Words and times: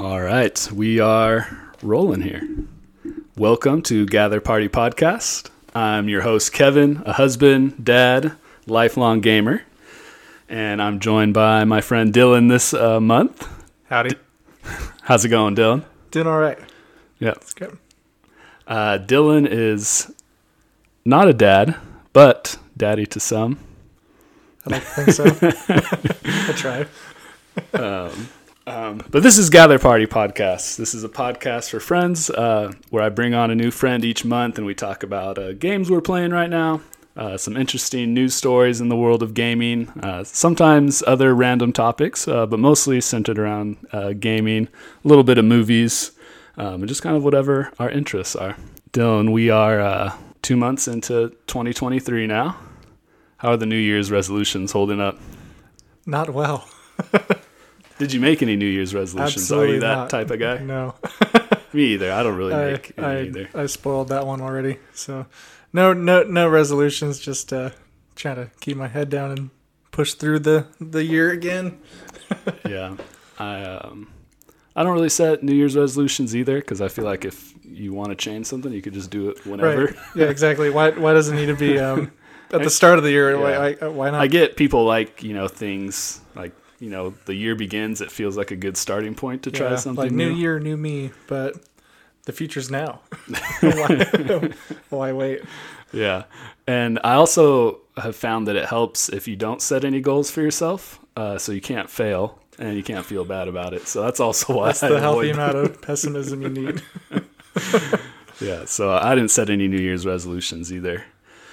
All 0.00 0.22
right, 0.22 0.66
we 0.72 0.98
are 0.98 1.46
rolling 1.82 2.22
here. 2.22 2.40
Welcome 3.36 3.82
to 3.82 4.06
Gather 4.06 4.40
Party 4.40 4.66
Podcast. 4.66 5.50
I'm 5.74 6.08
your 6.08 6.22
host, 6.22 6.54
Kevin, 6.54 7.02
a 7.04 7.12
husband, 7.12 7.84
dad, 7.84 8.32
lifelong 8.66 9.20
gamer, 9.20 9.60
and 10.48 10.80
I'm 10.80 11.00
joined 11.00 11.34
by 11.34 11.64
my 11.64 11.82
friend 11.82 12.14
Dillon 12.14 12.48
this 12.48 12.72
uh, 12.72 12.98
month. 12.98 13.46
Howdy. 13.90 14.16
How's 15.02 15.26
it 15.26 15.28
going, 15.28 15.54
Dillon? 15.54 15.84
Doing 16.10 16.26
all 16.26 16.38
right. 16.38 16.58
Yeah. 17.18 17.32
It's 17.32 17.52
good. 17.52 17.76
Uh, 18.66 18.96
Dillon 18.96 19.46
is 19.46 20.10
not 21.04 21.28
a 21.28 21.34
dad, 21.34 21.76
but 22.14 22.56
daddy 22.74 23.04
to 23.04 23.20
some. 23.20 23.58
I 24.64 24.70
don't 24.70 24.82
think 24.82 25.10
so. 25.10 25.24
I 26.24 26.52
try. 26.56 26.86
Um, 27.74 28.28
but 28.70 29.24
this 29.24 29.36
is 29.36 29.50
Gather 29.50 29.80
Party 29.80 30.06
Podcast. 30.06 30.76
This 30.76 30.94
is 30.94 31.02
a 31.02 31.08
podcast 31.08 31.70
for 31.70 31.80
friends 31.80 32.30
uh, 32.30 32.70
where 32.90 33.02
I 33.02 33.08
bring 33.08 33.34
on 33.34 33.50
a 33.50 33.54
new 33.56 33.72
friend 33.72 34.04
each 34.04 34.24
month 34.24 34.58
and 34.58 34.66
we 34.66 34.76
talk 34.76 35.02
about 35.02 35.38
uh, 35.38 35.54
games 35.54 35.90
we're 35.90 36.00
playing 36.00 36.30
right 36.30 36.48
now, 36.48 36.80
uh, 37.16 37.36
some 37.36 37.56
interesting 37.56 38.14
news 38.14 38.32
stories 38.32 38.80
in 38.80 38.88
the 38.88 38.94
world 38.94 39.24
of 39.24 39.34
gaming, 39.34 39.88
uh, 40.04 40.22
sometimes 40.22 41.02
other 41.04 41.34
random 41.34 41.72
topics, 41.72 42.28
uh, 42.28 42.46
but 42.46 42.60
mostly 42.60 43.00
centered 43.00 43.40
around 43.40 43.76
uh, 43.92 44.12
gaming, 44.12 44.68
a 45.04 45.08
little 45.08 45.24
bit 45.24 45.36
of 45.36 45.44
movies, 45.44 46.12
um, 46.56 46.74
and 46.74 46.86
just 46.86 47.02
kind 47.02 47.16
of 47.16 47.24
whatever 47.24 47.72
our 47.80 47.90
interests 47.90 48.36
are. 48.36 48.56
Dillon, 48.92 49.32
we 49.32 49.50
are 49.50 50.16
two 50.42 50.56
months 50.56 50.86
into 50.86 51.30
2023 51.48 52.28
now. 52.28 52.56
How 53.38 53.48
are 53.48 53.56
the 53.56 53.66
New 53.66 53.74
Year's 53.74 54.12
resolutions 54.12 54.70
holding 54.70 55.00
up? 55.00 55.18
Not 56.06 56.30
well. 56.30 56.68
Did 58.00 58.14
you 58.14 58.20
make 58.20 58.40
any 58.40 58.56
New 58.56 58.64
Year's 58.66 58.94
resolutions? 58.94 59.52
are 59.52 59.66
you 59.66 59.80
that 59.80 59.94
not. 59.94 60.10
type 60.10 60.30
of 60.30 60.40
guy? 60.40 60.58
No. 60.70 60.94
Me 61.72 61.84
either. 61.94 62.10
I 62.12 62.22
don't 62.22 62.36
really 62.36 62.54
I, 62.54 62.72
make 62.72 62.92
any 62.96 63.06
I, 63.06 63.22
either. 63.22 63.48
I 63.54 63.66
spoiled 63.66 64.08
that 64.08 64.26
one 64.26 64.40
already. 64.40 64.78
So 64.94 65.26
no 65.72 65.92
no 65.92 66.22
no 66.22 66.48
resolutions, 66.48 67.20
just 67.20 67.52
uh 67.52 67.70
trying 68.16 68.36
to 68.36 68.50
keep 68.60 68.76
my 68.76 68.88
head 68.88 69.08
down 69.10 69.30
and 69.30 69.50
push 69.92 70.14
through 70.14 70.40
the 70.40 70.66
the 70.80 71.04
year 71.04 71.30
again. 71.30 71.78
yeah, 72.68 72.96
I 73.38 73.62
um, 73.64 74.10
I 74.74 74.82
don't 74.82 74.94
really 74.94 75.10
set 75.10 75.42
New 75.42 75.54
Year's 75.54 75.76
resolutions 75.76 76.34
either 76.34 76.56
because 76.58 76.80
I 76.80 76.88
feel 76.88 77.04
like 77.04 77.24
if 77.24 77.54
you 77.64 77.92
want 77.92 78.08
to 78.08 78.16
change 78.16 78.46
something, 78.46 78.72
you 78.72 78.82
could 78.82 78.94
just 78.94 79.10
do 79.10 79.28
it 79.28 79.46
whenever. 79.46 79.84
Right. 79.84 79.94
Yeah, 80.16 80.26
exactly. 80.26 80.70
Why 80.70 80.90
why 80.90 81.12
does 81.12 81.28
it 81.28 81.34
need 81.34 81.46
to 81.46 81.56
be 81.56 81.78
um 81.78 82.10
at 82.52 82.62
the 82.62 82.70
start 82.70 82.98
of 82.98 83.04
the 83.04 83.10
year? 83.10 83.32
Yeah. 83.36 83.58
why, 83.80 83.88
why 83.88 84.10
not? 84.10 84.20
I 84.20 84.26
get 84.26 84.56
people 84.56 84.84
like 84.84 85.22
you 85.22 85.34
know 85.34 85.46
things 85.46 86.20
like 86.34 86.52
you 86.80 86.90
know 86.90 87.14
the 87.26 87.34
year 87.34 87.54
begins. 87.54 88.00
It 88.00 88.10
feels 88.10 88.36
like 88.36 88.50
a 88.50 88.56
good 88.56 88.76
starting 88.76 89.14
point 89.14 89.44
to 89.44 89.50
try 89.52 89.70
Yeah, 89.70 89.76
something 89.76 90.04
like 90.06 90.12
new. 90.12 90.30
new 90.30 90.34
year, 90.36 90.58
new 90.58 90.76
me, 90.76 91.12
but 91.28 91.54
the 92.24 92.32
future's 92.32 92.70
now. 92.70 93.00
why, 93.60 94.50
why 94.88 95.12
wait? 95.12 95.42
Yeah, 95.92 96.24
and 96.66 96.98
I 97.04 97.14
also 97.14 97.80
have 97.96 98.16
found 98.16 98.48
that 98.48 98.56
it 98.56 98.66
helps 98.66 99.08
if 99.08 99.28
you 99.28 99.36
don't 99.36 99.60
set 99.62 99.84
any 99.84 100.00
goals 100.00 100.30
for 100.30 100.40
yourself, 100.40 100.98
uh, 101.16 101.36
so 101.38 101.52
you 101.52 101.60
can't 101.60 101.88
fail 101.90 102.38
and 102.58 102.76
you 102.76 102.82
can't 102.82 103.04
feel 103.06 103.24
bad 103.24 103.48
about 103.48 103.72
it. 103.74 103.86
So 103.88 104.02
that's 104.02 104.20
also 104.20 104.54
why 104.56 104.66
That's 104.68 104.82
I 104.82 104.88
the 104.88 105.00
healthy 105.00 105.30
amount 105.30 105.56
of 105.56 105.80
pessimism 105.88 106.42
you 106.42 106.48
need. 106.48 106.82
Yeah, 108.40 108.64
so 108.64 108.90
I 108.92 109.14
didn't 109.14 109.30
set 109.30 109.50
any 109.50 109.68
New 109.68 109.80
Year's 109.80 110.06
resolutions 110.06 110.72
either. 110.72 111.04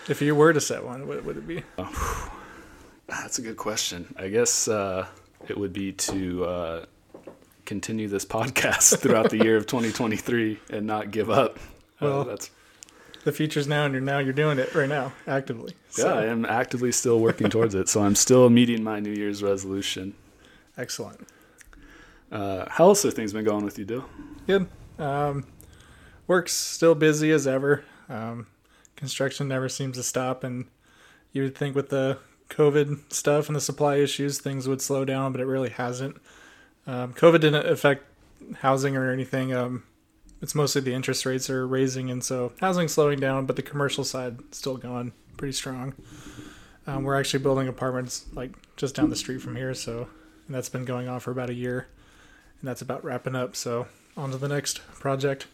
If 0.07 0.21
you 0.21 0.35
were 0.35 0.53
to 0.53 0.61
set 0.61 0.85
one, 0.85 1.05
what 1.07 1.25
would 1.25 1.35
it 1.37 1.47
be? 1.47 1.63
That's 3.07 3.39
a 3.39 3.41
good 3.41 3.57
question. 3.57 4.13
I 4.17 4.27
guess 4.27 4.67
uh, 4.67 5.05
it 5.47 5.57
would 5.57 5.73
be 5.73 5.93
to 5.93 6.45
uh, 6.45 6.85
continue 7.65 8.07
this 8.07 8.25
podcast 8.25 8.97
throughout 8.99 9.29
the 9.29 9.37
year 9.37 9.55
of 9.57 9.65
2023 9.67 10.59
and 10.71 10.85
not 10.85 11.11
give 11.11 11.29
up. 11.29 11.57
Uh, 11.57 12.05
Well, 12.05 12.23
that's 12.25 12.51
The 13.23 13.31
future's 13.31 13.67
now, 13.67 13.85
and 13.85 13.93
you're 13.93 14.01
now 14.03 14.19
you're 14.19 14.33
doing 14.33 14.59
it 14.59 14.73
right 14.75 14.89
now, 14.89 15.13
actively. 15.25 15.73
yeah. 15.97 16.05
I 16.05 16.25
am 16.25 16.45
actively 16.45 16.91
still 16.91 17.19
working 17.19 17.49
towards 17.49 17.75
it, 17.75 17.87
so 17.89 18.01
I'm 18.03 18.15
still 18.15 18.49
meeting 18.49 18.83
my 18.83 18.99
New 18.99 19.13
Year's 19.13 19.41
resolution. 19.41 20.13
excellent. 20.77 21.27
Uh, 22.29 22.65
how 22.69 22.89
else 22.89 23.03
have 23.03 23.13
things 23.13 23.31
been 23.31 23.45
going 23.45 23.63
with 23.63 23.79
you, 23.79 23.85
Dill? 23.85 24.05
Good. 24.47 24.67
Um, 24.99 25.45
work's 26.27 26.51
still 26.51 26.93
busy 26.93 27.31
as 27.31 27.47
ever. 27.47 27.85
Um, 28.09 28.47
construction 28.97 29.47
never 29.47 29.69
seems 29.69 29.95
to 29.95 30.03
stop, 30.03 30.43
and 30.43 30.65
you 31.31 31.43
would 31.43 31.55
think 31.55 31.73
with 31.73 31.87
the 31.87 32.17
COVID 32.49 33.11
stuff 33.11 33.47
and 33.47 33.55
the 33.55 33.61
supply 33.61 33.97
issues, 33.97 34.39
things 34.39 34.67
would 34.67 34.81
slow 34.81 35.05
down, 35.05 35.31
but 35.31 35.41
it 35.41 35.45
really 35.45 35.69
hasn't. 35.69 36.17
Um, 36.85 37.13
COVID 37.13 37.41
didn't 37.41 37.65
affect 37.67 38.05
housing 38.59 38.95
or 38.95 39.11
anything. 39.11 39.53
Um, 39.53 39.83
it's 40.41 40.55
mostly 40.55 40.81
the 40.81 40.93
interest 40.93 41.25
rates 41.25 41.49
are 41.49 41.67
raising, 41.67 42.09
and 42.11 42.23
so 42.23 42.53
housing 42.59 42.87
slowing 42.87 43.19
down, 43.19 43.45
but 43.45 43.55
the 43.55 43.61
commercial 43.61 44.03
side 44.03 44.37
still 44.51 44.77
going 44.77 45.11
pretty 45.35 45.53
strong. 45.53 45.93
Um, 46.85 47.03
we're 47.03 47.19
actually 47.19 47.43
building 47.43 47.67
apartments 47.67 48.25
like 48.33 48.51
just 48.77 48.95
down 48.95 49.09
the 49.09 49.15
street 49.15 49.41
from 49.41 49.55
here, 49.55 49.73
so 49.73 50.07
and 50.45 50.55
that's 50.55 50.69
been 50.69 50.85
going 50.85 51.07
on 51.07 51.19
for 51.19 51.31
about 51.31 51.49
a 51.49 51.53
year, 51.53 51.87
and 52.61 52.67
that's 52.67 52.81
about 52.81 53.03
wrapping 53.03 53.35
up. 53.35 53.55
So 53.55 53.87
on 54.15 54.31
to 54.31 54.37
the 54.37 54.47
next 54.47 54.81
project. 54.93 55.47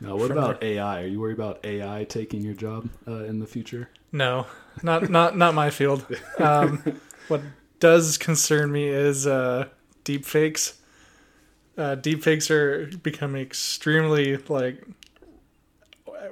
Now, 0.00 0.14
what 0.14 0.28
From 0.28 0.38
about 0.38 0.62
AI? 0.62 1.02
Are 1.02 1.06
you 1.06 1.18
worried 1.18 1.38
about 1.38 1.64
AI 1.64 2.04
taking 2.04 2.42
your 2.42 2.54
job 2.54 2.88
uh, 3.08 3.24
in 3.24 3.40
the 3.40 3.46
future? 3.46 3.90
No, 4.12 4.46
not 4.82 5.10
not 5.10 5.36
not 5.36 5.54
my 5.54 5.70
field. 5.70 6.06
Um, 6.38 7.00
what 7.28 7.42
does 7.80 8.18
concern 8.18 8.72
me 8.72 8.88
is 8.88 9.26
uh, 9.26 9.68
deep 10.04 10.24
fakes. 10.24 10.80
Uh, 11.76 11.94
deep 11.94 12.22
fakes 12.22 12.50
are 12.50 12.90
becoming 13.02 13.42
extremely 13.42 14.36
like 14.48 14.82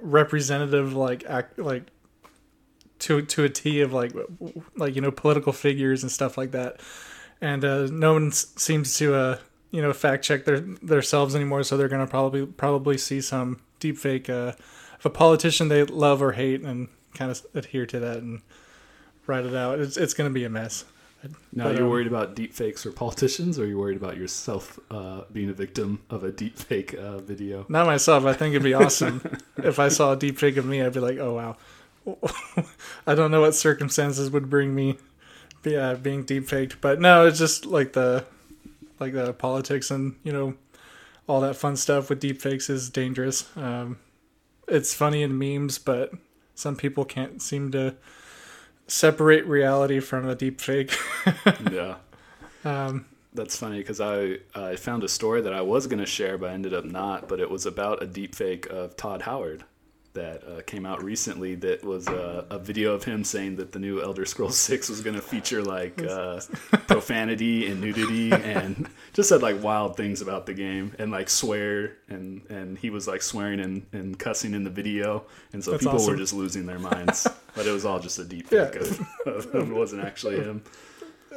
representative, 0.01 0.95
like 0.95 1.25
act 1.27 1.59
like 1.59 1.85
to 3.01 3.23
to 3.23 3.45
a 3.45 3.49
T 3.49 3.81
of 3.81 3.93
like 3.93 4.13
like 4.77 4.97
you 4.97 5.03
know 5.03 5.11
political 5.11 5.53
figures 5.53 6.03
and 6.03 6.11
stuff 6.11 6.37
like 6.37 6.53
that. 6.53 6.81
And 7.41 7.65
uh, 7.65 7.87
no 7.91 8.15
one 8.15 8.33
seems 8.33 8.97
to 8.99 9.15
uh, 9.15 9.39
you 9.71 9.83
know 9.83 9.93
fact 9.93 10.25
check 10.25 10.45
their 10.45 10.61
themselves 10.61 11.35
anymore, 11.37 11.63
so 11.63 11.77
they're 11.77 11.89
gonna 11.89 12.07
probably 12.07 12.47
probably 12.47 12.99
see 12.99 13.21
some 13.21 13.61
deep 13.79 13.99
fake 13.99 14.29
uh, 14.31 14.53
of 14.99 15.05
a 15.05 15.11
politician 15.11 15.69
they 15.69 15.85
love 15.85 16.23
or 16.23 16.33
hate 16.33 16.63
and 16.63 16.89
kind 17.17 17.31
of 17.31 17.45
adhere 17.55 17.87
to 17.87 17.99
that 18.01 18.19
and 18.19 18.43
write 19.27 19.45
it 19.45 19.55
out. 19.55 19.81
It's 19.81 19.97
it's 19.97 20.15
gonna 20.15 20.31
be 20.31 20.45
a 20.45 20.51
mess. 20.51 20.85
Now, 21.53 21.65
But, 21.65 21.77
you're 21.77 21.85
um, 21.85 21.91
worried 21.91 22.07
about 22.07 22.37
deep 22.37 22.53
fakes 22.53 22.83
for 22.83 22.93
politicians, 22.93 23.59
or 23.59 23.65
are 23.65 23.67
you 23.67 23.79
worried 23.79 23.97
about 23.97 24.17
yourself 24.17 24.79
uh, 24.91 25.23
being 25.33 25.49
a 25.49 25.53
victim 25.53 26.03
of 26.11 26.23
a 26.25 26.31
deep 26.31 26.57
fake 26.57 26.95
uh, 26.95 27.19
video? 27.19 27.67
Not 27.69 27.87
myself. 27.87 28.25
I 28.27 28.33
think 28.33 28.53
it'd 28.53 28.63
be 28.63 28.75
awesome 28.75 29.39
if 29.57 29.79
I 29.79 29.89
saw 29.89 30.13
a 30.13 30.17
deep 30.17 30.39
fake 30.39 30.57
of 30.57 30.67
me. 30.67 30.83
I'd 30.83 30.93
be 30.93 31.01
like, 31.01 31.19
oh 31.19 31.35
wow. 31.35 31.57
I 33.07 33.15
don't 33.15 33.31
know 33.31 33.41
what 33.41 33.55
circumstances 33.55 34.31
would 34.31 34.49
bring 34.49 34.75
me, 34.75 34.99
be, 35.63 35.77
uh, 35.77 35.97
being 35.97 36.23
deep 36.23 36.47
faked, 36.47 36.81
but 36.81 37.01
no, 37.01 37.27
it's 37.27 37.39
just 37.39 37.67
like 37.67 37.95
the, 37.95 38.25
like 39.01 39.13
the 39.13 39.33
politics 39.33 39.91
and 39.91 40.15
you 40.23 40.33
know, 40.33 40.55
all 41.27 41.41
that 41.41 41.57
fun 41.57 41.75
stuff 41.75 42.09
with 42.09 42.21
deep 42.21 42.41
fakes 42.41 42.71
is 42.71 42.91
dangerous. 42.91 43.51
Um, 43.57 43.99
it's 44.69 44.95
funny 44.95 45.23
in 45.23 45.37
memes, 45.37 45.79
but 45.79 46.13
some 46.57 46.75
people 46.75 47.05
can't 47.05 47.41
seem 47.41 47.71
to 47.71 47.95
separate 48.89 49.47
reality 49.47 50.01
from 50.01 50.29
a 50.29 50.35
deep 50.35 50.61
fake. 50.61 50.97
yeah. 51.71 51.97
um, 52.65 53.07
That's 53.35 53.57
funny 53.57 53.79
because 53.79 54.01
I 54.01 54.39
I 54.55 54.75
found 54.77 55.05
a 55.05 55.09
story 55.09 55.41
that 55.43 55.53
I 55.53 55.61
was 55.61 55.87
going 55.87 56.01
to 56.01 56.07
share, 56.07 56.37
but 56.39 56.51
I 56.51 56.55
ended 56.55 56.75
up 56.75 56.85
not. 56.85 57.29
But 57.29 57.39
it 57.39 57.51
was 57.51 57.67
about 57.67 58.03
a 58.03 58.07
deep 58.07 58.35
fake 58.35 58.67
of 58.67 58.97
Todd 58.97 59.23
Howard 59.23 59.65
that 60.17 60.43
uh, 60.45 60.61
came 60.67 60.85
out 60.85 61.03
recently. 61.03 61.55
That 61.55 61.83
was 61.85 62.09
uh, 62.09 62.45
a 62.51 62.59
video 62.59 62.93
of 62.93 63.05
him 63.05 63.25
saying 63.25 63.57
that 63.57 63.73
the 63.73 63.79
new 63.79 64.03
Elder 64.03 64.27
Scrolls 64.27 64.59
Six 64.59 64.89
was 64.91 65.01
going 65.01 65.17
to 65.17 65.23
feature 65.23 65.63
like 65.63 66.03
uh, 66.03 66.41
profanity 66.89 67.67
and 67.67 67.81
nudity, 67.81 68.33
and 68.33 68.89
just 69.13 69.29
said 69.29 69.43
like 69.43 69.63
wild 69.63 69.97
things 69.97 70.21
about 70.21 70.47
the 70.47 70.55
game 70.55 70.93
and 70.99 71.11
like 71.11 71.31
swear 71.31 71.97
and 72.09 72.43
and 72.51 72.77
he 72.77 72.91
was 72.91 73.07
like 73.09 73.23
swearing 73.23 73.61
and, 73.61 73.87
and 73.93 74.19
cussing 74.19 74.53
in 74.55 74.65
the 74.65 74.71
video, 74.71 75.25
and 75.53 75.63
so 75.65 75.71
That's 75.71 75.85
people 75.85 75.97
awesome. 75.97 76.13
were 76.13 76.19
just 76.19 76.35
losing 76.35 76.67
their 76.67 76.79
minds. 76.79 77.27
but 77.55 77.67
it 77.67 77.71
was 77.73 77.85
all 77.85 77.99
just 78.01 78.19
a 78.19 78.25
deep 78.25 78.51
Yeah. 78.51 78.67
fake 78.67 78.83
of, 78.83 79.01
of, 79.27 79.55
of 79.55 79.71
it 79.71 79.75
wasn't 79.75 80.05
actually 80.05 80.37
him. 80.37 80.63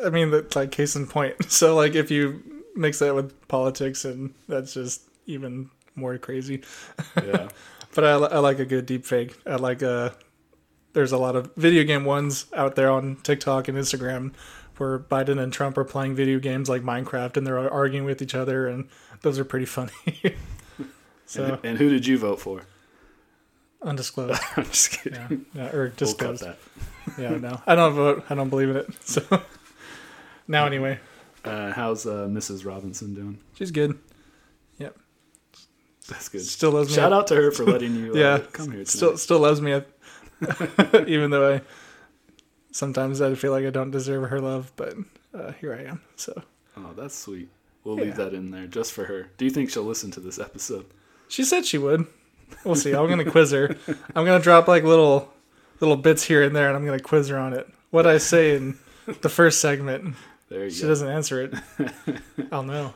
I 0.04 0.10
mean, 0.10 0.32
that's 0.32 0.56
like 0.56 0.72
case 0.72 0.96
in 0.96 1.08
point. 1.08 1.36
So, 1.50 1.76
like, 1.76 1.96
if 1.96 2.10
you 2.12 2.42
mix 2.76 3.00
that 3.00 3.14
with 3.16 3.34
politics, 3.48 4.06
and 4.06 4.34
that's 4.48 4.74
just 4.74 5.02
even 5.26 5.70
more 5.96 6.18
crazy. 6.18 6.62
Yeah. 7.18 7.50
But 7.96 8.04
I, 8.04 8.12
I 8.12 8.40
like 8.40 8.60
a 8.60 8.66
good 8.66 8.86
deep 8.86 9.06
fake. 9.06 9.36
I 9.46 9.56
like 9.56 9.82
uh 9.84 10.12
There's 10.94 11.12
a 11.12 11.18
lot 11.18 11.36
of 11.36 11.52
video 11.56 11.84
game 11.84 12.06
ones 12.06 12.46
out 12.56 12.76
there 12.76 12.90
on 12.92 13.18
TikTok 13.18 13.68
and 13.68 13.78
Instagram 13.78 14.34
where 14.78 14.98
Biden 14.98 15.42
and 15.42 15.52
Trump 15.52 15.78
are 15.78 15.84
playing 15.84 16.16
video 16.16 16.40
games 16.40 16.70
like 16.70 16.82
Minecraft 16.84 17.36
and 17.36 17.46
they're 17.46 17.70
arguing 17.72 18.06
with 18.06 18.22
each 18.22 18.34
other, 18.34 18.66
and 18.68 18.88
those 19.22 19.38
are 19.38 19.44
pretty 19.44 19.66
funny. 19.66 19.92
so 21.26 21.44
and, 21.44 21.66
and 21.66 21.78
who 21.78 21.90
did 21.90 22.08
you 22.08 22.18
vote 22.18 22.40
for? 22.40 22.62
undisclosed, 23.82 24.42
I'm 24.58 24.66
just 24.66 24.92
kidding. 24.92 25.46
yeah, 25.54 25.64
yeah, 25.64 25.76
or 25.76 25.84
We'll 25.86 25.92
disclosed. 25.96 26.44
that. 26.44 26.58
Yeah, 27.18 27.38
no, 27.38 27.60
I 27.66 27.74
don't 27.76 27.94
vote. 27.94 28.24
I 28.30 28.36
don't 28.36 28.50
believe 28.50 28.70
in 28.70 28.76
it. 28.78 28.88
So 29.04 29.24
now, 30.48 30.66
anyway, 30.68 31.00
Uh, 31.44 31.72
how's 31.72 32.06
uh, 32.06 32.28
Mrs. 32.30 32.66
Robinson 32.66 33.16
doing? 33.16 33.40
she's 33.56 33.72
good. 33.72 33.98
That's 36.10 36.28
good. 36.30 36.42
Still 36.42 36.72
loves 36.72 36.90
me. 36.90 36.96
Shout 36.96 37.14
out 37.14 37.28
to 37.28 37.36
her 37.36 37.52
for 37.52 37.64
letting 37.66 37.96
you 37.96 38.14
uh, 38.14 38.18
yeah, 38.18 38.38
come 38.52 38.66
here 38.66 38.74
tonight. 38.74 38.88
still 38.88 39.18
still 39.18 39.40
loves 39.40 39.62
me, 39.62 39.72
even 41.08 41.30
though 41.32 41.56
I 41.56 41.62
sometimes 42.72 43.22
I 43.22 43.36
feel 43.36 43.52
like 43.52 43.66
I 43.66 43.70
don't 43.70 43.92
deserve 43.92 44.30
her 44.30 44.40
love, 44.42 44.72
but 44.76 44.94
uh, 45.34 45.52
here 45.54 45.74
I 45.74 45.90
am. 45.90 46.02
So 46.16 46.42
Oh, 46.78 46.94
that's 46.96 47.16
sweet. 47.16 47.50
We'll 47.84 47.96
leave 47.96 48.16
that 48.18 48.34
in 48.34 48.52
there 48.52 48.68
just 48.68 48.92
for 48.94 49.06
her. 49.06 49.30
Do 49.38 49.46
you 49.46 49.52
think 49.52 49.70
she'll 49.70 49.84
listen 49.84 50.12
to 50.12 50.20
this 50.20 50.40
episode? 50.40 50.86
she 51.28 51.44
said 51.44 51.66
she 51.66 51.78
would. 51.78 52.08
We'll 52.64 52.76
see. 52.76 52.94
I'm 52.96 53.08
gonna 53.08 53.30
quiz 53.30 53.52
her. 53.52 53.76
I'm 54.16 54.26
gonna 54.26 54.40
drop 54.40 54.68
like 54.68 54.84
little 54.84 55.32
little 55.80 55.96
bits 55.96 56.24
here 56.24 56.44
and 56.44 56.56
there, 56.56 56.68
and 56.68 56.76
I'm 56.76 56.86
gonna 56.86 57.00
quiz 57.00 57.28
her 57.30 57.38
on 57.38 57.54
it. 57.54 57.68
What 57.92 58.06
I 58.08 58.18
say 58.18 58.56
in 58.56 58.78
the 59.22 59.30
first 59.30 59.62
segment, 59.62 60.16
There 60.50 60.60
you 60.64 60.70
go. 60.70 60.74
she 60.76 60.82
go. 60.84 60.88
doesn't 60.88 61.08
answer 61.10 61.44
it. 61.44 61.54
I'll 62.52 62.64
know. 62.64 62.94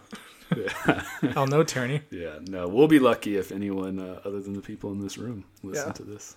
Yeah. 0.88 1.04
I'll 1.36 1.48
know, 1.48 1.64
Tierney. 1.64 2.02
yeah, 2.12 2.40
no, 2.48 2.68
we'll 2.68 2.88
be 2.88 3.00
lucky 3.00 3.38
if 3.38 3.52
anyone 3.52 4.00
uh, 4.00 4.20
other 4.26 4.42
than 4.42 4.54
the 4.54 4.62
people 4.62 4.92
in 4.92 5.00
this 5.02 5.18
room 5.18 5.46
listen 5.64 5.88
Yeah. 5.88 5.94
to 5.94 6.04
this. 6.04 6.36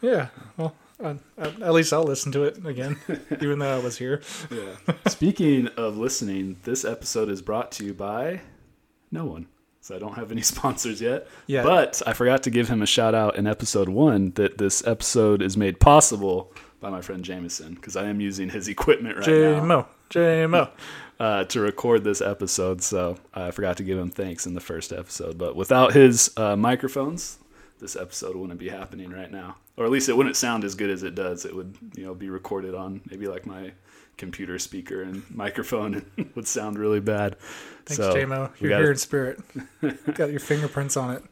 Yeah. 0.00 0.28
Well, 0.56 0.74
uh, 1.02 1.14
at 1.36 1.60
at 1.62 1.72
least 1.72 1.92
I'll 1.92 2.04
listen 2.04 2.30
to 2.32 2.42
it 2.44 2.64
again, 2.66 2.96
even 3.40 3.58
though 3.58 3.76
I 3.76 3.82
was 3.82 3.98
here. 3.98 4.20
Yeah. 4.50 4.94
Speaking 5.08 5.68
of 5.76 5.96
listening, 5.96 6.56
this 6.64 6.84
episode 6.84 7.28
is 7.28 7.42
brought 7.42 7.72
to 7.72 7.84
you 7.84 7.94
by 7.94 8.40
no 9.10 9.24
one. 9.24 9.46
So 9.80 9.96
I 9.96 9.98
don't 9.98 10.14
have 10.14 10.30
any 10.32 10.42
sponsors 10.52 11.00
yet. 11.00 11.26
Yeah. 11.46 11.62
But 11.62 12.02
I 12.06 12.12
forgot 12.12 12.42
to 12.44 12.50
give 12.50 12.68
him 12.68 12.82
a 12.82 12.86
shout 12.86 13.14
out 13.14 13.36
in 13.36 13.46
episode 13.46 13.88
one 13.88 14.32
that 14.32 14.58
this 14.58 14.86
episode 14.86 15.40
is 15.42 15.56
made 15.56 15.80
possible 15.80 16.52
by 16.80 16.90
my 16.90 17.00
friend 17.00 17.24
Jameson 17.24 17.74
because 17.74 17.96
I 17.96 18.04
am 18.06 18.20
using 18.20 18.50
his 18.50 18.68
equipment 18.68 19.16
right 19.16 19.24
J 19.24 19.52
now 19.56 19.64
Mo. 19.64 19.86
J 20.10 20.46
Mo. 20.46 20.68
Uh, 21.20 21.44
to 21.44 21.60
record 21.60 22.04
this 22.04 22.20
episode. 22.20 22.82
So 22.82 23.18
I 23.34 23.50
forgot 23.50 23.76
to 23.78 23.82
give 23.82 23.98
him 23.98 24.10
thanks 24.10 24.46
in 24.46 24.54
the 24.54 24.60
first 24.60 24.92
episode. 24.92 25.38
But 25.38 25.56
without 25.56 25.92
his 25.92 26.30
uh, 26.36 26.56
microphones, 26.56 27.38
this 27.80 27.96
episode 27.96 28.36
wouldn't 28.36 28.58
be 28.58 28.68
happening 28.68 29.10
right 29.10 29.30
now, 29.30 29.56
or 29.76 29.84
at 29.84 29.90
least 29.90 30.08
it 30.08 30.16
wouldn't 30.16 30.36
sound 30.36 30.64
as 30.64 30.74
good 30.74 30.90
as 30.90 31.02
it 31.02 31.14
does. 31.14 31.44
It 31.44 31.54
would, 31.54 31.76
you 31.96 32.04
know, 32.04 32.14
be 32.14 32.28
recorded 32.30 32.74
on 32.74 33.00
maybe 33.10 33.26
like 33.28 33.46
my 33.46 33.72
computer 34.16 34.58
speaker 34.58 35.02
and 35.02 35.22
microphone 35.34 35.94
and 36.16 36.30
would 36.34 36.48
sound 36.48 36.76
really 36.78 37.00
bad. 37.00 37.36
Thanks, 37.86 37.96
so 37.96 38.12
J 38.12 38.24
Mo. 38.24 38.50
we 38.60 38.68
You're 38.68 38.70
gotta- 38.70 38.82
here 38.82 38.90
in 38.92 38.98
spirit. 38.98 39.40
Got 40.14 40.30
your 40.30 40.40
fingerprints 40.40 40.96
on 40.96 41.14
it. 41.14 41.22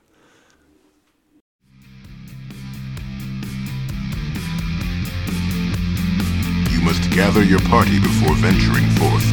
You 6.71 6.81
must 6.83 7.11
gather 7.11 7.43
your 7.43 7.61
party 7.61 7.99
before 8.01 8.35
venturing 8.37 8.87
forth. 8.99 9.25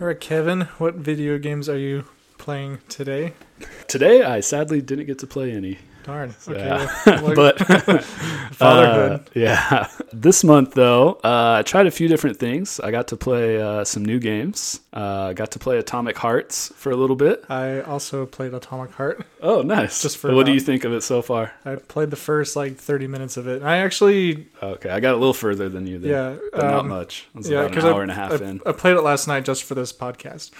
All 0.00 0.06
right, 0.06 0.18
Kevin. 0.18 0.62
What 0.78 0.94
video 0.94 1.36
games 1.36 1.68
are 1.68 1.76
you 1.76 2.06
playing 2.38 2.78
today? 2.88 3.34
Today, 3.86 4.22
I 4.22 4.40
sadly 4.40 4.80
didn't 4.80 5.04
get 5.04 5.18
to 5.18 5.26
play 5.26 5.52
any. 5.52 5.76
Darn. 6.10 6.34
Okay. 6.48 6.66
Yeah. 6.66 7.32
but 7.34 7.58
fatherhood. 8.54 9.20
Uh, 9.20 9.24
yeah. 9.34 9.88
This 10.12 10.42
month, 10.42 10.74
though, 10.74 11.20
uh, 11.22 11.58
I 11.60 11.62
tried 11.62 11.86
a 11.86 11.90
few 11.90 12.08
different 12.08 12.36
things. 12.36 12.80
I 12.80 12.90
got 12.90 13.06
to 13.08 13.16
play 13.16 13.62
uh, 13.62 13.84
some 13.84 14.04
new 14.04 14.18
games. 14.18 14.80
Uh, 14.92 15.28
I 15.30 15.32
got 15.34 15.52
to 15.52 15.60
play 15.60 15.78
Atomic 15.78 16.18
Hearts 16.18 16.72
for 16.74 16.90
a 16.90 16.96
little 16.96 17.14
bit. 17.14 17.44
I 17.48 17.80
also 17.82 18.26
played 18.26 18.52
Atomic 18.52 18.90
Heart. 18.90 19.24
Oh, 19.40 19.62
nice. 19.62 20.02
Just 20.02 20.18
for 20.18 20.34
what 20.34 20.46
do 20.46 20.52
you 20.52 20.58
think 20.58 20.82
of 20.82 20.92
it 20.92 21.02
so 21.02 21.22
far? 21.22 21.52
I 21.64 21.76
played 21.76 22.10
the 22.10 22.16
first 22.16 22.56
like 22.56 22.76
30 22.76 23.06
minutes 23.06 23.36
of 23.36 23.46
it. 23.46 23.62
I 23.62 23.78
actually, 23.78 24.48
Okay, 24.60 24.90
I 24.90 24.98
got 24.98 25.14
a 25.14 25.16
little 25.16 25.32
further 25.32 25.68
than 25.68 25.86
you 25.86 25.98
then. 26.00 26.10
yeah, 26.10 26.36
But 26.52 26.62
not 26.64 26.80
um, 26.80 26.88
much. 26.88 27.28
It 27.32 27.38
was 27.38 27.48
yeah, 27.48 27.60
about 27.60 27.78
an 27.78 27.84
hour 27.86 28.00
I, 28.00 28.02
and 28.02 28.10
a 28.10 28.14
half 28.14 28.42
I, 28.42 28.44
in. 28.44 28.60
I 28.66 28.72
played 28.72 28.96
it 28.96 29.02
last 29.02 29.28
night 29.28 29.44
just 29.44 29.62
for 29.62 29.76
this 29.76 29.92
podcast, 29.92 30.50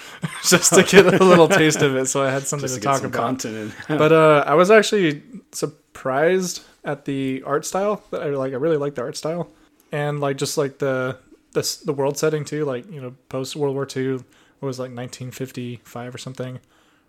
just 0.48 0.72
to 0.74 0.84
get 0.84 1.06
a 1.20 1.24
little 1.24 1.48
taste 1.48 1.82
of 1.82 1.96
it, 1.96 2.06
so 2.06 2.22
I 2.22 2.30
had 2.30 2.44
something 2.44 2.68
to, 2.68 2.74
to 2.76 2.80
talk 2.80 2.98
some 2.98 3.06
about. 3.06 3.20
content 3.20 3.74
in. 3.88 3.98
but 3.98 4.12
uh, 4.12 4.44
I 4.46 4.54
was 4.54 4.70
actually 4.70 5.22
surprised 5.52 6.62
at 6.84 7.04
the 7.04 7.42
art 7.46 7.64
style. 7.66 8.02
That 8.10 8.22
I 8.22 8.26
like. 8.30 8.52
I 8.52 8.56
really 8.56 8.76
like 8.76 8.94
the 8.94 9.02
art 9.02 9.16
style, 9.16 9.50
and 9.92 10.20
like 10.20 10.36
just 10.36 10.56
like 10.58 10.78
the 10.78 11.18
the 11.52 11.78
the 11.84 11.92
world 11.92 12.18
setting 12.18 12.44
too. 12.44 12.64
Like 12.64 12.90
you 12.90 13.00
know, 13.00 13.14
post 13.28 13.56
World 13.56 13.74
War 13.74 13.86
II 13.94 14.14
what 14.60 14.66
was 14.66 14.78
like 14.78 14.90
1955 14.94 16.14
or 16.14 16.18
something, 16.18 16.60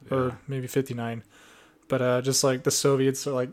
Yeah. 0.10 0.18
or 0.18 0.38
maybe 0.48 0.68
59. 0.68 1.22
But 1.90 2.02
uh, 2.02 2.22
just 2.22 2.44
like 2.46 2.64
the 2.64 2.72
Soviets 2.72 3.28
are 3.28 3.34
like 3.34 3.50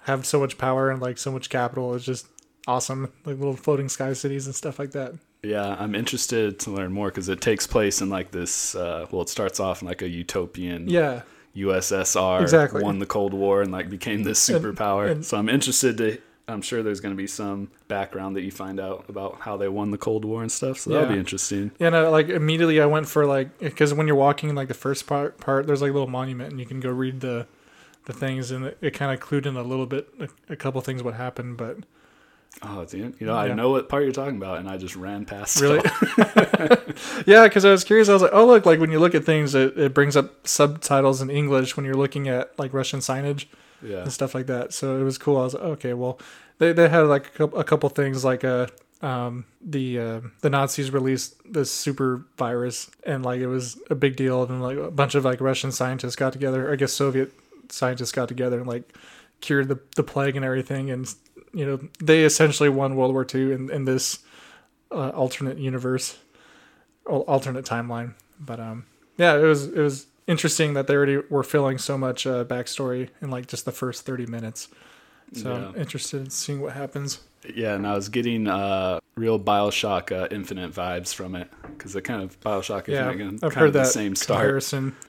have 0.00 0.26
so 0.26 0.38
much 0.38 0.58
power 0.58 0.90
and 0.90 1.00
like 1.00 1.16
so 1.18 1.32
much 1.32 1.48
capital. 1.48 1.94
It's 1.94 2.04
just 2.04 2.26
awesome. 2.66 3.04
Like 3.24 3.38
little 3.38 3.56
floating 3.56 3.88
sky 3.88 4.12
cities 4.12 4.46
and 4.46 4.54
stuff 4.54 4.78
like 4.78 4.90
that. 4.92 5.14
Yeah, 5.42 5.76
I'm 5.78 5.94
interested 5.94 6.60
to 6.60 6.70
learn 6.70 6.92
more 6.92 7.08
because 7.08 7.28
it 7.28 7.40
takes 7.40 7.66
place 7.66 8.00
in 8.02 8.10
like 8.10 8.30
this. 8.32 8.74
Uh, 8.74 9.06
well, 9.10 9.22
it 9.22 9.28
starts 9.28 9.58
off 9.58 9.80
in 9.82 9.88
like 9.88 10.02
a 10.02 10.08
utopian 10.08 10.88
Yeah. 10.88 11.22
USSR 11.56 12.40
Exactly. 12.42 12.82
won 12.82 12.98
the 12.98 13.06
Cold 13.06 13.34
War 13.34 13.62
and 13.62 13.70
like 13.72 13.88
became 13.90 14.22
this 14.22 14.46
superpower. 14.48 15.10
and- 15.10 15.24
so 15.24 15.36
I'm 15.36 15.48
interested 15.48 15.96
to. 15.98 16.18
I'm 16.48 16.60
sure 16.60 16.82
there's 16.82 16.98
going 17.00 17.14
to 17.14 17.16
be 17.16 17.28
some 17.28 17.70
background 17.86 18.34
that 18.34 18.42
you 18.42 18.50
find 18.50 18.80
out 18.80 19.04
about 19.08 19.38
how 19.42 19.56
they 19.56 19.68
won 19.68 19.92
the 19.92 19.96
Cold 19.96 20.24
War 20.24 20.42
and 20.42 20.50
stuff. 20.50 20.76
So 20.78 20.90
that'll 20.90 21.06
Yeah. 21.06 21.12
be 21.12 21.18
interesting. 21.18 21.70
Yeah, 21.78 21.90
no, 21.90 22.10
like 22.10 22.28
immediately 22.28 22.80
I 22.80 22.86
went 22.86 23.08
for 23.08 23.24
like 23.26 23.56
because 23.60 23.94
when 23.94 24.08
you're 24.08 24.16
walking 24.16 24.52
like 24.54 24.66
the 24.68 24.74
first 24.74 25.06
part 25.06 25.38
part 25.38 25.66
there's 25.68 25.80
like 25.80 25.90
a 25.90 25.94
little 25.94 26.08
monument 26.08 26.50
and 26.50 26.58
you 26.58 26.66
can 26.66 26.80
go 26.80 26.90
read 26.90 27.20
the 27.20 27.46
the 28.06 28.12
things 28.12 28.50
and 28.50 28.66
it, 28.66 28.78
it 28.80 28.90
kind 28.90 29.12
of 29.12 29.20
clued 29.26 29.46
in 29.46 29.56
a 29.56 29.62
little 29.62 29.86
bit 29.86 30.08
a, 30.18 30.28
a 30.52 30.56
couple 30.56 30.80
things 30.80 31.02
what 31.04 31.14
happened 31.14 31.56
but 31.56 31.78
Oh, 32.60 32.84
dude, 32.84 33.14
you 33.18 33.26
know 33.26 33.34
I 33.34 33.46
Yeah. 33.46 33.54
know 33.54 33.70
what 33.70 33.88
part 33.88 34.04
you're 34.04 34.12
talking 34.12 34.36
about, 34.36 34.58
and 34.58 34.68
I 34.68 34.76
just 34.76 34.94
ran 34.94 35.24
past. 35.24 35.60
really? 35.60 35.78
all. 35.78 35.84
yeah 37.26 37.44
because 37.44 37.64
I 37.64 37.70
was 37.70 37.84
curious. 37.84 38.08
I 38.08 38.12
was 38.12 38.22
like 38.22 38.32
oh 38.34 38.46
look 38.46 38.66
like 38.66 38.78
when 38.80 38.90
you 38.90 38.98
look 39.00 39.14
at 39.14 39.24
things 39.24 39.54
it, 39.54 39.76
it 39.78 39.94
brings 39.94 40.16
up 40.16 40.46
subtitles 40.46 41.20
in 41.22 41.30
English 41.30 41.76
when 41.76 41.84
you're 41.86 41.94
looking 41.96 42.28
at 42.28 42.56
like 42.58 42.72
Russian 42.72 43.00
signage 43.00 43.46
yeah, 43.82 44.02
and 44.02 44.12
stuff 44.12 44.34
like 44.34 44.46
that. 44.46 44.72
So 44.72 45.00
it 45.00 45.02
was 45.04 45.18
cool. 45.18 45.38
I 45.38 45.44
was 45.44 45.54
like 45.54 45.62
okay 45.62 45.94
well 45.94 46.18
they 46.58 46.72
they 46.72 46.88
had 46.88 47.00
like 47.02 47.26
a 47.26 47.30
couple, 47.30 47.58
a 47.58 47.64
couple 47.64 47.88
things 47.88 48.24
like 48.24 48.44
uh 48.44 48.66
um 49.00 49.44
the 49.60 49.98
uh, 49.98 50.20
the 50.42 50.50
Nazis 50.50 50.92
released 50.92 51.34
this 51.50 51.70
super 51.72 52.24
virus 52.38 52.88
and 53.04 53.24
like 53.24 53.40
it 53.40 53.48
was 53.48 53.76
a 53.90 53.96
big 53.96 54.14
deal. 54.14 54.44
And 54.44 54.62
like 54.62 54.76
a 54.78 54.90
bunch 54.90 55.16
of 55.16 55.24
like 55.24 55.40
Russian 55.40 55.72
scientists 55.72 56.14
got 56.14 56.32
together. 56.32 56.70
I 56.72 56.76
guess 56.76 56.92
Soviet 56.92 57.32
scientists 57.68 58.12
got 58.12 58.28
together 58.28 58.58
and 58.58 58.68
like 58.68 58.84
cured 59.40 59.66
the, 59.68 59.80
the 59.96 60.04
plague 60.04 60.36
and 60.36 60.44
everything. 60.44 60.90
And 60.90 61.12
you 61.52 61.64
know 61.66 61.80
they 62.00 62.24
essentially 62.24 62.68
won 62.68 62.96
World 62.96 63.12
War 63.12 63.26
II 63.32 63.52
in, 63.52 63.70
in 63.70 63.84
this 63.84 64.20
uh, 64.90 65.10
alternate 65.10 65.58
universe 65.58 66.18
alternate 67.06 67.64
timeline. 67.64 68.14
But 68.38 68.60
um 68.60 68.86
yeah 69.18 69.36
it 69.36 69.42
was 69.42 69.66
it 69.66 69.78
was 69.78 70.06
interesting 70.26 70.74
that 70.74 70.86
they 70.86 70.94
already 70.94 71.18
were 71.30 71.42
filling 71.42 71.78
so 71.78 71.98
much 71.98 72.26
uh, 72.26 72.44
backstory 72.44 73.08
in 73.20 73.30
like 73.30 73.46
just 73.46 73.64
the 73.64 73.72
first 73.72 74.04
30 74.06 74.26
minutes. 74.26 74.68
So 75.34 75.52
I'm 75.52 75.80
interested 75.80 76.20
in 76.20 76.30
seeing 76.30 76.60
what 76.60 76.74
happens. 76.74 77.20
Yeah, 77.54 77.74
and 77.74 77.86
I 77.86 77.94
was 77.94 78.10
getting 78.10 78.46
uh, 78.46 79.00
real 79.14 79.40
Bioshock 79.40 80.12
uh, 80.12 80.28
Infinite 80.30 80.72
vibes 80.72 81.14
from 81.14 81.34
it 81.34 81.50
because 81.62 81.94
the 81.94 82.02
kind 82.02 82.22
of 82.22 82.38
Bioshock 82.40 82.86
yeah 82.86 83.10
Infinite, 83.10 83.34
I've 83.36 83.52
kind 83.52 83.54
heard 83.54 83.66
of 83.68 83.72
the 83.72 83.78
that 83.80 83.86
same 83.86 84.14
start. 84.14 84.44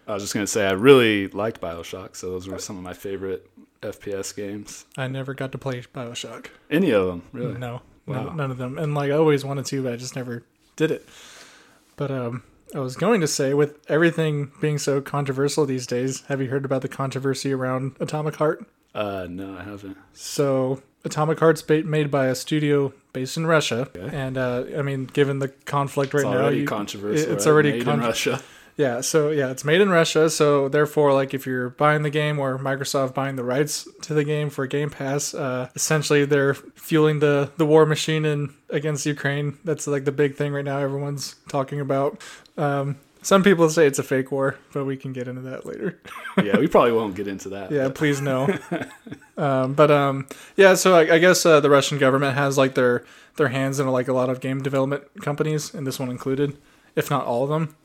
I 0.07 0.13
was 0.13 0.23
just 0.23 0.33
gonna 0.33 0.47
say 0.47 0.65
I 0.65 0.71
really 0.71 1.27
liked 1.27 1.59
Bioshock, 1.62 2.15
so 2.15 2.31
those 2.31 2.47
were 2.47 2.57
some 2.57 2.77
of 2.77 2.83
my 2.83 2.93
favorite 2.93 3.50
FPS 3.83 4.35
games. 4.35 4.85
I 4.97 5.07
never 5.07 5.33
got 5.33 5.51
to 5.51 5.57
play 5.57 5.81
Bioshock 5.93 6.47
Any 6.69 6.91
of 6.91 7.05
them, 7.07 7.21
really? 7.31 7.57
no, 7.57 7.81
Wow. 8.05 8.23
no 8.23 8.29
none 8.33 8.51
of 8.51 8.57
them 8.57 8.77
and 8.77 8.93
like 8.93 9.11
I 9.11 9.15
always 9.15 9.45
wanted 9.45 9.65
to 9.67 9.83
but 9.83 9.93
I 9.93 9.95
just 9.95 10.15
never 10.15 10.43
did 10.75 10.91
it 10.91 11.07
but 11.95 12.11
um 12.11 12.43
I 12.75 12.79
was 12.79 12.95
going 12.95 13.21
to 13.21 13.27
say 13.27 13.53
with 13.53 13.77
everything 13.87 14.51
being 14.59 14.77
so 14.79 14.99
controversial 14.99 15.65
these 15.65 15.85
days 15.87 16.23
have 16.27 16.41
you 16.41 16.49
heard 16.49 16.65
about 16.65 16.81
the 16.81 16.87
controversy 16.89 17.53
around 17.53 17.95
Atomic 17.99 18.35
Heart 18.37 18.65
Uh, 18.95 19.25
no, 19.29 19.57
I 19.57 19.63
haven't. 19.63 19.97
So 20.13 20.81
Atomic 21.05 21.39
Heart's 21.39 21.61
ba- 21.61 21.83
made 21.83 22.09
by 22.11 22.27
a 22.27 22.35
studio 22.35 22.93
based 23.11 23.37
in 23.37 23.45
Russia, 23.47 23.89
Okay. 23.95 24.09
and 24.15 24.37
uh, 24.37 24.63
I 24.77 24.81
mean, 24.83 25.05
given 25.05 25.39
the 25.39 25.49
conflict 25.65 26.13
right 26.13 26.21
It's 26.21 26.29
now, 26.31 26.41
already 26.41 26.59
you- 26.59 26.67
controversial. 26.67 27.31
It's 27.33 27.45
right? 27.45 27.51
already 27.51 27.71
made 27.73 27.85
con- 27.85 27.99
in 27.99 28.05
Russia. 28.05 28.39
Yeah. 28.77 29.01
So 29.01 29.29
yeah, 29.29 29.49
it's 29.51 29.63
made 29.63 29.81
in 29.81 29.89
Russia. 29.89 30.29
So 30.29 30.69
therefore, 30.69 31.13
like 31.13 31.33
if 31.33 31.45
you're 31.45 31.69
buying 31.69 32.03
the 32.03 32.09
game 32.09 32.39
or 32.39 32.57
Microsoft 32.57 33.13
buying 33.13 33.35
the 33.35 33.43
rights 33.43 33.87
to 34.03 34.13
the 34.13 34.23
game 34.23 34.49
for 34.49 34.67
Game 34.67 34.89
Pass, 34.89 35.33
uh, 35.33 35.69
essentially 35.75 36.25
they're 36.25 36.53
fueling 36.53 37.19
the 37.19 37.51
the 37.57 37.65
war 37.65 37.85
machine 37.85 38.25
in 38.25 38.53
against 38.69 39.05
Ukraine. 39.05 39.57
That's 39.63 39.87
like 39.87 40.05
the 40.05 40.11
big 40.11 40.35
thing 40.35 40.53
right 40.53 40.65
now. 40.65 40.79
Everyone's 40.79 41.35
talking 41.47 41.79
about. 41.79 42.21
Um, 42.57 42.97
some 43.23 43.41
people 43.41 43.69
say 43.69 43.87
it's 43.87 43.99
a 43.99 44.03
fake 44.03 44.31
war, 44.31 44.57
but 44.73 44.83
we 44.85 44.97
can 44.97 45.13
get 45.13 45.29
into 45.29 45.41
that 45.41 45.65
later. 45.65 45.97
yeah, 46.43 46.57
we 46.59 46.67
probably 46.67 46.91
won't 46.91 47.15
get 47.15 47.27
into 47.27 47.49
that. 47.49 47.71
Yeah, 47.71 47.85
but- 47.85 47.95
please 47.95 48.19
no. 48.19 48.53
um, 49.37 49.73
but 49.73 49.89
um, 49.89 50.27
yeah, 50.57 50.73
so 50.73 50.95
I, 50.95 51.15
I 51.15 51.19
guess 51.19 51.45
uh, 51.45 51.59
the 51.61 51.69
Russian 51.69 51.97
government 51.97 52.35
has 52.35 52.57
like 52.57 52.75
their 52.75 53.05
their 53.37 53.47
hands 53.47 53.79
in 53.79 53.87
like 53.87 54.07
a 54.07 54.13
lot 54.13 54.29
of 54.29 54.41
game 54.41 54.61
development 54.61 55.03
companies, 55.21 55.73
and 55.73 55.87
this 55.87 55.99
one 55.99 56.09
included, 56.09 56.57
if 56.95 57.09
not 57.09 57.25
all 57.25 57.43
of 57.43 57.49
them. 57.49 57.75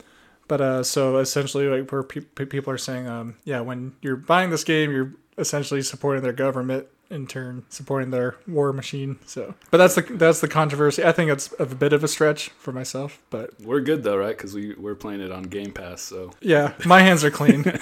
But 0.49 0.59
uh, 0.59 0.83
so 0.83 1.17
essentially, 1.19 1.67
like 1.67 1.89
where 1.89 2.03
pe- 2.03 2.19
pe- 2.21 2.45
people 2.45 2.73
are 2.73 2.77
saying, 2.77 3.07
um, 3.07 3.35
yeah, 3.45 3.61
when 3.61 3.93
you're 4.01 4.17
buying 4.17 4.49
this 4.49 4.65
game, 4.65 4.91
you're 4.91 5.13
essentially 5.37 5.81
supporting 5.81 6.21
their 6.23 6.33
government 6.33 6.87
in 7.11 7.25
turn 7.25 7.63
supporting 7.69 8.11
their 8.11 8.35
war 8.47 8.71
machine. 8.71 9.17
So, 9.25 9.55
but 9.71 9.77
that's 9.77 9.95
the 9.95 10.01
that's 10.01 10.41
the 10.41 10.47
controversy. 10.47 11.03
I 11.03 11.11
think 11.11 11.31
it's 11.31 11.51
a 11.57 11.65
bit 11.65 11.91
of 11.93 12.03
a 12.03 12.07
stretch 12.07 12.49
for 12.49 12.71
myself, 12.71 13.19
but 13.31 13.51
We're 13.61 13.79
good 13.79 14.03
though, 14.03 14.17
right? 14.17 14.37
Because 14.37 14.53
we 14.53 14.75
we're 14.75 14.93
playing 14.95 15.21
it 15.21 15.31
on 15.31 15.43
Game 15.43 15.71
Pass, 15.71 16.01
so 16.03 16.33
yeah, 16.41 16.73
my 16.85 16.99
hands 17.01 17.23
are 17.23 17.31
clean. 17.31 17.63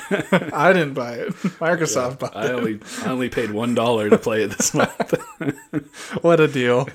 I 0.54 0.72
didn't 0.72 0.94
buy 0.94 1.14
it. 1.16 1.30
Microsoft 1.60 2.20
bought 2.20 2.38
I 2.38 2.46
it. 2.46 2.52
only 2.52 2.80
I 3.04 3.10
only 3.10 3.28
paid 3.30 3.52
one 3.52 3.76
dollar 3.76 4.10
to 4.10 4.18
play 4.18 4.44
it 4.44 4.52
this 4.52 4.74
month. 4.74 5.14
What 6.22 6.40
a 6.40 6.48
deal! 6.48 6.88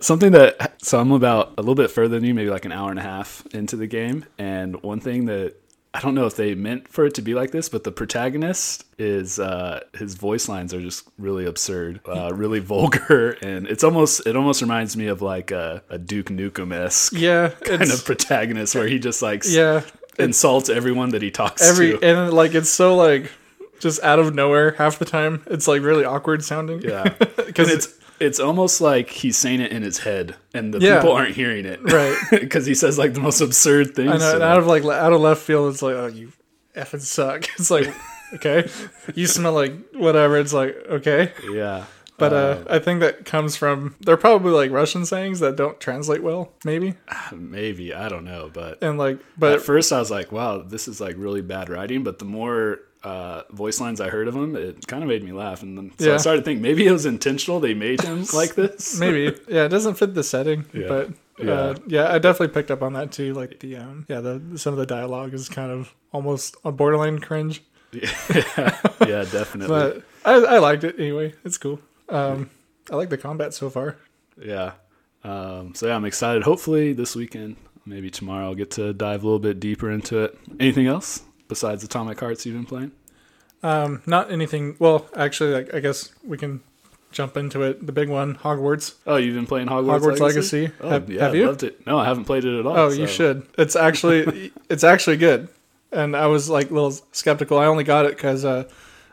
Something 0.00 0.32
that 0.32 0.74
so 0.82 1.00
I'm 1.00 1.10
about 1.12 1.54
a 1.58 1.62
little 1.62 1.74
bit 1.74 1.90
further 1.90 2.16
than 2.16 2.24
you, 2.24 2.34
maybe 2.34 2.50
like 2.50 2.64
an 2.64 2.72
hour 2.72 2.90
and 2.90 2.98
a 2.98 3.02
half 3.02 3.44
into 3.52 3.76
the 3.76 3.86
game, 3.86 4.24
and 4.38 4.80
one 4.82 5.00
thing 5.00 5.26
that 5.26 5.54
I 5.92 6.00
don't 6.00 6.14
know 6.14 6.26
if 6.26 6.36
they 6.36 6.54
meant 6.54 6.86
for 6.86 7.06
it 7.06 7.14
to 7.14 7.22
be 7.22 7.34
like 7.34 7.50
this, 7.50 7.68
but 7.68 7.82
the 7.82 7.90
protagonist 7.90 8.84
is 8.98 9.38
uh, 9.38 9.80
his 9.94 10.14
voice 10.14 10.48
lines 10.48 10.72
are 10.74 10.80
just 10.80 11.08
really 11.18 11.46
absurd, 11.46 12.00
uh, 12.06 12.30
really 12.32 12.60
vulgar, 12.60 13.30
and 13.42 13.66
it's 13.66 13.82
almost 13.82 14.26
it 14.26 14.36
almost 14.36 14.60
reminds 14.62 14.96
me 14.96 15.06
of 15.06 15.22
like 15.22 15.50
a, 15.50 15.82
a 15.88 15.98
Duke 15.98 16.26
Nukem 16.26 16.72
esque 16.72 17.14
Yeah, 17.14 17.48
kind 17.48 17.82
of 17.82 18.04
protagonist 18.04 18.74
where 18.74 18.86
he 18.86 18.98
just 18.98 19.22
like 19.22 19.42
yeah 19.46 19.82
insults 20.18 20.68
everyone 20.68 21.10
that 21.10 21.22
he 21.22 21.30
talks 21.30 21.62
every 21.62 21.98
to. 21.98 22.04
and 22.04 22.32
like 22.32 22.54
it's 22.54 22.70
so 22.70 22.94
like 22.94 23.32
just 23.80 24.02
out 24.02 24.18
of 24.18 24.34
nowhere 24.34 24.72
half 24.72 24.98
the 24.98 25.04
time. 25.04 25.42
It's 25.46 25.66
like 25.66 25.82
really 25.82 26.04
awkward 26.04 26.44
sounding. 26.44 26.82
Yeah, 26.82 27.04
because 27.36 27.70
it's 27.70 27.88
it's 28.20 28.40
almost 28.40 28.80
like 28.80 29.10
he's 29.10 29.36
saying 29.36 29.60
it 29.60 29.72
in 29.72 29.82
his 29.82 29.98
head, 29.98 30.34
and 30.54 30.72
the 30.74 30.78
Yeah. 30.80 30.96
people 31.00 31.12
aren't 31.12 31.34
hearing 31.34 31.64
it, 31.66 31.80
Right. 31.82 32.16
Because 32.30 32.66
he 32.66 32.74
says 32.74 32.98
like 32.98 33.14
the 33.14 33.20
most 33.20 33.40
absurd 33.40 33.94
things. 33.94 34.10
I 34.12 34.16
know, 34.18 34.34
and 34.34 34.42
out 34.42 34.58
of 34.58 34.66
like 34.66 34.84
out 34.84 35.12
of 35.12 35.20
left 35.20 35.42
field, 35.42 35.72
it's 35.72 35.82
like, 35.82 35.94
oh, 35.94 36.06
you 36.06 36.32
effing 36.74 37.00
suck. 37.00 37.46
It's 37.58 37.70
like, 37.70 37.88
okay, 38.34 38.68
you 39.14 39.26
smell 39.26 39.52
like 39.52 39.72
whatever. 39.94 40.36
It's 40.38 40.52
like, 40.52 40.76
okay, 40.88 41.32
yeah, 41.50 41.84
but 42.18 42.32
uh, 42.32 42.64
I 42.68 42.78
think 42.80 43.00
that 43.00 43.24
comes 43.24 43.56
from 43.56 43.94
they're 44.00 44.16
probably 44.16 44.52
like 44.52 44.70
Russian 44.70 45.06
sayings 45.06 45.40
that 45.40 45.56
don't 45.56 45.78
translate 45.80 46.22
well, 46.22 46.52
maybe, 46.64 46.94
maybe 47.32 47.94
I 47.94 48.08
don't 48.08 48.24
know, 48.24 48.50
but 48.52 48.82
and 48.82 48.98
like, 48.98 49.18
but 49.38 49.52
at 49.54 49.62
first 49.62 49.92
I 49.92 49.98
was 50.00 50.10
like, 50.10 50.32
wow, 50.32 50.58
this 50.58 50.88
is 50.88 51.00
like 51.00 51.14
really 51.16 51.42
bad 51.42 51.68
writing. 51.68 52.02
But 52.04 52.18
the 52.18 52.24
more 52.24 52.80
uh, 53.08 53.42
voice 53.50 53.80
lines 53.80 54.00
I 54.00 54.08
heard 54.08 54.28
of 54.28 54.34
him, 54.34 54.54
it 54.56 54.86
kind 54.86 55.02
of 55.02 55.08
made 55.08 55.22
me 55.24 55.32
laugh, 55.32 55.62
and 55.62 55.76
then 55.78 55.92
so 55.98 56.14
I 56.14 56.18
started 56.18 56.40
to 56.40 56.44
think 56.44 56.60
maybe 56.60 56.86
it 56.86 56.92
was 56.92 57.06
intentional. 57.06 57.60
They 57.60 57.74
made 57.74 58.00
him 58.02 58.24
like 58.34 58.54
this. 58.54 58.98
maybe, 58.98 59.36
yeah, 59.48 59.64
it 59.64 59.68
doesn't 59.70 59.94
fit 59.94 60.14
the 60.14 60.22
setting, 60.24 60.64
Yeah. 60.72 60.88
but. 60.88 61.10
Yeah. 61.40 61.52
Uh, 61.52 61.74
yeah, 61.86 62.12
I 62.12 62.18
definitely 62.18 62.52
picked 62.52 62.72
up 62.72 62.82
on 62.82 62.94
that 62.94 63.12
too. 63.12 63.32
Like 63.32 63.60
the 63.60 63.76
um, 63.76 64.06
yeah, 64.08 64.18
the 64.20 64.58
some 64.58 64.72
of 64.74 64.78
the 64.80 64.86
dialogue 64.86 65.32
is 65.34 65.48
kind 65.48 65.70
of 65.70 65.94
almost 66.10 66.56
a 66.64 66.72
borderline 66.72 67.20
cringe, 67.20 67.62
Yeah, 67.92 68.10
yeah, 69.06 69.22
definitely. 69.30 69.68
but 69.68 70.02
I, 70.24 70.32
I 70.34 70.58
liked 70.58 70.82
it 70.82 70.96
anyway. 70.98 71.34
It's 71.44 71.56
cool. 71.56 71.78
Um, 72.08 72.50
I 72.90 72.96
like 72.96 73.08
the 73.10 73.18
combat 73.18 73.54
so 73.54 73.70
far. 73.70 73.98
Yeah. 74.36 74.72
Um, 75.22 75.74
so 75.76 75.86
yeah, 75.86 75.94
I'm 75.94 76.04
excited. 76.04 76.42
Hopefully 76.42 76.92
this 76.92 77.14
weekend, 77.14 77.54
maybe 77.86 78.10
tomorrow, 78.10 78.46
I'll 78.46 78.56
get 78.56 78.72
to 78.72 78.92
dive 78.92 79.22
a 79.22 79.26
little 79.26 79.38
bit 79.38 79.60
deeper 79.60 79.92
into 79.92 80.18
it. 80.24 80.36
Anything 80.58 80.88
else 80.88 81.22
besides 81.46 81.84
Atomic 81.84 82.18
Hearts 82.18 82.46
you've 82.46 82.56
been 82.56 82.66
playing? 82.66 82.90
Um, 83.62 84.02
not 84.06 84.30
anything. 84.30 84.76
Well, 84.78 85.06
actually, 85.16 85.52
like, 85.52 85.74
I 85.74 85.80
guess 85.80 86.12
we 86.24 86.38
can 86.38 86.60
jump 87.10 87.36
into 87.36 87.62
it. 87.62 87.84
The 87.84 87.92
big 87.92 88.08
one, 88.08 88.36
Hogwarts. 88.36 88.94
Oh, 89.06 89.16
you've 89.16 89.34
been 89.34 89.46
playing 89.46 89.68
Hogwarts, 89.68 90.00
Hogwarts 90.00 90.20
Legacy. 90.20 90.70
Oh, 90.80 90.90
Have- 90.90 91.10
yeah, 91.10 91.22
have 91.24 91.34
you? 91.34 91.46
Loved 91.46 91.62
it. 91.64 91.86
No, 91.86 91.98
I 91.98 92.04
haven't 92.04 92.24
played 92.24 92.44
it 92.44 92.58
at 92.58 92.66
all. 92.66 92.76
Oh, 92.76 92.88
you 92.90 93.06
should. 93.06 93.46
It's 93.56 93.76
actually, 93.76 94.52
it's 94.68 94.84
actually 94.84 95.16
good. 95.16 95.48
And 95.90 96.14
I 96.14 96.26
was 96.26 96.48
like 96.50 96.70
a 96.70 96.74
little 96.74 96.92
skeptical. 97.12 97.58
I 97.58 97.66
only 97.66 97.84
got 97.84 98.04
it 98.04 98.14
because 98.16 98.44
uh, 98.44 98.68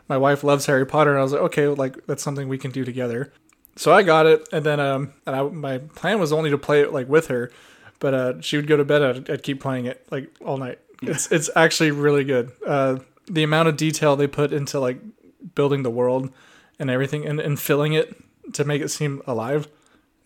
my 0.08 0.18
wife 0.18 0.44
loves 0.44 0.66
Harry 0.66 0.86
Potter, 0.86 1.10
and 1.10 1.18
I 1.18 1.22
was 1.22 1.32
like, 1.32 1.42
okay, 1.42 1.68
like 1.68 2.06
that's 2.06 2.22
something 2.22 2.48
we 2.48 2.58
can 2.58 2.70
do 2.70 2.84
together. 2.84 3.32
So 3.76 3.92
I 3.92 4.02
got 4.02 4.26
it, 4.26 4.46
and 4.52 4.64
then 4.64 4.78
um, 4.78 5.12
and 5.26 5.34
I, 5.34 5.42
my 5.42 5.78
plan 5.78 6.18
was 6.20 6.32
only 6.32 6.50
to 6.50 6.58
play 6.58 6.82
it 6.82 6.92
like 6.92 7.08
with 7.08 7.28
her, 7.28 7.50
but 7.98 8.14
uh, 8.14 8.40
she 8.42 8.56
would 8.56 8.66
go 8.66 8.76
to 8.76 8.84
bed. 8.84 9.02
I'd, 9.02 9.30
I'd 9.30 9.42
keep 9.42 9.60
playing 9.60 9.86
it 9.86 10.06
like 10.10 10.30
all 10.44 10.58
night. 10.58 10.78
It's 11.02 11.32
it's 11.32 11.48
actually 11.56 11.90
really 11.92 12.24
good. 12.24 12.52
Uh, 12.66 12.98
the 13.30 13.42
amount 13.42 13.68
of 13.68 13.76
detail 13.76 14.16
they 14.16 14.26
put 14.26 14.52
into 14.52 14.80
like 14.80 15.00
building 15.54 15.82
the 15.82 15.90
world 15.90 16.30
and 16.78 16.90
everything, 16.90 17.26
and, 17.26 17.40
and 17.40 17.58
filling 17.58 17.92
it 17.92 18.16
to 18.52 18.64
make 18.64 18.82
it 18.82 18.88
seem 18.88 19.22
alive. 19.26 19.68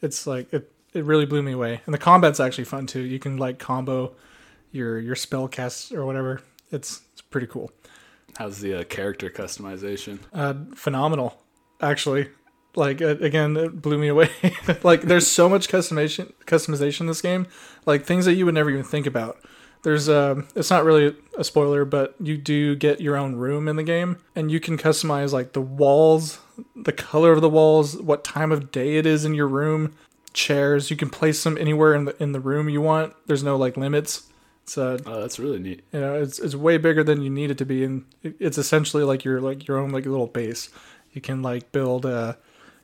It's 0.02 0.26
like 0.26 0.52
it 0.52 0.73
it 0.92 1.04
really 1.04 1.26
blew 1.26 1.42
me 1.42 1.52
away. 1.52 1.80
And 1.87 1.95
the 1.95 1.99
combat's 1.99 2.40
actually 2.40 2.64
fun 2.64 2.87
too. 2.87 3.00
You 3.00 3.19
can 3.19 3.37
like 3.37 3.59
combo 3.59 4.14
your 4.73 4.99
your 4.99 5.16
spell 5.16 5.49
casts 5.49 5.92
or 5.92 6.04
whatever. 6.04 6.42
It's 6.71 7.02
it's 7.12 7.23
pretty 7.23 7.47
cool. 7.47 7.71
How's 8.37 8.61
the 8.61 8.80
uh, 8.80 8.85
character 8.85 9.28
customization? 9.28 10.21
Uh, 10.33 10.54
phenomenal, 10.75 11.42
actually. 11.80 12.28
Like 12.76 13.02
uh, 13.02 13.16
again, 13.19 13.57
it 13.57 13.83
blew 13.83 13.99
me 13.99 14.09
away. 14.09 14.30
like 14.83 15.02
there's 15.02 15.26
so 15.26 15.49
much 15.49 15.69
customization 15.69 16.33
customization 16.47 17.02
in 17.02 17.07
this 17.07 17.23
game, 17.23 17.47
like 17.87 18.04
things 18.04 18.25
that 18.26 18.35
you 18.35 18.45
would 18.45 18.54
never 18.54 18.71
even 18.71 18.85
think 18.85 19.07
about. 19.07 19.38
There's 19.82 20.08
a 20.08 20.44
it's 20.54 20.70
not 20.70 20.84
really 20.84 21.16
a 21.38 21.44
spoiler, 21.44 21.84
but 21.84 22.14
you 22.20 22.37
do 22.37 22.75
get 22.76 23.00
your 23.00 23.16
own 23.16 23.37
room 23.37 23.66
in 23.68 23.76
the 23.76 23.82
game, 23.82 24.18
and 24.37 24.50
you 24.50 24.60
can 24.60 24.76
customize 24.76 25.32
like 25.32 25.52
the 25.52 25.60
walls, 25.62 26.38
the 26.76 26.92
color 26.92 27.32
of 27.32 27.40
the 27.40 27.49
walls, 27.49 27.96
what 27.96 28.22
time 28.25 28.52
of 28.52 28.70
day 28.70 28.96
it 28.96 29.06
is 29.06 29.25
in 29.25 29.32
your 29.34 29.49
room, 29.49 29.94
chairs. 30.34 30.90
You 30.90 30.96
can 30.96 31.08
place 31.08 31.42
them 31.44 31.56
anywhere 31.56 31.94
in 31.94 32.04
the 32.04 32.22
in 32.22 32.32
the 32.32 32.40
room 32.40 32.68
you 32.68 32.82
want. 32.82 33.14
There's 33.26 33.42
no 33.42 33.56
like 33.56 33.76
limits. 33.78 34.25
It's 34.64 34.76
uh, 34.76 34.99
Oh, 35.06 35.20
that's 35.22 35.38
really 35.38 35.58
neat. 35.58 35.82
you 35.92 36.00
know 36.00 36.14
it's 36.20 36.38
it's 36.38 36.54
way 36.54 36.76
bigger 36.76 37.02
than 37.02 37.22
you 37.22 37.30
need 37.30 37.50
it 37.50 37.58
to 37.58 37.64
be 37.64 37.82
and 37.82 38.04
it's 38.22 38.58
essentially 38.58 39.02
like 39.02 39.25
your 39.25 39.40
like 39.40 39.66
your 39.66 39.78
own 39.78 39.90
like 39.90 40.04
little 40.06 40.26
base 40.28 40.68
you 41.12 41.20
can 41.20 41.42
like 41.42 41.72
build 41.72 42.06
uh 42.06 42.34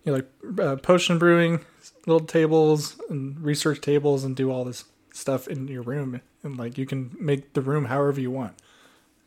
you 0.03 0.11
know 0.11 0.17
like 0.19 0.61
uh, 0.61 0.77
potion 0.77 1.17
brewing 1.19 1.65
little 2.07 2.27
tables 2.27 2.99
and 3.09 3.39
research 3.41 3.81
tables 3.83 4.25
and 4.25 4.35
do 4.35 4.51
all 4.51 4.65
this 4.65 4.87
stuff 5.13 5.47
in 5.47 5.69
your 5.69 5.83
room 5.83 6.21
and 6.47 6.57
like 6.57 6.79
you 6.79 6.87
can 6.87 7.15
make 7.21 7.53
the 7.53 7.61
room 7.61 7.85
however 7.87 8.21
you 8.21 8.31
want 8.31 8.55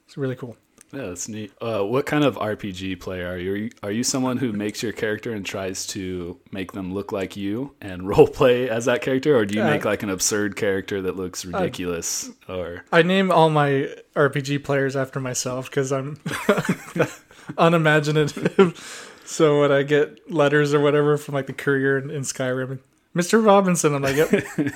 it's 0.07 0.17
really 0.17 0.35
cool 0.35 0.55
Yeah, 0.91 1.05
that's 1.09 1.29
neat. 1.29 1.51
Uh, 1.61 1.83
what 1.83 2.07
kind 2.07 2.23
of 2.23 2.35
RPG 2.35 2.99
player 2.99 3.27
are 3.27 3.37
you? 3.37 3.51
Are 3.51 3.55
you? 3.55 3.69
Are 3.83 3.91
you 3.91 4.03
someone 4.03 4.37
who 4.37 4.51
makes 4.51 4.81
your 4.81 4.91
character 4.91 5.33
and 5.33 5.45
tries 5.45 5.85
to 5.93 6.39
make 6.51 6.71
them 6.71 6.91
look 6.95 7.11
like 7.11 7.37
you 7.37 7.75
and 7.79 8.07
role 8.11 8.27
play 8.27 8.67
as 8.67 8.85
that 8.85 9.03
character, 9.03 9.37
or 9.37 9.45
do 9.45 9.53
you 9.53 9.63
make 9.63 9.85
like 9.85 10.01
an 10.01 10.09
absurd 10.09 10.55
character 10.55 10.99
that 11.03 11.15
looks 11.15 11.45
ridiculous? 11.45 12.31
or 12.47 12.83
i 12.91 13.03
name 13.03 13.29
all 13.31 13.51
my 13.51 13.87
rpg 14.15 14.63
players 14.63 14.95
after 14.95 15.19
myself 15.19 15.69
because 15.69 15.91
i'm 15.91 16.17
unimaginative 17.57 18.73
so 19.25 19.61
when 19.61 19.71
i 19.71 19.83
get 19.83 20.31
letters 20.31 20.73
or 20.73 20.79
whatever 20.79 21.17
from 21.17 21.35
like 21.35 21.47
the 21.47 21.53
courier 21.53 21.97
in, 21.97 22.09
in 22.09 22.21
skyrim 22.23 22.79
mr 23.15 23.43
robinson 23.43 23.93
i'm 23.93 24.01
like 24.01 24.15
yep 24.15 24.29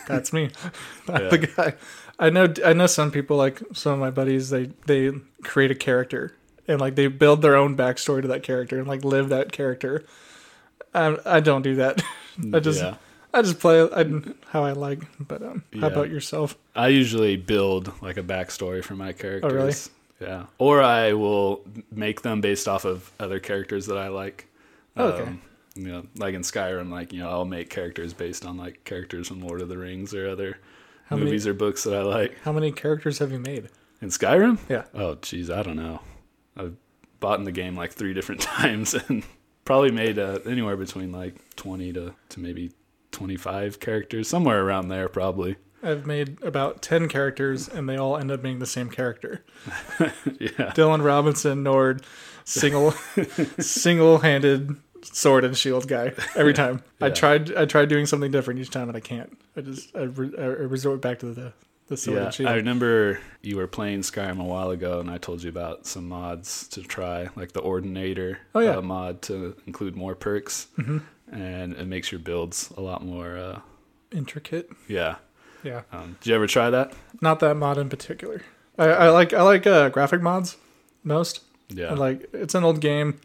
that's 0.08 0.32
me 0.34 0.50
I'm 1.08 1.30
the 1.30 1.38
guy 1.56 1.74
i 2.20 2.30
know 2.30 2.54
i 2.66 2.74
know 2.74 2.88
some 2.88 3.12
people 3.12 3.38
like 3.38 3.62
some 3.74 3.94
of 3.94 4.00
my 4.00 4.12
buddies 4.12 4.50
they 4.50 4.66
they 4.86 5.12
create 5.44 5.72
a 5.72 5.76
character 5.76 6.36
and 6.68 6.80
like 6.80 6.96
they 6.96 7.08
build 7.08 7.42
their 7.42 7.56
own 7.56 7.76
backstory 7.76 8.22
to 8.22 8.28
that 8.28 8.44
character 8.44 8.80
and 8.80 8.88
like 8.88 9.04
live 9.04 9.30
that 9.30 9.52
character 9.52 10.04
i, 10.94 11.18
I 11.26 11.40
don't 11.40 11.62
do 11.62 11.76
that 11.76 12.02
i 12.54 12.60
just 12.60 12.82
yeah. 12.82 12.96
i 13.34 13.42
just 13.42 13.60
play 13.60 13.82
I, 13.82 14.06
how 14.50 14.64
i 14.64 14.72
like 14.72 15.00
but 15.20 15.42
um 15.42 15.64
how 15.74 15.80
Yeah. 15.80 15.86
about 15.88 16.10
yourself 16.10 16.56
I 16.76 16.88
usually 16.88 17.36
build 17.38 17.92
like 18.02 18.18
a 18.18 18.24
backstory 18.24 18.84
for 18.84 18.96
my 18.96 19.14
characters. 19.14 19.52
Oh, 19.52 19.56
really? 19.56 19.74
Yeah. 20.20 20.46
Or 20.58 20.82
I 20.82 21.14
will 21.14 21.62
make 21.92 22.24
them 22.24 22.42
based 22.42 22.68
off 22.68 22.84
of 22.84 23.12
other 23.20 23.40
characters 23.40 23.86
that 23.86 23.98
I 24.00 24.08
like. 24.08 24.48
Oh, 24.98 25.06
okay. 25.10 25.24
Um, 25.24 25.42
you 25.76 25.88
know, 25.90 26.08
like 26.18 26.34
in 26.34 26.42
Skyrim, 26.42 26.90
like 26.90 27.14
you 27.14 27.20
know, 27.20 27.30
I'll 27.30 27.46
make 27.46 27.70
characters 27.70 28.12
based 28.12 28.44
on 28.44 28.58
like 28.58 28.84
characters 28.86 29.28
from 29.28 29.42
Lord 29.42 29.62
of 29.62 29.70
the 29.70 29.78
Rings 29.78 30.16
or 30.16 30.28
other 30.28 30.58
How 31.14 31.18
many- 31.18 31.26
movies 31.32 31.48
or 31.48 31.54
books 31.54 31.84
that 31.84 31.96
I 31.96 32.02
like. 32.02 32.38
how 32.44 32.52
many 32.52 32.72
characters 32.72 33.20
have 33.20 33.32
you 33.32 33.40
made 33.40 33.70
In 34.02 34.10
Skyrim? 34.10 34.58
Yeah. 34.70 34.84
Oh, 34.94 35.16
geez, 35.16 35.50
I 35.50 35.64
don't 35.64 35.78
know. 35.78 36.02
I've 36.58 36.76
bought 37.20 37.40
in 37.40 37.46
the 37.46 37.52
game 37.52 37.76
like 37.76 37.94
three 37.94 38.14
different 38.14 38.42
times 38.58 38.94
and 38.94 39.24
probably 39.66 39.92
made 39.92 40.20
uh, 40.20 40.40
anywhere 40.46 40.76
between 40.76 41.12
like 41.12 41.36
20 41.56 41.94
to, 41.94 42.14
to 42.30 42.40
maybe 42.40 42.72
25 43.12 43.80
characters, 43.80 44.28
somewhere 44.28 44.62
around 44.66 44.90
there, 44.90 45.08
probably. 45.08 45.56
I've 45.82 46.06
made 46.06 46.42
about 46.44 46.82
10 46.82 47.08
characters 47.10 47.68
and 47.68 47.88
they 47.90 47.98
all 47.98 48.18
end 48.18 48.32
up 48.32 48.42
being 48.42 48.60
the 48.60 48.66
same 48.66 48.90
character. 48.90 49.44
yeah. 50.40 50.72
Dillon 50.74 51.02
Robinson, 51.02 51.62
Nord, 51.64 52.04
single 52.46 52.92
single-handed 53.60 54.76
sword 55.04 55.44
and 55.44 55.58
shield 55.58 55.88
guy 55.88 56.14
every 56.36 56.54
time. 56.54 56.84
I 57.02 57.10
tried 57.10 57.54
I 57.56 57.66
tried 57.66 57.90
doing 57.90 58.06
something 58.06 58.32
different 58.32 58.60
each 58.60 58.70
time 58.70 58.88
and 58.90 58.98
I 58.98 59.02
can't. 59.02 59.38
I 59.56 59.62
just 59.62 59.96
I, 59.96 60.04
re, 60.04 60.32
I 60.38 60.42
resort 60.46 61.02
back 61.02 61.20
to 61.20 61.28
the 61.34 61.54
the 61.88 61.98
sword 61.98 62.18
Yeah, 62.18 62.24
and 62.26 62.34
shield. 62.34 62.50
I 62.50 62.56
remember 62.56 63.20
you 63.42 63.58
were 63.58 63.68
playing 63.68 64.02
Skyrim 64.02 64.40
a 64.40 64.44
while 64.46 64.70
ago, 64.72 65.00
and 65.02 65.12
I 65.12 65.18
told 65.18 65.44
you 65.44 65.50
about 65.50 65.86
some 65.86 66.08
mods 66.08 66.68
to 66.70 66.82
try, 66.82 67.28
like 67.36 67.52
the 67.52 67.60
Ordinator 67.60 68.40
Oh, 68.56 68.62
yeah. 68.62 68.78
uh, 68.78 68.82
mod 68.82 69.22
to 69.24 69.56
include 69.68 69.96
more 69.96 70.16
perks, 70.16 70.68
Mm-hmm. 70.78 71.00
and 71.36 71.74
it 71.74 71.86
makes 71.86 72.10
your 72.12 72.20
builds 72.20 72.72
a 72.78 72.82
lot 72.82 73.04
more. 73.04 73.38
Uh, 73.38 73.60
Intricate. 74.14 74.70
yeah. 74.88 75.16
Yeah. 75.64 75.82
Um, 75.92 76.18
did 76.22 76.30
you 76.30 76.36
ever 76.36 76.48
try 76.48 76.70
that? 76.70 76.94
Not 77.22 77.40
that 77.42 77.56
mod 77.56 77.78
in 77.78 77.90
particular. 77.90 78.42
I, 78.78 78.86
I 78.86 79.10
like 79.10 79.34
I 79.34 79.42
like 79.42 79.66
uh, 79.68 79.90
graphic 79.90 80.22
mods 80.22 80.56
most. 81.04 81.42
Yeah. 81.70 81.90
And, 81.90 82.00
like 82.00 82.30
it's 82.34 82.54
an 82.56 82.64
old 82.64 82.80
game, 82.80 83.20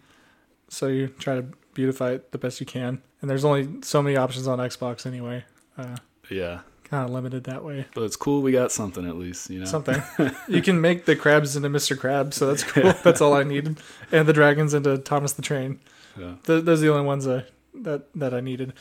so 0.68 0.86
you 0.88 1.08
try 1.08 1.34
to 1.36 1.44
beautify 1.78 2.10
it 2.10 2.32
the 2.32 2.38
best 2.38 2.58
you 2.58 2.66
can. 2.66 3.00
And 3.20 3.30
there's 3.30 3.44
only 3.44 3.68
so 3.82 4.02
many 4.02 4.16
options 4.16 4.48
on 4.48 4.58
Xbox 4.58 5.06
anyway. 5.06 5.44
Uh, 5.76 5.94
yeah. 6.28 6.62
kind 6.82 7.04
of 7.04 7.10
limited 7.14 7.44
that 7.44 7.64
way. 7.64 7.86
But 7.94 8.02
it's 8.02 8.16
cool 8.16 8.42
we 8.42 8.50
got 8.50 8.72
something 8.72 9.08
at 9.08 9.14
least, 9.14 9.48
you 9.48 9.60
know. 9.60 9.64
Something 9.64 10.02
you 10.48 10.60
can 10.60 10.80
make 10.80 11.04
the 11.04 11.14
crabs 11.14 11.54
into 11.54 11.68
Mr. 11.68 11.96
Krabs, 11.96 12.34
so 12.34 12.48
that's 12.48 12.64
cool. 12.64 12.92
that's 13.04 13.20
all 13.20 13.32
I 13.32 13.44
needed, 13.44 13.78
and 14.10 14.26
the 14.26 14.32
dragons 14.32 14.74
into 14.74 14.98
Thomas 14.98 15.34
the 15.34 15.42
Train. 15.42 15.78
Yeah. 16.18 16.34
Th- 16.44 16.64
those 16.64 16.80
are 16.80 16.86
the 16.86 16.92
only 16.92 17.06
ones 17.06 17.28
I, 17.28 17.44
that 17.74 18.12
that 18.16 18.34
I 18.34 18.40
needed. 18.40 18.72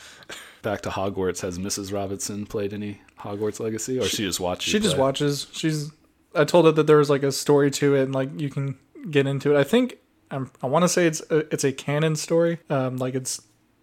Back 0.62 0.80
to 0.80 0.88
Hogwarts. 0.90 1.42
Has 1.42 1.56
Mrs. 1.56 1.92
Robinson 1.92 2.46
played 2.46 2.74
any 2.74 3.00
Hogwarts 3.20 3.60
Legacy, 3.60 4.00
or 4.00 4.06
she, 4.06 4.24
just 4.24 4.40
watches? 4.40 4.72
She 4.72 4.80
just 4.80 4.98
watches. 4.98 5.46
She's. 5.52 5.92
I 6.34 6.44
told 6.44 6.64
her 6.66 6.72
that 6.72 6.88
there 6.88 6.96
was 6.96 7.10
like 7.10 7.22
a 7.22 7.30
story 7.30 7.70
to 7.70 7.94
it, 7.94 8.02
and 8.02 8.12
like 8.12 8.40
you 8.40 8.50
can 8.50 8.76
get 9.08 9.28
into 9.28 9.54
it. 9.54 9.56
I 9.56 9.62
think 9.62 9.98
I'm, 10.30 10.50
I 10.62 10.66
want 10.66 10.82
to 10.84 10.88
say 10.88 11.06
it's 11.06 11.22
a, 11.30 11.38
it's 11.52 11.64
a 11.64 11.72
canon 11.72 12.16
story. 12.16 12.58
Um, 12.70 12.96
like 12.96 13.14
it's, 13.14 13.40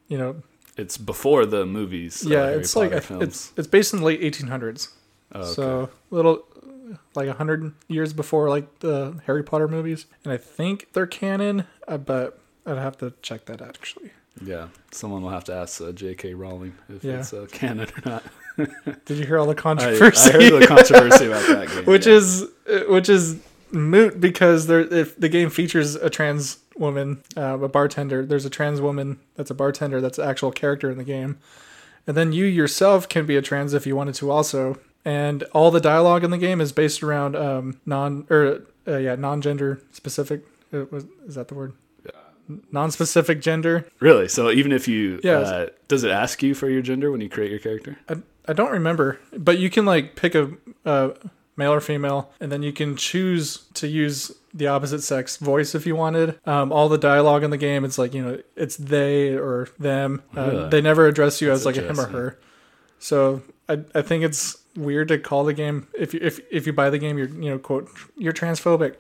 you 0.08 0.18
know, 0.18 0.44
It's 0.78 0.98
before 0.98 1.46
the 1.46 1.66
movies. 1.66 2.26
uh, 2.26 2.30
yeah, 2.30 2.46
Harry 2.46 2.60
it's 2.60 2.74
Potter 2.74 2.90
like 2.90 3.04
films. 3.04 3.24
it's 3.24 3.54
it's 3.58 3.68
based 3.68 3.94
in 3.94 4.00
the 4.00 4.06
late 4.06 4.22
1800s. 4.22 4.90
Oh, 5.34 5.40
okay. 5.42 5.50
So 5.54 5.90
a 6.12 6.16
little 6.16 6.46
like 7.16 7.28
a 7.28 7.34
hundred 7.34 7.74
years 7.88 8.14
before 8.14 8.50
like 8.50 8.80
the 8.80 9.20
Harry 9.26 9.44
Potter 9.44 9.68
movies, 9.68 10.06
and 10.24 10.32
I 10.32 10.38
think 10.38 10.94
they're 10.94 11.08
canon. 11.08 11.66
Uh, 11.88 11.98
but 11.98 12.40
I'd 12.66 12.78
have 12.78 12.98
to 13.00 13.14
check 13.22 13.46
that 13.46 13.62
actually. 13.62 14.12
yeah, 14.44 14.68
someone 14.92 15.22
will 15.24 15.30
have 15.32 15.46
to 15.46 15.54
ask 15.56 15.82
uh, 15.82 15.92
J.K. 15.94 16.34
Rowling 16.34 16.76
if 16.90 17.04
Yeah. 17.04 17.20
it's 17.20 17.34
uh, 17.34 17.48
canon 17.52 17.88
or 17.90 18.02
not. 18.12 18.24
Did 19.06 19.18
you 19.18 19.26
hear 19.26 19.38
all 19.40 19.46
the 19.48 19.52
I, 19.56 19.58
I 19.58 19.62
controversy? 19.62 20.32
heard 20.32 20.62
the 20.62 20.68
controversy 20.68 21.26
about 21.28 21.48
that 21.48 21.68
game, 21.74 21.86
which 21.86 22.06
yeah. 22.08 22.14
is 22.14 22.44
uh, 22.70 22.80
which 22.90 23.10
is 23.10 23.38
moot 23.72 24.20
because 24.20 24.68
there 24.68 24.82
if 24.82 25.18
the 25.18 25.30
game 25.30 25.50
features 25.50 25.96
a 25.96 26.10
trans 26.10 26.60
woman, 26.78 27.24
uh, 27.38 27.60
a 27.60 27.68
bartender. 27.68 28.26
There's 28.26 28.46
a 28.46 28.50
trans 28.50 28.82
woman 28.82 29.20
that's 29.36 29.50
a 29.52 29.56
bartender 29.56 30.02
that's 30.02 30.18
an 30.20 30.28
actual 30.28 30.52
character 30.52 30.90
in 30.92 30.98
the 30.98 31.04
game, 31.04 31.38
and 32.08 32.16
then 32.18 32.34
you 32.34 32.46
yourself 32.46 33.08
can 33.10 33.26
be 33.26 33.36
a 33.36 33.42
trans 33.42 33.74
if 33.74 33.86
you 33.88 33.96
wanted 33.96 34.16
to 34.16 34.32
also. 34.32 34.78
And 35.04 35.44
all 35.54 35.70
the 35.70 35.80
dialogue 35.80 36.24
in 36.24 36.32
the 36.32 36.38
game 36.38 36.60
is 36.60 36.72
based 36.72 37.04
around 37.04 37.36
um, 37.36 37.80
non 37.86 38.26
or 38.30 38.64
uh, 38.88 38.98
yeah 38.98 39.16
non-gender 39.16 39.82
specific. 39.92 40.44
Uh, 40.74 40.86
was, 40.92 41.06
is 41.28 41.36
that 41.36 41.48
the 41.48 41.54
word? 41.56 41.74
Non-specific 42.72 43.42
gender. 43.42 43.88
really. 44.00 44.28
So 44.28 44.52
even 44.52 44.72
if 44.72 44.88
you, 44.88 45.20
Yeah, 45.24 45.40
uh, 45.40 45.68
does 45.88 46.04
it 46.04 46.12
ask 46.12 46.44
you 46.44 46.54
for 46.54 46.70
your 46.70 46.84
gender 46.84 47.12
when 47.12 47.20
you 47.20 47.28
create 47.28 47.50
your 47.50 47.60
character? 47.60 47.98
I, 48.08 48.18
I 48.48 48.54
don't 48.54 48.72
remember, 48.72 49.20
but 49.36 49.58
you 49.58 49.72
can 49.72 49.86
like 49.86 50.16
pick 50.16 50.36
a 50.36 50.52
uh, 50.86 51.10
male 51.58 51.74
or 51.74 51.82
female, 51.82 52.32
and 52.40 52.52
then 52.52 52.62
you 52.64 52.74
can 52.74 52.96
choose 52.96 53.66
to 53.76 53.88
use 53.88 54.32
the 54.54 54.68
opposite 54.68 55.02
sex 55.02 55.38
voice 55.38 55.76
if 55.76 55.86
you 55.86 55.96
wanted. 55.96 56.40
Um, 56.48 56.72
all 56.72 56.88
the 56.90 56.98
dialogue 56.98 57.44
in 57.44 57.50
the 57.52 57.58
game, 57.58 57.84
it's 57.86 57.98
like 57.98 58.14
you 58.14 58.24
know, 58.24 58.40
it's 58.56 58.78
they 58.78 59.34
or 59.36 59.70
them. 59.80 60.22
Uh? 60.36 60.68
They 60.70 60.82
never 60.82 61.08
address 61.08 61.42
you 61.42 61.52
as 61.52 61.66
like 61.66 61.78
a 61.78 61.82
him 61.82 62.00
or 62.00 62.08
her. 62.08 62.40
So 63.00 63.42
I 63.70 63.80
I 63.94 64.02
think 64.02 64.24
it's 64.24 64.58
weird 64.76 65.08
to 65.10 65.18
call 65.18 65.44
the 65.46 65.54
game 65.54 65.88
if 65.98 66.14
you 66.14 66.20
if 66.24 66.40
if 66.52 66.66
you 66.68 66.74
buy 66.74 66.90
the 66.90 66.98
game, 67.00 67.18
you're 67.18 67.30
you 67.30 67.50
know 67.50 67.60
quote 67.60 67.90
you're 68.18 68.34
transphobic. 68.34 68.96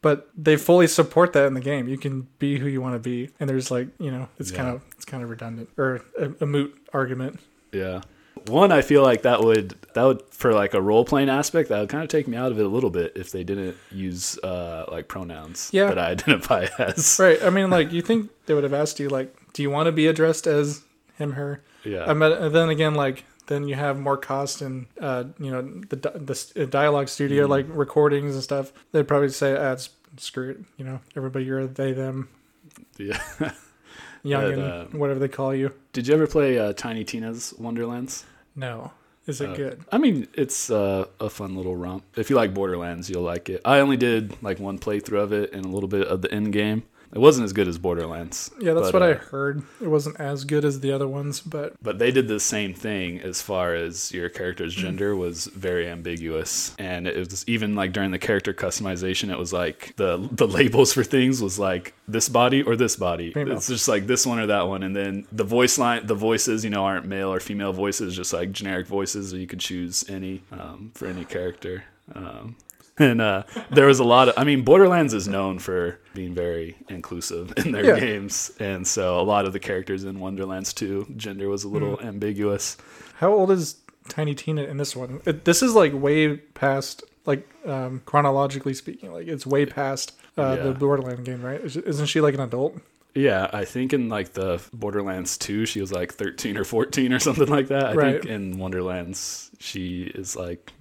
But 0.00 0.28
they 0.36 0.56
fully 0.56 0.86
support 0.86 1.32
that 1.32 1.46
in 1.46 1.54
the 1.54 1.60
game. 1.60 1.88
You 1.88 1.98
can 1.98 2.28
be 2.38 2.58
who 2.60 2.68
you 2.68 2.80
want 2.80 2.94
to 2.94 3.00
be, 3.00 3.30
and 3.40 3.50
there's 3.50 3.68
like 3.70 3.88
you 3.98 4.12
know, 4.12 4.28
it's 4.38 4.52
Yeah. 4.52 4.56
kind 4.58 4.68
of 4.76 4.82
it's 4.92 5.04
kind 5.04 5.22
of 5.24 5.30
redundant 5.30 5.70
or 5.76 6.02
a, 6.18 6.30
a 6.42 6.46
moot 6.46 6.78
argument. 6.92 7.40
Yeah. 7.72 8.02
One, 8.46 8.72
I 8.72 8.82
feel 8.82 9.02
like 9.02 9.22
that 9.22 9.42
would 9.42 9.74
that 9.94 10.04
would 10.04 10.22
for 10.30 10.52
like 10.52 10.74
a 10.74 10.80
role 10.80 11.04
playing 11.04 11.28
aspect 11.28 11.68
that 11.70 11.80
would 11.80 11.88
kind 11.88 12.02
of 12.04 12.08
take 12.08 12.28
me 12.28 12.36
out 12.36 12.52
of 12.52 12.58
it 12.58 12.64
a 12.64 12.68
little 12.68 12.90
bit 12.90 13.12
if 13.16 13.30
they 13.32 13.42
didn't 13.44 13.76
use 13.90 14.38
uh 14.38 14.84
like 14.90 15.08
pronouns 15.08 15.70
Yeah. 15.72 15.88
that 15.88 15.98
I 15.98 16.10
identify 16.10 16.66
as. 16.78 17.18
Right. 17.20 17.42
I 17.42 17.50
mean, 17.50 17.70
like, 17.70 17.92
you 17.92 18.02
think 18.02 18.30
they 18.46 18.54
would 18.54 18.64
have 18.64 18.74
asked 18.74 19.00
you, 19.00 19.08
like, 19.08 19.34
do 19.52 19.62
you 19.62 19.70
want 19.70 19.86
to 19.86 19.92
be 19.92 20.06
addressed 20.06 20.46
as 20.46 20.82
him, 21.16 21.32
her? 21.32 21.62
Yeah. 21.84 22.04
I 22.06 22.14
mean, 22.14 22.32
and 22.32 22.54
then 22.54 22.68
again, 22.68 22.94
like, 22.94 23.24
then 23.46 23.66
you 23.66 23.74
have 23.76 23.98
more 23.98 24.16
cost 24.18 24.60
and, 24.62 24.86
uh, 25.00 25.24
you 25.40 25.50
know, 25.50 25.62
the 25.88 25.96
the 25.96 26.62
uh, 26.62 26.66
dialogue 26.66 27.08
studio, 27.08 27.44
Mm-hmm. 27.44 27.50
like 27.50 27.66
recordings 27.68 28.34
and 28.34 28.44
stuff. 28.44 28.72
They'd 28.92 29.08
probably 29.08 29.30
say, 29.30 29.56
ah, 29.56 29.76
screw 30.18 30.50
it. 30.50 30.58
You 30.76 30.84
know, 30.84 31.00
everybody, 31.16 31.44
you're 31.46 31.60
a 31.60 31.66
they, 31.66 31.92
them, 31.92 32.28
yeah. 32.98 33.18
young, 34.22 34.52
and 34.52 34.62
uh, 34.62 34.84
whatever 34.86 35.18
they 35.18 35.28
call 35.28 35.54
you. 35.54 35.72
Did 35.92 36.06
you 36.08 36.14
ever 36.14 36.26
play 36.26 36.58
uh, 36.58 36.72
Tiny 36.74 37.04
Tina's 37.04 37.54
Wonderlands? 37.58 38.24
No. 38.58 38.90
Is 39.26 39.40
it 39.40 39.50
Uh, 39.50 39.54
good? 39.54 39.80
I 39.92 39.98
mean, 39.98 40.26
it's 40.34 40.70
uh, 40.70 41.04
a 41.20 41.28
fun 41.30 41.54
little 41.54 41.76
romp. 41.76 42.02
If 42.16 42.30
you 42.30 42.36
like 42.36 42.54
Borderlands, 42.54 43.08
you'll 43.10 43.22
like 43.22 43.48
it. 43.50 43.60
I 43.64 43.78
only 43.80 43.96
did 43.96 44.42
like 44.42 44.58
one 44.58 44.78
playthrough 44.78 45.20
of 45.22 45.32
it 45.32 45.52
and 45.52 45.64
a 45.64 45.68
little 45.68 45.88
bit 45.88 46.06
of 46.08 46.22
the 46.22 46.32
end 46.32 46.52
game. 46.52 46.82
It 47.12 47.18
wasn't 47.18 47.46
as 47.46 47.52
good 47.52 47.68
as 47.68 47.78
Borderlands. 47.78 48.50
Yeah, 48.60 48.74
that's 48.74 48.92
but, 48.92 49.00
what 49.00 49.02
I 49.02 49.12
uh, 49.12 49.18
heard. 49.18 49.62
It 49.80 49.88
wasn't 49.88 50.20
as 50.20 50.44
good 50.44 50.64
as 50.64 50.80
the 50.80 50.92
other 50.92 51.08
ones, 51.08 51.40
but 51.40 51.74
But 51.82 51.98
they 51.98 52.10
did 52.10 52.28
the 52.28 52.38
same 52.40 52.74
thing 52.74 53.20
as 53.20 53.40
far 53.40 53.74
as 53.74 54.12
your 54.12 54.28
character's 54.28 54.74
Mm-hmm. 54.74 54.82
gender 54.82 55.16
was 55.16 55.46
very 55.46 55.88
ambiguous, 55.88 56.74
and 56.78 57.06
it 57.06 57.16
was 57.16 57.44
even 57.48 57.74
like 57.74 57.92
during 57.92 58.10
the 58.10 58.18
character 58.18 58.52
customization, 58.52 59.30
it 59.30 59.38
was 59.38 59.52
like 59.52 59.94
the 59.96 60.28
the 60.32 60.46
labels 60.46 60.92
for 60.92 61.02
things 61.02 61.40
was 61.40 61.58
like 61.58 61.94
this 62.06 62.28
body 62.28 62.62
or 62.62 62.76
this 62.76 62.96
body. 62.96 63.32
Female. 63.32 63.56
It's 63.56 63.66
just 63.68 63.88
like 63.88 64.06
this 64.06 64.26
one 64.26 64.38
or 64.38 64.46
that 64.46 64.68
one, 64.68 64.82
and 64.82 64.94
then 64.94 65.26
the 65.32 65.44
voice 65.44 65.78
line, 65.78 66.06
the 66.06 66.14
voices, 66.14 66.64
you 66.64 66.70
know, 66.70 66.84
aren't 66.84 67.06
male 67.06 67.32
or 67.32 67.40
female 67.40 67.72
voices, 67.72 68.14
just 68.14 68.32
like 68.32 68.52
generic 68.52 68.86
voices, 68.86 69.32
or 69.32 69.38
you 69.38 69.46
could 69.46 69.60
choose 69.60 70.04
any 70.08 70.42
um, 70.52 70.90
for 70.94 71.06
any 71.06 71.24
character. 71.24 71.84
Um, 72.14 72.56
and 73.00 73.20
uh, 73.20 73.42
there 73.70 73.86
was 73.86 73.98
a 74.00 74.04
lot 74.04 74.28
of, 74.28 74.34
I 74.36 74.44
mean, 74.44 74.62
Borderlands 74.62 75.14
is 75.14 75.28
known 75.28 75.58
for 75.58 75.98
being 76.14 76.34
very 76.34 76.76
inclusive 76.88 77.52
in 77.58 77.72
their 77.72 77.84
Yeah. 77.84 78.00
games. 78.00 78.50
And 78.60 78.86
so 78.86 79.20
a 79.20 79.22
lot 79.22 79.44
of 79.46 79.52
the 79.52 79.60
characters 79.60 80.04
in 80.04 80.18
Wonderlands 80.20 80.72
2, 80.74 81.14
gender 81.16 81.48
was 81.48 81.64
a 81.64 81.68
little 81.68 81.96
Hmm. 81.96 82.06
ambiguous. 82.06 82.76
How 83.16 83.32
old 83.32 83.50
is 83.50 83.76
Tiny 84.08 84.34
Tina 84.34 84.62
in 84.64 84.76
this 84.78 84.96
one? 84.96 85.20
It, 85.26 85.44
this 85.44 85.62
is 85.62 85.74
like 85.74 85.92
way 85.92 86.36
past, 86.36 87.02
like 87.26 87.48
um, 87.66 88.00
chronologically 88.06 88.74
speaking, 88.74 89.12
like 89.12 89.26
it's 89.28 89.46
way 89.46 89.66
past 89.66 90.12
uh, 90.38 90.54
Yeah. 90.56 90.62
the 90.68 90.72
borderlands 90.74 91.22
game, 91.28 91.42
right? 91.42 91.60
Is- 91.60 91.76
Isn't 91.76 92.06
she 92.06 92.20
like 92.20 92.34
an 92.34 92.40
adult? 92.40 92.78
Yeah, 93.14 93.50
I 93.52 93.64
think 93.64 93.92
in 93.92 94.08
like 94.08 94.34
the 94.34 94.62
Borderlands 94.72 95.36
2, 95.36 95.66
she 95.66 95.80
was 95.80 95.90
like 95.90 96.14
13 96.14 96.56
or 96.56 96.62
14 96.64 97.12
or 97.12 97.18
something 97.28 97.48
like 97.48 97.68
that. 97.68 97.84
I 97.86 97.94
Right. 97.94 98.22
think 98.22 98.26
in 98.26 98.58
Wonderlands, 98.58 99.50
she 99.58 100.02
is 100.14 100.36
like 100.36 100.72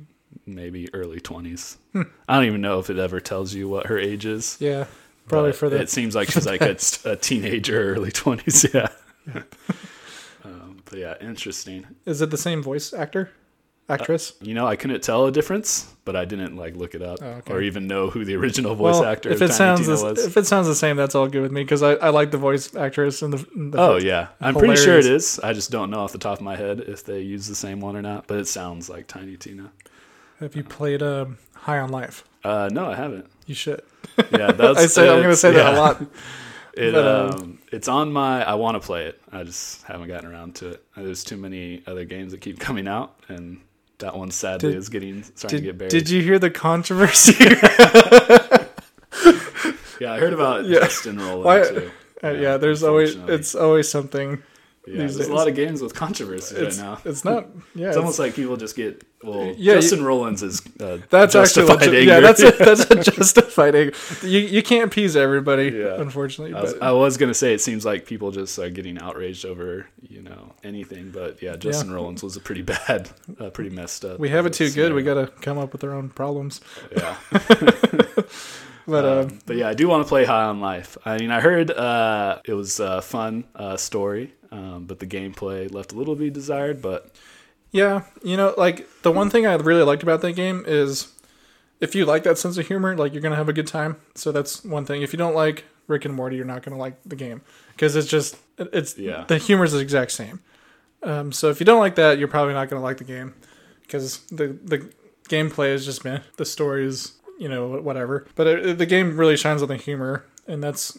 maybe 0.45 0.93
early 0.93 1.19
20s. 1.19 1.77
Hmm. 1.93 2.03
I 2.27 2.35
don't 2.35 2.45
even 2.45 2.61
know 2.61 2.79
if 2.79 2.89
it 2.89 2.97
ever 2.97 3.19
tells 3.19 3.53
you 3.53 3.67
what 3.69 3.87
her 3.87 3.97
age 3.97 4.25
is. 4.25 4.57
Yeah, 4.59 4.85
probably 5.27 5.53
for 5.53 5.69
the. 5.69 5.77
It 5.81 5.89
seems 5.89 6.15
like 6.15 6.29
she's 6.31 6.45
like 6.45 6.61
a, 6.61 6.77
a 7.05 7.15
teenager, 7.15 7.93
early 7.95 8.11
20s. 8.11 8.73
Yeah. 8.73 9.43
um, 10.43 10.81
but 10.85 10.99
yeah, 10.99 11.15
interesting. 11.21 11.85
Is 12.05 12.21
it 12.21 12.29
the 12.29 12.37
same 12.37 12.61
voice 12.63 12.93
actor, 12.93 13.31
actress? 13.89 14.33
You 14.41 14.53
know, 14.53 14.65
I 14.67 14.75
couldn't 14.75 15.01
tell 15.03 15.25
a 15.25 15.31
difference, 15.31 15.93
but 16.05 16.15
I 16.15 16.25
didn't 16.25 16.55
like 16.55 16.75
look 16.75 16.95
it 16.95 17.01
up 17.01 17.19
Oh, 17.21 17.25
okay. 17.39 17.53
or 17.53 17.61
even 17.61 17.87
know 17.87 18.09
who 18.09 18.23
the 18.25 18.35
original 18.35 18.75
voice 18.75 18.95
well, 18.95 19.05
actor 19.05 19.29
if 19.29 19.41
it 19.41 19.47
Tiny 19.51 19.83
sounds 19.83 19.87
was. 19.87 20.25
if 20.25 20.37
it 20.37 20.45
sounds 20.47 20.67
the 20.67 20.75
same, 20.75 20.95
that's 20.95 21.15
all 21.15 21.27
good 21.27 21.41
with 21.41 21.51
me 21.51 21.63
because 21.63 21.83
I, 21.83 21.93
I 21.93 22.09
like 22.09 22.31
the 22.31 22.37
voice 22.37 22.73
actress 22.75 23.21
and 23.21 23.33
the. 23.33 23.47
and 23.55 23.73
the 23.73 23.77
Oh 23.79 23.97
yeah, 23.97 24.29
I'm 24.39 24.55
pretty 24.55 24.75
sure 24.81 24.97
it 24.97 25.05
is. 25.05 25.39
I 25.43 25.53
just 25.53 25.71
don't 25.71 25.89
know 25.91 25.99
off 25.99 26.11
the 26.11 26.17
top 26.19 26.37
of 26.37 26.43
my 26.43 26.55
head 26.55 26.79
if 26.81 27.03
they 27.03 27.21
use 27.21 27.47
the 27.47 27.55
same 27.55 27.79
one 27.81 27.95
or 27.97 28.01
not. 28.01 28.27
But 28.27 28.39
it 28.39 28.47
sounds 28.47 28.89
like 28.89 29.07
Tiny 29.07 29.35
Tina. 29.37 29.71
Have 30.39 30.56
you 30.56 30.63
played 30.63 31.02
um, 31.02 31.38
High 31.56 31.80
on 31.80 31.89
Life? 31.89 32.23
Uh, 32.43 32.69
no, 32.71 32.86
I 32.91 32.95
haven't. 32.95 33.26
You 33.45 33.56
should. 33.56 33.82
Yeah, 34.32 34.52
that's. 34.52 34.80
I 34.84 34.86
say 34.88 35.10
I'm 35.10 35.17
going 35.19 35.30
to 35.30 35.36
say 35.36 35.52
that 35.52 35.73
a 35.73 35.78
lot. 35.78 36.02
It, 36.78 36.91
but, 36.93 37.08
um, 37.08 37.32
um, 37.41 37.60
it's 37.71 37.88
on 37.88 38.13
my. 38.13 38.43
I 38.47 38.54
want 38.54 38.80
to 38.80 38.86
play 38.86 39.08
it. 39.08 39.19
I 39.32 39.43
just 39.43 39.82
haven't 39.82 40.10
gotten 40.10 40.30
around 40.32 40.54
to 40.58 40.69
it. 40.73 40.84
There's 40.95 41.23
too 41.23 41.36
many 41.36 41.82
other 41.88 42.06
games 42.06 42.34
that 42.34 42.41
keep 42.41 42.60
coming 42.67 42.88
out, 42.88 43.15
and 43.30 43.60
that 43.97 44.15
one 44.15 44.30
sadly 44.30 44.69
Did- 44.73 44.78
is 44.78 44.89
getting 44.89 45.23
starting 45.23 45.58
to 45.58 45.63
get 45.65 45.71
Did, 45.71 45.78
buried. 45.80 45.89
did 45.89 46.10
you 46.12 46.21
hear 46.21 46.38
the 46.38 46.52
controversy? 46.52 47.34
Yeah, 50.00 50.13
I 50.13 50.19
heard 50.19 50.34
about 50.34 50.65
Yeah. 50.65 50.82
Justin 50.82 51.17
Roiland 51.17 51.43
Why- 51.43 51.63
too. 51.67 51.91
Uh, 52.23 52.30
yeah, 52.34 52.58
there's 52.58 52.84
always 52.84 53.15
it's 53.15 53.56
always 53.56 53.89
something. 53.89 54.43
Yeah, 54.88 54.97
there's 55.00 55.17
a 55.28 55.34
lot 55.34 55.47
of 55.50 55.56
games 55.56 55.82
with 55.82 55.93
controversy 55.93 56.56
It's 56.56 56.78
right 56.80 56.86
now. 56.86 57.00
it's 57.04 57.26
not. 57.26 57.47
Yeah, 57.76 57.89
It's 57.89 57.97
almost 57.97 58.19
like 58.19 58.34
people 58.36 58.56
just 58.58 58.76
get 58.76 59.04
well. 59.21 59.43
Yeah, 59.45 59.52
you- 59.76 59.82
Justin 59.82 60.04
Rollins 60.04 60.41
is 60.43 60.62
uh, 60.80 60.97
That's 61.10 61.36
actually 61.36 61.65
legit. 61.67 62.06
yeah. 62.06 62.19
That's 62.21 62.41
a, 62.41 62.52
that's 62.58 62.89
a 62.89 62.95
justified 63.04 63.76
anger. 63.76 63.93
You 64.23 64.39
you 64.39 64.63
can't 64.63 64.86
appease 64.86 65.15
everybody, 65.15 65.69
Yeah. 65.69 66.00
unfortunately. 66.02 66.54
I 66.56 66.62
was, 66.62 66.73
I 66.82 66.91
was 66.91 67.17
gonna 67.17 67.34
say 67.34 67.54
it 67.54 67.62
seems 67.62 67.84
like 67.86 68.06
people 68.06 68.32
just 68.32 68.58
are 68.60 68.69
getting 68.69 68.97
outraged 69.00 69.45
over 69.45 69.88
you 70.02 70.21
know 70.21 70.54
anything, 70.63 71.12
but 71.12 71.41
yeah, 71.41 71.56
Justin 71.58 71.91
Rollins 71.91 72.23
was 72.23 72.36
a 72.38 72.39
pretty 72.39 72.62
bad, 72.62 73.10
uh, 73.39 73.50
pretty 73.50 73.69
messed 73.76 74.06
up. 74.06 74.19
we 74.19 74.30
have 74.30 74.45
it 74.45 74.54
too 74.54 74.69
good. 74.71 74.93
We 74.93 75.04
got 75.04 75.15
to 75.15 75.28
come 75.41 75.58
up 75.58 75.73
with 75.73 75.84
our 75.84 75.91
own 75.93 76.10
problems. 76.10 76.62
yeah. 76.95 77.17
But 78.89 79.04
uh, 79.04 79.19
Um, 79.23 79.39
but 79.45 79.58
yeah, 79.58 79.67
I 79.67 79.73
do 79.73 79.89
want 79.89 80.06
to 80.06 80.08
play 80.08 80.23
High 80.23 80.45
on 80.45 80.62
Life. 80.62 80.97
I 81.06 81.17
mean, 81.17 81.30
I 81.30 81.41
heard 81.41 81.69
uh, 81.71 82.39
it 82.45 82.54
was 82.54 82.80
a 82.80 83.02
fun 83.02 83.43
uh, 83.54 83.76
story, 83.76 84.34
um, 84.51 84.86
but 84.86 84.99
the 84.99 85.07
gameplay 85.07 85.71
left 85.73 85.91
a 85.91 85.95
little 85.95 86.15
to 86.15 86.19
be 86.19 86.29
desired. 86.29 86.81
But 86.81 87.12
yeah, 87.71 88.03
you 88.23 88.38
know, 88.38 88.53
like 88.57 88.88
the 89.01 89.12
one 89.12 89.29
thing 89.29 89.45
I 89.45 89.55
really 89.55 89.83
liked 89.83 90.03
about 90.03 90.21
that 90.21 90.33
game 90.33 90.63
is 90.67 91.12
if 91.79 91.93
you 91.95 92.05
like 92.05 92.23
that 92.23 92.38
sense 92.38 92.57
of 92.57 92.67
humor, 92.67 92.95
like 92.95 93.13
you're 93.13 93.21
gonna 93.21 93.36
have 93.36 93.49
a 93.49 93.53
good 93.53 93.67
time. 93.67 93.97
So 94.15 94.31
that's 94.31 94.63
one 94.63 94.86
thing. 94.86 95.01
If 95.01 95.13
you 95.13 95.17
don't 95.17 95.36
like 95.36 95.65
Rick 95.88 96.05
and 96.05 96.13
Morty, 96.13 96.36
you're 96.36 96.45
not 96.45 96.63
gonna 96.63 96.77
like 96.77 96.95
the 97.05 97.15
game 97.15 97.41
because 97.73 97.95
it's 97.95 98.07
just 98.07 98.38
it's 98.57 98.97
Yeah. 98.97 99.25
the 99.27 99.38
humor 99.38 99.65
is 99.65 99.73
the 99.73 99.79
exact 99.79 100.12
same. 100.12 100.39
Um, 101.03 101.31
so 101.31 101.49
if 101.49 101.60
you 101.60 101.65
don't 101.65 101.79
like 101.79 101.95
that, 101.95 102.17
you're 102.17 102.27
probably 102.27 102.53
not 102.53 102.69
gonna 102.69 102.81
like 102.81 102.97
the 102.97 103.03
game 103.03 103.36
because 103.83 104.19
the 104.27 104.57
the 104.63 104.89
gameplay 105.29 105.69
is 105.73 105.86
just 105.86 106.03
meh. 106.03 106.19
The 106.38 106.45
story 106.45 106.86
is 106.86 107.13
you 107.38 107.47
know 107.49 107.79
whatever, 107.81 108.25
but 108.36 108.47
it, 108.47 108.77
the 108.79 108.86
game 108.88 109.15
really 109.17 109.38
shines 109.38 109.62
on 109.62 109.67
the 109.67 109.77
humor, 109.77 110.25
and 110.47 110.63
that's 110.63 110.97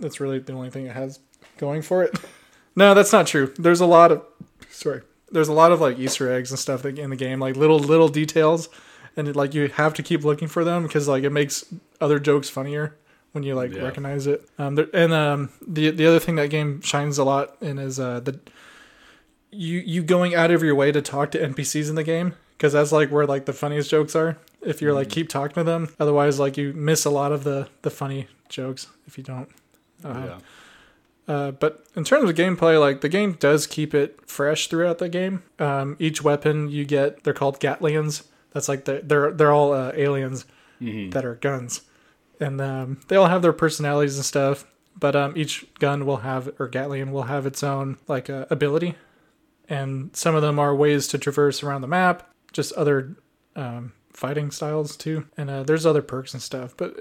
that's 0.00 0.18
really 0.18 0.40
the 0.40 0.52
only 0.52 0.70
thing 0.70 0.86
it 0.86 0.96
has 0.96 1.20
going 1.58 1.82
for 1.82 2.02
it. 2.02 2.18
No, 2.76 2.94
that's 2.94 3.12
not 3.12 3.26
true. 3.26 3.52
There's 3.58 3.80
a 3.80 3.86
lot 3.86 4.12
of 4.12 4.22
sorry. 4.70 5.02
There's 5.32 5.48
a 5.48 5.52
lot 5.52 5.72
of 5.72 5.80
like 5.80 5.98
Easter 5.98 6.30
eggs 6.32 6.50
and 6.50 6.58
stuff 6.58 6.84
in 6.84 7.10
the 7.10 7.16
game, 7.16 7.40
like 7.40 7.56
little 7.56 7.78
little 7.78 8.08
details, 8.08 8.68
and 9.16 9.28
it, 9.28 9.36
like 9.36 9.54
you 9.54 9.68
have 9.68 9.94
to 9.94 10.02
keep 10.02 10.24
looking 10.24 10.48
for 10.48 10.64
them 10.64 10.82
because 10.84 11.06
like 11.08 11.24
it 11.24 11.30
makes 11.30 11.64
other 12.00 12.18
jokes 12.18 12.48
funnier 12.48 12.96
when 13.32 13.44
you 13.44 13.54
like 13.54 13.72
Yeah. 13.72 13.82
recognize 13.82 14.26
it. 14.26 14.48
Um, 14.58 14.74
there, 14.74 14.88
and 14.94 15.12
um, 15.12 15.50
the 15.66 15.90
the 15.90 16.06
other 16.06 16.18
thing 16.18 16.34
that 16.36 16.50
game 16.50 16.80
shines 16.80 17.18
a 17.18 17.24
lot 17.24 17.56
in 17.60 17.78
is 17.78 18.00
uh 18.00 18.20
the 18.20 18.38
you 19.50 19.78
you 19.80 20.02
going 20.02 20.34
out 20.34 20.50
of 20.50 20.62
your 20.62 20.74
way 20.74 20.92
to 20.92 21.02
talk 21.02 21.30
to 21.32 21.38
NPCs 21.38 21.88
in 21.88 21.94
the 21.96 22.04
game 22.04 22.34
because 22.56 22.72
that's 22.72 22.92
like 22.92 23.10
where 23.10 23.26
like 23.26 23.46
the 23.46 23.52
funniest 23.52 23.90
jokes 23.90 24.14
are. 24.14 24.38
If 24.62 24.80
you're 24.82 24.92
like 24.92 25.08
keep 25.08 25.28
talking 25.28 25.54
to 25.54 25.64
them, 25.64 25.94
otherwise 25.98 26.38
like 26.38 26.56
you 26.56 26.72
miss 26.72 27.04
a 27.04 27.10
lot 27.10 27.32
of 27.32 27.44
the 27.44 27.68
the 27.82 27.90
funny 27.90 28.28
jokes 28.48 28.86
if 29.06 29.16
you 29.18 29.24
don't. 29.24 29.48
Uh, 30.04 30.22
yeah. 30.26 30.38
Uh, 31.30 31.50
but 31.52 31.84
in 31.94 32.02
terms 32.04 32.28
of 32.28 32.34
gameplay, 32.36 32.78
like 32.80 33.00
the 33.00 33.08
game 33.08 33.32
does 33.34 33.66
keep 33.66 33.94
it 33.94 34.18
fresh 34.26 34.66
throughout 34.68 34.98
the 34.98 35.08
game. 35.08 35.42
Um, 35.58 35.96
each 35.98 36.22
weapon 36.22 36.68
you 36.68 36.84
get, 36.84 37.22
they're 37.22 37.34
called 37.40 37.60
Gatlians. 37.60 38.24
That's 38.52 38.68
like 38.68 38.84
the, 38.84 39.00
they're 39.04 39.30
they're 39.32 39.52
all 39.52 39.72
uh, 39.72 39.92
aliens 39.94 40.44
Mhm. 40.82 41.12
that 41.12 41.24
are 41.24 41.36
guns, 41.36 41.82
and 42.40 42.60
um, 42.60 43.00
they 43.08 43.16
all 43.16 43.28
have 43.28 43.42
their 43.42 43.52
personalities 43.52 44.16
and 44.16 44.24
stuff. 44.24 44.64
But 44.98 45.14
um, 45.14 45.34
each 45.36 45.66
gun 45.78 46.04
will 46.06 46.18
have 46.28 46.48
or 46.58 46.68
Gatlian 46.68 47.10
will 47.12 47.24
have 47.34 47.46
its 47.46 47.62
own 47.62 47.98
like 48.08 48.28
uh, 48.28 48.46
ability, 48.50 48.94
and 49.68 50.10
some 50.16 50.34
of 50.34 50.42
them 50.42 50.58
are 50.58 50.74
ways 50.74 51.06
to 51.08 51.18
traverse 51.18 51.62
around 51.62 51.82
the 51.82 51.86
map. 51.88 52.28
Just 52.52 52.72
other 52.72 53.14
um, 53.54 53.92
fighting 54.12 54.50
styles 54.50 54.96
too, 54.96 55.26
and 55.36 55.48
uh, 55.50 55.62
there's 55.62 55.86
other 55.86 56.02
perks 56.02 56.32
and 56.34 56.42
stuff. 56.42 56.74
But 56.76 56.96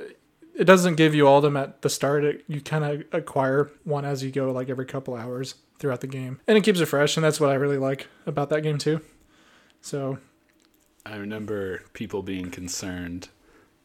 it 0.59 0.65
doesn't 0.65 0.95
give 0.95 1.15
you 1.15 1.25
all 1.25 1.37
of 1.37 1.43
them 1.43 1.55
at 1.57 1.81
the 1.81 1.89
start. 1.89 2.23
It, 2.25 2.43
you 2.47 2.59
kind 2.61 2.83
of 2.83 3.03
acquire 3.13 3.71
one 3.85 4.03
as 4.05 4.23
you 4.23 4.29
go, 4.29 4.51
like 4.51 4.69
every 4.69 4.85
couple 4.85 5.15
hours 5.15 5.55
throughout 5.79 6.01
the 6.01 6.07
game, 6.07 6.41
and 6.47 6.57
it 6.57 6.61
keeps 6.65 6.81
it 6.81 6.85
fresh. 6.87 7.15
And 7.17 7.23
that's 7.23 7.39
what 7.39 7.49
I 7.49 7.53
really 7.53 7.77
like 7.77 8.07
about 8.25 8.49
that 8.49 8.61
game 8.61 8.77
too. 8.77 8.99
So 9.81 10.19
I 11.05 11.15
remember 11.15 11.83
people 11.93 12.21
being 12.21 12.51
concerned. 12.51 13.29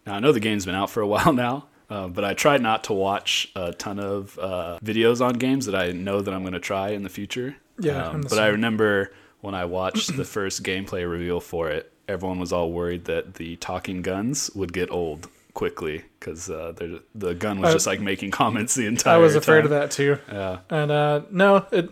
Now 0.05 0.17
I 0.17 0.21
know 0.21 0.33
the 0.33 0.41
game's 0.41 0.67
been 0.67 0.75
out 0.75 0.91
for 0.91 1.01
a 1.01 1.07
while 1.15 1.33
now, 1.33 1.69
uh, 1.89 2.09
but 2.09 2.25
I 2.25 2.35
tried 2.35 2.61
not 2.61 2.85
to 2.85 2.93
watch 2.93 3.53
a 3.55 3.73
ton 3.73 4.01
of 4.01 4.37
uh, 4.39 4.79
videos 4.85 5.25
on 5.25 5.35
games 5.35 5.67
that 5.67 5.77
I 5.77 5.93
know 5.93 6.21
that 6.21 6.35
I'm 6.35 6.43
going 6.43 6.55
to 6.55 6.61
try 6.61 6.91
in 6.91 7.03
the 7.03 7.09
future. 7.09 7.57
Yeah, 7.79 8.09
Um, 8.09 8.23
the 8.23 8.29
but 8.29 8.39
I 8.39 8.49
remember 8.49 9.13
when 9.41 9.55
I 9.55 9.65
watched 9.65 10.17
the 10.17 10.25
first 10.25 10.65
gameplay 10.65 11.09
reveal 11.09 11.39
for 11.41 11.71
it, 11.71 11.93
everyone 12.09 12.41
was 12.41 12.53
all 12.53 12.73
worried 12.73 13.05
that 13.05 13.35
the 13.35 13.57
talking 13.57 14.03
guns 14.03 14.51
would 14.57 14.73
get 14.73 14.91
old 14.91 15.29
quickly 15.55 16.05
because 16.21 16.51
uh, 16.51 16.73
the 17.15 17.35
gun 17.35 17.61
was 17.61 17.71
I- 17.71 17.73
just 17.73 17.87
like 17.87 18.01
making 18.01 18.31
comments 18.33 18.75
the 18.75 18.87
entire. 18.87 19.15
Time. 19.15 19.21
I 19.21 19.23
was 19.23 19.35
afraid 19.37 19.63
time. 19.63 19.65
of 19.67 19.71
that 19.71 19.91
too. 19.91 20.19
Yeah, 20.31 20.59
And 20.69 20.91
uh, 20.91 21.23
no, 21.31 21.67
it 21.73 21.91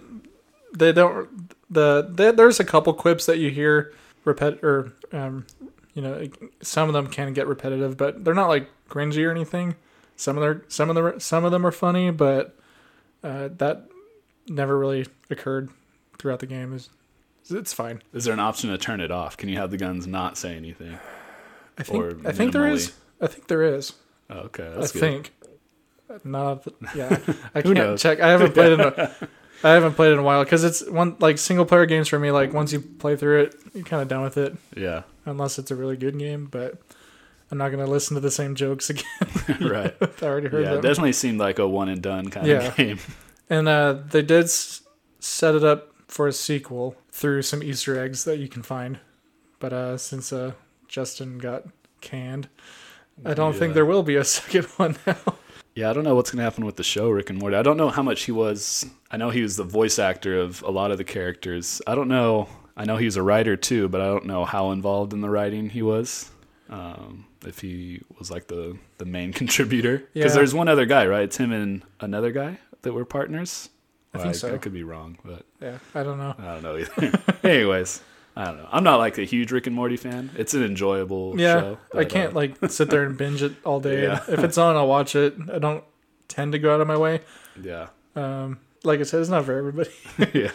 they 0.77 0.93
don't. 0.93 1.51
The 1.71 2.09
they, 2.13 2.33
there's 2.33 2.61
a 2.61 2.65
couple 2.65 2.93
quips 2.93 3.27
that 3.27 3.39
you 3.39 3.51
hear 3.51 3.95
repet 4.27 4.63
or 4.63 4.93
um, 5.13 5.47
you 5.95 6.03
know 6.03 6.29
some 6.61 6.89
of 6.89 6.93
them 6.93 7.07
can 7.07 7.33
get 7.33 7.47
repetitive, 7.47 7.97
but 7.97 8.25
they're 8.25 8.35
not 8.35 8.49
like 8.49 8.69
cringy 8.91 9.27
or 9.27 9.31
anything. 9.31 9.77
Some 10.17 10.37
of 10.37 10.43
their 10.43 10.65
some 10.69 10.91
of 10.91 10.97
them 10.97 11.19
some 11.21 11.45
of 11.45 11.53
them 11.53 11.65
are 11.67 11.73
funny, 11.73 12.11
but 12.11 12.57
uh, 13.25 13.49
that 13.57 13.89
never 14.49 14.79
really 14.79 15.07
occurred 15.31 15.71
throughout 16.19 16.41
the 16.41 16.47
game. 16.47 16.75
Is 16.75 16.91
it's 17.51 17.73
fine. 17.73 18.03
is 18.13 18.25
there 18.25 18.35
an 18.35 18.41
option 18.41 18.71
to 18.71 18.79
turn 18.79 19.01
it 19.01 19.11
off? 19.11 19.37
Can 19.37 19.49
you 19.49 19.57
have 19.57 19.71
the 19.71 19.77
guns 19.77 20.07
not 20.07 20.37
say 20.37 20.57
anything? 20.57 20.99
I 21.79 21.83
think 21.83 22.27
I 22.27 22.33
think 22.33 22.53
there 22.53 22.69
is. 22.69 22.93
I 23.23 23.27
think 23.29 23.47
there 23.47 23.63
is. 23.63 23.93
Okay, 24.31 24.67
I 24.69 24.81
good. 24.81 24.89
think. 24.91 25.33
Not 26.25 26.67
yeah. 26.95 27.19
I 27.55 27.63
can't 27.63 27.75
knows? 27.75 28.03
check. 28.03 28.21
I 28.21 28.29
haven't 28.29 28.53
played 28.53 28.73
in 28.73 28.81
a, 28.81 29.15
I 29.65 29.71
haven't 29.71 29.95
played 29.95 30.13
in 30.13 30.19
a 30.19 30.23
while 30.23 30.45
because 30.45 30.65
it's 30.65 30.87
one 30.89 31.17
like 31.21 31.39
single 31.39 31.65
player 31.65 31.87
games 31.87 32.09
for 32.09 32.19
me. 32.19 32.31
Like 32.31 32.53
once 32.53 32.73
you 32.73 32.81
play 32.81 33.17
through 33.17 33.43
it, 33.45 33.55
you're 33.73 33.85
kind 33.85 34.03
of 34.03 34.09
done 34.09 34.23
with 34.23 34.37
it 34.37 34.57
Yeah, 34.77 35.03
unless 35.25 35.59
it's 35.59 35.71
a 35.71 35.77
really 35.77 35.97
good 35.97 36.19
game. 36.19 36.47
But 36.51 36.79
I'm 37.51 37.57
not 37.59 37.71
gonna 37.71 37.87
listen 37.87 38.15
to 38.17 38.21
the 38.21 38.31
same 38.31 38.55
jokes 38.55 38.91
again. 38.91 39.05
right. 39.61 39.95
I 40.01 40.25
already 40.27 40.49
heard 40.49 40.65
Yeah, 40.65 40.75
it 40.75 40.83
definitely 40.83 41.13
seemed 41.13 41.39
like 41.39 41.59
a 41.59 41.67
one 41.69 41.89
and 41.89 42.03
done 42.03 42.29
kind 42.29 42.47
Yeah. 42.47 42.67
of 42.69 42.77
game. 42.77 42.99
And 43.49 43.69
uh, 43.69 43.95
they 44.11 44.23
did 44.23 44.45
s- 44.45 44.83
set 45.19 45.55
it 45.55 45.65
up 45.65 45.93
for 46.09 46.27
a 46.27 46.33
sequel 46.33 46.97
through 47.11 47.43
some 47.43 47.63
Easter 47.63 47.99
eggs 47.99 48.25
that 48.25 48.39
you 48.39 48.49
can 48.49 48.63
find. 48.63 48.99
But 49.61 49.73
uh, 49.73 49.97
since 49.97 50.33
uh, 50.33 50.53
Justin 50.89 51.39
got 51.39 51.65
canned, 52.01 52.49
I 53.25 53.35
don't 53.35 53.55
think 53.55 53.75
there 53.75 53.87
will 53.87 54.03
be 54.03 54.17
a 54.17 54.25
second 54.39 54.65
one 54.77 54.97
now. 55.07 55.17
Yeah, 55.75 55.89
I 55.89 55.93
don't 55.95 56.05
know 56.05 56.15
what's 56.15 56.31
going 56.31 56.39
to 56.39 56.45
happen 56.45 56.67
with 56.67 56.77
the 56.77 56.83
show 56.83 57.09
Rick 57.11 57.31
and 57.31 57.39
Morty. 57.39 57.57
I 57.57 57.63
don't 57.63 57.77
know 57.79 57.89
how 57.89 58.03
much 58.03 58.25
he 58.25 58.33
was. 58.33 58.85
I 59.11 59.17
know 59.17 59.31
he 59.31 59.41
was 59.43 59.57
the 59.57 59.65
voice 59.65 59.99
actor 59.99 60.39
of 60.39 60.63
a 60.63 60.71
lot 60.71 60.91
of 60.91 60.99
the 60.99 61.05
characters. 61.05 61.81
I 61.87 61.95
don't 61.95 62.09
know. 62.09 62.49
I 62.77 62.85
know 62.85 62.97
he 62.97 63.07
was 63.07 63.17
a 63.17 63.23
writer 63.23 63.57
too, 63.57 63.89
but 63.89 64.01
I 64.01 64.07
don't 64.07 64.27
know 64.27 64.45
how 64.45 64.71
involved 64.73 65.13
in 65.15 65.21
the 65.23 65.31
writing 65.31 65.71
he 65.71 65.83
was. 65.83 66.31
Um, 66.69 67.27
if 67.47 67.59
he 67.61 68.01
was 68.19 68.31
like 68.31 68.47
the 68.49 68.77
the 68.99 69.05
main 69.05 69.33
contributor, 69.41 69.99
because 70.15 70.33
Yeah. 70.33 70.37
there's 70.37 70.55
one 70.55 70.69
other 70.69 70.87
guy, 70.87 71.07
right? 71.07 71.23
It's 71.25 71.37
him 71.39 71.53
and 71.53 71.83
another 72.01 72.33
guy 72.33 72.59
that 72.83 72.93
were 72.93 73.05
partners. 73.05 73.69
I 74.15 74.19
Or 74.19 74.23
think 74.23 74.35
so. 74.35 74.55
I 74.55 74.59
could 74.59 74.73
be 74.75 74.83
wrong, 74.85 75.19
but 75.25 75.45
yeah, 75.61 75.79
I 75.95 76.03
don't 76.03 76.19
know. 76.19 76.35
I 76.39 76.45
don't 76.61 76.63
know 76.63 76.77
either. 76.77 77.19
Anyways, 77.45 78.03
I 78.35 78.45
don't 78.47 78.57
know. 78.57 78.69
I'm 78.73 78.85
not 78.85 78.97
like 78.97 79.19
a 79.19 79.25
huge 79.25 79.53
Rick 79.53 79.67
and 79.67 79.77
Morty 79.77 79.97
fan. 79.97 80.31
It's 80.37 80.55
an 80.55 80.63
enjoyable 80.63 81.39
Yeah, 81.39 81.61
show. 81.61 81.79
I 81.95 82.05
can't 82.05 82.33
uh, 82.33 82.37
like 82.37 82.71
sit 82.71 82.89
there 82.91 83.03
and 83.05 83.17
binge 83.17 83.43
it 83.43 83.53
all 83.65 83.79
day. 83.81 84.05
Yeah. 84.05 84.23
if 84.29 84.39
it's 84.43 84.57
on, 84.59 84.75
I'll 84.77 84.89
watch 84.89 85.15
it. 85.15 85.35
I 85.53 85.59
don't 85.59 85.85
tend 86.29 86.53
to 86.53 86.59
go 86.59 86.75
out 86.75 86.81
of 86.81 86.89
my 86.89 86.97
way. 86.97 87.21
yeah, 87.63 87.89
Um, 88.17 88.59
like 88.85 89.01
I 89.01 89.03
said, 89.03 89.21
it's 89.21 89.29
not 89.31 89.45
for 89.45 89.53
everybody. 89.57 89.91
yeah. 90.33 90.51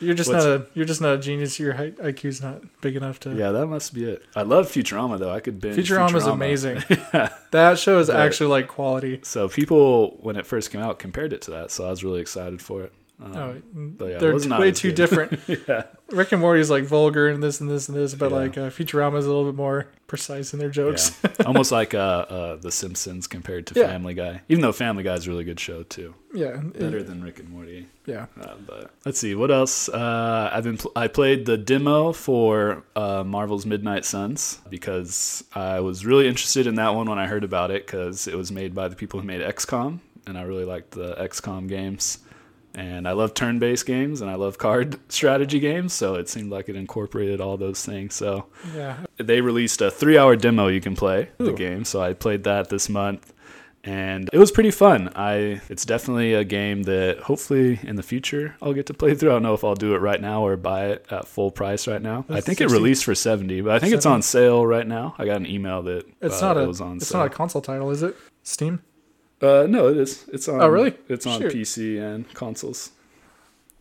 You're 0.00 0.14
just 0.16 0.32
What's- 0.32 0.44
not 0.44 0.52
a 0.52 0.66
you're 0.74 0.84
just 0.84 1.00
not 1.00 1.14
a 1.14 1.18
genius. 1.18 1.60
Your 1.60 1.74
IQ's 1.74 2.42
not 2.42 2.60
big 2.80 2.96
enough 2.96 3.20
to. 3.20 3.34
Yeah, 3.36 3.52
that 3.52 3.68
must 3.68 3.94
be 3.94 4.04
it. 4.04 4.24
I 4.34 4.42
love 4.42 4.66
Futurama 4.66 5.16
though. 5.20 5.30
I 5.30 5.38
could 5.38 5.60
binge 5.60 5.76
Futurama's 5.76 6.24
Futurama. 6.24 6.32
amazing. 6.32 6.82
yeah. 7.14 7.28
That 7.52 7.78
show 7.78 8.00
is 8.00 8.08
But- 8.08 8.16
actually 8.16 8.50
like 8.50 8.66
quality. 8.66 9.20
So 9.22 9.48
people, 9.48 10.18
when 10.20 10.34
it 10.34 10.44
first 10.44 10.72
came 10.72 10.80
out, 10.80 10.98
compared 10.98 11.32
it 11.32 11.40
to 11.42 11.52
that. 11.52 11.70
So 11.70 11.86
I 11.86 11.90
was 11.90 12.02
really 12.02 12.20
excited 12.20 12.60
for 12.60 12.82
it. 12.82 12.92
Um, 13.24 13.32
Oh, 13.36 13.54
but 13.74 14.04
yeah, 14.06 14.18
they're 14.18 14.36
way 14.58 14.72
too 14.72 14.88
good. 14.88 14.94
different. 14.96 15.40
yeah, 15.68 15.84
Rick 16.10 16.32
and 16.32 16.40
Morty 16.40 16.60
is 16.60 16.70
like 16.70 16.84
vulgar 16.84 17.28
and 17.28 17.42
this 17.42 17.60
and 17.60 17.70
this 17.70 17.88
and 17.88 17.96
this, 17.96 18.14
but 18.14 18.30
Yeah. 18.30 18.36
like 18.36 18.58
uh, 18.58 18.70
Futurama 18.70 19.18
is 19.18 19.26
a 19.26 19.28
little 19.28 19.44
bit 19.44 19.54
more 19.54 19.86
precise 20.06 20.52
in 20.52 20.58
their 20.58 20.68
jokes. 20.70 21.18
yeah. 21.24 21.30
almost 21.46 21.72
like 21.72 21.94
uh, 21.94 21.98
uh, 21.98 22.56
The 22.56 22.70
Simpsons 22.72 23.26
compared 23.26 23.66
to. 23.68 23.74
Family 23.74 24.14
Guy. 24.14 24.42
Even 24.48 24.62
though 24.62 24.72
Family 24.72 25.02
Guy 25.02 25.14
is 25.14 25.26
a 25.26 25.30
really 25.30 25.44
good 25.44 25.58
show 25.60 25.82
too, 25.84 26.14
Yeah, 26.34 26.56
better 26.56 27.02
than 27.02 27.22
Rick 27.22 27.38
and 27.40 27.48
Morty. 27.48 27.86
yeah. 28.06 28.26
Uh, 28.40 28.54
but 28.66 28.90
let's 29.04 29.18
see 29.18 29.34
what 29.34 29.50
else. 29.50 29.88
Uh, 29.88 30.50
I've 30.52 30.64
been 30.64 30.76
pl- 30.78 30.92
I 30.96 31.08
played 31.08 31.46
the 31.46 31.56
demo 31.56 32.12
for 32.12 32.82
uh, 32.96 33.22
Marvel's 33.24 33.64
Midnight 33.66 34.04
Suns 34.04 34.60
because 34.70 35.44
I 35.54 35.80
was 35.80 36.04
really 36.04 36.28
interested 36.28 36.66
in 36.66 36.74
that 36.76 36.94
one 36.94 37.08
when 37.08 37.18
I 37.18 37.26
heard 37.26 37.44
about 37.44 37.70
it 37.70 37.86
because 37.86 38.26
it 38.28 38.36
was 38.36 38.50
made 38.52 38.74
by 38.74 38.88
the 38.88 38.96
people 38.96 39.20
who 39.20 39.26
made 39.26 39.40
XCOM, 39.40 40.00
and 40.26 40.36
I 40.36 40.42
really 40.42 40.64
liked 40.64 40.90
the 40.92 41.14
XCOM 41.16 41.68
games. 41.68 42.18
And 42.74 43.06
I 43.06 43.12
love 43.12 43.34
turn-based 43.34 43.84
games 43.84 44.22
and 44.22 44.30
I 44.30 44.34
love 44.34 44.56
card 44.56 44.98
strategy 45.12 45.60
games, 45.60 45.92
so 45.92 46.14
it 46.14 46.28
seemed 46.28 46.50
like 46.50 46.68
it 46.68 46.76
incorporated 46.76 47.40
all 47.40 47.56
those 47.56 47.84
things. 47.84 48.14
So 48.14 48.46
Yeah, 48.74 48.96
they 49.18 49.40
released 49.42 49.80
a 49.82 49.90
three-hour 49.90 50.36
demo 50.36 50.68
you 50.68 50.80
can 50.80 50.96
play 50.96 51.28
the 51.38 51.52
game. 51.52 51.84
So 51.84 52.00
I 52.00 52.14
played 52.14 52.44
that 52.44 52.70
this 52.70 52.88
month, 52.88 53.34
and 53.84 54.30
it 54.32 54.38
was 54.38 54.50
pretty 54.50 54.70
fun. 54.70 55.10
I 55.16 55.60
it's 55.68 55.84
definitely 55.84 56.32
a 56.34 56.44
game 56.44 56.84
that 56.84 57.18
hopefully 57.18 57.78
in 57.82 57.96
the 57.96 58.02
future 58.02 58.56
I'll 58.62 58.72
get 58.72 58.86
to 58.86 58.94
play 58.94 59.14
through. 59.14 59.30
I 59.30 59.32
don't 59.34 59.42
know 59.42 59.54
if 59.54 59.64
I'll 59.64 59.74
do 59.74 59.94
it 59.94 59.98
right 59.98 60.20
now 60.20 60.42
or 60.46 60.56
buy 60.56 60.86
it 60.86 61.06
at 61.10 61.28
full 61.28 61.50
price 61.50 61.86
right 61.86 62.00
now. 62.00 62.24
I 62.28 62.34
That's 62.34 62.46
think 62.46 62.60
it 62.60 62.70
released 62.70 63.04
for 63.04 63.14
seventy, 63.14 63.60
but 63.60 63.72
I 63.74 63.80
think 63.80 63.92
it's 63.92 64.06
on 64.06 64.22
sale 64.22 64.64
right 64.64 64.86
now. 64.86 65.14
I 65.18 65.26
got 65.26 65.36
an 65.36 65.46
email 65.46 65.82
that 65.82 66.06
it's 66.20 66.40
uh, 66.42 66.46
not 66.46 66.56
a 66.56 66.60
it 66.60 66.66
was 66.68 66.80
on 66.80 66.96
it's 66.96 67.08
sale. 67.08 67.20
not 67.20 67.26
a 67.26 67.30
console 67.30 67.60
title, 67.60 67.90
is 67.90 68.02
it? 68.02 68.16
Steam. 68.44 68.80
Uh, 69.42 69.66
no, 69.68 69.88
it 69.88 69.96
is. 69.96 70.24
It's 70.32 70.48
on. 70.48 70.60
Oh, 70.60 70.68
really? 70.68 70.94
It's 71.08 71.26
on 71.26 71.40
Shoot. 71.40 71.52
PC 71.52 72.00
and 72.00 72.32
consoles. 72.34 72.92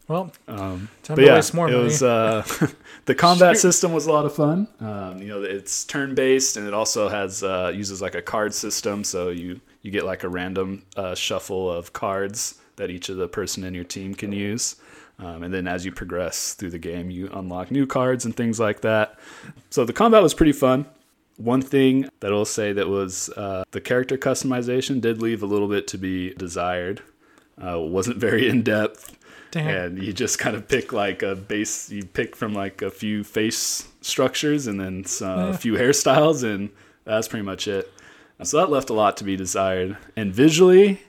Well, 0.07 0.31
Um, 0.47 0.89
time 1.03 1.15
but 1.15 1.21
to 1.21 1.25
yeah, 1.25 1.35
waste 1.35 1.53
more 1.53 1.69
it 1.69 1.71
money. 1.71 1.83
was 1.85 2.03
uh, 2.03 2.45
the 3.05 3.15
combat 3.15 3.55
Shoot. 3.55 3.61
system 3.61 3.93
was 3.93 4.07
a 4.07 4.11
lot 4.11 4.25
of 4.25 4.35
fun. 4.35 4.67
Um, 4.81 5.19
you 5.21 5.27
know, 5.29 5.41
it's 5.43 5.85
turn 5.85 6.15
based, 6.15 6.57
and 6.57 6.67
it 6.67 6.73
also 6.73 7.07
has 7.07 7.43
uh, 7.43 7.71
uses 7.73 8.01
like 8.01 8.15
a 8.15 8.21
card 8.21 8.53
system, 8.53 9.03
so 9.05 9.29
you 9.29 9.61
you 9.83 9.91
get 9.91 10.03
like 10.05 10.23
a 10.23 10.29
random 10.29 10.83
uh, 10.97 11.15
shuffle 11.15 11.71
of 11.71 11.93
cards 11.93 12.55
that 12.75 12.89
each 12.89 13.09
of 13.09 13.17
the 13.17 13.27
person 13.27 13.63
in 13.63 13.73
your 13.73 13.83
team 13.85 14.13
can 14.13 14.31
use. 14.31 14.75
Um, 15.19 15.43
and 15.43 15.53
then 15.53 15.67
as 15.67 15.85
you 15.85 15.91
progress 15.91 16.55
through 16.55 16.71
the 16.71 16.79
game, 16.79 17.09
you 17.11 17.29
unlock 17.31 17.69
new 17.71 17.85
cards 17.85 18.25
and 18.25 18.35
things 18.35 18.59
like 18.59 18.81
that. 18.81 19.19
So 19.69 19.85
the 19.85 19.93
combat 19.93 20.23
was 20.23 20.33
pretty 20.33 20.51
fun. 20.51 20.85
One 21.37 21.61
thing 21.61 22.09
that 22.19 22.31
I'll 22.31 22.45
say 22.45 22.73
that 22.73 22.87
was 22.87 23.29
uh, 23.29 23.63
the 23.71 23.81
character 23.81 24.17
customization 24.17 25.01
did 25.01 25.21
leave 25.21 25.41
a 25.41 25.45
little 25.45 25.67
bit 25.67 25.87
to 25.87 25.97
be 25.97 26.33
desired. 26.35 27.01
Uh, 27.61 27.79
wasn't 27.79 28.17
very 28.17 28.47
in 28.49 28.61
depth, 28.63 29.17
Damn. 29.51 29.67
and 29.67 30.03
you 30.03 30.13
just 30.13 30.39
kind 30.39 30.55
of 30.55 30.67
pick 30.67 30.93
like 30.93 31.23
a 31.23 31.35
base. 31.35 31.89
You 31.89 32.03
pick 32.03 32.35
from 32.35 32.53
like 32.53 32.81
a 32.81 32.89
few 32.91 33.23
face 33.23 33.87
structures 34.01 34.67
and 34.67 34.79
then 34.79 35.05
some, 35.05 35.39
a 35.39 35.57
few 35.57 35.73
hairstyles, 35.73 36.43
and 36.43 36.69
that's 37.05 37.27
pretty 37.27 37.45
much 37.45 37.67
it. 37.67 37.91
So 38.43 38.57
that 38.57 38.71
left 38.71 38.89
a 38.89 38.93
lot 38.93 39.17
to 39.17 39.23
be 39.23 39.35
desired. 39.35 39.97
And 40.15 40.33
visually, 40.33 41.01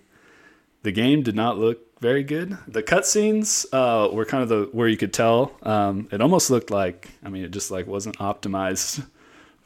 the 0.83 0.93
game 0.93 1.23
did 1.23 1.35
not 1.35 1.59
look 1.59 2.01
very 2.01 2.23
good. 2.25 2.59
The 2.67 2.83
cutscenes 2.83 3.65
uh, 3.73 4.13
were 4.13 4.25
kind 4.25 4.43
of 4.43 4.49
the 4.49 4.69
where 4.73 4.89
you 4.89 4.97
could 4.97 5.13
tell. 5.13 5.53
Um, 5.63 6.09
it 6.11 6.21
almost 6.21 6.51
looked 6.51 6.71
like 6.71 7.09
I 7.25 7.29
mean, 7.29 7.45
it 7.45 7.51
just 7.53 7.71
like 7.71 7.87
wasn't 7.87 8.19
optimized 8.19 9.07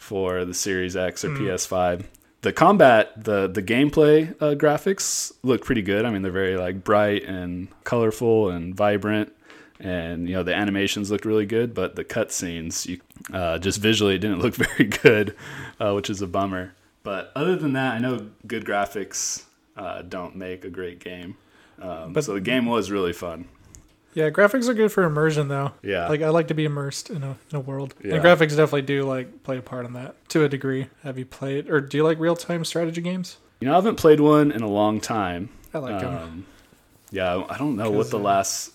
for 0.06 0.44
the 0.44 0.54
Series 0.54 0.94
X 0.96 1.24
or 1.24 1.30
PS5. 1.30 2.04
The 2.42 2.52
combat, 2.52 3.24
the 3.24 3.48
the 3.48 3.62
gameplay 3.62 4.30
uh, 4.40 4.54
graphics 4.54 5.32
look 5.42 5.64
pretty 5.64 5.82
good. 5.82 6.04
I 6.04 6.10
mean, 6.10 6.22
they're 6.22 6.30
very 6.30 6.56
like 6.56 6.84
bright 6.84 7.24
and 7.24 7.66
colorful 7.82 8.50
and 8.50 8.72
vibrant, 8.74 9.32
and 9.80 10.28
you 10.28 10.34
know 10.36 10.44
the 10.44 10.54
animations 10.54 11.10
looked 11.10 11.24
really 11.24 11.46
good. 11.46 11.74
But 11.74 11.96
the 11.96 12.04
cutscenes, 12.04 12.86
you 12.86 13.00
uh, 13.32 13.58
just 13.58 13.80
visually 13.80 14.14
it 14.14 14.18
didn't 14.18 14.38
look 14.44 14.54
very 14.54 14.84
good, 14.84 15.34
uh, 15.80 15.92
which 15.94 16.08
is 16.08 16.22
a 16.22 16.26
bummer. 16.28 16.74
But 17.02 17.32
other 17.34 17.56
than 17.56 17.72
that, 17.72 17.94
I 17.94 17.98
know 17.98 18.28
good 18.46 18.64
graphics 18.64 19.44
uh, 19.76 20.02
don't 20.02 20.36
make 20.36 20.64
a 20.64 20.70
great 20.70 21.00
game. 21.00 21.36
Um, 21.82 22.12
But- 22.12 22.24
so 22.24 22.34
the 22.34 22.40
game 22.40 22.66
was 22.66 22.90
really 22.92 23.12
fun. 23.12 23.46
Yeah, 24.16 24.30
graphics 24.30 24.66
are 24.66 24.72
good 24.72 24.90
for 24.90 25.04
immersion 25.04 25.48
though. 25.48 25.72
Yeah. 25.82 26.08
Like 26.08 26.22
I 26.22 26.30
like 26.30 26.48
to 26.48 26.54
be 26.54 26.64
immersed 26.64 27.10
in 27.10 27.22
a 27.22 27.36
in 27.50 27.56
a 27.56 27.60
world. 27.60 27.94
Yeah. 28.02 28.14
And 28.14 28.24
graphics 28.24 28.50
definitely 28.56 28.82
do 28.82 29.02
like 29.02 29.42
play 29.44 29.58
a 29.58 29.62
part 29.62 29.84
in 29.84 29.92
that 29.92 30.16
to 30.30 30.42
a 30.42 30.48
degree. 30.48 30.86
Have 31.02 31.18
you 31.18 31.26
played 31.26 31.68
or 31.68 31.82
do 31.82 31.98
you 31.98 32.02
like 32.02 32.18
real 32.18 32.34
time 32.34 32.64
strategy 32.64 33.02
games? 33.02 33.36
You 33.60 33.66
know, 33.66 33.72
I 33.72 33.76
haven't 33.76 33.96
played 33.96 34.20
one 34.20 34.52
in 34.52 34.62
a 34.62 34.68
long 34.68 35.00
time. 35.02 35.50
I 35.74 35.78
like 35.78 36.00
them. 36.00 36.14
Um, 36.16 36.46
yeah, 37.10 37.44
I 37.48 37.58
don't 37.58 37.76
know 37.76 37.90
what 37.90 38.08
the 38.10 38.18
last 38.18 38.72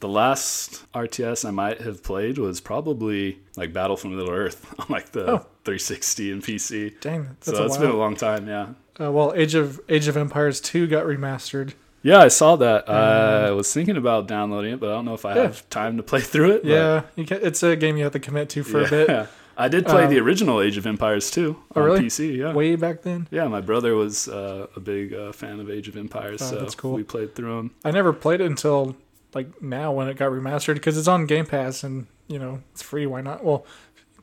the 0.00 0.08
last 0.08 0.84
RTS 0.92 1.46
I 1.48 1.50
might 1.50 1.80
have 1.80 2.02
played 2.02 2.36
was 2.36 2.60
probably 2.60 3.38
like 3.56 3.72
Battle 3.72 3.96
from 3.96 4.14
Middle 4.14 4.30
Earth 4.34 4.74
on 4.78 4.86
like 4.90 5.12
the 5.12 5.24
Oh. 5.30 5.38
360 5.64 6.30
and 6.30 6.42
PC. 6.42 7.00
Dang, 7.00 7.24
that's 7.24 7.46
So 7.56 7.64
it's 7.64 7.78
been 7.78 7.88
a 7.88 7.96
long 7.96 8.16
time, 8.16 8.46
yeah. 8.46 8.66
Uh, 9.00 9.10
well, 9.10 9.32
Age 9.34 9.54
of 9.54 9.80
Age 9.88 10.08
of 10.08 10.16
Empires 10.18 10.60
two 10.60 10.86
got 10.86 11.06
remastered. 11.06 11.72
Yeah, 12.04 12.18
I 12.20 12.28
saw 12.28 12.54
that. 12.56 12.88
I 12.88 13.50
was 13.50 13.72
thinking 13.72 13.96
about 13.96 14.28
downloading 14.28 14.74
it, 14.74 14.78
but 14.80 14.90
I 14.90 14.92
don't 14.92 15.06
know 15.06 15.14
if 15.14 15.24
I 15.24 15.34
Yeah. 15.34 15.42
have 15.44 15.68
time 15.70 15.96
to 15.96 16.02
play 16.02 16.20
through 16.32 16.50
it. 16.52 16.64
Yeah, 16.64 17.02
you 17.16 17.24
can, 17.24 17.38
it's 17.42 17.62
a 17.62 17.74
game 17.76 17.96
you 17.96 18.04
have 18.04 18.12
to 18.12 18.20
commit 18.20 18.50
to 18.50 18.62
for 18.62 18.84
a 18.84 18.88
bit. 18.88 19.28
I 19.56 19.68
did 19.68 19.86
play 19.86 20.04
Um, 20.04 20.10
the 20.10 20.18
original 20.18 20.60
Age 20.60 20.76
of 20.76 20.84
Empires 20.86 21.30
too 21.30 21.56
Oh, 21.74 21.80
on 21.80 21.86
really? 21.86 22.00
PC. 22.02 22.36
Yeah, 22.38 22.52
Way 22.52 22.74
back 22.76 23.02
then, 23.02 23.26
yeah. 23.30 23.46
My 23.48 23.60
brother 23.60 23.94
was 23.94 24.28
uh, 24.28 24.66
a 24.76 24.80
big 24.80 25.14
uh, 25.14 25.30
fan 25.32 25.60
of 25.60 25.70
Age 25.70 25.86
of 25.88 25.96
Empires, 25.96 26.42
Oh, 26.42 26.50
so 26.50 26.56
that's 26.56 26.74
cool. 26.74 26.94
we 26.94 27.04
played 27.04 27.34
through 27.34 27.56
them. 27.56 27.70
I 27.84 27.90
never 27.92 28.12
played 28.12 28.40
it 28.40 28.46
until 28.46 28.96
like 29.32 29.62
now 29.62 29.90
when 29.92 30.08
it 30.08 30.16
got 30.16 30.30
remastered 30.32 30.74
because 30.74 30.98
it's 30.98 31.08
on 31.08 31.26
Game 31.26 31.46
Pass 31.46 31.82
and 31.84 32.06
you 32.28 32.38
know 32.38 32.60
it's 32.72 32.82
free. 32.82 33.06
Why 33.06 33.20
not? 33.20 33.44
Well, 33.44 33.64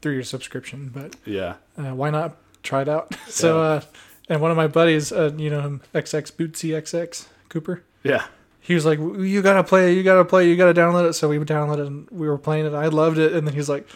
through 0.02 0.14
your 0.14 0.24
subscription, 0.24 0.92
but 0.94 1.16
Yeah, 1.26 1.56
uh, 1.78 1.96
why 1.96 2.10
not 2.10 2.36
try 2.62 2.82
it 2.82 2.90
out? 2.90 3.16
so, 3.28 3.56
Yeah. 3.58 3.68
uh, 3.70 3.82
and 4.30 4.42
one 4.42 4.52
of 4.52 4.58
my 4.58 4.68
buddies, 4.68 5.12
uh, 5.14 5.32
you 5.38 5.50
know 5.50 5.62
him, 5.62 5.82
XX 5.96 6.32
Bootsy 6.34 6.72
XX 6.78 7.26
Cooper. 7.52 7.84
yeah. 8.04 8.26
He 8.64 8.74
was 8.76 8.86
like, 8.86 9.00
"You 9.00 9.42
gotta 9.42 9.64
play 9.64 9.92
it. 9.92 9.96
You 9.98 10.04
gotta 10.04 10.24
play. 10.24 10.46
it, 10.46 10.50
You 10.50 10.56
gotta 10.56 10.74
download 10.80 11.10
it." 11.10 11.14
So 11.14 11.28
we 11.30 11.38
downloaded 11.40 11.80
it 11.82 11.88
and 11.88 12.08
we 12.12 12.28
were 12.30 12.38
playing 12.38 12.66
it. 12.68 12.74
I 12.74 12.88
loved 12.88 13.18
it, 13.18 13.34
and 13.34 13.46
then 13.48 13.56
he's 13.56 13.68
like, 13.68 13.88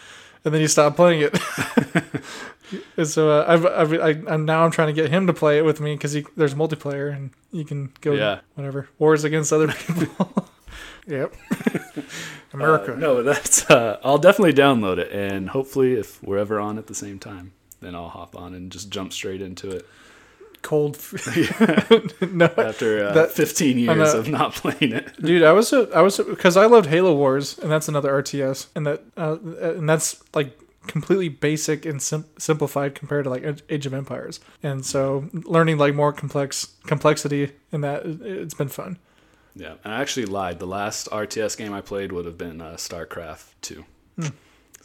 and 0.44 0.52
then 0.52 0.60
he 0.60 0.66
stopped 0.66 0.96
playing 0.96 1.20
it. 1.22 1.38
and 2.96 3.06
so 3.06 3.30
uh, 3.30 3.44
I've, 3.46 3.64
I've 3.64 3.92
I, 3.94 4.32
I'm 4.32 4.44
now 4.44 4.64
I'm 4.64 4.72
trying 4.72 4.88
to 4.88 4.92
get 4.92 5.08
him 5.10 5.28
to 5.28 5.32
play 5.32 5.58
it 5.58 5.64
with 5.64 5.80
me 5.80 5.94
because 5.94 6.16
there's 6.36 6.54
multiplayer 6.56 7.14
and 7.14 7.30
you 7.52 7.64
can 7.64 7.92
go 8.00 8.12
Yeah. 8.14 8.40
whatever 8.54 8.88
wars 8.98 9.22
against 9.22 9.52
other 9.52 9.68
people. 9.68 10.48
yep, 11.06 11.32
America. 12.52 12.94
Uh, 12.94 12.96
no, 12.96 13.22
that's. 13.22 13.70
Uh, 13.70 13.98
I'll 14.02 14.18
definitely 14.18 14.52
download 14.54 14.98
it, 14.98 15.12
and 15.12 15.50
hopefully, 15.50 15.94
if 15.94 16.20
we're 16.24 16.38
ever 16.38 16.58
on 16.58 16.76
at 16.78 16.88
the 16.88 16.94
same 16.94 17.18
time, 17.20 17.52
then 17.80 17.94
I'll 17.94 18.08
hop 18.08 18.34
on 18.36 18.52
and 18.54 18.72
just 18.72 18.90
jump 18.90 19.12
straight 19.12 19.40
into 19.42 19.70
it. 19.70 19.86
Cold. 20.66 20.96
no, 22.32 22.46
After 22.58 23.06
uh, 23.06 23.12
That- 23.14 23.30
15 23.32 23.78
years 23.78 23.96
know. 24.12 24.18
of 24.18 24.28
not 24.28 24.52
playing 24.54 24.92
it. 24.92 25.06
dude, 25.22 25.42
I 25.44 25.52
was 25.52 25.72
a, 25.72 25.88
I 25.94 26.02
was 26.02 26.18
because 26.18 26.56
I 26.56 26.66
loved 26.66 26.88
Halo 26.88 27.14
Wars, 27.14 27.58
and 27.58 27.70
that's 27.70 27.88
another 27.88 28.10
RTS, 28.22 28.66
and 28.74 28.86
that 28.86 29.02
uh, 29.16 29.36
and 29.78 29.88
that's 29.88 30.22
like 30.34 30.58
completely 30.86 31.28
basic 31.28 31.84
and 31.86 32.00
sim- 32.02 32.26
simplified 32.38 32.94
compared 32.94 33.24
to 33.24 33.30
like 33.30 33.44
Age 33.68 33.86
of 33.86 33.94
Empires, 33.94 34.40
and 34.62 34.84
so 34.84 35.28
learning 35.32 35.78
like 35.78 35.94
more 35.94 36.12
complex 36.12 36.74
complexity 36.86 37.52
in 37.72 37.80
that 37.82 38.04
it- 38.06 38.20
it's 38.22 38.54
been 38.54 38.68
fun. 38.68 38.98
Yeah, 39.58 39.74
and 39.84 39.94
I 39.94 40.00
actually 40.02 40.26
lied. 40.26 40.58
The 40.58 40.66
last 40.66 41.08
RTS 41.10 41.56
game 41.56 41.72
I 41.72 41.80
played 41.80 42.12
would 42.12 42.26
have 42.26 42.36
been 42.36 42.60
uh, 42.60 42.74
StarCraft 42.76 43.44
2. 43.62 43.84
Hmm. 44.20 44.26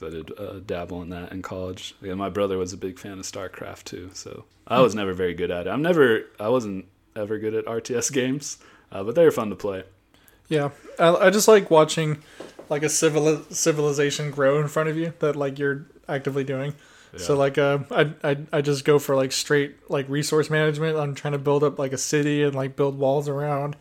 Because 0.01 0.13
I 0.13 0.17
did 0.17 0.39
uh, 0.39 0.59
dabble 0.65 1.01
in 1.01 1.09
that 1.09 1.31
in 1.31 1.41
college. 1.41 1.95
Yeah, 2.01 2.15
my 2.15 2.29
brother 2.29 2.57
was 2.57 2.73
a 2.73 2.77
big 2.77 2.99
fan 2.99 3.13
of 3.13 3.25
StarCraft 3.25 3.83
too, 3.85 4.09
so 4.13 4.45
I 4.67 4.81
was 4.81 4.95
never 4.95 5.13
very 5.13 5.33
good 5.33 5.51
at 5.51 5.67
it. 5.67 5.69
I'm 5.69 5.81
never, 5.81 6.25
I 6.39 6.49
wasn't 6.49 6.85
ever 7.15 7.37
good 7.37 7.53
at 7.53 7.65
RTS 7.65 8.11
games, 8.13 8.57
uh, 8.91 9.03
but 9.03 9.15
they 9.15 9.23
were 9.23 9.31
fun 9.31 9.49
to 9.49 9.55
play. 9.55 9.83
Yeah, 10.47 10.69
I, 10.99 11.15
I 11.15 11.29
just 11.29 11.47
like 11.47 11.69
watching 11.71 12.21
like 12.69 12.83
a 12.83 12.89
civil 12.89 13.43
civilization 13.49 14.31
grow 14.31 14.59
in 14.59 14.67
front 14.67 14.89
of 14.89 14.97
you 14.97 15.13
that 15.19 15.35
like 15.35 15.59
you're 15.59 15.85
actively 16.07 16.43
doing. 16.43 16.73
So 17.17 17.35
like 17.35 17.57
uh, 17.57 17.79
I, 17.91 18.13
I 18.23 18.37
I 18.53 18.61
just 18.61 18.85
go 18.85 18.97
for 18.97 19.17
like 19.17 19.33
straight 19.33 19.89
like 19.89 20.07
resource 20.07 20.49
management. 20.49 20.97
I'm 20.97 21.13
trying 21.13 21.33
to 21.33 21.37
build 21.39 21.61
up 21.61 21.77
like 21.77 21.91
a 21.91 21.97
city 21.97 22.41
and 22.41 22.55
like 22.55 22.77
build 22.77 22.97
walls 22.97 23.27
around, 23.27 23.75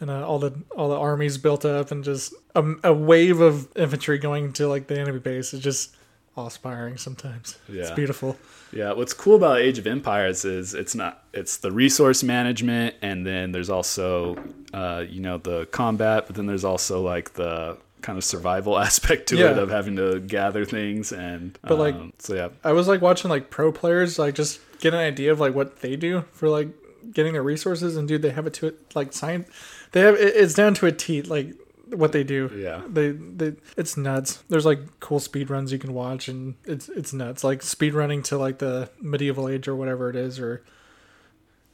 and 0.00 0.10
uh, 0.10 0.26
all 0.26 0.38
the 0.38 0.52
all 0.76 0.88
the 0.88 0.96
armies 0.98 1.38
built 1.38 1.64
up 1.64 1.90
and 1.90 2.02
just 2.04 2.32
a, 2.54 2.64
a 2.84 2.92
wave 2.92 3.40
of 3.40 3.68
infantry 3.76 4.18
going 4.18 4.52
to 4.54 4.66
like 4.68 4.86
the 4.86 4.98
enemy 4.98 5.18
base 5.18 5.52
is 5.54 5.60
just 5.60 5.94
awe-inspiring 6.36 6.96
sometimes. 6.96 7.58
It's 7.68 7.88
Yeah. 7.90 7.94
beautiful. 7.94 8.36
Yeah, 8.72 8.92
what's 8.92 9.12
cool 9.12 9.34
about 9.34 9.58
Age 9.58 9.78
of 9.78 9.86
Empires 9.86 10.44
is 10.44 10.74
it's 10.74 10.94
not 10.94 11.24
it's 11.32 11.56
the 11.58 11.72
resource 11.72 12.22
management, 12.22 12.94
and 13.02 13.26
then 13.26 13.52
there's 13.52 13.68
also 13.70 14.36
uh, 14.72 15.04
you 15.08 15.20
know 15.20 15.38
the 15.38 15.66
combat, 15.66 16.24
but 16.26 16.36
then 16.36 16.46
there's 16.46 16.64
also 16.64 17.02
like 17.02 17.34
the 17.34 17.76
kind 18.00 18.16
of 18.16 18.24
survival 18.24 18.78
aspect 18.86 19.28
to 19.28 19.36
it 19.38 19.58
of 19.58 19.68
having 19.70 19.96
to 19.96 20.20
gather 20.20 20.64
things 20.64 21.12
and 21.12 21.58
But, 21.62 21.78
like- 21.78 21.94
um, 21.94 22.12
so 22.18 22.34
yeah 22.34 22.48
I 22.64 22.72
was 22.72 22.88
like 22.88 23.02
watching 23.02 23.28
like 23.28 23.50
pro 23.50 23.72
players 23.72 24.18
like 24.18 24.34
just 24.34 24.60
get 24.78 24.94
an 24.94 25.00
idea 25.00 25.32
of 25.32 25.38
like 25.40 25.54
what 25.54 25.80
they 25.82 25.96
do 25.96 26.24
for 26.32 26.48
like 26.48 26.68
getting 27.12 27.34
their 27.34 27.42
resources 27.42 27.96
and 27.98 28.08
dude 28.08 28.22
they 28.22 28.30
have 28.30 28.46
it 28.46 28.54
to 28.54 28.68
it 28.68 28.94
like 28.94 29.12
science 29.12 29.50
they 29.92 30.00
have 30.00 30.14
it's 30.16 30.54
down 30.54 30.74
to 30.74 30.86
a 30.86 30.92
T 30.92 31.22
like 31.22 31.54
what 31.86 32.12
they 32.12 32.22
do 32.22 32.48
Yeah. 32.54 32.82
they 32.88 33.10
they 33.10 33.54
it's 33.76 33.96
nuts 33.96 34.44
there's 34.48 34.64
like 34.64 34.78
cool 35.00 35.18
speed 35.18 35.50
runs 35.50 35.72
you 35.72 35.78
can 35.78 35.92
watch 35.92 36.28
and 36.28 36.54
it's 36.64 36.88
it's 36.88 37.12
nuts 37.12 37.42
like 37.42 37.62
speed 37.62 37.94
running 37.94 38.22
to 38.24 38.38
like 38.38 38.58
the 38.58 38.88
medieval 39.00 39.48
age 39.48 39.66
or 39.66 39.74
whatever 39.74 40.08
it 40.08 40.14
is 40.16 40.38
or 40.38 40.62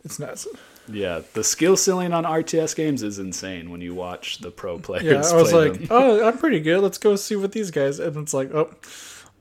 it's 0.05 0.19
nuts 0.19 0.47
Yeah, 0.89 1.21
the 1.35 1.43
skill 1.45 1.77
ceiling 1.77 2.13
on 2.15 2.25
RTS 2.25 2.75
games 2.77 3.03
is 3.03 3.19
insane 3.19 3.71
when 3.71 3.81
you 3.83 3.93
watch 3.95 4.39
the 4.39 4.51
pro 4.53 4.79
players. 4.79 5.05
yeah 5.05 5.37
I 5.37 5.43
was 5.43 5.53
like 5.53 5.73
them. 5.75 5.89
oh 5.91 6.27
I'm 6.29 6.39
pretty 6.39 6.61
good 6.61 6.81
let's 6.81 6.97
go 6.99 7.15
see 7.17 7.37
what 7.37 7.53
these 7.53 7.71
guys 7.71 7.99
and 8.01 8.17
it's 8.17 8.33
like 8.33 8.55
oh 8.55 8.73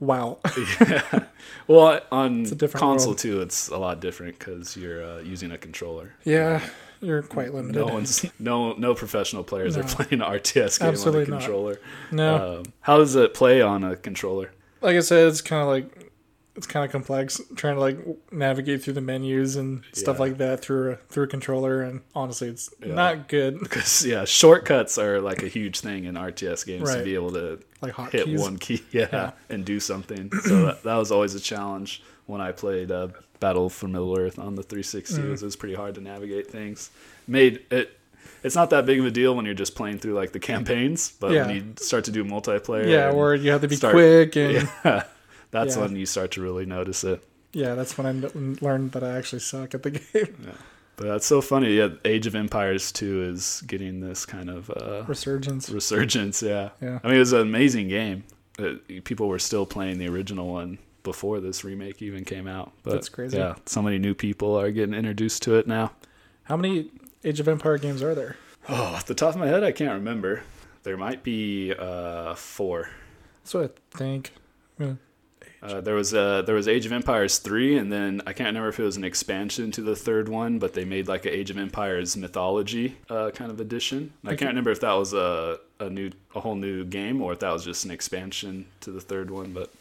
wow 0.01 0.39
yeah. 0.81 1.23
well, 1.67 2.01
on 2.11 2.43
console 2.73 3.11
world. 3.11 3.17
too, 3.19 3.41
it's 3.41 3.69
a 3.69 3.77
lot 3.77 4.01
different 4.01 4.37
because 4.37 4.75
you're 4.75 5.01
uh, 5.05 5.19
using 5.19 5.51
a 5.51 5.57
controller. 5.57 6.11
yeah 6.25 6.61
you're 7.05 7.21
quite 7.21 7.53
limited 7.53 7.79
No 7.79 7.93
one's 7.93 8.25
no 8.39 8.73
no 8.73 8.93
professional 8.95 9.43
players 9.43 9.77
are 9.77 9.83
playing 9.83 10.13
an 10.13 10.19
RTS 10.21 10.79
game 10.79 10.89
Absolutely 10.89 11.25
on 11.25 11.27
a 11.33 11.37
controller. 11.37 11.79
no 12.11 12.57
Um, 12.59 12.63
how 12.81 12.97
does 12.97 13.15
it 13.15 13.33
play 13.33 13.61
on 13.61 13.83
a 13.83 13.95
controller? 13.95 14.51
like 14.81 14.95
I 14.95 14.99
said, 14.99 15.27
it's 15.27 15.41
kind 15.41 15.61
of 15.61 15.67
like 15.67 16.11
it's 16.57 16.67
kind 16.67 16.85
of 16.85 16.91
complex 16.91 17.41
trying 17.57 17.75
to 17.75 17.81
like 17.81 17.97
navigate 18.31 18.81
through 18.81 18.93
the 18.93 19.01
menus 19.01 19.57
and 19.57 19.83
stuff 19.91 20.15
Yeah. 20.15 20.21
like 20.21 20.37
that 20.37 20.61
through 20.61 20.91
a 20.93 20.95
through 20.95 21.25
a 21.25 21.27
controller. 21.27 21.81
And 21.81 21.99
honestly, 22.15 22.47
it's 22.47 22.69
Yeah. 22.85 22.93
not 22.93 23.27
good. 23.27 23.59
Because 23.59 24.05
yeah, 24.05 24.23
shortcuts 24.23 24.97
are 24.97 25.19
like 25.19 25.43
a 25.43 25.47
huge 25.49 25.81
thing 25.81 26.05
in 26.05 26.15
RTS 26.15 26.65
games 26.65 26.93
to 26.95 27.03
be 27.03 27.13
able 27.15 27.31
to 27.33 27.59
Like 27.81 27.95
hit 28.11 28.39
one 28.39 28.57
key, 28.57 28.83
yeah, 28.91 29.07
Yeah. 29.11 29.31
and 29.49 29.65
do 29.65 29.79
something. 29.81 30.31
So 30.43 30.65
that, 30.67 30.83
that 30.83 30.95
was 30.95 31.11
always 31.11 31.35
a 31.35 31.41
challenge 31.41 32.01
when 32.25 32.39
I 32.39 32.53
played 32.53 32.89
uh, 32.89 33.09
Battle 33.39 33.69
for 33.69 33.87
Middle 33.87 34.17
Earth 34.17 34.39
on 34.39 34.55
the 34.55 34.63
360. 34.63 35.21
Mm. 35.21 35.25
It, 35.25 35.29
was, 35.29 35.41
it 35.43 35.45
was 35.45 35.55
pretty 35.55 35.75
hard 35.75 35.95
to 35.95 36.01
navigate 36.01 36.47
things. 36.49 36.89
Made 37.27 37.61
it. 37.71 37.97
It's 38.43 38.55
not 38.55 38.69
that 38.71 38.85
big 38.85 38.99
of 38.99 39.05
a 39.05 39.11
deal 39.11 39.35
when 39.35 39.45
you're 39.45 39.53
just 39.55 39.75
playing 39.75 39.99
through 39.99 40.13
like 40.13 40.31
the 40.31 40.39
campaigns, 40.39 41.11
but 41.19 41.31
Yeah. 41.31 41.47
when 41.47 41.55
you 41.55 41.73
start 41.79 42.03
to 42.05 42.11
do 42.11 42.23
multiplayer, 42.23 42.87
Yeah, 42.87 43.11
or 43.11 43.33
you 43.35 43.51
have 43.51 43.61
to 43.61 43.67
be 43.67 43.75
start- 43.75 43.93
quick, 43.93 44.35
and 44.35 44.53
yeah. 44.53 44.67
yeah, 44.85 45.03
that's 45.51 45.75
Yeah. 45.75 45.81
when 45.81 45.95
you 45.95 46.05
start 46.05 46.31
to 46.31 46.41
really 46.41 46.65
notice 46.65 47.03
it. 47.03 47.23
Yeah, 47.53 47.73
that's 47.75 47.97
when 47.97 48.05
I 48.05 48.11
learned 48.65 48.91
that 48.91 49.03
I 49.03 49.17
actually 49.17 49.39
suck 49.39 49.73
at 49.73 49.83
the 49.83 49.91
game. 50.13 50.51
But 50.97 51.07
that's 51.07 51.25
so 51.25 51.41
funny. 51.41 51.75
Yeah, 51.77 51.89
Age 52.05 52.27
of 52.27 52.35
Empires 52.35 52.91
2 52.91 53.23
is 53.23 53.63
getting 53.65 53.99
this 53.99 54.25
kind 54.25 54.49
of 54.49 54.69
uh, 54.69 55.03
Resurgence. 55.07 55.69
resurgence. 55.69 56.41
Yeah. 56.43 56.69
Yeah. 56.81 56.99
I 57.03 57.07
mean, 57.07 57.15
it 57.17 57.19
was 57.19 57.33
an 57.33 57.41
amazing 57.41 57.87
game. 57.89 58.23
People 59.03 59.27
were 59.27 59.39
still 59.39 59.65
playing 59.65 59.97
the 59.97 60.07
original 60.07 60.47
one 60.47 60.77
before 61.05 61.39
this 61.39 61.63
remake 61.63 62.01
even 62.01 62.25
came 62.25 62.47
out. 62.47 62.73
But 62.83 62.91
That's 62.91 63.07
crazy. 63.07 63.37
Yeah, 63.37 63.55
so 63.65 63.81
many 63.81 63.97
new 63.97 64.13
people 64.13 64.59
are 64.59 64.71
getting 64.71 64.93
introduced 64.93 65.41
to 65.43 65.55
it 65.55 65.67
now. 65.67 65.93
How 66.43 66.57
many 66.57 66.91
Age 67.23 67.39
of 67.39 67.47
Empire 67.47 67.77
games 67.77 68.03
are 68.03 68.13
there? 68.13 68.35
Oh, 68.67 68.75
off 68.75 69.05
the 69.05 69.15
top 69.15 69.35
of 69.35 69.39
my 69.39 69.47
head, 69.47 69.63
I 69.63 69.71
can't 69.71 69.93
remember. 69.93 70.43
There 70.83 70.97
might 70.97 71.23
be 71.23 71.73
uh, 71.73 72.35
four. 72.35 72.89
That's 73.43 73.53
what 73.53 73.77
I 73.93 73.97
think. 73.97 74.33
Yeah. 74.77 74.93
Uh, 75.61 75.81
there 75.81 75.95
was 75.95 76.13
uh, 76.13 76.43
there 76.43 76.53
was 76.53 76.67
Age 76.67 76.85
of 76.85 76.91
Empires 76.91 77.39
three, 77.39 77.77
and 77.77 77.91
then 77.91 78.21
I 78.27 78.33
can't 78.33 78.47
remember 78.47 78.69
if 78.69 78.79
it 78.79 78.83
was 78.83 78.97
an 78.97 79.03
expansion 79.03 79.71
to 79.71 79.81
the 79.81 79.95
third 79.95 80.29
one, 80.29 80.59
but 80.59 80.73
they 80.73 80.85
made 80.85 81.07
like 81.07 81.25
an 81.25 81.31
Age 81.31 81.49
of 81.49 81.57
Empires 81.57 82.15
mythology 82.15 82.97
uh, 83.09 83.31
kind 83.31 83.49
of 83.49 83.59
edition. 83.59 84.13
I 84.23 84.35
can't 84.35 84.49
remember 84.49 84.71
if 84.71 84.81
that 84.81 84.93
was 84.93 85.13
a 85.13 85.59
a 85.79 85.89
new 85.89 86.11
a 86.35 86.39
whole 86.39 86.55
new 86.55 86.85
game 86.85 87.21
or 87.21 87.33
if 87.33 87.39
that 87.39 87.51
was 87.51 87.63
just 87.65 87.85
an 87.85 87.91
expansion 87.91 88.67
to 88.81 88.91
the 88.91 89.01
third 89.01 89.31
one. 89.31 89.53
But 89.53 89.71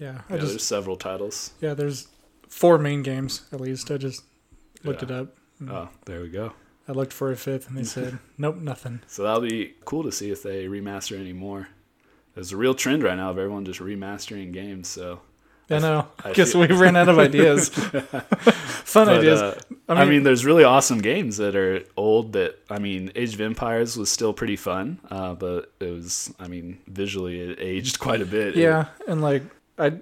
Yeah, 0.00 0.22
I 0.28 0.34
yeah, 0.34 0.40
just 0.40 0.52
there's 0.52 0.64
several 0.64 0.96
titles. 0.96 1.52
yeah. 1.60 1.74
There's 1.74 2.08
four 2.48 2.78
main 2.78 3.02
games 3.02 3.42
at 3.52 3.60
least. 3.60 3.90
I 3.90 3.96
just 3.98 4.24
looked 4.82 5.02
Yeah. 5.02 5.08
it 5.08 5.20
up. 5.20 5.28
Oh, 5.68 5.88
there 6.06 6.20
we 6.22 6.28
go. 6.30 6.54
I 6.88 6.92
looked 6.92 7.12
for 7.12 7.30
a 7.30 7.36
fifth, 7.36 7.68
and 7.68 7.76
they 7.78 7.84
said 7.84 8.18
nope, 8.38 8.56
nothing. 8.56 9.00
So 9.06 9.22
that'll 9.22 9.42
be 9.42 9.74
cool 9.84 10.02
to 10.04 10.10
see 10.10 10.30
if 10.30 10.42
they 10.42 10.64
remaster 10.66 11.18
any 11.20 11.32
more. 11.34 11.68
There's 12.34 12.50
a 12.52 12.56
real 12.56 12.74
trend 12.74 13.02
right 13.02 13.16
now 13.16 13.30
of 13.30 13.38
everyone 13.38 13.64
just 13.64 13.80
remastering 13.80 14.52
games. 14.52 14.88
So 14.88 15.20
I 15.68 15.78
know. 15.80 16.06
I 16.24 16.32
Guess 16.38 16.54
we 16.54 16.66
ran 16.68 16.96
out 16.96 17.08
of 17.08 17.18
ideas. 17.28 17.68
Fun 17.68 19.06
But, 19.06 19.18
ideas. 19.18 19.40
uh, 19.42 19.60
I 19.88 19.92
I 19.92 20.00
mean, 20.04 20.08
mean, 20.10 20.22
there's 20.24 20.44
really 20.44 20.64
awesome 20.64 21.00
games 21.00 21.36
that 21.36 21.54
are 21.54 21.84
old. 21.96 22.32
That 22.32 22.58
I 22.70 22.78
mean, 22.78 23.12
Age 23.14 23.34
of 23.34 23.40
Empires 23.40 23.96
was 23.96 24.10
still 24.10 24.32
pretty 24.32 24.56
fun, 24.56 24.98
uh, 25.10 25.34
but 25.34 25.72
it 25.80 25.90
was, 25.92 26.32
I 26.40 26.48
mean, 26.48 26.78
visually 26.86 27.40
it 27.40 27.58
aged 27.60 27.98
quite 28.00 28.20
a 28.22 28.26
bit. 28.26 28.56
yeah, 28.56 28.86
and 29.06 29.20
like 29.20 29.42
I 29.80 29.92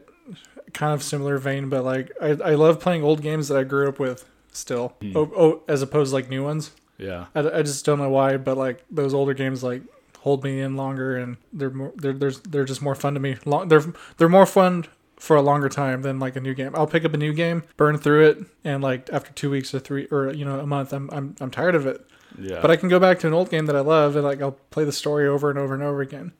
kind 0.74 0.92
of 0.92 1.02
similar 1.02 1.38
vein, 1.38 1.68
but 1.68 1.84
like 1.84 2.10
I 2.20 2.28
I 2.28 2.54
love 2.54 2.80
playing 2.80 3.02
old 3.02 3.22
games 3.22 3.48
that 3.48 3.56
I 3.58 3.64
grew 3.64 3.88
up 3.88 3.98
with 3.98 4.24
still. 4.52 4.94
Hmm. 5.00 5.16
Oh, 5.16 5.32
oh, 5.36 5.62
as 5.68 5.82
opposed 5.82 6.10
to 6.10 6.14
like 6.16 6.28
new 6.28 6.44
ones. 6.44 6.72
yeah, 6.98 7.26
I, 7.34 7.40
I 7.40 7.62
just 7.62 7.84
don't 7.84 7.98
know 7.98 8.10
why, 8.10 8.36
but 8.36 8.56
like 8.56 8.84
those 8.90 9.14
older 9.14 9.34
games 9.34 9.62
like 9.62 9.82
hold 10.18 10.42
me 10.44 10.60
in 10.60 10.76
longer, 10.76 11.16
and 11.16 11.36
they're 11.52 11.70
more 11.70 11.92
they're 11.96 12.12
there's 12.12 12.40
they're 12.40 12.64
just 12.64 12.82
more 12.82 12.94
fun 12.94 13.14
to 13.14 13.20
me. 13.20 13.36
Long, 13.44 13.68
they're 13.68 13.84
they're 14.18 14.28
more 14.28 14.46
fun 14.46 14.84
for 15.16 15.34
a 15.36 15.42
longer 15.42 15.68
time 15.68 16.02
than 16.02 16.18
like 16.20 16.36
a 16.36 16.40
new 16.40 16.54
game. 16.54 16.72
I'll 16.76 16.86
pick 16.86 17.04
up 17.04 17.12
a 17.14 17.16
new 17.16 17.32
game, 17.32 17.62
burn 17.76 17.98
through 17.98 18.26
it, 18.28 18.38
and 18.64 18.82
like 18.82 19.08
after 19.12 19.32
two 19.32 19.50
weeks 19.50 19.74
or 19.74 19.78
three 19.80 20.06
or 20.10 20.32
you 20.32 20.44
know 20.44 20.60
a 20.60 20.66
month, 20.66 20.92
I'm 20.92 21.08
I'm 21.12 21.34
I'm 21.40 21.50
tired 21.50 21.74
of 21.74 21.86
it. 21.86 22.04
yeah, 22.38 22.60
But 22.60 22.70
I 22.70 22.76
can 22.76 22.88
go 22.88 23.00
back 23.00 23.18
to 23.20 23.26
an 23.26 23.32
old 23.32 23.50
game 23.50 23.66
that 23.66 23.74
I 23.76 23.80
love, 23.80 24.14
and 24.16 24.24
like 24.24 24.42
I'll 24.42 24.58
play 24.70 24.84
the 24.84 24.92
story 24.92 25.26
over 25.26 25.50
and 25.50 25.58
over 25.58 25.74
and 25.74 25.82
over 25.82 26.00
again. 26.02 26.32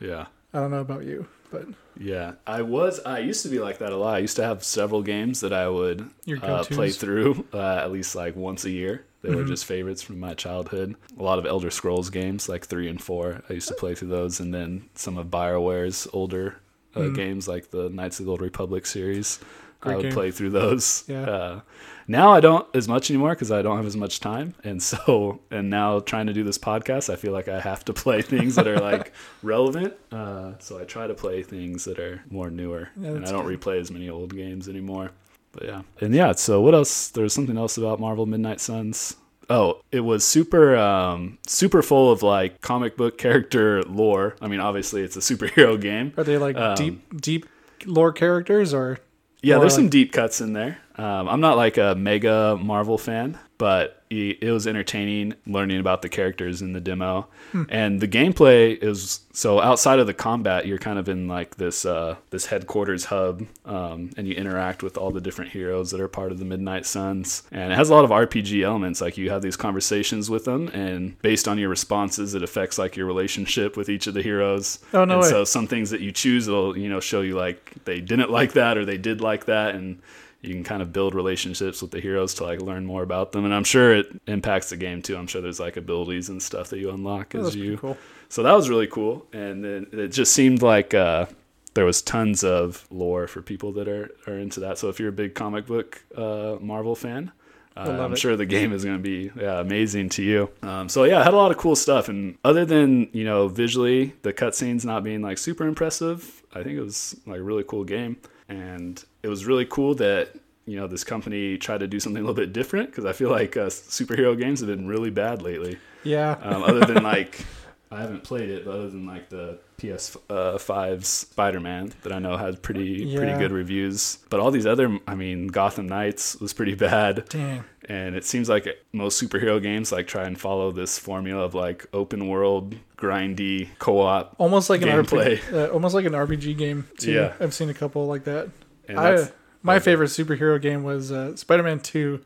yeah. 0.00 0.26
I 0.54 0.60
don't 0.60 0.70
know 0.70 0.80
about 0.80 1.04
you, 1.04 1.28
but 1.50 1.66
Yeah, 1.98 2.32
I 2.46 2.62
was. 2.62 3.00
I 3.06 3.20
used 3.20 3.42
to 3.44 3.48
be 3.48 3.58
like 3.58 3.78
that 3.78 3.92
a 3.92 3.96
lot. 3.96 4.14
I 4.16 4.18
used 4.18 4.36
to 4.36 4.44
have 4.44 4.62
several 4.62 5.02
games 5.02 5.40
that 5.40 5.52
I 5.52 5.68
would 5.68 6.08
uh, 6.42 6.64
play 6.64 6.90
through 6.90 7.46
uh, 7.52 7.76
at 7.76 7.90
least 7.92 8.14
like 8.14 8.36
once 8.36 8.64
a 8.64 8.70
year. 8.70 9.04
They 9.22 9.34
were 9.34 9.42
Mhm. 9.44 9.48
just 9.48 9.64
favorites 9.64 10.02
from 10.02 10.20
my 10.20 10.34
childhood. 10.34 10.94
A 11.18 11.22
lot 11.22 11.38
of 11.38 11.46
Elder 11.46 11.70
Scrolls 11.70 12.10
games, 12.10 12.48
like 12.48 12.66
three 12.66 12.88
and 12.88 13.02
four. 13.02 13.42
I 13.48 13.54
used 13.54 13.68
to 13.68 13.74
play 13.74 13.94
through 13.94 14.08
those, 14.08 14.38
and 14.40 14.52
then 14.54 14.84
some 14.94 15.16
of 15.18 15.30
Bioware's 15.30 16.06
older 16.12 16.56
uh, 16.94 17.00
Mhm. 17.00 17.14
games, 17.14 17.48
like 17.48 17.70
the 17.70 17.88
Knights 17.90 18.20
of 18.20 18.26
the 18.26 18.30
Old 18.32 18.40
Republic 18.40 18.86
series. 18.86 19.38
Great 19.80 19.92
I 19.92 19.96
would 19.96 20.02
game. 20.04 20.12
play 20.12 20.30
through 20.30 20.50
those. 20.50 21.04
Yeah. 21.08 21.60
Now 22.08 22.32
I 22.32 22.40
don't 22.40 22.66
as 22.74 22.86
much 22.88 23.10
anymore 23.10 23.30
because 23.30 23.50
I 23.50 23.62
don't 23.62 23.76
have 23.76 23.86
as 23.86 23.96
much 23.96 24.20
time, 24.20 24.54
and 24.64 24.82
so 24.82 25.40
and 25.50 25.68
now 25.70 26.00
trying 26.00 26.26
to 26.26 26.32
do 26.32 26.44
this 26.44 26.58
podcast, 26.58 27.12
I 27.12 27.16
feel 27.16 27.32
like 27.32 27.48
I 27.48 27.60
have 27.60 27.84
to 27.86 27.92
play 27.92 28.22
things 28.22 28.54
that 28.54 28.66
are 28.68 28.78
like 28.78 29.12
relevant. 29.42 29.94
Uh, 30.12 30.52
so 30.58 30.78
I 30.78 30.84
try 30.84 31.06
to 31.06 31.14
play 31.14 31.42
things 31.42 31.84
that 31.84 31.98
are 31.98 32.22
more 32.30 32.50
newer, 32.50 32.90
Yeah, 33.00 33.10
and 33.10 33.26
I 33.26 33.30
don't 33.32 33.44
good. 33.46 33.60
replay 33.60 33.80
as 33.80 33.90
many 33.90 34.08
old 34.08 34.34
games 34.34 34.68
anymore. 34.68 35.10
But 35.52 35.64
yeah, 35.64 35.82
and 36.00 36.14
yeah. 36.14 36.32
So 36.32 36.60
what 36.60 36.74
else? 36.74 37.08
There 37.08 37.24
was 37.24 37.32
something 37.32 37.56
else 37.58 37.76
about 37.78 37.98
Marvel 37.98 38.26
Midnight 38.26 38.60
Suns. 38.60 39.16
Oh, 39.48 39.80
it 39.92 40.00
was 40.00 40.24
super, 40.26 40.76
um, 40.76 41.38
super 41.46 41.80
full 41.80 42.10
of 42.10 42.22
like 42.22 42.60
comic 42.60 42.96
book 42.96 43.16
character 43.16 43.80
lore. 43.84 44.34
I 44.40 44.48
mean, 44.48 44.58
obviously 44.60 45.02
it's 45.02 45.16
a 45.16 45.20
superhero 45.20 45.80
game. 45.90 46.12
are 46.16 46.24
they 46.24 46.36
like 46.36 46.56
Um, 46.56 46.74
deep 46.76 47.20
deep 47.20 47.46
lore 47.84 48.12
characters 48.12 48.74
or 48.74 48.98
Yeah, 49.42 49.58
there's 49.58 49.74
some 49.74 49.88
deep 49.88 50.12
cuts 50.12 50.40
in 50.40 50.52
there. 50.52 50.78
Um, 50.98 51.28
I'm 51.28 51.40
not 51.40 51.56
like 51.56 51.76
a 51.76 51.94
mega 51.94 52.58
Marvel 52.60 52.98
fan, 52.98 53.38
but 53.58 54.02
it 54.08 54.38
it 54.40 54.50
was 54.50 54.66
entertaining 54.66 55.34
learning 55.46 55.80
about 55.80 56.02
the 56.02 56.08
characters 56.08 56.62
in 56.62 56.72
the 56.72 56.80
demo. 56.80 57.26
Hmm. 57.52 57.64
And 57.68 58.00
the 58.00 58.08
gameplay 58.08 58.82
is 58.82 59.20
so 59.32 59.60
outside 59.60 59.98
of 59.98 60.06
the 60.06 60.14
combat, 60.14 60.66
you're 60.66 60.78
kind 60.78 60.98
of 60.98 61.08
in 61.08 61.28
like 61.28 61.56
this 61.56 61.84
uh, 61.84 62.16
this 62.30 62.46
headquarters 62.46 63.06
hub, 63.06 63.46
um, 63.64 64.10
and 64.16 64.26
you 64.26 64.34
interact 64.34 64.82
with 64.82 64.96
all 64.96 65.10
the 65.10 65.20
different 65.20 65.50
heroes 65.50 65.90
that 65.90 66.00
are 66.00 66.08
part 66.08 66.32
of 66.32 66.38
the 66.38 66.44
Midnight 66.44 66.86
Suns. 66.86 67.42
And 67.50 67.72
it 67.72 67.76
has 67.76 67.90
a 67.90 67.94
lot 67.94 68.04
of 68.04 68.10
RPG 68.10 68.62
elements. 68.62 69.00
Like 69.00 69.18
you 69.18 69.30
have 69.30 69.42
these 69.42 69.56
conversations 69.56 70.30
with 70.30 70.44
them, 70.44 70.68
and 70.68 71.20
based 71.20 71.48
on 71.48 71.58
your 71.58 71.68
responses, 71.68 72.34
it 72.34 72.42
affects 72.42 72.78
like 72.78 72.96
your 72.96 73.06
relationship 73.06 73.76
with 73.76 73.88
each 73.88 74.06
of 74.06 74.14
the 74.14 74.22
heroes. 74.22 74.78
Oh, 74.94 75.04
no 75.04 75.14
and 75.14 75.22
way. 75.22 75.28
so 75.28 75.44
some 75.44 75.66
things 75.66 75.90
that 75.90 76.00
you 76.00 76.12
choose 76.12 76.48
will 76.48 76.76
you 76.76 76.88
know 76.88 77.00
show 77.00 77.20
you 77.20 77.36
like 77.36 77.72
they 77.84 78.00
didn't 78.00 78.30
like 78.30 78.52
that 78.52 78.78
or 78.78 78.84
they 78.84 78.98
did 78.98 79.20
like 79.20 79.46
that 79.46 79.74
and 79.74 80.00
you 80.46 80.54
can 80.54 80.64
kind 80.64 80.82
of 80.82 80.92
build 80.92 81.14
relationships 81.14 81.82
with 81.82 81.90
the 81.90 82.00
heroes 82.00 82.34
to 82.34 82.44
like 82.44 82.60
learn 82.60 82.84
more 82.86 83.02
about 83.02 83.32
them 83.32 83.44
and 83.44 83.52
i'm 83.54 83.64
sure 83.64 83.94
it 83.94 84.06
impacts 84.26 84.70
the 84.70 84.76
game 84.76 85.02
too 85.02 85.16
i'm 85.16 85.26
sure 85.26 85.40
there's 85.42 85.60
like 85.60 85.76
abilities 85.76 86.28
and 86.28 86.42
stuff 86.42 86.68
that 86.70 86.78
you 86.78 86.90
unlock 86.90 87.34
Oh, 87.34 87.46
as 87.46 87.54
you 87.56 87.76
cool. 87.78 87.96
so 88.28 88.42
that 88.42 88.52
was 88.52 88.68
really 88.70 88.86
cool 88.86 89.26
and 89.32 89.64
then 89.64 89.86
it 89.92 90.08
just 90.08 90.32
seemed 90.32 90.62
like 90.62 90.94
uh 90.94 91.26
there 91.74 91.84
was 91.84 92.00
tons 92.00 92.42
of 92.42 92.86
lore 92.90 93.26
for 93.26 93.42
people 93.42 93.72
that 93.72 93.86
are, 93.88 94.10
are 94.26 94.38
into 94.38 94.60
that 94.60 94.78
so 94.78 94.88
if 94.88 94.98
you're 94.98 95.10
a 95.10 95.12
big 95.12 95.34
comic 95.34 95.66
book 95.66 96.02
uh, 96.16 96.56
marvel 96.60 96.94
fan 96.94 97.32
uh, 97.78 97.90
I'm 97.90 98.14
it. 98.14 98.18
sure 98.18 98.36
the 98.36 98.46
game 98.46 98.72
is 98.72 98.86
going 98.86 98.96
to 98.96 99.02
be 99.02 99.30
yeah, 99.38 99.60
amazing 99.60 100.08
to 100.08 100.22
you. 100.22 100.48
Um, 100.62 100.88
so 100.88 101.04
yeah, 101.04 101.20
it 101.20 101.24
had 101.24 101.34
a 101.34 101.36
lot 101.36 101.50
of 101.50 101.58
cool 101.58 101.76
stuff, 101.76 102.08
and 102.08 102.38
other 102.42 102.64
than 102.64 103.10
you 103.12 103.22
know 103.22 103.48
visually 103.48 104.14
the 104.22 104.32
cutscenes 104.32 104.86
not 104.86 105.04
being 105.04 105.20
like 105.20 105.36
super 105.36 105.66
impressive, 105.66 106.42
I 106.54 106.62
think 106.62 106.78
it 106.78 106.80
was 106.80 107.14
like 107.26 107.38
a 107.38 107.42
really 107.42 107.64
cool 107.64 107.84
game, 107.84 108.16
and 108.48 109.04
it 109.26 109.28
was 109.28 109.44
really 109.44 109.64
cool 109.64 109.96
that 109.96 110.28
you 110.66 110.76
know 110.76 110.86
this 110.86 111.02
company 111.02 111.58
tried 111.58 111.80
to 111.80 111.88
do 111.88 111.98
something 111.98 112.22
a 112.22 112.24
little 112.24 112.40
bit 112.40 112.52
different 112.52 112.90
because 112.90 113.04
I 113.04 113.12
feel 113.12 113.28
like 113.28 113.56
uh, 113.56 113.66
superhero 113.66 114.38
games 114.38 114.60
have 114.60 114.68
been 114.68 114.86
really 114.86 115.10
bad 115.10 115.42
lately. 115.42 115.78
Yeah. 116.04 116.38
Um, 116.40 116.62
other 116.62 116.86
than 116.86 117.02
like 117.02 117.44
I 117.90 118.00
haven't 118.02 118.22
played 118.22 118.50
it, 118.50 118.64
but 118.64 118.70
other 118.70 118.88
than 118.88 119.04
like 119.04 119.28
the 119.28 119.58
PS5's 119.78 121.08
Spider-Man 121.08 121.92
that 122.02 122.12
I 122.12 122.20
know 122.20 122.36
has 122.36 122.56
pretty 122.56 123.16
pretty 123.16 123.36
good 123.36 123.50
reviews, 123.50 124.18
but 124.30 124.38
all 124.38 124.52
these 124.52 124.66
other, 124.66 124.96
I 125.08 125.16
mean, 125.16 125.48
Gotham 125.48 125.88
Knights 125.88 126.36
was 126.36 126.52
pretty 126.52 126.74
bad, 126.88 127.28
Dang. 127.28 127.64
and 127.88 128.14
it 128.14 128.24
seems 128.24 128.48
like 128.48 128.68
most 128.92 129.20
superhero 129.20 129.60
games 129.60 129.90
like 129.90 130.06
try 130.06 130.24
and 130.24 130.38
follow 130.38 130.70
this 130.70 131.00
formula 131.00 131.42
of 131.42 131.54
like 131.54 131.84
open 131.92 132.28
world 132.28 132.76
grindy 132.96 133.70
co-op. 133.80 134.36
Almost 134.38 134.70
like 134.70 134.82
an 134.82 134.88
RPG, 134.88 135.52
uh, 135.52 135.72
almost 135.72 135.96
like 135.96 136.06
an 136.06 136.12
RPG 136.12 136.56
game 136.56 136.88
too. 136.98 137.12
Yeah. 137.12 137.34
I've 137.40 137.54
seen 137.54 137.70
a 137.70 137.74
couple 137.74 138.06
like 138.06 138.22
that. 138.24 138.50
I, 138.88 139.28
my 139.62 139.78
favorite 139.78 140.08
superhero 140.08 140.60
game 140.60 140.82
was 140.84 141.10
uh, 141.10 141.34
Spider-Man 141.36 141.80
2 141.80 142.22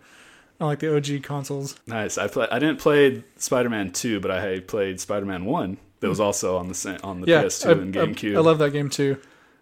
on 0.61 0.67
like 0.67 0.81
the 0.81 0.95
OG 0.95 1.23
consoles. 1.23 1.77
nice. 1.87 2.19
I 2.19 2.29
play. 2.29 2.47
I 2.51 2.59
didn't 2.59 2.79
play 2.81 3.25
Spider-Man 3.37 3.93
two, 3.93 4.21
but 4.21 4.31
I 4.31 4.61
played 4.61 5.01
Spider-Man 5.01 5.45
one. 5.47 5.79
That 6.01 6.09
was 6.09 6.21
also 6.21 6.57
on 6.57 6.69
the 6.69 7.01
on 7.03 7.21
the 7.23 7.27
yeah, 7.29 7.45
PS2 7.45 7.67
I, 7.69 7.73
and 7.73 7.97
I- 7.97 8.01
GameCube. 8.07 8.37
I, 8.37 8.41
love 8.41 8.59
that 8.59 8.71
game 8.73 8.91
too. 8.91 9.17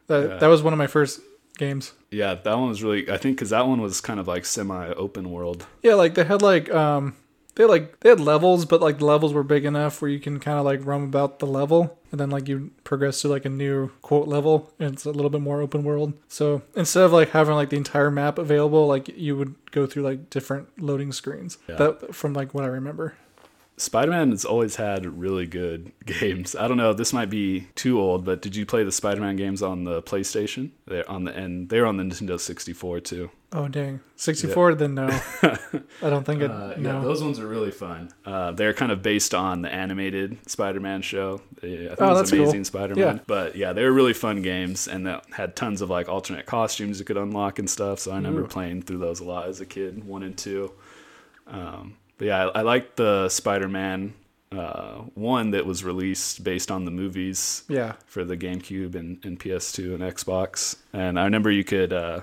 That 0.08 0.28
Yeah. 0.28 0.36
that 0.38 0.46
was 0.48 0.62
one 0.62 0.72
of 0.72 0.78
my 0.78 0.86
first 0.88 1.20
games. 1.56 1.92
yeah, 2.10 2.34
that 2.34 2.56
one 2.58 2.68
was 2.68 2.82
really. 2.82 3.10
I 3.10 3.16
think 3.16 3.36
because 3.36 3.50
that 3.50 3.66
one 3.66 3.80
was 3.80 4.00
kind 4.00 4.18
of 4.18 4.26
like 4.26 4.44
semi-open 4.44 5.30
world. 5.30 5.66
Yeah, 5.82 5.94
like 5.94 6.14
they 6.14 6.24
had 6.24 6.42
like 6.42 6.72
um 6.72 7.14
they 7.58 7.64
had, 7.64 7.70
like 7.70 8.00
they 8.00 8.08
had 8.08 8.20
levels, 8.20 8.64
but 8.64 8.80
like 8.80 8.98
the 8.98 9.04
levels 9.04 9.34
were 9.34 9.42
big 9.42 9.64
enough 9.64 10.00
where 10.00 10.08
you 10.08 10.20
can 10.20 10.38
kind 10.38 10.60
of 10.60 10.64
like 10.64 10.86
roam 10.86 11.02
about 11.02 11.40
the 11.40 11.46
level, 11.46 11.98
and 12.12 12.20
then 12.20 12.30
like 12.30 12.46
you 12.46 12.70
progress 12.84 13.20
to 13.22 13.28
like 13.28 13.44
a 13.44 13.48
new 13.48 13.90
quote 14.00 14.28
level, 14.28 14.72
and 14.78 14.94
it's 14.94 15.04
a 15.04 15.10
little 15.10 15.28
bit 15.28 15.40
more 15.40 15.60
open 15.60 15.82
world. 15.82 16.12
So 16.28 16.62
instead 16.76 17.02
of 17.02 17.12
like 17.12 17.30
having 17.30 17.56
like 17.56 17.70
the 17.70 17.76
entire 17.76 18.12
map 18.12 18.38
available, 18.38 18.86
like 18.86 19.08
you 19.08 19.36
would 19.36 19.56
go 19.72 19.86
through 19.86 20.04
like 20.04 20.30
different 20.30 20.80
loading 20.80 21.10
screens. 21.10 21.58
Yeah. 21.68 21.74
That 21.74 22.14
from 22.14 22.32
like 22.32 22.54
what 22.54 22.62
I 22.62 22.68
remember. 22.68 23.14
Spider-Man 23.78 24.30
has 24.32 24.44
always 24.44 24.76
had 24.76 25.06
really 25.06 25.46
good 25.46 25.92
games. 26.06 26.54
I 26.54 26.68
don't 26.68 26.76
know, 26.76 26.92
this 26.92 27.12
might 27.12 27.30
be 27.30 27.68
too 27.74 28.00
old, 28.00 28.24
but 28.24 28.42
did 28.42 28.54
you 28.56 28.66
play 28.66 28.84
the 28.84 28.92
Spider-Man 28.92 29.36
games 29.36 29.62
on 29.62 29.84
the 29.84 30.02
PlayStation? 30.02 30.70
They're 30.86 31.08
on 31.10 31.24
the 31.24 31.32
and 31.34 31.68
they're 31.68 31.86
on 31.86 31.96
the 31.96 32.04
Nintendo 32.04 32.38
64 32.38 33.00
too. 33.00 33.30
Oh 33.50 33.66
dang, 33.66 34.00
sixty 34.14 34.46
four. 34.46 34.74
Then 34.74 34.94
no, 34.94 35.06
I 35.42 36.10
don't 36.10 36.24
think 36.24 36.42
it. 36.42 36.50
Uh, 36.50 36.74
no. 36.76 36.96
Yeah, 36.98 37.00
those 37.00 37.22
ones 37.24 37.40
are 37.40 37.46
really 37.46 37.70
fun. 37.70 38.10
Uh, 38.22 38.50
they're 38.50 38.74
kind 38.74 38.92
of 38.92 39.00
based 39.00 39.34
on 39.34 39.62
the 39.62 39.72
animated 39.72 40.36
Spider-Man 40.50 41.00
show. 41.00 41.40
I 41.56 41.60
think 41.60 41.90
Oh, 41.98 42.14
that's 42.14 42.30
cool. 42.30 42.42
Amazing 42.42 42.64
Spider-Man. 42.64 43.16
Yeah. 43.16 43.22
But 43.26 43.56
yeah, 43.56 43.72
they 43.72 43.84
were 43.84 43.92
really 43.92 44.12
fun 44.12 44.42
games, 44.42 44.86
and 44.86 45.06
that 45.06 45.24
had 45.32 45.56
tons 45.56 45.80
of 45.80 45.88
like 45.88 46.10
alternate 46.10 46.44
costumes 46.44 46.98
you 46.98 47.06
could 47.06 47.16
unlock 47.16 47.58
and 47.58 47.70
stuff. 47.70 48.00
So 48.00 48.10
I 48.12 48.16
remember 48.16 48.42
Ooh. 48.42 48.48
playing 48.48 48.82
through 48.82 48.98
those 48.98 49.20
a 49.20 49.24
lot 49.24 49.48
as 49.48 49.62
a 49.62 49.66
kid, 49.66 50.04
one 50.04 50.22
and 50.24 50.36
two. 50.36 50.70
Um, 51.46 51.96
but 52.18 52.26
yeah, 52.26 52.46
I, 52.48 52.58
I 52.58 52.62
like 52.62 52.96
the 52.96 53.28
Spider-Man 53.28 54.14
uh, 54.52 55.02
one 55.14 55.50
that 55.50 55.66
was 55.66 55.84
released 55.84 56.42
based 56.42 56.70
on 56.70 56.84
the 56.84 56.90
movies 56.90 57.64
Yeah. 57.68 57.94
for 58.06 58.24
the 58.24 58.36
GameCube 58.36 58.94
and, 58.94 59.22
and 59.24 59.38
PS2 59.38 59.94
and 59.94 60.02
Xbox. 60.02 60.76
And 60.92 61.18
I 61.20 61.24
remember 61.24 61.50
you 61.50 61.64
could, 61.64 61.92
uh, 61.92 62.20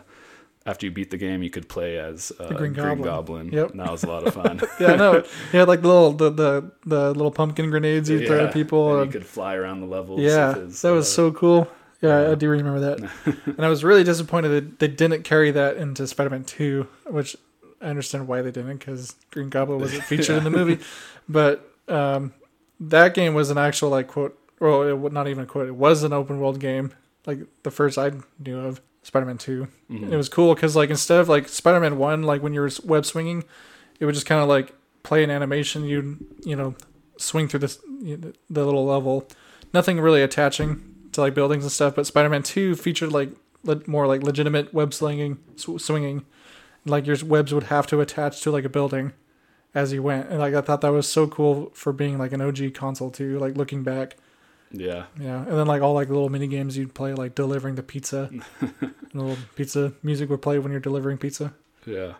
after 0.65 0.87
you 0.87 0.91
beat 0.91 1.11
the 1.11 1.17
game, 1.17 1.43
you 1.43 1.51
could 1.51 1.69
play 1.69 1.99
as 1.99 2.31
uh, 2.39 2.47
Green 2.53 2.73
Goblin. 2.73 3.51
Yep. 3.51 3.71
And 3.71 3.79
that 3.79 3.91
was 3.91 4.03
a 4.03 4.07
lot 4.07 4.25
of 4.25 4.33
fun. 4.33 4.59
Yeah, 4.79 4.93
I 4.93 4.95
know. 4.95 5.23
He 5.51 5.57
had 5.57 5.67
like 5.67 5.83
the 5.83 5.87
little 5.87 6.11
the, 6.13 6.31
the 6.31 6.71
the 6.87 7.07
little 7.13 7.29
pumpkin 7.31 7.69
grenades 7.69 8.09
you 8.09 8.25
throw 8.25 8.45
at 8.45 8.53
people. 8.53 8.93
and 8.93 9.03
And 9.03 9.13
you 9.13 9.19
could 9.19 9.27
fly 9.27 9.53
around 9.53 9.81
the 9.81 9.85
levels. 9.87 10.19
yeah, 10.21 10.55
his, 10.55 10.81
that 10.81 10.89
was 10.91 11.05
uh, 11.05 11.15
so 11.15 11.31
cool. 11.31 11.67
Yeah, 12.01 12.21
yeah. 12.23 12.31
I 12.31 12.35
do 12.35 12.49
remember 12.49 12.79
that. 12.79 13.11
and 13.45 13.63
I 13.63 13.69
was 13.69 13.83
really 13.83 14.03
disappointed 14.03 14.49
that 14.49 14.79
they 14.79 14.87
didn't 14.87 15.21
carry 15.23 15.51
that 15.51 15.77
into 15.77 16.07
Spider-Man 16.07 16.43
2, 16.45 16.87
which 17.05 17.37
I 17.85 17.89
understand 17.89 18.27
why 18.27 18.41
they 18.41 18.51
didn't 18.51 18.77
because 18.79 19.15
Green 19.31 19.49
Goblin 19.49 19.79
wasn't 19.79 20.03
featured 20.11 20.37
in 20.37 20.43
the 20.43 20.49
movie. 20.49 20.79
But 21.29 21.69
um, 21.87 22.33
that 22.79 23.13
game 23.13 23.33
was 23.33 23.49
an 23.51 23.57
actual 23.57 23.89
like 23.89 24.07
quote, 24.07 24.37
well, 24.59 24.81
it, 25.05 25.13
not 25.13 25.27
even 25.27 25.43
a 25.43 25.47
quote. 25.47 25.67
It 25.67 25.75
was 25.75 26.03
an 26.03 26.11
open 26.11 26.39
world 26.39 26.59
game, 26.59 26.91
like 27.25 27.39
the 27.63 27.71
first 27.71 27.97
I 27.97 28.11
knew 28.39 28.59
of 28.59 28.81
Spider-Man 29.03 29.37
2. 29.37 29.67
mhm. 29.91 30.11
It 30.11 30.17
was 30.17 30.29
cool 30.29 30.55
because 30.55 30.75
like 30.75 30.89
instead 30.89 31.19
of 31.19 31.29
like 31.29 31.47
Spider-Man 31.47 31.97
One, 31.97 32.23
like 32.23 32.41
when 32.41 32.53
you 32.53 32.61
were 32.61 32.71
web 32.83 33.05
swinging, 33.05 33.43
it 33.99 34.05
would 34.05 34.15
just 34.15 34.25
kind 34.25 34.41
of 34.41 34.47
like 34.49 34.73
play 35.03 35.23
an 35.23 35.29
animation. 35.29 35.85
You 35.85 36.17
you 36.43 36.55
know 36.55 36.73
swing 37.17 37.47
through 37.47 37.59
this 37.61 37.77
the 38.01 38.33
little 38.65 38.85
level, 38.85 39.27
nothing 39.73 39.99
really 39.99 40.23
attaching 40.23 41.09
to 41.11 41.21
like 41.21 41.33
buildings 41.35 41.63
and 41.63 41.71
stuff. 41.71 41.93
But 41.95 42.07
Spider-Man 42.07 42.41
Two 42.41 42.75
featured 42.75 43.11
like 43.11 43.29
le- 43.63 43.81
more 43.85 44.07
like 44.07 44.23
legitimate 44.23 44.73
web 44.73 44.93
slinging, 44.93 45.37
sw- 45.55 45.77
swinging, 45.79 46.25
like 46.85 47.05
your 47.07 47.17
webs 47.25 47.53
would 47.53 47.65
have 47.65 47.87
to 47.87 47.99
attach 48.01 48.41
to 48.41 48.51
like 48.51 48.65
a 48.65 48.69
building 48.69 49.13
as 49.73 49.91
you 49.91 50.01
went, 50.01 50.29
and 50.29 50.39
like 50.39 50.53
I 50.53 50.61
thought 50.61 50.81
that 50.81 50.91
was 50.91 51.07
so 51.07 51.27
cool 51.27 51.71
for 51.73 51.91
being 51.91 52.17
like 52.17 52.31
an 52.31 52.41
OG 52.41 52.73
console 52.73 53.11
too. 53.11 53.37
Like 53.39 53.57
looking 53.57 53.83
back, 53.83 54.15
yeah. 54.71 55.05
yeah, 55.19 55.39
and 55.39 55.53
then 55.53 55.67
like 55.67 55.81
all 55.81 55.93
like 55.93 56.09
little 56.09 56.29
mini 56.29 56.47
games 56.47 56.77
you'd 56.77 56.93
play, 56.93 57.13
like 57.13 57.35
delivering 57.35 57.75
the 57.75 57.83
pizza. 57.83 58.29
little 59.13 59.37
pizza 59.55 59.93
music 60.03 60.29
would 60.29 60.41
play 60.41 60.59
when 60.59 60.71
you're 60.71 60.81
delivering 60.81 61.17
pizza. 61.17 61.53
Yeah. 61.85 62.13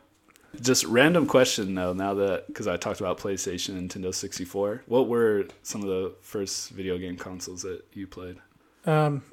Just 0.61 0.85
random 0.85 1.27
question 1.27 1.75
though. 1.75 1.93
Now 1.93 2.13
that 2.13 2.47
because 2.47 2.67
I 2.67 2.77
talked 2.77 2.99
about 2.99 3.17
PlayStation 3.17 3.77
and 3.77 3.89
Nintendo 3.89 4.13
64, 4.13 4.83
what 4.85 5.07
were 5.07 5.47
some 5.63 5.81
of 5.81 5.87
the 5.87 6.13
first 6.21 6.69
video 6.69 6.97
game 6.97 7.17
consoles 7.17 7.63
that 7.63 7.83
you 7.93 8.07
played? 8.07 8.37
Um, 8.85 9.23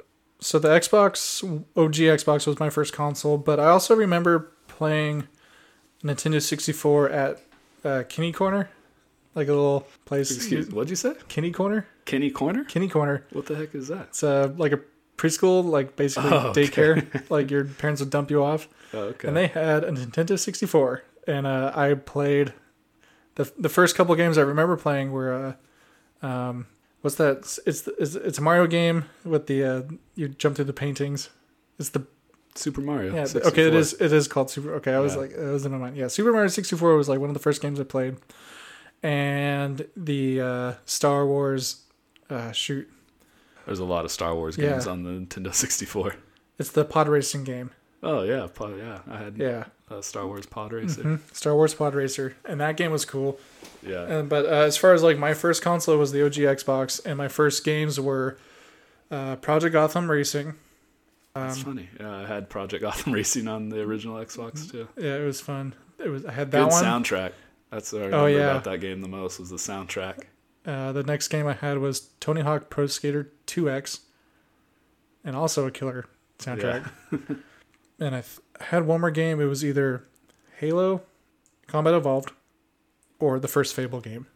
so 0.41 0.59
the 0.59 0.69
Xbox, 0.69 1.45
OG 1.77 1.95
Xbox 1.95 2.47
was 2.47 2.59
my 2.59 2.71
first 2.71 2.93
console, 2.93 3.39
but 3.39 3.61
I 3.61 3.69
also 3.69 3.95
remember 3.95 4.53
playing 4.77 5.29
Nintendo 6.03 6.41
64 6.43 7.11
at 7.11 7.41
uh, 7.85 8.03
Kinney 8.09 8.33
Corner, 8.33 8.71
like 9.35 9.49
a 9.49 9.53
little 9.53 9.87
place. 10.05 10.35
Excuse, 10.35 10.71
what'd 10.71 10.91
you 10.91 10.97
say? 10.97 11.15
Kinney 11.29 11.51
Corner, 11.53 11.87
Kenny 12.05 12.31
Corner? 12.31 12.65
Kinney 12.65 12.89
Corner. 12.89 13.25
What 13.33 13.47
the 13.47 13.55
heck 13.57 13.75
is 13.75 13.89
that? 13.89 14.09
It's 14.09 14.23
uh, 14.23 14.53
like 14.57 14.73
a 14.73 14.81
preschool, 15.17 15.65
like 15.65 15.97
basically 15.97 16.31
Oh, 16.31 16.49
okay. 16.49 16.67
daycare. 16.67 17.23
like 17.31 17.51
your 17.51 17.65
parents 17.65 18.01
would 18.01 18.11
dump 18.11 18.31
you 18.31 18.43
off, 18.43 18.69
Oh, 18.93 18.99
okay. 19.15 19.29
and 19.29 19.37
they 19.37 19.47
had 19.49 19.85
a 19.85 19.93
Nintendo 19.93 20.39
64, 20.39 21.03
and 21.27 21.47
uh, 21.47 21.73
I 21.75 21.95
played 21.95 22.53
the 23.37 23.51
the 23.59 23.69
first 23.69 23.97
couple 23.97 24.15
games 24.15 24.39
I 24.39 24.43
remember 24.43 24.77
playing 24.77 25.13
were. 25.13 25.57
Uh, 26.23 26.27
um, 26.27 26.67
What's 27.03 27.17
that? 27.17 27.39
It's 27.39 27.59
it's, 27.67 27.89
it's 27.99 28.15
it's 28.15 28.39
a 28.39 28.43
Mario 28.43 28.69
game 28.69 29.07
with 29.25 29.49
the 29.49 29.65
uh, 29.65 29.83
you 30.15 30.29
jump 30.29 30.55
through 30.55 30.67
the 30.67 30.73
paintings. 30.73 31.31
It's 31.77 31.89
the 31.89 32.07
Super 32.55 32.81
Mario. 32.81 33.15
Yeah, 33.15 33.25
64. 33.25 33.51
okay, 33.53 33.67
it 33.69 33.75
is. 33.75 33.95
It 33.95 34.13
is 34.13 34.29
called 34.29 34.51
Super. 34.51 34.75
Okay, 34.75 34.93
I 34.93 34.99
was 35.01 35.15
Yeah. 35.15 35.21
like, 35.21 35.31
it 35.33 35.51
was 35.53 35.65
in 35.65 35.73
my 35.73 35.79
mind. 35.79 35.97
Yeah, 35.97 36.09
Super 36.09 36.33
Mario 36.33 36.49
sixty 36.49 36.77
four 36.77 36.95
was 36.97 37.09
like 37.09 37.19
one 37.21 37.31
of 37.31 37.35
the 37.35 37.41
first 37.41 37.63
games 37.63 37.81
I 37.81 37.85
played, 37.85 38.17
and 39.03 39.87
the 39.97 40.41
uh, 40.41 40.73
Star 40.85 41.27
Wars. 41.27 41.83
Uh, 42.31 42.51
shoot, 42.53 42.89
There's 43.67 43.79
a 43.79 43.85
lot 43.85 44.05
of 44.07 44.11
Star 44.11 44.35
Wars 44.35 44.57
Yeah. 44.57 44.71
games 44.71 44.87
on 44.87 45.03
the 45.03 45.11
Nintendo 45.11 45.53
64. 45.55 46.15
it's 46.59 46.71
the 46.71 46.85
pod 46.85 47.09
racing 47.09 47.45
game. 47.45 47.71
Oh 48.03 48.23
yeah, 48.23 48.49
pod, 48.53 48.77
yeah. 48.79 49.01
I 49.09 49.19
had 49.19 49.37
Yeah, 49.37 49.65
uh, 49.91 50.01
Star 50.01 50.27
Wars 50.27 50.47
Pod 50.47 50.73
Racer. 50.73 51.03
Mhm. 51.03 51.21
Star 51.33 51.55
Wars 51.55 51.73
Pod 51.75 51.95
Racer, 51.95 52.35
and 52.45 52.61
that 52.61 52.77
game 52.77 52.91
was 52.91 53.05
cool. 53.05 53.39
Yeah. 53.87 54.03
And 54.05 54.29
but 54.29 54.45
uh, 54.47 54.49
as 54.49 54.77
far 54.77 54.93
as 54.95 55.03
like 55.03 55.19
my 55.19 55.35
first 55.35 55.63
console 55.63 55.99
was 55.99 56.11
the 56.13 56.25
OG 56.25 56.35
Xbox, 56.37 57.01
and 57.05 57.17
my 57.19 57.29
first 57.29 57.65
games 57.65 58.01
were 58.01 58.39
uh, 59.11 59.37
Project 59.37 59.73
Gotham 59.75 60.11
Racing. 60.11 60.55
That's 61.35 61.59
Um, 61.59 61.65
funny. 61.65 61.89
Yeah, 61.99 62.15
I 62.19 62.27
had 62.27 62.51
Project 62.51 62.83
Gotham 62.83 63.13
Racing 63.15 63.49
on 63.49 63.69
the 63.71 63.81
original 63.81 64.17
Xbox 64.17 64.71
too. 64.71 64.89
yeah, 64.99 65.17
it 65.17 65.25
was 65.25 65.41
fun. 65.41 65.75
It 65.99 66.09
was 66.09 66.25
I 66.27 66.33
had 66.33 66.51
that 66.51 66.59
Good 66.65 66.71
one. 66.73 66.85
soundtrack. 66.85 67.33
That's 67.71 67.93
what 67.93 68.03
I 68.03 68.05
remember 68.07 68.25
Oh, 68.25 68.27
yeah. 68.27 68.51
about 68.51 68.65
that 68.65 68.79
game 68.81 69.01
the 69.01 69.09
most 69.09 69.39
was 69.39 69.49
the 69.51 69.57
soundtrack. 69.57 70.25
Uh, 70.67 70.93
the 70.93 71.03
next 71.03 71.29
game 71.29 71.47
I 71.47 71.55
had 71.55 71.79
was 71.79 72.11
Tony 72.21 72.43
Hawk 72.43 72.69
Pro 72.71 72.87
Skater 72.87 73.33
2X, 73.47 74.01
and 75.25 75.35
also 75.35 75.67
a 75.67 75.71
killer 75.71 76.07
soundtrack. 76.39 76.91
and 77.99 78.15
I 78.15 78.21
th- 78.21 78.39
had 78.61 78.87
one 78.87 79.01
more 79.01 79.11
game. 79.11 79.41
It 79.41 79.47
was 79.47 79.65
either 79.65 80.05
Halo, 80.59 81.03
Combat 81.67 81.95
Evolved, 81.95 82.33
or 83.19 83.41
the 83.41 83.49
first 83.49 83.75
Fable 83.75 84.01
game. 84.01 84.27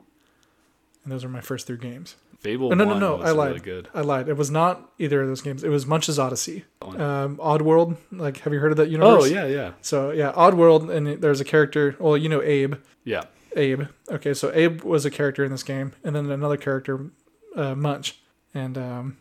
And 1.05 1.12
those 1.12 1.24
are 1.24 1.28
my 1.28 1.40
first 1.42 1.66
three 1.66 1.76
games. 1.76 2.16
Fable. 2.41 2.70
Oh, 2.70 2.74
no, 2.74 2.84
no, 2.84 2.99
no, 2.99 3.16
was 3.16 3.28
I 3.28 3.32
lied. 3.32 3.49
Really 3.49 3.61
good. 3.61 3.89
I 3.95 4.03
lied. 4.03 4.28
It 4.28 4.37
was 4.37 4.51
not 4.51 4.91
either 4.99 5.22
of 5.22 5.28
those 5.28 5.41
games. 5.43 5.64
It 5.64 5.68
was 5.68 5.87
Munch's 5.87 6.18
Oddysee. 6.18 6.64
One. 6.80 7.01
Um, 7.01 7.37
Oddworld. 7.39 7.97
Like, 8.12 8.39
have 8.41 8.53
you 8.53 8.59
heard 8.61 8.72
of 8.72 8.76
that 8.78 8.89
universe? 8.91 9.24
oh 9.24 9.26
yeah, 9.26 9.47
yeah, 9.47 9.72
So 9.80 10.11
yeah, 10.11 10.32
Oddworld, 10.32 10.91
and 10.95 11.20
there's 11.22 11.41
a 11.41 11.45
character. 11.45 11.97
Well, 11.99 12.16
you 12.16 12.28
know 12.28 12.43
Abe. 12.43 12.74
yeah. 13.05 13.24
Abe. 13.57 13.84
Okay, 14.11 14.34
so 14.34 14.53
Abe 14.55 14.82
was 14.82 15.07
a 15.07 15.11
character 15.11 15.43
in 15.43 15.51
this 15.51 15.62
game, 15.62 15.93
and 16.05 16.14
then 16.14 16.30
another 16.30 16.59
character, 16.59 17.11
uh, 17.57 17.74
Munch, 17.74 18.20
and 18.53 18.76
um, 18.76 19.16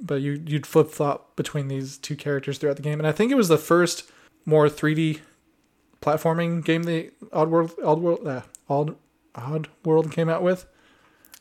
but 0.00 0.20
you 0.20 0.40
you'd 0.46 0.64
flip 0.64 0.90
flop 0.90 1.34
between 1.34 1.66
these 1.66 1.98
two 1.98 2.14
characters 2.14 2.58
throughout 2.58 2.76
the 2.76 2.82
game, 2.82 3.00
and 3.00 3.06
I 3.06 3.10
think 3.10 3.32
it 3.32 3.34
was 3.34 3.48
the 3.48 3.58
first 3.58 4.08
more 4.46 4.68
3D 4.68 5.18
platforming 6.00 6.64
game 6.64 6.84
the 6.84 7.10
Oddworld 7.32 7.74
Oddworld 7.78 8.26
uh, 8.26 8.42
Odd 8.68 8.94
Oddworld 9.34 10.12
came 10.12 10.28
out 10.28 10.42
with. 10.42 10.66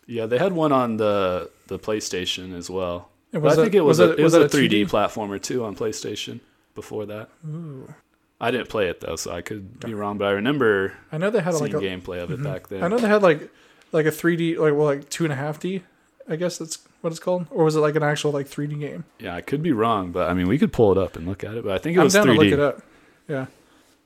Yeah, 0.10 0.26
they 0.26 0.40
had 0.40 0.54
one 0.54 0.72
on 0.72 0.98
the 0.98 1.52
the 1.68 1.78
PlayStation 1.78 2.56
as 2.58 2.70
well. 2.70 3.10
I 3.32 3.54
think 3.56 3.76
it 3.76 3.82
was, 3.82 4.00
a, 4.00 4.14
it 4.14 4.24
was, 4.24 4.34
that 4.34 4.42
a 4.42 4.46
3D 4.46 4.90
platformer 4.90 5.40
too 5.40 5.64
on 5.64 5.76
PlayStation 5.76 6.40
before 6.74 7.06
that. 7.06 7.30
Ooh. 7.48 7.94
I 8.42 8.50
didn't 8.50 8.70
play 8.70 8.88
it 8.90 9.02
though, 9.02 9.16
so 9.18 9.32
I 9.32 9.42
could 9.42 9.80
be 9.80 9.94
wrong. 9.94 10.18
But 10.18 10.30
I 10.30 10.32
remember 10.32 10.94
I 11.12 11.20
know 11.20 11.30
they 11.30 11.42
had 11.42 11.54
like 11.54 11.74
a, 11.74 11.78
gameplay 11.78 12.24
of 12.24 12.32
it 12.32 12.40
Mhm. 12.40 12.44
back 12.44 12.70
then. 12.70 12.84
I 12.84 12.88
know 12.88 12.98
they 12.98 13.08
had 13.08 13.22
like 13.22 13.52
like 13.92 14.08
a 14.08 14.12
3D 14.12 14.58
like 14.58 14.74
well 14.74 14.86
like 14.86 15.10
two 15.10 15.26
and 15.26 15.34
a 15.34 15.36
half 15.36 15.60
D. 15.60 15.84
I 16.28 16.38
guess 16.38 16.58
that's 16.58 16.80
what 17.02 17.12
it's 17.12 17.20
called, 17.20 17.46
or 17.52 17.64
was 17.66 17.76
it 17.76 17.80
like 17.82 17.96
an 17.96 18.02
actual 18.04 18.32
like 18.32 18.48
3D 18.48 18.80
game? 18.80 19.04
Yeah, 19.20 19.36
I 19.36 19.42
could 19.42 19.62
be 19.62 19.72
wrong, 19.72 20.12
but 20.12 20.28
I 20.30 20.34
mean, 20.34 20.48
we 20.48 20.58
could 20.58 20.74
pull 20.74 20.92
it 20.92 20.98
up 20.98 21.16
and 21.16 21.28
look 21.28 21.44
at 21.44 21.54
it. 21.56 21.64
But 21.64 21.74
I 21.74 21.78
think 21.78 21.98
it 21.98 22.00
I'm 22.00 22.06
was 22.06 22.14
down 22.14 22.26
3D. 22.28 22.34
to 22.36 22.40
look 22.44 22.54
it 22.54 22.60
up. 22.60 22.82
Yeah, 23.28 23.46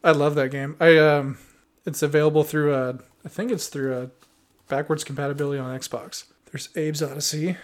I 0.04 0.12
love 0.12 0.36
that 0.36 0.50
game. 0.52 0.76
I 0.82 0.98
um, 0.98 1.38
it's 1.86 2.02
available 2.02 2.44
through 2.44 2.74
uh, 2.74 2.98
I 3.24 3.30
think 3.30 3.52
it's 3.52 3.68
through 3.68 3.94
uh, 3.96 4.08
backwards 4.68 5.04
compatibility 5.04 5.60
on 5.60 5.78
Xbox. 5.78 6.26
There's 6.52 6.70
Abe's 6.76 7.02
Oddysee, 7.02 7.58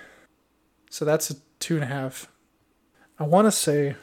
so 0.89 1.05
that's 1.05 1.29
a 1.29 1.35
two 1.59 1.75
and 1.75 1.83
a 1.83 1.87
half. 1.87 2.27
I 3.19 3.23
want 3.23 3.45
to 3.47 3.51
say 3.51 3.95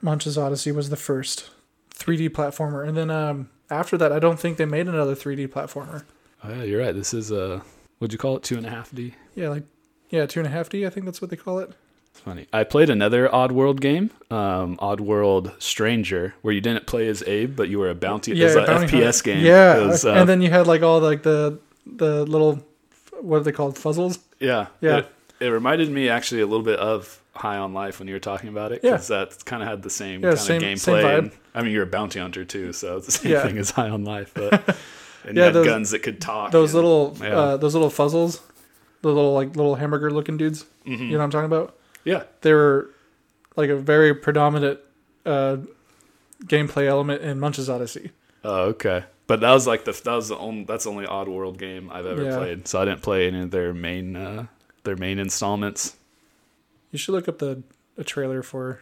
Munch's 0.00 0.36
Oddysee 0.36 0.74
was 0.74 0.90
the 0.90 0.96
first 0.96 1.50
3D 1.94 2.30
platformer, 2.30 2.86
and 2.86 2.96
then 2.96 3.10
um, 3.10 3.50
after 3.68 3.98
that, 3.98 4.12
I 4.12 4.18
don't 4.18 4.38
think 4.38 4.56
they 4.56 4.64
made 4.64 4.88
another 4.88 5.14
3D 5.14 5.48
platformer. 5.48 6.04
Oh 6.42 6.50
yeah, 6.50 6.62
you're 6.62 6.80
right. 6.80 6.94
This 6.94 7.12
is 7.12 7.30
a 7.30 7.62
what'd 7.98 8.12
you 8.12 8.18
call 8.18 8.36
it? 8.36 8.42
Two 8.42 8.56
and 8.56 8.66
a 8.66 8.70
half 8.70 8.94
D. 8.94 9.14
Yeah, 9.34 9.50
like 9.50 9.64
yeah, 10.08 10.26
two 10.26 10.40
and 10.40 10.46
a 10.46 10.50
half 10.50 10.68
D. 10.68 10.86
I 10.86 10.90
think 10.90 11.06
that's 11.06 11.20
what 11.20 11.30
they 11.30 11.36
call 11.36 11.58
it. 11.58 11.72
It's 12.10 12.20
funny. 12.20 12.46
I 12.52 12.64
played 12.64 12.90
another 12.90 13.28
Oddworld 13.28 13.80
game, 13.80 14.10
um, 14.30 14.76
Oddworld 14.78 15.60
Stranger, 15.62 16.34
where 16.42 16.52
you 16.52 16.60
didn't 16.60 16.86
play 16.86 17.06
as 17.08 17.22
Abe, 17.26 17.54
but 17.54 17.68
you 17.68 17.78
were 17.78 17.90
a 17.90 17.94
bounty. 17.94 18.32
it 18.32 18.42
was 18.42 18.56
an 18.56 18.66
bounty 18.66 18.98
FPS 18.98 19.22
game. 19.22 19.44
Yeah, 19.44 19.86
was, 19.86 20.04
uh, 20.04 20.14
and 20.14 20.28
then 20.28 20.42
you 20.42 20.50
had 20.50 20.66
like 20.66 20.82
all 20.82 21.00
like 21.00 21.22
the 21.22 21.60
the 21.96 22.24
little 22.24 22.64
what 23.20 23.38
are 23.38 23.42
they 23.44 23.52
called 23.52 23.76
fuzzles? 23.76 24.18
yeah, 24.38 24.66
Yeah. 24.80 24.98
It, 24.98 25.12
it 25.40 25.48
reminded 25.48 25.90
me 25.90 26.08
actually 26.08 26.40
a 26.42 26.46
little 26.46 26.64
bit 26.64 26.78
of 26.78 27.20
High 27.34 27.56
on 27.58 27.72
Life 27.74 27.98
when 27.98 28.08
you 28.08 28.14
were 28.14 28.20
talking 28.20 28.48
about 28.48 28.72
it, 28.72 28.80
Yeah. 28.82 28.92
because 28.92 29.08
that 29.08 29.44
kind 29.44 29.62
of 29.62 29.68
had 29.68 29.82
the 29.82 29.90
same 29.90 30.22
Yeah, 30.22 30.30
kind 30.30 30.38
same- 30.40 30.62
of 30.72 30.80
same 30.80 30.94
gameplay. 30.96 31.02
vibe. 31.04 31.18
and, 31.18 31.30
I 31.54 31.62
mean, 31.62 31.72
you're 31.72 31.82
a 31.84 31.86
bounty 31.86 32.18
hunter 32.20 32.44
too, 32.44 32.72
so 32.72 32.96
it's 32.96 33.06
the 33.06 33.12
same 33.12 33.32
Yeah. 33.32 33.42
thing 33.46 33.58
as 33.58 33.70
High 33.70 33.88
on 33.90 34.04
Life, 34.04 34.32
but 34.34 34.52
and 35.24 35.36
Yeah, 35.36 35.42
you 35.42 35.42
had 35.42 35.52
those- 35.54 35.66
guns 35.66 35.90
that 35.90 35.98
could 36.02 36.20
talk. 36.20 36.50
those 36.52 36.74
and- 36.74 36.82
little 36.82 37.16
yeah. 37.20 37.38
uh, 37.38 37.56
those 37.58 37.74
little 37.74 37.90
fuzzles, 37.90 38.40
the 39.02 39.08
little 39.08 39.32
like 39.34 39.54
little 39.56 39.74
hamburger 39.76 40.10
looking 40.10 40.36
dudes. 40.36 40.64
Mhm. 40.86 40.98
You 40.98 41.06
know 41.12 41.18
what 41.18 41.24
I'm 41.24 41.30
talking 41.30 41.46
about? 41.46 41.76
yeah, 42.04 42.22
They 42.42 42.52
were 42.54 42.88
like 43.56 43.68
a 43.70 43.76
very 43.76 44.14
predominant 44.14 44.80
uh, 45.26 45.58
gameplay 46.44 46.86
element 46.86 47.22
in 47.22 47.38
Munch's 47.40 47.68
Oddysee. 47.68 48.10
Oh, 48.44 48.60
okay. 48.68 49.04
But 49.30 49.42
that 49.42 49.52
was 49.52 49.64
like 49.64 49.84
the 49.84 49.92
that 49.92 50.12
was 50.16 50.28
the 50.28 50.36
only 50.36 50.64
that's 50.64 50.82
the 50.82 50.90
only 50.90 51.06
Oddworld 51.06 51.56
game 51.56 51.88
I've 51.92 52.04
ever 52.04 52.24
Yeah. 52.24 52.36
played. 52.38 52.66
So 52.66 52.82
I 52.82 52.84
didn't 52.84 53.02
play 53.02 53.28
any 53.28 53.42
of 53.42 53.52
their 53.52 53.72
main 53.72 54.16
uh, 54.16 54.46
their 54.82 54.96
main 54.96 55.20
installments. 55.20 55.94
You 56.90 56.98
should 56.98 57.12
look 57.12 57.28
up 57.28 57.38
the 57.38 57.62
a 57.96 58.02
trailer 58.02 58.42
for 58.42 58.80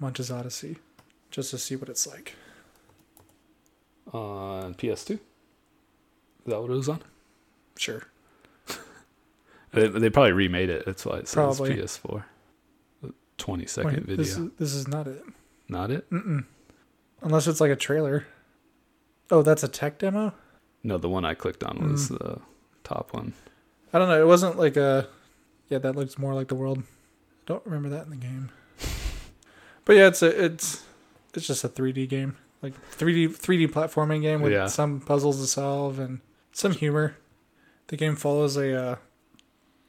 Munch's 0.00 0.30
Oddysee 0.30 0.78
just 1.30 1.52
to 1.52 1.58
see 1.58 1.76
what 1.76 1.88
it's 1.88 2.08
like. 2.08 2.34
on 4.12 4.74
PS2. 4.74 5.10
Is 5.12 5.18
that 6.46 6.60
what 6.60 6.70
it 6.70 6.74
was 6.74 6.88
on? 6.88 7.00
Sure. 7.76 8.02
They, 9.72 9.86
they 9.86 10.10
probably 10.10 10.32
remade 10.32 10.70
it. 10.70 10.86
That's 10.86 11.04
why 11.06 11.18
it 11.18 11.28
says 11.28 11.34
Probably. 11.34 11.76
PS4. 11.76 12.24
Twenty 13.36 13.66
second 13.66 13.90
Wait, 13.92 14.00
video. 14.06 14.16
this 14.16 14.36
is 14.36 14.50
this 14.58 14.74
is 14.74 14.88
not 14.88 15.06
it. 15.06 15.22
Not 15.68 15.92
it. 15.92 16.10
Mm-mm. 16.10 16.46
Unless 17.22 17.46
it's 17.46 17.60
like 17.60 17.70
a 17.70 17.76
trailer. 17.76 18.26
Oh, 19.30 19.42
that's 19.42 19.62
a 19.62 19.68
tech 19.68 19.98
demo. 19.98 20.32
No, 20.82 20.96
the 20.98 21.08
one 21.08 21.24
I 21.24 21.34
clicked 21.34 21.62
on 21.64 21.92
was 21.92 22.08
Mm. 22.08 22.18
the 22.18 22.40
top 22.84 23.12
one. 23.12 23.34
I 23.92 23.98
don't 23.98 24.08
know. 24.08 24.20
It 24.20 24.26
wasn't 24.26 24.58
like 24.58 24.76
a. 24.76 25.08
Yeah, 25.68 25.78
that 25.78 25.96
looks 25.96 26.18
more 26.18 26.34
like 26.34 26.48
the 26.48 26.54
world. 26.54 26.78
I 26.78 26.82
Don't 27.46 27.64
remember 27.66 27.88
that 27.90 28.04
in 28.04 28.10
the 28.10 28.16
game. 28.16 28.50
But 29.84 29.96
yeah, 29.96 30.08
it's 30.08 30.20
a 30.22 30.44
it's 30.44 30.84
it's 31.34 31.46
just 31.46 31.64
a 31.64 31.68
3D 31.68 32.06
game, 32.10 32.36
like 32.60 32.74
3D 32.92 33.28
3D 33.28 33.68
platforming 33.68 34.20
game 34.20 34.42
with 34.42 34.52
Yeah. 34.52 34.66
some 34.66 35.00
puzzles 35.00 35.40
to 35.40 35.46
solve 35.46 35.98
and 35.98 36.20
some 36.52 36.72
humor. 36.72 37.16
The 37.86 37.96
game 37.96 38.14
follows 38.14 38.58
a 38.58 38.74
uh, 38.74 38.96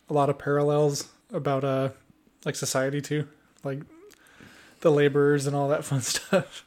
a 0.09 0.13
lot 0.13 0.29
of 0.29 0.37
parallels 0.39 1.09
about 1.33 1.65
uh 1.65 1.89
like 2.45 2.55
society 2.55 3.01
too, 3.01 3.27
like 3.65 3.81
the 4.79 4.89
laborers 4.89 5.45
and 5.45 5.53
all 5.53 5.67
that 5.67 5.83
fun 5.89 5.99
stuff. 6.01 6.65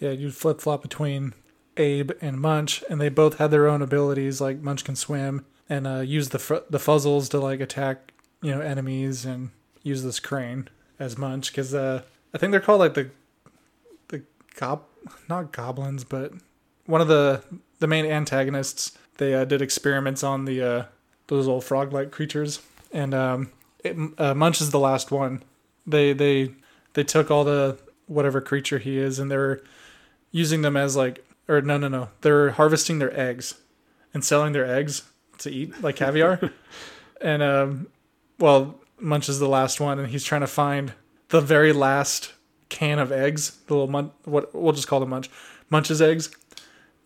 Yeah, 0.00 0.10
you 0.10 0.32
flip 0.32 0.60
flop 0.60 0.82
between 0.82 1.32
Abe 1.76 2.12
and 2.20 2.40
Munch, 2.40 2.82
and 2.88 3.00
they 3.00 3.08
both 3.08 3.38
had 3.38 3.50
their 3.50 3.66
own 3.66 3.82
abilities. 3.82 4.40
Like 4.40 4.60
Munch 4.60 4.84
can 4.84 4.96
swim 4.96 5.44
and 5.68 5.86
uh, 5.86 6.00
use 6.00 6.30
the 6.30 6.38
fr- 6.38 6.66
the 6.70 6.78
fuzzles 6.78 7.28
to 7.30 7.38
like 7.38 7.60
attack 7.60 8.12
you 8.42 8.54
know 8.54 8.60
enemies 8.60 9.24
and 9.24 9.50
use 9.82 10.02
this 10.02 10.20
crane 10.20 10.68
as 10.98 11.18
Munch 11.18 11.50
because 11.50 11.74
uh, 11.74 12.02
I 12.34 12.38
think 12.38 12.50
they're 12.50 12.60
called 12.60 12.80
like 12.80 12.94
the 12.94 13.10
the 14.08 14.22
gob 14.54 14.82
not 15.28 15.52
goblins 15.52 16.04
but 16.04 16.32
one 16.86 17.00
of 17.00 17.08
the 17.08 17.42
the 17.78 17.86
main 17.86 18.06
antagonists. 18.06 18.96
They 19.18 19.34
uh, 19.34 19.44
did 19.46 19.62
experiments 19.62 20.22
on 20.22 20.44
the 20.44 20.62
uh, 20.62 20.84
those 21.28 21.46
little 21.46 21.60
frog 21.60 21.92
like 21.92 22.10
creatures 22.10 22.60
and 22.92 23.14
um, 23.14 23.50
it, 23.82 23.96
uh, 24.18 24.34
Munch 24.34 24.60
is 24.60 24.70
the 24.70 24.78
last 24.78 25.10
one. 25.10 25.42
They 25.86 26.12
they 26.12 26.52
they 26.94 27.04
took 27.04 27.30
all 27.30 27.44
the 27.44 27.78
whatever 28.06 28.40
creature 28.40 28.78
he 28.78 28.98
is 28.98 29.18
and 29.18 29.30
they're 29.30 29.60
using 30.30 30.62
them 30.62 30.76
as 30.76 30.96
like 30.96 31.24
or 31.48 31.60
no 31.60 31.78
no 31.78 31.88
no. 31.88 32.08
They're 32.20 32.50
harvesting 32.50 32.98
their 32.98 33.18
eggs 33.18 33.54
and 34.12 34.24
selling 34.24 34.52
their 34.52 34.66
eggs 34.66 35.02
to 35.38 35.50
eat 35.50 35.82
like 35.82 35.96
caviar. 35.96 36.40
And 37.18 37.42
um 37.42 37.86
well 38.38 38.78
munch 38.98 39.30
is 39.30 39.38
the 39.38 39.48
last 39.48 39.80
one 39.80 39.98
and 39.98 40.08
he's 40.08 40.22
trying 40.22 40.42
to 40.42 40.46
find 40.46 40.92
the 41.28 41.40
very 41.40 41.72
last 41.72 42.34
can 42.68 42.98
of 42.98 43.10
eggs 43.10 43.56
the 43.66 43.74
little 43.74 43.88
munch 43.88 44.12
what 44.24 44.54
we'll 44.54 44.74
just 44.74 44.86
call 44.86 45.00
them 45.00 45.08
munch 45.08 45.30
munch's 45.70 46.02
eggs. 46.02 46.30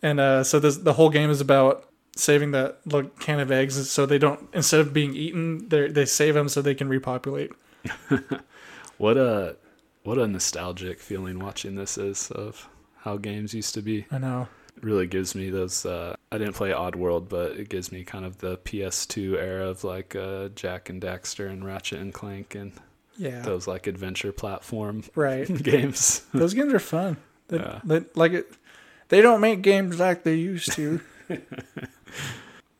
And 0.01 0.19
uh 0.19 0.43
so 0.43 0.59
this 0.59 0.77
the 0.77 0.93
whole 0.93 1.09
game 1.09 1.29
is 1.29 1.39
about 1.39 1.87
saving 2.17 2.51
that 2.51 2.79
little 2.85 3.09
can 3.19 3.39
of 3.39 3.51
eggs 3.51 3.89
so 3.89 4.05
they 4.05 4.17
don't 4.17 4.49
instead 4.53 4.81
of 4.81 4.91
being 4.91 5.15
eaten 5.15 5.69
they 5.69 5.87
they 5.87 6.05
save 6.05 6.33
them 6.33 6.49
so 6.49 6.61
they 6.61 6.75
can 6.75 6.89
repopulate. 6.89 7.51
What 9.01 9.17
a 9.17 9.55
what 10.03 10.19
a 10.19 10.27
nostalgic 10.27 10.99
feeling 10.99 11.39
watching 11.39 11.73
this 11.73 11.97
is 11.97 12.29
of 12.29 12.69
how 13.01 13.17
games 13.17 13.53
used 13.53 13.73
to 13.75 13.81
be. 13.81 14.05
i 14.11 14.17
know. 14.17 14.47
It 14.77 14.83
really 14.83 15.05
gives 15.07 15.35
me 15.35 15.49
those. 15.49 15.85
Uh, 15.85 16.15
I 16.31 16.37
didn't 16.37 16.53
play 16.55 16.71
Oddworld, 16.71 17.27
but 17.29 17.51
it 17.51 17.67
gives 17.69 17.91
me 17.91 18.03
kind 18.03 18.25
of 18.25 18.37
the 18.39 18.57
PS2 18.59 19.37
era 19.37 19.67
of 19.67 19.83
like 19.83 20.15
uh, 20.15 20.47
Jak 20.49 20.89
and 20.89 21.01
Daxter 21.01 21.49
and 21.49 21.65
Ratchet 21.65 21.99
and 21.99 22.13
Clank 22.13 22.55
and 22.55 22.71
yeah. 23.17 23.41
those 23.41 23.67
like 23.67 23.85
adventure 23.85 24.31
platform 24.31 25.03
right. 25.15 25.45
games. 25.61 26.21
those 26.33 26.53
games 26.53 26.73
are 26.73 26.79
fun. 26.79 27.17
They, 27.49 27.57
Yeah. 27.57 27.79
they, 27.83 28.05
like 28.15 28.31
it 28.31 28.51
they 29.09 29.21
don't 29.21 29.41
make 29.41 29.61
games 29.61 29.99
like 29.99 30.23
they 30.23 30.35
used 30.35 30.71
to. 30.73 31.01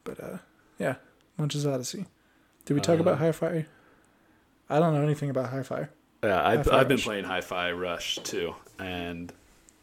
But 0.04 0.20
uh 0.24 0.38
yeah. 0.80 0.96
Munch's 1.38 1.66
Oddysee. 1.66 2.06
Did 2.66 2.74
we 2.74 2.82
talk 2.82 2.98
Uh, 3.00 3.02
about 3.02 3.18
hi-fi? 3.20 3.66
I 4.70 4.80
don't 4.80 4.94
know 4.94 5.02
anything 5.02 5.30
about 5.30 5.50
hi-fi. 5.50 5.88
Yeah, 6.24 6.46
I've, 6.46 6.60
Hi-Fi 6.66 6.80
I've 6.80 6.88
been 6.88 7.00
playing 7.00 7.26
Hi-Fi 7.26 7.72
Rush 7.72 8.20
too, 8.24 8.54
and 8.80 9.34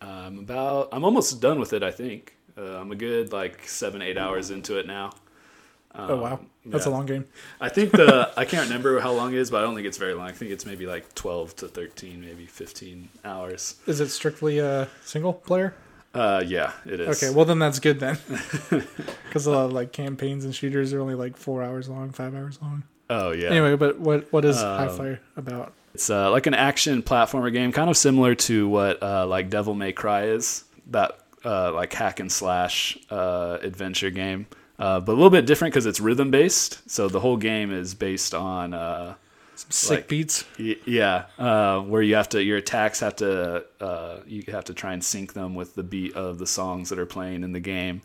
I'm 0.00 0.38
about 0.40 0.88
I'm 0.92 1.04
almost 1.04 1.40
done 1.40 1.58
with 1.60 1.72
it. 1.72 1.82
I 1.82 1.90
think 1.90 2.36
uh, 2.56 2.78
I'm 2.80 2.90
a 2.92 2.96
good 2.96 3.32
like 3.32 3.66
seven 3.68 4.02
eight 4.02 4.18
hours 4.18 4.50
into 4.50 4.78
it 4.78 4.86
now. 4.86 5.12
oh 5.94 6.16
wow 6.16 6.32
Um, 6.34 6.46
that's 6.66 6.84
yeah. 6.86 6.92
a 6.92 6.94
long 6.94 7.06
game 7.06 7.24
I 7.60 7.68
think 7.70 7.92
the 7.92 8.30
I 8.36 8.44
can't 8.44 8.66
remember 8.68 9.00
how 9.00 9.12
long 9.12 9.32
it 9.32 9.38
is, 9.38 9.50
but 9.50 9.58
I 9.58 9.62
don't 9.62 9.74
think 9.74 9.86
it's 9.86 9.98
very 9.98 10.14
long. 10.14 10.26
I 10.28 10.32
think 10.32 10.50
it's 10.50 10.66
maybe 10.66 10.86
like 10.86 11.14
12 11.14 11.56
to 11.56 11.68
13, 11.68 12.20
maybe 12.20 12.46
15 12.46 13.08
hours. 13.24 13.76
is 13.86 14.00
it 14.00 14.08
strictly 14.10 14.60
uh 14.60 14.86
single 15.04 15.32
player 15.32 15.74
Uh, 16.14 16.42
yeah, 16.46 16.72
it 16.86 17.00
is. 17.00 17.08
okay 17.22 17.34
well 17.34 17.44
then 17.44 17.58
that's 17.58 17.80
good 17.80 17.98
then 18.00 18.18
because 19.26 19.46
a 19.46 19.50
lot 19.50 19.64
of 19.66 19.72
like 19.72 19.92
campaigns 19.92 20.44
and 20.44 20.54
shooters 20.54 20.92
are 20.92 21.00
only 21.00 21.14
like 21.14 21.36
four 21.36 21.62
hours 21.62 21.88
long 21.88 22.10
five 22.12 22.34
hours 22.34 22.58
long 22.62 22.82
oh 23.10 23.30
yeah. 23.32 23.48
anyway 23.50 23.74
but 23.76 23.98
what 23.98 24.30
what 24.32 24.44
is 24.44 24.58
Um, 24.62 24.78
hi-fi 24.78 25.18
about 25.36 25.72
It's 25.98 26.10
uh, 26.10 26.30
like 26.30 26.46
an 26.46 26.54
action 26.54 27.02
platformer 27.02 27.52
game, 27.52 27.72
kind 27.72 27.90
of 27.90 27.96
similar 27.96 28.36
to 28.36 28.68
what 28.68 29.02
uh, 29.02 29.26
like 29.26 29.50
Devil 29.50 29.74
May 29.74 29.90
Cry 29.90 30.26
is. 30.26 30.62
That 30.90 31.18
uh, 31.44 31.72
like 31.72 31.92
hack 31.92 32.20
and 32.20 32.30
slash 32.30 32.96
uh, 33.10 33.58
adventure 33.62 34.10
game, 34.10 34.46
uh, 34.78 35.00
but 35.00 35.10
a 35.10 35.16
little 35.16 35.28
bit 35.28 35.44
different 35.44 35.74
because 35.74 35.86
it's 35.86 35.98
rhythm 35.98 36.30
based. 36.30 36.88
So 36.88 37.08
the 37.08 37.18
whole 37.18 37.36
game 37.36 37.72
is 37.72 37.96
based 37.96 38.32
on 38.32 38.74
uh, 38.74 39.16
some 39.56 39.70
sick 39.72 39.90
like- 39.90 40.08
beats 40.08 40.44
y- 40.56 40.76
yeah, 40.86 41.24
uh, 41.36 41.80
where 41.80 42.00
you 42.00 42.14
have 42.14 42.28
to 42.28 42.44
your 42.44 42.58
attacks 42.58 43.00
have 43.00 43.16
to 43.16 43.64
uh, 43.80 44.20
you 44.24 44.44
have 44.52 44.66
to 44.66 44.74
try 44.74 44.92
and 44.92 45.02
sync 45.02 45.32
them 45.32 45.56
with 45.56 45.74
the 45.74 45.82
beat 45.82 46.14
of 46.14 46.38
the 46.38 46.46
songs 46.46 46.90
that 46.90 47.00
are 47.00 47.06
playing 47.06 47.42
in 47.42 47.50
the 47.50 47.60
game. 47.60 48.02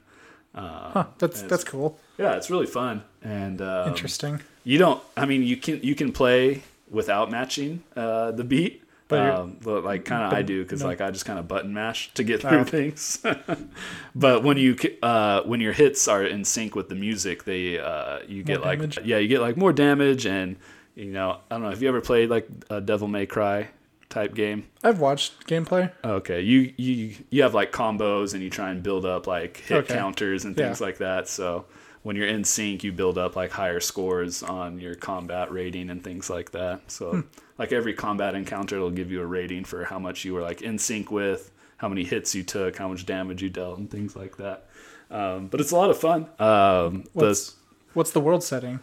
Uh, 0.56 0.90
huh 0.92 1.06
that's 1.20 1.44
that's 1.44 1.64
cool 1.64 2.00
Yeah, 2.18 2.38
it's 2.38 2.50
really 2.50 2.66
fun 2.68 3.04
and 3.22 3.62
um, 3.62 3.88
interesting 3.90 4.42
you 4.64 4.80
don't. 4.80 5.02
I 5.16 5.26
mean, 5.28 5.44
you 5.44 5.58
can 5.58 5.80
you 5.84 5.94
can 5.94 6.12
play 6.12 6.64
without 6.90 7.32
matching 7.32 7.84
uh, 7.96 8.32
the 8.32 8.44
beat, 8.44 8.84
But 9.08 9.22
um, 9.22 9.58
like 9.64 10.06
kind 10.06 10.24
of 10.24 10.34
I 10.34 10.42
do 10.42 10.64
because 10.64 10.82
no. 10.82 10.88
like 10.88 11.02
I 11.02 11.12
just 11.12 11.26
kind 11.26 11.40
of 11.40 11.48
button 11.48 11.74
mash 11.74 12.14
to 12.14 12.24
get 12.24 12.42
through 12.42 12.60
Oh. 12.60 12.64
things. 12.64 13.24
but 14.16 14.44
when 14.44 14.58
you 14.58 14.76
uh, 15.02 15.42
when 15.44 15.62
your 15.62 15.74
hits 15.74 16.08
are 16.08 16.24
in 16.24 16.44
sync 16.46 16.76
with 16.76 16.90
the 16.90 16.96
music, 16.96 17.44
they 17.44 17.80
uh, 17.80 18.20
you 18.28 18.44
get 18.44 18.62
like 18.62 18.80
damage? 18.80 19.00
yeah 19.04 19.18
you 19.18 19.28
get 19.28 19.42
like 19.42 19.58
more 19.58 19.74
damage 19.74 20.26
and 20.26 20.56
you 20.96 21.12
know 21.12 21.40
I 21.50 21.56
don't 21.56 21.64
know. 21.64 21.70
Have 21.70 21.82
you 21.82 21.90
ever 21.90 22.02
played 22.02 22.30
like 22.30 22.48
a 22.70 22.80
Devil 22.82 23.08
May 23.08 23.26
Cry 23.26 23.70
type 24.10 24.36
game? 24.36 24.64
i've 24.84 25.00
watched 25.00 25.48
gameplay 25.48 25.92
Okay, 26.06 26.42
you 26.42 26.72
you 26.78 27.16
you 27.32 27.42
have 27.42 27.54
like 27.56 27.72
combos 27.72 28.34
and 28.36 28.44
you 28.44 28.50
try 28.50 28.70
and 28.70 28.84
build 28.84 29.06
up 29.06 29.26
like 29.26 29.58
hit 29.58 29.78
Okay. 29.86 29.94
counters 29.96 30.46
and 30.46 30.56
Yeah. 30.58 30.66
things 30.68 30.80
like 30.82 30.98
that. 31.00 31.28
So 31.28 31.66
when 32.04 32.16
you're 32.16 32.28
in 32.28 32.44
sync, 32.44 32.84
you 32.84 32.92
build 32.92 33.18
up 33.18 33.36
like 33.36 33.52
higher 33.52 33.80
scores 33.80 34.44
on 34.44 34.80
your 34.80 34.96
combat 34.96 35.52
rating 35.52 35.90
and 35.90 36.04
things 36.04 36.30
like 36.30 36.52
that. 36.52 36.92
So 36.92 37.12
Hmm. 37.12 37.22
like 37.58 37.72
every 37.72 37.94
combat 37.94 38.36
encounter, 38.36 38.76
it'll 38.76 38.92
give 38.92 39.12
you 39.12 39.22
a 39.22 39.26
rating 39.26 39.64
for 39.66 39.86
how 39.86 40.00
much 40.00 40.24
you 40.26 40.34
were 40.34 40.42
like 40.42 40.62
in 40.62 40.78
sync 40.78 41.12
with, 41.12 41.52
how 41.78 41.88
many 41.90 42.04
hits 42.04 42.36
you 42.36 42.44
took, 42.44 42.78
how 42.78 42.88
much 42.88 43.06
damage 43.06 43.42
you 43.42 43.50
dealt, 43.50 43.78
and 43.80 43.90
things 43.90 44.16
like 44.16 44.38
that. 44.38 44.66
Um, 45.12 45.48
but 45.48 45.60
it's 45.62 45.72
a 45.72 45.76
lot 45.76 45.90
of 45.90 45.98
fun. 45.98 46.28
Um, 46.40 47.04
the 47.16 47.26
What's- 47.28 47.56
what's 47.94 48.12
the 48.12 48.22
world 48.22 48.44
setting 48.44 48.80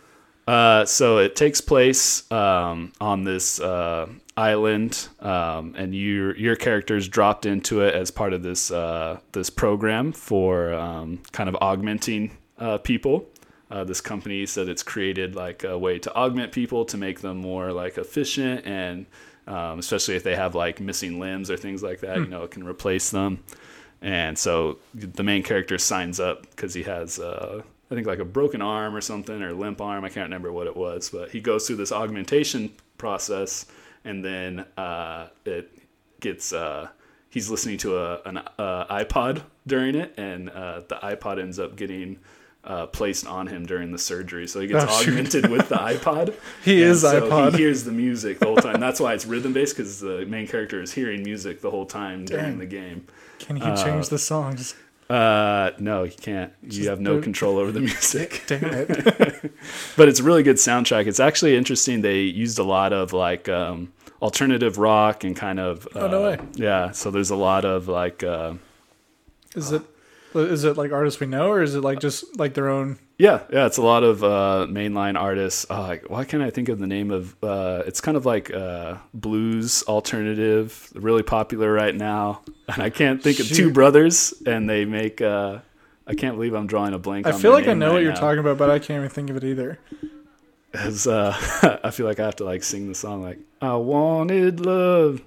uh, 0.49 0.85
so 0.85 1.19
it 1.19 1.37
takes 1.37 1.61
place 1.61 2.29
um, 2.33 2.93
on 3.01 3.23
this 3.23 3.61
uh, 3.61 4.09
island, 4.37 5.07
um, 5.21 5.75
and 5.77 5.95
your 5.95 6.37
your 6.37 6.57
character's 6.57 7.07
dropped 7.09 7.47
into 7.47 7.83
it 7.83 7.95
as 7.95 8.11
part 8.11 8.33
of 8.33 8.43
this 8.43 8.71
uh, 8.73 9.21
this 9.33 9.49
program 9.51 10.11
for 10.13 10.73
um, 10.75 11.21
kind 11.31 11.49
of 11.49 11.57
augmenting 11.61 12.33
uh, 12.61 12.79
people. 12.79 13.29
Uh, 13.71 13.85
this 13.85 14.01
company 14.01 14.47
said 14.47 14.69
it's 14.69 14.83
created 14.83 15.37
like 15.37 15.63
a 15.63 15.79
way 15.79 15.99
to 15.99 16.13
augment 16.15 16.53
people 16.53 16.85
to 16.85 16.97
make 16.97 17.21
them 17.21 17.39
more 17.39 17.73
like 17.73 17.99
efficient 17.99 18.67
and 18.67 19.07
um, 19.47 19.79
especially 19.79 20.17
if 20.17 20.23
they 20.23 20.37
have 20.37 20.55
like 20.55 20.81
missing 20.81 21.19
limbs 21.19 21.51
or 21.51 21.57
things 21.57 21.83
like 21.83 22.01
that, 22.01 22.19
you 22.19 22.27
know, 22.27 22.45
it 22.45 22.51
can 22.53 22.67
replace 22.67 23.11
them. 23.11 23.43
And 24.03 24.39
so 24.39 24.79
the 24.95 25.23
main 25.23 25.43
character 25.43 25.77
signs 25.77 26.21
up 26.21 26.49
because 26.51 26.73
he 26.73 26.85
has, 26.85 27.19
uh, 27.19 27.63
I 27.91 27.95
think, 27.95 28.07
like 28.07 28.19
a 28.19 28.25
broken 28.25 28.63
arm 28.63 28.95
or 28.95 29.01
something, 29.01 29.43
or 29.43 29.53
limp 29.53 29.81
arm. 29.81 30.05
I 30.05 30.09
can't 30.09 30.25
remember 30.25 30.53
what 30.53 30.67
it 30.67 30.77
was, 30.77 31.11
but 31.11 31.31
he 31.31 31.41
goes 31.41 31.67
through 31.67 31.77
this 31.77 31.93
augmentation 31.93 32.73
process, 32.97 33.67
and 34.05 34.25
then 34.25 34.65
uh, 34.79 35.29
it 35.45 35.71
gets. 36.21 36.53
Uh, 36.53 36.89
he's 37.29 37.51
listening 37.51 37.77
to 37.79 37.99
a 37.99 38.23
an 38.23 38.39
uh, 38.39 38.87
iPod 38.87 39.43
during 39.67 39.97
it, 39.97 40.15
and 40.17 40.49
uh, 40.49 40.81
the 40.89 40.97
iPod 40.97 41.41
ends 41.41 41.59
up 41.59 41.77
getting. 41.77 42.19
Uh, 42.63 42.85
placed 42.87 43.27
on 43.27 43.47
him 43.47 43.65
during 43.65 43.91
the 43.91 43.99
surgery, 43.99 44.47
so 44.47 44.61
he 44.61 44.67
gets 44.67 44.85
Oh, 44.87 45.01
augmented 45.03 45.49
with 45.51 45.71
the 45.71 45.77
iPod. 45.95 46.35
He 46.63 46.83
And 46.83 46.91
is 46.93 47.01
so 47.01 47.23
iPod. 47.23 47.53
He 47.53 47.59
hears 47.63 47.85
the 47.85 47.91
music 47.91 48.39
the 48.39 48.45
whole 48.47 48.57
time. 48.57 48.79
That's 48.87 49.01
why 49.01 49.15
it's 49.15 49.25
rhythm 49.25 49.55
based 49.55 49.75
because 49.79 49.99
the 49.99 50.27
main 50.27 50.47
character 50.47 50.83
is 50.83 50.93
hearing 50.93 51.23
music 51.23 51.63
the 51.63 51.71
whole 51.71 51.87
time 51.87 52.27
during 52.27 52.59
the 52.59 52.67
game. 52.67 53.07
Can 53.39 53.57
you 53.57 53.75
change 53.77 54.11
the 54.11 54.19
songs? 54.19 54.75
Uh, 55.09 55.71
no, 55.79 56.03
you 56.03 56.13
can't. 56.13 56.53
You 56.63 56.91
have 56.91 57.01
no 57.01 57.17
the- 57.17 57.23
control 57.23 57.57
over 57.57 57.73
the 57.73 57.81
music. 57.81 58.43
Damn 58.47 58.63
it. 58.65 59.53
but 59.97 60.09
it's 60.11 60.21
a 60.21 60.23
really 60.23 60.43
good 60.43 60.57
soundtrack. 60.57 61.07
It's 61.07 61.19
actually 61.19 61.57
interesting. 61.57 62.03
They 62.03 62.21
used 62.21 62.59
a 62.59 62.63
lot 62.63 62.93
of 62.93 63.15
like 63.15 63.49
um, 63.49 63.91
alternative 64.21 64.77
rock 64.77 65.25
and 65.25 65.35
kind 65.35 65.59
of. 65.59 65.87
Uh, 65.97 66.01
Oh, 66.01 66.09
no 66.09 66.23
way. 66.23 66.39
Yeah, 66.57 66.91
so 66.91 67.11
there's 67.11 67.31
a 67.31 67.37
lot 67.37 67.65
of 67.65 67.89
like. 67.89 68.23
Uh, 68.23 68.55
Is 69.57 69.73
it 69.73 69.83
is 70.35 70.65
it 70.65 70.77
like 70.77 70.93
artists 70.93 71.21
we 71.21 71.27
know 71.27 71.49
or 71.49 71.63
is 71.63 71.75
it 71.75 71.81
like 71.81 72.01
just 72.01 72.39
like 72.39 72.55
their 72.55 72.69
own 72.69 72.99
Yeah, 73.19 73.43
yeah, 73.53 73.67
it's 73.67 73.77
a 73.77 73.83
lot 73.83 74.03
of 74.05 74.23
uh, 74.25 74.67
mainline 74.71 75.19
artists. 75.19 75.69
Like, 75.69 76.09
why 76.09 76.25
can't 76.25 76.43
I 76.43 76.51
think 76.51 76.69
of 76.69 76.79
the 76.79 76.87
name 76.87 77.11
of? 77.11 77.37
Uh, 77.43 77.83
it's 77.87 78.01
kind 78.01 78.17
of 78.17 78.25
like 78.25 78.51
uh, 78.53 78.97
blues 79.13 79.83
alternative, 79.89 80.91
really 80.95 81.23
popular 81.23 81.73
right 81.73 81.95
now. 81.95 82.43
And 82.71 82.83
I 82.85 82.91
can't 82.91 83.21
think 83.21 83.41
of 83.41 83.49
two 83.49 83.73
brothers, 83.73 84.33
and 84.47 84.71
they 84.71 84.85
make. 84.85 85.21
Uh, 85.21 85.59
I 86.07 86.15
can't 86.15 86.37
believe 86.37 86.55
I'm 86.55 86.69
drawing 86.69 86.95
a 86.95 86.99
blank. 86.99 87.27
I 87.27 87.33
feel 87.33 87.51
like 87.51 87.67
I 87.67 87.75
know 87.75 87.87
right 87.89 87.93
what 87.95 88.03
you're 88.03 88.13
now. 88.13 88.21
talking 88.21 88.39
about, 88.39 88.59
but 88.59 88.71
I 88.71 88.79
can't 88.79 88.99
even 88.99 89.09
think 89.11 89.29
of 89.29 89.37
it 89.37 89.43
either. 89.45 89.79
As, 90.73 91.07
uh, 91.09 91.35
I 91.85 91.91
feel 91.91 92.07
like 92.07 92.21
I 92.21 92.25
have 92.27 92.37
to 92.37 92.45
like 92.45 92.63
sing 92.63 92.87
the 92.89 92.95
song 92.95 93.23
like 93.23 93.39
I 93.61 93.75
wanted 93.75 94.61
love, 94.65 95.21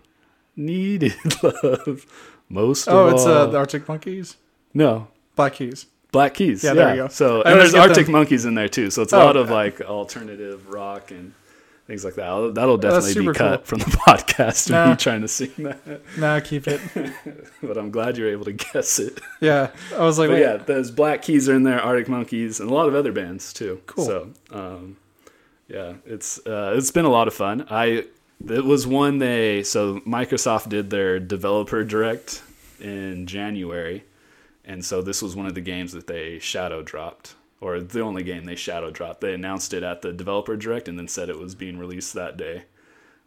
needed 0.55 1.15
love, 1.43 2.05
most. 2.47 2.87
Oh, 2.87 3.07
of 3.07 3.13
it's 3.13 3.25
uh, 3.25 3.47
the 3.47 3.57
Arctic 3.57 3.87
Monkeys, 3.89 4.37
no 4.73 5.07
Black 5.35 5.53
Keys. 5.53 5.85
Black 6.11 6.33
Keys. 6.35 6.63
Yeah, 6.63 6.71
Yeah, 6.71 6.73
there 6.75 6.95
you 6.95 7.01
go. 7.03 7.07
So 7.07 7.41
and 7.41 7.59
there's 7.59 7.73
Arctic 7.73 8.05
them. 8.05 8.13
Monkeys 8.13 8.45
in 8.45 8.53
there 8.55 8.69
too. 8.69 8.89
So 8.91 9.01
it's 9.01 9.13
a 9.13 9.17
Oh, 9.21 9.25
lot 9.25 9.35
of 9.37 9.49
uh, 9.49 9.53
like 9.53 9.81
alternative 9.81 10.69
rock 10.69 11.09
and 11.11 11.33
things 11.87 12.05
like 12.05 12.13
that. 12.15 12.21
That'll, 12.23 12.51
that'll 12.53 12.77
definitely 12.77 13.27
be 13.27 13.33
cut 13.33 13.59
cool. 13.59 13.65
from 13.65 13.79
the 13.79 13.85
podcast 14.07 14.69
Nah. 14.69 14.91
me 14.91 14.95
trying 14.95 15.21
to 15.21 15.27
sing 15.27 15.51
that. 15.57 16.01
Nah, 16.17 16.39
keep 16.39 16.67
it. 16.67 16.79
But 17.63 17.77
I'm 17.77 17.91
glad 17.91 18.17
you're 18.17 18.29
able 18.29 18.45
to 18.45 18.51
guess 18.53 18.99
it. 18.99 19.19
Yeah, 19.41 19.71
I 19.95 20.03
was 20.03 20.19
like, 20.19 20.29
yeah, 20.29 20.57
those 20.57 20.91
Black 20.91 21.21
Keys 21.23 21.47
are 21.49 21.55
in 21.55 21.63
there, 21.63 21.81
Arctic 21.81 22.09
Monkeys, 22.09 22.59
and 22.59 22.69
a 22.69 22.73
lot 22.73 22.87
of 22.87 22.93
other 22.95 23.11
bands 23.11 23.51
too. 23.53 23.81
Cool. 23.87 24.05
So, 24.05 24.29
um, 24.51 24.97
yeah, 25.67 25.93
it's 26.05 26.45
uh, 26.45 26.73
it's 26.77 26.91
been 26.91 27.05
a 27.05 27.09
lot 27.09 27.27
of 27.27 27.33
fun. 27.33 27.65
I 27.71 28.05
it 28.47 28.63
was 28.65 28.85
one 28.85 29.17
they 29.17 29.63
so 29.63 29.99
Microsoft 30.01 30.69
did 30.69 30.89
their 30.89 31.19
developer 31.19 31.83
direct 31.85 32.43
in 32.81 33.25
January, 33.27 34.03
and 34.65 34.83
so 34.85 35.01
this 35.01 35.21
was 35.21 35.35
one 35.35 35.45
of 35.45 35.55
the 35.55 35.61
games 35.61 35.91
that 35.93 36.07
they 36.07 36.39
shadow 36.39 36.81
dropped, 36.81 37.35
or 37.61 37.79
the 37.79 38.01
only 38.01 38.23
game 38.23 38.45
they 38.45 38.55
shadow 38.55 38.91
dropped. 38.91 39.21
They 39.21 39.33
announced 39.33 39.73
it 39.73 39.83
at 39.83 40.01
the 40.01 40.11
developer 40.13 40.55
direct 40.55 40.87
and 40.87 40.97
then 40.97 41.07
said 41.07 41.29
it 41.29 41.39
was 41.39 41.55
being 41.55 41.77
released 41.77 42.13
that 42.13 42.37
day, 42.37 42.63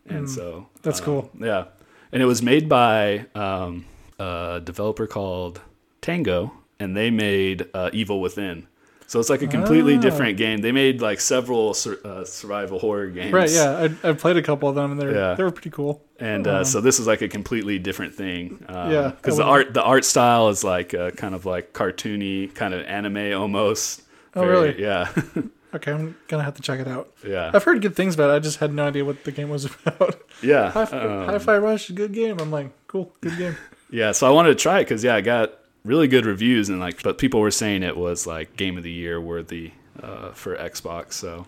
and 0.08 0.28
so 0.28 0.60
Hmm. 0.60 0.78
that's 0.82 1.00
uh, 1.00 1.04
cool. 1.04 1.30
yeah, 1.38 1.64
and 2.12 2.22
it 2.22 2.26
was 2.26 2.42
made 2.42 2.68
by 2.68 3.26
um, 3.34 3.84
a 4.18 4.60
developer 4.64 5.06
called 5.06 5.60
Tango, 6.00 6.52
and 6.78 6.96
they 6.96 7.10
made 7.10 7.68
uh, 7.74 7.90
Evil 7.92 8.20
Within. 8.20 8.66
So 9.08 9.20
it's 9.20 9.30
like 9.30 9.42
a 9.42 9.46
completely 9.46 9.96
Ah. 9.96 10.00
different 10.00 10.36
game. 10.36 10.58
They 10.62 10.72
made 10.72 11.00
like 11.00 11.20
several 11.20 11.74
sur- 11.74 12.00
uh, 12.04 12.24
survival 12.24 12.78
horror 12.80 13.06
games, 13.06 13.32
right? 13.32 13.48
Yeah, 13.50 13.88
I, 14.04 14.10
I 14.10 14.12
played 14.14 14.36
a 14.36 14.42
couple 14.42 14.68
of 14.68 14.74
them, 14.74 14.90
and 14.92 15.00
they're 15.00 15.14
Yeah. 15.14 15.34
they 15.34 15.44
were 15.44 15.52
pretty 15.52 15.70
cool. 15.70 16.02
And 16.18 16.46
uh, 16.46 16.64
so 16.64 16.80
this 16.80 16.98
is 16.98 17.06
like 17.06 17.22
a 17.22 17.28
completely 17.28 17.78
different 17.78 18.14
thing. 18.14 18.64
Um, 18.68 18.90
Yeah, 18.90 19.08
because 19.10 19.36
the 19.36 19.44
art 19.44 19.74
the 19.74 19.82
art 19.82 20.04
style 20.04 20.48
is 20.48 20.64
like 20.64 20.92
uh, 20.92 21.10
kind 21.12 21.34
of 21.34 21.46
like 21.46 21.72
cartoony, 21.72 22.52
kind 22.54 22.74
of 22.74 22.84
anime 22.86 23.32
almost. 23.40 24.02
Oh, 24.34 24.44
really? 24.44 24.80
Yeah, 24.80 25.08
Okay, 25.74 25.92
I'm 25.92 26.16
gonna 26.28 26.42
have 26.42 26.54
to 26.54 26.62
check 26.62 26.80
it 26.80 26.88
out. 26.88 27.10
yeah, 27.26 27.50
I've 27.54 27.64
heard 27.64 27.82
good 27.82 27.94
things 27.94 28.14
about 28.14 28.30
it. 28.30 28.34
I 28.34 28.38
just 28.38 28.58
had 28.58 28.72
no 28.72 28.86
idea 28.88 29.04
what 29.04 29.22
the 29.24 29.30
game 29.32 29.50
was 29.50 29.64
about. 29.86 30.20
yeah. 30.42 30.70
Hi- 30.70 30.82
Um, 30.84 31.26
Hi-Fi 31.28 31.58
Rush, 31.58 31.90
good 31.90 32.12
game. 32.12 32.38
I'm 32.40 32.50
like, 32.50 32.70
cool, 32.88 33.12
good 33.20 33.36
game. 33.38 33.56
Yeah, 33.88 34.10
so 34.12 34.26
I 34.26 34.30
wanted 34.30 34.48
to 34.48 34.56
try 34.56 34.80
it 34.80 34.84
because 34.84 35.04
yeah, 35.04 35.14
I 35.14 35.20
got 35.20 35.52
really 35.86 36.08
good 36.08 36.26
reviews 36.26 36.68
and 36.68 36.80
like, 36.80 37.02
but 37.02 37.18
people 37.18 37.40
were 37.40 37.50
saying 37.50 37.82
it 37.82 37.96
was 37.96 38.26
like 38.26 38.56
game 38.56 38.76
of 38.76 38.82
the 38.82 38.90
year 38.92 39.20
worthy 39.20 39.72
uh, 40.02 40.30
for 40.32 40.56
Xbox, 40.56 41.12
so 41.14 41.46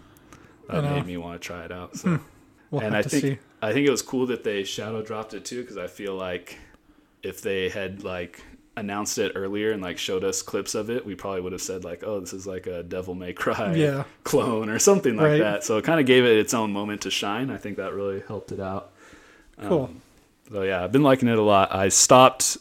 that 0.68 0.84
made 0.84 1.07
me 1.07 1.16
want 1.16 1.41
to 1.41 1.47
try 1.47 1.64
it 1.64 1.72
out. 1.72 1.97
So, 1.97 2.20
We'll 2.70 2.82
and 2.82 2.95
I 2.95 3.03
think 3.03 3.22
see. 3.24 3.39
I 3.62 3.72
think 3.72 3.86
it 3.86 3.91
was 3.91 4.03
cool 4.03 4.26
that 4.26 4.45
they 4.45 4.62
shadow 4.64 5.03
dropped 5.03 5.32
it 5.34 5.45
too 5.45 5.62
because 5.62 5.78
I 5.78 5.86
feel 5.86 6.14
like 6.14 6.59
if 7.22 7.41
they 7.41 7.68
had 7.70 8.05
like 8.05 8.43
announced 8.76 9.18
it 9.18 9.32
earlier 9.34 9.72
and 9.72 9.82
like 9.82 9.99
showed 9.99 10.22
us 10.22 10.43
clips 10.43 10.74
of 10.74 10.89
it, 10.91 11.05
we 11.05 11.14
probably 11.14 11.41
would 11.41 11.53
have 11.53 11.62
said 11.62 11.82
like, 11.84 12.05
oh, 12.05 12.20
this 12.20 12.32
is 12.34 12.47
like 12.47 12.66
a 12.66 12.82
Devil 12.82 13.14
May 13.14 13.32
Cry 13.32 13.74
Yeah. 13.74 14.05
clone 14.22 14.68
or 14.68 14.78
something 14.78 15.16
like 15.16 15.24
Right. 15.26 15.39
that. 15.41 15.64
So 15.64 15.78
it 15.78 15.84
kind 15.84 15.99
of 15.99 16.07
gave 16.07 16.24
it 16.24 16.36
its 16.39 16.53
own 16.55 16.72
moment 16.72 17.01
to 17.03 17.11
shine. 17.11 17.51
I 17.51 17.57
think 17.57 17.78
that 17.78 17.93
really 17.95 18.22
helped 18.28 18.53
it 18.53 18.61
out. 18.61 18.93
Cool. 19.62 19.84
Um, 19.84 20.03
so 20.53 20.62
yeah, 20.62 20.84
I've 20.84 20.93
been 20.93 21.03
liking 21.03 21.28
it 21.28 21.39
a 21.39 21.43
lot. 21.43 21.74
I 21.74 21.89
stopped 21.89 22.59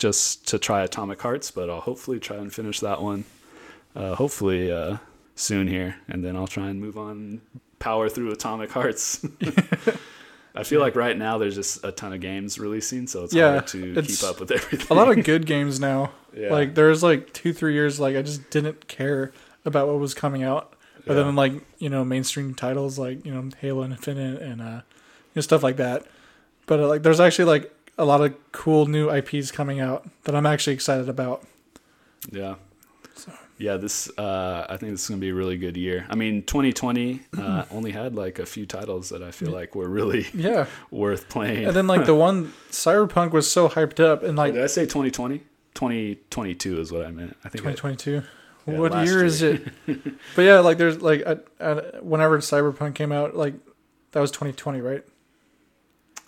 just 0.00 0.48
to 0.48 0.58
try 0.58 0.82
Atomic 0.82 1.22
Hearts, 1.22 1.52
but 1.52 1.70
I'll 1.70 1.80
hopefully 1.82 2.18
try 2.18 2.38
and 2.38 2.52
finish 2.52 2.80
that 2.80 3.00
one. 3.00 3.24
Uh, 3.94 4.16
hopefully 4.16 4.72
uh, 4.72 4.96
soon 5.36 5.68
here, 5.68 5.96
and 6.08 6.24
then 6.24 6.34
I'll 6.36 6.48
try 6.48 6.68
and 6.68 6.80
move 6.80 6.98
on, 6.98 7.40
power 7.78 8.08
through 8.08 8.32
Atomic 8.32 8.70
Hearts. 8.72 9.24
I 10.54 10.64
feel 10.64 10.80
like 10.80 10.96
right 10.96 11.16
now 11.16 11.38
there's 11.38 11.54
just 11.54 11.84
a 11.84 11.92
ton 11.92 12.12
of 12.12 12.20
games 12.20 12.58
releasing, 12.58 13.06
so 13.06 13.22
it's 13.24 13.32
Yeah, 13.34 13.52
hard 13.52 13.66
to 13.68 13.98
it's 13.98 14.20
keep 14.20 14.28
up 14.28 14.40
with 14.40 14.50
everything. 14.50 14.86
a 14.90 14.94
lot 14.94 15.08
of 15.16 15.24
good 15.24 15.46
games 15.46 15.78
now. 15.78 16.10
Yeah. 16.36 16.50
Like 16.50 16.74
there's 16.74 17.02
like 17.04 17.32
two, 17.32 17.52
three 17.52 17.72
years 17.74 18.00
like 18.00 18.16
I 18.16 18.22
just 18.22 18.50
didn't 18.50 18.88
care 18.88 19.32
about 19.64 19.86
what 19.86 19.98
was 20.00 20.12
coming 20.14 20.42
out, 20.42 20.72
other 21.08 21.20
Yeah. 21.20 21.26
than 21.26 21.36
like 21.36 21.52
you 21.78 21.88
know 21.88 22.04
mainstream 22.04 22.54
titles 22.54 22.98
like 22.98 23.24
you 23.24 23.32
know 23.32 23.48
Halo 23.60 23.84
Infinite 23.84 24.42
and 24.42 24.60
uh, 24.60 24.64
you 24.64 25.36
know, 25.36 25.42
stuff 25.42 25.62
like 25.62 25.76
that. 25.76 26.04
But 26.66 26.80
uh, 26.80 26.88
like 26.88 27.02
there's 27.04 27.20
actually 27.20 27.44
like 27.44 27.72
a 28.00 28.04
lot 28.04 28.20
of 28.22 28.34
cool 28.52 28.86
new 28.86 29.10
IPs 29.10 29.50
coming 29.52 29.78
out 29.78 30.08
that 30.24 30.34
I'm 30.34 30.46
actually 30.46 30.72
excited 30.72 31.08
about. 31.08 31.44
Yeah. 32.30 32.54
Yeah, 33.58 33.76
this 33.76 34.08
uh, 34.16 34.64
I 34.70 34.78
think 34.78 34.92
this 34.92 35.02
is 35.02 35.08
gonna 35.10 35.20
be 35.20 35.28
a 35.28 35.34
really 35.34 35.58
good 35.58 35.76
year. 35.76 36.06
I 36.08 36.14
mean, 36.14 36.42
2020 36.44 37.20
uh, 37.36 37.64
only 37.70 37.90
had 37.90 38.14
like 38.14 38.38
a 38.38 38.46
few 38.46 38.64
titles 38.64 39.10
that 39.10 39.22
I 39.22 39.32
feel 39.32 39.50
like 39.50 39.74
were 39.74 39.86
really 39.88 40.26
Yeah, 40.34 40.64
worth 40.90 41.28
playing. 41.28 41.66
and 41.66 41.76
then 41.76 41.86
like 41.86 42.06
the 42.06 42.14
one 42.14 42.54
Cyberpunk 42.70 43.32
was 43.32 43.50
so 43.50 43.68
hyped 43.68 44.00
up 44.00 44.22
and 44.22 44.34
like 44.38 44.54
Did 44.54 44.62
I 44.64 44.66
say 44.66 44.84
2020? 44.86 45.42
2022 45.74 46.80
is 46.80 46.90
what 46.90 47.04
I 47.04 47.10
meant. 47.10 47.36
I 47.44 47.50
think. 47.50 47.66
I, 47.66 47.72
2022. 47.72 48.22
Yeah, 48.66 48.78
what 48.78 48.92
last 48.92 49.06
year 49.06 49.24
is 49.26 49.42
it? 49.42 49.62
but 50.34 50.42
yeah, 50.42 50.60
like 50.60 50.78
there's 50.78 51.02
like 51.02 51.22
I, 51.26 51.36
I, 51.62 51.74
whenever 52.00 52.38
Cyberpunk 52.38 52.94
came 52.94 53.12
out, 53.12 53.36
like 53.36 53.52
that 54.12 54.20
was 54.20 54.30
2020, 54.30 54.80
right? 54.80 55.04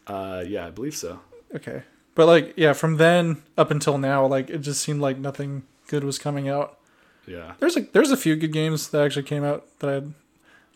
uh, 0.06 0.44
yeah, 0.46 0.66
I 0.66 0.70
believe 0.70 0.96
so. 0.96 1.18
Okay. 1.54 1.82
But 2.14 2.26
like 2.26 2.54
yeah, 2.56 2.72
from 2.72 2.96
then 2.98 3.42
up 3.56 3.70
until 3.70 3.98
now, 3.98 4.26
like 4.26 4.50
it 4.50 4.58
just 4.58 4.80
seemed 4.82 5.00
like 5.00 5.18
nothing 5.18 5.62
good 5.88 6.04
was 6.04 6.18
coming 6.18 6.48
out. 6.48 6.78
Yeah. 7.26 7.54
There's 7.58 7.76
a 7.76 7.80
there's 7.80 8.10
a 8.10 8.16
few 8.16 8.36
good 8.36 8.52
games 8.52 8.88
that 8.90 9.02
actually 9.04 9.22
came 9.24 9.44
out 9.44 9.66
that 9.80 9.90
I 9.90 9.92
had. 9.94 10.14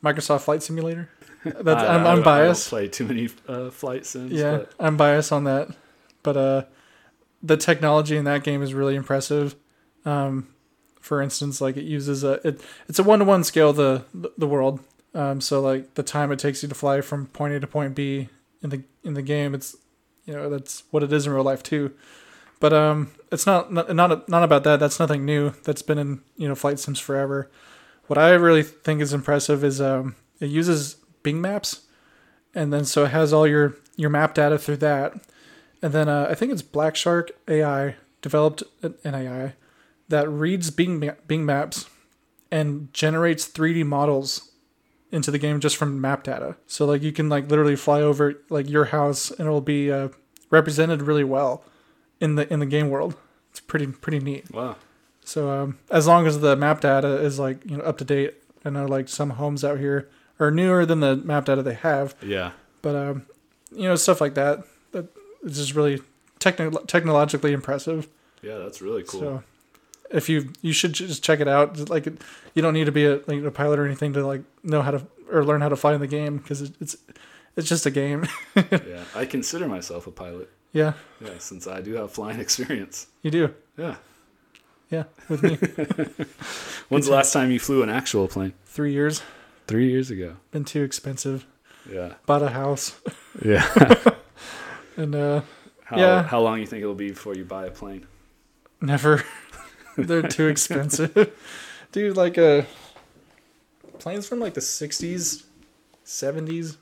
Microsoft 0.04 0.42
Flight 0.42 0.62
Simulator. 0.62 1.08
That's, 1.44 1.82
I- 1.82 1.94
I'm, 1.96 2.06
I 2.06 2.12
I'm 2.12 2.22
biased. 2.22 2.68
Play 2.68 2.86
too 2.88 3.06
many 3.06 3.28
uh, 3.48 3.70
flight 3.70 4.04
sims. 4.06 4.30
Yeah, 4.32 4.58
but 4.58 4.72
I'm 4.78 4.96
biased 4.96 5.32
on 5.32 5.44
that. 5.44 5.68
But 6.22 6.36
uh, 6.36 6.62
the 7.42 7.56
technology 7.56 8.16
in 8.16 8.24
that 8.24 8.44
game 8.44 8.62
is 8.62 8.74
really 8.74 8.94
impressive. 8.94 9.56
Um, 10.04 10.48
for 11.00 11.22
instance, 11.22 11.60
like 11.60 11.76
it 11.76 11.84
uses 11.84 12.24
a 12.24 12.46
it, 12.46 12.60
it's 12.88 12.98
a 12.98 13.02
one 13.02 13.20
to 13.20 13.24
one 13.24 13.42
scale 13.42 13.72
the 13.72 14.04
the 14.36 14.46
world. 14.46 14.80
Um, 15.14 15.40
so 15.40 15.60
like 15.60 15.94
the 15.94 16.02
time 16.02 16.30
it 16.30 16.38
takes 16.38 16.62
you 16.62 16.68
to 16.68 16.74
fly 16.74 17.00
from 17.00 17.26
point 17.28 17.54
A 17.54 17.60
to 17.60 17.66
point 17.66 17.94
B 17.94 18.28
in 18.62 18.70
the 18.70 18.82
in 19.02 19.14
the 19.14 19.22
game, 19.22 19.54
it's 19.54 19.76
you 20.26 20.34
know 20.34 20.50
that's 20.50 20.82
what 20.90 21.02
it 21.02 21.12
is 21.12 21.26
in 21.26 21.32
real 21.32 21.44
life 21.44 21.62
too. 21.62 21.92
But 22.60 22.72
um, 22.72 23.12
it's 23.30 23.46
not 23.46 23.72
not 23.72 23.94
not, 23.94 24.28
not 24.28 24.42
about 24.42 24.64
that. 24.64 24.80
That's 24.80 24.98
nothing 24.98 25.24
new. 25.24 25.50
That's 25.64 25.82
been 25.82 25.98
in 25.98 26.20
you 26.36 26.48
know 26.48 26.54
flight 26.54 26.78
sims 26.78 27.00
forever. 27.00 27.50
What 28.06 28.18
I 28.18 28.30
really 28.30 28.62
think 28.62 29.00
is 29.00 29.12
impressive 29.12 29.64
is 29.64 29.80
um, 29.80 30.16
it 30.40 30.46
uses 30.46 30.96
Bing 31.22 31.40
Maps, 31.40 31.82
and 32.54 32.72
then 32.72 32.84
so 32.84 33.04
it 33.04 33.10
has 33.10 33.32
all 33.32 33.46
your 33.46 33.76
your 33.96 34.10
map 34.10 34.34
data 34.34 34.58
through 34.58 34.78
that, 34.78 35.14
and 35.82 35.92
then 35.92 36.08
uh, 36.08 36.26
I 36.30 36.34
think 36.34 36.52
it's 36.52 36.62
Black 36.62 36.96
Shark 36.96 37.30
AI 37.48 37.96
developed 38.22 38.62
an 38.82 38.96
AI 39.04 39.54
that 40.08 40.28
reads 40.28 40.70
Bing 40.70 41.10
Bing 41.26 41.44
Maps 41.44 41.86
and 42.50 42.92
generates 42.92 43.48
3D 43.48 43.84
models 43.84 44.45
into 45.16 45.30
the 45.32 45.38
game 45.38 45.58
just 45.60 45.76
from 45.76 46.00
map 46.00 46.22
data. 46.22 46.56
So 46.66 46.84
like 46.86 47.02
you 47.02 47.10
can 47.12 47.28
like 47.28 47.48
literally 47.50 47.74
fly 47.76 48.00
over 48.02 48.34
like 48.50 48.68
your 48.70 48.86
house 48.86 49.30
and 49.30 49.40
it'll 49.40 49.60
be 49.60 49.90
uh, 49.90 50.08
represented 50.50 51.02
really 51.02 51.24
well 51.24 51.64
in 52.20 52.36
the 52.36 52.50
in 52.52 52.60
the 52.60 52.66
game 52.66 52.88
world. 52.90 53.16
It's 53.50 53.60
pretty 53.60 53.86
pretty 53.88 54.20
neat. 54.20 54.50
Wow. 54.52 54.76
So 55.24 55.50
um, 55.50 55.78
as 55.90 56.06
long 56.06 56.26
as 56.26 56.38
the 56.40 56.54
map 56.54 56.80
data 56.80 57.16
is 57.20 57.38
like 57.38 57.64
you 57.68 57.78
know 57.78 57.82
up 57.84 57.98
to 57.98 58.04
date, 58.04 58.34
I 58.64 58.70
know 58.70 58.86
like 58.86 59.08
some 59.08 59.30
homes 59.30 59.64
out 59.64 59.78
here 59.78 60.08
are 60.38 60.50
newer 60.50 60.84
than 60.86 61.00
the 61.00 61.16
map 61.16 61.46
data 61.46 61.62
they 61.62 61.74
have, 61.74 62.14
Yeah. 62.22 62.50
but 62.82 62.94
um, 62.94 63.26
you 63.72 63.84
know 63.84 63.96
stuff 63.96 64.20
like 64.20 64.34
that 64.34 64.62
that 64.92 65.06
is 65.42 65.56
just 65.56 65.74
really 65.74 66.00
techno- 66.38 66.84
technologically 66.86 67.52
impressive. 67.52 68.06
Yeah, 68.42 68.58
that's 68.58 68.80
really 68.82 69.02
cool. 69.02 69.20
So 69.20 69.42
if 70.10 70.28
you 70.28 70.52
you 70.62 70.72
should 70.72 70.92
just 70.92 71.22
check 71.24 71.40
it 71.40 71.48
out. 71.48 71.88
Like 71.90 72.06
you 72.06 72.62
don't 72.62 72.74
need 72.74 72.84
to 72.86 72.92
be 72.92 73.04
a 73.06 73.20
like 73.26 73.42
a 73.44 73.50
pilot 73.50 73.78
or 73.78 73.86
anything 73.86 74.12
to 74.14 74.26
like 74.26 74.42
know 74.62 74.82
how 74.82 74.90
to 74.92 75.06
or 75.32 75.44
learn 75.44 75.60
how 75.60 75.68
to 75.68 75.76
fly 75.76 75.94
in 75.94 76.00
the 76.00 76.06
game 76.06 76.36
because 76.38 76.62
it, 76.62 76.72
it's 76.80 76.96
it's 77.56 77.68
just 77.68 77.86
a 77.86 77.90
game. 77.90 78.26
yeah, 78.56 79.04
I 79.14 79.24
consider 79.26 79.66
myself 79.68 80.06
a 80.06 80.10
pilot. 80.10 80.50
yeah, 80.72 80.92
Yeah, 81.20 81.38
since 81.38 81.66
I 81.66 81.80
do 81.80 81.94
have 81.94 82.10
flying 82.12 82.38
experience. 82.46 83.06
you 83.22 83.30
do. 83.30 83.54
Yeah. 83.76 83.96
Yeah, 84.88 85.04
with 85.28 85.42
me, 85.42 85.56
When's 86.88 87.06
the 87.06 87.12
last 87.12 87.32
time 87.32 87.50
you 87.50 87.58
flew 87.58 87.82
an 87.82 87.90
actual 87.90 88.28
plane? 88.28 88.52
three 88.66 88.92
years 88.92 89.20
Three 89.66 89.90
years 89.90 90.12
ago. 90.12 90.36
been 90.52 90.64
too 90.64 90.84
expensive. 90.84 91.44
Yeah. 91.90 92.14
Bought 92.24 92.42
a 92.44 92.50
house 92.50 92.94
Yeah. 93.44 93.66
and 94.96 95.14
uh, 95.16 95.40
How, 95.84 95.96
Yeah. 95.98 96.22
how 96.22 96.40
long 96.40 96.60
you 96.60 96.66
think 96.66 96.82
it'll 96.82 96.94
be 96.94 97.08
before 97.08 97.34
you 97.34 97.44
buy 97.44 97.66
a 97.66 97.70
plane? 97.72 98.06
never. 98.80 99.24
They're 100.06 100.22
too 100.22 100.48
expensive, 100.48 101.32
dude. 101.92 102.16
Like 102.16 102.38
uh, 102.38 102.62
planes 103.98 104.28
from 104.28 104.40
like 104.40 104.54
the 104.54 104.60
60s, 104.60 105.44
70s 106.04 106.76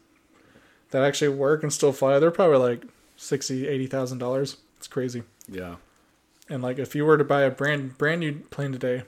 that 0.90 1.02
actually 1.02 1.28
work 1.28 1.62
and 1.62 1.72
still 1.72 1.92
fly. 1.92 2.18
They're 2.18 2.30
probably 2.30 2.58
like 2.58 2.84
sixty, 3.16 3.66
eighty 3.66 3.86
thousand 3.86 4.18
dollars. 4.18 4.56
It's 4.78 4.86
crazy. 4.88 5.22
Yeah. 5.48 5.76
And 6.48 6.62
like 6.62 6.78
if 6.78 6.94
you 6.94 7.04
were 7.04 7.18
to 7.18 7.24
buy 7.24 7.42
a 7.42 7.50
brand 7.50 7.96
brand 7.98 8.20
new 8.20 8.34
plane 8.50 8.72
today, 8.72 9.02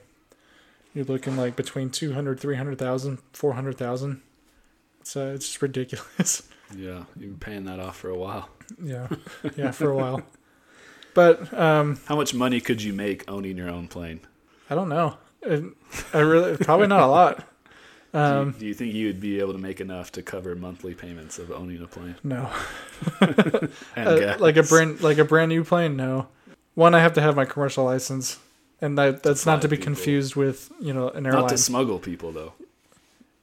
you're 0.93 1.05
looking 1.05 1.37
like 1.37 1.55
between 1.55 1.89
200, 1.89 2.39
300,000, 2.39 3.19
400,000. 3.33 4.21
It's 5.01 5.15
uh, 5.15 5.31
it's 5.35 5.45
just 5.47 5.61
ridiculous. 5.61 6.43
Yeah. 6.75 7.03
You've 7.15 7.39
been 7.39 7.39
paying 7.39 7.63
that 7.65 7.79
off 7.79 7.95
for 7.97 8.09
a 8.09 8.17
while. 8.17 8.49
yeah. 8.83 9.07
Yeah, 9.55 9.71
for 9.71 9.89
a 9.89 9.95
while. 9.95 10.21
But 11.17 11.51
um 11.67 11.99
How 12.05 12.15
much 12.15 12.31
money 12.35 12.59
could 12.61 12.79
you 12.85 12.93
make 12.93 13.19
owning 13.27 13.57
your 13.57 13.69
own 13.77 13.87
plane? 13.87 14.19
I 14.69 14.75
don't 14.75 14.89
know. 14.89 15.17
It, 15.41 15.63
I 16.13 16.19
really 16.19 16.57
probably 16.57 16.87
not 16.87 17.01
a 17.01 17.07
lot. 17.19 17.35
Do, 18.13 18.19
Um 18.19 18.47
you, 18.53 18.59
do 18.59 18.65
you 18.67 18.73
think 18.79 18.93
you 18.93 19.07
would 19.07 19.19
be 19.19 19.39
able 19.41 19.53
to 19.53 19.59
make 19.69 19.79
enough 19.81 20.11
to 20.13 20.21
cover 20.33 20.55
monthly 20.55 20.93
payments 20.93 21.39
of 21.39 21.51
owning 21.51 21.81
a 21.83 21.87
plane 21.87 22.15
no. 22.23 22.41
Uh, 23.97 24.35
like 24.39 24.57
a 24.57 24.63
brand 24.63 25.01
like 25.01 25.17
a 25.17 25.25
brand 25.25 25.49
new 25.49 25.63
plane 25.63 25.93
no 25.97 26.27
one 26.75 26.93
i 26.95 26.99
have 27.05 27.13
to 27.13 27.21
have 27.21 27.35
my 27.35 27.45
commercial 27.53 27.83
license 27.93 28.39
and 28.81 28.97
that 28.97 29.23
that's 29.23 29.45
not 29.45 29.61
to 29.61 29.67
be 29.67 29.75
people. 29.75 29.93
confused 29.93 30.35
with 30.43 30.71
you 30.87 30.93
know 30.93 31.09
an 31.09 31.25
airline 31.25 31.41
Not 31.41 31.49
to 31.49 31.57
smuggle 31.57 31.99
people 31.99 32.31
though. 32.31 32.53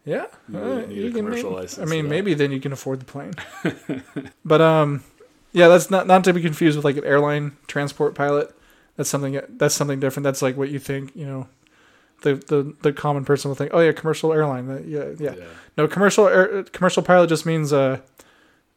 yeah 0.04 0.26
You 0.48 0.58
uh, 0.58 0.78
a 0.78 0.86
can 0.86 1.12
commercial 1.12 1.50
maybe- 1.50 1.62
license 1.62 1.82
i 1.84 1.86
mean 1.94 2.08
maybe 2.08 2.32
then 2.34 2.50
you 2.50 2.60
can 2.60 2.72
afford 2.72 2.98
the 3.04 3.08
plane 3.14 3.34
but 4.52 4.60
um 4.60 5.04
yeah 5.54 5.68
that's 5.68 5.90
not 5.90 6.06
not 6.06 6.22
to 6.24 6.32
be 6.34 6.42
confused 6.42 6.76
with 6.76 6.84
like 6.84 6.98
an 6.98 7.04
airline 7.04 7.56
transport 7.66 8.14
pilot. 8.14 8.54
That's 8.96 9.08
something 9.08 9.40
that's 9.48 9.74
something 9.74 9.98
different. 10.00 10.24
That's 10.24 10.42
like 10.42 10.56
what 10.58 10.68
you 10.68 10.78
think 10.78 11.16
you 11.16 11.24
know 11.26 11.48
the 12.22 12.34
the, 12.34 12.74
the 12.82 12.92
common 12.92 13.24
person 13.24 13.48
will 13.48 13.56
think 13.56 13.70
oh 13.72 13.80
yeah 13.80 13.92
commercial 13.92 14.32
airline. 14.32 14.66
Yeah 14.86 15.12
yeah. 15.18 15.34
Yeah. 15.36 15.44
no, 15.78 15.88
commercial 15.88 16.28
air, 16.28 16.62
commercial 16.64 17.02
pilot 17.02 17.28
just 17.28 17.46
means 17.46 17.72
uh, 17.72 18.00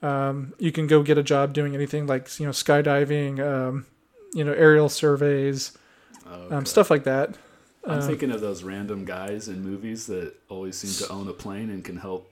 um, 0.01 0.53
you 0.59 0.71
can 0.71 0.88
go 0.88 1.03
get 1.03 1.17
a 1.17 1.23
job 1.23 1.53
doing 1.53 1.75
anything 1.75 2.07
like 2.07 2.39
you 2.39 2.45
know 2.45 2.51
skydiving, 2.51 3.39
um, 3.39 3.86
you 4.34 4.43
know 4.43 4.53
aerial 4.53 4.89
surveys, 4.89 5.78
Oh, 6.30 6.57
um, 6.57 6.65
stuff 6.65 6.89
like 6.89 7.03
that. 7.05 7.36
I'm 7.86 7.99
Uh, 7.99 8.01
thinking 8.07 8.32
of 8.32 8.41
those 8.41 8.63
random 8.63 9.05
guys 9.05 9.47
in 9.47 9.63
movies 9.63 10.07
that 10.07 10.34
always 10.49 10.75
seem 10.78 10.91
to 11.07 11.13
own 11.13 11.28
a 11.30 11.34
plane 11.34 11.69
and 11.69 11.84
can 11.86 11.97
help 11.97 12.30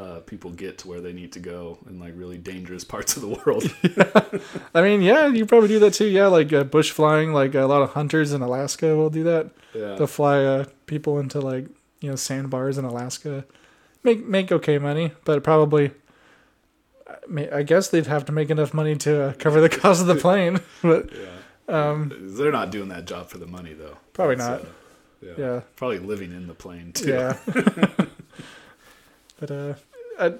uh, 0.00 0.20
people 0.20 0.50
get 0.50 0.78
to 0.78 0.88
where 0.88 1.00
they 1.00 1.12
need 1.12 1.32
to 1.32 1.40
go 1.40 1.76
in 1.86 2.00
like 2.00 2.14
really 2.16 2.38
dangerous 2.38 2.84
parts 2.92 3.16
of 3.16 3.22
the 3.22 3.28
world. 3.28 3.64
I 4.74 4.80
mean, 4.82 5.02
yeah, 5.02 5.26
you 5.26 5.44
probably 5.44 5.68
do 5.68 5.78
that 5.80 5.94
too. 5.94 6.06
Yeah, 6.06 6.28
like 6.28 6.52
uh, 6.52 6.64
bush 6.64 6.90
flying, 6.90 7.32
like 7.32 7.54
a 7.54 7.66
lot 7.66 7.82
of 7.82 7.90
hunters 7.90 8.32
in 8.32 8.40
Alaska 8.40 8.96
will 8.96 9.10
do 9.10 9.24
that. 9.24 9.50
yeah. 9.74 9.96
They'll 9.96 10.06
fly 10.06 10.42
uh, 10.44 10.64
people 10.86 11.18
into 11.18 11.40
like 11.40 11.66
you 12.00 12.08
know 12.08 12.16
sandbars 12.16 12.78
in 12.78 12.84
Alaska, 12.84 13.44
make 14.02 14.24
make 14.24 14.50
okay 14.50 14.78
money, 14.78 15.12
but 15.24 15.42
probably. 15.44 15.92
I 17.08 17.26
mean, 17.26 17.48
I 17.52 17.64
guess 17.64 17.88
they'd 17.88 18.06
have 18.06 18.24
to 18.26 18.32
make 18.32 18.50
enough 18.50 18.72
money 18.72 18.94
to 18.96 19.22
uh, 19.22 19.32
cover 19.32 19.60
the 19.60 19.68
cost 19.80 20.00
of 20.00 20.06
the 20.06 20.14
plane, 20.14 20.60
but 20.80 21.10
yeah. 21.12 21.90
um, 21.90 22.12
They're 22.36 22.52
not 22.52 22.70
doing 22.70 22.88
that 22.90 23.04
job 23.04 23.28
for 23.28 23.38
the 23.38 23.48
money 23.48 23.72
though. 23.74 23.98
Probably 24.12 24.36
That's, 24.36 24.62
not. 24.62 24.70
uh, 24.70 24.74
yeah. 25.20 25.32
yeah. 25.36 25.60
Probably 25.74 25.98
living 25.98 26.30
in 26.32 26.46
the 26.46 26.54
plane 26.54 26.92
too. 26.92 27.08
Yeah. 27.08 27.36
but 29.40 29.50
uh, 29.50 29.74
I, 30.20 30.34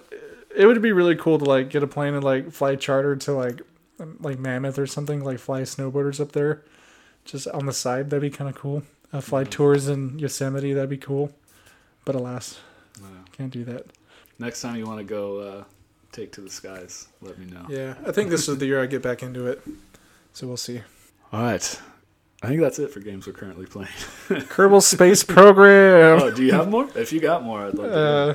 it 0.57 0.67
would 0.67 0.81
be 0.83 0.93
really 0.93 1.17
cool 1.17 1.39
to 1.39 1.45
like 1.45 1.71
get 1.71 1.83
a 1.83 1.87
plane 1.87 2.15
and 2.15 2.23
like 2.25 2.51
fly 2.53 2.77
charter 2.77 3.17
to 3.17 3.33
like 3.33 3.63
like 4.21 4.39
Mammoth 4.39 4.79
or 4.79 4.87
something, 4.87 5.23
like 5.25 5.39
fly 5.39 5.63
snowboarders 5.63 6.21
up 6.21 6.33
there, 6.33 6.63
just 7.25 7.47
on 7.49 7.67
the 7.67 7.73
side. 7.73 8.11
That'd 8.11 8.23
be 8.23 8.31
kind 8.37 8.49
of 8.51 8.57
cool. 8.57 8.83
Uh, 9.13 9.21
fly 9.21 9.45
Mhm. 9.45 9.51
tours 9.51 9.89
in 9.89 10.19
Yosemite. 10.19 10.73
That'd 10.73 10.89
be 10.91 10.97
cool. 10.97 11.33
But 12.05 12.15
alas, 12.15 12.59
Yeah. 13.01 13.07
can't 13.33 13.51
do 13.53 13.65
that. 13.65 13.87
Next 14.39 14.63
time 14.63 14.77
you 14.77 14.87
want 14.87 14.99
to 14.99 15.05
go 15.05 15.39
uh, 15.39 15.65
take 16.13 16.33
to 16.33 16.41
the 16.41 16.49
skies, 16.51 17.09
let 17.21 17.39
me 17.39 17.47
know. 17.47 17.67
Yeah, 17.69 17.95
I 18.07 18.13
think 18.13 18.31
this 18.31 18.49
is 18.49 18.57
the 18.59 18.67
year 18.67 18.83
I 18.83 18.87
get 18.87 19.03
back 19.03 19.23
into 19.23 19.47
it. 19.47 19.61
So 20.33 20.47
we'll 20.47 20.57
see. 20.57 20.81
All 21.33 21.43
right. 21.43 21.81
I 22.43 22.47
think 22.49 22.61
that's 22.63 22.79
it 22.79 22.91
for 22.91 23.01
games 23.01 23.27
we're 23.27 23.35
currently 23.35 23.67
playing. 23.67 23.91
Kerbal 24.29 24.81
Space 24.83 25.23
Program. 25.25 26.21
oh, 26.23 26.31
do 26.31 26.43
you 26.43 26.53
have 26.53 26.69
more? 26.71 26.89
If 26.95 27.13
you 27.13 27.21
got 27.21 27.43
more, 27.43 27.67
I'd 27.67 27.75
love 27.75 27.91
to. 27.91 27.99
Uh, 27.99 28.35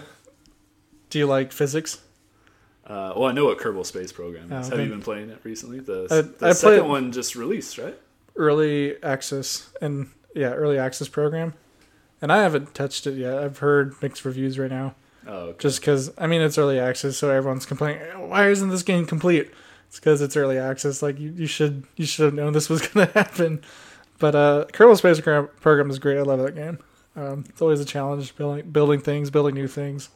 do 1.16 1.20
you 1.20 1.28
like 1.28 1.54
physics? 1.54 2.00
Uh, 2.86 3.14
well, 3.16 3.30
I 3.30 3.32
know 3.32 3.46
what 3.46 3.58
Kerbal 3.58 3.86
Space 3.86 4.12
Program 4.12 4.52
is. 4.52 4.68
Oh, 4.68 4.76
Have 4.76 4.86
you 4.86 4.92
been 4.92 5.02
playing 5.02 5.30
it 5.30 5.40
recently? 5.46 5.80
The, 5.80 6.08
I- 6.12 6.38
the 6.40 6.48
I 6.48 6.52
second 6.52 6.90
one 6.90 7.14
just 7.14 7.38
released, 7.38 7.78
right? 7.78 7.98
early 8.36 9.02
access 9.02 9.70
and 9.82 10.10
yeah, 10.36 10.52
early 10.52 10.78
access 10.78 11.08
program. 11.08 11.54
And 12.22 12.34
I 12.34 12.42
haven't 12.44 12.76
touched 12.76 13.08
it 13.08 13.14
yet. 13.14 13.38
I've 13.38 13.60
heard 13.60 13.96
mixed 14.02 14.26
reviews 14.26 14.60
right 14.60 14.70
now. 14.70 14.94
Oh, 15.26 15.38
okay. 15.52 15.58
Just 15.60 15.80
because 15.80 16.12
I 16.18 16.28
mean 16.28 16.42
it's 16.42 16.58
early 16.58 16.78
access, 16.78 17.16
so 17.16 17.30
everyone's 17.30 17.66
complaining. 17.66 18.02
Why 18.30 18.50
isn't 18.50 18.68
this 18.68 18.84
game 18.84 19.06
complete? 19.06 19.50
It's 19.88 20.02
because 20.02 20.22
it's 20.22 20.36
early 20.36 20.58
access. 20.58 21.02
Like 21.02 21.18
you, 21.18 21.32
you 21.32 21.48
should 21.48 21.86
you 21.96 22.06
should 22.06 22.26
have 22.26 22.34
known 22.34 22.52
this 22.52 22.68
was 22.70 22.86
gonna 22.90 23.06
happen. 23.14 23.62
But 24.20 24.36
uh, 24.36 24.66
Kerbal 24.74 24.98
Space 24.98 25.22
Program, 25.22 25.50
program 25.62 25.90
is 25.90 25.98
great. 25.98 26.18
I 26.18 26.24
love 26.24 26.40
that 26.40 26.56
game. 26.56 26.80
Um, 27.18 27.46
it's 27.48 27.62
always 27.62 27.80
a 27.80 27.86
challenge 27.86 28.36
building 28.36 28.70
building 28.70 29.00
things, 29.00 29.30
building 29.30 29.56
new 29.56 29.70
things, 29.70 30.10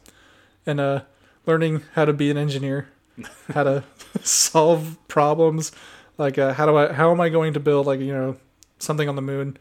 and 0.66 0.80
uh, 0.80 1.02
learning 1.46 1.82
how 1.94 2.04
to 2.04 2.12
be 2.12 2.30
an 2.30 2.36
engineer, 2.36 2.88
how 3.54 3.62
to 3.64 3.84
solve 4.22 4.96
problems. 5.08 5.72
Like 6.18 6.38
uh, 6.38 6.52
how 6.54 6.66
do 6.66 6.76
I 6.76 6.92
how 6.92 7.10
am 7.10 7.20
I 7.20 7.28
going 7.28 7.54
to 7.54 7.60
build 7.60 7.86
like 7.86 8.00
you 8.00 8.12
know 8.12 8.36
something 8.78 9.08
on 9.08 9.16
the 9.16 9.22
moon, 9.22 9.56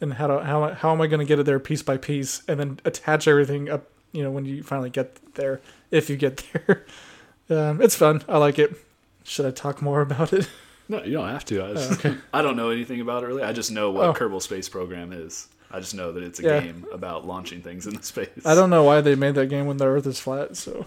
and 0.00 0.14
how 0.14 0.26
do 0.26 0.38
how 0.40 0.72
how 0.74 0.92
am 0.92 1.00
I 1.00 1.06
going 1.06 1.20
to 1.20 1.26
get 1.26 1.38
it 1.38 1.46
there 1.46 1.58
piece 1.60 1.82
by 1.82 1.96
piece, 1.96 2.42
and 2.48 2.60
then 2.60 2.80
attach 2.84 3.26
everything 3.26 3.68
up 3.70 3.90
you 4.12 4.22
know 4.22 4.30
when 4.30 4.44
you 4.44 4.62
finally 4.62 4.90
get 4.90 5.34
there 5.34 5.60
if 5.90 6.10
you 6.10 6.16
get 6.16 6.42
there. 6.52 6.84
Um, 7.50 7.80
it's 7.82 7.94
fun. 7.96 8.22
I 8.28 8.38
like 8.38 8.58
it. 8.58 8.74
Should 9.24 9.46
I 9.46 9.50
talk 9.50 9.80
more 9.82 10.00
about 10.02 10.32
it? 10.32 10.48
no, 10.88 11.02
you 11.02 11.12
don't 11.12 11.28
have 11.28 11.44
to. 11.46 11.64
I, 11.64 11.72
just, 11.74 11.90
Oh, 11.90 11.94
okay. 12.10 12.18
I 12.34 12.42
don't 12.42 12.56
know 12.56 12.68
anything 12.70 13.00
about 13.00 13.22
it 13.22 13.26
really. 13.26 13.42
I 13.42 13.52
just 13.54 13.70
know 13.70 13.90
what 13.90 14.04
Oh. 14.06 14.12
Kerbal 14.12 14.42
Space 14.42 14.68
Program 14.68 15.12
is. 15.12 15.48
I 15.70 15.80
just 15.80 15.94
know 15.94 16.12
that 16.12 16.22
it's 16.22 16.38
a 16.40 16.42
Yeah. 16.44 16.60
game 16.60 16.86
about 16.92 17.26
launching 17.26 17.60
things 17.62 17.86
into 17.86 18.02
space. 18.02 18.28
I 18.44 18.54
don't 18.54 18.70
know 18.70 18.84
why 18.84 19.00
they 19.00 19.14
made 19.16 19.34
that 19.34 19.46
game 19.46 19.66
when 19.66 19.76
the 19.78 19.86
Earth 19.86 20.06
is 20.06 20.20
flat. 20.20 20.56
So 20.56 20.86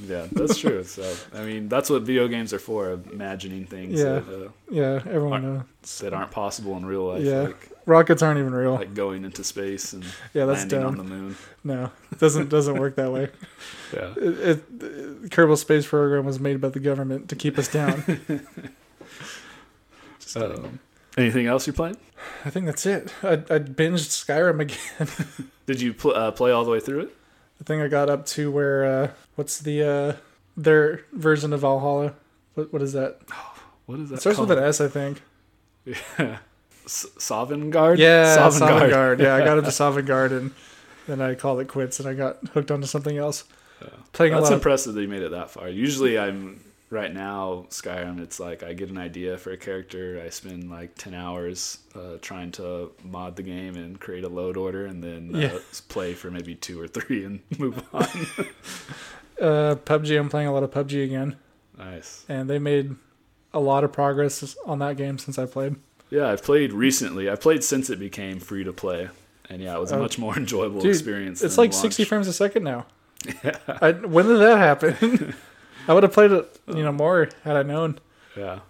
Yeah, 0.00 0.26
that's 0.32 0.56
true. 0.58 0.82
so, 0.84 1.14
I 1.34 1.44
mean, 1.44 1.68
that's 1.68 1.90
what 1.90 2.02
video 2.02 2.26
games 2.26 2.52
are 2.54 2.58
for: 2.58 2.98
imagining 3.12 3.66
things 3.66 4.00
Yeah. 4.00 4.20
that, 4.20 4.46
uh, 4.46 4.48
yeah, 4.70 5.00
everyone 5.06 5.42
knows. 5.42 5.98
that 6.00 6.12
aren't 6.14 6.30
possible 6.30 6.76
in 6.76 6.86
real 6.86 7.04
life, 7.08 7.22
Yeah. 7.22 7.42
like 7.42 7.68
Rockets 7.86 8.22
aren't 8.22 8.40
even 8.40 8.54
real. 8.54 8.72
like 8.74 8.94
going 8.94 9.24
into 9.26 9.44
space 9.44 9.92
and 9.92 10.02
yeah, 10.32 10.46
that's 10.46 10.60
landing 10.60 10.82
on 10.84 10.96
dumb. 10.96 11.06
the 11.08 11.14
moon. 11.14 11.36
No, 11.64 11.90
it 12.10 12.18
doesn't 12.18 12.48
doesn't 12.48 12.78
work 12.78 12.96
that 12.96 13.12
way. 13.12 13.28
Yeah. 13.92 14.12
It, 14.16 14.38
it, 14.40 14.80
the 14.80 15.28
Kerbal 15.28 15.56
Space 15.56 15.86
Program 15.86 16.24
was 16.24 16.40
made 16.40 16.60
by 16.60 16.70
the 16.70 16.80
government 16.80 17.28
to 17.28 17.36
keep 17.36 17.56
us 17.58 17.68
down. 17.68 18.02
Just 20.18 20.34
kidding. 20.34 20.64
Um, 20.64 20.78
anything 21.16 21.46
else 21.46 21.66
you 21.66 21.72
playing? 21.72 21.96
I 22.44 22.50
think 22.50 22.66
that's 22.66 22.86
it. 22.86 23.12
I, 23.22 23.32
I 23.32 23.58
binged 23.58 24.10
Skyrim 24.10 24.60
again. 24.60 25.50
Did 25.66 25.80
you 25.80 25.94
pl- 25.94 26.14
uh, 26.14 26.30
play 26.30 26.50
all 26.50 26.64
the 26.64 26.70
way 26.70 26.80
through 26.80 27.00
it? 27.00 27.16
I 27.60 27.64
think 27.64 27.82
I 27.82 27.88
got 27.88 28.10
up 28.10 28.26
to 28.26 28.50
where 28.50 28.84
uh, 28.84 29.10
what's 29.36 29.58
the 29.58 29.82
uh, 29.82 30.12
their 30.56 31.04
version 31.12 31.52
of 31.52 31.60
Valhalla? 31.60 32.14
What 32.54 32.72
what 32.72 32.82
is 32.82 32.92
that? 32.92 33.20
What 33.86 34.00
is 34.00 34.08
that? 34.08 34.14
It 34.14 34.20
starts 34.22 34.36
called? 34.36 34.48
with 34.48 34.56
an 34.56 34.64
S, 34.64 34.80
I 34.80 34.88
think. 34.88 35.20
Yeah. 35.84 35.94
S- 36.86 37.06
Sovngarde? 37.18 37.98
Yeah, 37.98 38.34
Sovngarde. 38.34 38.90
Sovngarde. 38.90 39.20
yeah, 39.20 39.34
I 39.34 39.44
got 39.44 39.58
up 39.58 39.64
to 39.64 39.70
Sovngarde 39.82 40.38
and 40.38 40.50
then 41.06 41.20
I 41.20 41.34
called 41.34 41.60
it 41.60 41.68
quits 41.68 42.00
and 42.00 42.08
I 42.08 42.14
got 42.14 42.38
hooked 42.48 42.70
onto 42.70 42.86
something 42.86 43.18
else. 43.18 43.44
Yeah. 43.82 43.88
Playing 44.12 44.32
a 44.32 44.36
That's 44.36 44.44
lot. 44.44 44.52
Of, 44.52 44.58
impressive 44.60 44.94
that 44.94 45.02
you 45.02 45.08
made 45.08 45.20
it 45.20 45.32
that 45.32 45.50
far. 45.50 45.68
Usually, 45.68 46.18
I'm 46.18 46.60
right 46.94 47.12
now 47.12 47.66
Skyrim. 47.70 48.20
It's 48.20 48.40
like 48.40 48.62
I 48.62 48.72
get 48.72 48.88
an 48.88 48.96
idea 48.98 49.36
for 49.36 49.50
a 49.52 49.56
character. 49.56 50.22
I 50.24 50.30
spend 50.30 50.70
like 50.70 50.94
ten 50.94 51.12
hours 51.12 51.78
uh, 51.94 52.16
trying 52.22 52.52
to 52.52 52.92
mod 53.04 53.36
the 53.36 53.42
game 53.42 53.76
and 53.76 54.00
create 54.00 54.24
a 54.24 54.28
load 54.28 54.56
order, 54.56 54.86
and 54.86 55.02
then 55.02 55.32
uh, 55.34 55.38
Yeah. 55.38 55.58
play 55.88 56.14
for 56.14 56.30
maybe 56.30 56.54
two 56.54 56.80
or 56.80 56.88
three 56.88 57.24
and 57.24 57.40
move 57.58 57.82
on. 57.92 58.04
uh, 59.40 59.74
PUBG. 59.84 60.18
I'm 60.18 60.28
playing 60.28 60.48
a 60.48 60.52
lot 60.54 60.62
of 60.62 60.70
PUBG 60.70 61.04
again, 61.04 61.36
nice. 61.78 62.24
and 62.28 62.48
they 62.48 62.58
made 62.58 62.94
a 63.52 63.60
lot 63.60 63.84
of 63.84 63.92
progress 63.92 64.56
on 64.64 64.78
that 64.80 64.96
game 64.96 65.18
since 65.18 65.38
I 65.38 65.46
played. 65.46 65.76
Yeah, 66.10 66.28
I've 66.30 66.42
played 66.42 66.72
recently. 66.72 67.28
I 67.30 67.34
played 67.36 67.64
since 67.64 67.90
it 67.90 67.98
became 67.98 68.38
free 68.40 68.64
to 68.64 68.72
play, 68.72 69.08
and 69.50 69.60
yeah, 69.60 69.74
it 69.76 69.80
was 69.80 69.92
a 69.92 69.96
Oh. 69.96 70.00
much 70.00 70.18
more 70.18 70.36
enjoyable 70.36 70.80
Dude, 70.80 70.90
experience. 70.90 71.42
It's 71.42 71.58
like 71.58 71.72
60 71.72 72.04
frames 72.04 72.28
a 72.28 72.32
second 72.32 72.62
now. 72.64 72.86
I, 73.80 73.92
when 73.92 74.26
did 74.26 74.38
that 74.40 74.58
happen? 74.58 75.34
I 75.88 75.94
would 75.94 76.02
have 76.02 76.12
played 76.12 76.30
it, 76.32 76.60
you 76.68 76.82
know, 76.82 76.92
more 76.92 77.28
had 77.42 77.56
I 77.56 77.62
known. 77.62 77.98
Yeah, 78.36 78.60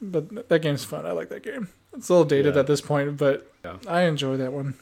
But 0.00 0.48
that 0.48 0.60
game's 0.60 0.84
fun. 0.84 1.06
I 1.06 1.12
like 1.12 1.28
that 1.30 1.42
game. 1.42 1.68
It's 1.96 2.08
a 2.08 2.12
little 2.12 2.24
dated 2.26 2.54
Yeah. 2.54 2.60
at 2.60 2.66
this 2.66 2.80
point, 2.80 3.16
but 3.16 3.50
Yeah. 3.64 3.76
I 3.88 4.02
enjoy 4.02 4.36
that 4.36 4.52
one. 4.52 4.74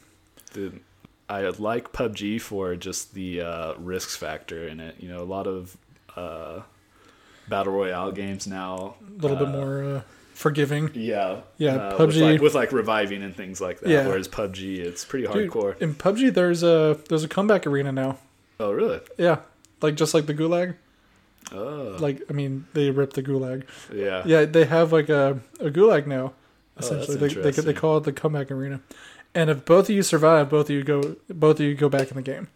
Dude, 0.53 0.81
I 1.29 1.43
like 1.49 1.93
PUBG 1.93 2.41
for 2.41 2.75
just 2.77 3.15
the 3.15 3.41
uh, 3.41 3.75
risks 3.79 4.17
factor 4.17 4.67
in 4.69 4.81
it. 4.81 4.97
You 4.99 5.09
know, 5.09 5.23
a 5.23 5.25
lot 5.25 5.47
of 5.47 5.77
uh, 6.17 6.61
battle 7.49 7.73
royale 7.73 8.13
games 8.13 8.47
now. 8.47 8.97
A 9.19 9.23
little 9.23 9.37
bit 9.37 9.49
uh, 9.49 9.53
more. 9.53 9.85
Uh, 9.85 10.03
forgiving. 10.35 10.91
Yeah, 10.95 11.41
Yeah, 11.59 11.77
uh, 11.77 11.97
with 11.99 12.15
PUBG 12.17 12.21
like, 12.33 12.41
with 12.41 12.55
like 12.55 12.73
reviving 12.73 13.23
and 13.23 13.35
things 13.35 13.61
like 13.61 13.81
that. 13.81 13.89
Yeah. 13.89 14.07
Whereas 14.07 14.29
PUBG, 14.29 14.79
it's 14.81 15.05
pretty 15.05 15.27
Dude, 15.27 15.51
hardcore. 15.51 15.81
in 15.81 15.95
PUBG, 15.95 16.35
there's 16.35 16.63
a 16.63 16.99
there's 17.09 17.25
a 17.25 17.29
comeback 17.29 17.67
arena 17.67 17.93
now. 17.93 18.19
Oh, 18.61 18.73
really? 18.73 19.01
Yeah, 19.17 19.39
like 19.81 19.95
just 19.95 20.13
like 20.15 20.27
the 20.27 20.35
Gulag. 20.35 20.75
Oh, 21.53 21.97
Like 22.01 22.23
I 22.29 22.33
mean, 22.33 22.67
they 22.73 22.91
ripped 22.91 23.15
the 23.15 23.23
Gulag. 23.23 23.65
yeah. 23.93 24.23
Yeah, 24.25 24.45
they 24.45 24.65
have 24.65 24.93
like 24.93 25.09
a, 25.09 25.41
a 25.61 25.71
Gulag 25.71 26.07
now. 26.07 26.33
Oh, 26.77 26.81
Essentially, 26.81 27.17
they, 27.17 27.29
they 27.29 27.51
they 27.51 27.73
call 27.75 27.99
it 27.99 28.05
the 28.05 28.13
comeback 28.13 28.51
arena. 28.51 28.81
And 29.35 29.51
if 29.51 29.65
both 29.65 29.89
of 29.89 29.95
you 29.95 30.03
survive, 30.03 30.49
both 30.51 30.67
of 30.67 30.71
you 30.71 30.83
go 30.83 31.17
both 31.29 31.61
of 31.61 31.67
you 31.67 31.75
go 31.75 31.89
back 31.89 32.11
in 32.11 32.17
the 32.17 32.23
game, 32.23 32.49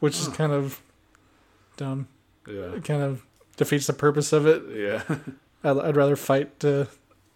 which 0.00 0.18
is 0.18 0.28
kind 0.28 0.52
of 0.52 0.80
dumb. 1.76 2.08
Yeah, 2.46 2.74
It 2.74 2.84
kind 2.84 3.02
of 3.02 3.22
defeats 3.56 3.86
the 3.86 3.92
purpose 3.92 4.32
of 4.32 4.46
it. 4.46 4.62
yeah, 4.74 5.02
I'd, 5.64 5.78
I'd 5.78 5.96
rather 5.96 6.16
fight 6.16 6.58
to 6.60 6.88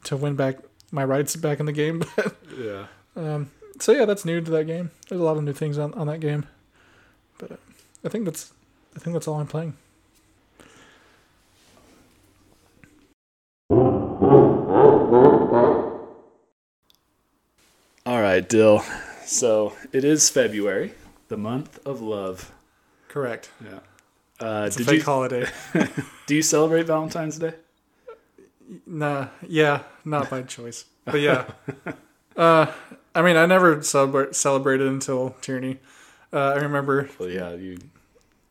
to 0.04 0.16
win 0.16 0.34
back 0.34 0.58
my 0.90 1.04
rights 1.04 1.36
back 1.36 1.60
in 1.60 1.66
the 1.66 1.72
game. 1.72 2.02
yeah. 2.58 2.86
um, 3.16 3.50
so 3.78 3.92
yeah, 3.92 4.04
that's 4.04 4.24
new 4.24 4.40
to 4.40 4.50
that 4.52 4.64
game. 4.64 4.90
There's 5.08 5.20
a 5.20 5.24
lot 5.24 5.36
of 5.36 5.44
new 5.44 5.52
things 5.52 5.78
on, 5.78 5.92
on 5.94 6.06
that 6.08 6.20
game, 6.20 6.46
but 7.38 7.52
uh, 7.52 7.56
I 8.04 8.08
think 8.08 8.24
that's 8.24 8.52
I 8.96 8.98
think 8.98 9.14
that's 9.14 9.28
all 9.28 9.38
I'm 9.40 9.46
playing. 9.46 9.74
All 18.04 18.20
right, 18.36 18.48
Dill. 18.48 18.84
So 19.24 19.72
it 19.92 20.04
is 20.04 20.28
February, 20.30 20.92
the 21.28 21.36
month 21.36 21.84
of 21.86 22.00
love. 22.02 22.52
Correct. 23.08 23.50
Yeah. 23.64 23.78
Uh, 24.38 24.64
It's 24.66 24.78
a 24.78 24.84
fake 24.84 24.98
you 24.98 25.04
holiday. 25.04 25.46
do 26.26 26.34
you 26.34 26.42
celebrate 26.42 26.84
Valentine's 26.86 27.38
Day? 27.38 27.54
Nah, 28.86 29.28
yeah, 29.48 29.82
not 30.04 30.28
by 30.28 30.42
choice, 30.42 30.84
but 31.06 31.20
yeah. 31.20 31.46
uh, 32.36 32.66
I 33.14 33.22
mean, 33.22 33.36
I 33.36 33.46
never 33.46 33.82
celebrate 33.82 34.34
celebrated 34.36 34.86
until 34.88 35.30
Tyranny. 35.40 35.78
Uh, 36.32 36.52
I 36.56 36.56
remember, 36.56 37.08
Well, 37.18 37.30
yeah. 37.30 37.54
You. 37.54 37.78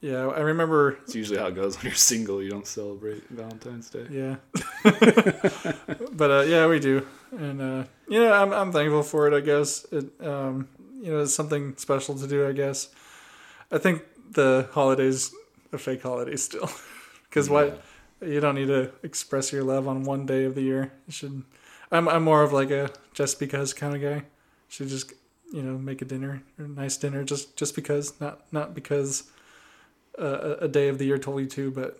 yeah, 0.02 0.28
I 0.30 0.40
remember, 0.40 0.98
It's 1.04 1.14
usually 1.16 1.38
how 1.38 1.48
it 1.48 1.56
goes 1.56 1.76
when 1.78 1.86
you're 1.88 1.94
single. 1.96 2.42
You 2.42 2.50
don't 2.50 2.66
celebrate 2.66 3.28
Valentine's 3.30 3.90
Day. 3.92 4.08
yeah. 4.10 4.36
but 6.14 6.32
uh, 6.32 6.44
yeah, 6.48 6.66
we 6.66 6.80
do, 6.80 7.06
and 7.38 7.62
uh, 7.62 7.84
yeah, 8.08 8.41
I'm 8.41 8.53
I'm 8.53 8.72
thankful 8.72 9.03
for 9.03 9.28
it. 9.28 9.34
I 9.34 9.41
guess 9.41 9.86
it, 9.91 10.10
um, 10.26 10.68
you 11.01 11.12
know, 11.12 11.20
it's 11.20 11.34
something 11.34 11.76
special 11.78 12.16
to 12.16 12.28
do. 12.28 12.47
I 12.47 12.51
guess. 12.51 12.89
I 13.72 13.78
think 13.78 14.03
the 14.32 14.70
holidays 14.72 15.34
a 15.72 15.78
fake 15.78 16.03
holiday 16.03 16.36
still, 16.36 16.70
because 17.30 17.49
why? 17.49 17.74
You 18.22 18.39
don't 18.39 18.56
need 18.56 18.68
to 18.68 18.91
express 19.03 19.51
your 19.51 19.64
love 19.64 19.88
on 19.88 20.03
one 20.03 20.26
day 20.26 20.45
of 20.45 20.56
the 20.56 20.62
year. 20.62 20.93
You 21.08 21.12
should. 21.12 21.43
I'm 21.91 22.08
I'm 22.08 22.24
more 22.24 22.43
of 22.43 22.53
like 22.53 22.72
a 22.72 22.91
just 23.14 23.39
because 23.39 23.74
kind 23.74 23.95
of 23.95 24.01
guy. 24.01 24.26
Should 24.68 24.88
just 24.88 25.14
you 25.53 25.62
know 25.62 25.78
make 25.78 26.01
a 26.01 26.06
dinner, 26.06 26.43
a 26.58 26.64
nice 26.64 26.97
dinner, 26.97 27.24
just 27.24 27.56
just 27.58 27.76
because, 27.76 28.20
not 28.20 28.41
not 28.51 28.74
because 28.74 29.24
uh, 30.20 30.56
a, 30.62 30.66
a 30.66 30.68
day 30.68 30.88
of 30.88 30.97
the 30.97 31.06
year 31.06 31.18
told 31.18 31.41
you 31.41 31.47
to, 31.47 31.72
but 31.72 31.99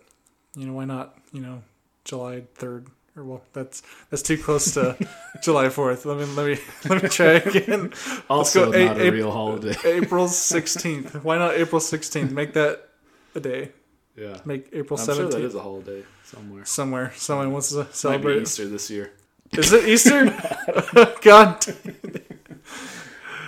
you 0.56 0.66
know 0.66 0.74
why 0.74 0.86
not? 0.86 1.18
You 1.32 1.42
know, 1.42 1.64
July 2.06 2.44
third 2.56 2.88
or 3.18 3.24
well, 3.24 3.42
that's 3.54 3.82
that's 4.10 4.22
too 4.22 4.38
close 4.38 4.74
to 4.74 4.98
July 5.44 5.70
fourth. 5.70 6.06
Let 6.06 6.18
me 6.18 6.26
let 6.26 6.46
me 6.48 6.58
let 6.90 7.04
me 7.04 7.10
try 7.10 7.34
again. 7.34 7.94
Also, 8.30 8.72
go. 8.72 8.86
not 8.86 8.98
A- 8.98 9.08
a 9.08 9.12
real 9.12 9.32
holiday. 9.32 9.76
April 9.86 10.28
sixteenth. 10.28 11.24
Why 11.24 11.38
not 11.38 11.56
April 11.56 11.80
sixteenth? 11.80 12.32
Make 12.32 12.54
that 12.54 12.90
a 13.36 13.40
day. 13.40 13.72
Yeah. 14.18 14.38
Make 14.46 14.70
April 14.74 15.00
I'm 15.00 15.06
sure 15.06 15.16
that 15.16 15.22
seventeenth 15.32 15.46
is 15.50 15.56
a 15.56 15.62
holiday 15.62 16.04
somewhere. 16.24 16.66
somewhere. 16.66 17.12
Someone 17.16 17.52
wants 17.52 17.70
to 17.70 17.86
celebrate. 17.92 18.42
Easter 18.42 18.68
this 18.68 18.90
year. 18.90 19.12
Is 19.52 19.72
it 19.74 19.88
Easter? 19.88 20.26
God. 21.22 21.66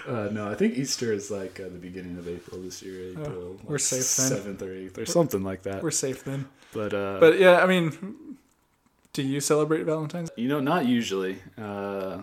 Uh, 0.08 0.30
no, 0.32 0.50
I 0.50 0.56
think 0.56 0.78
Easter 0.78 1.12
is 1.12 1.30
like 1.30 1.60
uh, 1.60 1.64
the 1.64 1.80
beginning 1.80 2.18
of 2.18 2.28
April 2.30 2.62
this 2.62 2.82
year. 2.82 3.12
April, 3.12 3.28
Oh, 3.30 3.60
we're 3.66 3.78
safe 3.78 4.00
then. 4.16 4.38
Seventh 4.38 4.62
or 4.62 4.74
eighth 4.74 4.98
or 4.98 5.06
something 5.06 5.44
like 5.44 5.64
that. 5.64 5.84
We're 5.84 5.92
safe 5.92 6.24
then. 6.24 6.48
But 6.74 6.94
uh, 6.94 7.18
But 7.20 7.40
yeah, 7.40 7.58
I 7.62 7.66
mean, 7.66 8.37
do 9.24 9.24
you 9.28 9.40
celebrate 9.42 9.84
Valentine's? 9.84 10.30
you 10.38 10.48
know, 10.48 10.60
not 10.60 10.86
usually. 10.86 11.40
Uh, 11.58 12.20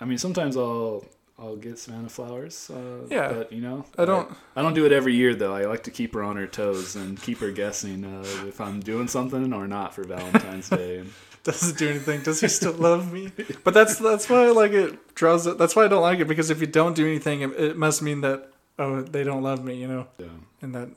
I 0.00 0.04
mean, 0.04 0.18
sometimes 0.18 0.56
I'll 0.56 1.04
I'll 1.38 1.56
get 1.56 1.78
Savannah 1.78 2.08
flowers. 2.08 2.70
Uh, 2.70 3.06
Yeah. 3.10 3.32
but 3.32 3.52
you 3.52 3.60
know, 3.60 3.84
I 3.98 4.04
don't- 4.04 4.30
I, 4.56 4.62
don't 4.62 4.74
do 4.74 4.84
it 4.86 4.92
every 4.92 5.14
year 5.14 5.34
though. 5.34 5.54
I 5.54 5.64
like 5.64 5.82
to 5.84 5.90
keep 5.90 6.14
her 6.14 6.22
on 6.22 6.36
her 6.36 6.46
toes 6.46 6.96
and 6.96 7.20
keep 7.20 7.38
her 7.38 7.50
guessing 7.50 8.04
uh, 8.04 8.24
if 8.46 8.60
I'm 8.60 8.78
doing 8.80 9.08
something 9.08 9.52
or 9.52 9.66
not 9.66 9.94
for 9.94 10.04
Valentine's 10.04 10.68
Day. 10.80 10.98
And 10.98 11.10
Doesn't 11.42 11.78
do 11.78 11.88
anything. 11.88 12.20
Does 12.22 12.40
he 12.42 12.48
still 12.48 12.74
love 12.74 13.12
me? 13.12 13.32
But 13.64 13.72
that's 13.74 13.96
that's 13.98 14.28
why 14.30 14.44
I 14.46 14.50
like 14.50 14.72
it. 14.72 15.14
Draws. 15.14 15.46
it- 15.46 15.58
That's 15.58 15.74
why 15.74 15.84
I 15.86 15.88
don't 15.88 16.02
like 16.10 16.20
it 16.20 16.28
because 16.28 16.50
if 16.50 16.60
you 16.60 16.66
don't 16.68 16.94
do 16.94 17.06
anything, 17.06 17.40
it, 17.42 17.50
it 17.68 17.76
must 17.76 18.02
mean 18.02 18.20
that 18.20 18.38
oh 18.78 19.02
they 19.02 19.24
don't 19.24 19.42
love 19.42 19.64
me, 19.64 19.74
you 19.82 19.88
know, 19.88 20.06
yeah, 20.18 20.36
and 20.62 20.74
that 20.76 20.88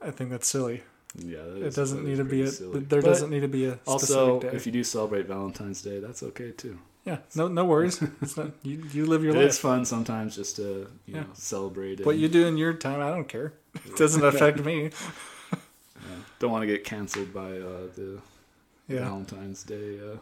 I 0.00 0.10
think 0.12 0.30
that's 0.30 0.48
silly. 0.48 0.82
Yeah, 1.16 1.38
It 1.66 1.74
doesn't 1.74 2.04
need 2.04 2.16
to 2.16 2.24
be 2.24 2.42
a. 2.42 2.48
silly. 2.48 2.80
There 2.80 3.00
But 3.02 3.08
doesn't 3.08 3.30
need 3.30 3.40
to 3.40 3.48
be 3.48 3.66
a 3.66 3.78
Also, 3.86 4.40
day. 4.40 4.48
if 4.52 4.66
you 4.66 4.72
do 4.72 4.84
celebrate 4.84 5.26
Valentine's 5.26 5.82
Day, 5.82 6.00
that's 6.00 6.22
okay 6.22 6.50
too. 6.52 6.78
yeah, 7.04 7.18
no 7.34 7.48
no 7.48 7.64
worries. 7.64 8.00
It's 8.22 8.36
not 8.36 8.50
you. 8.62 8.84
You 8.92 9.06
live 9.06 9.24
your 9.24 9.32
It 9.36 9.38
life. 9.38 9.46
It's 9.46 9.58
fun 9.58 9.84
sometimes 9.84 10.36
just 10.36 10.56
to 10.56 10.62
you 11.06 11.14
Yeah. 11.14 11.20
know 11.22 11.26
celebrate. 11.34 12.04
What 12.04 12.12
and, 12.14 12.20
you 12.22 12.28
do 12.28 12.46
in 12.46 12.56
your 12.58 12.74
time, 12.74 13.00
I 13.00 13.10
don't 13.10 13.28
care. 13.28 13.52
It 13.86 13.96
doesn't 13.96 14.24
affect 14.24 14.64
me. 14.64 14.76
yeah, 15.52 16.16
don't 16.38 16.50
want 16.52 16.62
to 16.62 16.66
get 16.66 16.84
canceled 16.84 17.32
by 17.32 17.50
uh, 17.58 17.88
the 17.96 18.20
Yeah, 18.88 19.04
Valentine's 19.04 19.62
Day 19.64 19.98
uh, 20.00 20.16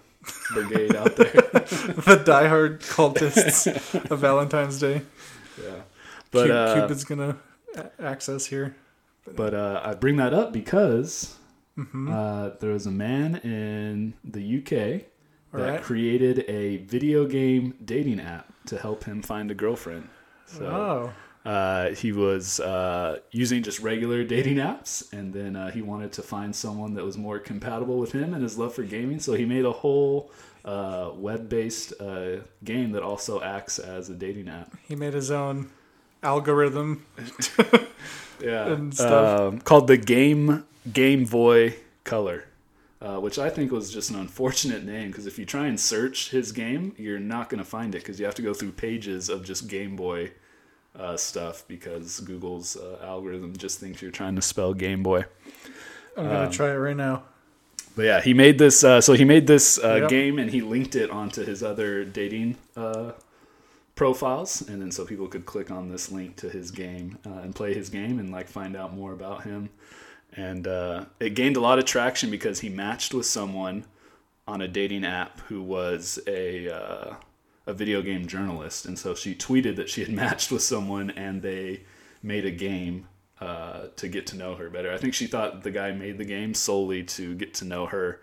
brigade 0.54 0.94
out 0.94 1.16
there. 1.16 1.32
the 1.32 2.22
diehard 2.24 2.80
cultists 2.80 3.66
of 4.10 4.18
Valentine's 4.20 4.78
Day. 4.78 5.02
yeah, 5.62 5.82
but 6.30 6.50
uh, 6.50 6.74
Cupid's 6.74 7.04
gonna 7.04 7.36
access 7.98 8.46
here. 8.46 8.76
But 9.34 9.54
uh, 9.54 9.80
I 9.84 9.94
bring 9.94 10.16
that 10.16 10.32
up 10.34 10.52
because 10.52 11.36
hmm 11.76 12.10
uh, 12.10 12.50
there 12.60 12.70
was 12.72 12.86
a 12.86 12.90
man 12.90 13.36
in 13.44 14.14
the 14.24 14.58
UK 14.58 15.04
All 15.52 15.60
that 15.60 15.72
right. 15.72 15.82
created 15.82 16.44
a 16.48 16.78
video 16.78 17.26
game 17.26 17.74
dating 17.84 18.20
app 18.20 18.52
to 18.66 18.78
help 18.78 19.04
him 19.04 19.22
find 19.22 19.50
a 19.50 19.54
girlfriend. 19.54 20.08
So 20.46 20.64
oh, 21.44 21.48
uh, 21.48 21.90
he 21.90 22.12
was 22.12 22.60
uh, 22.60 23.18
using 23.30 23.62
just 23.62 23.80
regular 23.80 24.24
dating 24.24 24.56
apps, 24.56 25.12
and 25.12 25.32
then 25.34 25.54
uh, 25.56 25.70
he 25.70 25.82
wanted 25.82 26.12
to 26.12 26.22
find 26.22 26.54
someone 26.54 26.94
that 26.94 27.04
was 27.04 27.16
more 27.18 27.38
compatible 27.38 27.98
with 27.98 28.12
him 28.12 28.32
and 28.34 28.42
his 28.42 28.56
love 28.58 28.74
for 28.74 28.82
gaming. 28.82 29.20
So 29.20 29.34
he 29.34 29.44
made 29.44 29.64
a 29.64 29.72
whole 29.72 30.30
uh, 30.64 31.10
web-based 31.14 31.92
uh, 32.00 32.38
game 32.64 32.92
that 32.92 33.02
also 33.02 33.40
acts 33.42 33.78
as 33.78 34.08
a 34.08 34.14
dating 34.14 34.48
app. 34.48 34.72
he 34.88 34.96
made 34.96 35.14
his 35.14 35.30
own 35.30 35.70
algorithm. 36.22 37.04
Yeah, 38.40 38.66
And 38.72 38.94
stuff. 38.94 39.40
Um, 39.40 39.60
called 39.60 39.86
the 39.86 39.96
Game 39.96 40.64
Game 40.92 41.24
Boy 41.24 41.76
Color. 42.04 42.44
Uh, 43.00 43.20
which 43.20 43.38
I 43.38 43.50
think 43.50 43.70
was 43.72 43.92
just 43.92 44.08
an 44.10 44.16
unfortunate 44.16 44.82
name 44.84 45.08
because 45.10 45.26
if 45.26 45.38
you 45.38 45.44
try 45.44 45.66
and 45.66 45.78
search 45.78 46.30
his 46.30 46.50
game, 46.50 46.94
you're 46.96 47.18
not 47.20 47.50
going 47.50 47.58
to 47.58 47.64
find 47.64 47.94
it 47.94 47.98
because 47.98 48.18
you 48.18 48.24
have 48.24 48.34
to 48.36 48.42
go 48.42 48.54
through 48.54 48.72
pages 48.72 49.28
of 49.28 49.44
just 49.44 49.68
Game 49.68 49.96
Boy 49.96 50.32
uh, 50.98 51.16
stuff 51.18 51.62
because 51.68 52.20
Google's 52.20 52.74
uh, 52.76 52.96
algorithm 53.04 53.54
just 53.56 53.78
thinks 53.80 54.00
you're 54.00 54.10
trying 54.10 54.34
to 54.36 54.42
spell 54.42 54.72
Game 54.72 55.02
Boy. 55.02 55.26
I'm 56.16 56.24
gonna 56.24 56.46
Um, 56.46 56.50
try 56.50 56.70
it 56.70 56.76
right 56.76 56.96
now. 56.96 57.24
But 57.94 58.06
yeah, 58.06 58.20
he 58.22 58.32
made 58.32 58.58
this. 58.58 58.82
Uh, 58.82 59.02
so 59.02 59.12
he 59.12 59.24
made 59.26 59.46
this 59.46 59.78
uh, 59.78 59.96
Yep. 60.00 60.08
game 60.10 60.38
and 60.38 60.50
he 60.50 60.62
linked 60.62 60.96
it 60.96 61.10
onto 61.10 61.44
his 61.44 61.62
other 61.62 62.02
dating 62.02 62.56
uh, 62.76 63.12
profiles, 63.96 64.62
and 64.68 64.80
then 64.80 64.92
so 64.92 65.04
people 65.04 65.26
could 65.26 65.44
click 65.44 65.70
on 65.70 65.88
this 65.88 66.12
link 66.12 66.36
to 66.36 66.48
his 66.48 66.70
game 66.70 67.18
uh, 67.26 67.40
and 67.40 67.54
play 67.54 67.74
his 67.74 67.88
game 67.88 68.20
and 68.20 68.30
like 68.30 68.46
find 68.46 68.76
out 68.76 68.94
more 68.94 69.12
about 69.12 69.42
him. 69.42 69.70
And 70.34 70.68
uh, 70.68 71.06
it 71.18 71.30
gained 71.30 71.56
a 71.56 71.60
lot 71.60 71.78
of 71.78 71.84
traction 71.84 72.30
because 72.30 72.60
he 72.60 72.68
matched 72.68 73.12
with 73.12 73.26
someone 73.26 73.84
on 74.46 74.60
a 74.60 74.68
dating 74.68 75.04
app 75.04 75.40
who 75.40 75.60
was 75.62 76.20
a 76.28 76.70
uh, 76.72 77.14
a 77.66 77.74
video 77.74 78.00
game 78.00 78.28
journalist, 78.28 78.86
and 78.86 78.96
so 78.96 79.14
she 79.14 79.34
tweeted 79.34 79.74
that 79.76 79.88
she 79.90 80.02
had 80.02 80.12
matched 80.24 80.52
with 80.52 80.62
someone 80.62 81.10
and 81.10 81.42
they 81.42 81.82
made 82.22 82.44
a 82.44 82.50
game 82.50 83.08
uh, 83.40 83.86
to 83.96 84.08
get 84.08 84.26
to 84.28 84.36
know 84.36 84.54
her 84.54 84.70
better. 84.70 84.92
I 84.92 84.98
think 84.98 85.14
she 85.14 85.26
thought 85.26 85.62
the 85.62 85.70
guy 85.70 85.92
made 85.92 86.18
the 86.18 86.24
game 86.24 86.54
solely 86.54 87.02
to 87.04 87.34
get 87.34 87.54
to 87.54 87.64
know 87.64 87.86
her, 87.86 88.20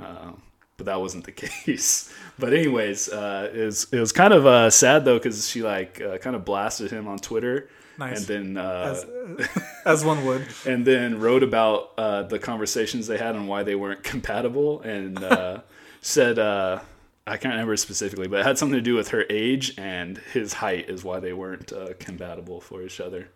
uh, 0.00 0.32
but 0.76 0.86
that 0.86 1.00
wasn't 1.00 1.24
the 1.24 1.32
case. 1.46 2.12
but 2.38 2.52
anyways, 2.52 3.08
uh, 3.08 3.50
it 3.54 3.64
was 3.64 3.86
it 3.92 4.00
was 4.00 4.12
kind 4.12 4.32
of 4.32 4.46
uh, 4.46 4.70
sad 4.70 5.04
though 5.04 5.18
because 5.18 5.48
she 5.48 5.62
like 5.62 6.00
uh, 6.00 6.18
kind 6.18 6.34
of 6.36 6.44
blasted 6.44 6.90
him 6.90 7.06
on 7.08 7.18
Twitter. 7.18 7.68
Nice. 7.96 8.28
And 8.28 8.56
then 8.56 8.64
uh, 8.64 8.96
As, 9.38 9.50
as 9.86 10.04
one 10.04 10.24
would. 10.26 10.44
and 10.66 10.84
then 10.84 11.20
wrote 11.20 11.44
about 11.44 11.92
uh, 11.96 12.22
the 12.24 12.40
conversations 12.40 13.06
they 13.06 13.18
had 13.18 13.36
and 13.36 13.46
why 13.46 13.62
they 13.62 13.76
weren't 13.76 14.02
compatible 14.12 14.80
and 14.80 15.22
uh, 15.22 15.60
said 16.00 16.36
uh, 16.40 16.80
i 17.24 17.36
can't 17.36 17.52
remember 17.54 17.76
specifically 17.76 18.26
but 18.26 18.40
it 18.40 18.46
had 18.46 18.58
something 18.58 18.74
to 18.76 18.82
do 18.82 18.94
with 18.96 19.08
her 19.10 19.24
age 19.30 19.74
and 19.78 20.18
his 20.32 20.54
height 20.54 20.90
is 20.90 21.04
why 21.04 21.20
they 21.20 21.32
weren't 21.32 21.72
uh, 21.72 21.90
compatible 22.00 22.60
for 22.60 22.82
each 22.82 22.98
other 23.00 23.28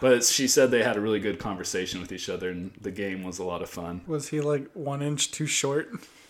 But 0.00 0.24
she 0.24 0.46
said 0.46 0.70
they 0.70 0.82
had 0.82 0.96
a 0.96 1.00
really 1.00 1.20
good 1.20 1.38
conversation 1.38 2.00
with 2.00 2.12
each 2.12 2.28
other, 2.28 2.50
and 2.50 2.72
the 2.80 2.90
game 2.90 3.22
was 3.22 3.38
a 3.38 3.44
lot 3.44 3.62
of 3.62 3.70
fun. 3.70 4.02
Was 4.06 4.28
he 4.28 4.40
like 4.40 4.70
one 4.74 5.02
inch 5.02 5.30
too 5.30 5.46
short? 5.46 5.88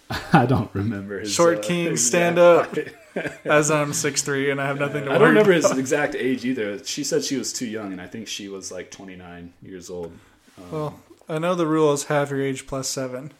I 0.33 0.47
don't 0.47 0.71
remember 0.73 1.19
his 1.19 1.33
Short 1.33 1.59
uh, 1.59 1.62
king, 1.62 1.97
stand 1.97 2.39
up. 2.39 2.77
As 3.45 3.71
I'm 3.71 3.93
six 3.93 4.23
three 4.23 4.51
and 4.51 4.61
I 4.61 4.67
have 4.67 4.79
nothing 4.79 5.07
to 5.07 5.11
I 5.11 5.19
don't 5.19 5.29
remember 5.29 5.53
his 5.53 5.71
exact 5.71 6.14
age 6.14 6.45
either. 6.45 6.85
She 6.85 7.03
said 7.03 7.25
she 7.25 7.37
was 7.37 7.53
too 7.53 7.67
young, 7.67 7.93
and 7.93 8.01
I 8.01 8.07
think 8.07 8.29
she 8.29 8.49
was 8.49 8.71
like 8.71 8.91
29 8.91 9.55
years 9.62 9.91
old. 9.91 10.12
Well, 10.71 11.01
I 11.29 11.39
know 11.39 11.55
the 11.55 11.67
rule 11.67 11.93
is 11.93 12.05
half 12.05 12.31
your 12.31 12.43
age 12.43 12.67
plus 12.67 12.89
seven. 12.89 13.33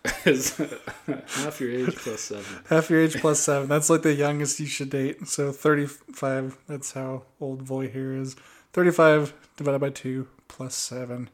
Half 0.04 1.60
your 1.60 1.70
age 1.70 1.96
plus 1.96 2.20
seven. 2.20 2.44
Half 2.68 2.88
your 2.88 3.00
age 3.00 3.20
plus 3.20 3.40
seven. 3.40 3.68
That's 3.68 3.90
like 3.90 4.02
the 4.02 4.14
youngest 4.14 4.60
you 4.60 4.66
should 4.66 4.90
date. 4.90 5.26
So 5.26 5.52
35, 5.52 6.56
that's 6.66 6.92
how 6.92 7.24
old 7.40 7.62
Voy 7.62 7.88
here 7.88 8.14
is. 8.14 8.36
35 8.78 9.34
divided 9.56 9.80
by 9.80 9.90
2 9.90 10.28
plus 10.46 10.72
7. 10.72 11.28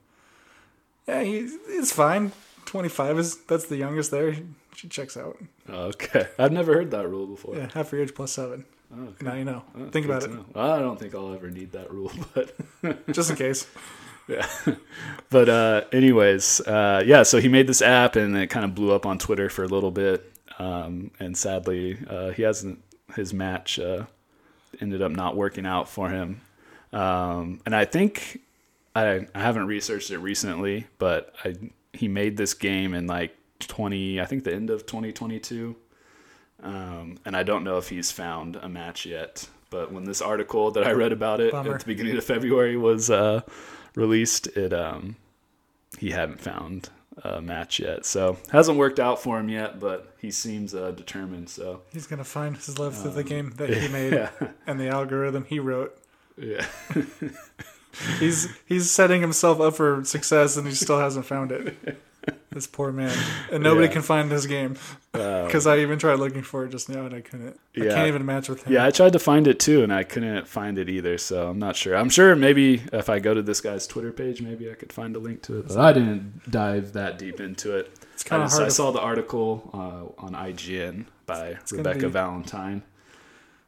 Yeah, 1.07 1.23
he, 1.23 1.47
it's 1.69 1.93
fine. 1.93 2.33
25 2.65 3.19
is, 3.19 3.37
that's 3.43 3.67
the 3.67 3.77
youngest 3.77 4.11
there. 4.11 4.35
She 4.75 4.89
checks 4.89 5.15
out. 5.15 5.37
Okay, 5.69 6.27
I've 6.39 6.53
never 6.53 6.73
heard 6.73 6.91
that 6.93 7.07
rule 7.07 7.27
before. 7.27 7.55
Yeah, 7.55 7.69
half 7.75 7.93
your 7.93 8.01
age 8.01 8.15
plus 8.15 8.33
7. 8.33 8.65
Oh, 8.97 9.03
okay. 9.09 9.27
Now 9.27 9.35
you 9.35 9.45
know. 9.45 9.63
Oh, 9.77 9.91
Think 9.91 10.07
about 10.07 10.23
it, 10.23 10.31
know. 10.31 10.47
I 10.57 10.79
don't 10.79 10.99
think 10.99 11.15
I'll 11.15 11.35
ever 11.35 11.51
need 11.51 11.73
that 11.73 11.93
rule, 11.93 12.13
but 12.35 12.55
just 13.13 13.29
in 13.29 13.37
case. 13.37 13.67
yeah. 14.27 14.49
But 15.29 15.51
uh, 15.51 15.83
anyways, 15.93 16.63
uh, 16.63 17.03
yeah. 17.05 17.25
So 17.25 17.41
he 17.41 17.49
made 17.49 17.67
this 17.67 17.83
app, 17.83 18.17
and 18.17 18.35
it 18.39 18.47
kind 18.47 18.65
of 18.65 18.75
blew 18.75 18.93
up 18.93 19.05
on 19.05 19.19
Twitter 19.19 19.51
for 19.51 19.65
a 19.65 19.69
little 19.69 19.91
bit. 19.91 20.33
Um, 20.59 21.11
and 21.21 21.37
sadly, 21.37 21.99
uh, 22.09 22.31
he 22.31 22.41
hasn't. 22.41 22.83
His 23.15 23.35
match 23.35 23.79
uh, 23.79 24.07
ended 24.81 25.03
up 25.03 25.13
not 25.13 25.37
working 25.37 25.67
out 25.67 25.91
for 25.91 26.09
him. 26.09 26.41
Um, 26.95 27.61
and 27.67 27.75
I 27.75 27.85
think 27.85 28.41
I 28.95 29.27
I 29.35 29.41
haven't 29.41 29.67
researched 29.67 30.11
it 30.11 30.19
recently, 30.19 30.87
but 30.99 31.35
I 31.45 31.55
he 31.93 32.09
made 32.09 32.37
this 32.37 32.55
game 32.55 32.95
in 32.95 33.07
like 33.07 33.37
twenty. 33.59 34.21
I 34.21 34.27
think 34.27 34.45
the 34.45 34.55
end 34.55 34.71
of 34.71 34.87
twenty 34.87 35.13
twenty 35.13 35.41
two. 35.41 35.77
Um, 36.63 37.19
and 37.27 37.37
I 37.37 37.43
don't 37.43 37.65
know 37.65 37.77
if 37.77 37.89
he's 37.89 38.11
found 38.11 38.57
a 38.57 38.69
match 38.69 39.05
yet. 39.05 39.49
But 39.71 39.93
when 39.93 40.05
this 40.05 40.23
article 40.23 40.71
that 40.71 40.87
I 40.87 40.93
read 40.93 41.13
about 41.13 41.41
it 41.41 41.51
Bummer. 41.51 41.75
at 41.75 41.81
the 41.81 41.87
beginning 41.87 42.17
of 42.17 42.25
February 42.25 42.77
was 42.77 43.11
uh, 43.11 43.43
released, 43.97 44.47
it 44.57 44.73
um, 44.73 45.17
he 45.99 46.11
hadn't 46.13 46.41
found 46.41 46.91
a 47.23 47.43
match 47.43 47.81
yet. 47.81 48.07
So 48.07 48.39
hasn't 48.51 48.79
worked 48.79 49.01
out 49.01 49.21
for 49.21 49.39
him 49.39 49.49
yet, 49.49 49.81
but 49.81 50.15
he 50.19 50.31
seems 50.31 50.75
uh, 50.75 50.93
determined. 50.93 51.49
So 51.49 51.83
He's 51.93 52.07
going 52.07 52.19
to 52.19 52.25
find 52.25 52.57
his 52.57 52.79
love 52.79 52.97
through 52.97 53.13
the 53.13 53.25
game 53.25 53.53
that 53.57 53.71
he 53.71 53.89
made 53.93 54.13
yeah, 54.13 54.31
and 54.67 54.79
the 54.79 54.89
algorithm 54.89 55.45
he 55.45 55.59
wrote. 55.59 55.99
Yeah, 56.37 56.67
He's 58.19 58.49
he's 58.67 58.91
setting 58.91 59.21
himself 59.21 59.61
up 59.61 59.77
for 59.77 60.05
success 60.05 60.57
and 60.57 60.67
he 60.67 60.75
still 60.75 60.99
hasn't 60.99 61.27
found 61.27 61.53
it. 61.53 61.77
This 62.51 62.67
poor 62.67 62.91
man. 62.91 63.15
And 63.53 63.63
nobody 63.63 63.87
Yeah. 63.87 63.93
can 63.93 64.03
find 64.03 64.31
this 64.31 64.47
game. 64.47 64.77
Um, 65.13 65.45
Because 65.45 65.67
I 65.67 65.79
even 65.79 65.99
tried 65.99 66.19
looking 66.19 66.43
for 66.43 66.65
it 66.65 66.71
just 66.71 66.89
now 66.89 67.05
and 67.05 67.15
I 67.15 67.21
couldn't. 67.21 67.59
I 67.77 67.81
can't 67.81 68.09
even 68.09 68.25
match 68.25 68.49
with 68.49 68.65
him. 68.65 68.73
yeah. 68.73 68.85
I 68.87 68.91
tried 68.91 69.13
to 69.13 69.19
find 69.19 69.47
it 69.47 69.61
too, 69.61 69.83
and 69.83 69.93
I 69.93 70.05
couldn't 70.05 70.49
find 70.49 70.79
it 70.79 70.89
either. 70.89 71.19
So 71.19 71.49
I'm 71.49 71.59
not 71.59 71.77
sure. 71.77 71.95
I'm 71.97 72.09
sure 72.09 72.35
maybe 72.35 72.83
if 72.93 73.09
I 73.11 73.19
go 73.19 73.35
to 73.35 73.43
this 73.43 73.61
guy's 73.61 73.87
Twitter 73.87 74.11
page, 74.11 74.41
maybe 74.41 74.71
I 74.71 74.75
could 74.75 74.93
find 74.93 75.15
a 75.15 75.19
link 75.19 75.43
to 75.43 75.59
it. 75.59 75.69
But 75.69 75.77
I 75.77 75.93
didn't 75.93 76.51
dive 76.51 76.95
that 76.95 77.19
deep 77.19 77.41
into 77.41 77.77
it. 77.77 77.93
It's 78.15 78.25
kind 78.25 78.43
of 78.43 78.51
hard. 78.51 78.65
I 78.65 78.69
saw 78.69 78.91
the 78.91 79.01
article 79.01 79.71
uh, 79.75 80.25
on 80.25 80.33
IGN 80.35 81.05
by 81.27 81.59
Rebecca 81.71 81.99
be- 82.01 82.07
Valentine. 82.09 82.83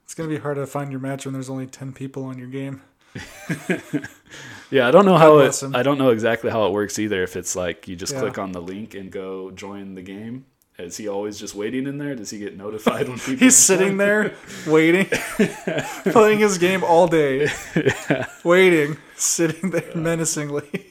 It's 0.07 0.14
going 0.14 0.30
to 0.30 0.34
be 0.34 0.40
hard 0.40 0.57
to 0.57 0.66
find 0.66 0.90
your 0.90 1.00
match 1.00 1.26
when 1.26 1.34
there's 1.34 1.50
only 1.50 1.66
10 1.66 1.92
people 1.92 2.24
on 2.24 2.38
your 2.38 2.48
game. 2.48 2.80
Yeah, 4.70 4.88
I 4.88 4.90
don't 4.90 5.07
know 5.07 5.16
how 5.16 5.38
it. 5.38 5.62
I 5.74 5.82
don't 5.84 5.96
know 5.98 6.11
exactly 6.11 6.50
how 6.50 6.66
it 6.66 6.72
works 6.72 6.98
either. 6.98 7.22
If 7.22 7.36
it's 7.36 7.54
like 7.54 7.86
you 7.86 7.94
just 7.94 8.12
Yeah. 8.12 8.20
click 8.20 8.36
on 8.38 8.50
the 8.52 8.61
link 8.61 8.94
and 8.94 9.12
go 9.12 9.50
join 9.52 9.94
the 9.94 10.02
game. 10.02 10.46
Is 10.78 10.96
he 10.96 11.09
always 11.09 11.38
just 11.38 11.54
waiting 11.54 11.86
in 11.86 11.98
there? 11.98 12.14
Does 12.16 12.30
he 12.30 12.38
get 12.38 12.57
notified 12.57 13.09
when 13.09 13.18
people? 13.20 13.36
He's 13.36 13.57
sitting 13.57 13.96
there 13.96 14.34
waiting, 14.66 15.07
playing 16.11 16.40
his 16.40 16.59
game 16.59 16.82
all 16.84 17.07
day, 17.07 17.48
waiting, 18.44 18.98
sitting 19.14 19.70
there 19.70 19.90
uh. 19.94 19.98
menacingly. 19.98 20.86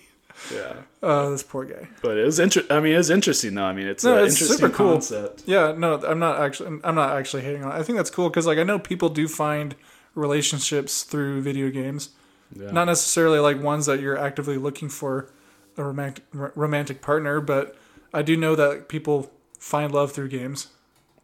Yeah, 0.54 0.74
Oh, 1.02 1.32
this 1.32 1.44
poor 1.44 1.66
guy. 1.66 1.88
but 2.02 2.18
it 2.18 2.24
was 2.26 2.40
interesting. 2.40 2.76
I 2.76 2.80
mean, 2.80 2.94
it 2.94 2.98
was 2.98 3.10
interesting 3.10 3.56
though. 3.56 3.64
I 3.64 3.74
mean, 3.74 3.88
it's 3.88 4.04
No, 4.04 4.24
it's 4.24 4.34
interesting 4.36 4.58
super 4.58 4.70
cool. 4.76 4.92
concept. 4.94 5.44
Yeah, 5.46 5.74
no, 5.78 5.96
I'm 6.06 6.20
not 6.20 6.40
actually. 6.40 6.80
I'm 6.84 6.96
not 6.96 7.18
actually 7.18 7.44
hating 7.44 7.64
on. 7.64 7.72
it. 7.72 7.76
I 7.76 7.84
think 7.84 7.98
that's 7.98 8.10
cool 8.12 8.30
because 8.30 8.46
like 8.46 8.58
I 8.58 8.64
know 8.64 8.78
people 8.80 9.10
do 9.10 9.28
find 9.28 9.76
relationships 10.14 11.04
through 11.04 11.42
video 11.42 11.70
games. 11.70 12.10
Yeah. 12.56 12.72
Not 12.72 12.86
necessarily 12.86 13.40
like 13.40 13.62
ones 13.62 13.86
that 13.88 14.00
you're 14.00 14.18
actively 14.18 14.58
looking 14.58 14.90
for 14.90 15.30
a 15.78 15.84
romantic 15.84 16.24
romantic 16.34 17.02
partner, 17.02 17.42
but 17.42 17.76
I 18.14 18.22
do 18.22 18.38
know 18.38 18.56
that 18.56 18.88
people 18.88 19.32
find 19.60 19.92
love 19.94 20.12
through 20.12 20.30
games 20.30 20.68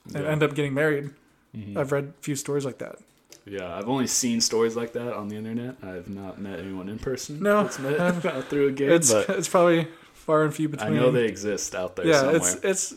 and 0.05 0.13
Yeah. 0.13 0.19
Mm-hmm. 0.21 0.31
end 0.31 0.43
up 0.43 0.55
getting 0.55 0.73
married. 0.73 1.11
I've 1.75 1.91
read 1.91 2.13
a 2.19 2.21
few 2.23 2.35
stories 2.37 2.63
like 2.65 2.77
that. 2.79 2.95
Yeah, 3.45 3.75
I've 3.75 3.89
only 3.89 4.07
seen 4.07 4.39
stories 4.39 4.75
like 4.75 4.93
that 4.93 5.13
on 5.13 5.27
the 5.27 5.35
internet. 5.35 5.77
I've 5.81 6.09
not 6.09 6.39
met 6.39 6.59
anyone 6.59 6.89
in 6.89 6.99
person. 6.99 7.41
No, 7.41 7.63
that's 7.63 7.79
met 7.79 8.45
through 8.49 8.67
a 8.67 8.71
game, 8.71 8.91
It's 8.91 9.11
it's 9.11 9.49
probably 9.49 9.87
far 10.13 10.43
and 10.43 10.53
few 10.53 10.69
between. 10.69 10.93
I 10.93 10.95
know 10.95 11.11
they 11.11 11.25
exist 11.25 11.73
out 11.73 11.95
there 11.95 12.07
yeah, 12.07 12.19
somewhere. 12.19 12.35
it's 12.35 12.55
it's 12.63 12.93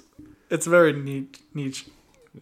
it's 0.50 0.66
very 0.66 0.92
neat 0.92 1.40
niche 1.54 1.86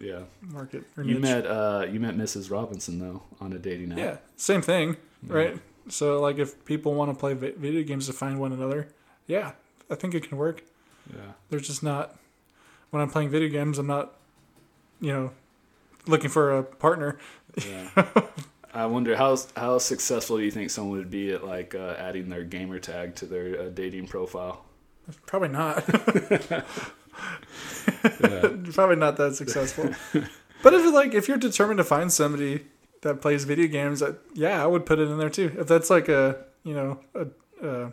yeah, 0.00 0.20
market. 0.42 0.84
Or 0.96 1.04
you 1.04 1.14
niche. 1.14 1.22
met 1.22 1.46
uh, 1.46 1.86
you 1.90 2.00
met 2.00 2.16
Mrs. 2.16 2.50
Robinson 2.50 2.98
though 2.98 3.22
on 3.40 3.52
a 3.52 3.58
dating 3.58 3.92
app. 3.92 3.98
Yeah, 3.98 4.16
same 4.36 4.62
thing, 4.62 4.96
right? 5.26 5.58
So 5.88 6.20
like 6.20 6.38
if 6.38 6.64
people 6.64 6.94
want 6.94 7.10
to 7.10 7.18
play 7.18 7.34
video 7.34 7.82
games 7.84 8.06
to 8.06 8.12
find 8.12 8.40
one 8.40 8.52
another, 8.52 8.88
yeah, 9.26 9.52
I 9.90 9.94
think 9.94 10.14
it 10.14 10.28
can 10.28 10.38
work. 10.38 10.62
yeah. 11.12 11.32
There's 11.50 11.66
just 11.66 11.82
not 11.82 12.16
when 12.90 13.02
I'm 13.02 13.10
playing 13.10 13.30
video 13.30 13.48
games, 13.48 13.78
I'm 13.78 13.86
not, 13.86 14.14
you 15.00 15.12
know, 15.12 15.30
looking 16.06 16.30
for 16.30 16.56
a 16.56 16.62
partner. 16.62 17.18
Yeah. 17.56 18.06
I 18.74 18.86
wonder 18.86 19.16
how 19.16 19.36
how 19.56 19.78
successful 19.78 20.38
do 20.38 20.44
you 20.44 20.50
think 20.50 20.70
someone 20.70 20.96
would 20.96 21.10
be 21.10 21.32
at 21.32 21.44
like 21.44 21.74
uh, 21.74 21.94
adding 21.98 22.30
their 22.30 22.44
gamer 22.44 22.78
tag 22.78 23.14
to 23.16 23.26
their 23.26 23.60
uh, 23.60 23.68
dating 23.68 24.06
profile? 24.06 24.64
Probably 25.26 25.48
not. 25.48 25.84
Probably 28.72 28.96
not 28.96 29.16
that 29.16 29.34
successful. 29.36 29.90
but 30.62 30.74
if 30.74 30.94
like 30.94 31.14
if 31.14 31.28
you're 31.28 31.36
determined 31.36 31.78
to 31.78 31.84
find 31.84 32.12
somebody 32.12 32.64
that 33.02 33.20
plays 33.20 33.44
video 33.44 33.66
games, 33.66 34.00
that 34.00 34.18
yeah, 34.34 34.62
I 34.62 34.66
would 34.66 34.86
put 34.86 34.98
it 34.98 35.08
in 35.08 35.18
there 35.18 35.30
too. 35.30 35.54
If 35.58 35.66
that's 35.66 35.90
like 35.90 36.08
a 36.08 36.44
you 36.64 36.74
know 36.74 37.00
a, 37.14 37.26
a 37.66 37.92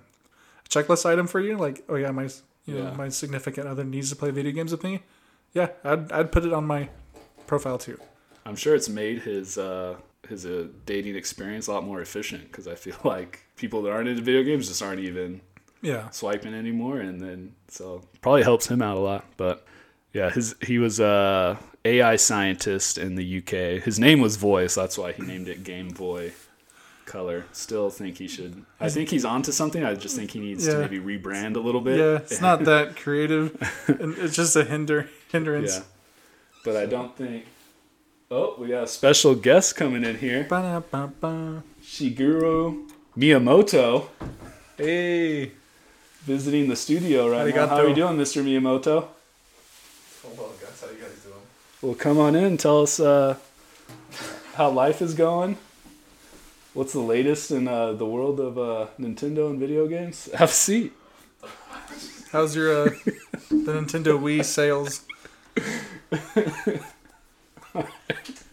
checklist 0.69 1.05
item 1.05 1.27
for 1.27 1.41
you, 1.41 1.57
like 1.57 1.83
oh 1.89 1.95
yeah, 1.95 2.11
my 2.11 2.29
you 2.65 2.75
know 2.75 2.93
my 2.93 3.09
significant 3.09 3.67
other 3.67 3.83
needs 3.83 4.09
to 4.11 4.15
play 4.15 4.31
video 4.31 4.53
games 4.53 4.71
with 4.71 4.83
me. 4.83 5.01
Yeah, 5.53 5.69
I'd 5.83 6.11
I'd 6.11 6.31
put 6.31 6.45
it 6.45 6.53
on 6.53 6.65
my 6.65 6.89
profile 7.47 7.77
too. 7.77 7.99
I'm 8.49 8.55
sure 8.55 8.75
it's 8.75 8.89
made 8.89 9.21
his 9.21 9.57
uh, 9.57 9.95
his 10.27 10.45
uh, 10.45 10.67
dating 10.85 11.15
experience 11.15 11.67
a 11.67 11.71
lot 11.73 11.85
more 11.85 12.01
efficient 12.01 12.43
because 12.51 12.67
I 12.67 12.75
feel 12.75 12.97
like 13.03 13.39
people 13.55 13.81
that 13.83 13.91
aren't 13.91 14.09
into 14.09 14.21
video 14.21 14.43
games 14.43 14.67
just 14.67 14.81
aren't 14.81 15.01
even 15.01 15.41
Yeah, 15.81 16.09
swiping 16.09 16.53
anymore, 16.53 16.99
and 16.99 17.21
then 17.21 17.53
so 17.67 18.03
probably 18.21 18.43
helps 18.43 18.67
him 18.67 18.81
out 18.81 18.97
a 18.97 18.99
lot. 18.99 19.25
But 19.37 19.65
yeah, 20.13 20.29
his 20.31 20.55
he 20.61 20.79
was 20.79 20.99
a 20.99 21.59
AI 21.85 22.15
scientist 22.15 22.97
in 22.97 23.15
the 23.15 23.37
UK. 23.37 23.81
His 23.83 23.99
name 23.99 24.19
was 24.19 24.35
Voice, 24.35 24.75
that's 24.75 24.97
why 24.97 25.11
he 25.13 25.21
named 25.23 25.47
it 25.47 25.63
Game 25.63 25.89
Boy 25.89 26.33
Color. 27.05 27.45
Still 27.51 27.89
think 27.89 28.17
he 28.17 28.27
should. 28.27 28.65
I 28.79 28.89
think 28.89 29.09
he's 29.09 29.25
onto 29.25 29.51
something. 29.51 29.83
I 29.83 29.93
just 29.95 30.15
think 30.15 30.31
he 30.31 30.39
needs 30.39 30.65
to 30.67 30.79
maybe 30.79 30.99
rebrand 30.99 31.55
a 31.55 31.59
little 31.59 31.81
bit. 31.81 31.97
yeah, 31.99 32.15
it's 32.17 32.41
not 32.41 32.63
that 32.71 32.95
creative. 32.95 33.55
and 33.87 34.17
it's 34.17 34.35
just 34.35 34.55
a 34.55 34.63
hinder 34.63 35.07
hindrance. 35.31 35.77
Yeah. 35.77 35.83
But 36.65 36.75
I 36.75 36.85
don't 36.87 37.15
think. 37.15 37.45
Oh, 38.31 38.53
we 38.59 38.67
got 38.67 38.83
a 38.83 38.87
special 38.87 39.33
guest 39.33 39.75
coming 39.75 40.03
in 40.03 40.19
here. 40.19 40.43
Ba-da-ba-ba. 40.47 41.63
Shigeru 41.83 42.87
Miyamoto 43.17 44.07
Hey, 44.77 45.53
visiting 46.21 46.69
the 46.69 46.75
studio 46.75 47.27
right 47.27 47.47
now. 47.55 47.65
Arigato. 47.65 47.69
How 47.69 47.77
are 47.77 47.87
you 47.87 47.95
doing, 47.95 48.17
Mr. 48.17 48.43
Miyamoto? 48.43 49.07
Well, 50.37 50.51
guys, 50.61 50.79
how 50.79 50.91
you 50.91 51.01
guys 51.01 51.23
doing? 51.23 51.41
Well, 51.81 51.95
come 51.95 52.19
on 52.19 52.35
in. 52.35 52.57
Tell 52.57 52.83
us 52.83 52.99
uh, 52.99 53.37
how 54.53 54.69
life 54.69 55.01
is 55.01 55.15
going. 55.15 55.57
What's 56.75 56.93
the 56.93 56.99
latest 56.99 57.49
in 57.49 57.67
uh, 57.67 57.93
the 57.93 58.05
world 58.05 58.39
of 58.39 58.59
uh, 58.59 58.87
Nintendo 58.99 59.49
and 59.49 59.59
video 59.59 59.87
games? 59.87 60.29
Have 60.35 60.49
a 60.49 60.53
seat. 60.53 60.93
how's 62.31 62.55
your 62.55 62.71
uh, 62.71 62.89
the 63.49 63.73
Nintendo 63.73 64.19
Wii 64.21 64.45
sales? 64.45 65.03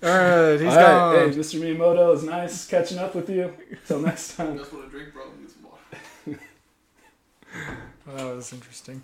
All 0.07 0.13
right, 0.13 0.53
he's 0.61 0.69
All 0.69 0.75
gone. 0.77 1.15
right, 1.17 1.33
hey, 1.33 1.39
Mr. 1.39 1.59
Miyamoto, 1.61 2.15
it's 2.15 2.23
nice 2.23 2.67
catching 2.69 2.99
up 2.99 3.15
with 3.17 3.29
you. 3.29 3.53
Till 3.89 4.01
next 4.01 4.37
time. 4.37 4.57
Just 4.57 4.73
want 4.73 4.85
to 4.87 4.91
drink, 4.91 5.13
bro. 5.13 5.25
Get 5.41 5.51
some 5.51 5.65
water. 5.65 6.41
That 8.17 8.35
was 8.37 8.53
interesting. 8.53 9.03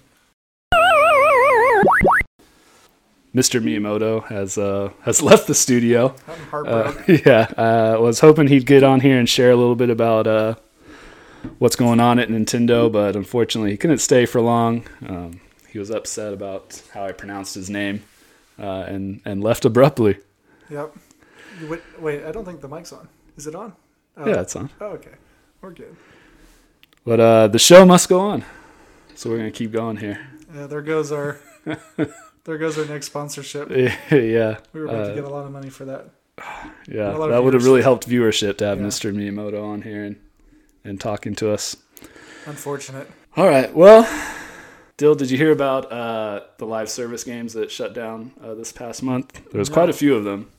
Mr. 3.35 3.61
Miyamoto 3.61 4.25
has 4.29 4.57
uh, 4.59 4.91
has 5.03 5.21
left 5.23 5.47
the 5.49 5.55
studio. 5.55 6.15
I'm 6.29 6.35
Uh, 6.35 6.45
heartbroken. 6.93 7.21
yeah, 7.27 7.41
uh, 7.57 7.97
was 8.01 8.21
hoping 8.21 8.47
he'd 8.47 8.67
get 8.67 8.83
on 8.85 9.01
here 9.01 9.19
and 9.19 9.29
share 9.29 9.51
a 9.51 9.57
little 9.57 9.75
bit 9.75 9.91
about 9.91 10.27
uh, 10.29 10.55
what's 11.59 11.75
going 11.77 11.99
on 11.99 12.19
at 12.21 12.29
Nintendo, 12.29 12.93
but 12.93 13.17
unfortunately 13.17 13.71
he 13.73 13.77
couldn't 13.77 13.99
stay 13.99 14.25
for 14.27 14.41
long. 14.41 14.85
Um, 15.09 15.41
he 15.69 15.79
was 15.81 15.91
upset 15.91 16.33
about 16.35 16.81
how 16.95 17.05
I 17.07 17.13
pronounced 17.13 17.55
his 17.57 17.69
name 17.71 18.05
uh, 18.59 18.85
and 18.87 19.21
and 19.25 19.43
left 19.43 19.65
abruptly. 19.65 20.19
Yep. 20.73 20.97
Wait, 21.69 21.81
wait, 22.01 22.25
I 22.25 22.33
don't 22.33 22.45
think 22.47 22.63
the 22.63 22.69
mic's 22.69 22.93
on. 22.93 23.09
Is 23.37 23.47
it 23.47 23.55
on? 23.55 23.75
Oh, 24.17 24.27
Yeah, 24.27 24.41
it's 24.41 24.57
on. 24.57 24.71
Oh, 24.81 24.87
okay. 24.93 25.13
We're 25.61 25.71
good. 25.71 25.95
But 27.05 27.21
uh, 27.21 27.49
the 27.49 27.59
show 27.59 27.85
must 27.85 28.09
go 28.09 28.21
on, 28.21 28.45
so 29.15 29.29
we're 29.29 29.37
gonna 29.37 29.51
keep 29.51 29.71
going 29.73 29.97
here. 29.99 30.27
Yeah, 30.55 30.67
there 30.67 30.83
goes 30.83 31.13
our 31.13 31.39
there 32.45 32.59
goes 32.59 32.79
our 32.79 32.87
next 32.87 33.07
sponsorship. 33.07 33.71
yeah, 34.11 34.59
We 34.73 34.81
were 34.81 34.87
about 34.87 35.05
uh, 35.05 35.09
to 35.09 35.15
get 35.15 35.25
a 35.25 35.29
lot 35.29 35.45
of 35.45 35.53
money 35.53 35.69
for 35.69 35.85
that. 35.85 36.07
yeah, 36.89 37.11
that 37.11 37.43
would 37.45 37.55
have 37.55 37.65
really 37.65 37.83
helped 37.83 38.09
viewership 38.09 38.57
to 38.59 38.67
have 38.67 38.81
Yeah. 38.81 38.87
Mr. 38.87 39.13
Miyamoto 39.15 39.63
on 39.65 39.83
here 39.83 40.05
and 40.05 40.17
and 40.85 41.01
talking 41.01 41.35
to 41.37 41.53
us. 41.53 41.77
Unfortunate. 42.47 43.09
All 43.37 43.49
right. 43.49 43.73
Well, 43.75 44.09
Dill, 44.97 45.15
did 45.15 45.31
you 45.31 45.37
hear 45.39 45.53
about 45.53 45.91
uh, 45.91 46.41
the 46.59 46.67
live 46.67 46.89
service 46.89 47.25
games 47.25 47.53
that 47.55 47.71
shut 47.71 47.95
down 47.95 48.33
uh, 48.43 48.55
this 48.55 48.73
past 48.73 49.03
month? 49.03 49.33
There 49.51 49.59
was 49.59 49.69
quite 49.69 49.89
a 49.89 49.93
few 49.93 50.15
of 50.15 50.25
them. 50.25 50.51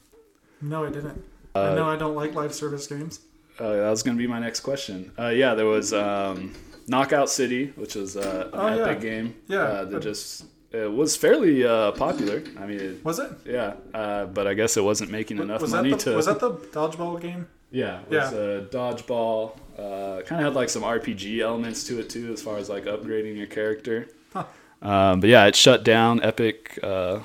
No, 0.63 0.85
I 0.85 0.89
didn't. 0.89 1.23
Uh, 1.55 1.61
I 1.61 1.75
know 1.75 1.85
I 1.89 1.95
don't 1.97 2.15
like 2.15 2.33
live 2.33 2.53
service 2.53 2.87
games. 2.87 3.19
Uh, 3.59 3.73
that 3.73 3.89
was 3.89 4.01
going 4.01 4.17
to 4.17 4.21
be 4.21 4.25
my 4.27 4.39
next 4.39 4.61
question. 4.61 5.11
Uh, 5.19 5.27
yeah, 5.27 5.53
there 5.53 5.67
was 5.67 5.93
um, 5.93 6.53
Knockout 6.87 7.29
City, 7.29 7.67
which 7.75 7.93
was 7.95 8.17
uh, 8.17 8.49
an 8.51 8.59
Oh, 8.59 8.75
yeah. 8.75 8.81
epic 8.85 9.01
game. 9.01 9.35
Yeah. 9.47 9.57
Uh, 9.59 9.85
that 9.85 10.01
just 10.01 10.45
it 10.71 10.91
was 10.91 11.15
fairly 11.15 11.63
uh, 11.63 11.91
popular. 11.91 12.41
I 12.59 12.65
mean, 12.65 12.79
it, 12.79 13.05
Was 13.05 13.19
it? 13.19 13.31
yeah, 13.45 13.73
uh, 13.93 14.25
but 14.25 14.47
I 14.47 14.55
guess 14.55 14.75
it 14.77 14.83
wasn't 14.83 15.11
making 15.11 15.37
enough 15.37 15.61
was 15.61 15.71
money 15.71 15.91
that 15.91 15.99
the, 15.99 16.11
to. 16.11 16.15
was 16.15 16.25
that 16.25 16.39
the 16.39 16.51
dodgeball 16.71 17.21
game? 17.21 17.47
yeah, 17.69 17.99
it 18.01 18.05
Yeah. 18.11 18.23
was 18.23 18.33
a 18.33 18.67
dodgeball. 18.71 19.57
Uh, 19.77 20.21
kind 20.23 20.41
of 20.41 20.47
had 20.47 20.55
like 20.55 20.69
some 20.69 20.81
RPG 20.83 21.41
elements 21.41 21.83
to 21.85 21.99
it 21.99 22.09
too, 22.09 22.33
as 22.33 22.41
far 22.41 22.57
as 22.57 22.69
like 22.69 22.85
upgrading 22.85 23.37
your 23.37 23.47
character. 23.47 24.07
Huh. 24.33 24.45
Um, 24.81 25.19
but 25.19 25.29
yeah, 25.29 25.45
it 25.45 25.55
shut 25.55 25.83
down. 25.83 26.21
Epic 26.23 26.79
uh, 26.81 27.19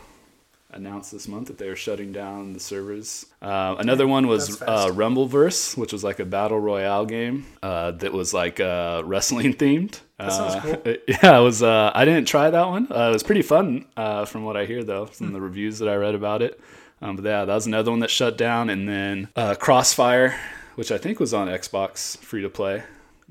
announced 0.70 1.10
this 1.12 1.26
month 1.26 1.48
that 1.48 1.56
they 1.58 1.68
were 1.68 1.76
shutting 1.76 2.12
down 2.12 2.52
the 2.52 2.60
servers. 2.60 3.26
Uh, 3.40 3.76
another 3.78 4.06
one 4.06 4.26
was 4.26 4.60
uh, 4.62 4.88
Rumbleverse, 4.92 5.76
which 5.76 5.92
was 5.92 6.04
like 6.04 6.20
a 6.20 6.24
battle 6.26 6.60
royale 6.60 7.06
game 7.06 7.46
uh, 7.62 7.92
that 7.92 8.12
was 8.12 8.34
like 8.34 8.60
uh, 8.60 9.02
wrestling 9.04 9.54
themed. 9.54 10.00
That 10.18 10.32
sounds 10.32 10.54
Uh, 10.56 10.60
cool. 10.60 10.94
Yeah, 11.08 11.38
it 11.38 11.42
was. 11.42 11.62
Uh, 11.62 11.90
I 11.94 12.04
didn't 12.04 12.26
try 12.28 12.50
that 12.50 12.66
one. 12.66 12.88
Uh, 12.90 13.08
it 13.10 13.12
was 13.12 13.22
pretty 13.22 13.42
fun, 13.42 13.86
uh, 13.96 14.24
from 14.26 14.44
what 14.44 14.56
I 14.56 14.66
hear, 14.66 14.84
though, 14.84 15.06
from 15.06 15.32
the 15.32 15.40
reviews 15.40 15.78
that 15.78 15.88
I 15.88 15.94
read 15.96 16.14
about 16.14 16.42
it. 16.42 16.60
Um, 17.00 17.16
but 17.16 17.24
yeah, 17.24 17.44
that 17.44 17.54
was 17.54 17.66
another 17.66 17.90
one 17.92 18.00
that 18.00 18.10
shut 18.10 18.36
down. 18.36 18.68
And 18.70 18.88
then 18.88 19.28
uh, 19.36 19.54
Crossfire, 19.54 20.38
which 20.74 20.90
I 20.92 20.98
think 20.98 21.20
was 21.20 21.32
on 21.32 21.46
Xbox, 21.48 22.18
free 22.18 22.42
to 22.42 22.48
play, 22.50 22.82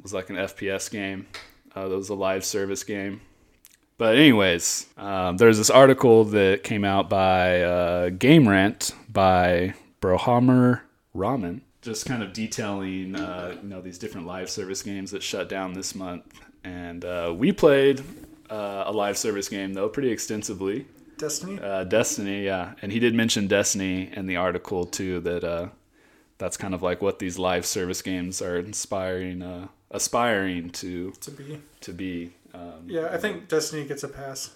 was 0.02 0.14
like 0.14 0.30
an 0.30 0.38
FPS 0.38 0.90
game. 0.90 1.28
Uh, 1.76 1.88
that 1.90 1.96
was 1.98 2.10
a 2.10 2.16
live 2.16 2.44
service 2.46 2.84
game. 2.84 3.22
But 3.98 4.16
anyways, 4.16 4.86
um, 4.98 5.38
there's 5.38 5.58
this 5.58 5.72
article 5.72 6.24
that 6.26 6.64
came 6.64 6.86
out 6.86 7.10
by 7.10 7.62
uh, 7.62 8.10
Game 8.10 8.48
Rant 8.48 8.92
by 9.10 9.74
Brohammer 10.02 10.82
Ramen, 11.16 11.62
just 11.82 12.06
kind 12.06 12.22
of 12.22 12.32
detailing 12.32 13.16
uh, 13.16 13.56
you 13.62 13.68
know 13.68 13.82
these 13.82 13.98
different 13.98 14.28
live 14.28 14.50
service 14.50 14.84
games 14.84 15.12
that 15.12 15.24
shut 15.24 15.50
down 15.50 15.74
this 15.74 15.96
month. 15.96 16.26
And 16.64 17.04
uh, 17.04 17.34
we 17.36 17.52
played 17.52 18.02
uh, 18.52 18.84
a 18.86 18.92
live 18.92 19.18
service 19.18 19.50
game 19.50 19.74
though 19.74 19.90
pretty 19.90 20.12
extensively, 20.12 20.86
Destiny? 21.18 21.60
uh, 21.60 21.84
Destiny. 21.86 22.46
Yeah, 22.46 22.74
and 22.84 22.92
he 22.92 23.00
did 23.00 23.16
mention 23.16 23.48
Destiny 23.48 24.12
in 24.14 24.28
the 24.28 24.36
article 24.36 24.86
too. 24.86 25.22
That 25.22 25.44
uh, 25.44 25.70
that's 26.38 26.56
kind 26.58 26.76
of 26.76 26.84
like 26.84 27.02
what 27.02 27.18
these 27.18 27.40
live 27.40 27.66
service 27.66 28.04
games 28.04 28.44
are 28.44 28.58
inspiring, 28.58 29.42
uh, 29.42 29.70
aspiring 29.90 30.70
to 30.72 31.14
to 31.22 31.32
be. 31.32 31.62
to 31.82 31.94
be. 31.94 32.34
Um, 32.54 32.84
Yeah, 32.88 33.10
I 33.12 33.18
think 33.18 33.48
Destiny 33.48 33.86
gets 33.86 34.04
a 34.04 34.08
pass 34.08 34.56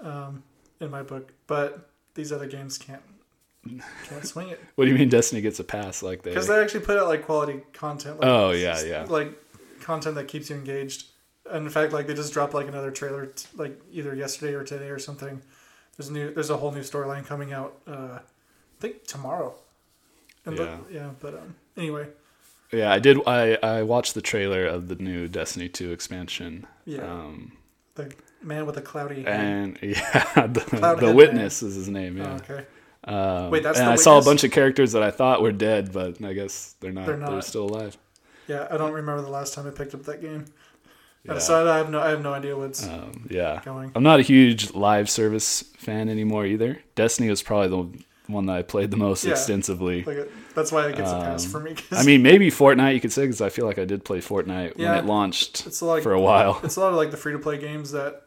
um, 0.00 0.42
in 0.80 0.90
my 0.90 1.02
book, 1.02 1.32
but 1.46 1.90
these 2.14 2.32
other 2.32 2.46
games 2.46 2.78
can't 2.78 3.02
can't 4.08 4.26
swing 4.26 4.48
it 4.48 4.60
What 4.74 4.86
do 4.86 4.90
you 4.90 4.98
mean 4.98 5.08
Destiny 5.08 5.40
gets 5.40 5.60
a 5.60 5.64
pass 5.64 6.02
like 6.02 6.22
they? 6.22 6.30
because 6.30 6.48
they 6.48 6.60
actually 6.60 6.84
put 6.84 6.98
out 6.98 7.06
like 7.08 7.24
quality 7.24 7.62
content. 7.72 8.18
Like, 8.20 8.28
Oh, 8.28 8.50
yeah, 8.50 8.82
yeah. 8.82 9.06
Like 9.08 9.40
content 9.80 10.16
that 10.16 10.28
keeps 10.28 10.50
you 10.50 10.56
engaged. 10.56 11.06
And 11.50 11.64
in 11.64 11.70
fact, 11.70 11.92
like 11.92 12.06
they 12.06 12.14
just 12.14 12.32
dropped 12.32 12.54
like 12.54 12.66
another 12.68 12.90
trailer, 12.90 13.26
t- 13.26 13.48
like 13.56 13.80
either 13.92 14.14
yesterday 14.14 14.54
or 14.54 14.64
today 14.64 14.88
or 14.90 14.98
something. 14.98 15.42
There's 15.96 16.08
a 16.08 16.12
new. 16.12 16.32
There's 16.32 16.50
a 16.50 16.56
whole 16.56 16.72
new 16.72 16.80
storyline 16.80 17.26
coming 17.26 17.52
out. 17.52 17.76
Uh, 17.86 18.18
I 18.18 18.20
think 18.80 19.04
tomorrow. 19.06 19.54
And 20.46 20.56
Yeah. 20.56 20.78
yeah, 20.90 21.10
but 21.20 21.34
um, 21.34 21.54
anyway, 21.76 22.06
Yeah, 22.72 22.90
I 22.92 22.98
did. 22.98 23.18
I, 23.26 23.58
I 23.62 23.82
watched 23.82 24.14
the 24.14 24.22
trailer 24.22 24.66
of 24.66 24.88
the 24.88 24.94
new 24.96 25.28
Destiny 25.28 25.68
2 25.68 25.92
expansion. 25.92 26.66
yeah, 26.86 27.02
Um, 27.02 27.52
the 27.94 28.12
man 28.42 28.64
with 28.66 28.76
the 28.76 28.82
cloudy. 28.82 29.22
head. 29.24 29.28
and 29.40 29.78
yeah, 29.82 30.46
the, 30.46 30.60
Cloud 30.60 31.00
the 31.00 31.12
Witness 31.12 31.62
is 31.62 31.74
his 31.74 31.88
name. 31.88 32.20
Oh, 32.20 32.24
Yeah. 32.24 32.34
okay. 32.36 32.66
Um, 33.04 33.50
Wait, 33.50 33.62
that's 33.64 33.78
and 33.80 33.90
I 33.90 33.96
saw 33.96 34.18
a 34.18 34.22
bunch 34.22 34.44
of 34.44 34.52
characters 34.52 34.92
that 34.92 35.02
I 35.02 35.10
thought 35.10 35.42
were 35.42 35.50
dead, 35.52 35.92
but 35.92 36.22
I 36.24 36.32
guess 36.34 36.76
they're 36.80 36.92
not. 36.92 37.06
They're 37.06 37.16
not. 37.16 37.30
They're, 37.32 37.42
still 37.42 37.64
alive. 37.64 37.98
Yeah, 38.46 38.68
I 38.70 38.76
don't 38.76 38.92
remember 38.92 39.22
the 39.22 39.28
last 39.30 39.54
time 39.54 39.66
I 39.66 39.70
picked 39.70 39.92
up 39.94 40.04
that 40.04 40.20
game. 40.20 40.44
Yeah. 41.24 41.38
So 41.38 41.68
I 41.68 41.78
have 41.78 41.90
no. 41.90 42.00
I 42.00 42.10
have 42.10 42.22
no 42.22 42.32
idea 42.32 42.56
what's 42.56 42.86
Um, 42.86 43.26
yeah. 43.30 43.60
going. 43.64 43.90
I'm 43.94 44.02
not 44.04 44.18
a 44.20 44.22
huge 44.22 44.72
live 44.74 45.10
service 45.10 45.62
fan 45.76 46.08
anymore 46.08 46.46
either. 46.46 46.78
Destiny 46.94 47.28
was 47.28 47.42
probably 47.42 47.68
the 47.68 48.04
one 48.32 48.46
that 48.46 48.56
I 48.56 48.62
played 48.62 48.90
the 48.90 48.96
most 48.96 49.24
Yeah. 49.24 49.32
extensively. 49.32 50.02
Like 50.04 50.16
it- 50.16 50.30
that's 50.54 50.70
why 50.72 50.88
it 50.88 50.96
gets 50.96 51.10
a 51.10 51.14
pass 51.14 51.44
Um, 51.46 51.50
for 51.50 51.60
me. 51.60 51.74
'cause 51.74 51.98
I 51.98 52.04
mean, 52.04 52.22
maybe 52.22 52.50
Fortnite 52.50 52.94
you 52.94 53.00
could 53.00 53.12
say 53.12 53.22
because 53.22 53.40
I 53.40 53.48
feel 53.48 53.64
like 53.66 53.78
I 53.78 53.84
did 53.84 54.04
play 54.04 54.20
Fortnite 54.20 54.74
Yeah. 54.76 54.90
when 54.90 54.98
it 54.98 55.06
launched 55.06 55.66
it's 55.66 55.80
like 55.82 56.02
for 56.02 56.12
a 56.12 56.20
while. 56.20 56.60
it's 56.62 56.76
a 56.76 56.80
lot 56.80 56.90
of 56.90 56.96
like 56.96 57.10
the 57.10 57.16
free 57.16 57.32
to 57.32 57.38
play 57.38 57.58
games 57.58 57.92
that 57.92 58.22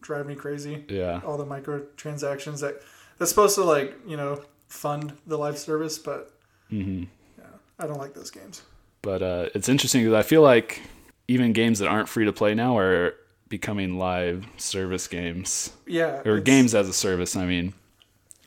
drive 0.00 0.26
me 0.26 0.34
crazy. 0.34 0.84
Yeah. 0.88 1.20
All 1.24 1.36
the 1.38 1.46
microtransactions 1.46 2.60
that 2.60 2.82
that's 3.18 3.30
supposed 3.30 3.54
to 3.56 3.62
like 3.64 3.94
you 4.06 4.16
know 4.16 4.40
fund 4.68 5.12
the 5.26 5.36
live 5.38 5.58
service, 5.58 5.98
but 5.98 6.30
hmm 6.70 7.04
yeah, 7.38 7.44
I 7.78 7.86
don't 7.86 7.98
like 7.98 8.14
those 8.14 8.30
games. 8.30 8.62
But 9.02 9.22
uh, 9.22 9.48
it's 9.54 9.68
interesting 9.68 10.02
because 10.02 10.14
I 10.14 10.22
feel 10.22 10.42
like 10.42 10.80
even 11.28 11.52
games 11.52 11.78
that 11.78 11.88
aren't 11.88 12.08
free 12.08 12.24
to 12.24 12.32
play 12.32 12.54
now 12.54 12.76
are 12.78 13.14
becoming 13.48 13.98
live 13.98 14.46
service 14.56 15.06
games 15.08 15.72
Yeah, 15.86 16.22
or 16.24 16.40
games 16.40 16.74
as 16.74 16.88
a 16.88 16.92
service. 16.92 17.36
I 17.36 17.44
mean, 17.46 17.74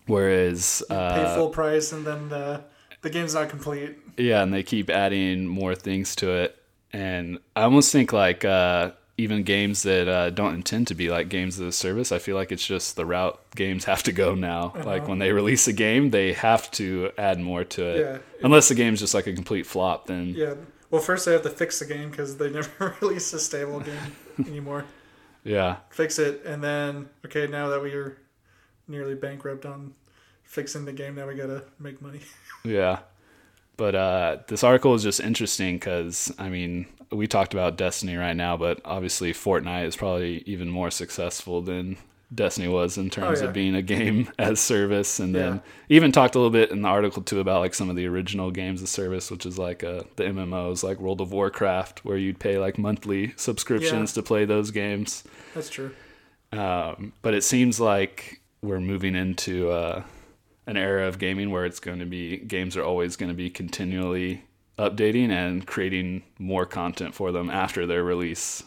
whereas 0.08 0.84
pay 0.89 0.95
uh, 0.95 1.36
full 1.36 1.49
price 1.49 1.91
and 1.91 2.06
then 2.06 2.30
the 2.30 2.64
the 3.01 3.10
game's 3.10 3.34
not 3.36 3.49
complete. 3.49 3.97
yeah, 4.18 4.41
and 4.41 4.53
they 4.53 4.64
keep 4.64 4.89
adding 4.89 5.45
more 5.47 5.76
things 5.76 6.16
to 6.18 6.32
it, 6.32 6.58
and 6.91 7.39
I 7.56 7.62
almost 7.64 7.91
think 7.91 8.12
like 8.14 8.43
uh, 8.43 8.91
even 9.18 9.43
games 9.43 9.84
that 9.84 10.08
uh, 10.08 10.30
don't 10.32 10.56
intend 10.56 10.88
to 10.88 10.95
be 10.95 11.10
like 11.10 11.30
games 11.30 11.60
as 11.60 11.68
a 11.68 11.72
service, 11.72 12.12
I 12.12 12.18
feel 12.20 12.36
like 12.36 12.51
it's 12.51 12.66
just 12.66 12.95
the 12.95 13.06
route 13.06 13.39
games 13.56 13.86
have 13.86 14.01
to 14.03 14.12
go 14.12 14.34
now. 14.36 14.74
Like 14.84 15.08
when 15.08 15.20
they 15.20 15.32
release 15.32 15.68
a 15.68 15.74
game, 15.74 16.10
they 16.10 16.34
have 16.34 16.70
to 16.72 17.12
add 17.18 17.39
more 17.39 17.64
to 17.64 17.84
it. 17.84 17.99
Yeah. 17.99 18.18
Unless 18.43 18.70
the 18.70 18.76
game's 18.76 18.99
just 18.99 19.14
like 19.14 19.28
a 19.28 19.34
complete 19.34 19.66
flop, 19.68 20.08
then 20.08 20.34
Yeah. 20.36 20.56
Well, 20.91 21.01
first 21.01 21.26
they 21.26 21.34
have 21.34 21.43
to 21.43 21.49
fix 21.49 21.80
the 21.80 21.86
game 21.86 22.10
because 22.10 22.38
they 22.38 22.49
never 22.60 22.95
release 23.01 23.32
a 23.34 23.39
stable 23.39 23.80
game 23.82 24.16
anymore. 24.47 24.86
yeah. 25.43 25.78
Fix 25.91 26.18
it, 26.18 26.41
and 26.43 26.64
then 26.64 27.09
okay, 27.25 27.46
now 27.47 27.70
that 27.70 27.82
we 27.84 27.93
are 27.93 28.17
nearly 28.88 29.13
bankrupt 29.16 29.66
on 29.66 29.93
fixing 30.46 30.86
the 30.86 30.93
game, 30.93 31.16
now 31.16 31.28
we 31.28 31.36
gotta 31.36 31.63
make 31.80 32.01
money. 32.01 32.20
Yeah. 32.63 33.00
But 33.78 33.93
uh, 33.93 34.38
this 34.47 34.63
article 34.63 34.96
is 34.96 35.04
just 35.04 35.20
interesting 35.20 35.76
because, 35.76 36.34
I 36.39 36.50
mean, 36.50 36.88
we 37.12 37.28
talked 37.28 37.54
about 37.54 37.78
Destiny 37.78 38.16
right 38.16 38.36
now, 38.36 38.58
but 38.58 38.80
obviously 38.86 39.34
Fortnite 39.34 39.86
is 39.86 39.96
probably 39.96 40.42
even 40.47 40.70
more 40.70 40.89
successful 40.89 41.62
than 41.62 41.97
Destiny 42.34 42.67
was 42.67 42.97
in 42.97 43.12
terms 43.12 43.39
Oh, 43.39 43.43
yeah. 43.43 43.47
of 43.50 43.54
being 43.54 43.76
a 43.76 43.82
game 43.84 44.30
as 44.39 44.59
service. 44.62 45.20
And 45.20 45.36
then 45.36 45.55
Yeah. 45.55 45.59
even 45.89 46.12
talked 46.12 46.34
a 46.34 46.39
little 46.39 46.50
bit 46.51 46.72
in 46.72 46.82
the 46.82 46.88
article 46.88 47.22
too 47.22 47.39
about 47.39 47.59
like 47.59 47.76
some 47.76 47.89
of 47.89 47.96
the 47.97 48.08
original 48.08 48.50
games 48.50 48.82
as 48.82 48.89
service, 48.89 49.30
which 49.30 49.46
is 49.46 49.59
like 49.59 49.84
uh, 49.84 50.01
the 50.16 50.24
MMOs 50.24 50.82
like 50.82 51.00
World 51.00 51.22
of 51.22 51.32
Warcraft, 51.34 52.04
where 52.04 52.17
you'd 52.17 52.39
pay 52.39 52.58
like 52.58 52.80
monthly 52.80 53.34
subscriptions 53.36 54.13
to 54.13 54.24
play 54.24 54.46
those 54.46 54.72
games. 54.72 55.24
That's 55.54 55.70
true. 55.70 55.92
Um, 56.51 57.13
but 57.22 57.34
it 57.36 57.43
seems 57.43 57.80
like 57.80 58.42
we're 58.63 58.80
moving 58.80 59.16
into 59.16 59.70
uh, 59.70 60.01
an 60.67 60.78
era 60.78 61.08
of 61.08 61.20
gaming 61.20 61.51
where 61.51 61.66
it's 61.66 61.79
going 61.79 62.00
to 62.00 62.05
be 62.05 62.37
games 62.37 62.75
are 62.75 62.83
always 62.83 63.16
going 63.16 63.29
to 63.29 63.36
be 63.36 63.50
continually 63.50 64.43
updating 64.78 65.29
and 65.29 65.66
creating 65.66 66.24
more 66.39 66.66
content 66.66 67.13
for 67.16 67.32
them 67.32 67.50
after 67.50 67.86
their 67.86 68.04
release. 68.04 68.63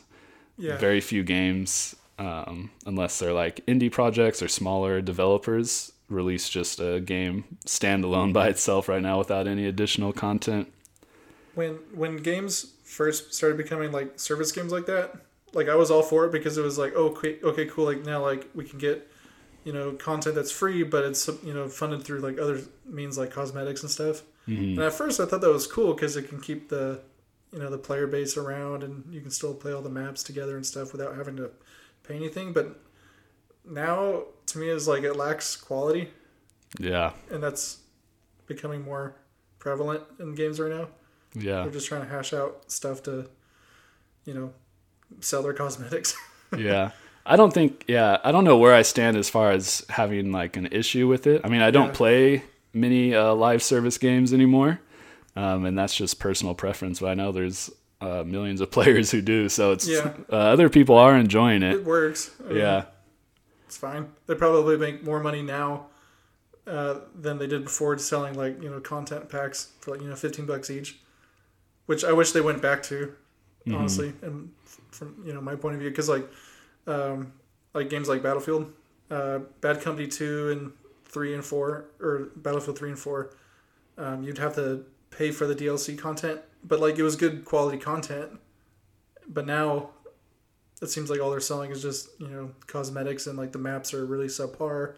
Yeah. 0.56 0.76
Very 0.78 1.00
few 1.00 1.22
games, 1.22 1.94
um, 2.18 2.70
unless 2.86 3.18
they're 3.18 3.32
like 3.32 3.64
indie 3.66 3.92
projects 3.92 4.42
or 4.42 4.48
smaller 4.48 5.00
developers, 5.00 5.92
release 6.08 6.48
just 6.48 6.80
a 6.80 7.00
game 7.00 7.44
standalone 7.66 8.32
by 8.32 8.48
itself 8.48 8.88
right 8.88 9.02
now 9.02 9.18
without 9.18 9.46
any 9.46 9.66
additional 9.66 10.12
content. 10.12 10.72
when 11.54 11.74
when 11.92 12.16
games 12.16 12.74
first 12.84 13.34
started 13.34 13.56
becoming 13.58 13.92
like 13.92 14.18
service 14.18 14.52
games 14.52 14.72
like 14.72 14.86
that, 14.86 15.14
like 15.52 15.68
I 15.68 15.74
was 15.74 15.90
all 15.90 16.02
for 16.02 16.24
it 16.26 16.32
because 16.32 16.56
it 16.56 16.62
was 16.62 16.78
like, 16.78 16.92
oh, 16.96 17.08
okay, 17.08 17.38
okay, 17.42 17.66
cool. 17.66 17.84
Like 17.86 18.04
now, 18.04 18.22
like 18.22 18.48
we 18.54 18.64
can 18.64 18.78
get, 18.78 19.07
you 19.68 19.74
know, 19.74 19.92
content 19.92 20.34
that's 20.34 20.50
free, 20.50 20.82
but 20.82 21.04
it's 21.04 21.28
you 21.44 21.52
know 21.52 21.68
funded 21.68 22.02
through 22.02 22.20
like 22.20 22.38
other 22.38 22.58
means 22.86 23.18
like 23.18 23.30
cosmetics 23.30 23.82
and 23.82 23.90
stuff. 23.90 24.22
Mm-hmm. 24.48 24.78
And 24.78 24.78
at 24.80 24.94
first, 24.94 25.20
I 25.20 25.26
thought 25.26 25.42
that 25.42 25.52
was 25.52 25.66
cool 25.66 25.92
because 25.92 26.16
it 26.16 26.26
can 26.30 26.40
keep 26.40 26.70
the 26.70 27.02
you 27.52 27.58
know 27.58 27.68
the 27.68 27.76
player 27.76 28.06
base 28.06 28.38
around, 28.38 28.82
and 28.82 29.04
you 29.12 29.20
can 29.20 29.30
still 29.30 29.52
play 29.52 29.72
all 29.74 29.82
the 29.82 29.90
maps 29.90 30.22
together 30.22 30.56
and 30.56 30.64
stuff 30.64 30.92
without 30.92 31.16
having 31.16 31.36
to 31.36 31.50
pay 32.02 32.16
anything. 32.16 32.54
But 32.54 32.80
now, 33.62 34.22
to 34.46 34.58
me, 34.58 34.68
is 34.70 34.88
like 34.88 35.02
it 35.02 35.16
lacks 35.16 35.54
quality, 35.54 36.08
Yeah. 36.78 37.12
and 37.30 37.42
that's 37.42 37.80
becoming 38.46 38.80
more 38.82 39.16
prevalent 39.58 40.02
in 40.18 40.34
games 40.34 40.58
right 40.58 40.72
now. 40.72 40.88
Yeah. 41.34 41.62
They're 41.64 41.72
just 41.72 41.88
trying 41.88 42.00
to 42.00 42.08
hash 42.08 42.32
out 42.32 42.70
stuff 42.72 43.02
to, 43.02 43.28
you 44.24 44.32
know, 44.32 44.54
sell 45.20 45.42
their 45.42 45.52
cosmetics. 45.64 46.14
yeah. 46.56 46.92
I 47.28 47.36
don't 47.36 47.52
think 47.52 47.84
yeah, 47.88 48.18
I 48.24 48.32
don't 48.32 48.44
know 48.44 48.56
where 48.58 48.74
I 48.74 48.82
stand 48.82 49.16
as 49.16 49.28
far 49.28 49.50
as 49.52 49.84
having 49.90 50.32
like 50.32 50.56
an 50.56 50.66
issue 50.72 51.06
with 51.06 51.26
it. 51.26 51.42
I 51.44 51.48
mean, 51.48 51.60
I 51.62 51.70
don't 51.70 51.88
Yeah. 51.88 51.92
play 51.94 52.42
many 52.72 53.14
uh, 53.14 53.34
live 53.34 53.62
service 53.62 53.98
games 53.98 54.32
anymore. 54.32 54.80
Um, 55.36 55.64
and 55.66 55.78
that's 55.78 55.94
just 55.94 56.18
personal 56.18 56.54
preference, 56.54 56.98
but 57.00 57.10
I 57.10 57.14
know 57.14 57.30
there's 57.30 57.70
uh, 58.00 58.24
millions 58.26 58.60
of 58.60 58.70
players 58.78 59.10
who 59.12 59.20
do, 59.20 59.48
so 59.48 59.72
it's 59.72 59.86
Yeah. 59.88 60.12
uh, 60.32 60.34
other 60.36 60.68
people 60.68 60.96
are 60.96 61.16
enjoying 61.16 61.62
it 61.62 61.74
it. 61.74 61.84
works. 61.84 62.30
I 62.44 62.48
mean, 62.48 62.56
Yeah. 62.58 62.84
it's 63.66 63.76
fine. 63.76 64.08
They 64.26 64.34
probably 64.34 64.76
make 64.76 65.04
more 65.04 65.20
money 65.20 65.42
now 65.42 65.86
uh, 66.66 67.00
than 67.14 67.38
they 67.38 67.46
did 67.46 67.64
before 67.64 67.96
selling 67.98 68.34
like 68.34 68.62
you 68.62 68.68
know 68.70 68.80
content 68.80 69.28
packs 69.28 69.72
for 69.80 69.92
like 69.92 70.00
you 70.02 70.08
know 70.08 70.16
fifteen 70.16 70.44
bucks 70.46 70.70
each, 70.70 70.98
which 71.86 72.04
I 72.04 72.12
wish 72.12 72.32
they 72.32 72.40
went 72.42 72.60
back 72.62 72.82
to, 72.84 73.12
Mm-hmm. 73.66 73.74
honestly, 73.76 74.12
and 74.22 74.50
from 74.90 75.14
you 75.26 75.32
know 75.34 75.40
my 75.40 75.54
point 75.56 75.74
of 75.74 75.80
view, 75.80 75.90
because 75.90 76.08
like 76.08 76.26
um, 76.88 77.32
like 77.74 77.90
games 77.90 78.08
like 78.08 78.22
Battlefield, 78.22 78.72
uh, 79.10 79.40
Bad 79.60 79.80
Company 79.80 80.08
two 80.08 80.50
and 80.50 80.72
three 81.04 81.34
and 81.34 81.44
four, 81.44 81.86
or 82.00 82.30
Battlefield 82.36 82.78
three 82.78 82.90
and 82.90 82.98
four, 82.98 83.30
um, 83.96 84.22
you'd 84.22 84.38
have 84.38 84.54
to 84.56 84.84
pay 85.10 85.30
for 85.30 85.46
the 85.46 85.54
DLC 85.54 85.96
content, 85.96 86.40
but 86.64 86.80
like 86.80 86.98
it 86.98 87.02
was 87.02 87.16
good 87.16 87.44
quality 87.44 87.78
content. 87.78 88.40
But 89.28 89.46
now 89.46 89.90
it 90.80 90.88
seems 90.88 91.10
like 91.10 91.20
all 91.20 91.30
they're 91.30 91.40
selling 91.40 91.70
is 91.70 91.82
just 91.82 92.08
you 92.18 92.28
know 92.28 92.50
cosmetics 92.66 93.26
and 93.26 93.38
like 93.38 93.52
the 93.52 93.58
maps 93.58 93.92
are 93.92 94.04
really 94.04 94.28
subpar 94.28 94.94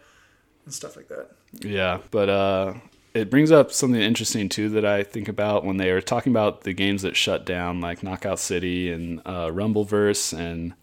and 0.65 0.75
stuff 0.75 0.97
like 0.97 1.09
that. 1.09 1.31
Yeah, 1.61 1.99
but 2.11 2.29
uh, 2.29 2.75
it 3.15 3.31
brings 3.31 3.51
up 3.51 3.73
something 3.73 4.01
interesting 4.01 4.49
too 4.49 4.69
that 4.71 4.85
I 4.85 5.03
think 5.03 5.29
about 5.29 5.65
when 5.65 5.79
they 5.79 5.91
are 5.91 6.01
talking 6.01 6.33
about 6.33 6.63
the 6.63 6.73
games 6.73 7.03
that 7.03 7.17
shut 7.17 7.45
down, 7.45 7.81
like 7.81 8.03
Knockout 8.03 8.39
City 8.39 8.93
and 8.93 9.21
uh, 9.25 9.49
Rumbleverse, 9.49 10.39
and 10.39 10.75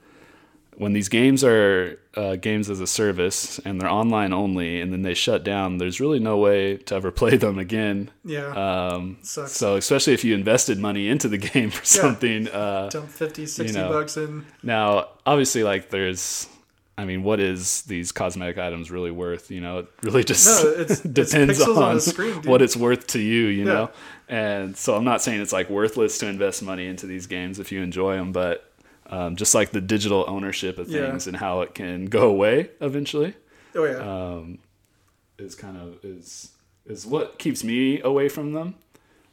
when 0.79 0.93
these 0.93 1.09
games 1.09 1.43
are 1.43 1.99
uh, 2.15 2.35
games 2.35 2.69
as 2.69 2.79
a 2.79 2.85
service 2.87 3.57
and 3.65 3.81
they're 3.81 3.89
online 3.89 4.31
only, 4.31 4.79
and 4.79 4.93
then 4.93 5.01
they 5.01 5.15
shut 5.15 5.43
down, 5.43 5.79
there's 5.79 5.99
really 5.99 6.19
no 6.19 6.37
way 6.37 6.77
to 6.77 6.93
ever 6.95 7.09
play 7.21 7.35
them 7.35 7.57
again. 7.57 8.11
Yeah, 8.23 8.47
Um, 8.53 9.17
Sucks. 9.23 9.53
so 9.53 9.75
especially 9.75 10.13
if 10.13 10.23
you 10.23 10.35
invested 10.35 10.77
money 10.79 11.09
into 11.09 11.27
the 11.29 11.37
game 11.49 11.71
for 11.71 11.83
something. 11.83 12.47
Uh, 12.47 12.89
dump 12.89 13.09
50, 13.09 13.45
60 13.47 13.77
know. 13.77 13.89
bucks 13.89 14.17
in. 14.17 14.45
now, 14.63 15.07
obviously, 15.25 15.63
like 15.63 15.89
there's. 15.89 16.47
I 16.99 17.05
mean, 17.05 17.21
what 17.21 17.39
is 17.39 17.83
these 17.83 18.11
cosmetic 18.11 18.57
items 18.57 18.89
really 18.89 19.11
worth? 19.11 19.51
You 19.51 19.61
know, 19.61 19.79
it 19.79 19.87
really 20.01 20.23
just 20.23 20.47
No, 20.63 20.71
it's- 20.81 20.91
it's 20.91 21.01
depends 21.01 21.59
pixels 21.59 21.77
on 21.77 21.83
on 21.83 21.99
screen, 21.99 22.41
what 22.43 22.63
it's 22.63 22.75
worth 22.75 23.05
to 23.07 23.19
you. 23.19 23.45
You 23.47 23.65
Yeah. 23.65 23.73
know, 23.73 23.89
and 24.27 24.75
so 24.75 24.95
I'm 24.95 25.03
not 25.03 25.21
saying 25.21 25.39
it's 25.41 25.53
like 25.53 25.69
worthless 25.69 26.17
to 26.19 26.27
invest 26.27 26.63
money 26.63 26.87
into 26.87 27.05
these 27.05 27.27
games 27.27 27.59
if 27.59 27.71
you 27.71 27.81
enjoy 27.83 28.15
them, 28.15 28.31
but 28.31 28.66
um, 29.07 29.35
just 29.35 29.55
like 29.55 29.71
the 29.71 29.81
digital 29.81 30.25
ownership 30.27 30.77
of 30.77 30.89
Yeah. 30.89 31.07
things 31.07 31.27
and 31.27 31.37
how 31.37 31.61
it 31.61 31.73
can 31.75 32.05
go 32.05 32.29
away 32.29 32.69
eventually 32.81 33.33
Oh 33.75 33.83
yeah, 33.85 33.97
um, 33.99 34.59
is 35.37 35.55
kind 35.55 35.77
of 35.77 36.03
is 36.03 36.51
is 36.85 37.05
what 37.05 37.37
keeps 37.39 37.63
me 37.63 38.01
away 38.01 38.29
from 38.29 38.53
them. 38.53 38.75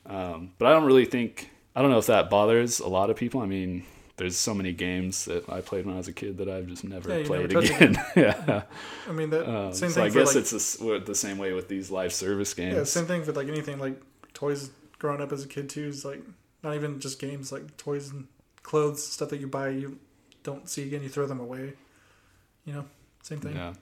Um, 0.06 0.52
but 0.58 0.66
I 0.66 0.70
don't 0.70 0.84
really 0.84 1.06
think 1.06 1.50
I 1.74 1.82
don't 1.82 1.90
know 1.90 1.98
if 1.98 2.06
that 2.06 2.28
bothers 2.30 2.78
a 2.80 2.88
lot 2.88 3.10
of 3.10 3.16
people. 3.16 3.40
I 3.40 3.46
mean, 3.46 3.84
there's 4.16 4.36
so 4.36 4.54
many 4.54 4.72
games 4.72 5.24
that 5.24 5.48
I 5.48 5.60
played 5.60 5.86
when 5.86 5.94
I 5.94 5.98
was 5.98 6.08
a 6.08 6.12
kid 6.12 6.38
that 6.38 6.48
I've 6.48 6.66
just 6.66 6.84
never 6.84 7.10
Yeah, 7.18 7.24
played 7.26 7.50
never 7.52 7.64
again. 7.64 7.96
yeah. 8.16 8.62
I 9.08 9.12
mean 9.12 9.30
that 9.30 9.48
Um, 9.48 9.72
same 9.72 9.90
so 9.90 9.94
thing 9.96 10.04
I 10.04 10.08
guess 10.10 10.34
like 10.34 10.36
it's 10.36 10.76
the 10.76 11.02
the 11.04 11.14
same 11.14 11.38
way 11.38 11.52
with 11.52 11.68
these 11.68 11.90
live 11.90 12.12
service 12.12 12.52
games. 12.54 12.74
yeah, 12.76 12.84
same 12.84 13.06
thing 13.06 13.24
with 13.26 13.36
like 13.36 13.48
anything 13.48 13.78
like 13.78 14.00
toys. 14.34 14.70
Growing 14.98 15.20
up 15.20 15.32
as 15.32 15.44
a 15.44 15.48
kid 15.48 15.68
too 15.68 15.86
is 15.88 16.04
like 16.04 16.22
not 16.62 16.74
even 16.74 16.98
just 17.00 17.18
games 17.18 17.50
like 17.52 17.76
toys 17.76 18.10
and 18.10 18.26
clothes 18.64 19.06
stuff 19.06 19.28
that 19.28 19.38
you 19.40 19.46
buy 19.46 19.68
you 19.68 19.98
don't 20.42 20.68
see 20.68 20.82
again 20.82 21.02
you 21.02 21.08
throw 21.08 21.26
them 21.26 21.38
away. 21.40 21.74
You 22.66 22.72
know, 22.72 22.84
same 23.22 23.38
thing. 23.40 23.54
Yeah. 23.54 23.74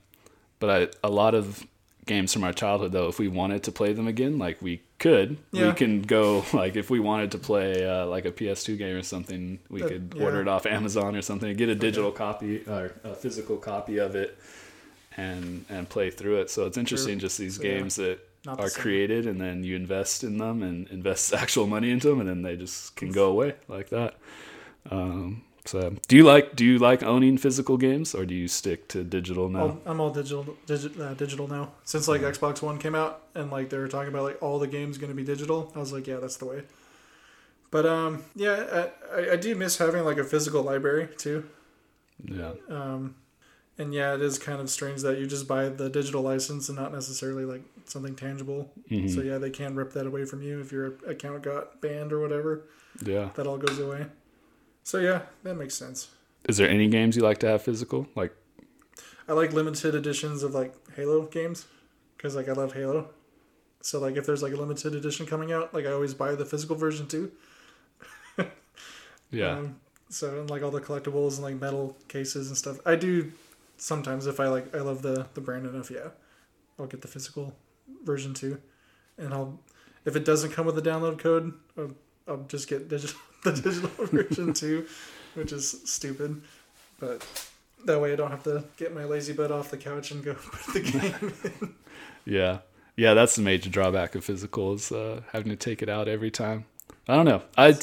But 0.61 0.71
I, 1.03 1.07
a 1.07 1.11
lot 1.11 1.35
of 1.35 1.65
games 2.07 2.33
from 2.33 2.43
our 2.45 2.53
childhood, 2.53 2.93
though, 2.93 3.09
if 3.09 3.19
we 3.19 3.29
wanted 3.29 3.63
to 3.65 3.73
play 3.73 3.93
them 3.93 4.07
again, 4.09 4.39
like 4.39 4.61
we 4.61 4.83
could, 4.99 5.39
we 5.53 5.73
can 5.73 6.03
go, 6.03 6.45
like, 6.53 6.75
if 6.77 6.91
we 6.91 6.99
wanted 7.01 7.31
to 7.33 7.39
play 7.39 7.85
uh, 7.87 8.07
like 8.07 8.25
a 8.25 8.33
PS2 8.33 8.77
game 8.79 8.97
or 8.97 9.03
something, 9.03 9.59
we 9.71 9.81
That- 9.83 9.89
could 9.89 10.15
yeah. 10.17 10.25
order 10.25 10.41
it 10.41 10.49
off 10.49 10.67
Amazon 10.67 11.15
or 11.17 11.23
something 11.23 11.49
and 11.49 11.57
get 11.59 11.69
a 11.69 11.75
digital 11.77 12.11
copy 12.13 12.65
or 12.69 12.93
a 13.05 13.15
physical 13.15 13.57
copy 13.57 13.99
of 13.99 14.15
it 14.17 14.37
and 15.17 15.65
and 15.69 15.89
play 15.89 16.11
through 16.11 16.41
it. 16.41 16.51
So 16.51 16.67
it's 16.67 16.79
interesting 16.79 17.19
just 17.19 17.39
these 17.39 17.57
So, 17.57 17.63
yeah, 17.63 17.79
games 17.79 17.97
that 17.97 18.19
not 18.45 18.59
are 18.59 18.71
created 18.71 19.27
and 19.27 19.41
then 19.41 19.63
you 19.63 19.77
invest 19.77 20.25
in 20.25 20.39
them 20.39 20.63
and 20.63 20.89
invest 20.89 21.33
actual 21.45 21.67
money 21.67 21.91
into 21.91 22.09
them 22.09 22.21
and 22.21 22.29
then 22.29 22.43
they 22.43 22.57
just 22.57 22.97
can 22.97 23.13
go 23.13 23.31
away 23.31 23.55
like 23.69 23.91
that. 23.91 24.17
Um, 24.91 25.43
so 25.65 25.95
do 26.09 26.17
you 26.17 26.25
like 26.25 26.57
do 26.57 26.65
you 26.65 26.79
like 26.79 27.03
owning 27.03 27.39
physical 27.39 27.77
games 27.77 28.15
or 28.15 28.27
do 28.27 28.35
you 28.35 28.49
stick 28.49 28.89
to 28.89 29.05
digital 29.05 29.49
now? 29.49 29.61
All, 29.61 29.81
I'm 29.87 30.01
all 30.01 30.11
digital, 30.11 30.57
digi- 30.67 30.99
uh, 31.01 31.15
digital 31.15 31.47
now. 31.47 31.73
Since 31.85 32.09
like 32.09 32.23
Xbox 32.23 32.63
One 32.63 32.79
came 32.79 32.95
out 32.95 33.23
and 33.35 33.51
like 33.51 33.71
they 33.71 33.79
were 33.79 33.89
talking 33.89 34.09
about 34.09 34.25
like 34.25 34.43
all 34.43 34.59
the 34.59 34.67
games 34.67 34.99
going 34.99 35.11
to 35.11 35.17
be 35.17 35.25
digital, 35.25 35.73
I 35.77 35.79
was 35.79 35.93
like, 35.93 36.07
yeah, 36.07 36.17
that's 36.17 36.37
the 36.37 36.47
way. 36.47 36.63
But 37.71 37.87
um, 37.87 38.25
yeah, 38.35 38.91
I, 39.15 39.31
I, 39.33 39.37
do 39.37 39.55
miss 39.55 39.79
having 39.79 40.05
like 40.05 40.19
a 40.19 40.25
physical 40.25 40.63
library 40.63 41.09
too. 41.17 41.49
yeah. 42.23 42.53
Um, 42.69 43.15
and 43.79 43.95
yeah, 43.95 44.15
it 44.15 44.21
is 44.21 44.39
kind 44.39 44.61
of 44.61 44.69
strange 44.69 45.01
that 45.03 45.19
you 45.19 45.27
just 45.27 45.49
buy 45.49 45.71
the 45.71 45.89
digital 45.89 46.21
license 46.21 46.69
and 46.69 46.77
not 46.77 46.93
necessarily 46.93 47.47
like 47.47 47.63
something 47.87 48.15
tangible. 48.15 48.71
Mhm. 48.91 49.15
So 49.15 49.23
yeah, 49.23 49.39
they 49.39 49.49
can 49.49 49.75
rip 49.75 49.93
that 49.95 50.07
away 50.07 50.27
from 50.27 50.43
you 50.43 50.61
if 50.61 50.71
your 50.71 50.99
account 51.07 51.43
got 51.43 51.81
banned 51.81 52.13
or 52.13 52.21
whatever. 52.21 52.65
Yeah. 53.03 53.31
That 53.37 53.47
all 53.47 53.57
goes 53.57 53.79
away. 53.79 54.07
So 54.83 54.99
yeah, 54.99 55.23
that 55.43 55.55
makes 55.55 55.75
sense. 55.75 56.09
Is 56.49 56.57
there 56.57 56.69
any 56.69 56.89
games 56.89 57.17
you 57.17 57.23
like 57.23 57.39
to 57.39 57.49
have 57.49 57.63
physical? 57.63 58.07
Like, 58.17 58.35
I 59.29 59.33
like 59.33 59.53
limited 59.53 59.95
editions 59.95 60.43
of 60.43 60.55
like 60.55 60.75
Halo 60.97 61.27
games 61.27 61.67
because 62.17 62.35
like 62.35 62.49
I 62.49 62.53
love 62.53 62.73
Halo. 62.73 63.11
So 63.81 63.99
like 63.99 64.17
if 64.17 64.27
there's 64.27 64.43
like 64.43 64.53
a 64.53 64.57
limited 64.57 64.95
edition 64.95 65.27
coming 65.27 65.53
out, 65.53 65.73
like 65.73 65.87
I 65.87 65.93
always 65.93 66.15
buy 66.15 66.35
the 66.35 66.45
physical 66.45 66.77
version 66.77 67.07
too. 67.07 67.33
yeah, 69.31 69.59
Um, 69.59 69.81
so 70.09 70.41
and 70.41 70.51
like 70.51 70.63
all 70.63 70.71
the 70.71 70.81
collectibles 70.81 71.35
and 71.35 71.43
like 71.43 71.61
metal 71.61 71.97
cases 72.09 72.49
and 72.49 72.57
stuff. 72.57 72.79
I 72.85 72.97
do 72.97 73.33
sometimes 73.77 74.27
if 74.27 74.41
I 74.41 74.49
like 74.49 74.75
I 74.75 74.81
love 74.81 75.03
the 75.03 75.27
the 75.35 75.41
brand 75.41 75.67
enough, 75.67 75.91
yeah. 75.91 76.09
I'll 76.79 76.87
get 76.87 77.03
the 77.03 77.09
physical 77.09 77.55
version 78.05 78.35
too. 78.35 78.61
And 79.19 79.33
I'll 79.33 79.61
if 80.05 80.17
it 80.17 80.25
doesn't 80.25 80.51
come 80.53 80.67
with 80.67 80.77
a 80.79 80.83
download 80.83 81.19
code, 81.19 81.55
I'll, 81.79 81.93
I'll 82.27 82.45
just 82.49 82.69
get 82.69 82.89
digital 82.89 83.21
the 83.43 83.53
digital 83.53 83.91
version 84.07 84.53
too, 84.53 84.87
which 85.35 85.53
is 85.53 85.81
stupid. 85.85 86.43
But 86.99 87.27
that 87.85 88.01
way 88.01 88.13
I 88.13 88.17
don't 88.17 88.31
have 88.31 88.45
to 88.45 88.65
get 88.77 88.95
my 88.95 89.05
lazy 89.05 89.33
butt 89.33 89.51
off 89.51 89.71
the 89.71 89.77
couch 89.77 90.11
and 90.11 90.25
go 90.25 90.35
put 90.53 90.75
the 90.75 90.81
game 90.81 91.33
in. 91.45 91.75
yeah, 92.25 92.59
yeah. 92.97 93.15
That's 93.15 93.37
the 93.37 93.43
major 93.43 93.71
drawback 93.71 94.15
of 94.15 94.25
physical 94.25 94.75
is 94.75 94.93
uh, 94.93 95.23
having 95.33 95.51
to 95.51 95.57
take 95.57 95.83
it 95.83 95.89
out 95.89 96.09
every 96.09 96.31
time. 96.31 96.65
I 97.09 97.17
don't 97.17 97.27
know. 97.27 97.43
I 97.57 97.77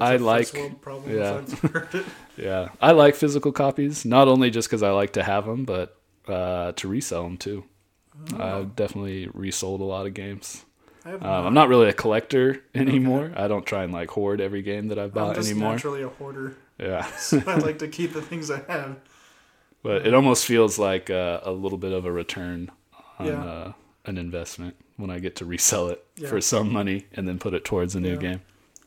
I 0.00 0.16
like 0.16 0.52
yeah. 0.54 1.38
if 1.38 1.64
I've 1.64 1.70
heard 1.70 1.94
it. 1.94 2.06
yeah 2.36 2.68
I 2.80 2.92
like 2.92 3.14
physical 3.14 3.52
copies. 3.52 4.04
Not 4.04 4.28
only 4.28 4.50
just 4.50 4.68
because 4.68 4.82
I 4.82 4.90
like 4.90 5.12
to 5.12 5.22
have 5.22 5.46
them, 5.46 5.64
but 5.64 5.96
uh, 6.26 6.72
to 6.72 6.88
resell 6.88 7.22
them 7.24 7.36
too. 7.36 7.64
I've 8.38 8.76
definitely 8.76 9.28
resold 9.34 9.80
a 9.80 9.84
lot 9.84 10.06
of 10.06 10.14
games. 10.14 10.64
Um, 11.04 11.18
I'm 11.22 11.54
not 11.54 11.68
really 11.68 11.88
a 11.88 11.92
collector 11.92 12.62
anymore. 12.74 13.32
I 13.36 13.46
don't 13.48 13.66
try 13.66 13.84
and 13.84 13.92
like 13.92 14.10
hoard 14.10 14.40
every 14.40 14.62
game 14.62 14.88
that 14.88 14.98
I've 14.98 15.12
bought 15.12 15.30
I'm 15.30 15.34
just 15.36 15.50
anymore. 15.50 15.72
naturally 15.72 16.02
a 16.02 16.08
hoarder. 16.08 16.56
Yeah. 16.78 17.06
So 17.18 17.42
I 17.46 17.56
like 17.58 17.78
to 17.80 17.88
keep 17.98 18.12
the 18.12 18.22
things 18.22 18.50
I 18.50 18.60
have. 18.68 18.96
But 19.82 20.06
it 20.06 20.14
almost 20.14 20.46
feels 20.46 20.78
like 20.78 21.10
uh, 21.10 21.40
a 21.42 21.52
little 21.52 21.76
bit 21.78 21.92
of 21.92 22.06
a 22.06 22.12
return 22.12 22.70
on 23.18 23.26
Yeah. 23.26 23.44
uh, 23.44 23.72
an 24.06 24.16
investment 24.18 24.76
when 24.96 25.10
I 25.10 25.18
get 25.18 25.36
to 25.36 25.44
resell 25.44 25.88
it 25.88 26.04
Yeah. 26.16 26.28
for 26.28 26.40
some 26.40 26.72
money 26.72 27.06
and 27.12 27.28
then 27.28 27.38
put 27.38 27.52
it 27.54 27.64
towards 27.64 27.94
a 27.94 28.00
new 28.00 28.12
Yeah. 28.14 28.16
game. 28.16 28.40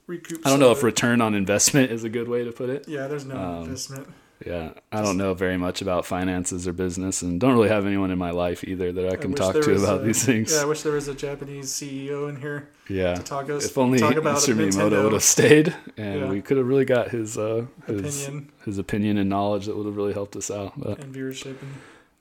Recoup 0.07 0.39
I 0.45 0.49
don't 0.49 0.59
know 0.59 0.71
if 0.71 0.81
return 0.83 1.21
on 1.21 1.35
investment 1.35 1.91
is 1.91 2.03
a 2.03 2.09
good 2.09 2.27
way 2.29 2.43
to 2.45 2.51
put 2.51 2.69
it. 2.69 2.87
Yeah, 2.87 3.07
there's 3.07 3.25
no 3.25 3.35
um, 3.37 3.63
investment. 3.65 4.07
Yeah, 4.45 4.73
I 4.91 5.01
don't 5.01 5.17
know 5.17 5.33
very 5.33 5.57
much 5.57 5.81
about 5.81 6.05
finances 6.05 6.67
or 6.67 6.73
business, 6.73 7.23
and 7.23 7.39
don't 7.41 7.53
really 7.53 7.69
have 7.69 7.87
anyone 7.87 8.11
in 8.11 8.19
my 8.19 8.29
life 8.29 8.63
either 8.63 8.91
that 8.91 9.09
I 9.11 9.15
can 9.15 9.31
wish 9.31 9.39
talk 9.39 9.53
to 9.55 9.75
about 9.75 10.01
a- 10.01 10.03
these 10.03 10.23
things. 10.23 10.53
Yeah, 10.53 10.61
I 10.61 10.65
wish 10.65 10.83
there 10.83 10.91
was 10.93 11.07
a 11.07 11.15
Japanese 11.15 11.71
CEO 11.71 12.29
in 12.29 12.35
here 12.35 12.69
Yeah, 12.87 13.15
to 13.15 13.23
talk 13.23 13.49
us. 13.49 13.65
if 13.65 13.75
only 13.79 13.97
Mr. 13.99 14.53
Miyamoto 14.55 15.03
would 15.05 15.13
have 15.13 15.23
stayed, 15.23 15.75
and 15.97 16.21
Yeah. 16.21 16.29
we 16.29 16.41
could 16.43 16.57
have 16.57 16.67
really 16.67 16.85
got 16.85 17.09
his 17.09 17.35
uh, 17.37 17.65
his 17.87 18.27
opinion 18.27 18.51
his 18.63 18.77
opinion 18.77 19.17
and 19.17 19.27
knowledge 19.29 19.65
that 19.65 19.75
would 19.75 19.87
have 19.87 19.97
really 19.97 20.13
helped 20.13 20.35
us 20.35 20.51
out. 20.51 20.73
But 20.77 21.03
and 21.03 21.13
viewership. 21.15 21.59
And, 21.61 21.73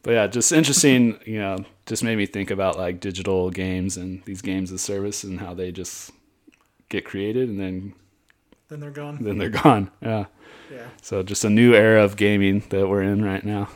But 0.03 0.13
yeah, 0.13 0.27
just 0.27 0.53
interesting, 0.53 1.19
you 1.27 1.39
know, 1.39 1.59
just 1.85 2.03
made 2.03 2.17
me 2.17 2.25
think 2.25 2.51
about 2.51 2.79
like 2.79 2.99
digital 3.01 3.51
games 3.51 3.99
and 3.99 4.23
these 4.25 4.41
games 4.41 4.73
as 4.73 4.81
service 4.81 5.23
and 5.23 5.39
how 5.41 5.53
they 5.53 5.71
just 5.71 6.13
get 6.89 7.05
created 7.05 7.49
and 7.51 7.61
then 7.61 7.93
then 8.69 8.81
they're 8.81 8.91
gone. 8.91 9.19
then 9.21 9.37
they're 9.39 9.51
gone. 9.51 9.91
Yeah. 10.01 10.25
So 11.03 11.23
just 11.23 11.45
a 11.45 11.51
new 11.51 11.75
era 11.75 12.03
of 12.03 12.17
gaming 12.17 12.63
that 12.71 12.89
we're 12.89 13.03
in 13.03 13.25
right 13.25 13.45
now. 13.45 13.69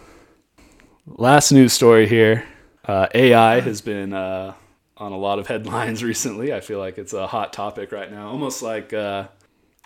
Last 1.07 1.53
news 1.53 1.73
story 1.73 2.09
here. 2.09 2.45
Uh, 2.85 3.07
AI 3.15 3.61
has 3.61 3.81
been 3.81 4.13
uh, 4.13 4.55
on 4.97 5.13
a 5.13 5.19
lot 5.19 5.39
of 5.39 5.47
headlines 5.47 6.03
recently. 6.13 6.53
I 6.53 6.61
feel 6.61 6.79
like 6.79 6.99
it's 6.99 7.13
a 7.13 7.27
hot 7.27 7.53
topic 7.53 7.93
right 7.93 8.11
now. 8.11 8.29
Almost 8.29 8.63
like 8.63 8.93
uh, 8.93 9.29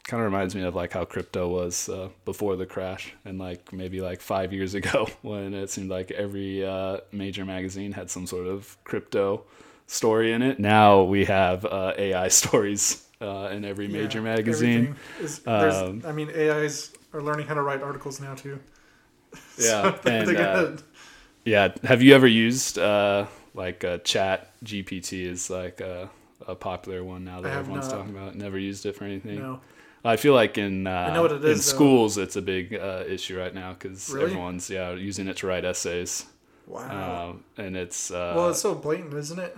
kind 0.05 0.21
of 0.21 0.25
reminds 0.25 0.55
me 0.55 0.63
of 0.63 0.75
like 0.75 0.93
how 0.93 1.05
crypto 1.05 1.49
was 1.49 1.89
uh, 1.89 2.09
before 2.25 2.57
the 2.57 2.67
crash 2.67 3.15
and 3.25 3.39
like 3.39 3.73
maybe 3.73 4.01
like 4.01 4.21
five 4.21 4.53
years 4.53 4.75
ago 4.81 5.09
when 5.23 5.55
it 5.55 5.71
seemed 5.71 5.91
like 5.91 6.11
every 6.11 6.65
uh, 6.65 6.99
major 7.13 7.45
magazine 7.45 7.93
had 7.93 8.11
some 8.11 8.27
sort 8.27 8.47
of 8.47 8.77
crypto 8.85 9.45
story 9.87 10.33
in 10.33 10.43
it. 10.43 10.59
Now 10.59 11.03
we 11.03 11.25
have 11.27 11.65
uh, 11.65 11.95
AI 11.97 12.29
stories 12.41 13.04
uh, 13.21 13.49
in 13.53 13.65
every 13.65 13.89
major 13.89 14.19
Yeah, 14.19 14.25
magazine. 14.37 14.97
Is, 15.21 15.41
Um, 15.47 16.03
I 16.07 16.13
mean, 16.13 16.31
AIs 16.31 16.93
are 17.13 17.23
learning 17.23 17.47
how 17.47 17.55
to 17.55 17.63
write 17.63 17.83
articles 17.83 18.21
now 18.21 18.35
too. 18.35 18.59
Yeah, 19.59 19.95
So 20.03 20.11
and, 20.11 20.29
uh, 20.29 20.33
gonna- 20.33 20.79
Yeah. 21.45 21.75
Have 21.85 22.03
you 22.03 22.15
ever 22.15 22.27
used 22.27 22.79
uh, 22.79 23.27
like 23.55 23.85
uh, 23.85 23.99
Chat 23.99 24.51
GPT 24.65 25.25
is 25.27 25.51
like 25.51 25.81
a, 25.81 26.09
a 26.47 26.55
popular 26.55 27.03
one 27.05 27.25
now 27.25 27.41
that 27.41 27.53
everyone's 27.53 27.89
not. 27.89 27.97
talking 27.99 28.17
about? 28.17 28.35
Never 28.37 28.59
used 28.59 28.87
it 28.87 28.97
for 28.97 29.05
anything. 29.05 29.39
no. 29.39 29.61
I 30.07 30.17
feel 30.17 30.35
like 30.35 30.59
in 30.59 30.87
uh, 30.87 31.15
know 31.15 31.23
what 31.23 31.33
it 31.33 31.43
in 31.45 31.51
is, 31.53 31.65
though. 31.65 31.77
schools 31.77 32.19
it's 32.19 32.37
a 32.37 32.43
big 32.43 32.75
uh, 32.75 33.05
issue 33.09 33.39
right 33.39 33.55
now 33.55 33.73
because 33.73 34.11
Really? 34.11 34.27
everyone's 34.27 34.69
yeah 34.69 34.93
using 34.93 35.29
it 35.29 35.39
to 35.39 35.47
write 35.47 35.65
essays, 35.65 36.27
Wow. 36.67 37.31
um, 37.31 37.45
and 37.57 37.75
it's 37.75 38.11
uh, 38.11 38.35
well, 38.37 38.51
it's 38.51 38.61
so 38.61 38.75
blatant, 38.75 39.15
isn't 39.15 39.39
it? 39.39 39.57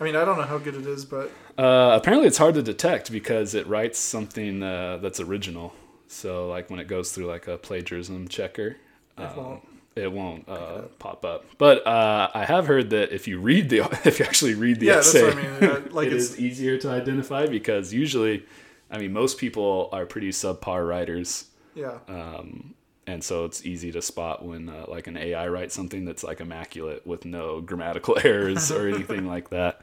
I 0.00 0.04
mean, 0.04 0.16
I 0.16 0.24
don't 0.24 0.36
know 0.38 0.44
how 0.44 0.58
good 0.58 0.74
it 0.74 0.86
is, 0.86 1.04
but 1.04 1.30
uh, 1.58 1.92
apparently 2.00 2.26
it's 2.26 2.38
hard 2.38 2.54
to 2.54 2.62
detect 2.62 3.12
because 3.12 3.54
it 3.54 3.66
writes 3.66 3.98
something 3.98 4.62
uh, 4.62 4.96
that's 5.02 5.20
original. 5.20 5.74
So 6.08 6.48
like 6.48 6.70
when 6.70 6.80
it 6.80 6.88
goes 6.88 7.12
through 7.12 7.26
like 7.26 7.46
a 7.48 7.58
plagiarism 7.58 8.26
checker, 8.28 8.76
It 9.18 9.22
um, 9.22 9.36
won't. 9.36 9.62
it 9.96 10.10
won't 10.12 10.48
uh, 10.48 10.82
pop 10.98 11.24
up. 11.24 11.44
But 11.58 11.86
uh, 11.86 12.30
I 12.34 12.44
have 12.44 12.66
heard 12.66 12.90
that 12.90 13.12
if 13.12 13.28
you 13.28 13.38
read 13.38 13.68
the 13.68 13.80
if 14.04 14.18
you 14.18 14.24
actually 14.24 14.54
read 14.54 14.80
the 14.80 14.86
Yeah, 14.86 14.94
that's 14.96 15.14
essay, 15.14 15.24
what 15.34 15.36
I 15.36 15.60
mean. 15.82 15.88
Like 15.92 16.06
it 16.06 16.14
it's- 16.14 16.30
is 16.30 16.40
easier 16.40 16.78
to 16.78 16.90
identify 16.90 17.46
because 17.46 17.92
usually, 17.92 18.44
I 18.90 18.98
mean, 18.98 19.12
most 19.12 19.38
people 19.38 19.88
are 19.92 20.06
pretty 20.06 20.30
subpar 20.30 20.88
writers, 20.88 21.44
yeah, 21.74 21.98
um, 22.08 22.74
and 23.10 23.24
so 23.24 23.44
it's 23.44 23.64
easy 23.66 23.90
to 23.92 24.00
spot 24.02 24.44
when 24.44 24.68
uh, 24.68 24.84
like 24.88 25.06
an 25.08 25.16
AI 25.16 25.48
writes 25.48 25.74
something 25.74 26.04
that's 26.04 26.22
like 26.22 26.40
immaculate 26.40 27.06
with 27.06 27.24
no 27.24 27.60
grammatical 27.68 28.16
errors 28.24 28.70
or 28.70 28.88
anything 28.94 29.26
like 29.26 29.50
that. 29.50 29.80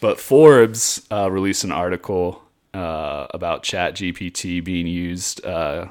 But 0.00 0.18
Forbes 0.20 1.06
uh, 1.10 1.30
released 1.30 1.64
an 1.64 1.72
article 1.72 2.42
uh, 2.72 3.26
about 3.34 3.62
ChatGPT 3.64 4.62
being 4.62 4.86
used 4.86 5.44
uh, 5.44 5.88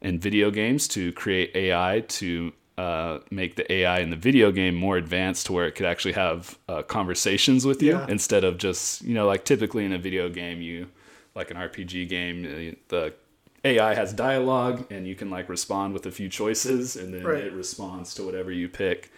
in 0.00 0.18
video 0.18 0.50
games 0.50 0.88
to 0.88 1.12
create 1.12 1.54
AI 1.54 2.04
to 2.08 2.52
uh, 2.76 3.18
make 3.30 3.54
the 3.56 3.70
AI 3.72 4.00
in 4.00 4.10
the 4.10 4.16
video 4.16 4.50
game 4.50 4.74
more 4.74 4.96
advanced 4.96 5.46
to 5.46 5.52
where 5.52 5.66
it 5.66 5.72
could 5.76 5.86
actually 5.86 6.14
have 6.14 6.58
uh, 6.68 6.82
conversations 6.82 7.64
with 7.64 7.82
you 7.82 7.92
Yeah. 7.92 8.06
instead 8.08 8.44
of 8.44 8.58
just 8.58 9.02
you 9.02 9.14
know 9.14 9.26
like 9.26 9.44
typically 9.44 9.84
in 9.84 9.92
a 9.92 9.98
video 9.98 10.28
game 10.28 10.60
you 10.62 10.88
like 11.34 11.50
an 11.50 11.56
RPG 11.56 12.08
game 12.08 12.76
the 12.88 13.12
AI 13.64 13.94
has 13.94 14.12
dialogue 14.12 14.86
and 14.90 15.06
you 15.06 15.14
can 15.14 15.30
like 15.30 15.48
respond 15.48 15.94
with 15.94 16.04
a 16.06 16.10
few 16.10 16.28
choices 16.28 16.96
and 16.96 17.14
then 17.14 17.24
Right. 17.24 17.44
it 17.44 17.52
responds 17.52 18.14
to 18.14 18.24
whatever 18.24 18.50
you 18.50 18.68
pick 18.68 19.12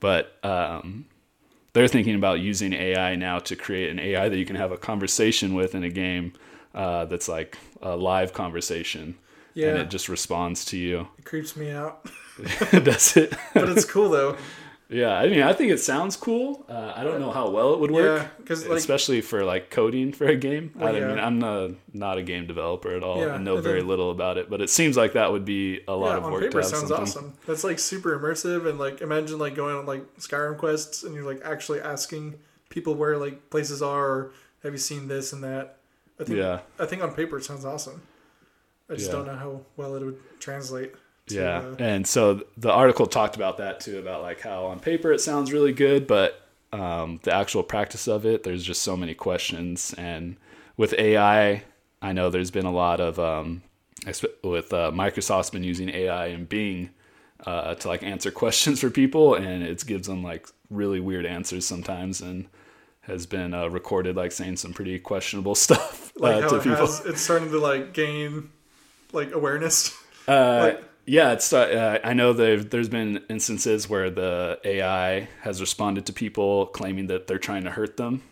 but 0.00 0.36
um, 0.44 1.06
they're 1.72 1.88
thinking 1.88 2.14
about 2.14 2.38
using 2.40 2.72
AI 2.72 3.16
now 3.16 3.38
to 3.40 3.56
create 3.56 3.90
an 3.90 3.98
AI 3.98 4.28
that 4.28 4.38
you 4.38 4.44
can 4.46 4.56
have 4.56 4.70
a 4.72 4.76
conversation 4.76 5.54
with 5.54 5.74
in 5.74 5.82
a 5.82 5.88
game 5.90 6.32
uh, 6.74 7.04
that's 7.06 7.28
like 7.28 7.58
a 7.82 7.96
live 7.96 8.32
conversation 8.32 9.16
yeah. 9.54 9.68
and 9.68 9.78
it 9.78 9.90
just 9.90 10.08
responds 10.08 10.64
to 10.66 10.76
you 10.76 11.08
it 11.18 11.24
creeps 11.24 11.56
me 11.56 11.70
out, 11.70 12.04
does 12.84 13.16
it 13.16 13.34
but 13.54 13.68
it's 13.68 13.84
cool 13.84 14.08
though. 14.08 14.36
yeah 14.90 15.12
i 15.18 15.28
mean 15.28 15.42
i 15.42 15.52
think 15.52 15.70
it 15.70 15.78
sounds 15.78 16.16
cool 16.16 16.64
uh, 16.68 16.92
i 16.96 17.04
don't 17.04 17.20
know 17.20 17.30
how 17.30 17.50
well 17.50 17.74
it 17.74 17.80
would 17.80 17.90
work 17.90 18.22
Yeah, 18.22 18.44
'cause, 18.46 18.66
like- 18.66 18.78
especially 18.78 19.20
for 19.20 19.44
like 19.44 19.70
coding 19.70 20.12
for 20.12 20.26
a 20.26 20.34
game 20.36 20.72
Well, 20.74 20.94
i 20.94 20.98
yeah. 20.98 21.06
mean 21.08 21.18
i'm 21.18 21.38
not, 21.38 21.70
not 21.92 22.16
a 22.18 22.22
game 22.22 22.46
developer 22.46 22.90
at 22.96 23.02
all 23.02 23.18
Yeah, 23.20 23.34
and 23.34 23.44
know 23.44 23.56
and 23.56 23.64
very 23.64 23.80
then- 23.80 23.88
little 23.88 24.10
about 24.10 24.38
it 24.38 24.48
but 24.48 24.60
it 24.62 24.70
seems 24.70 24.96
like 24.96 25.12
that 25.12 25.30
would 25.32 25.44
be 25.44 25.80
a 25.86 25.92
lot 25.94 26.12
yeah, 26.12 26.16
of 26.18 26.24
on 26.24 26.32
work 26.32 26.42
paper 26.42 26.52
to 26.52 26.56
have 26.58 26.66
sounds 26.66 26.88
something. 26.88 27.02
awesome. 27.02 27.34
That's 27.46 27.64
like 27.64 27.78
super 27.78 28.18
immersive 28.18 28.66
and 28.66 28.78
like 28.78 29.00
imagine 29.02 29.38
like 29.38 29.54
going 29.54 29.76
on 29.76 29.84
like 29.84 30.04
Skyrim 30.18 30.56
quests 30.56 31.02
and 31.02 31.14
you're 31.14 31.26
like 31.26 31.42
actually 31.44 31.80
asking 31.82 32.36
people 32.70 32.94
where 32.94 33.18
like 33.18 33.50
places 33.50 33.82
are 33.82 34.06
or 34.08 34.30
have 34.62 34.72
you 34.72 34.78
seen 34.78 35.06
this 35.08 35.32
and 35.34 35.44
that. 35.44 35.76
I 36.18 36.24
think 36.24 36.38
Yeah. 36.38 36.60
I 36.78 36.86
think 36.86 37.02
on 37.02 37.12
paper 37.14 37.36
it 37.36 37.44
sounds 37.44 37.64
awesome. 37.66 38.00
I 38.90 38.94
just 38.94 39.10
don't 39.10 39.26
know 39.26 39.36
how 39.36 39.60
well 39.76 39.94
it 39.96 40.02
would 40.02 40.18
translate. 40.40 40.92
To, 41.28 41.34
yeah. 41.34 41.74
And 41.78 42.06
so 42.06 42.42
the 42.56 42.70
article 42.72 43.06
talked 43.06 43.36
about 43.36 43.58
that 43.58 43.80
too 43.80 43.98
about 43.98 44.22
like 44.22 44.40
how 44.40 44.66
on 44.66 44.80
paper 44.80 45.12
it 45.12 45.20
sounds 45.20 45.52
really 45.52 45.72
good 45.72 46.06
but 46.06 46.40
um, 46.72 47.20
the 47.22 47.32
actual 47.32 47.62
practice 47.62 48.06
of 48.08 48.26
it 48.26 48.42
there's 48.42 48.62
just 48.64 48.82
so 48.82 48.96
many 48.96 49.14
questions. 49.14 49.94
And 49.96 50.36
with 50.76 50.94
ai 50.98 51.62
i 52.00 52.12
know 52.12 52.30
there's 52.30 52.52
been 52.52 52.64
a 52.66 52.70
lot 52.72 53.00
of 53.00 53.18
um, 53.18 53.62
with 54.42 54.72
uh, 54.72 54.90
microsoft's 54.94 55.50
been 55.50 55.64
using 55.64 55.88
ai 55.90 56.26
and 56.28 56.48
bing 56.48 56.90
uh, 57.46 57.74
to 57.74 57.88
like 57.88 58.02
answer 58.02 58.30
questions 58.44 58.80
for 58.80 58.90
people 58.90 59.34
and 59.34 59.62
it 59.64 59.84
gives 59.86 60.06
them 60.06 60.22
like 60.22 60.48
really 60.70 61.00
weird 61.00 61.26
answers 61.26 61.66
sometimes 61.66 62.20
and 62.20 62.46
has 63.02 63.26
been 63.26 63.54
uh, 63.54 63.66
recorded 63.68 64.14
like 64.16 64.30
saying 64.32 64.56
some 64.56 64.72
pretty 64.72 64.98
questionable 64.98 65.54
stuff 65.66 66.12
like 66.16 66.44
uh, 66.44 66.48
to 66.48 66.56
it 66.56 66.62
people. 66.62 66.76
has, 66.78 67.04
it's 67.06 67.20
starting 67.20 67.50
to 67.50 67.58
like 67.58 67.92
gain 67.92 68.50
like 69.12 69.32
awareness. 69.32 69.96
Uh, 70.28 70.74
Like- 70.74 70.84
yeah, 71.08 71.32
it's. 71.32 71.52
Uh, 71.52 71.98
I 72.04 72.12
know 72.12 72.32
there's 72.32 72.66
there's 72.66 72.88
been 72.88 73.22
instances 73.28 73.88
where 73.88 74.10
the 74.10 74.60
AI 74.64 75.28
has 75.40 75.60
responded 75.60 76.06
to 76.06 76.12
people 76.12 76.66
claiming 76.66 77.06
that 77.08 77.26
they're 77.26 77.38
trying 77.38 77.64
to 77.64 77.70
hurt 77.70 77.96
them, 77.96 78.22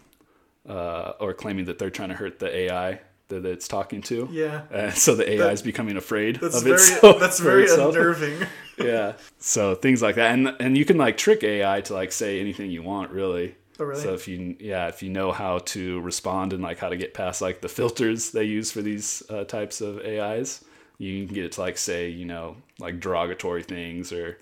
uh, 0.69 1.13
or 1.19 1.33
claiming 1.33 1.65
that 1.65 1.79
they're 1.79 1.91
trying 1.91 2.11
to 2.11 2.15
hurt 2.15 2.39
the 2.39 2.55
AI 2.55 3.01
that 3.29 3.45
it's 3.45 3.67
talking 3.67 4.03
to. 4.03 4.29
Yeah. 4.31 4.63
Uh, 4.73 4.91
so 4.91 5.15
the 5.15 5.29
AI 5.29 5.51
is 5.51 5.63
becoming 5.63 5.97
afraid 5.97 6.37
That's 6.37 6.59
of 6.59 6.63
very 6.65 6.75
itself. 6.75 7.19
that's 7.21 7.41
very 7.41 7.65
itself. 7.65 7.95
unnerving. 7.95 8.47
yeah. 8.79 9.15
So 9.39 9.75
things 9.75 10.03
like 10.03 10.17
that, 10.17 10.33
and 10.33 10.55
and 10.61 10.77
you 10.77 10.85
can 10.85 10.99
like 10.99 11.17
trick 11.17 11.43
AI 11.43 11.81
to 11.83 11.95
like 11.95 12.13
say 12.13 12.41
anything 12.41 12.71
you 12.71 12.83
want, 12.83 13.11
really. 13.11 13.57
Oh, 13.79 13.85
really? 13.85 14.01
So 14.01 14.15
if 14.15 14.29
you 14.29 14.57
yeah 14.61 14.89
if 14.89 15.03
you 15.03 15.11
know 15.11 15.33
how 15.33 15.59
to 15.59 16.01
respond 16.01 16.53
and 16.53 16.63
like 16.63 16.79
how 16.79 16.89
to 16.89 16.97
get 16.97 17.15
past 17.15 17.43
like 17.43 17.61
the 17.61 17.69
filters 17.69 18.31
they 18.31 18.45
use 18.45 18.71
for 18.71 18.83
these 18.83 19.23
uh, 19.29 19.45
types 19.45 19.81
of 19.81 19.99
AIs, 19.99 20.65
you 20.99 21.27
can 21.27 21.35
get 21.35 21.45
it 21.45 21.53
to 21.53 21.61
like 21.61 21.79
say 21.79 22.09
you 22.09 22.25
know 22.25 22.57
like 22.79 23.01
derogatory 23.01 23.63
things 23.63 24.13
or 24.13 24.39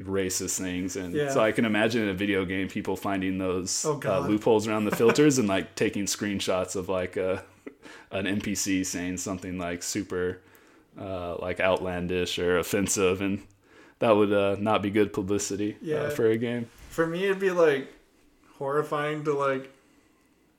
racist 0.00 0.58
things 0.58 0.96
and 0.96 1.14
Yeah. 1.14 1.30
so 1.30 1.40
I 1.40 1.52
can 1.52 1.64
imagine 1.66 2.02
in 2.04 2.08
a 2.08 2.14
video 2.14 2.44
game 2.46 2.68
people 2.68 2.96
finding 2.96 3.36
those 3.38 3.84
Oh, 3.84 4.00
uh, 4.04 4.20
loopholes 4.20 4.66
around 4.66 4.86
the 4.86 4.96
filters 4.96 5.36
and 5.40 5.46
like 5.48 5.74
taking 5.74 6.04
screenshots 6.06 6.74
of 6.74 6.88
like 6.88 7.16
a 7.18 7.44
an 8.10 8.24
NPC 8.24 8.84
saying 8.86 9.18
something 9.18 9.58
like 9.58 9.82
super 9.82 10.40
uh, 10.98 11.36
like 11.38 11.60
outlandish 11.60 12.38
or 12.38 12.58
offensive 12.58 13.20
and 13.20 13.42
that 13.98 14.12
would 14.12 14.32
uh, 14.32 14.56
not 14.58 14.80
be 14.82 14.88
good 14.90 15.12
publicity 15.12 15.76
Yeah. 15.82 15.96
uh, 16.04 16.10
for 16.10 16.26
a 16.30 16.38
game. 16.38 16.70
For 16.88 17.06
me, 17.06 17.24
it'd 17.26 17.38
be 17.38 17.50
like 17.50 17.92
horrifying 18.58 19.24
to 19.24 19.34
like 19.34 19.70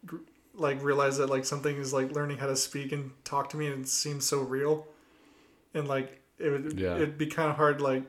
gr- 0.06 0.18
like 0.54 0.82
realize 0.84 1.18
that 1.18 1.28
like 1.30 1.46
something 1.46 1.76
is 1.78 1.94
like 1.94 2.12
learning 2.12 2.38
how 2.38 2.48
to 2.48 2.56
speak 2.56 2.92
and 2.92 3.12
talk 3.24 3.50
to 3.50 3.58
me 3.58 3.68
and 3.68 3.84
it 3.86 3.88
seems 3.90 4.26
so 4.26 4.40
real, 4.42 4.86
and 5.74 5.88
like 5.88 6.22
it 6.40 6.50
would 6.50 6.80
Yeah. 6.80 6.96
it'd 6.96 7.18
be 7.18 7.28
kind 7.28 7.50
of 7.50 7.56
hard 7.58 7.82
like 7.82 8.04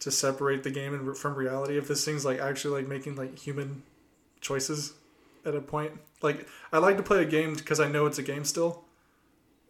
to 0.00 0.10
separate 0.10 0.62
the 0.62 0.70
game 0.70 0.94
and 0.94 1.16
from 1.16 1.34
reality 1.34 1.76
if 1.76 1.86
this 1.88 2.04
thing's 2.04 2.24
like 2.24 2.38
actually 2.40 2.80
like 2.80 2.88
making 2.88 3.16
like 3.16 3.38
human 3.38 3.82
choices 4.40 4.94
at 5.44 5.54
a 5.54 5.60
point. 5.60 5.92
Like 6.22 6.46
I 6.72 6.78
like 6.78 6.96
to 6.96 7.02
play 7.02 7.22
a 7.22 7.26
game 7.26 7.54
because 7.54 7.80
I 7.80 7.88
know 7.88 8.06
it's 8.06 8.18
a 8.18 8.22
game 8.22 8.44
still, 8.44 8.84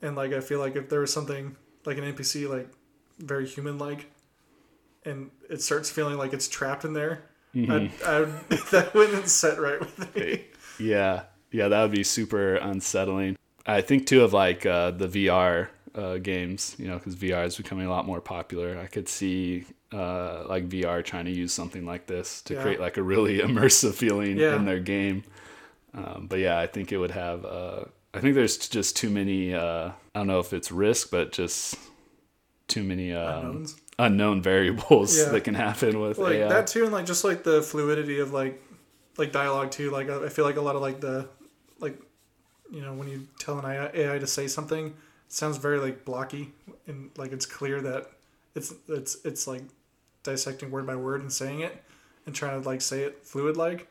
and 0.03 0.17
like 0.17 0.33
I 0.33 0.41
feel 0.41 0.59
like 0.61 0.77
if 0.77 0.89
there 0.89 1.01
was 1.01 1.13
something 1.13 1.57
like 1.85 1.99
an 1.99 2.05
NPC 2.05 2.49
like 2.49 2.69
very 3.19 3.47
human 3.47 3.79
like, 3.79 4.07
and 5.05 5.31
it 5.49 5.63
starts 5.63 5.91
feeling 5.91 6.17
like 6.19 6.33
it's 6.33 6.49
trapped 6.49 6.85
in 6.85 6.93
there, 6.93 7.23
I'd, 7.55 7.91
I 8.07 8.21
would, 8.21 8.31
that 8.71 8.91
wouldn't 8.95 9.29
set 9.29 9.61
right 9.61 9.81
with 9.81 10.15
me. 10.15 10.45
Yeah, 10.79 11.23
yeah, 11.53 11.69
that 11.69 11.83
would 11.83 11.91
be 11.93 12.05
super 12.05 12.55
unsettling. 12.57 13.37
I 13.67 13.81
think 13.83 14.07
too 14.07 14.23
of 14.25 14.33
like 14.33 14.65
uh, 14.67 14.91
the 14.93 15.07
VR 15.09 15.69
uh, 15.95 16.19
games, 16.19 16.77
you 16.79 16.87
know, 16.89 16.99
because 16.99 17.15
VR 17.17 17.45
is 17.45 17.57
becoming 17.57 17.87
a 17.87 17.91
lot 17.91 18.07
more 18.07 18.21
popular. 18.21 18.79
I 18.79 18.87
could 18.87 19.09
see 19.09 19.65
uh, 19.93 20.45
like 20.49 20.69
VR 20.69 21.03
trying 21.05 21.25
to 21.25 21.31
use 21.33 21.53
something 21.53 21.85
like 21.85 22.07
this 22.07 22.43
to 22.43 22.55
Yeah. 22.55 22.63
create 22.63 22.81
like 22.81 22.97
a 22.97 23.03
really 23.03 23.39
immersive 23.49 23.95
feeling 23.95 24.39
Yeah. 24.39 24.57
in 24.57 24.65
their 24.65 24.81
game. 24.81 25.25
Um, 25.95 26.27
but 26.29 26.39
yeah, 26.39 26.59
I 26.59 26.67
think 26.67 26.93
it 26.93 26.99
would 26.99 27.11
have. 27.11 27.45
Uh, 27.45 27.85
I 28.15 28.21
think 28.21 28.35
there's 28.35 28.57
just 28.69 28.97
too 28.97 29.11
many. 29.11 29.55
Uh, 29.55 29.89
I 30.15 30.19
don't 30.19 30.27
know 30.27 30.41
if 30.41 30.53
it's 30.53 30.71
risk, 30.71 31.11
but 31.11 31.33
just 31.33 31.77
too 32.69 32.85
many 32.85 33.13
um, 33.13 33.67
unknown 33.99 34.43
variables 34.43 35.17
Yeah. 35.17 35.31
that 35.31 35.43
can 35.43 35.55
happen 35.55 35.99
with 36.01 36.19
like 36.19 36.37
AI. 36.37 36.49
that 36.49 36.67
too, 36.69 36.85
and 36.85 36.93
like 36.93 37.07
just 37.07 37.25
like 37.25 37.43
the 37.43 37.63
fluidity 37.63 38.21
of 38.21 38.33
like 38.33 38.63
like 39.17 39.33
dialogue 39.33 39.71
too. 39.73 39.91
Like 39.91 40.09
I 40.09 40.29
feel 40.29 40.45
like 40.45 40.57
a 40.57 40.61
lot 40.61 40.77
of 40.77 40.83
like 40.83 41.01
the 41.01 41.29
like 41.81 41.99
you 42.71 42.81
know 42.83 42.95
when 42.95 43.09
you 43.09 43.27
tell 43.41 43.59
an 43.59 43.65
AI, 43.65 43.91
AI 43.93 44.19
to 44.21 44.27
say 44.27 44.47
something, 44.47 44.95
sounds 45.33 45.57
very 45.57 45.79
like 45.79 46.05
blocky 46.05 46.53
and 46.87 47.11
like 47.17 47.33
it's 47.33 47.47
clear 47.47 47.81
that 47.81 48.11
it's 48.55 48.75
it's 48.89 49.17
it's 49.25 49.47
like 49.47 49.63
dissecting 50.23 50.71
word 50.71 50.87
by 50.87 50.97
word 50.97 51.21
and 51.23 51.33
saying 51.33 51.61
it 51.61 51.83
and 52.27 52.35
trying 52.35 52.61
to 52.61 52.69
like 52.69 52.81
say 52.83 53.03
it 53.03 53.25
fluid 53.25 53.57
like 53.57 53.89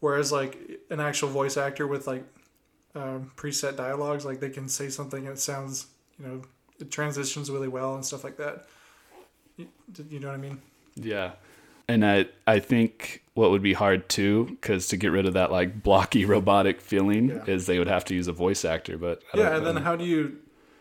whereas 0.00 0.30
like 0.32 0.58
an 0.90 1.00
actual 1.00 1.28
voice 1.28 1.56
actor 1.56 1.86
with 1.86 2.06
like 2.06 2.24
um, 2.94 3.30
preset 3.36 3.76
dialogues 3.76 4.24
like 4.24 4.40
they 4.40 4.50
can 4.50 4.68
say 4.68 4.88
something 4.88 5.26
and 5.26 5.36
it 5.36 5.40
sounds 5.40 5.86
you 6.18 6.26
know 6.26 6.42
it 6.80 6.90
transitions 6.90 7.50
really 7.50 7.68
well 7.68 7.94
and 7.94 8.04
stuff 8.04 8.24
like 8.24 8.36
that 8.36 8.66
you, 9.56 9.66
you 10.10 10.18
know 10.20 10.28
what 10.28 10.34
i 10.34 10.38
mean 10.38 10.60
Yeah. 10.96 11.32
And 11.88 12.04
I 12.04 12.26
I 12.48 12.58
think 12.58 13.22
what 13.34 13.52
would 13.52 13.62
be 13.62 13.72
hard 13.72 14.08
too, 14.08 14.46
because 14.46 14.88
to 14.88 14.96
get 14.96 15.12
rid 15.12 15.24
of 15.24 15.34
that 15.34 15.52
like 15.52 15.84
blocky 15.84 16.24
robotic 16.34 16.80
feeling, 16.80 17.28
Yeah. 17.28 17.44
is 17.46 17.66
they 17.66 17.78
would 17.78 17.86
have 17.86 18.04
to 18.06 18.14
use 18.14 18.26
a 18.26 18.32
voice 18.32 18.64
actor. 18.64 18.98
But 18.98 19.22
I 19.32 19.38
yeah 19.38 19.56
and 19.56 19.64
then 19.64 19.76
how 19.76 19.94
do 19.94 20.04
you 20.04 20.36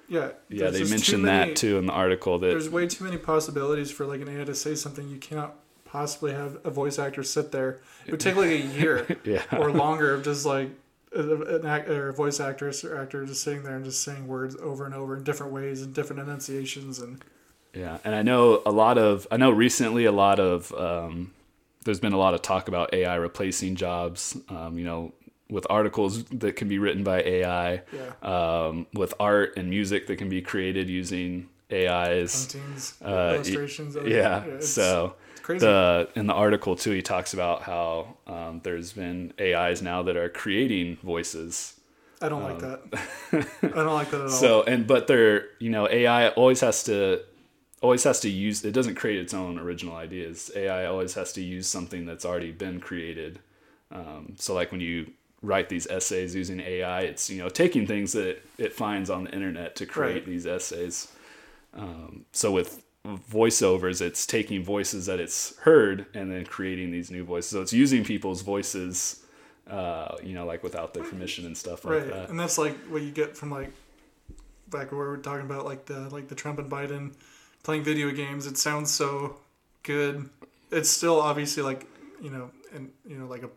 yeah 0.07 0.30
yeah, 0.49 0.69
they 0.69 0.80
just 0.80 0.90
too 0.91 0.95
mentioned 0.95 1.23
many- 1.23 1.52
that 1.52 1.56
too 1.57 1.77
in 1.77 1.86
the 1.86 1.94
article 1.94 2.38
that 2.40 2.48
there's 2.48 2.69
way 2.69 2.88
too 2.88 3.03
many 3.03 3.18
possibilities 3.18 3.91
for 3.91 4.06
like 4.06 4.22
an 4.22 4.30
AI 4.30 4.44
to 4.44 4.56
say 4.56 4.76
something 4.76 5.10
you 5.10 5.18
cannot 5.18 5.56
possibly 5.86 6.34
have 6.34 6.57
a 6.65 6.69
voice 6.69 6.99
actor 6.99 7.23
sit 7.23 7.52
there. 7.52 7.80
It 8.06 8.11
would 8.11 8.19
take 8.19 8.36
like 8.36 8.49
a 8.49 8.57
year 8.60 9.18
yeah 9.23 9.44
or 9.57 9.72
longer 9.72 10.14
of 10.14 10.23
just 10.23 10.45
like 10.45 10.69
a- 11.15 11.22
an 11.57 11.65
act, 11.65 11.88
or 11.90 12.10
a 12.10 12.14
voice 12.14 12.40
actress 12.40 12.84
or 12.84 12.98
actor 12.98 13.26
just 13.26 13.41
sitting 13.44 13.64
there 13.64 13.76
and 13.77 13.86
just 13.86 14.03
saying 14.03 14.27
words 14.27 14.56
over 14.57 14.86
and 14.86 14.94
over 14.94 15.15
in 15.15 15.23
different 15.23 15.53
ways 15.53 15.82
and 15.82 15.94
different 15.94 16.22
enunciations 16.22 16.99
and 16.99 17.23
Yeah, 17.73 17.98
and 18.03 18.14
I 18.14 18.22
know 18.22 18.61
a 18.65 18.72
lot 18.72 18.98
of 18.98 19.26
I 19.32 19.38
know 19.38 19.52
recently 19.52 20.06
a 20.06 20.11
lot 20.11 20.40
of 20.40 20.73
um, 20.73 21.32
there's 21.86 21.99
been 21.99 22.14
a 22.14 22.18
lot 22.18 22.34
of 22.34 22.41
talk 22.41 22.68
about 22.68 22.94
AI 22.94 23.15
replacing 23.15 23.76
jobs. 23.76 24.36
Um, 24.49 24.77
you 24.77 24.84
know, 24.86 25.14
with 25.49 25.65
articles 25.69 26.23
that 26.26 26.55
can 26.55 26.67
be 26.67 26.80
written 26.80 27.03
by 27.03 27.22
AI, 27.22 27.81
yeah, 27.93 28.11
um, 28.23 28.88
with 28.93 29.13
art 29.19 29.53
and 29.57 29.69
music 29.69 30.07
that 30.07 30.17
can 30.17 30.30
be 30.30 30.41
created 30.41 30.89
using 30.89 31.49
AIs. 31.72 32.47
paintings, 32.53 32.93
Uh, 33.03 33.34
illustrations. 33.35 33.95
of- 33.95 34.07
Yeah, 34.07 34.43
it's, 34.45 34.69
so 34.69 35.15
it's 35.34 35.41
crazy. 35.41 35.65
the 35.65 36.09
in 36.15 36.27
the 36.27 36.34
article 36.34 36.76
too, 36.76 36.91
he 36.91 37.01
talks 37.01 37.34
about 37.34 37.63
how 37.63 38.15
um, 38.27 38.61
there's 38.63 38.93
been 38.93 39.34
AIs 39.39 39.81
now 39.81 40.01
that 40.03 40.15
are 40.17 40.30
creating 40.30 40.97
voices. 41.03 41.80
I 42.22 42.30
don't 42.30 42.43
like 42.43 42.59
that. 42.59 42.80
I 43.61 43.67
don't 43.84 43.93
like 43.93 44.09
that 44.11 44.22
at 44.22 44.27
all. 44.27 44.27
um, 44.27 44.30
So 44.30 44.63
and 44.63 44.88
but 44.88 45.07
they're 45.07 45.45
you 45.59 45.69
know 45.69 45.88
AI 45.89 46.30
always 46.30 46.61
has 46.61 46.84
to 46.85 47.22
always 47.81 48.03
has 48.03 48.19
to 48.22 48.30
use 48.30 48.63
it 48.65 48.72
doesn't 48.72 48.95
create 48.95 49.19
its 49.19 49.34
own 49.34 49.59
original 49.59 49.95
ideas. 49.95 50.49
AI 50.55 50.85
always 50.85 51.13
has 51.15 51.34
to 51.34 51.41
use 51.41 51.67
something 51.67 52.05
that's 52.07 52.26
already 52.26 52.51
been 52.51 52.80
created. 52.80 53.39
Um, 53.91 54.34
so 54.39 54.53
like 54.55 54.72
when 54.72 54.81
you 54.81 55.11
write 55.41 55.70
these 55.70 55.88
essays 55.88 56.34
using 56.36 56.60
AI, 56.60 57.02
it's 57.02 57.30
you 57.30 57.41
know 57.41 57.49
taking 57.49 57.86
things 57.88 58.14
that 58.14 58.41
it, 58.57 58.74
finds 58.74 59.10
on 59.10 59.26
the 59.26 59.32
internet 59.32 59.76
to 59.78 59.86
create 59.86 60.14
Right. 60.14 60.26
these 60.26 60.45
essays. 60.48 61.12
Um, 61.74 62.26
so 62.32 62.52
with 62.52 62.82
voiceovers, 63.06 64.02
it's 64.02 64.26
taking 64.26 64.64
voices 64.64 65.06
that 65.06 65.20
it's 65.20 65.57
heard 65.60 66.06
and 66.14 66.32
then 66.32 66.45
creating 66.45 66.91
these 66.91 67.12
new 67.12 67.24
voices. 67.24 67.52
So 67.52 67.62
it's 67.62 67.74
using 67.74 68.03
people's 68.03 68.41
voices, 68.41 69.24
uh, 69.70 70.16
you 70.24 70.34
know, 70.34 70.45
like 70.45 70.64
without 70.64 70.94
their 70.94 71.03
permission 71.03 71.45
and 71.45 71.56
stuff 71.56 71.86
like 71.86 71.94
right, 71.99 72.07
that. 72.07 72.30
and 72.30 72.40
that's 72.40 72.57
like 72.57 72.76
what 72.88 73.02
you 73.03 73.12
get 73.12 73.38
from 73.38 73.52
like 73.52 73.72
back 74.70 74.91
where 74.91 75.07
we're 75.10 75.18
talking 75.18 75.45
about 75.45 75.66
like 75.66 75.86
the 75.86 76.10
like 76.10 76.28
the 76.28 76.36
Trump 76.36 76.57
and 76.60 76.72
Biden 76.72 77.14
playing 77.64 77.84
video 77.84 78.10
games. 78.12 78.48
It 78.48 78.57
sounds 78.57 78.91
so 78.91 79.38
good. 79.84 80.28
It's 80.72 80.90
still 80.90 81.20
obviously 81.22 81.62
like 81.62 81.86
you 82.22 82.30
know 82.32 82.49
and 82.74 82.91
you 83.07 83.18
know 83.18 83.28
like 83.28 83.44
a 83.44 83.49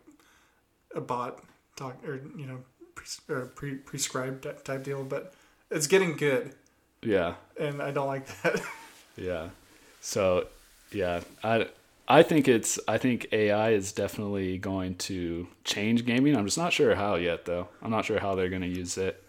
a 0.95 1.01
bot 1.01 1.43
talk 1.79 1.95
or 2.07 2.15
you 2.37 2.45
know 2.45 2.59
pre, 2.95 3.35
or 3.35 3.45
pre 3.47 3.75
prescribed 3.75 4.45
type 4.65 4.83
deal, 4.83 5.03
but 5.03 5.33
it's 5.71 5.87
getting 5.87 6.15
good, 6.15 6.53
Yeah. 7.01 7.35
and 7.59 7.81
I 7.81 7.91
don't 7.91 8.07
like 8.07 8.25
that. 8.43 8.61
Yeah. 9.17 9.49
So, 10.01 10.47
yeah, 10.93 11.21
I 11.43 11.67
I 12.07 12.23
think 12.23 12.47
it's 12.47 12.79
I 12.87 12.97
think 12.97 13.27
AI 13.33 13.71
is 13.71 13.91
definitely 13.91 14.57
going 14.57 14.95
to 15.09 15.47
change 15.65 16.05
gaming. 16.05 16.35
I'm 16.37 16.45
just 16.45 16.57
not 16.57 16.71
sure 16.73 16.95
how 16.95 17.15
yet 17.15 17.45
though. 17.45 17.67
I'm 17.81 17.91
not 17.91 18.05
sure 18.05 18.19
how 18.19 18.35
they're 18.35 18.49
going 18.49 18.61
to 18.61 18.67
use 18.83 18.97
it 18.97 19.21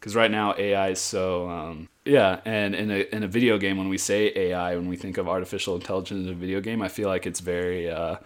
cuz 0.00 0.14
right 0.16 0.30
now 0.30 0.54
AI 0.58 0.88
is 0.90 1.00
so 1.00 1.48
um 1.48 1.88
yeah, 2.04 2.40
and 2.44 2.74
in 2.74 2.90
a 2.90 3.00
in 3.14 3.22
a 3.22 3.28
video 3.28 3.56
game 3.58 3.76
when 3.78 3.88
we 3.88 3.98
say 3.98 4.32
AI 4.34 4.74
when 4.76 4.88
we 4.88 4.96
think 4.96 5.16
of 5.16 5.28
artificial 5.28 5.74
intelligence 5.76 6.26
in 6.26 6.32
a 6.32 6.34
video 6.34 6.60
game, 6.60 6.82
I 6.82 6.88
feel 6.88 7.08
like 7.08 7.24
it's 7.26 7.40
very 7.40 7.88
uh 7.88 8.16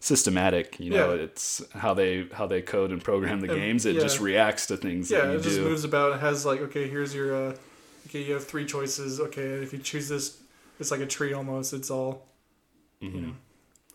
systematic, 0.00 0.80
you 0.80 0.90
know, 0.90 1.14
Yeah. 1.14 1.22
it's 1.22 1.62
how 1.74 1.94
they 1.94 2.26
how 2.32 2.46
they 2.46 2.62
code 2.62 2.90
and 2.90 3.02
program 3.04 3.40
the 3.40 3.50
And, 3.52 3.60
games. 3.60 3.86
It 3.86 3.94
yeah. 3.96 4.00
just 4.00 4.18
reacts 4.20 4.66
to 4.66 4.76
things 4.76 5.10
yeah, 5.10 5.30
it 5.30 5.42
just 5.42 5.56
do. 5.56 5.64
moves 5.64 5.84
about. 5.84 6.14
It 6.14 6.20
has 6.20 6.44
like 6.44 6.60
okay, 6.62 6.88
here's 6.88 7.14
your 7.14 7.34
uh, 7.34 7.54
okay, 8.08 8.22
you 8.22 8.34
have 8.34 8.44
three 8.46 8.64
choices. 8.66 9.20
Okay, 9.20 9.42
if 9.42 9.72
you 9.72 9.78
choose 9.78 10.08
this, 10.08 10.40
it's 10.80 10.90
like 10.90 11.00
a 11.00 11.06
tree 11.06 11.32
almost. 11.32 11.72
It's 11.72 11.90
all 11.90 12.26
Mm-hmm. 13.02 13.16
you 13.16 13.22
know 13.22 13.32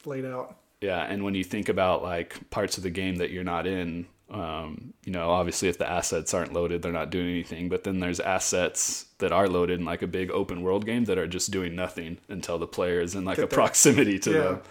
laid 0.06 0.26
out. 0.26 0.58
Yeah, 0.82 1.00
and 1.04 1.24
when 1.24 1.36
you 1.36 1.44
think 1.44 1.70
about 1.70 2.02
like 2.04 2.50
parts 2.50 2.78
of 2.78 2.84
the 2.84 2.90
game 2.92 3.16
that 3.18 3.30
you're 3.32 3.44
not 3.44 3.66
in, 3.68 4.06
um, 4.30 4.94
you 5.04 5.12
know, 5.12 5.30
obviously 5.32 5.68
if 5.70 5.78
the 5.80 5.88
assets 5.90 6.34
aren't 6.34 6.54
loaded, 6.54 6.82
they're 6.82 6.92
not 6.92 7.10
doing 7.12 7.30
anything. 7.30 7.70
But 7.70 7.84
then 7.84 8.00
there's 8.00 8.20
assets 8.20 9.06
that 9.20 9.32
are 9.32 9.48
loaded 9.48 9.80
in 9.80 9.86
like 9.86 10.02
a 10.04 10.08
big 10.08 10.30
open 10.32 10.62
world 10.62 10.86
game 10.86 11.06
that 11.06 11.18
are 11.18 11.28
just 11.28 11.50
doing 11.52 11.76
nothing 11.76 12.18
until 12.30 12.58
the 12.60 12.68
player 12.68 13.00
is 13.00 13.16
in 13.16 13.26
like 13.26 13.38
Get 13.38 13.46
a 13.46 13.48
proximity 13.48 14.20
to 14.20 14.32
Yeah. 14.32 14.38
them. 14.42 14.62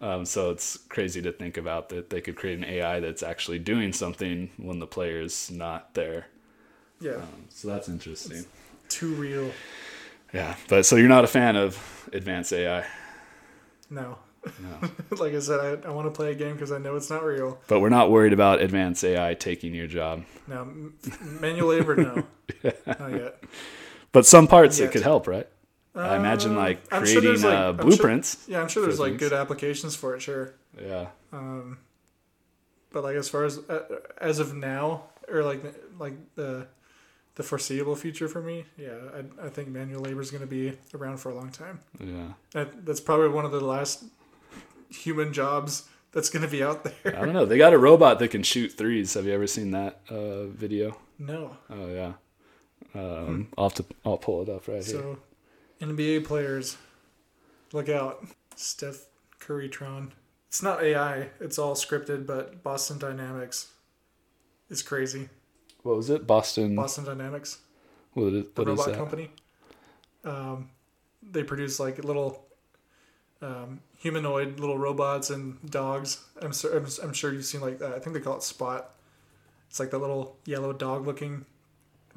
Um, 0.00 0.24
so 0.24 0.50
it's 0.50 0.76
crazy 0.88 1.20
to 1.22 1.32
think 1.32 1.56
about 1.56 1.88
that 1.88 2.10
they 2.10 2.20
could 2.20 2.36
create 2.36 2.58
an 2.58 2.64
AI 2.64 3.00
that's 3.00 3.22
actually 3.22 3.58
doing 3.58 3.92
something 3.92 4.50
when 4.56 4.78
the 4.78 4.86
player's 4.86 5.50
not 5.50 5.94
there. 5.94 6.26
Yeah, 7.00 7.16
Um, 7.16 7.46
so 7.48 7.68
that's 7.68 7.88
interesting. 7.88 8.44
too 8.88 9.14
real. 9.14 9.50
Yeah, 10.32 10.56
but 10.68 10.84
so 10.86 10.96
you're 10.96 11.08
not 11.08 11.24
a 11.24 11.28
fan 11.28 11.56
of 11.56 12.08
advanced 12.12 12.52
AI, 12.52 12.84
No, 13.90 14.18
no. 14.60 14.88
like 15.16 15.34
I 15.34 15.38
said, 15.40 15.60
I, 15.84 15.88
I 15.88 15.90
want 15.90 16.06
to 16.06 16.10
play 16.10 16.30
a 16.32 16.34
game 16.34 16.52
because 16.54 16.70
I 16.72 16.78
know 16.78 16.96
it's 16.96 17.10
not 17.10 17.24
real. 17.24 17.58
but 17.66 17.80
we're 17.80 17.88
not 17.88 18.10
worried 18.10 18.32
about 18.32 18.60
advanced 18.60 19.04
AI 19.04 19.34
taking 19.34 19.74
your 19.74 19.86
job. 19.86 20.24
No, 20.46 20.68
manual 21.22 21.68
labor, 21.70 21.96
no, 21.96 22.24
not 22.86 23.10
yet. 23.12 23.42
But 24.12 24.26
some 24.26 24.46
parts 24.46 24.78
it 24.78 24.92
could 24.92 25.02
help, 25.02 25.26
right? 25.26 25.48
I 25.98 26.16
imagine 26.16 26.52
Uh, 26.52 26.60
like 26.60 26.78
sure 26.90 27.00
creating 27.00 27.42
like- 27.42 27.44
uh, 27.44 27.72
sure- 27.74 27.84
blueprints. 27.84 28.44
Yeah, 28.48 28.60
I'm 28.60 28.68
sure 28.68 28.82
there's 28.82 29.00
like 29.00 29.18
good 29.18 29.32
applications 29.32 29.96
for 29.96 30.14
it, 30.14 30.20
sure. 30.22 30.54
Yeah. 30.80 31.06
Um, 31.32 31.78
but 32.92 33.02
like 33.04 33.16
as 33.16 33.28
far 33.28 33.44
as 33.44 33.58
uh, 33.68 34.00
as 34.18 34.38
of 34.38 34.54
now, 34.54 35.04
or 35.28 35.42
like 35.42 35.62
like 35.98 36.14
the 36.36 36.66
the 37.34 37.42
foreseeable 37.42 37.94
future 37.96 38.28
for 38.28 38.40
me, 38.42 38.64
yeah, 38.76 38.96
I, 39.40 39.46
I 39.46 39.48
think 39.48 39.68
manual 39.68 40.00
labor 40.02 40.20
is 40.20 40.30
going 40.30 40.40
to 40.40 40.46
be 40.48 40.76
around 40.94 41.18
for 41.18 41.30
a 41.30 41.34
long 41.34 41.50
time. 41.50 41.78
Yeah. 42.00 42.32
That, 42.52 42.84
that's 42.84 43.00
probably 43.00 43.28
one 43.28 43.44
of 43.44 43.52
the 43.52 43.60
last 43.60 44.02
human 44.90 45.32
jobs 45.32 45.88
that's 46.10 46.30
going 46.30 46.42
to 46.44 46.50
be 46.50 46.62
out 46.64 46.82
there. 46.84 47.16
I 47.16 47.24
don't 47.24 47.32
know. 47.34 47.44
They 47.46 47.56
got 47.58 47.72
a 47.74 47.78
robot 47.78 48.18
that 48.18 48.28
can 48.32 48.42
shoot 48.42 48.72
threes. 48.72 49.14
Have 49.14 49.26
you 49.26 49.32
ever 49.34 49.46
seen 49.46 49.70
that 49.72 50.00
uh, 50.10 50.46
video? 50.46 50.98
No, 51.18 51.56
Oh 51.70 51.88
yeah. 51.92 52.12
Um, 52.94 53.48
I'll 53.56 53.68
have 53.68 53.74
to. 53.74 53.84
I'll 54.04 54.16
pull 54.18 54.42
it 54.42 54.48
up 54.48 54.66
right 54.66 54.76
here. 54.84 54.94
so 55.00 55.18
NBA 55.80 56.24
players, 56.24 56.76
look 57.72 57.88
out, 57.88 58.24
Steph 58.56 59.06
Curry 59.38 59.68
Tron. 59.68 60.12
It's 60.48 60.62
not 60.62 60.82
AI. 60.82 61.28
It's 61.40 61.58
all 61.58 61.74
scripted, 61.74 62.26
but 62.26 62.62
Boston 62.62 62.98
Dynamics 62.98 63.72
is 64.70 64.82
crazy. 64.82 65.28
What 65.82 65.96
was 65.96 66.10
it? 66.10 66.26
Boston. 66.26 66.74
Boston 66.74 67.04
Dynamics. 67.04 67.58
What 68.14 68.32
is, 68.32 68.44
the 68.54 68.62
what 68.62 68.68
is 68.68 68.78
robot 68.78 68.86
that? 68.86 68.96
company. 68.96 69.30
Um, 70.24 70.70
they 71.22 71.42
produce 71.42 71.78
like 71.78 72.02
little 72.02 72.44
um, 73.40 73.80
humanoid 73.98 74.58
little 74.58 74.78
robots 74.78 75.30
and 75.30 75.58
dogs. 75.70 76.24
I'm, 76.42 76.52
sur- 76.52 76.76
I'm 76.76 76.86
I'm 77.02 77.12
sure 77.12 77.32
you've 77.32 77.44
seen 77.44 77.60
like 77.60 77.78
that. 77.78 77.92
I 77.92 77.98
think 77.98 78.14
they 78.14 78.20
call 78.20 78.36
it 78.36 78.42
Spot. 78.42 78.90
It's 79.68 79.78
like 79.78 79.90
the 79.90 79.98
little 79.98 80.36
yellow 80.46 80.72
dog 80.72 81.06
looking 81.06 81.44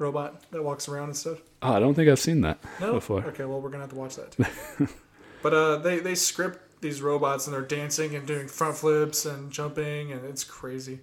robot 0.02 0.50
that 0.50 0.62
walks 0.62 0.88
around 0.88 1.04
and 1.04 1.16
stuff. 1.16 1.38
Oh, 1.62 1.72
I 1.72 1.80
don't 1.80 1.94
think 1.94 2.10
I've 2.10 2.18
seen 2.18 2.40
that 2.42 2.58
No. 2.80 2.92
before. 2.94 3.24
Okay, 3.26 3.44
well 3.44 3.60
we're 3.60 3.70
gonna 3.70 3.84
have 3.84 3.90
to 3.90 3.96
watch 3.96 4.16
that 4.16 4.32
too. 4.32 4.88
but 5.42 5.54
uh, 5.54 5.76
they 5.78 6.00
they 6.00 6.14
script 6.14 6.80
these 6.82 7.00
robots 7.00 7.46
and 7.46 7.54
they're 7.54 7.62
dancing 7.62 8.14
and 8.14 8.26
doing 8.26 8.48
front 8.48 8.76
flips 8.76 9.24
and 9.24 9.50
jumping 9.52 10.12
and 10.12 10.24
it's 10.26 10.44
crazy. 10.44 10.98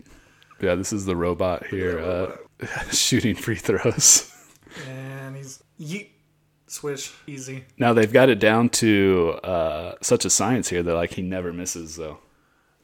Yeah, 0.61 0.75
this 0.75 0.91
is 0.91 1.05
the 1.05 1.15
robot 1.15 1.65
here 1.67 1.99
uh, 1.99 2.35
shooting 2.91 3.33
free 3.35 3.55
throws. 3.55 4.29
And 4.87 5.35
he's 5.37 5.63
yeet 5.79 6.09
swish 6.67 7.11
easy. 7.25 7.63
Now 7.77 7.93
they've 7.93 8.11
got 8.11 8.29
it 8.29 8.39
down 8.39 8.69
to 8.69 9.39
uh, 9.43 9.95
such 10.01 10.25
a 10.25 10.29
science 10.29 10.67
here 10.69 10.83
that 10.83 10.93
like 10.93 11.13
he 11.13 11.21
never 11.21 11.51
misses 11.53 11.95
though. 11.95 12.19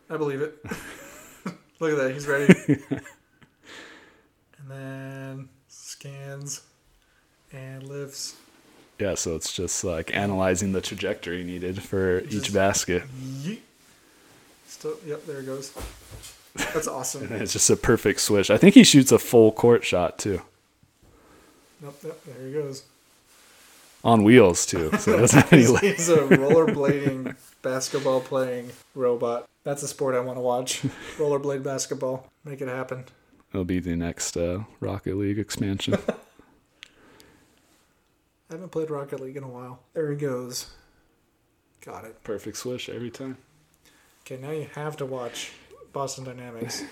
I 0.10 0.18
believe 0.18 0.42
it. 0.42 0.56
Look 1.80 1.92
at 1.92 1.98
that. 1.98 2.12
He's 2.14 2.26
ready. 2.28 2.54
and 4.58 4.70
then 4.72 5.50
scans 6.06 6.62
and 7.52 7.84
lifts. 7.88 8.36
Yeah, 9.00 9.16
so 9.16 9.36
it's 9.36 9.52
just 9.52 9.84
like 9.84 10.16
analyzing 10.16 10.72
the 10.72 10.82
trajectory 10.82 11.44
needed 11.44 11.82
for 11.82 12.20
each 12.30 12.54
basket. 12.54 13.04
Yeet. 13.42 13.60
Still, 14.68 14.98
yep, 15.06 15.26
there 15.26 15.40
it 15.40 15.46
goes. 15.46 15.74
That's 16.56 16.88
awesome. 16.88 17.28
It's 17.34 17.54
just 17.54 17.70
a 17.70 17.76
perfect 17.76 18.22
swish. 18.22 18.50
I 18.50 18.58
think 18.58 18.76
he 18.76 18.84
shoots 18.84 19.12
a 19.12 19.20
full 19.20 19.52
court 19.52 19.84
shot 19.84 20.18
too. 20.18 20.42
Nope, 21.82 21.98
nope, 22.04 22.22
there 22.26 22.48
he 22.48 22.54
goes. 22.54 22.84
On 24.04 24.24
wheels 24.24 24.66
too. 24.66 24.92
So 25.00 25.16
it 25.18 25.22
doesn't 25.22 25.40
have 25.42 25.54
any 25.54 25.68
leg- 25.68 25.84
He's 25.96 26.10
a 26.10 26.18
rollerblading, 26.18 27.36
basketball 27.64 28.22
playing 28.22 28.70
robot. 28.94 29.48
That's 29.64 29.82
a 29.84 29.88
sport 29.88 30.16
I 30.16 30.20
want 30.20 30.38
to 30.38 30.42
watch. 30.42 30.84
Rollerblade 31.18 31.64
basketball. 31.64 32.30
Make 32.46 32.62
it 32.62 32.68
happen. 32.68 33.06
It'll 33.56 33.64
be 33.64 33.80
the 33.80 33.96
next 33.96 34.36
uh, 34.36 34.66
Rocket 34.82 35.16
League 35.16 35.40
expansion. 35.40 35.94
I 38.50 38.52
haven't 38.52 38.68
played 38.68 38.90
Rocket 38.90 39.22
League 39.22 39.38
in 39.38 39.44
a 39.44 39.48
while. 39.48 39.80
There 39.94 40.12
he 40.12 40.18
goes. 40.18 40.72
Got 41.80 42.04
it. 42.04 42.22
Perfect 42.26 42.58
swish 42.58 42.90
every 42.90 43.10
time. 43.10 43.38
Okay, 44.26 44.36
now 44.36 44.52
you 44.52 44.68
have 44.76 44.98
to 44.98 45.06
watch 45.06 45.54
Boston 45.94 46.26
Dynamics 46.26 46.84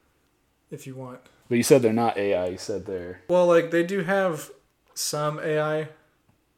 if 0.72 0.88
you 0.88 0.96
want. 0.96 1.20
But 1.48 1.58
you 1.58 1.62
said 1.62 1.82
they're 1.82 1.92
not 1.92 2.16
AI. 2.16 2.48
You 2.48 2.58
said 2.58 2.86
they're 2.86 3.20
Well, 3.28 3.46
like 3.46 3.70
they 3.70 3.84
do 3.84 4.00
have 4.00 4.50
some 4.94 5.38
AI 5.38 5.90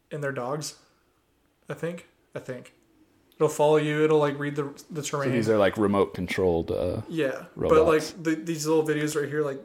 in 0.09 0.21
their 0.21 0.31
dogs. 0.31 0.73
I 1.69 1.75
think. 1.75 2.07
I 2.33 2.39
think 2.39 2.73
it'll 3.35 3.49
follow 3.49 3.77
you. 3.77 4.03
It'll 4.03 4.19
like 4.19 4.37
read 4.39 4.55
the 4.55 4.71
the 4.89 5.03
so 5.03 5.17
terrain. 5.17 5.31
these 5.31 5.49
are 5.49 5.57
like 5.57 5.77
remote 5.77 6.13
controlled. 6.13 6.71
Uh, 6.71 7.01
yeah, 7.09 7.45
but 7.55 7.85
like 7.85 8.03
the, 8.21 8.35
these 8.35 8.65
little 8.65 8.85
videos 8.85 9.19
right 9.19 9.29
here, 9.29 9.43
like 9.43 9.61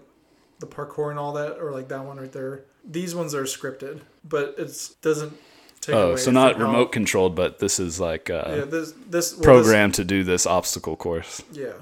the 0.60 0.66
parkour 0.66 1.10
and 1.10 1.18
all 1.18 1.32
that, 1.34 1.58
or 1.58 1.72
like 1.72 1.88
that 1.88 2.04
one 2.04 2.18
right 2.18 2.32
there. 2.32 2.64
These 2.84 3.14
ones 3.14 3.34
are 3.34 3.44
scripted, 3.44 4.00
but 4.24 4.54
it's 4.58 4.90
doesn't 4.94 5.36
take 5.80 5.94
oh, 5.94 6.16
so 6.16 6.30
not 6.30 6.58
remote 6.58 6.92
controlled, 6.92 7.34
but 7.34 7.58
this 7.58 7.78
is 7.80 8.00
like 8.00 8.30
uh, 8.30 8.44
Yeah, 8.48 8.64
this 8.64 8.92
this 9.08 9.34
well, 9.34 9.42
programmed 9.42 9.94
to 9.94 10.04
do 10.04 10.24
this 10.24 10.46
obstacle 10.46 10.96
course. 10.96 11.42
Yeah, 11.52 11.72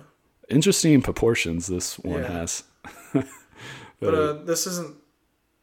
Interesting 0.49 1.03
proportions 1.03 1.67
this 1.67 1.99
one 1.99 2.23
Yeah. 2.23 2.33
has. 2.33 2.65
but 4.01 4.15
uh, 4.15 4.33
this 4.45 4.67
isn't 4.67 4.97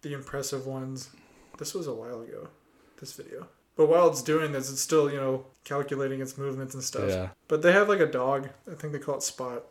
the 0.02 0.14
impressive 0.14 0.65
ones. 0.68 1.10
This 1.57 1.73
was 1.73 1.88
a 1.88 1.93
while 1.93 2.22
ago. 2.22 2.49
This 2.99 3.14
video. 3.14 3.47
But 3.76 3.88
while 3.88 4.07
it's 4.10 4.22
doing 4.22 4.52
this, 4.52 4.72
it's 4.72 4.81
still 4.81 5.11
you 5.11 5.18
know 5.18 5.45
calculating 5.64 6.22
its 6.22 6.38
movements 6.38 6.73
and 6.73 6.84
stuff. 6.84 7.10
yeah. 7.10 7.30
But 7.47 7.61
they 7.61 7.72
have 7.72 7.89
like 7.89 7.99
a 7.99 8.06
dog. 8.06 8.49
I 8.72 8.76
think 8.76 8.93
they 8.93 8.99
call 8.99 9.15
it 9.15 9.23
Spot, 9.23 9.64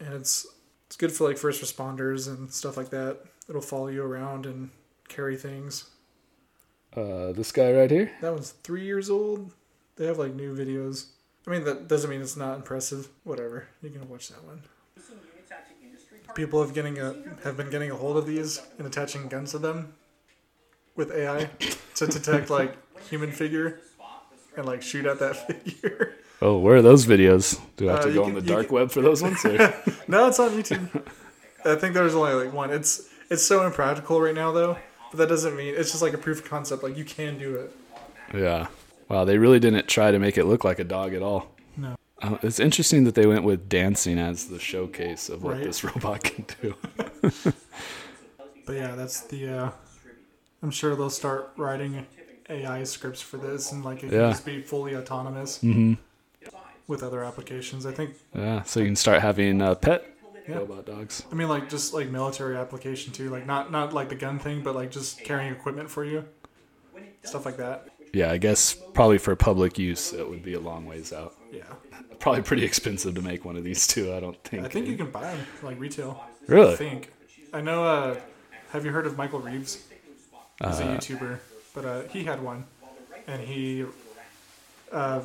and 0.00 0.14
it's 0.14 0.46
it's 0.86 0.96
good 0.96 1.12
for 1.12 1.28
like 1.28 1.38
first 1.38 1.62
responders 1.62 2.28
and 2.28 2.50
stuff 2.52 2.76
like 2.76 2.90
that. 2.90 3.20
It'll 3.48 3.60
follow 3.60 3.88
you 3.88 4.02
around 4.02 4.46
and 4.46 4.70
carry 5.08 5.36
things. 5.36 5.90
Uh, 6.96 7.32
this 7.32 7.52
guy 7.52 7.72
right 7.72 7.90
here. 7.90 8.10
That 8.20 8.32
one's 8.32 8.50
three 8.62 8.84
years 8.84 9.10
old. 9.10 9.52
They 9.96 10.06
have 10.06 10.18
like 10.18 10.34
new 10.34 10.54
videos. 10.56 11.06
I 11.46 11.50
mean, 11.50 11.64
that 11.64 11.88
doesn't 11.88 12.10
mean 12.10 12.20
it's 12.20 12.36
not 12.36 12.56
impressive. 12.56 13.08
Whatever, 13.24 13.68
you 13.82 13.90
can 13.90 14.08
watch 14.08 14.28
that 14.28 14.44
one. 14.44 14.62
People 16.34 16.62
have 16.62 16.74
getting 16.74 16.98
a 16.98 17.14
have 17.42 17.56
been 17.56 17.70
getting 17.70 17.90
a 17.90 17.96
hold 17.96 18.16
of 18.16 18.26
these 18.26 18.60
and 18.78 18.86
attaching 18.86 19.28
guns 19.28 19.52
to 19.52 19.58
them 19.58 19.94
with 20.94 21.10
AI 21.10 21.48
to 21.94 22.06
detect 22.06 22.50
like 22.50 22.76
human 23.04 23.32
figure 23.32 23.80
and 24.56 24.66
like 24.66 24.82
shoot 24.82 25.06
at 25.06 25.18
that 25.20 25.36
figure. 25.46 26.14
Oh, 26.40 26.58
where 26.58 26.76
are 26.76 26.82
those 26.82 27.04
videos? 27.06 27.60
Do 27.76 27.88
I 27.88 27.92
have 27.92 28.00
Uh, 28.00 28.02
to 28.04 28.08
you 28.10 28.14
go 28.14 28.22
can- 28.26 28.36
on 28.36 28.42
the 28.42 28.46
dark 28.48 28.66
can- 28.66 28.74
web 28.76 28.90
for 28.90 29.00
those 29.02 29.22
ones? 29.22 29.44
No, 30.08 30.28
it's 30.28 30.38
on 30.38 30.50
YouTube. 30.50 30.88
I 31.64 31.74
think 31.74 31.92
there's 31.94 32.14
only 32.14 32.32
like 32.32 32.52
one. 32.54 32.70
It's 32.70 33.08
it's 33.30 33.42
so 33.42 33.66
impractical 33.66 34.20
right 34.20 34.34
now 34.34 34.52
though, 34.52 34.78
but 35.10 35.18
that 35.18 35.28
doesn't 35.28 35.54
mean 35.56 35.74
it's 35.76 35.90
just 35.90 36.02
like 36.02 36.14
a 36.14 36.18
proof 36.18 36.38
of 36.38 36.44
concept. 36.48 36.82
Like 36.82 36.96
you 36.96 37.04
can 37.04 37.38
do 37.38 37.56
it. 37.56 37.76
yeah. 38.34 38.68
Wow, 39.08 39.24
they 39.24 39.38
really 39.38 39.58
didn't 39.58 39.86
try 39.88 40.10
to 40.10 40.18
make 40.18 40.36
it 40.38 40.44
look 40.44 40.64
like 40.64 40.78
a 40.78 40.84
dog 40.84 41.12
at 41.14 41.22
all. 41.22 41.50
No. 41.76 41.96
Uh, 42.22 42.36
it's 42.42 42.58
interesting 42.60 43.04
that 43.04 43.14
they 43.14 43.26
went 43.26 43.42
with 43.44 43.68
dancing 43.68 44.18
as 44.18 44.48
the 44.48 44.58
showcase 44.58 45.28
of 45.28 45.42
what 45.42 45.54
Right. 45.56 45.64
this 45.64 45.82
robot 45.88 46.24
can 46.24 46.44
do. 46.62 46.74
But 48.64 48.74
yeah, 48.74 48.94
that's 48.94 49.22
the. 49.22 49.48
uh 49.48 49.70
I'm 50.62 50.70
sure 50.70 50.96
they'll 50.96 51.08
start 51.10 51.50
writing 51.56 52.06
AI 52.48 52.84
scripts 52.84 53.20
for 53.20 53.36
this, 53.36 53.72
and 53.72 53.84
like 53.84 53.98
it 54.04 54.10
can 54.10 54.20
Yeah. 54.20 54.30
just 54.30 54.44
be 54.46 54.60
fully 54.62 54.96
autonomous 54.96 55.58
hmm 55.60 55.94
with 56.86 57.02
other 57.02 57.22
applications. 57.22 57.84
I 57.84 57.92
think. 57.92 58.14
Yeah, 58.34 58.62
so 58.62 58.80
you 58.80 58.86
can 58.86 58.96
start 58.96 59.20
having 59.20 59.60
uh, 59.60 59.74
pet 59.74 60.06
Yeah. 60.48 60.58
robot 60.58 60.86
dogs. 60.86 61.22
I 61.30 61.34
mean, 61.34 61.48
like 61.48 61.68
just 61.68 61.92
like 61.92 62.08
military 62.08 62.56
application 62.56 63.12
too. 63.12 63.28
Like 63.30 63.46
not 63.46 63.70
not 63.70 63.92
like 63.92 64.08
the 64.08 64.14
gun 64.14 64.38
thing, 64.38 64.62
but 64.62 64.74
like 64.74 64.90
just 64.90 65.22
carrying 65.24 65.52
equipment 65.52 65.90
for 65.90 66.04
you, 66.04 66.24
stuff 67.22 67.44
like 67.44 67.56
that. 67.58 67.88
Yeah, 68.14 68.32
I 68.32 68.38
guess 68.38 68.74
probably 68.74 69.18
for 69.18 69.36
public 69.36 69.78
use, 69.78 70.14
it 70.14 70.28
would 70.28 70.42
be 70.42 70.54
a 70.54 70.60
long 70.60 70.86
ways 70.86 71.12
out. 71.12 71.34
Yeah, 71.52 71.64
Probably 72.18 72.40
pretty 72.42 72.64
expensive 72.64 73.14
to 73.14 73.20
make 73.22 73.44
one 73.44 73.56
of 73.56 73.64
these 73.64 73.86
too. 73.86 74.14
I 74.14 74.20
don't 74.20 74.42
think. 74.44 74.64
I 74.64 74.68
think 74.68 74.86
you 74.88 74.96
can 74.96 75.10
buy 75.10 75.22
them 75.34 75.46
like 75.62 75.78
retail. 75.78 76.24
Really? 76.46 76.72
I 76.72 76.76
think. 76.76 77.12
I 77.52 77.60
know. 77.60 77.84
uh 77.84 78.16
Have 78.70 78.86
you 78.86 78.92
heard 78.92 79.06
of 79.06 79.16
Michael 79.18 79.40
Reeves? 79.40 79.84
He's 80.64 80.80
a 80.80 80.84
Uh, 80.84 80.96
YouTuber, 80.98 81.38
but 81.78 81.86
uh, 81.86 82.02
he 82.08 82.24
had 82.24 82.42
one, 82.42 82.64
and 83.28 83.40
he. 83.40 83.84
Uh, 84.90 85.20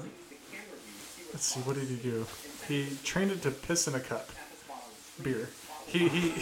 let's 1.31 1.45
see, 1.45 1.59
what 1.61 1.75
did 1.75 1.87
he 1.87 1.95
do? 1.95 2.27
He 2.67 2.95
trained 3.03 3.31
it 3.31 3.41
to 3.41 3.49
piss 3.49 3.87
in 3.87 3.95
a 3.95 3.99
cup, 3.99 4.29
beer. 5.23 5.49
He 5.87 6.07
he, 6.09 6.33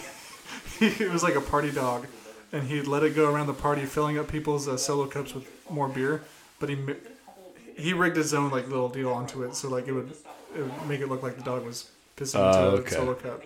he 0.79 0.87
it 1.05 1.11
was 1.11 1.23
like 1.23 1.35
a 1.35 1.41
party 1.41 1.71
dog, 1.71 2.07
and 2.51 2.63
he 2.67 2.81
let 2.81 3.03
it 3.03 3.15
go 3.15 3.31
around 3.33 3.47
the 3.47 3.53
party, 3.53 3.85
filling 3.85 4.17
up 4.17 4.27
people's 4.27 4.67
uh, 4.67 4.75
solo 4.75 5.05
cups 5.05 5.33
with 5.33 5.47
more 5.69 5.87
beer. 5.87 6.23
But 6.59 6.67
he 6.67 6.77
he 7.77 7.93
rigged 7.93 8.17
his 8.17 8.33
own 8.33 8.51
like 8.51 8.67
little 8.67 8.89
deal 8.89 9.11
onto 9.13 9.43
it, 9.43 9.55
so 9.55 9.69
like 9.69 9.87
it 9.87 9.93
would, 9.93 10.11
it 10.53 10.61
would 10.61 10.87
make 10.89 10.99
it 10.99 11.07
look 11.07 11.23
like 11.23 11.37
the 11.37 11.43
dog 11.43 11.63
was 11.65 11.89
pissing 12.17 12.39
Oh, 12.39 12.49
into 12.75 12.81
okay. 12.81 12.95
a 12.95 12.99
solo 12.99 13.13
cup 13.13 13.43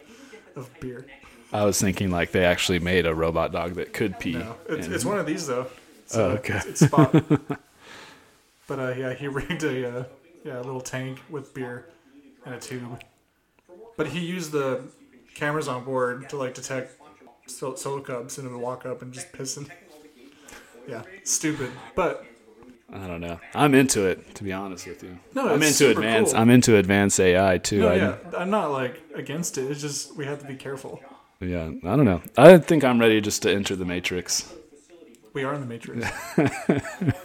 of 0.56 0.68
beer. 0.80 1.06
I 1.54 1.64
was 1.64 1.80
thinking 1.80 2.10
like 2.10 2.32
they 2.32 2.44
actually 2.44 2.80
made 2.80 3.06
a 3.06 3.14
robot 3.14 3.52
dog 3.52 3.76
that 3.76 3.94
could 3.94 4.18
pee. 4.18 4.34
No, 4.34 4.56
it's, 4.68 4.88
and- 4.88 4.96
it's 4.96 5.06
one 5.06 5.20
of 5.20 5.28
these 5.28 5.46
though. 5.46 5.68
It's, 6.06 6.16
Oh, 6.18 6.30
okay. 6.32 6.56
It's, 6.58 6.66
it's 6.82 6.86
spot. 6.86 7.12
but 8.68 8.80
uh, 8.80 8.94
yeah, 8.98 9.14
he 9.14 9.28
rigged 9.40 9.64
a 9.64 10.00
uh, 10.00 10.04
yeah 10.44 10.58
a 10.58 10.64
little 10.64 10.82
tank 10.82 11.20
with 11.30 11.54
beer 11.54 11.88
and 12.46 12.56
a 12.56 12.60
tube. 12.60 13.02
But 13.98 14.08
he 14.08 14.20
used 14.20 14.52
the 14.52 14.84
cameras 15.34 15.68
on 15.68 15.84
board 15.84 16.30
to 16.30 16.38
like 16.38 16.54
detect 16.54 17.00
sol- 17.48 17.76
solo 17.76 18.02
cubs 18.02 18.38
and 18.38 18.48
it 18.48 18.52
would 18.52 18.62
walk 18.62 18.86
up 18.86 19.02
and 19.02 19.14
just 19.14 19.32
piss 19.32 19.58
in. 19.58 19.68
Yeah, 20.88 21.02
stupid. 21.24 21.72
But 21.96 22.24
I 22.94 23.08
don't 23.08 23.20
know. 23.20 23.40
I'm 23.56 23.74
into 23.74 24.06
it, 24.06 24.36
to 24.36 24.44
be 24.44 24.54
honest 24.54 24.86
with 24.86 25.02
you. 25.02 25.18
No, 25.34 25.48
I'm 25.50 25.56
it's 25.64 25.66
into 25.66 25.74
super 25.96 26.02
advanced. 26.02 26.34
cool. 26.34 26.42
I'm 26.42 26.50
into 26.52 26.76
advanced 26.78 27.20
AI 27.20 27.58
too. 27.58 27.80
no, 27.80 27.88
I 27.88 27.96
yeah, 27.96 28.18
I'm 28.38 28.52
not 28.52 28.68
like 28.72 29.02
against 29.16 29.58
it. 29.58 29.72
It's 29.72 29.82
just 29.82 30.16
we 30.16 30.26
have 30.26 30.38
to 30.42 30.46
be 30.46 30.56
careful. 30.56 31.02
yeah. 31.40 31.72
I 31.84 31.96
don't 31.96 32.06
know. 32.06 32.22
I 32.38 32.60
think 32.60 32.84
I'm 32.84 33.00
ready 33.00 33.20
just 33.20 33.42
to 33.42 33.52
enter 33.52 33.76
the 33.76 33.84
matrix 33.86 34.54
We 35.36 35.44
are 35.44 35.54
in 35.54 35.60
the 35.62 35.68
matrix. 35.68 36.08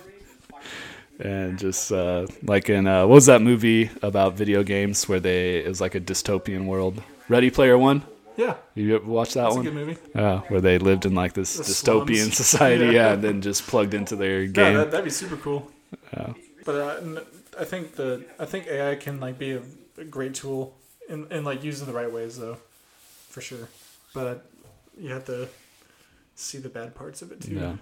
and 1.21 1.59
just 1.59 1.93
uh, 1.93 2.27
like 2.43 2.69
in 2.69 2.87
uh, 2.87 3.07
what 3.07 3.15
was 3.15 3.27
that 3.27 3.41
movie 3.41 3.89
about 4.03 4.35
video 4.37 4.63
games 4.63 5.09
where 5.09 5.21
they 5.21 5.59
it 5.59 5.69
was 5.69 5.81
like 5.81 5.95
a 5.95 6.01
dystopian 6.01 6.67
world? 6.67 7.03
Ready 7.29 7.51
Player 7.51 7.79
One. 7.79 8.03
Yeah, 8.37 8.55
You 8.75 8.97
ever 8.97 9.05
watch 9.07 9.35
that 9.35 9.47
a 9.51 9.55
one? 9.55 9.63
good 9.65 9.75
movie. 9.75 9.97
Yeah, 10.15 10.41
where 10.49 10.61
they 10.61 10.79
lived 10.79 11.05
in 11.05 11.15
like 11.15 11.35
this 11.35 11.57
The 11.57 11.63
dystopian 11.65 12.17
slums. 12.17 12.37
society, 12.47 12.85
yeah. 12.87 12.91
Yeah. 12.93 13.13
and 13.13 13.23
then 13.23 13.43
just 13.43 13.67
plugged 13.67 13.93
into 13.95 14.17
their 14.17 14.43
Yeah, 14.43 14.53
game. 14.53 14.75
that, 14.77 14.91
that'd 14.91 15.05
be 15.05 15.11
super 15.11 15.37
cool. 15.37 15.71
Yeah. 16.17 16.33
But 16.65 16.75
uh, 16.75 17.21
I 17.61 17.65
think 17.65 17.95
the 17.97 18.25
I 18.39 18.45
think 18.47 18.67
AI 18.67 18.97
can 18.97 19.21
like 19.21 19.39
be 19.39 19.53
a, 19.53 19.63
a 19.99 20.05
great 20.05 20.35
tool 20.35 20.75
in, 21.09 21.27
in 21.31 21.45
like 21.45 21.63
used 21.63 21.81
in 21.83 21.87
the 21.87 21.93
right 21.93 22.11
ways 22.11 22.39
though, 22.39 22.57
for 23.29 23.41
sure. 23.41 23.69
But 24.15 24.27
uh, 24.27 24.35
you 24.99 25.11
have 25.11 25.27
to 25.27 25.49
see 26.35 26.59
the 26.59 26.69
bad 26.71 26.95
parts 26.95 27.21
of 27.23 27.31
it 27.33 27.41
too. 27.43 27.55
Yeah. 27.55 27.77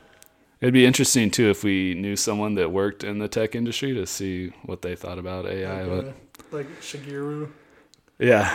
It'd 0.60 0.74
be 0.74 0.84
interesting 0.86 1.30
too 1.30 1.50
if 1.50 1.62
we 1.62 1.94
knew 1.94 2.16
someone 2.16 2.54
that 2.54 2.72
worked 2.72 3.04
in 3.04 3.18
the 3.18 3.28
tech 3.28 3.54
industry 3.54 3.94
to 3.94 4.06
see 4.06 4.48
what 4.64 4.82
they 4.82 4.96
thought 4.96 5.18
about 5.18 5.46
AI. 5.46 5.84
Like, 5.84 6.04
But 6.04 6.08
uh, 6.08 6.56
like 6.56 6.80
Shigeru, 6.80 7.48
yeah, 8.18 8.48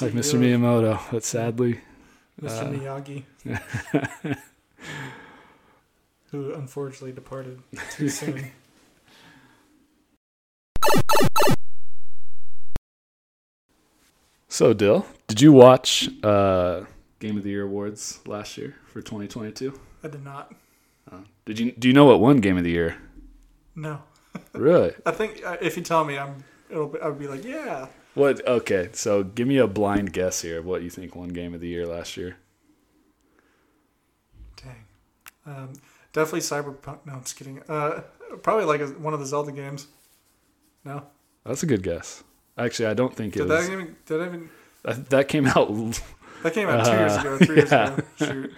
like 0.00 0.12
Mr. 0.12 0.38
Miyamoto, 0.38 0.98
but 1.10 1.22
sadly, 1.22 1.80
Mr. 2.40 2.62
uh, 2.62 3.22
Miyagi, 3.44 4.38
who 6.30 6.54
unfortunately 6.54 7.12
departed 7.12 7.60
too 7.90 8.08
soon. 8.08 8.50
So, 14.48 14.72
Dill, 14.72 15.04
did 15.26 15.42
you 15.42 15.52
watch 15.52 16.08
uh, 16.22 16.84
Game 17.18 17.36
of 17.36 17.42
the 17.42 17.50
Year 17.50 17.64
awards 17.64 18.20
last 18.24 18.56
year 18.56 18.76
for 18.86 19.02
2022? 19.02 19.78
I 20.02 20.08
did 20.08 20.24
not. 20.24 20.54
Did 21.44 21.58
you? 21.58 21.72
Do 21.72 21.88
you 21.88 21.94
know 21.94 22.04
what 22.06 22.20
won 22.20 22.38
Game 22.38 22.56
of 22.56 22.64
the 22.64 22.70
Year? 22.70 22.96
No, 23.76 24.02
Really? 24.52 24.94
I 25.04 25.10
think 25.10 25.42
uh, 25.44 25.56
if 25.60 25.76
you 25.76 25.82
tell 25.82 26.04
me, 26.04 26.16
I'm 26.18 26.44
it'll 26.70 26.88
be, 26.88 27.00
I'll 27.00 27.12
be 27.12 27.26
like, 27.28 27.44
yeah. 27.44 27.86
What? 28.14 28.46
Okay, 28.46 28.90
so 28.92 29.24
give 29.24 29.48
me 29.48 29.58
a 29.58 29.66
blind 29.66 30.12
guess 30.12 30.42
here 30.42 30.58
of 30.60 30.64
what 30.64 30.82
you 30.82 30.90
think 30.90 31.16
won 31.16 31.30
Game 31.30 31.52
of 31.54 31.60
the 31.60 31.66
Year 31.68 31.86
last 31.86 32.16
year. 32.16 32.36
Dang. 34.56 34.84
Um, 35.46 35.72
definitely 36.12 36.40
Cyberpunk. 36.40 36.98
No, 37.06 37.14
I'm 37.14 37.20
just 37.22 37.36
kidding. 37.36 37.60
Uh, 37.68 38.02
probably 38.42 38.64
like 38.66 38.80
a, 38.80 38.86
one 38.86 39.14
of 39.14 39.20
the 39.20 39.26
Zelda 39.26 39.52
games. 39.52 39.88
No. 40.84 41.02
That's 41.44 41.62
a 41.62 41.66
good 41.66 41.82
guess. 41.82 42.22
Actually, 42.56 42.86
I 42.86 42.94
don't 42.94 43.14
think 43.14 43.34
it 43.36 43.40
Did 43.40 43.48
was. 43.48 43.66
that 43.66 43.72
even? 43.72 43.96
Did 44.06 44.18
that 44.20 44.26
even? 44.26 44.50
That, 44.84 45.10
that 45.10 45.28
came 45.28 45.46
out. 45.46 45.68
That 46.42 46.54
came 46.54 46.68
out 46.68 46.84
two 46.86 46.92
years 46.92 47.12
Uh, 47.16 47.20
ago. 47.20 47.38
Three 47.38 47.56
years 47.56 47.72
ago. 47.72 47.96
Shoot. 48.18 48.52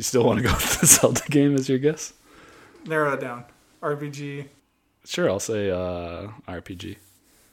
You 0.00 0.04
still 0.04 0.24
want 0.24 0.38
to 0.38 0.42
go 0.46 0.50
with 0.54 0.80
the 0.80 0.86
Zelda 0.86 1.20
game 1.28 1.54
as 1.54 1.68
your 1.68 1.76
guess? 1.78 2.14
Narrow 2.86 3.12
it 3.12 3.20
down. 3.20 3.44
RPG. 3.82 4.46
Sure, 5.04 5.28
I'll 5.28 5.38
say 5.38 5.70
uh, 5.70 6.28
RPG. 6.48 6.96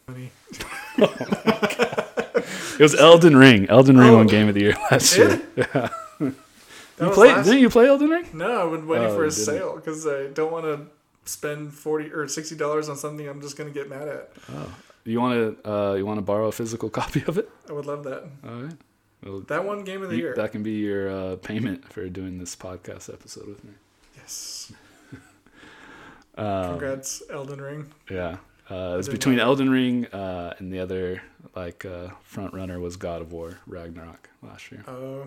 It 2.80 2.84
was 2.84 2.96
Elden 2.96 3.36
Ring. 3.36 3.68
Elden 3.70 3.98
Ring 3.98 4.12
Oh. 4.12 4.18
won 4.18 4.28
Game 4.28 4.48
of 4.48 4.54
the 4.54 4.62
Year 4.62 4.76
last 4.90 5.18
year. 5.18 5.42
That 5.60 5.92
You 7.02 7.10
played? 7.12 7.34
last- 7.36 7.46
Didn't 7.48 7.60
you 7.62 7.70
play 7.70 7.88
Elden 7.88 8.10
Ring? 8.10 8.26
No, 8.34 8.66
I've 8.66 8.72
been 8.72 8.88
waiting 8.88 9.08
Oh, 9.08 9.16
for 9.16 9.26
a 9.26 9.32
sale 9.32 9.76
because 9.76 10.08
I 10.08 10.28
don't 10.28 10.52
want 10.54 10.64
to 10.66 10.88
spend 11.26 11.74
forty 11.74 12.10
or 12.14 12.28
sixty 12.30 12.56
dollars 12.56 12.88
on 12.88 12.96
something 12.96 13.28
I'm 13.28 13.42
just 13.42 13.58
gonna 13.58 13.72
get 13.72 13.90
mad 13.90 14.08
at. 14.08 14.32
Oh, 14.54 14.74
You 15.04 15.20
want 15.20 15.34
to? 15.64 15.70
Uh, 15.70 15.94
you 15.96 16.06
want 16.06 16.18
to 16.20 16.22
borrow 16.24 16.48
a 16.48 16.52
physical 16.54 16.90
copy 16.90 17.24
of 17.28 17.38
it? 17.38 17.50
I 17.70 17.74
would 17.74 17.86
love 17.86 18.04
that. 18.06 18.24
All 18.48 18.56
right. 18.62 18.74
Well, 19.24 19.40
That 19.42 19.66
one 19.66 19.84
game 19.84 20.04
of 20.04 20.10
the 20.10 20.16
you- 20.18 20.24
year. 20.24 20.36
that 20.36 20.52
can 20.52 20.64
be 20.64 20.74
your 20.74 21.10
uh, 21.10 21.36
payment 21.38 21.92
for 21.92 22.08
doing 22.10 22.38
this 22.38 22.56
podcast 22.56 23.12
episode 23.14 23.48
with 23.48 23.64
me. 23.64 23.72
yes. 24.18 24.72
Um, 26.40 26.70
Congrats, 26.78 27.24
Elden 27.32 27.60
Ring. 27.60 27.92
Yeah. 28.12 28.38
Uh, 28.70 28.92
it 28.94 28.98
was 28.98 29.10
between 29.10 29.38
know. 29.38 29.46
Elden 29.46 29.72
Ring 29.72 30.06
uh, 30.08 30.54
and 30.60 30.72
the 30.72 30.78
other 30.80 31.24
like 31.56 31.84
uh, 31.84 32.10
front 32.22 32.54
runner 32.54 32.80
was 32.80 32.96
God 32.96 33.22
of 33.24 33.32
War 33.32 33.58
Ragnarok 33.66 34.30
last 34.44 34.72
year. 34.72 34.84
Uh, 34.88 35.26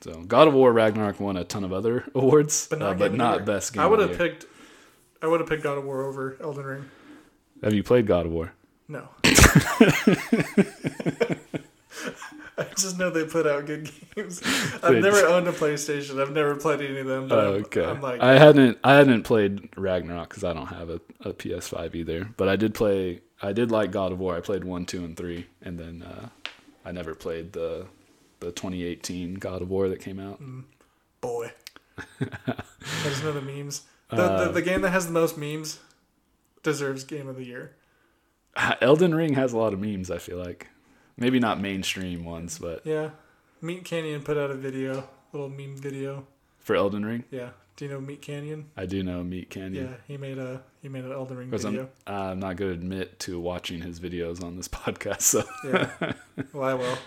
So 0.00 0.22
God 0.22 0.48
of 0.48 0.54
War 0.54 0.72
Ragnarok 0.72 1.20
won 1.20 1.36
a 1.36 1.44
ton 1.44 1.62
of 1.62 1.74
other 1.74 2.04
awards, 2.14 2.68
but 2.70 2.78
but 2.78 2.84
not, 2.86 2.90
uh, 2.94 2.98
but 2.98 3.12
not 3.14 3.44
best 3.44 3.74
game. 3.74 3.82
I 3.82 3.86
would 3.86 3.98
have 3.98 4.16
picked. 4.16 4.46
I 5.20 5.26
would 5.26 5.40
have 5.40 5.48
picked 5.48 5.62
God 5.62 5.76
of 5.76 5.84
War 5.84 6.02
over 6.06 6.38
Elden 6.40 6.64
Ring. 6.64 6.84
Have 7.62 7.74
you 7.74 7.82
played 7.82 8.06
God 8.06 8.24
of 8.24 8.32
War? 8.32 8.54
No. 8.88 9.08
I 12.58 12.64
just 12.76 12.98
know 12.98 13.10
they 13.10 13.24
put 13.24 13.46
out 13.46 13.66
good 13.66 13.90
games. 14.14 14.40
I've 14.82 15.02
never 15.02 15.26
owned 15.26 15.46
a 15.48 15.52
PlayStation. 15.52 16.20
I've 16.20 16.32
never 16.32 16.56
played 16.56 16.80
any 16.80 16.98
of 17.00 17.06
them. 17.06 17.28
But 17.28 17.38
Oh, 17.38 17.52
I'm- 17.54 17.64
okay. 17.64 17.84
I'm, 17.84 18.00
like, 18.00 18.20
I 18.20 18.38
hadn't 18.38 18.78
I 18.82 18.94
hadn't 18.94 19.24
played 19.24 19.68
Ragnarok 19.76 20.30
because 20.30 20.44
I 20.44 20.52
don't 20.52 20.66
have 20.68 20.88
a, 20.90 21.00
a 21.20 21.32
PS5 21.32 21.94
either. 21.94 22.28
But 22.36 22.48
I 22.48 22.56
did 22.56 22.74
play. 22.74 23.20
I 23.42 23.52
did 23.52 23.70
like 23.70 23.90
God 23.92 24.12
of 24.12 24.18
War. 24.18 24.34
I 24.36 24.40
played 24.40 24.64
one, 24.64 24.86
two, 24.86 25.04
and 25.04 25.16
three, 25.16 25.46
and 25.62 25.78
then 25.78 26.02
uh, 26.02 26.28
I 26.84 26.92
never 26.92 27.14
played 27.14 27.52
the 27.52 27.86
the 28.40 28.52
2018 28.52 29.34
God 29.34 29.60
of 29.62 29.68
War 29.70 29.88
that 29.90 30.00
came 30.00 30.18
out. 30.18 30.40
boy. 31.20 31.52
I 32.20 32.54
just 33.04 33.22
know 33.24 33.32
the 33.32 33.40
memes. 33.42 33.82
The, 34.10 34.16
Uh, 34.22 34.44
the, 34.46 34.52
the 34.52 34.62
game 34.62 34.82
that 34.82 34.90
has 34.90 35.06
the 35.06 35.12
most 35.12 35.36
memes 35.38 35.80
deserves 36.62 37.04
Game 37.04 37.28
of 37.28 37.36
the 37.36 37.44
Year. 37.44 37.74
Elden 38.80 39.14
Ring 39.14 39.34
has 39.34 39.52
a 39.52 39.58
lot 39.58 39.72
of 39.72 39.80
memes. 39.80 40.10
I 40.10 40.18
feel 40.18 40.38
like 40.38 40.68
maybe 41.16 41.38
not 41.38 41.60
mainstream 41.60 42.24
ones, 42.24 42.58
but 42.58 42.82
Yeah. 42.84 43.10
Meat 43.62 43.84
Canyon 43.84 44.22
put 44.22 44.36
out 44.36 44.50
a 44.50 44.54
video, 44.54 45.08
little 45.32 45.48
meme 45.48 45.76
video. 45.76 46.26
for 46.58 46.74
Elden 46.76 47.04
Ring, 47.04 47.24
Yeah. 47.30 47.50
Do 47.76 47.84
you 47.84 47.90
know 47.90 48.00
Meat 48.00 48.22
Canyon? 48.22 48.70
I 48.76 48.86
do 48.86 49.02
know 49.02 49.22
Meat 49.22 49.50
Canyon. 49.50 49.86
Yeah, 49.90 49.96
he 50.08 50.16
made 50.16 50.38
a 50.38 50.62
he 50.80 50.88
made 50.88 51.04
an 51.04 51.12
Elden 51.12 51.36
Ring 51.36 51.50
video. 51.50 51.88
I'm, 52.06 52.14
I'm 52.14 52.38
not 52.40 52.56
going 52.56 52.70
to 52.72 52.74
admit 52.74 53.18
to 53.20 53.38
watching 53.38 53.82
his 53.82 54.00
videos 54.00 54.42
on 54.42 54.56
this 54.56 54.66
podcast. 54.82 55.20
So 55.22 55.44
Yeah. 55.64 56.12
well, 56.54 56.64
I 56.68 56.74
will. 56.74 56.98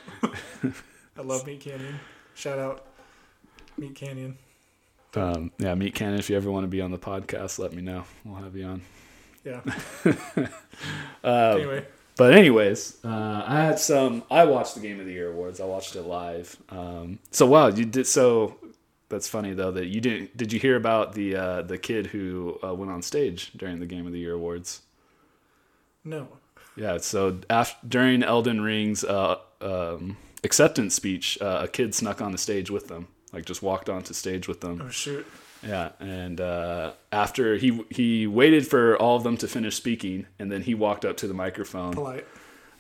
I 1.17 1.21
love 1.23 1.45
Meat 1.47 1.61
Canyon. 1.61 1.99
Shout 2.35 2.59
out 2.59 2.85
Meat 3.77 3.95
Canyon. 3.95 4.37
um, 5.15 5.51
yeah, 5.57 5.73
Meat 5.73 5.95
Canyon. 5.95 6.19
If 6.19 6.29
you 6.29 6.37
ever 6.37 6.51
want 6.51 6.65
to 6.65 6.67
be 6.67 6.81
on 6.81 6.91
the 6.91 6.99
podcast, 6.99 7.57
let 7.57 7.73
me 7.73 7.81
know. 7.81 8.03
We'll 8.23 8.35
have 8.41 8.55
you 8.55 8.65
on. 8.65 8.81
Yeah. 9.43 9.61
Uh, 10.05 11.55
anyway, 11.57 11.85
But 12.19 12.33
anyways, 12.33 12.97
uh, 13.05 13.43
I 13.47 13.63
had 13.63 13.79
some. 13.79 14.23
I 14.29 14.43
watched 14.43 14.75
the 14.75 14.81
Game 14.81 14.99
of 14.99 15.05
the 15.05 15.13
Year 15.13 15.31
awards. 15.31 15.61
I 15.61 15.65
watched 15.65 15.95
it 15.95 16.01
live. 16.01 16.57
Um, 16.67 17.19
so 17.31 17.45
wow, 17.45 17.67
you 17.67 17.85
did. 17.85 18.07
So 18.07 18.57
that's 19.07 19.29
funny 19.29 19.53
though 19.53 19.71
that 19.71 19.85
you 19.85 20.01
didn't. 20.01 20.35
Did 20.35 20.51
you 20.51 20.59
hear 20.59 20.75
about 20.75 21.13
the 21.13 21.37
uh, 21.37 21.61
the 21.61 21.77
kid 21.77 22.07
who 22.07 22.59
uh, 22.61 22.73
went 22.73 22.91
on 22.91 23.01
stage 23.03 23.53
during 23.55 23.79
the 23.79 23.85
Game 23.85 24.05
of 24.05 24.11
the 24.11 24.19
Year 24.19 24.33
awards? 24.33 24.81
no. 26.03 26.27
Yeah. 26.75 26.97
So 26.97 27.39
after 27.49 27.87
during 27.87 28.21
Elden 28.21 28.59
Ring's 28.59 29.05
uh, 29.05 29.37
um, 29.61 30.17
acceptance 30.43 30.95
speech, 30.95 31.37
uh, 31.41 31.61
a 31.63 31.67
kid 31.69 31.95
snuck 31.95 32.21
on 32.21 32.33
the 32.33 32.37
stage 32.37 32.69
with 32.69 32.89
them. 32.89 33.07
Like 33.31 33.45
just 33.45 33.63
walked 33.63 33.87
onto 33.87 34.13
stage 34.13 34.45
with 34.45 34.59
them. 34.59 34.81
Oh 34.85 34.89
shoot. 34.89 35.25
Yeah, 35.65 35.91
and 35.99 36.39
uh, 36.39 36.93
after 37.11 37.55
he 37.55 37.83
he 37.89 38.27
waited 38.27 38.65
for 38.65 38.97
all 38.97 39.17
of 39.17 39.23
them 39.23 39.37
to 39.37 39.47
finish 39.47 39.75
speaking, 39.75 40.25
and 40.37 40.51
then 40.51 40.61
he 40.61 40.73
walked 40.73 41.05
up 41.05 41.17
to 41.17 41.27
the 41.27 41.33
microphone. 41.33 41.93
Polite. 41.93 42.25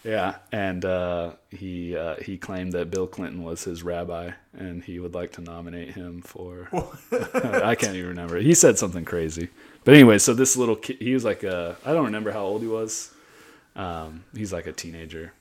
Yeah, 0.03 0.35
and 0.51 0.85
uh, 0.85 1.33
he 1.49 1.97
uh, 1.97 2.15
he 2.17 2.37
claimed 2.37 2.71
that 2.71 2.89
Bill 2.89 3.05
Clinton 3.05 3.43
was 3.43 3.65
his 3.65 3.83
rabbi, 3.83 4.31
and 4.53 4.81
he 4.83 4.99
would 4.99 5.13
like 5.13 5.33
to 5.33 5.41
nominate 5.41 5.93
him 5.93 6.21
for. 6.21 6.69
I 7.11 7.75
can't 7.75 7.95
even 7.95 8.09
remember. 8.09 8.37
He 8.37 8.53
said 8.53 8.77
something 8.77 9.03
crazy, 9.03 9.49
but 9.83 9.93
anyway, 9.93 10.17
so 10.17 10.33
this 10.33 10.55
little 10.55 10.77
kid, 10.77 10.97
he 10.99 11.13
was 11.13 11.25
like 11.25 11.43
a 11.43 11.75
I 11.85 11.91
don't 11.91 12.05
remember 12.05 12.31
how 12.31 12.45
old 12.45 12.61
he 12.61 12.67
was. 12.67 13.11
Um, 13.75 14.23
he's 14.33 14.53
like 14.53 14.67
a 14.67 14.71
teenager, 14.71 15.33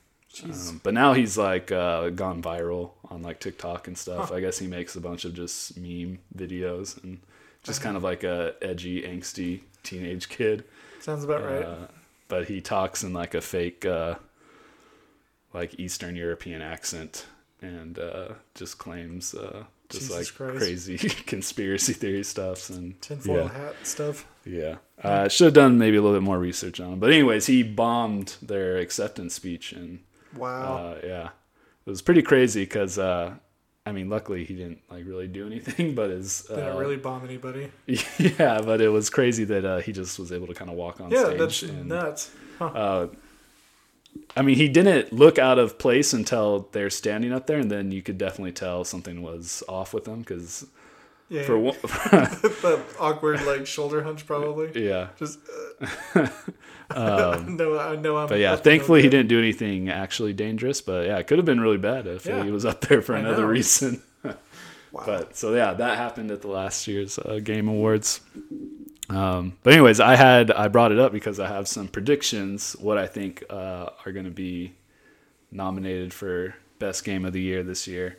um, 0.43 0.81
but 0.83 0.93
now 0.93 1.13
he's 1.13 1.37
like 1.37 1.71
uh, 1.71 2.09
gone 2.09 2.41
viral 2.41 2.91
on 3.09 3.21
like 3.21 3.39
TikTok 3.39 3.87
and 3.87 3.97
stuff. 3.97 4.31
I 4.31 4.39
guess 4.39 4.59
he 4.59 4.67
makes 4.67 4.95
a 4.95 5.01
bunch 5.01 5.25
of 5.25 5.33
just 5.33 5.77
meme 5.77 6.19
videos 6.35 7.01
and 7.03 7.19
just 7.63 7.81
kind 7.81 7.97
of 7.97 8.03
like 8.03 8.23
a 8.23 8.53
edgy, 8.61 9.01
angsty 9.03 9.61
teenage 9.83 10.29
kid. 10.29 10.63
Sounds 10.99 11.23
about 11.23 11.43
right. 11.43 11.63
Uh, 11.63 11.87
but 12.27 12.47
he 12.47 12.61
talks 12.61 13.03
in 13.03 13.13
like 13.13 13.33
a 13.33 13.41
fake, 13.41 13.85
uh, 13.85 14.15
like 15.53 15.79
Eastern 15.79 16.15
European 16.15 16.61
accent, 16.61 17.25
and 17.61 17.97
uh, 17.97 18.29
just 18.55 18.77
claims 18.77 19.33
uh, 19.33 19.63
just 19.89 20.09
Jesus 20.09 20.15
like 20.17 20.35
Christ. 20.35 20.57
crazy 20.59 20.97
conspiracy 21.25 21.93
theory 21.93 22.23
stuff. 22.23 22.69
And 22.69 23.01
Tinfoil 23.01 23.45
yeah, 23.45 23.51
hat 23.51 23.75
stuff. 23.83 24.27
yeah, 24.45 24.75
uh, 25.03 25.27
should 25.27 25.45
have 25.45 25.53
done 25.53 25.77
maybe 25.79 25.97
a 25.97 26.01
little 26.01 26.15
bit 26.17 26.23
more 26.23 26.39
research 26.39 26.79
on 26.79 26.93
him. 26.93 26.99
But 26.99 27.11
anyways, 27.11 27.47
he 27.47 27.63
bombed 27.63 28.35
their 28.41 28.77
acceptance 28.77 29.33
speech, 29.33 29.71
and 29.73 29.99
Wow. 30.35 30.77
uh, 30.77 30.99
yeah, 31.03 31.29
it 31.89 31.91
was 31.91 32.01
pretty 32.01 32.21
crazy 32.21 32.63
because. 32.63 32.97
Uh, 32.97 33.33
I 33.85 33.91
mean, 33.91 34.07
luckily 34.07 34.45
he 34.45 34.53
didn't 34.53 34.81
like 34.91 35.03
really 35.07 35.27
do 35.27 35.47
anything, 35.47 35.95
but 35.99 36.11
his 36.11 36.43
Didn't 36.43 36.75
uh, 36.75 36.77
really 36.77 36.97
bomb 36.97 37.23
anybody. 37.23 37.71
yeah, 37.87 38.61
but 38.61 38.81
it 38.81 38.89
was 38.89 39.09
crazy 39.09 39.45
that 39.45 39.65
uh, 39.65 39.79
he 39.79 39.91
just 39.91 40.19
was 40.19 40.31
able 40.31 40.45
to 40.45 40.53
kind 40.53 40.69
of 40.69 40.75
walk 40.77 41.01
on 41.01 41.09
Yeah, 41.09 41.25
stage. 41.25 41.39
that's 41.39 41.61
and, 41.63 41.87
nuts. 41.87 42.31
Huh. 42.59 42.65
uh, 42.67 43.07
I 44.37 44.43
mean, 44.43 44.57
he 44.57 44.67
didn't 44.67 45.11
look 45.11 45.39
out 45.39 45.57
of 45.57 45.79
place 45.79 46.13
until 46.13 46.69
they're 46.71 46.91
standing 46.91 47.33
up 47.33 47.47
there, 47.47 47.57
and 47.57 47.71
then 47.71 47.91
you 47.91 48.03
could 48.03 48.19
definitely 48.19 48.51
tell 48.51 48.83
something 48.83 49.23
was 49.23 49.63
off 49.67 49.91
with 49.91 50.07
him 50.07 50.19
because 50.19 50.67
yeah. 51.29 51.43
for 51.43 51.57
one, 51.57 51.75
the 51.83 52.81
awkward 52.99 53.41
like 53.45 53.65
shoulder 53.67 54.03
hunch 54.03 54.25
probably. 54.25 54.71
yeah. 54.85 55.09
Just 55.17 55.39
uh, 56.15 56.25
no, 57.47 57.79
I 57.79 57.95
know 57.95 58.17
I'm. 58.17 58.23
Um, 58.23 58.29
But 58.29 58.39
yeah, 58.39 58.55
thankfully 58.55 59.01
he 59.01 59.09
didn't 59.09 59.27
do 59.27 59.37
anything 59.39 59.89
actually 59.89 60.33
dangerous. 60.33 60.81
But 60.81 61.05
yeah, 61.07 61.17
it 61.17 61.27
could 61.27 61.37
have 61.37 61.45
been 61.45 61.61
really 61.61 61.77
bad 61.77 62.07
if 62.07 62.25
Yeah. 62.25 62.43
he 62.43 62.51
was 62.51 62.65
up 62.65 62.81
there 62.81 63.01
for 63.01 63.15
I 63.15 63.19
another 63.19 63.43
know. 63.43 63.49
reason. 63.49 64.01
Wow. 64.91 65.03
But 65.05 65.37
so 65.37 65.53
yeah, 65.53 65.73
that 65.75 65.97
happened 65.97 66.31
at 66.31 66.41
the 66.41 66.47
last 66.47 66.87
year's 66.87 67.19
uh, 67.19 67.39
Game 67.43 67.67
Awards. 67.67 68.21
Um, 69.07 69.53
but 69.61 69.73
anyways, 69.73 69.99
I 69.99 70.15
had 70.15 70.49
I 70.51 70.67
brought 70.67 70.91
it 70.91 70.97
up 70.99 71.11
because 71.11 71.39
I 71.39 71.47
have 71.47 71.67
some 71.67 71.87
predictions 71.87 72.75
what 72.79 72.97
I 72.97 73.05
think 73.05 73.43
uh, 73.51 73.89
are 74.05 74.11
going 74.11 74.25
to 74.25 74.31
be 74.31 74.73
nominated 75.51 76.11
for 76.13 76.55
best 76.79 77.03
game 77.03 77.23
of 77.25 77.33
the 77.33 77.41
year 77.41 77.61
this 77.63 77.87
year, 77.87 78.17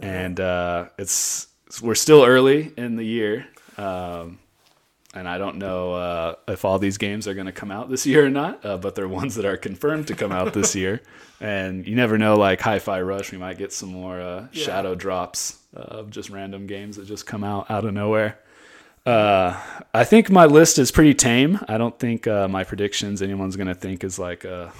and 0.00 0.38
uh, 0.40 0.88
it's 0.98 1.46
we're 1.80 1.94
still 1.94 2.24
early 2.24 2.72
in 2.76 2.96
the 2.96 3.04
year. 3.04 3.46
Um, 3.78 4.38
and 5.14 5.28
I 5.28 5.36
don't 5.38 5.56
know 5.56 5.92
uh, 5.92 6.34
if 6.48 6.64
all 6.64 6.78
these 6.78 6.96
games 6.98 7.28
are 7.28 7.34
going 7.34 7.46
to 7.46 7.52
come 7.52 7.70
out 7.70 7.90
this 7.90 8.06
year 8.06 8.24
or 8.26 8.30
not, 8.30 8.64
uh, 8.64 8.78
but 8.78 8.94
they're 8.94 9.08
ones 9.08 9.34
that 9.36 9.44
are 9.44 9.56
confirmed 9.58 10.06
to 10.08 10.14
come 10.14 10.32
out 10.32 10.54
this 10.54 10.74
year. 10.82 11.02
And 11.40 11.86
you 11.86 11.94
never 11.96 12.16
know, 12.18 12.36
like 12.36 12.60
Hi-Fi 12.60 13.00
Rush, 13.02 13.30
we 13.32 13.38
might 13.38 13.58
get 13.58 13.72
some 13.72 13.90
more 13.90 14.20
uh, 14.20 14.46
Yeah. 14.52 14.64
shadow 14.64 14.94
drops 14.94 15.58
uh, 15.76 15.80
of 15.80 16.10
just 16.10 16.30
random 16.30 16.66
games 16.66 16.96
that 16.96 17.06
just 17.06 17.26
come 17.26 17.44
out 17.44 17.70
out 17.70 17.84
of 17.84 17.92
nowhere. 17.94 18.38
Uh, 19.04 19.60
I 19.92 20.04
think 20.04 20.30
my 20.30 20.46
list 20.46 20.78
is 20.78 20.90
pretty 20.92 21.12
tame. 21.14 21.58
I 21.68 21.76
don't 21.76 21.98
think 21.98 22.26
uh, 22.26 22.46
my 22.48 22.62
predictions 22.64 23.20
anyone's 23.20 23.56
going 23.56 23.66
to 23.66 23.74
think 23.74 24.04
is 24.04 24.18
like 24.18 24.44
a 24.44 24.72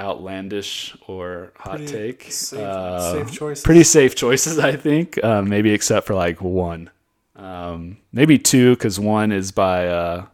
outlandish 0.00 0.96
or 1.06 1.52
hot 1.56 1.76
Pretty 1.76 1.86
take. 1.92 2.22
safe- 2.32 2.58
Uh, 2.58 3.12
safe 3.12 3.30
choices. 3.32 3.64
Pretty 3.64 3.84
safe 3.84 4.14
choices, 4.14 4.58
I 4.58 4.74
think. 4.76 5.22
Uh, 5.22 5.42
maybe 5.42 5.70
except 5.72 6.06
for 6.06 6.14
like 6.14 6.40
one, 6.40 6.90
um, 7.36 7.98
maybe 8.12 8.38
two, 8.38 8.74
because 8.74 8.98
one 8.98 9.30
is 9.32 9.52
by 9.52 9.86
uh, 9.88 10.24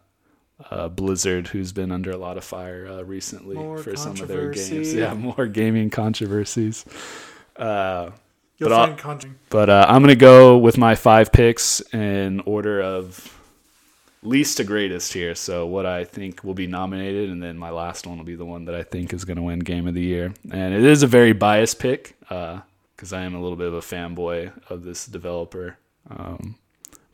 uh, 0.71 0.89
Blizzard, 0.89 1.49
who's 1.49 1.73
been 1.73 1.93
under 1.93 2.11
a 2.13 2.17
lot 2.17 2.37
of 2.37 2.45
fire 2.45 2.87
uh, 2.89 3.03
recently 3.03 3.57
More 3.57 3.79
for 3.79 3.95
some 3.97 4.13
of 4.13 4.29
their 4.29 4.51
games. 4.51 4.95
Yeah, 4.95 5.13
more 5.15 5.47
gaming 5.47 5.91
controversies. 5.91 6.85
Uh, 7.57 8.11
You'll 8.59 8.71
but 8.71 8.75
I'll- 8.79 8.87
find 8.87 8.99
content. 8.99 9.37
but 9.51 9.69
uh, 9.69 9.85
I'm 9.89 10.01
gonna 10.03 10.15
go 10.17 10.57
with 10.57 10.79
my 10.79 10.95
five 10.95 11.31
picks 11.33 11.81
in 11.93 12.41
order 12.47 12.81
of 12.81 13.36
least 14.27 14.57
to 14.59 14.65
greatest 14.65 15.13
here. 15.13 15.35
So 15.35 15.67
what 15.67 15.87
I 15.87 16.05
think 16.05 16.43
will 16.45 16.55
be 16.55 16.67
nominated, 16.67 17.31
and 17.31 17.43
then 17.43 17.57
my 17.57 17.71
last 17.71 18.07
one 18.07 18.19
will 18.19 18.25
be 18.25 18.35
the 18.37 18.45
one 18.45 18.65
that 18.67 18.75
I 18.75 18.83
think 18.83 19.13
is 19.13 19.25
gonna 19.25 19.43
win 19.43 19.61
Game 19.61 19.87
of 19.87 19.95
the 19.95 20.03
Year. 20.03 20.35
And 20.51 20.75
it 20.75 20.85
is 20.85 21.03
a 21.03 21.07
very 21.07 21.33
biased 21.33 21.79
pick 21.79 22.17
because 22.21 23.13
I 23.13 23.23
am 23.23 23.35
a 23.35 23.41
little 23.41 23.57
bit 23.57 23.69
of 23.69 23.75
a 23.75 23.81
fanboy 23.81 24.53
of 24.71 24.83
this 24.85 25.07
developer. 25.07 25.79
Um, 26.11 26.57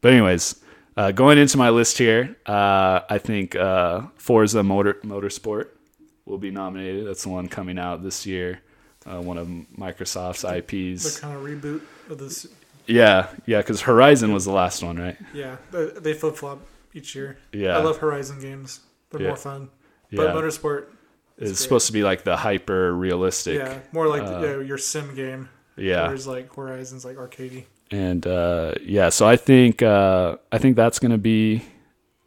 but 0.01 0.13
anyways, 0.13 0.61
uh, 0.97 1.13
going 1.13 1.39
into 1.39 1.57
my 1.57 1.71
list 1.71 1.99
here, 1.99 2.37
uh, 2.47 3.01
I 3.09 3.19
think 3.19 3.55
uh, 3.57 4.03
Forza 4.17 4.63
Motor 4.63 4.95
Motorsport 5.05 5.69
will 6.27 6.39
be 6.39 6.51
nominated. 6.51 7.07
That's 7.07 7.23
the 7.23 7.29
one 7.31 7.49
coming 7.49 7.79
out 7.79 8.03
this 8.03 8.27
year. 8.27 8.61
Uh, 9.05 9.21
one 9.21 9.37
of 9.39 9.49
Microsoft's 9.77 10.43
The 10.43 10.57
IPs. 10.59 11.19
kind 11.19 11.35
of 11.37 11.43
reboot 11.43 11.81
of 12.11 12.19
this. 12.19 12.47
Yeah, 12.87 13.29
yeah, 13.47 13.59
because 13.59 13.81
Horizon 13.83 14.33
was 14.33 14.45
the 14.45 14.53
last 14.53 14.83
one, 14.83 14.97
right? 14.97 15.17
Yeah, 15.33 15.57
they, 15.71 15.87
they 15.87 16.15
flip 16.15 16.37
flop 16.37 16.61
each 16.94 17.14
year. 17.14 17.39
Yeah, 17.52 17.77
I 17.78 17.82
love 17.82 17.98
Horizon 17.98 18.40
games. 18.40 18.81
They're 19.10 19.23
Yeah. 19.23 19.28
more 19.28 19.36
fun. 19.36 19.70
But 20.10 20.28
yeah. 20.28 20.32
Motorsport, 20.35 20.86
it's 21.39 21.51
great. 21.51 21.56
supposed 21.56 21.86
to 21.86 21.93
be 21.93 22.02
like 22.02 22.24
the 22.24 22.36
hyper 22.36 22.94
realistic. 22.94 23.59
yeah, 23.59 23.78
more 23.93 24.06
like 24.09 24.23
uh, 24.23 24.59
your 24.59 24.78
sim 24.78 25.14
game. 25.14 25.48
yeah. 25.77 26.06
Whereas 26.06 26.27
like 26.27 26.55
Horizon's 26.55 27.05
like 27.05 27.16
arcadey. 27.16 27.64
and 27.90 28.27
uh, 28.27 28.73
yeah, 28.82 29.09
so 29.10 29.27
I 29.27 29.36
think 29.36 29.82
uh, 29.82 30.36
I 30.51 30.59
think 30.59 30.77
that's 30.77 30.98
going 30.98 31.12
to 31.12 31.19
be 31.19 31.62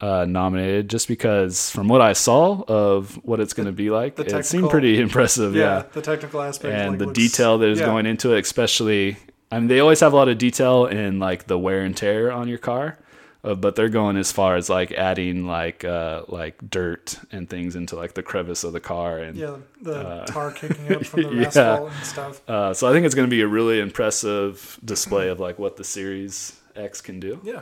uh, 0.02 0.26
nominated 0.28 0.90
just 0.90 1.08
because 1.08 1.70
from 1.72 1.88
what 1.88 2.02
I 2.02 2.14
saw 2.14 2.62
of 2.68 3.16
what 3.24 3.40
it's 3.40 3.54
going 3.54 3.68
to 3.68 3.72
be 3.72 3.90
like, 3.90 4.16
the 4.16 4.26
it 4.38 4.46
seemed 4.46 4.70
pretty 4.70 5.00
impressive. 5.08 5.56
Yeah, 5.56 5.62
Yeah, 5.78 5.84
the 5.94 6.02
technical 6.02 6.42
aspect 6.42 6.74
and 6.74 6.90
like, 6.92 7.00
the 7.00 7.06
looks- 7.06 7.18
detail 7.20 7.58
that 7.60 7.70
is 7.70 7.80
yeah. 7.80 7.86
going 7.86 8.06
into 8.06 8.34
it, 8.34 8.40
especially. 8.42 9.18
I 9.52 9.60
mean, 9.60 9.68
they 9.68 9.80
always 9.80 10.00
have 10.02 10.12
a 10.12 10.16
lot 10.16 10.28
of 10.28 10.38
detail 10.40 10.86
in 10.88 11.20
like 11.20 11.46
the 11.48 11.58
wear 11.58 11.82
and 11.82 11.96
tear 11.96 12.32
on 12.32 12.48
your 12.48 12.58
car, 12.58 12.98
uh, 13.46 13.56
but 13.56 13.76
they're 13.76 13.90
going 13.90 14.18
as 14.18 14.32
far 14.32 14.56
as 14.56 14.70
like 14.70 14.92
adding 14.92 15.46
like 15.46 15.84
uh, 15.86 16.24
like 16.28 16.58
dirt 16.70 17.18
and 17.32 17.50
things 17.50 17.76
into 17.76 17.96
like 17.96 18.14
the 18.14 18.24
crevice 18.24 18.64
of 18.64 18.74
the 18.74 18.80
car 18.80 19.20
and 19.20 19.38
Yeah, 19.38 19.58
the 19.82 20.00
uh, 20.00 20.26
tar 20.26 20.52
kicking 20.52 20.94
up 20.94 21.06
from 21.06 21.22
the 21.24 21.34
yeah. 21.36 21.48
asphalt 21.48 21.92
and 21.92 22.06
stuff. 22.06 22.50
Uh, 22.50 22.74
so 22.74 22.88
I 22.90 22.92
think 22.94 23.06
it's 23.06 23.16
going 23.16 23.28
to 23.30 23.36
be 23.36 23.42
a 23.42 23.48
really 23.48 23.80
impressive 23.80 24.80
display 24.84 25.30
of 25.30 25.40
like 25.40 25.60
what 25.60 25.78
the 25.78 25.84
Series 25.84 26.60
X 26.76 27.00
can 27.02 27.20
do. 27.20 27.40
Yeah, 27.44 27.62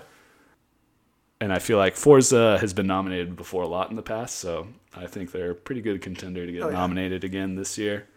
And 1.42 1.52
I 1.54 1.60
feel 1.60 1.78
like 1.78 1.96
Forza 1.96 2.58
has 2.60 2.74
been 2.74 2.88
nominated 2.88 3.36
before 3.36 3.64
a 3.64 3.68
lot 3.68 3.90
in 3.90 3.96
the 3.96 4.02
past, 4.02 4.38
so 4.38 4.68
I 4.96 5.08
think 5.08 5.32
they're 5.32 5.52
a 5.52 5.56
pretty 5.56 5.82
good 5.82 6.02
contender 6.02 6.46
to 6.46 6.52
get 6.52 6.64
Oh, 6.64 6.70
yeah. 6.70 6.74
nominated 6.74 7.24
again 7.24 7.56
this 7.56 7.78
year. 7.78 8.08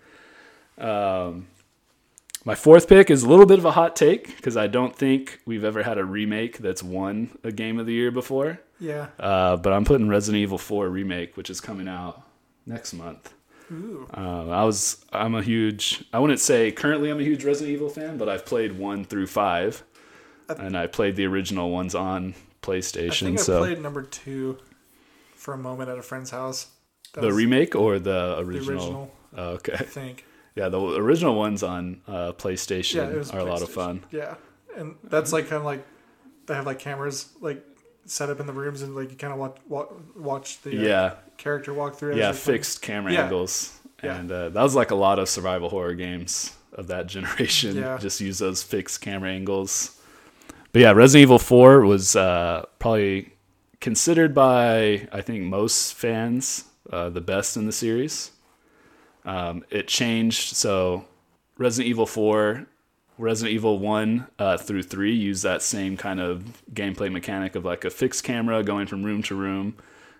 Um, 0.79 1.49
my 2.47 2.55
fourth 2.55 2.89
pick 2.89 3.11
is 3.11 3.23
a 3.25 3.29
little 3.29 3.45
bit 3.45 3.59
of 3.59 3.65
a 3.67 3.73
hot 3.73 3.95
take 3.97 4.35
because 4.37 4.57
I 4.57 4.67
don't 4.69 4.97
think 4.97 5.41
we've 5.45 5.65
ever 5.65 5.83
had 5.83 5.99
a 5.99 6.05
remake 6.05 6.59
that's 6.59 6.83
won 6.83 7.37
a 7.45 7.53
game 7.53 7.79
of 7.79 7.85
the 7.87 7.93
year 7.93 8.11
before. 8.11 8.61
yeah. 8.81 9.09
Uh, 9.19 9.57
but 9.57 9.73
I'm 9.75 9.85
putting 9.85 10.09
Resident 10.09 10.41
Evil 10.41 10.57
4 10.57 10.89
remake, 10.89 11.37
which 11.37 11.51
is 11.51 11.61
coming 11.61 11.89
out 11.89 12.23
next 12.65 12.95
month. 12.95 13.35
Ooh, 13.73 14.07
Um, 14.15 14.49
I 14.51 14.65
was 14.65 15.05
I'm 15.13 15.35
a 15.35 15.43
huge 15.43 16.05
I 16.13 16.21
wouldn't 16.21 16.39
say 16.39 16.71
currently 16.71 17.11
I'm 17.11 17.19
a 17.19 17.25
huge 17.25 17.45
Resident 17.45 17.75
Evil 17.75 17.89
fan, 17.89 18.17
but 18.17 18.29
I've 18.29 18.47
played 18.47 18.79
one 18.79 19.05
through 19.05 19.27
five, 19.27 19.83
and 20.49 20.77
I 20.79 20.87
played 20.87 21.17
the 21.17 21.25
original 21.27 21.71
ones 21.71 21.93
on 21.97 22.37
PlayStation. 22.63 23.23
I 23.25 23.27
think 23.27 23.39
so 23.41 23.57
I 23.57 23.67
played 23.67 23.83
number 23.83 24.03
two 24.05 24.59
for 25.35 25.53
a 25.53 25.59
moment 25.59 25.91
at 25.91 25.99
a 25.99 26.03
friend's 26.03 26.31
house. 26.31 26.69
That 27.15 27.23
the 27.23 27.33
remake 27.33 27.75
or 27.75 27.99
the 27.99 28.37
the 28.37 28.39
original? 28.43 28.71
original, 28.75 29.13
Oh, 29.37 29.49
okay, 29.55 29.73
I 29.73 29.83
think. 29.83 30.25
Yeah, 30.57 30.69
the 30.69 30.81
original 30.81 31.37
ones 31.37 31.63
on 31.63 32.01
uh, 32.09 32.33
PlayStation 32.33 32.97
Yeah, 33.31 33.37
are 33.37 33.41
a 33.41 33.45
lot 33.45 33.63
of 33.63 33.69
fun. 33.71 34.05
Yeah, 34.11 34.35
and 34.77 34.97
that's 35.05 35.33
like 35.33 35.45
kind 35.49 35.61
of 35.61 35.65
like 35.65 35.87
they 36.47 36.55
have 36.55 36.67
like 36.67 36.79
cameras 36.81 37.29
like 37.41 37.65
set 38.07 38.31
up 38.31 38.41
in 38.41 38.47
the 38.47 38.53
rooms 38.53 38.83
and 38.83 38.95
like 38.97 39.11
you 39.11 39.17
kind 39.17 39.33
of 39.33 39.39
watch 39.39 39.57
watch, 39.69 39.89
watch 40.17 40.63
the 40.63 40.79
uh, 40.79 40.83
Yeah, 40.83 41.15
character 41.37 41.73
walk 41.75 41.97
through. 41.97 42.11
yeah, 42.17 42.33
they're 42.33 42.41
playing. 42.41 42.59
fixed 42.59 42.83
camera 42.83 43.13
Yeah. 43.13 43.25
angles, 43.25 43.79
Yeah. 44.03 44.17
and 44.17 44.33
uh, 44.33 44.49
that 44.51 44.63
was 44.63 44.75
like 44.75 44.91
a 44.91 44.95
lot 44.97 45.19
of 45.19 45.29
survival 45.29 45.69
horror 45.69 45.95
games 45.95 46.53
of 46.73 46.87
that 46.89 47.07
generation. 47.17 47.77
Yeah. 47.77 47.99
Just 47.99 48.21
use 48.21 48.39
those 48.39 48.63
fixed 48.63 49.01
camera 49.01 49.31
angles. 49.31 49.93
But 50.73 50.83
yeah, 50.83 50.93
Resident 50.93 51.23
Evil 51.23 51.39
Four 51.39 51.81
was 51.87 52.15
uh, 52.17 52.65
probably 52.79 53.33
considered 53.81 54.35
by 54.35 55.09
I 55.13 55.21
think 55.23 55.45
most 55.45 55.95
fans 55.95 56.65
uh, 56.93 57.09
the 57.11 57.21
best 57.21 57.57
in 57.57 57.67
the 57.67 57.73
series. 57.73 58.31
Um, 59.27 59.65
it 59.71 59.89
changed 59.89 60.57
so 60.57 61.05
Resident 61.59 61.91
Evil 61.91 62.07
Four. 62.07 62.67
Resident 63.19 63.55
Evil 63.55 63.79
1 63.79 64.27
uh, 64.39 64.57
through 64.59 64.83
3 64.83 65.11
use 65.15 65.41
that 65.41 65.63
same 65.63 65.97
kind 65.97 66.21
of 66.21 66.63
gameplay 66.75 67.11
mechanic 67.11 67.55
of 67.55 67.65
like 67.65 67.83
a 67.87 67.89
fixed 67.91 68.25
camera 68.25 68.63
going 68.63 68.87
from 68.87 69.03
room 69.05 69.23
to 69.23 69.35
room 69.35 69.75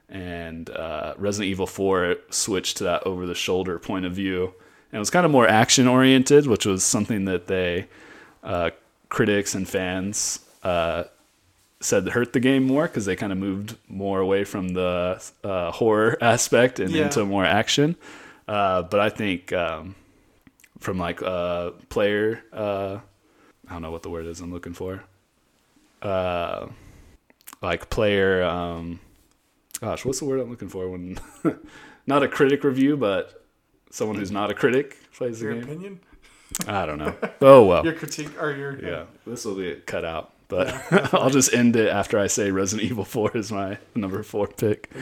and 0.09 0.71
uh, 0.71 1.13
Resident 1.19 1.51
Evil 1.51 1.67
4 1.67 2.17
switched 2.31 2.79
to 2.79 2.85
that 2.85 3.07
over 3.07 3.27
the 3.27 3.35
shoulder 3.35 3.79
point 3.79 4.07
of 4.07 4.13
view. 4.15 4.45
And 4.91 4.97
it 4.97 4.99
was 4.99 5.11
kind 5.11 5.27
of 5.27 5.31
more 5.33 5.47
action 5.47 5.87
oriented, 5.87 6.47
which 6.47 6.65
was 6.65 6.85
something 6.85 7.27
that 7.27 7.49
they, 7.49 7.87
uh, 8.43 8.71
critics 9.11 9.55
and 9.55 9.69
fans, 9.69 10.41
uh, 10.63 11.05
said 11.81 12.09
hurt 12.09 12.33
the 12.33 12.41
game 12.41 12.63
more 12.67 12.85
because 12.85 13.05
they 13.05 13.15
kind 13.15 13.31
of 13.31 13.37
moved 13.37 13.77
more 13.89 14.21
away 14.21 14.45
from 14.45 14.71
the 14.71 15.23
uh, 15.45 15.71
horror 15.73 16.17
aspect 16.23 16.81
and 16.81 16.93
Yeah. 16.93 17.05
into 17.05 17.27
more 17.27 17.45
action. 17.45 17.97
Uh, 18.49 18.83
but 18.83 19.01
I 19.01 19.09
think 19.09 19.53
um, 19.53 19.95
from 20.79 20.99
like 20.99 21.21
uh, 21.23 21.71
player, 21.89 22.43
uh, 22.53 22.99
I 23.69 23.73
don't 23.73 23.83
know 23.83 23.91
what 23.91 24.03
the 24.03 24.11
word 24.11 24.27
is 24.27 24.41
I'm 24.41 24.53
looking 24.53 24.75
for. 24.75 25.03
Uh, 26.03 26.69
like 27.63 27.91
player, 27.91 28.43
um, 28.45 29.01
gosh, 29.81 30.05
what's 30.05 30.19
the 30.21 30.25
word 30.27 30.41
I'm 30.41 30.51
looking 30.51 30.69
for 30.69 30.89
when 30.89 31.19
not 32.07 32.23
a 32.23 32.29
critic 32.29 32.63
review, 32.65 32.97
but 32.97 33.45
someone 33.91 34.17
who's 34.17 34.31
not 34.31 34.51
a 34.51 34.55
critic 34.55 34.97
plays 35.13 35.41
the 35.41 35.47
Your 35.47 35.55
game? 35.55 35.63
opinion, 35.65 36.01
I 36.69 36.87
don't 36.87 36.99
know. 36.99 37.17
Oh 37.41 37.65
well. 37.65 37.83
your 37.85 37.95
critique, 37.95 38.41
or 38.41 38.53
your 38.55 38.79
Yeah, 38.79 39.05
this 39.27 39.45
will 39.45 39.57
be 39.57 39.75
cut 39.87 40.05
out, 40.05 40.33
but 40.49 40.69
I'll 41.15 41.31
just 41.31 41.53
end 41.53 41.75
it 41.77 41.89
after 41.89 42.19
I 42.19 42.27
say 42.29 42.51
Resident 42.51 42.89
Evil 42.89 43.05
Four 43.05 43.37
is 43.37 43.51
my 43.51 43.79
number 43.97 44.23
four 44.23 44.47
pick. 44.47 44.93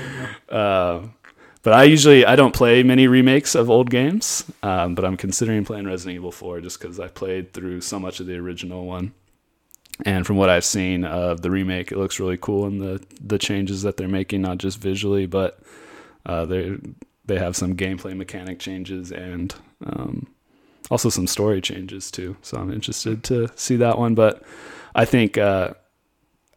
Uh, 0.48 1.00
but 1.64 1.72
I 1.72 1.84
usually 1.84 2.24
I 2.26 2.36
don't 2.36 2.54
play 2.54 2.82
many 2.82 3.08
remakes 3.08 3.54
of 3.54 3.70
old 3.70 3.90
games, 3.90 4.44
um, 4.62 4.94
but 4.94 5.04
I'm 5.04 5.16
considering 5.16 5.64
playing 5.64 5.86
Resident 5.86 6.14
Evil 6.14 6.30
Four 6.30 6.60
just 6.60 6.78
because 6.78 7.00
I 7.00 7.08
played 7.08 7.54
through 7.54 7.80
so 7.80 7.98
much 7.98 8.20
of 8.20 8.26
the 8.26 8.36
original 8.36 8.84
one, 8.84 9.14
and 10.04 10.26
from 10.26 10.36
what 10.36 10.50
I've 10.50 10.64
seen 10.64 11.04
of 11.04 11.40
the 11.40 11.50
remake, 11.50 11.90
it 11.90 11.96
looks 11.96 12.20
really 12.20 12.36
cool 12.36 12.66
and 12.66 12.80
the 12.80 13.02
the 13.18 13.38
changes 13.38 13.82
that 13.82 13.96
they're 13.96 14.06
making, 14.06 14.42
not 14.42 14.58
just 14.58 14.78
visually, 14.78 15.24
but 15.24 15.58
uh, 16.26 16.44
they 16.44 16.76
they 17.24 17.38
have 17.38 17.56
some 17.56 17.74
gameplay 17.74 18.14
mechanic 18.14 18.58
changes 18.58 19.10
and 19.10 19.54
um, 19.86 20.26
also 20.90 21.08
some 21.08 21.26
story 21.26 21.62
changes 21.62 22.10
too. 22.10 22.36
So 22.42 22.58
I'm 22.58 22.70
interested 22.70 23.24
to 23.24 23.48
see 23.56 23.76
that 23.76 23.98
one. 23.98 24.14
But 24.14 24.42
I 24.94 25.06
think 25.06 25.38
uh, 25.38 25.72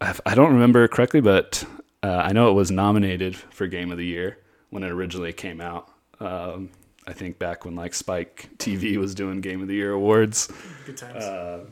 I 0.02 0.16
I 0.26 0.36
don't 0.36 0.52
remember 0.52 0.86
correctly, 0.90 1.22
but 1.22 1.64
uh, 2.04 2.24
I 2.26 2.34
know 2.34 2.50
it 2.50 2.56
was 2.56 2.72
nominated 2.72 3.38
for 3.38 3.68
Game 3.68 3.90
of 3.90 3.98
the 3.98 4.06
Year 4.06 4.40
when 4.70 4.84
it 4.84 4.92
originally 4.92 5.34
came 5.34 5.62
out. 5.62 5.90
Um, 6.20 6.70
I 7.08 7.14
think 7.14 7.40
back 7.40 7.64
when 7.64 7.76
like 7.76 7.94
Spike 7.94 8.50
TV 8.58 8.98
was 8.98 9.16
doing 9.16 9.40
Game 9.40 9.62
of 9.62 9.68
the 9.68 9.76
Year 9.76 9.94
awards. 9.94 10.52
good 10.86 10.98
times. 10.98 11.24
Uh, 11.24 11.66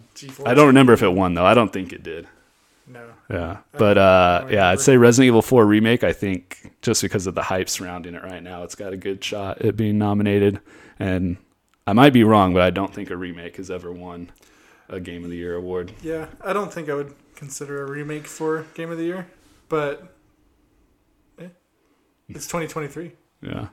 I 0.46 0.54
don't 0.54 0.68
remember 0.68 0.94
if 0.94 1.04
it 1.04 1.10
won 1.10 1.34
though. 1.34 1.46
I 1.46 1.54
don't 1.54 1.74
think 1.74 1.92
it 1.92 2.04
did. 2.04 2.28
No. 2.88 3.04
Yeah, 3.30 3.58
but 3.72 3.98
uh, 3.98 4.46
yeah, 4.50 4.70
I'd 4.70 4.80
say 4.80 4.96
Resident 4.96 5.28
Evil 5.28 5.42
4 5.42 5.66
remake. 5.66 6.04
I 6.04 6.14
think 6.14 6.72
just 6.82 7.02
because 7.02 7.26
of 7.26 7.34
the 7.34 7.42
hype 7.42 7.68
surrounding 7.68 8.14
it 8.14 8.24
right 8.24 8.44
now, 8.44 8.64
it's 8.64 8.76
got 8.76 8.94
a 8.94 8.98
good 8.98 9.24
shot 9.24 9.62
at 9.64 9.76
being 9.76 9.98
nominated. 9.98 10.60
And 11.00 11.38
I 11.88 11.94
might 11.94 12.14
be 12.14 12.24
wrong, 12.24 12.54
but 12.54 12.62
I 12.62 12.70
don't 12.70 12.94
think 12.94 13.10
a 13.10 13.18
remake 13.18 13.58
has 13.58 13.72
ever 13.72 13.92
won 13.92 14.30
a 14.88 15.00
Game 15.00 15.24
of 15.24 15.32
the 15.32 15.36
Year 15.36 15.56
award. 15.56 15.94
Yeah, 16.04 16.28
I 16.44 16.54
don't 16.54 16.72
think 16.72 16.88
I 16.88 16.94
would 16.94 17.16
consider 17.36 17.84
a 17.84 17.90
remake 17.90 18.28
for 18.28 18.66
Game 18.76 18.92
of 18.92 19.00
the 19.00 19.06
Year, 19.06 19.28
but 19.68 20.15
it's 22.30 22.46
2023. 22.48 23.12
Yeah, 23.42 23.68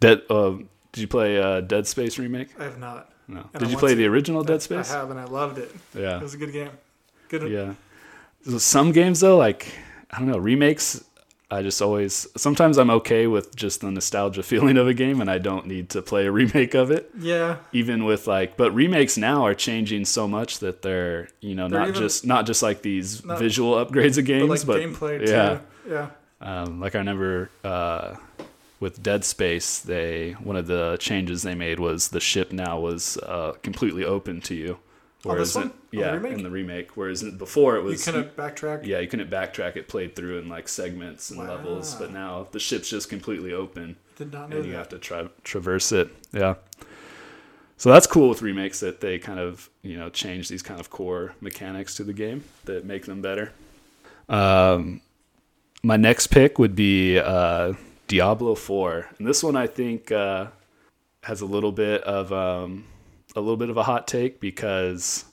Dead. 0.00 0.22
Uh, 0.30 0.58
did 0.92 1.00
you 1.00 1.08
play 1.08 1.40
uh, 1.40 1.60
Dead 1.60 1.86
Space 1.86 2.18
remake? 2.18 2.48
I 2.58 2.64
have 2.64 2.78
not. 2.78 3.12
No. 3.28 3.40
And 3.52 3.60
Did 3.60 3.68
I 3.68 3.70
you 3.72 3.76
play 3.76 3.94
the 3.94 4.06
original 4.06 4.44
Dead 4.44 4.62
Space? 4.62 4.90
I 4.92 4.98
have, 4.98 5.10
and 5.10 5.18
I 5.18 5.24
loved 5.24 5.58
it. 5.58 5.74
Yeah. 5.94 6.16
It 6.18 6.22
was 6.22 6.34
a 6.34 6.38
good 6.38 6.52
game. 6.52 6.70
Good. 7.28 7.50
Yeah. 7.50 7.74
Some 8.58 8.92
games 8.92 9.20
though, 9.20 9.36
like 9.36 9.66
I 10.10 10.18
don't 10.18 10.28
know, 10.28 10.38
remakes. 10.38 11.02
I 11.48 11.62
just 11.62 11.80
always 11.80 12.26
sometimes 12.36 12.76
I'm 12.76 12.90
okay 12.90 13.26
with 13.28 13.54
just 13.54 13.80
the 13.80 13.90
nostalgia 13.90 14.42
feeling 14.52 14.76
of 14.76 14.86
a 14.88 14.94
game, 14.94 15.20
and 15.20 15.28
I 15.30 15.38
don't 15.38 15.66
need 15.66 15.90
to 15.90 16.02
play 16.02 16.26
a 16.26 16.30
remake 16.32 16.74
of 16.74 16.90
it. 16.92 17.10
Yeah. 17.18 17.56
even 17.72 18.04
with 18.04 18.26
like 18.28 18.56
but 18.56 18.70
remakes 18.72 19.16
now 19.16 19.44
are 19.44 19.54
changing 19.54 20.04
so 20.04 20.26
much 20.28 20.60
that 20.60 20.82
they're 20.82 21.28
you 21.40 21.54
know 21.56 21.68
They're 21.68 21.80
not 21.80 21.88
even- 21.90 22.00
just 22.02 22.24
not 22.26 22.46
just 22.46 22.62
like 22.62 22.82
these 22.82 23.24
Not- 23.24 23.38
visual 23.40 23.74
upgrades 23.74 24.18
of 24.18 24.24
games 24.24 24.64
But 24.64 24.76
like 24.80 24.98
but, 25.00 25.00
gameplay 25.00 25.24
too. 25.26 25.32
yeah 25.32 25.58
Yeah. 25.88 26.06
Um, 26.40 26.80
like 26.80 26.94
i 26.94 26.98
remember 26.98 27.50
uh, 27.64 28.16
with 28.80 29.02
dead 29.02 29.24
space 29.24 29.78
they 29.80 30.32
one 30.32 30.56
of 30.56 30.66
the 30.66 30.96
changes 31.00 31.42
they 31.42 31.54
made 31.54 31.78
was 31.80 32.08
the 32.08 32.20
ship 32.20 32.52
now 32.52 32.78
was 32.78 33.16
uh, 33.18 33.52
completely 33.62 34.04
open 34.04 34.40
to 34.42 34.54
you 34.54 34.78
On 35.24 35.36
this 35.38 35.54
it- 35.56 35.58
one? 35.60 35.66
On 35.68 35.72
the 35.92 35.98
yeah 35.98 36.14
in 36.26 36.42
the 36.42 36.50
remake 36.50 36.94
whereas 36.96 37.22
before 37.22 37.76
it 37.76 37.82
was 37.82 38.06
You 38.06 38.12
couldn't 38.12 38.36
backtrack. 38.36 38.84
yeah 38.84 38.98
you 38.98 39.08
couldn't 39.08 39.30
backtrack 39.30 39.76
it 39.76 39.88
played 39.88 40.14
through 40.14 40.38
in 40.38 40.48
like 40.48 40.68
segments 40.68 41.30
and 41.30 41.38
levels 41.40 41.94
but 41.94 42.12
now 42.12 42.46
the 42.52 42.60
ship's 42.60 42.90
just 42.90 43.08
completely 43.08 43.52
open 43.54 43.96
Did 44.16 44.30
not 44.32 44.50
know 44.50 44.56
and 44.56 44.66
you 44.66 44.72
that. 44.72 44.78
have 44.78 44.88
to 44.90 44.98
tra- 44.98 45.30
traverse 45.42 45.90
it. 45.92 46.10
Yeah. 46.34 46.56
so 47.78 47.90
that's 47.90 48.06
cool 48.06 48.28
with 48.28 48.42
remakes 48.42 48.80
that 48.80 49.00
they 49.00 49.18
kind 49.18 49.38
of 49.40 49.70
you 49.80 49.96
know 49.96 50.10
change 50.10 50.50
these 50.50 50.62
kind 50.62 50.80
of 50.80 50.90
core 50.90 51.32
mechanics 51.40 51.94
to 51.94 52.04
the 52.04 52.12
game 52.12 52.44
that 52.66 52.84
make 52.84 53.06
them 53.06 53.22
better. 53.22 53.52
Um, 54.28 55.00
my 55.86 55.96
next 55.96 56.26
pick 56.26 56.58
would 56.58 56.74
be 56.74 57.16
uh, 57.16 57.72
Diablo 58.08 58.56
Four, 58.56 59.08
and 59.18 59.26
this 59.26 59.44
one 59.44 59.54
I 59.54 59.68
think 59.68 60.10
uh, 60.10 60.48
has 61.22 61.42
a 61.42 61.46
little 61.46 61.70
bit 61.70 62.02
of 62.02 62.32
um, 62.32 62.86
a 63.36 63.40
little 63.40 63.56
bit 63.56 63.70
of 63.70 63.76
a 63.76 63.84
hot 63.84 64.08
take 64.08 64.40
because 64.40 65.24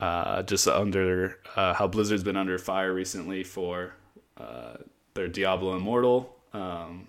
uh, 0.00 0.42
just 0.44 0.66
under 0.66 1.38
uh, 1.56 1.74
how 1.74 1.86
Blizzard's 1.86 2.24
been 2.24 2.38
under 2.38 2.56
fire 2.56 2.94
recently 2.94 3.44
for 3.44 3.92
uh, 4.38 4.78
their 5.12 5.28
Diablo 5.28 5.76
Immortal. 5.76 6.34
Um, 6.54 7.08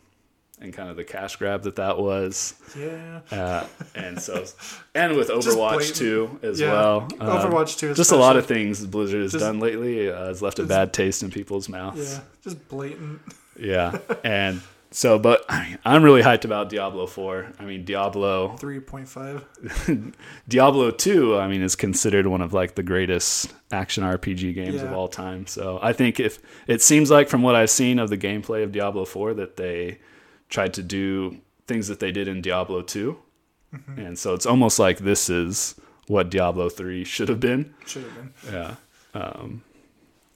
and 0.61 0.73
kind 0.73 0.90
of 0.90 0.95
the 0.95 1.03
cash 1.03 1.36
grab 1.36 1.64
that 1.64 1.76
that 1.76 1.98
was. 1.99 2.53
Yeah. 2.80 3.19
Uh, 3.32 3.68
and 3.94 4.22
so, 4.22 4.45
and 4.94 5.15
with 5.18 5.30
Overwatch 5.30 5.73
blatant. 5.73 5.95
2 5.95 6.40
as 6.44 6.60
Yeah, 6.60 6.72
well. 6.72 7.07
Uh, 7.19 7.45
Overwatch 7.45 7.77
2 7.77 7.94
Just 7.94 8.11
a 8.11 8.15
lot 8.15 8.38
of 8.38 8.45
things 8.45 8.86
Blizzard 8.86 9.22
has 9.22 9.34
Just- 9.34 9.44
done 9.44 9.60
lately 9.60 10.10
uh, 10.10 10.26
has 10.27 10.41
left 10.41 10.60
a 10.60 10.64
bad 10.64 10.94
taste 10.94 11.23
in 11.23 11.32
people's 11.32 11.68
mouths. 11.68 12.14
Yeah. 12.14 12.19
Just 12.44 12.68
blatant. 12.69 13.22
Yeah. 13.60 13.98
and 14.23 14.61
so, 14.91 15.19
but 15.19 15.44
I 15.49 15.68
mean, 15.69 15.80
I'm 15.84 16.03
really 16.03 16.22
hyped 16.22 16.45
about 16.45 16.69
Diablo 16.69 17.06
4. 17.06 17.53
I 17.60 17.65
mean, 17.65 17.84
Diablo 17.84 18.56
3.5. 18.57 20.14
Diablo 20.48 20.91
2, 20.91 21.38
I 21.38 21.48
mean, 21.49 21.61
is 21.61 21.76
considered 21.76 22.27
one 22.27 22.41
of 22.41 22.53
like 22.53 22.76
the 22.76 22.84
greatest 22.84 23.53
action 23.72 24.06
RPG 24.06 24.53
games 24.56 24.82
of 24.82 24.94
all 24.94 25.10
time. 25.10 25.48
So 25.48 25.80
I 25.82 25.91
think 25.91 26.19
if 26.22 26.40
it 26.68 26.82
seems 26.82 27.11
like 27.11 27.27
from 27.27 27.41
what 27.41 27.56
I've 27.56 27.69
seen 27.69 27.99
of 27.99 28.10
the 28.10 28.18
gameplay 28.18 28.64
of 28.64 28.72
Diablo 28.72 29.03
4 29.03 29.34
that 29.34 29.57
they 29.57 29.99
tried 30.49 30.73
to 30.76 30.84
do 30.84 31.38
things 31.67 31.88
that 31.88 31.99
they 31.99 32.11
did 32.11 32.27
in 32.27 32.41
Diablo 32.41 32.81
2. 32.81 33.17
Mm-hmm. 33.73 33.99
And 33.99 34.19
so 34.19 34.34
it's 34.34 34.45
almost 34.45 34.80
like 34.80 34.99
this 34.99 35.30
is 35.30 35.76
what 36.07 36.30
Diablo 36.30 36.69
3 36.69 37.03
should 37.03 37.30
have 37.30 37.39
been. 37.39 37.73
Should 37.85 38.03
have 38.03 38.15
been. 38.15 38.34
Yeah. 38.51 38.76
Um, 39.13 39.63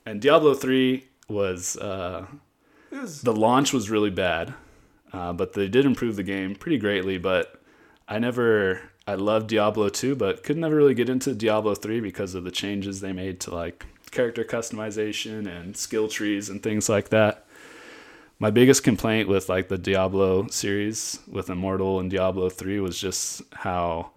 and 0.05 0.21
Diablo 0.21 0.53
3 0.53 1.05
was 1.27 1.77
uh, 1.77 2.25
was. 2.91 3.21
the 3.21 3.33
launch 3.33 3.71
was 3.71 3.89
really 3.89 4.09
bad, 4.09 4.53
uh, 5.13 5.33
but 5.33 5.53
they 5.53 5.67
did 5.67 5.85
improve 5.85 6.15
the 6.15 6.23
game 6.23 6.55
pretty 6.55 6.77
greatly. 6.77 7.17
But 7.17 7.61
I 8.07 8.19
never, 8.19 8.81
I 9.05 9.15
loved 9.15 9.47
Diablo 9.47 9.89
2, 9.89 10.15
but 10.15 10.43
could 10.43 10.57
never 10.57 10.75
really 10.75 10.95
get 10.95 11.09
into 11.09 11.35
Diablo 11.35 11.75
3 11.75 11.99
because 11.99 12.33
of 12.35 12.43
the 12.43 12.51
changes 12.51 13.01
they 13.01 13.13
made 13.13 13.39
to 13.41 13.53
like 13.53 13.85
character 14.11 14.43
customization 14.43 15.47
and 15.47 15.77
skill 15.77 16.07
trees 16.07 16.49
and 16.49 16.63
things 16.63 16.89
like 16.89 17.09
that. 17.09 17.45
My 18.41 18.51
biggest 18.51 18.83
complaint 18.83 19.27
with 19.27 19.49
like 19.49 19.67
the 19.67 19.77
Diablo 19.77 20.47
series 20.47 21.19
with 21.27 21.49
Immortal 21.49 21.99
and 21.99 22.09
Diablo 22.09 22.49
3 22.49 22.79
was 22.79 22.97
just 22.97 23.41
how 23.51 24.11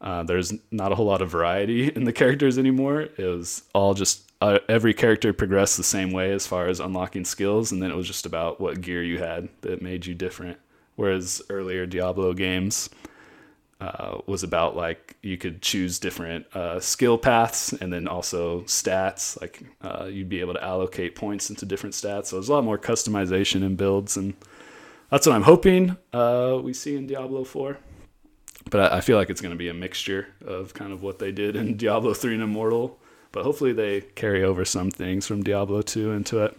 uh, 0.00 0.22
there's 0.22 0.52
not 0.70 0.92
a 0.92 0.94
whole 0.94 1.06
lot 1.06 1.20
of 1.20 1.30
variety 1.30 1.88
in 1.96 2.04
the 2.04 2.12
characters 2.12 2.56
anymore. 2.56 3.00
It 3.02 3.24
was 3.24 3.64
all 3.74 3.94
just 3.94 4.30
uh, 4.40 4.60
every 4.68 4.94
character 4.94 5.32
progressed 5.32 5.76
the 5.76 5.82
same 5.82 6.12
way 6.12 6.30
as 6.30 6.46
far 6.46 6.68
as 6.68 6.78
unlocking 6.78 7.24
skills, 7.24 7.72
and 7.72 7.82
then 7.82 7.90
it 7.90 7.96
was 7.96 8.06
just 8.06 8.26
about 8.26 8.60
what 8.60 8.80
gear 8.80 9.02
you 9.02 9.18
had 9.18 9.48
that 9.62 9.82
made 9.82 10.06
you 10.06 10.14
different. 10.14 10.58
Whereas 10.94 11.42
earlier 11.50 11.84
Diablo 11.84 12.32
games 12.32 12.88
uh, 13.84 14.18
was 14.26 14.42
about 14.42 14.76
like 14.76 15.16
you 15.22 15.36
could 15.36 15.60
choose 15.60 15.98
different 15.98 16.46
uh, 16.54 16.80
skill 16.80 17.18
paths 17.18 17.72
and 17.72 17.92
then 17.92 18.08
also 18.08 18.62
stats. 18.62 19.40
Like 19.40 19.60
uh, 19.82 20.06
you'd 20.06 20.28
be 20.28 20.40
able 20.40 20.54
to 20.54 20.64
allocate 20.64 21.14
points 21.14 21.50
into 21.50 21.66
different 21.66 21.94
stats. 21.94 22.26
So 22.26 22.36
there's 22.36 22.48
a 22.48 22.52
lot 22.52 22.64
more 22.64 22.78
customization 22.78 23.62
in 23.62 23.76
builds, 23.76 24.16
and 24.16 24.34
that's 25.10 25.26
what 25.26 25.36
I'm 25.36 25.42
hoping 25.42 25.96
uh, 26.12 26.58
we 26.62 26.72
see 26.72 26.96
in 26.96 27.06
Diablo 27.06 27.44
4 27.44 27.78
but 28.70 28.92
I, 28.92 28.98
I 28.98 29.00
feel 29.00 29.16
like 29.16 29.30
it's 29.30 29.40
going 29.40 29.52
to 29.52 29.58
be 29.58 29.68
a 29.68 29.74
mixture 29.74 30.28
of 30.44 30.74
kind 30.74 30.92
of 30.92 31.02
what 31.02 31.18
they 31.18 31.32
did 31.32 31.56
in 31.56 31.76
Diablo 31.76 32.14
3 32.14 32.34
and 32.34 32.42
Immortal. 32.42 32.98
But 33.32 33.42
hopefully 33.42 33.72
they 33.72 34.00
carry 34.00 34.44
over 34.44 34.64
some 34.64 34.90
things 34.90 35.26
from 35.26 35.42
Diablo 35.42 35.82
2 35.82 36.12
into 36.12 36.44
it. 36.44 36.56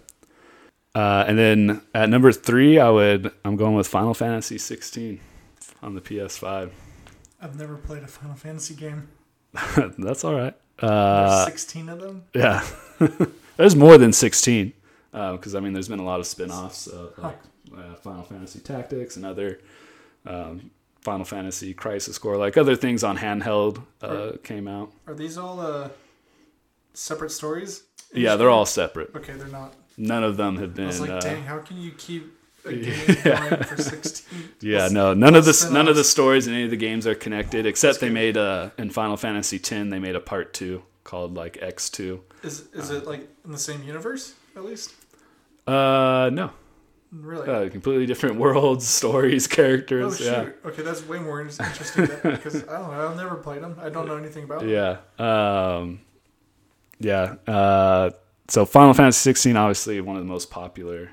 Uh, 0.93 1.25
and 1.27 1.37
then 1.37 1.81
at 1.93 2.09
number 2.09 2.31
three, 2.31 2.79
I 2.79 2.89
would 2.89 3.31
I'm 3.43 3.55
going 3.57 3.75
with 3.75 3.87
Final 3.87 4.13
Fantasy 4.13 4.57
16 4.57 5.19
on 5.81 5.95
the 5.95 6.01
PS5. 6.01 6.71
I've 7.41 7.57
never 7.57 7.75
played 7.77 8.03
a 8.03 8.07
Final 8.07 8.35
Fantasy 8.35 8.73
game. 8.75 9.09
That's 9.97 10.23
all 10.23 10.33
right. 10.33 10.55
Uh, 10.79 11.45
16 11.45 11.89
of 11.89 12.01
them. 12.01 12.23
yeah, 12.33 12.65
there's 13.57 13.75
more 13.75 13.97
than 13.97 14.11
16 14.11 14.73
because 15.11 15.55
I 15.55 15.61
mean 15.61 15.71
there's 15.71 15.87
been 15.87 15.99
a 15.99 16.03
lot 16.03 16.19
of 16.19 16.27
spin-offs 16.27 16.89
uh, 16.89 17.11
like 17.17 17.39
uh, 17.77 17.95
Final 17.95 18.23
Fantasy 18.23 18.59
Tactics 18.59 19.15
and 19.15 19.25
other 19.25 19.61
um, 20.25 20.71
Final 20.99 21.23
Fantasy 21.23 21.73
Crisis 21.73 22.17
Core, 22.17 22.35
like 22.35 22.57
other 22.57 22.75
things 22.75 23.03
on 23.03 23.17
handheld 23.17 23.81
uh, 24.01 24.33
came 24.43 24.67
out. 24.67 24.91
Are 25.07 25.13
these 25.13 25.37
all 25.37 25.61
uh, 25.61 25.89
separate 26.93 27.31
stories? 27.31 27.83
Yeah, 28.13 28.35
they're 28.35 28.49
all 28.49 28.65
separate. 28.65 29.15
Okay, 29.15 29.33
they're 29.33 29.47
not. 29.47 29.73
None 29.97 30.23
of 30.23 30.35
them 30.35 30.57
have 30.57 30.71
I 30.71 30.73
been. 30.73 30.87
was 30.87 30.99
like, 30.99 31.09
uh, 31.11 31.19
dang, 31.19 31.43
how 31.43 31.59
can 31.59 31.79
you 31.79 31.91
keep 31.91 32.34
Yeah. 32.69 33.75
16? 33.75 34.49
yeah, 34.61 34.87
no, 34.91 35.13
none 35.13 35.35
of 35.35 35.45
the 35.45 35.51
plus 35.51 35.69
none 35.71 35.87
of 35.87 35.95
the 35.95 36.03
stories 36.03 36.47
in 36.47 36.53
any 36.53 36.63
of 36.63 36.69
the 36.71 36.77
games 36.77 37.05
are 37.07 37.15
connected, 37.15 37.65
except 37.65 37.99
they 37.99 38.09
made 38.09 38.37
uh 38.37 38.71
in 38.77 38.89
Final 38.89 39.17
Fantasy 39.17 39.57
X 39.57 39.69
they 39.69 39.99
made 39.99 40.15
a 40.15 40.19
part 40.19 40.53
two 40.53 40.83
called 41.03 41.35
like 41.35 41.57
X 41.61 41.89
two. 41.89 42.21
Is, 42.43 42.67
is 42.73 42.89
it 42.91 43.05
like 43.05 43.27
in 43.45 43.51
the 43.51 43.57
same 43.59 43.83
universe, 43.83 44.33
at 44.55 44.63
least? 44.65 44.93
Uh, 45.67 46.29
no, 46.31 46.51
Really? 47.11 47.47
uh, 47.49 47.69
completely 47.69 48.05
different 48.05 48.35
worlds, 48.39 48.85
stories, 48.87 49.47
oh, 49.51 49.55
characters. 49.55 50.17
shoot. 50.17 50.25
yeah, 50.25 50.49
Okay, 50.65 50.81
that's 50.83 51.07
way 51.07 51.19
more 51.19 51.41
interesting 51.41 52.05
because 52.23 52.67
I 52.67 52.77
don't 52.79 52.91
know. 52.91 53.07
I've 53.09 53.17
never 53.17 53.35
played 53.35 53.61
them. 53.63 53.77
I 53.81 53.89
don't 53.89 54.07
know 54.07 54.17
anything 54.17 54.43
about 54.43 54.59
them. 54.61 54.69
yeah, 54.69 54.97
um, 55.17 56.01
yeah. 56.99 57.35
Uh, 57.47 58.11
so 58.47 58.65
Final 58.65 58.93
Fantasy 58.93 59.17
16, 59.21 59.57
obviously 59.57 60.01
one 60.01 60.15
of 60.17 60.21
the 60.21 60.27
most 60.27 60.51
popular 60.51 61.09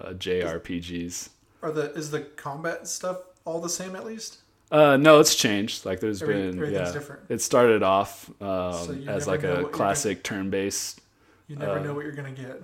uh, 0.00 0.12
JRPGs. 0.14 1.28
Are 1.62 1.70
the 1.72 1.92
is 1.92 2.10
the 2.10 2.20
combat 2.20 2.88
stuff 2.88 3.18
all 3.44 3.60
the 3.60 3.68
same 3.68 3.94
at 3.96 4.04
least? 4.04 4.38
Uh, 4.70 4.96
no, 4.96 5.18
it's 5.20 5.34
changed. 5.34 5.84
Like 5.84 6.00
there's 6.00 6.22
Every- 6.22 6.34
been 6.34 6.48
everything's 6.58 6.88
yeah, 6.88 6.92
different. 6.92 7.22
it 7.28 7.42
started 7.42 7.82
off 7.82 8.30
um, 8.40 8.72
So 8.72 8.98
as 9.08 9.26
like 9.26 9.42
a 9.42 9.64
classic 9.64 10.22
turn-based. 10.22 11.00
You 11.48 11.56
never 11.56 11.78
Uh, 11.80 11.82
know 11.82 11.94
what 11.94 12.04
you're 12.04 12.12
gonna 12.14 12.30
get. 12.30 12.62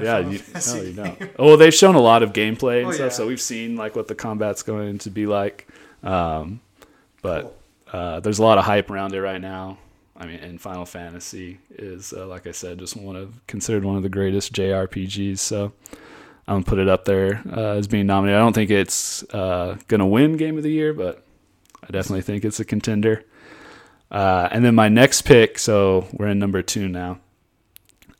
Yeah, 0.00 0.18
you, 0.20 0.38
no, 0.68 0.74
you 0.82 0.92
game. 0.92 1.30
Well, 1.38 1.56
they've 1.56 1.74
shown 1.74 1.96
a 1.96 2.00
lot 2.00 2.22
of 2.22 2.32
gameplay 2.32 2.80
and 2.80 2.88
Oh, 2.88 2.92
stuff, 2.92 3.04
yeah. 3.06 3.08
so 3.08 3.26
we've 3.26 3.40
seen 3.40 3.74
like 3.76 3.96
what 3.96 4.06
the 4.06 4.14
combat's 4.14 4.62
going 4.62 4.98
to 4.98 5.10
be 5.10 5.26
like. 5.26 5.66
Um, 6.04 6.60
but 7.22 7.58
uh, 7.92 8.20
there's 8.20 8.38
a 8.38 8.42
lot 8.42 8.58
of 8.58 8.64
hype 8.66 8.88
around 8.90 9.14
it 9.14 9.20
right 9.20 9.40
now. 9.40 9.78
I 10.16 10.26
mean, 10.26 10.36
and 10.40 10.60
Final 10.60 10.84
Fantasy 10.84 11.58
is, 11.70 12.12
uh, 12.12 12.26
like 12.26 12.46
I 12.46 12.52
said, 12.52 12.78
just 12.78 12.94
one 12.96 13.16
of 13.16 13.44
considered 13.46 13.84
one 13.84 13.96
of 13.96 14.02
the 14.04 14.08
greatest 14.10 14.52
JRPGs. 14.52 15.38
So 15.38 15.72
I'm 16.50 16.56
gonna 16.56 16.64
put 16.64 16.78
it 16.80 16.88
up 16.88 17.04
there 17.04 17.44
uh, 17.56 17.76
as 17.76 17.86
being 17.86 18.08
nominated. 18.08 18.36
I 18.36 18.42
don't 18.42 18.52
think 18.52 18.70
it's 18.70 19.22
uh, 19.32 19.78
gonna 19.86 20.06
win 20.06 20.36
Game 20.36 20.56
of 20.56 20.64
the 20.64 20.72
Year, 20.72 20.92
but 20.92 21.22
I 21.80 21.92
definitely 21.92 22.22
think 22.22 22.44
it's 22.44 22.58
a 22.58 22.64
contender. 22.64 23.24
Uh, 24.10 24.48
and 24.50 24.64
then 24.64 24.74
my 24.74 24.88
next 24.88 25.22
pick, 25.22 25.60
so 25.60 26.08
we're 26.12 26.26
in 26.26 26.40
number 26.40 26.60
two 26.60 26.88
now, 26.88 27.20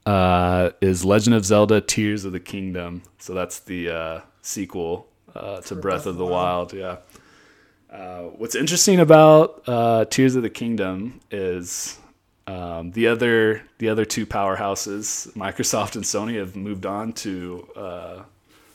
uh, 0.06 0.70
is 0.80 1.04
Legend 1.04 1.34
of 1.34 1.44
Zelda: 1.44 1.80
Tears 1.80 2.24
of 2.24 2.30
the 2.30 2.38
Kingdom. 2.38 3.02
So 3.18 3.34
that's 3.34 3.58
the 3.58 3.90
uh, 3.90 4.20
sequel 4.42 5.08
uh, 5.34 5.62
to 5.62 5.74
Breath 5.74 6.06
of 6.06 6.16
the 6.16 6.24
Wild. 6.24 6.72
Yeah. 6.72 6.98
Uh, 7.90 8.26
what's 8.36 8.54
interesting 8.54 9.00
about 9.00 9.64
uh, 9.66 10.04
Tears 10.04 10.36
of 10.36 10.44
the 10.44 10.50
Kingdom 10.50 11.20
is 11.32 11.98
um, 12.50 12.90
the 12.92 13.06
other 13.08 13.62
the 13.78 13.88
other 13.88 14.04
two 14.04 14.26
powerhouses, 14.26 15.30
Microsoft 15.34 15.94
and 15.96 16.04
Sony, 16.04 16.38
have 16.38 16.56
moved 16.56 16.86
on 16.86 17.12
to 17.24 17.68
uh, 17.76 18.22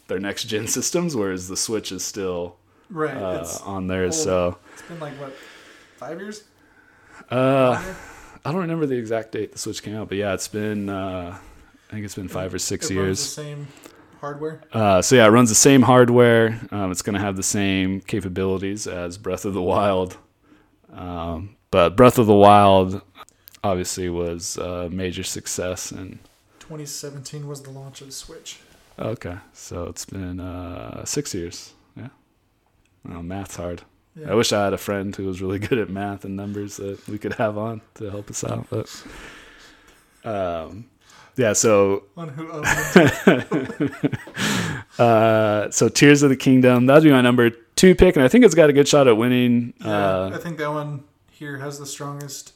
their 0.07 0.19
next 0.19 0.45
gen 0.45 0.67
systems, 0.77 1.15
whereas 1.15 1.47
the 1.47 1.57
Switch 1.57 1.91
is 1.91 2.03
still 2.03 2.55
Right. 2.89 3.15
uh, 3.17 3.47
on 3.63 3.87
there. 3.87 4.11
So 4.11 4.57
it's 4.73 4.81
been 4.83 4.99
like 4.99 5.13
what, 5.19 5.33
five 5.97 6.19
years? 6.19 6.43
uh? 7.29 7.81
I 8.47 8.51
don't 8.51 8.61
remember 8.61 8.85
the 8.85 8.95
exact 8.97 9.31
date 9.31 9.53
the 9.53 9.57
Switch 9.57 9.81
came 9.81 9.95
out, 9.95 10.07
but 10.07 10.17
yeah, 10.19 10.33
it's 10.35 10.47
been 10.47 10.87
uh, 10.87 11.35
I 11.89 11.91
think 11.91 12.05
it's 12.05 12.13
been 12.15 12.27
five 12.27 12.53
or 12.53 12.59
six 12.59 12.89
It 12.91 12.95
runs 12.95 13.05
years. 13.07 13.19
The 13.19 13.41
same 13.41 13.67
hardware. 14.21 14.61
Uh, 14.71 15.01
so 15.01 15.15
yeah, 15.15 15.25
it 15.25 15.29
runs 15.31 15.49
the 15.49 15.55
same 15.55 15.81
hardware. 15.81 16.59
Um, 16.71 16.91
it's 16.91 17.01
going 17.01 17.15
to 17.15 17.19
have 17.19 17.35
the 17.37 17.43
same 17.43 18.01
capabilities 18.01 18.85
as 18.85 19.17
Breath 19.17 19.45
of 19.45 19.53
the 19.55 19.61
Wild. 19.63 20.17
Um, 20.93 21.55
but 21.71 21.95
Breath 21.97 22.19
of 22.19 22.27
the 22.27 22.35
Wild 22.35 23.01
obviously 23.69 24.09
was 24.09 24.57
a 24.57 24.89
major 24.89 25.23
success. 25.23 25.91
And 25.91 26.19
2017 26.59 27.47
was 27.47 27.61
the 27.63 27.71
launch 27.71 28.01
of 28.01 28.07
the 28.07 28.13
Switch. 28.13 28.59
okay, 28.99 29.37
so 29.53 29.85
it's 29.85 30.05
been 30.05 30.39
uh, 30.39 31.03
six 31.05 31.33
years. 31.33 31.73
Yeah, 31.97 32.09
oh, 33.11 33.21
math's 33.21 33.55
hard. 33.55 33.81
Yeah. 34.15 34.31
I 34.31 34.35
wish 34.35 34.53
I 34.53 34.63
had 34.63 34.73
a 34.73 34.77
friend 34.77 35.13
who 35.15 35.25
was 35.25 35.41
really 35.41 35.59
good 35.67 35.77
at 35.79 35.89
math 35.89 36.23
and 36.25 36.35
numbers 36.35 36.77
that 36.77 37.05
we 37.07 37.17
could 37.17 37.33
have 37.33 37.57
on 37.57 37.81
to 37.95 38.09
help 38.09 38.29
us 38.29 38.43
out. 38.43 38.65
But 38.69 38.87
um, 40.23 40.85
yeah, 41.35 41.51
so 41.53 42.03
uh, 44.99 45.69
so 45.71 45.89
Tears 45.89 46.23
of 46.23 46.29
the 46.29 46.37
Kingdom. 46.37 46.85
That'd 46.85 47.03
be 47.03 47.11
my 47.11 47.21
number 47.21 47.49
two 47.75 47.95
pick, 47.95 48.15
and 48.15 48.23
I 48.23 48.27
think 48.27 48.45
it's 48.45 48.55
got 48.55 48.69
a 48.69 48.73
good 48.73 48.87
shot 48.87 49.07
at 49.07 49.17
winning. 49.17 49.73
Yeah, 49.81 49.87
Uh, 49.87 50.31
I 50.33 50.37
think 50.37 50.57
that 50.57 50.71
one 50.71 51.03
here 51.31 51.57
has 51.57 51.77
the 51.79 51.85
strongest 51.85 52.53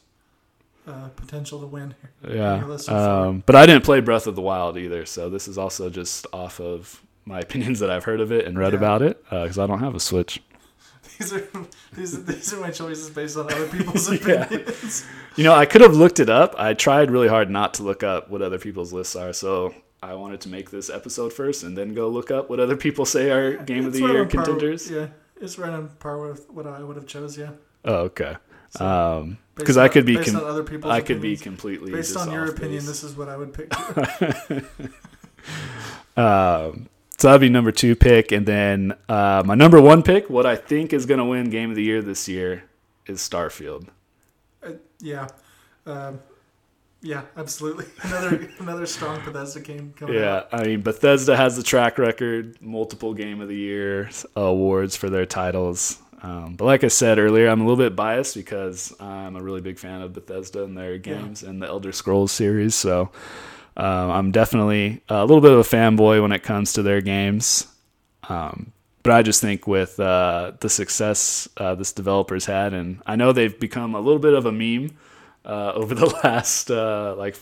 uh, 0.90 1.10
potential 1.16 1.60
to 1.62 1.68
win. 1.68 1.94
Here. 2.24 2.36
yeah, 2.36 2.60
your 2.60 2.68
list 2.68 2.86
so 2.86 2.92
far. 2.94 3.26
um, 3.28 3.44
but 3.46 3.56
I 3.56 3.66
didn't 3.66 3.84
play 3.86 4.00
Breath 4.02 4.28
of 4.28 4.36
the 4.36 4.42
Wild 4.42 4.78
either, 4.78 5.06
so 5.06 5.30
this 5.30 5.48
is 5.48 5.58
also 5.58 5.90
just 5.90 6.28
off 6.34 6.60
of 6.60 7.02
my 7.26 7.40
opinions 7.46 7.80
that 7.80 7.90
I've 7.90 8.04
heard 8.06 8.20
of 8.22 8.32
it 8.32 8.46
and 8.46 8.58
read 8.58 8.74
Yeah. 8.74 8.80
about 8.80 9.02
it 9.02 9.24
because 9.30 9.58
I 9.60 9.68
don't 9.68 9.80
have 9.80 9.96
a 9.96 10.00
Switch. 10.00 10.42
These 11.18 11.34
are 11.34 11.48
these, 11.94 12.24
these 12.26 12.54
are 12.54 12.62
my 12.62 12.72
choices 12.72 13.10
based 13.10 13.36
on 13.38 13.52
other 13.52 13.68
people's 13.68 14.10
Yeah. 14.28 14.44
opinions. 14.46 15.06
You 15.36 15.44
know, 15.44 15.54
I 15.54 15.66
could 15.66 15.82
have 15.82 15.94
looked 15.96 16.20
it 16.20 16.30
up. 16.30 16.56
I 16.58 16.74
tried 16.74 17.12
really 17.12 17.28
hard 17.28 17.50
not 17.50 17.74
to 17.76 17.84
look 17.84 18.04
up 18.04 18.30
what 18.30 18.42
other 18.42 18.58
people's 18.60 18.94
lists 18.94 19.16
are, 19.18 19.34
so 19.34 19.74
I 20.02 20.14
wanted 20.16 20.40
to 20.42 20.50
make 20.50 20.70
this 20.72 20.90
episode 20.90 21.34
first 21.34 21.64
and 21.64 21.78
then 21.78 21.94
go 21.94 22.08
look 22.08 22.32
up 22.32 22.50
what 22.50 22.60
other 22.62 22.78
people 22.78 23.06
say 23.06 23.32
are 23.32 23.58
game 23.58 23.86
of 23.86 23.92
the 23.94 24.02
right 24.04 24.12
year 24.14 24.26
contenders. 24.26 24.90
yeah, 24.90 25.08
it's 25.42 25.58
right 25.60 25.72
on 25.74 25.90
par 26.00 26.20
with 26.20 26.50
what 26.50 26.66
I 26.68 26.82
would 26.84 26.96
have 26.96 27.08
chose. 27.08 27.38
Yeah, 27.38 27.52
Oh, 27.84 27.96
okay. 28.12 28.38
So, 28.72 28.86
Um, 28.86 29.38
because 29.60 29.78
I 29.78 29.88
could 29.88 30.06
be 30.06 30.16
based 30.16 30.32
com- 30.34 30.44
on 30.44 30.50
other 30.50 30.64
people's 30.64 30.92
I 30.92 31.02
could 31.02 31.22
be 31.22 31.38
completely 31.38 31.92
based 31.92 32.18
on 32.18 32.32
your 32.32 32.46
opinion. 32.46 32.80
base. 32.80 32.88
This 32.88 33.04
is 33.04 33.16
what 33.16 33.30
I 33.30 33.38
would 33.38 33.54
pick. 33.54 33.72
Um, 36.18 36.90
so 37.18 37.28
that'd 37.30 37.42
be 37.42 37.50
number 37.50 37.72
two 37.72 37.96
pick, 37.96 38.32
and 38.32 38.46
then 38.46 38.94
uh, 39.08 39.42
my 39.46 39.56
number 39.56 39.82
one 39.82 40.04
pick, 40.04 40.30
what 40.30 40.46
I 40.46 40.56
think 40.56 40.94
is 40.94 41.06
going 41.06 41.20
to 41.20 41.26
win 41.26 41.50
Game 41.50 41.70
of 41.70 41.76
the 41.76 41.84
Year 41.84 42.02
this 42.02 42.28
year, 42.28 42.64
is 43.08 43.20
Starfield. 43.20 43.88
Uh, 44.62 44.72
yeah, 45.00 45.28
um, 45.86 46.20
yeah, 47.02 47.24
absolutely. 47.38 47.86
Another 48.04 48.50
another 48.60 48.86
strong 48.86 49.24
Bethesda 49.24 49.62
game 49.62 49.94
coming 49.98 50.16
Yeah, 50.16 50.38
out. 50.38 50.50
I 50.52 50.64
mean 50.66 50.82
Bethesda 50.82 51.38
has 51.38 51.56
the 51.56 51.64
track 51.64 51.98
record, 51.98 52.58
multiple 52.62 53.14
Game 53.14 53.40
of 53.40 53.48
the 53.48 53.56
Year 53.56 54.10
awards 54.36 54.98
for 54.98 55.10
their 55.10 55.26
titles. 55.26 56.00
Um, 56.22 56.56
but 56.56 56.66
like 56.66 56.84
I 56.84 56.90
said 56.90 57.18
earlier, 57.18 57.48
I'm 57.48 57.62
a 57.62 57.64
little 57.64 57.78
bit 57.78 57.96
biased 57.96 58.36
because 58.36 58.94
I'm 59.00 59.36
a 59.36 59.42
really 59.42 59.62
big 59.62 59.80
fan 59.80 60.02
of 60.02 60.14
Bethesda 60.14 60.64
and 60.64 60.78
their 60.78 60.98
games 60.98 61.44
and 61.44 61.62
the 61.62 61.68
Elder 61.68 61.92
Scrolls 61.92 62.32
series. 62.32 62.76
So 62.76 63.12
um, 63.78 64.12
I'm 64.12 64.32
definitely 64.32 65.02
a 65.08 65.22
little 65.22 65.42
bit 65.42 65.52
of 65.52 65.60
a 65.60 65.64
fanboy 65.64 66.22
when 66.22 66.32
it 66.32 66.44
comes 66.44 66.74
to 66.74 66.84
their 66.84 67.02
games. 67.02 67.68
Um, 68.28 68.74
but 69.02 69.14
I 69.14 69.22
just 69.22 69.42
think 69.42 69.66
with 69.66 70.00
uh, 70.00 70.54
the 70.60 70.70
success 70.70 71.48
uh, 71.58 71.76
this 71.76 71.94
developer's 71.94 72.46
had, 72.46 72.74
and 72.74 73.02
I 73.06 73.16
know 73.16 73.32
they've 73.32 73.58
become 73.58 73.96
a 73.96 74.00
little 74.00 74.20
bit 74.20 74.34
of 74.34 74.46
a 74.46 74.52
meme 74.52 74.98
uh, 75.46 75.72
over 75.74 75.96
the 75.96 76.06
last 76.24 76.70
uh, 76.70 77.16
like 77.18 77.38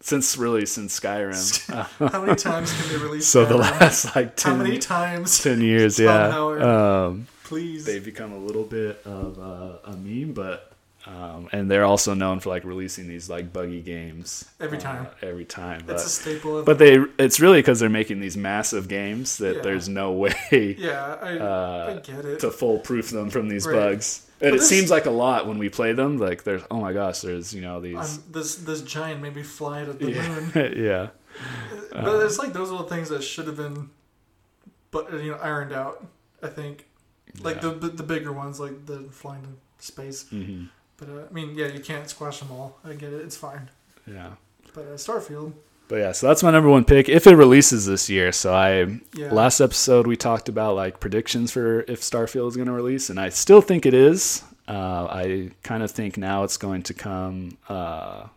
since 0.00 0.36
really 0.36 0.66
since 0.66 0.98
Skyrim. 0.98 1.70
Uh, 1.72 2.08
How 2.08 2.22
many 2.22 2.36
times 2.36 2.72
can 2.72 2.88
they 2.88 3.04
release? 3.04 3.26
so 3.28 3.44
the 3.44 3.58
last 3.58 4.16
like 4.16 4.40
How 4.40 4.50
10, 4.50 4.58
many 4.58 4.78
times? 4.78 5.42
10 5.42 5.60
years, 5.60 5.98
yeah. 5.98 6.28
Um, 6.28 7.26
Please. 7.44 7.84
they've 7.84 8.04
become 8.04 8.32
a 8.32 8.38
little 8.38 8.64
bit 8.64 9.00
of 9.04 9.38
uh, 9.38 9.90
a 9.92 9.96
meme, 9.96 10.32
but 10.32 10.72
um, 11.06 11.48
and 11.52 11.70
they're 11.70 11.84
also 11.84 12.14
known 12.14 12.40
for 12.40 12.48
like 12.48 12.64
releasing 12.64 13.06
these 13.06 13.28
like 13.28 13.52
buggy 13.52 13.82
games 13.82 14.46
Every 14.58 14.78
uh, 14.78 14.80
time. 14.80 15.06
every 15.20 15.44
time. 15.44 15.80
It's 15.80 15.88
a 15.88 15.92
But 15.92 15.98
staple 16.00 16.58
of. 16.58 16.64
but 16.64 16.78
they 16.78 16.98
it's 17.18 17.40
really 17.40 17.58
because 17.58 17.78
they're 17.80 17.90
making 17.90 18.20
these 18.20 18.36
massive 18.38 18.88
games 18.88 19.36
that 19.38 19.56
Yeah. 19.56 19.62
there's 19.62 19.88
no 19.88 20.12
way 20.24 20.76
yeah, 20.78 21.18
I, 21.20 21.38
uh, 21.38 21.94
I 21.96 22.00
get 22.00 22.24
it. 22.24 22.40
to 22.40 22.50
foolproof 22.50 23.10
them 23.10 23.28
from 23.30 23.48
these 23.48 23.66
Right. 23.66 23.74
bugs. 23.74 24.26
And 24.40 24.52
But 24.52 24.60
it 24.60 24.62
seems 24.62 24.90
like 24.90 25.04
a 25.06 25.10
lot 25.10 25.46
when 25.46 25.58
we 25.58 25.68
play 25.68 25.92
them. 25.92 26.16
Like 26.18 26.42
there's 26.44 26.62
oh 26.70 26.80
my 26.80 26.92
gosh, 26.94 27.20
there's 27.20 27.52
you 27.54 27.60
know 27.60 27.80
these 27.82 27.96
Um, 28.18 28.22
this 28.32 28.54
this 28.56 28.80
giant 28.82 29.20
made 29.20 29.36
me 29.36 29.42
fly 29.42 29.84
to 29.84 29.92
the 29.92 30.10
yeah 30.10 30.28
moon. 30.54 30.74
yeah 30.84 31.08
but 31.92 32.24
it's 32.24 32.38
like 32.38 32.52
those 32.52 32.70
little 32.70 32.86
things 32.86 33.08
that 33.10 33.22
should 33.22 33.46
have 33.46 33.56
been, 33.56 33.90
but 34.90 35.12
you 35.12 35.32
know, 35.32 35.36
ironed 35.42 35.72
out. 35.72 36.04
I 36.42 36.48
think, 36.48 36.86
like 37.42 37.56
Yeah. 37.56 37.62
the, 37.62 37.70
the 37.70 37.88
the 37.88 38.02
bigger 38.02 38.32
ones, 38.32 38.60
like 38.60 38.86
the 38.86 38.98
flying 39.10 39.42
to 39.42 39.84
space. 39.84 40.28
hmm 40.28 40.64
But 40.96 41.08
uh, 41.08 41.22
I 41.30 41.32
mean, 41.32 41.54
yeah, 41.56 41.66
you 41.66 41.80
can't 41.80 42.08
squash 42.08 42.38
them 42.40 42.50
all. 42.52 42.78
I 42.84 42.92
get 42.94 43.12
it. 43.12 43.20
It's 43.22 43.36
fine. 43.36 43.70
yeah. 44.06 44.32
But 44.74 44.82
uh, 44.86 44.96
Starfield, 44.96 45.52
But 45.88 45.96
yeah, 45.96 46.12
so 46.12 46.26
that's 46.28 46.42
my 46.42 46.50
number 46.50 46.68
one 46.68 46.84
pick 46.84 47.08
if 47.08 47.26
it 47.26 47.36
releases 47.36 47.86
this 47.86 48.08
year. 48.10 48.32
So 48.32 48.52
I 48.54 49.00
yeah, 49.14 49.32
last 49.32 49.60
episode 49.60 50.06
we 50.06 50.16
talked 50.16 50.48
about 50.48 50.74
like 50.76 50.98
predictions 51.00 51.52
for 51.52 51.80
if 51.82 52.00
Starfield 52.00 52.48
is 52.48 52.56
going 52.56 52.66
to 52.68 52.72
release, 52.72 53.10
and 53.10 53.18
I 53.20 53.28
still 53.30 53.60
think 53.60 53.86
it 53.86 53.94
is. 53.94 54.42
Uh, 54.66 55.04
I 55.10 55.50
kind 55.62 55.82
of 55.82 55.90
think 55.90 56.16
now 56.16 56.42
it's 56.44 56.56
going 56.56 56.82
to 56.84 56.94
come 56.94 57.58
uh, 57.68 58.28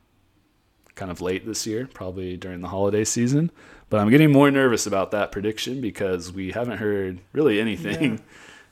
kind 0.96 1.10
of 1.10 1.22
late 1.22 1.46
this 1.46 1.66
year, 1.66 1.88
probably 1.94 2.36
during 2.38 2.62
the 2.62 2.68
holiday 2.68 3.04
season. 3.06 3.50
But 3.90 4.02
I'm 4.02 4.10
getting 4.10 4.32
more 4.32 4.52
nervous 4.52 4.86
about 4.86 5.12
that 5.12 5.32
prediction 5.32 5.80
because 5.80 6.32
we 6.34 6.52
haven't 6.52 6.80
heard 6.80 7.20
really 7.34 7.60
anything. 7.62 8.14
Yeah. 8.16 8.20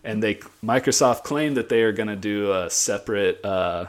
And 0.05 0.21
they 0.23 0.35
Microsoft 0.63 1.23
claimed 1.23 1.57
that 1.57 1.67
they 1.69 1.81
are 1.81 1.91
going 1.91 2.07
to 2.09 2.15
do 2.15 2.53
a 2.53 2.69
separate 2.69 3.43
uh, 3.43 3.87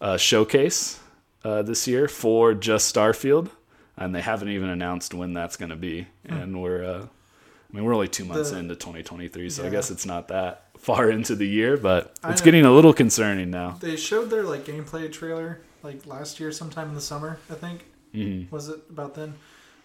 uh, 0.00 0.16
showcase 0.16 0.98
uh, 1.44 1.62
this 1.62 1.86
year 1.86 2.08
for 2.08 2.54
just 2.54 2.92
Starfield, 2.94 3.48
and 3.96 4.14
they 4.14 4.20
haven't 4.20 4.48
even 4.48 4.68
announced 4.68 5.14
when 5.14 5.32
that's 5.32 5.56
going 5.56 5.70
to 5.70 5.76
be. 5.76 6.06
And 6.28 6.60
we're, 6.60 6.84
uh, 6.84 7.02
I 7.06 7.76
mean, 7.76 7.84
we're 7.84 7.94
only 7.94 8.08
two 8.08 8.24
months 8.24 8.50
Hmm. 8.50 8.54
The- 8.56 8.60
into 8.60 8.74
2023, 8.74 9.48
so 9.50 9.64
I 9.64 9.68
guess 9.70 9.90
it's 9.90 10.04
not 10.06 10.28
that 10.28 10.64
far 10.76 11.08
into 11.08 11.36
the 11.36 11.46
year, 11.46 11.76
but 11.76 12.18
it's 12.28 12.40
getting 12.40 12.64
a 12.64 12.72
little 12.72 12.92
concerning 12.92 13.50
now. 13.50 13.76
they 13.80 13.96
showed 13.96 14.28
their 14.30 14.42
like 14.42 14.64
gameplay 14.64 15.10
trailer 15.12 15.60
like 15.84 16.04
last 16.06 16.40
year, 16.40 16.50
sometime 16.52 16.88
in 16.88 16.94
the 16.96 17.00
summer. 17.00 17.38
I 17.50 17.54
think 17.54 17.84
hmm 18.12 18.42
was 18.50 18.68
it 18.68 18.80
about 18.90 19.14
then? 19.14 19.34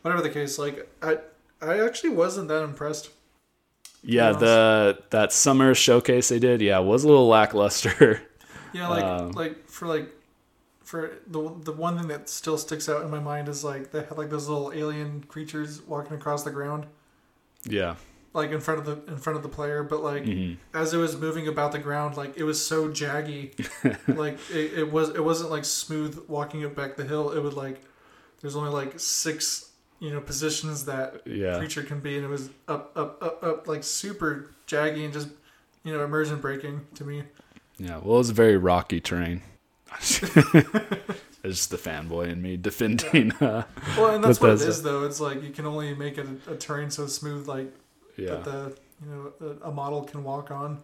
Whatever 0.02 0.22
the 0.24 0.30
case, 0.32 0.58
like 0.58 0.90
I 1.02 1.20
I 1.62 1.80
actually 1.80 2.10
wasn't 2.12 2.48
that 2.50 2.64
impressed. 2.64 3.10
Yeah, 4.04 4.34
the 4.34 5.04
that 5.12 5.34
summer 5.34 5.74
showcase 5.76 6.30
they 6.30 6.40
did, 6.40 6.62
yeah, 6.62 6.80
was 6.80 7.04
a 7.04 7.08
little 7.08 7.28
lackluster. 7.28 8.22
Yeah, 8.72 8.88
like 8.88 9.16
Um, 9.16 9.32
like 9.34 9.68
for 9.70 9.88
like 9.88 10.10
for 10.84 11.20
the 11.28 11.40
the 11.64 11.74
one 11.74 11.98
thing 11.98 12.08
that 12.10 12.30
still 12.30 12.58
sticks 12.58 12.90
out 12.90 13.04
in 13.04 13.10
my 13.12 13.20
mind 13.20 13.50
is 13.50 13.64
like 13.64 13.92
they 13.92 14.02
had 14.02 14.18
like 14.18 14.30
those 14.30 14.48
little 14.50 14.72
alien 14.74 15.24
creatures 15.24 15.82
walking 15.84 16.16
across 16.18 16.44
the 16.44 16.52
ground, 16.52 16.88
yeah. 17.66 17.96
like 18.34 18.52
in 18.52 18.60
front 18.60 18.80
of 18.80 18.86
the 18.86 19.12
in 19.12 19.18
front 19.18 19.38
of 19.38 19.44
the 19.44 19.50
player. 19.50 19.84
But 19.84 20.02
like 20.04 20.26
hmm 20.26 20.54
as 20.74 20.94
it 20.94 20.98
was 20.98 21.18
moving 21.18 21.48
about 21.48 21.72
the 21.72 21.80
ground, 21.80 22.18
like 22.18 22.38
it 22.38 22.44
was 22.44 22.64
so 22.66 22.90
jaggy, 22.90 23.54
like 24.16 24.40
it, 24.50 24.74
it 24.80 24.92
was 24.92 25.10
it 25.10 25.24
wasn't 25.24 25.50
like 25.50 25.66
smooth 25.66 26.24
walking 26.28 26.62
it 26.62 26.76
back 26.76 26.96
the 26.96 27.06
hill. 27.06 27.32
It 27.32 27.42
would 27.42 27.54
like 27.54 27.82
there's 28.42 28.56
only 28.56 28.70
like 28.72 29.00
six 29.00 29.72
you 30.00 30.12
know 30.12 30.22
positions 30.22 30.86
that 30.86 31.22
Yeah. 31.26 31.58
creature 31.58 31.84
can 31.84 32.00
be, 32.00 32.16
and 32.16 32.26
it 32.26 32.30
was 32.30 32.50
up 32.68 32.92
up 32.96 33.22
up 33.22 33.44
up 33.44 33.68
like 33.68 33.84
super 33.84 34.52
jaggy 34.68 35.04
and 35.06 35.14
just 35.14 35.30
you 35.84 35.94
know 35.94 36.04
immersion 36.04 36.40
breaking 36.40 36.86
to 36.96 37.04
me. 37.04 37.24
Yeah, 37.80 37.98
well, 37.98 38.16
it 38.16 38.20
was 38.20 38.30
a 38.30 38.34
very 38.34 38.58
rocky 38.58 39.00
terrain. 39.00 39.42
it's 40.00 40.20
just 41.44 41.70
the 41.70 41.78
fanboy 41.78 42.30
in 42.30 42.42
me 42.42 42.58
defending. 42.58 43.32
Uh, 43.34 43.64
Well, 43.98 44.16
and 44.16 44.24
that's 44.24 44.42
what 44.42 44.50
it 44.52 44.62
is, 44.62 44.84
though. 44.84 45.06
It's 45.06 45.20
like 45.20 45.44
you 45.44 45.52
can 45.52 45.66
only 45.66 45.94
make 45.94 46.18
it 46.18 46.28
a, 46.48 46.54
a 46.54 46.58
terrain 46.58 46.90
so 46.90 47.08
smooth, 47.08 47.48
like 47.48 47.72
yeah. 48.18 48.36
that 48.36 48.44
the 48.46 48.78
you 49.04 49.12
know 49.12 49.34
a, 49.64 49.70
a 49.70 49.72
model 49.72 50.04
can 50.04 50.24
walk 50.24 50.52
on. 50.52 50.82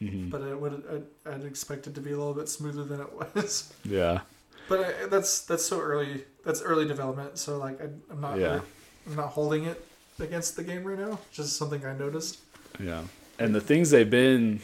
Mhm. 0.00 0.30
But 0.30 0.42
it 0.42 0.60
would 0.60 0.82
I'd, 1.26 1.32
I'd 1.32 1.44
expect 1.44 1.86
it 1.86 1.94
to 1.94 2.00
be 2.00 2.10
a 2.12 2.16
little 2.16 2.34
bit 2.34 2.48
smoother 2.48 2.84
than 2.84 3.00
it 3.00 3.08
was. 3.34 3.72
Yeah. 3.84 4.20
But 4.68 4.80
I, 4.80 5.06
that's 5.06 5.40
that's 5.42 5.64
so 5.64 5.80
early. 5.80 6.24
That's 6.44 6.62
early 6.62 6.86
development. 6.86 7.38
So 7.38 7.58
like 7.58 7.80
I, 7.80 7.84
I'm 8.10 8.20
not 8.20 8.38
Yeah. 8.38 8.60
I'm 9.06 9.16
not 9.16 9.28
holding 9.28 9.64
it 9.64 9.84
against 10.20 10.56
the 10.56 10.62
game 10.62 10.84
right 10.84 10.98
now. 10.98 11.18
Just 11.32 11.56
something 11.56 11.84
I 11.84 11.96
noticed. 11.96 12.38
Yeah. 12.80 13.02
And 13.38 13.54
the 13.54 13.60
things 13.60 13.90
they've 13.90 14.08
been, 14.08 14.60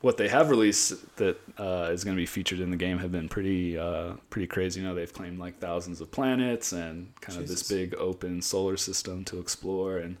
what 0.00 0.16
they 0.16 0.28
have 0.28 0.48
released 0.48 1.16
that 1.16 1.36
uh, 1.58 1.90
is 1.92 2.02
going 2.04 2.16
to 2.16 2.20
be 2.20 2.26
featured 2.26 2.60
in 2.60 2.70
the 2.70 2.76
game 2.76 2.98
have 2.98 3.12
been 3.12 3.28
pretty, 3.28 3.76
uh, 3.76 4.12
pretty 4.30 4.46
crazy. 4.46 4.80
You 4.80 4.86
know, 4.86 4.94
they've 4.94 5.12
claimed 5.12 5.38
like 5.38 5.58
thousands 5.58 6.00
of 6.00 6.10
planets 6.10 6.72
and 6.72 7.12
kind 7.20 7.38
of 7.38 7.48
this 7.48 7.68
big 7.68 7.94
open 7.96 8.40
solar 8.40 8.76
system 8.78 9.24
to 9.26 9.38
explore. 9.38 9.98
And 9.98 10.16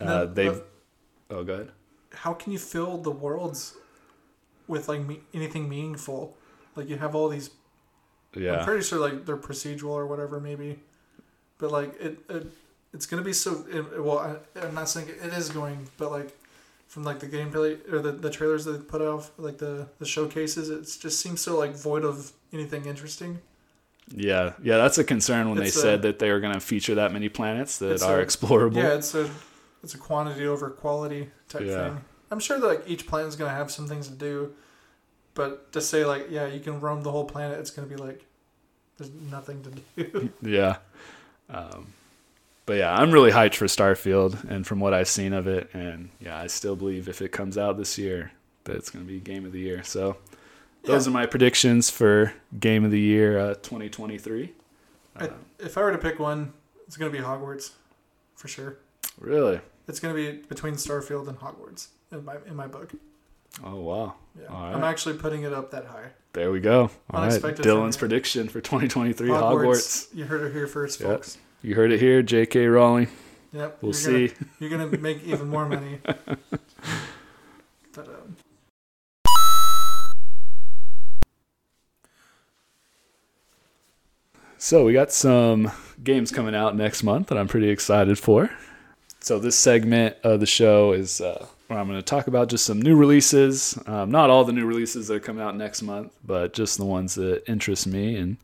uh, 0.00 0.26
they've, 0.26 0.54
but- 1.28 1.36
oh, 1.36 1.44
go 1.44 1.54
ahead. 1.54 1.70
How 2.14 2.32
can 2.34 2.52
you 2.52 2.58
fill 2.58 2.98
the 2.98 3.10
worlds 3.10 3.74
with 4.68 4.88
like 4.88 5.00
me, 5.00 5.20
anything 5.34 5.68
meaningful? 5.68 6.36
Like 6.76 6.88
you 6.88 6.96
have 6.96 7.14
all 7.14 7.28
these 7.28 7.50
I'm 8.36 8.64
pretty 8.64 8.82
sure 8.82 8.98
like 8.98 9.26
they're 9.26 9.36
procedural 9.36 9.90
or 9.90 10.06
whatever 10.06 10.40
maybe, 10.40 10.78
but 11.58 11.70
like 11.70 12.00
it, 12.00 12.18
it 12.28 12.46
it's 12.94 13.06
gonna 13.06 13.22
be 13.22 13.32
so. 13.32 13.64
It, 13.70 14.02
well, 14.02 14.18
I, 14.18 14.60
I'm 14.60 14.74
not 14.74 14.88
saying 14.88 15.08
it 15.08 15.32
is 15.32 15.48
going, 15.50 15.88
but 15.98 16.10
like 16.10 16.36
from 16.88 17.04
like 17.04 17.20
the 17.20 17.26
gameplay 17.26 17.78
or 17.92 18.00
the, 18.00 18.12
the 18.12 18.30
trailers 18.30 18.64
that 18.66 18.72
they 18.72 18.84
put 18.84 19.00
out, 19.02 19.30
like 19.38 19.58
the 19.58 19.86
the 19.98 20.06
showcases, 20.06 20.68
it 20.70 20.82
just 21.00 21.20
seems 21.20 21.40
so 21.40 21.58
like 21.58 21.74
void 21.74 22.04
of 22.04 22.32
anything 22.52 22.84
interesting. 22.86 23.38
Yeah. 24.14 24.52
Yeah. 24.62 24.76
That's 24.78 24.98
a 24.98 25.04
concern 25.04 25.48
when 25.48 25.58
It's 25.62 25.74
they 25.74 25.78
a- 25.80 25.82
said 25.82 26.02
that 26.02 26.18
they 26.18 26.30
were 26.30 26.40
going 26.40 26.52
to 26.54 26.60
feature 26.60 26.96
that 26.96 27.12
many 27.12 27.28
planets 27.28 27.78
that 27.78 28.02
are 28.02 28.20
a- 28.20 28.26
explorable. 28.26 28.76
Yeah, 28.76 28.94
it's 28.94 29.14
a 29.14 29.30
it's 29.82 29.94
a 29.94 29.98
quantity 29.98 30.46
over 30.46 30.68
quality 30.70 31.28
type 31.48 31.62
Yeah. 31.62 31.88
thing. 31.90 32.04
I'm 32.30 32.40
sure 32.40 32.58
that 32.60 32.66
like 32.66 32.82
each 32.86 33.06
planet 33.06 33.28
is 33.28 33.36
gonna 33.36 33.50
have 33.50 33.70
some 33.70 33.86
things 33.88 34.08
to 34.08 34.14
do, 34.14 34.52
but 35.34 35.72
to 35.72 35.80
say 35.80 36.04
like 36.04 36.26
yeah 36.30 36.46
you 36.46 36.60
can 36.60 36.80
roam 36.80 37.02
the 37.02 37.10
whole 37.10 37.24
planet, 37.24 37.58
it's 37.58 37.70
gonna 37.70 37.88
be 37.88 37.96
like 37.96 38.24
there's 38.98 39.10
nothing 39.30 39.62
to 39.62 40.04
do. 40.04 40.30
Yeah. 40.42 40.76
Um, 41.50 41.92
but 42.66 42.74
yeah, 42.74 42.94
I'm 42.94 43.10
really 43.10 43.30
hyped 43.32 43.54
for 43.56 43.64
Starfield, 43.66 44.48
and 44.48 44.64
from 44.66 44.78
what 44.80 44.94
I've 44.94 45.08
seen 45.08 45.32
of 45.32 45.46
it, 45.48 45.68
and 45.74 46.10
yeah, 46.20 46.38
I 46.38 46.46
still 46.46 46.76
believe 46.76 47.08
if 47.08 47.20
it 47.20 47.32
comes 47.32 47.58
out 47.58 47.76
this 47.76 47.98
year, 47.98 48.30
that 48.64 48.76
it's 48.76 48.88
going 48.90 49.04
to 49.04 49.12
be 49.12 49.18
game 49.18 49.44
of 49.44 49.50
the 49.52 49.58
year. 49.58 49.82
So 49.82 50.16
those 50.84 51.06
Yeah. 51.06 51.10
are 51.10 51.14
my 51.14 51.26
predictions 51.26 51.90
for 51.90 52.32
game 52.60 52.84
of 52.84 52.90
the 52.92 53.00
year 53.00 53.38
uh, 53.38 53.54
2023. 53.54 54.52
I, 55.16 55.30
if 55.58 55.76
I 55.76 55.82
were 55.82 55.90
to 55.92 55.98
pick 55.98 56.18
one, 56.20 56.52
it's 56.86 56.96
gonna 56.96 57.10
be 57.10 57.18
Hogwarts, 57.18 57.72
for 58.36 58.48
sure. 58.48 58.76
Really? 59.18 59.60
It's 59.88 59.98
gonna 60.00 60.14
be 60.14 60.32
between 60.48 60.74
Starfield 60.74 61.26
and 61.28 61.38
Hogwarts 61.38 61.88
in 62.12 62.24
my 62.24 62.36
in 62.46 62.54
my 62.54 62.66
book. 62.66 62.92
Oh 63.64 63.76
wow! 63.76 64.14
Yeah, 64.40 64.52
I'm 64.52 64.84
actually 64.84 65.18
putting 65.18 65.42
it 65.42 65.52
up 65.52 65.70
that 65.72 65.86
high. 65.86 66.10
There 66.32 66.50
we 66.50 66.60
go. 66.60 66.82
All 66.82 66.90
right, 67.12 67.24
Unexpected 67.24 67.62
Dillon's 67.62 67.96
prediction 67.96 68.48
for 68.48 68.60
2023 68.60 69.28
Hogwarts. 69.28 70.08
You 70.14 70.24
heard 70.24 70.42
it 70.42 70.54
here 70.54 70.66
first, 70.66 71.00
Yep. 71.00 71.08
folks. 71.08 71.38
You 71.60 71.74
heard 71.74 71.92
it 71.92 72.00
here, 72.00 72.22
J.K. 72.22 72.66
Rowling. 72.66 73.08
Yep. 73.52 73.78
We'll 73.82 73.90
you're 73.90 73.94
see. 73.94 74.28
Gonna, 74.28 74.50
you're 74.60 74.70
gonna 74.70 74.98
make 74.98 75.22
even 75.24 75.48
more 75.48 75.68
money. 75.68 75.98
but 76.04 78.08
um, 78.08 78.36
So 84.56 84.84
we 84.84 84.92
got 84.92 85.12
some 85.12 85.70
games 86.02 86.30
coming 86.30 86.54
out 86.54 86.76
next 86.76 87.02
month 87.02 87.28
that 87.28 87.36
I'm 87.36 87.48
pretty 87.48 87.68
excited 87.68 88.18
for. 88.18 88.50
So 89.20 89.38
this 89.38 89.56
segment 89.56 90.16
of 90.22 90.40
the 90.40 90.46
show 90.46 90.92
is 90.92 91.20
uh, 91.20 91.46
where 91.72 91.80
I'm 91.80 91.88
going 91.88 91.98
to 91.98 92.04
talk 92.04 92.26
about 92.26 92.48
just 92.48 92.66
some 92.66 92.80
new 92.80 92.94
releases. 92.96 93.78
Um, 93.86 94.10
not 94.10 94.30
all 94.30 94.44
the 94.44 94.52
new 94.52 94.66
releases 94.66 95.08
that 95.08 95.14
are 95.14 95.20
coming 95.20 95.42
out 95.42 95.56
next 95.56 95.82
month, 95.82 96.12
but 96.24 96.52
just 96.52 96.76
the 96.76 96.84
ones 96.84 97.14
that 97.14 97.42
interest 97.48 97.86
me 97.86 98.16
and 98.16 98.36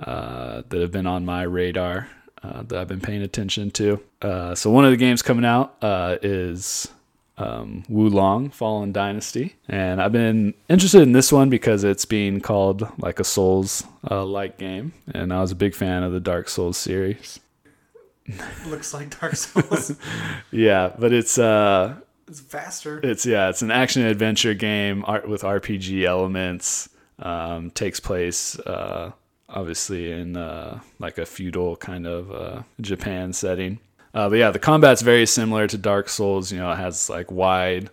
uh, 0.00 0.62
that 0.68 0.80
have 0.80 0.90
been 0.90 1.06
on 1.06 1.24
my 1.24 1.42
radar 1.42 2.08
uh, 2.42 2.62
that 2.62 2.78
I've 2.78 2.88
been 2.88 3.00
paying 3.02 3.22
attention 3.22 3.70
to. 3.72 4.00
Uh, 4.22 4.54
so 4.54 4.70
one 4.70 4.84
of 4.84 4.90
the 4.90 4.96
games 4.96 5.20
coming 5.20 5.44
out 5.44 5.76
uh, 5.82 6.16
is 6.22 6.88
um, 7.36 7.84
Wo 7.88 8.04
Long 8.04 8.48
Fallen 8.48 8.92
Dynasty, 8.92 9.56
and 9.68 10.00
I've 10.00 10.12
been 10.12 10.54
interested 10.68 11.02
in 11.02 11.12
this 11.12 11.30
one 11.30 11.50
because 11.50 11.84
it's 11.84 12.06
being 12.06 12.40
called 12.40 12.88
like 12.98 13.20
a 13.20 13.24
Souls 13.24 13.84
uh, 14.10 14.24
like 14.24 14.56
game, 14.56 14.94
and 15.12 15.32
I 15.34 15.40
was 15.42 15.52
a 15.52 15.56
big 15.56 15.74
fan 15.74 16.02
of 16.02 16.12
the 16.12 16.20
Dark 16.20 16.48
Souls 16.48 16.78
series. 16.78 17.40
looks 18.66 18.94
like 18.94 19.20
Dark 19.20 19.36
Souls. 19.36 19.92
Yeah, 20.50 20.92
but 20.98 21.12
it's 21.12 21.36
uh, 21.36 21.96
it's 22.28 22.40
faster. 22.40 23.00
it's 23.02 23.26
yeah, 23.26 23.48
it's 23.48 23.62
an 23.62 23.70
action 23.70 24.04
adventure 24.04 24.54
game 24.54 25.04
art 25.06 25.28
with 25.28 25.42
RPG 25.42 26.04
elements. 26.04 26.88
Um, 27.18 27.70
takes 27.70 28.00
place 28.00 28.58
uh, 28.58 29.12
obviously 29.48 30.10
in 30.10 30.36
uh, 30.36 30.80
like 30.98 31.18
a 31.18 31.26
feudal 31.26 31.76
kind 31.76 32.06
of 32.06 32.32
uh, 32.32 32.62
Japan 32.80 33.32
setting. 33.32 33.78
Uh, 34.12 34.28
but 34.28 34.36
yeah, 34.36 34.50
the 34.50 34.58
combat's 34.58 35.02
very 35.02 35.26
similar 35.26 35.66
to 35.66 35.78
Dark 35.78 36.08
Souls. 36.08 36.52
You 36.52 36.58
know, 36.58 36.70
it 36.70 36.76
has 36.76 37.08
like 37.10 37.30
wide 37.30 37.90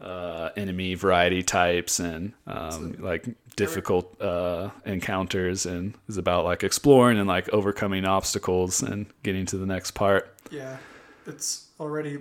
uh, 0.00 0.50
enemy 0.56 0.94
variety 0.94 1.42
types 1.42 2.00
and 2.00 2.32
um, 2.46 2.96
like 2.98 3.28
difficult 3.56 4.20
uh, 4.20 4.70
encounters, 4.84 5.66
and 5.66 5.94
is 6.08 6.16
about 6.16 6.44
like 6.44 6.64
exploring 6.64 7.18
and 7.18 7.28
like 7.28 7.48
overcoming 7.50 8.04
obstacles 8.04 8.82
and 8.82 9.06
getting 9.22 9.46
to 9.46 9.58
the 9.58 9.66
next 9.66 9.92
part. 9.92 10.34
Yeah, 10.50 10.78
it's 11.26 11.68
already 11.78 12.18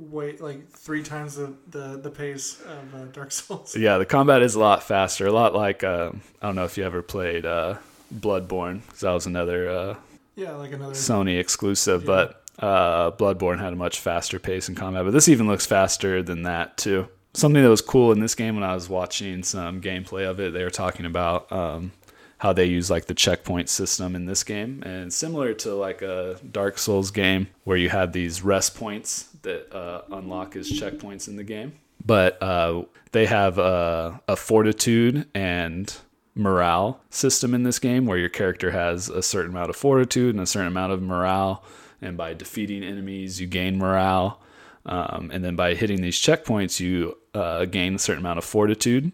way 0.00 0.36
like 0.38 0.68
three 0.70 1.02
times 1.02 1.36
the 1.36 1.52
the, 1.68 2.00
the 2.02 2.10
pace 2.10 2.60
of 2.62 2.94
uh, 2.94 3.04
Dark 3.12 3.30
Souls. 3.32 3.76
Yeah, 3.76 3.98
the 3.98 4.06
combat 4.06 4.42
is 4.42 4.54
a 4.54 4.60
lot 4.60 4.82
faster. 4.82 5.26
A 5.26 5.32
lot 5.32 5.54
like 5.54 5.84
uh, 5.84 6.10
I 6.40 6.46
don't 6.46 6.56
know 6.56 6.64
if 6.64 6.76
you 6.78 6.84
ever 6.84 7.02
played 7.02 7.44
uh, 7.46 7.76
Bloodborne, 8.14 8.80
'cause 8.88 9.00
that 9.00 9.12
was 9.12 9.26
another 9.26 9.68
uh, 9.68 9.94
Yeah, 10.36 10.52
like 10.52 10.72
another. 10.72 10.94
Sony 10.94 11.38
exclusive. 11.38 12.02
Yeah. 12.02 12.06
But 12.06 12.42
uh, 12.64 13.10
Bloodborne 13.12 13.58
had 13.60 13.72
a 13.72 13.76
much 13.76 14.00
faster 14.00 14.38
pace 14.38 14.68
in 14.68 14.74
combat. 14.74 15.04
But 15.04 15.12
this 15.12 15.28
even 15.28 15.46
looks 15.46 15.66
faster 15.66 16.22
than 16.22 16.42
that 16.42 16.76
too. 16.76 17.08
Something 17.32 17.62
that 17.62 17.68
was 17.70 17.80
cool 17.80 18.10
in 18.10 18.18
this 18.18 18.34
game 18.34 18.56
when 18.56 18.64
I 18.64 18.74
was 18.74 18.88
watching 18.88 19.44
some 19.44 19.80
gameplay 19.80 20.28
of 20.28 20.40
it, 20.40 20.52
they 20.52 20.64
were 20.64 20.70
talking 20.70 21.06
about 21.06 21.50
um, 21.52 21.92
how 22.40 22.54
they 22.54 22.64
use 22.64 22.90
like 22.90 23.04
the 23.04 23.14
checkpoint 23.14 23.68
system 23.68 24.16
in 24.16 24.24
this 24.24 24.42
game, 24.44 24.82
and 24.82 25.12
similar 25.12 25.52
to 25.52 25.74
like 25.74 26.00
a 26.00 26.38
Dark 26.50 26.78
Souls 26.78 27.10
game 27.10 27.48
where 27.64 27.76
you 27.76 27.90
have 27.90 28.14
these 28.14 28.42
rest 28.42 28.74
points 28.74 29.24
that 29.42 29.70
uh, 29.74 30.00
unlock 30.10 30.56
as 30.56 30.70
checkpoints 30.70 31.28
in 31.28 31.36
the 31.36 31.44
game. 31.44 31.74
But 32.04 32.42
uh, 32.42 32.84
they 33.12 33.26
have 33.26 33.58
a, 33.58 34.22
a 34.26 34.36
fortitude 34.36 35.28
and 35.34 35.94
morale 36.34 37.02
system 37.10 37.54
in 37.54 37.62
this 37.62 37.78
game 37.78 38.06
where 38.06 38.16
your 38.16 38.30
character 38.30 38.70
has 38.70 39.10
a 39.10 39.22
certain 39.22 39.50
amount 39.50 39.68
of 39.68 39.76
fortitude 39.76 40.34
and 40.34 40.42
a 40.42 40.46
certain 40.46 40.68
amount 40.68 40.92
of 40.92 41.02
morale, 41.02 41.62
and 42.00 42.16
by 42.16 42.32
defeating 42.32 42.82
enemies, 42.82 43.38
you 43.38 43.46
gain 43.46 43.76
morale. 43.76 44.40
Um, 44.86 45.30
and 45.30 45.44
then 45.44 45.56
by 45.56 45.74
hitting 45.74 46.00
these 46.00 46.18
checkpoints, 46.18 46.80
you 46.80 47.18
uh, 47.34 47.66
gain 47.66 47.96
a 47.96 47.98
certain 47.98 48.22
amount 48.22 48.38
of 48.38 48.46
fortitude. 48.46 49.12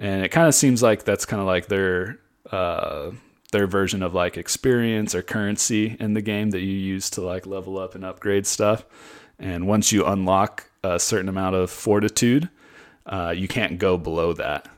And 0.00 0.24
it 0.24 0.30
kind 0.30 0.48
of 0.48 0.54
seems 0.54 0.82
like 0.82 1.04
that's 1.04 1.24
kind 1.24 1.40
of 1.40 1.46
like 1.46 1.68
their 1.68 2.18
uh, 2.52 3.10
their 3.52 3.66
version 3.66 4.02
of 4.02 4.14
like 4.14 4.36
experience 4.36 5.14
or 5.14 5.22
currency 5.22 5.96
in 5.98 6.14
the 6.14 6.22
game 6.22 6.50
that 6.50 6.60
you 6.60 6.72
use 6.72 7.10
to 7.10 7.20
like 7.20 7.46
level 7.46 7.78
up 7.78 7.94
and 7.94 8.04
upgrade 8.04 8.46
stuff. 8.46 8.84
And 9.38 9.66
once 9.66 9.92
you 9.92 10.04
unlock 10.04 10.70
a 10.82 10.98
certain 10.98 11.28
amount 11.28 11.56
of 11.56 11.70
fortitude, 11.70 12.48
uh, 13.06 13.34
you 13.36 13.48
can't 13.48 13.78
go 13.78 13.96
below 13.96 14.32
that. 14.34 14.68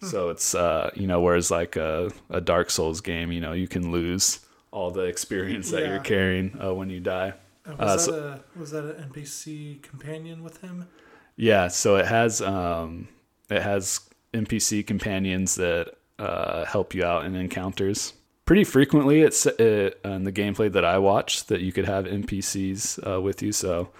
So 0.00 0.28
it's 0.28 0.54
uh, 0.54 0.90
you 0.94 1.06
know, 1.06 1.22
whereas 1.22 1.50
like 1.50 1.76
a, 1.76 2.12
a 2.28 2.40
Dark 2.40 2.70
Souls 2.70 3.00
game, 3.00 3.32
you 3.32 3.40
know, 3.40 3.52
you 3.54 3.66
can 3.66 3.90
lose 3.90 4.40
all 4.70 4.90
the 4.90 5.02
experience 5.02 5.70
that 5.70 5.86
you're 5.86 6.00
carrying 6.00 6.60
uh, 6.62 6.74
when 6.74 6.90
you 6.90 7.00
die. 7.00 7.32
Uh, 7.66 7.72
uh, 7.72 7.76
was, 7.78 8.04
so- 8.04 8.12
that 8.12 8.26
a, 8.26 8.58
was 8.58 8.70
that 8.72 8.84
an 8.84 9.10
NPC 9.10 9.80
companion 9.82 10.42
with 10.42 10.60
him? 10.60 10.88
Yeah, 11.36 11.68
so 11.68 11.96
it 11.96 12.06
has 12.06 12.42
um, 12.42 13.08
it 13.48 13.62
has 13.62 14.00
NPC 14.34 14.86
companions 14.86 15.54
that 15.54 15.94
uh, 16.24 16.64
help 16.64 16.94
you 16.94 17.04
out 17.04 17.24
in 17.24 17.34
encounters. 17.34 18.14
Pretty 18.46 18.64
frequently, 18.64 19.22
it's 19.22 19.46
it, 19.46 20.00
in 20.04 20.24
the 20.24 20.32
gameplay 20.32 20.70
that 20.72 20.84
I 20.84 20.98
watch 20.98 21.46
that 21.46 21.60
you 21.60 21.72
could 21.72 21.86
have 21.86 22.04
NPCs 22.04 23.16
uh, 23.16 23.20
with 23.20 23.42
you. 23.42 23.52
So 23.52 23.90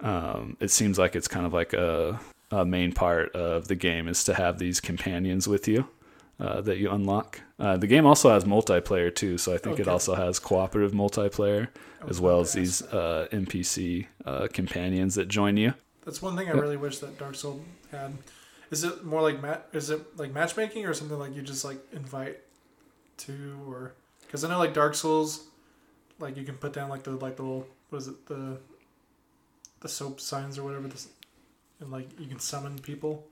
um, 0.00 0.56
it 0.60 0.70
seems 0.70 0.98
like 0.98 1.16
it's 1.16 1.28
kind 1.28 1.46
of 1.46 1.52
like 1.52 1.72
a, 1.72 2.20
a 2.50 2.64
main 2.64 2.92
part 2.92 3.34
of 3.34 3.68
the 3.68 3.74
game 3.74 4.08
is 4.08 4.24
to 4.24 4.34
have 4.34 4.58
these 4.58 4.80
companions 4.80 5.48
with 5.48 5.66
you 5.66 5.88
uh, 6.38 6.60
that 6.62 6.78
you 6.78 6.90
unlock. 6.90 7.40
Uh, 7.58 7.76
the 7.76 7.86
game 7.86 8.06
also 8.06 8.30
has 8.30 8.44
multiplayer 8.44 9.14
too, 9.14 9.38
so 9.38 9.54
I 9.54 9.58
think 9.58 9.78
it 9.78 9.88
also 9.88 10.14
has 10.14 10.38
cooperative 10.38 10.92
multiplayer 10.92 11.68
as 12.08 12.20
well 12.20 12.40
as 12.40 12.54
these 12.54 12.82
uh, 12.82 13.28
NPC 13.30 14.06
uh, 14.24 14.48
companions 14.52 15.14
that 15.16 15.28
join 15.28 15.56
you. 15.56 15.74
That's 16.04 16.22
one 16.22 16.36
thing 16.36 16.48
I 16.48 16.52
really 16.52 16.78
wish 16.78 16.98
that 16.98 17.18
Dark 17.18 17.34
Souls 17.34 17.60
had. 17.90 18.14
Is 18.70 18.84
it 18.84 19.04
more 19.04 19.20
like 19.22 19.42
mat? 19.42 19.68
Is 19.72 19.90
it 19.90 20.16
like 20.18 20.32
matchmaking 20.32 20.86
or 20.86 20.94
something 20.94 21.18
like 21.18 21.34
you 21.34 21.42
just 21.42 21.64
like 21.64 21.78
invite 21.92 22.38
to 23.18 23.60
or? 23.68 23.94
Because 24.22 24.44
I 24.44 24.48
know 24.48 24.58
like 24.58 24.74
Dark 24.74 24.94
Souls, 24.94 25.44
like 26.20 26.36
you 26.36 26.44
can 26.44 26.54
put 26.56 26.72
down 26.72 26.88
like 26.88 27.02
the 27.02 27.10
like 27.12 27.36
the 27.36 27.42
little 27.42 27.66
what 27.88 27.98
is 27.98 28.08
it 28.08 28.26
the 28.26 28.58
the 29.80 29.88
soap 29.88 30.20
signs 30.20 30.58
or 30.58 30.62
whatever 30.62 30.86
this, 30.88 31.08
and 31.80 31.90
like 31.90 32.08
you 32.20 32.26
can 32.26 32.38
summon 32.38 32.78
people. 32.78 33.26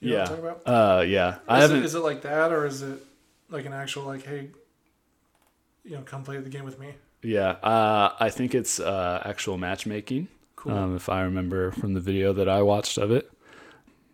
You 0.00 0.10
know 0.10 0.16
Yeah. 0.16 0.20
what 0.22 0.30
I'm 0.30 0.36
talking 0.36 0.50
about? 0.64 0.98
Uh, 0.98 1.02
yeah, 1.02 1.38
I 1.48 1.56
Is 1.58 1.62
haven't. 1.62 1.78
it, 1.78 1.84
is 1.84 1.94
it 1.94 2.00
like 2.00 2.22
that 2.22 2.52
or 2.52 2.66
is 2.66 2.82
it 2.82 2.98
like 3.50 3.66
an 3.66 3.72
actual 3.72 4.04
like 4.04 4.24
hey, 4.24 4.48
you 5.84 5.92
know, 5.92 6.02
come 6.02 6.24
play 6.24 6.38
the 6.38 6.48
game 6.50 6.64
with 6.64 6.78
me? 6.80 6.94
Yeah, 7.22 7.50
uh, 7.62 8.14
I 8.18 8.30
think 8.30 8.54
it's 8.54 8.80
uh, 8.80 9.22
actual 9.24 9.58
matchmaking. 9.58 10.28
Cool. 10.56 10.72
Um, 10.72 10.96
if 10.96 11.08
I 11.08 11.22
remember 11.22 11.70
from 11.70 11.94
the 11.94 12.00
video 12.00 12.32
that 12.32 12.48
I 12.48 12.62
watched 12.62 12.98
of 12.98 13.10
it. 13.10 13.30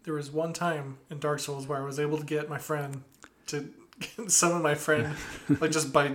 There 0.06 0.14
was 0.14 0.30
one 0.30 0.52
time 0.54 0.96
in 1.10 1.18
Dark 1.18 1.40
Souls 1.40 1.66
where 1.66 1.78
I 1.78 1.84
was 1.84 2.00
able 2.00 2.16
to 2.16 2.24
get 2.24 2.48
my 2.48 2.58
friend 2.58 3.02
to 3.48 3.68
summon 4.28 4.62
my 4.62 4.74
friend, 4.74 5.14
like 5.60 5.72
just 5.72 5.92
by 5.92 6.14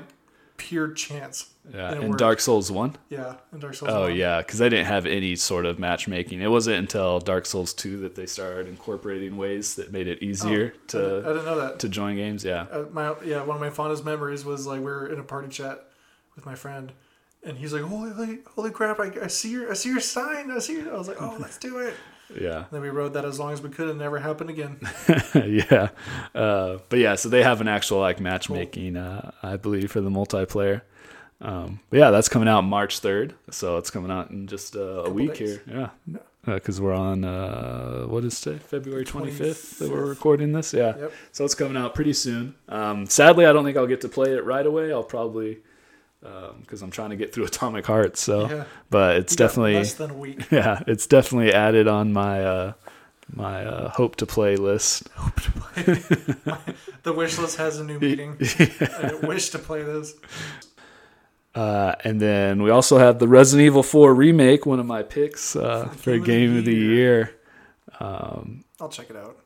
pure 0.57 0.91
chance. 0.93 1.49
Yeah, 1.73 1.93
in 1.93 2.07
worked. 2.07 2.18
Dark 2.19 2.39
Souls 2.39 2.72
One. 2.72 2.95
Yeah, 3.09 3.35
in 3.53 3.59
Dark 3.59 3.73
Souls. 3.76 3.91
Oh 3.93 4.03
1. 4.03 4.15
yeah, 4.15 4.39
because 4.41 4.59
they 4.59 4.69
didn't 4.69 4.85
have 4.88 5.05
any 5.05 5.35
sort 5.35 5.65
of 5.65 5.77
matchmaking. 5.77 6.41
It 6.41 6.47
wasn't 6.49 6.77
until 6.77 7.19
Dark 7.19 7.45
Souls 7.45 7.73
Two 7.73 7.97
that 7.99 8.15
they 8.15 8.26
started 8.26 8.68
incorporating 8.68 9.35
ways 9.38 9.76
that 9.76 9.91
made 9.91 10.07
it 10.07 10.23
easier 10.23 10.73
I, 10.73 10.88
didn't, 10.88 11.26
I 11.26 11.27
didn't 11.30 11.45
know 11.45 11.59
that. 11.59 11.80
to 11.80 11.89
join 11.89 12.15
games. 12.15 12.43
Yeah, 12.45 12.68
Uh, 12.72 12.85
my 12.91 13.13
yeah, 13.26 13.43
one 13.43 13.57
of 13.57 13.61
my 13.61 13.69
fondest 13.69 14.05
memories 14.05 14.45
was 14.45 14.65
like 14.65 14.80
we 14.80 14.85
were 14.85 15.07
in 15.07 15.19
a 15.19 15.23
party 15.23 15.49
chat 15.49 15.85
with 16.35 16.45
my 16.45 16.55
friend, 16.55 16.93
and 17.43 17.57
he's 17.57 17.73
like, 17.73 17.84
"Holy, 17.84 18.11
holy, 18.11 18.39
holy 18.55 18.72
crap! 18.72 19.01
I, 19.01 19.11
I 19.23 19.27
see 19.27 19.51
your, 19.51 19.69
I 19.69 19.73
see 19.73 19.89
your 19.89 19.99
sign. 19.99 20.49
I 20.49 20.59
see." 20.59 20.77
Your, 20.80 20.93
I 20.95 20.97
was 20.97 21.09
like, 21.09 21.22
"Oh, 21.22 21.35
let's 21.39 21.57
do 21.57 21.80
it." 21.80 21.93
Yeah, 22.40 22.66
then 22.72 22.82
we 22.82 22.90
rode 22.90 23.14
that 23.14 23.26
as 23.26 23.40
long 23.40 23.52
as 23.53 23.62
we 23.62 23.70
could, 23.70 23.90
and 23.90 23.99
never 23.99 24.20
happened 24.20 24.49
again. 24.49 24.80
yeah. 25.36 25.90
Uh, 26.36 26.78
but 26.90 26.99
yeah, 26.99 27.16
so 27.16 27.30
they 27.30 27.44
have 27.44 27.62
an 27.62 27.68
actual 27.68 27.99
like 27.99 28.20
matchmaking, 28.20 28.98
uh, 28.98 29.32
I 29.44 29.58
believe, 29.58 29.91
for 29.91 30.02
the 30.02 30.10
multiplayer. 30.10 30.82
Um, 31.41 31.80
but 31.90 31.98
yeah, 31.98 32.12
that's 32.12 32.30
coming 32.30 32.48
out 32.48 32.62
March 32.62 32.99
third, 32.99 33.34
so 33.49 33.78
it's 33.78 33.90
coming 33.90 34.12
out 34.12 34.30
in 34.30 34.48
just 34.48 34.76
uh, 34.76 34.80
a 34.80 34.95
Couple 34.98 35.14
week 35.14 35.34
days. 35.38 35.60
here. 35.66 35.90
Yeah, 36.08 36.18
because 36.45 36.80
we're 36.80 36.94
on 36.94 37.24
uh, 37.24 38.03
what 38.03 38.24
is 38.24 38.40
today? 38.40 38.60
February 38.60 39.06
twenty 39.06 39.32
fifth 39.32 39.80
that 39.80 39.90
we're 39.90 40.06
recording 40.06 40.52
this. 40.52 40.74
Yeah, 40.74 40.95
Yep. 40.98 41.12
so 41.32 41.45
it's 41.45 41.56
coming 41.56 41.78
out 41.78 41.95
pretty 41.95 42.14
soon. 42.14 42.53
Um, 42.70 43.08
sadly, 43.08 43.45
I 43.48 43.53
don't 43.53 43.64
think 43.66 43.76
I'll 43.78 43.88
get 43.88 44.02
to 44.02 44.10
play 44.10 44.34
it 44.36 44.45
right 44.45 44.66
away. 44.66 44.94
I'll 44.94 45.03
probably 45.03 45.60
because 46.22 46.81
I'm 46.81 46.91
trying 46.91 47.10
to 47.11 47.15
get 47.15 47.34
through 47.34 47.45
Atomic 47.52 47.85
Heart. 47.85 48.18
So, 48.18 48.48
Yeah. 48.49 48.64
but 48.89 49.18
it's 49.18 49.34
You 49.34 49.38
definitely 49.38 49.73
less 49.76 49.93
than 49.95 50.11
a 50.11 50.14
week. 50.15 50.45
yeah, 50.52 50.81
it's 50.88 51.07
definitely 51.07 51.53
added 51.53 51.88
on 51.88 52.14
my 52.14 52.43
uh, 52.43 52.73
my 53.34 53.65
uh, 53.65 53.89
hope 53.89 54.15
to 54.18 54.26
play 54.26 54.56
list. 54.56 55.07
The 57.03 57.14
wish 57.14 57.39
list 57.39 57.57
has 57.57 57.80
a 57.80 57.84
new 57.84 57.99
meeting. 57.99 58.38
I 58.39 59.15
wish 59.23 59.49
to 59.49 59.57
play 59.60 59.81
this. 59.81 60.14
Uh, 61.56 61.95
and 62.03 62.22
then 62.22 62.61
we 62.61 62.69
also 62.69 62.99
have 62.99 63.18
the 63.18 63.27
Resident 63.27 63.65
Evil 63.65 63.81
4 63.81 64.14
remake, 64.14 64.68
one 64.68 64.80
of 64.80 64.85
my 64.85 65.02
picks 65.02 65.56
uh, 65.56 65.88
for 65.98 66.19
Game 66.19 66.57
of 66.57 66.65
the 66.65 66.76
Year. 66.76 67.34
I'll 67.99 68.89
check 68.91 69.10
it 69.10 69.15
out. 69.15 69.38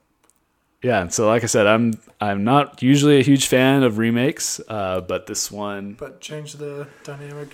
Yeah, 0.86 1.02
and 1.02 1.12
so 1.12 1.28
like 1.28 1.44
I 1.44 1.48
said, 1.48 1.66
I'm 1.66 1.94
I'm 2.22 2.44
not 2.44 2.84
usually 2.84 3.18
a 3.20 3.24
huge 3.24 3.48
fan 3.48 3.82
of 3.82 3.98
remakes, 3.98 4.62
uh, 4.68 5.02
but 5.02 5.26
this 5.26 5.52
one, 5.52 5.94
But 5.94 6.22
change 6.22 6.54
the 6.54 6.88
dynamic 7.04 7.50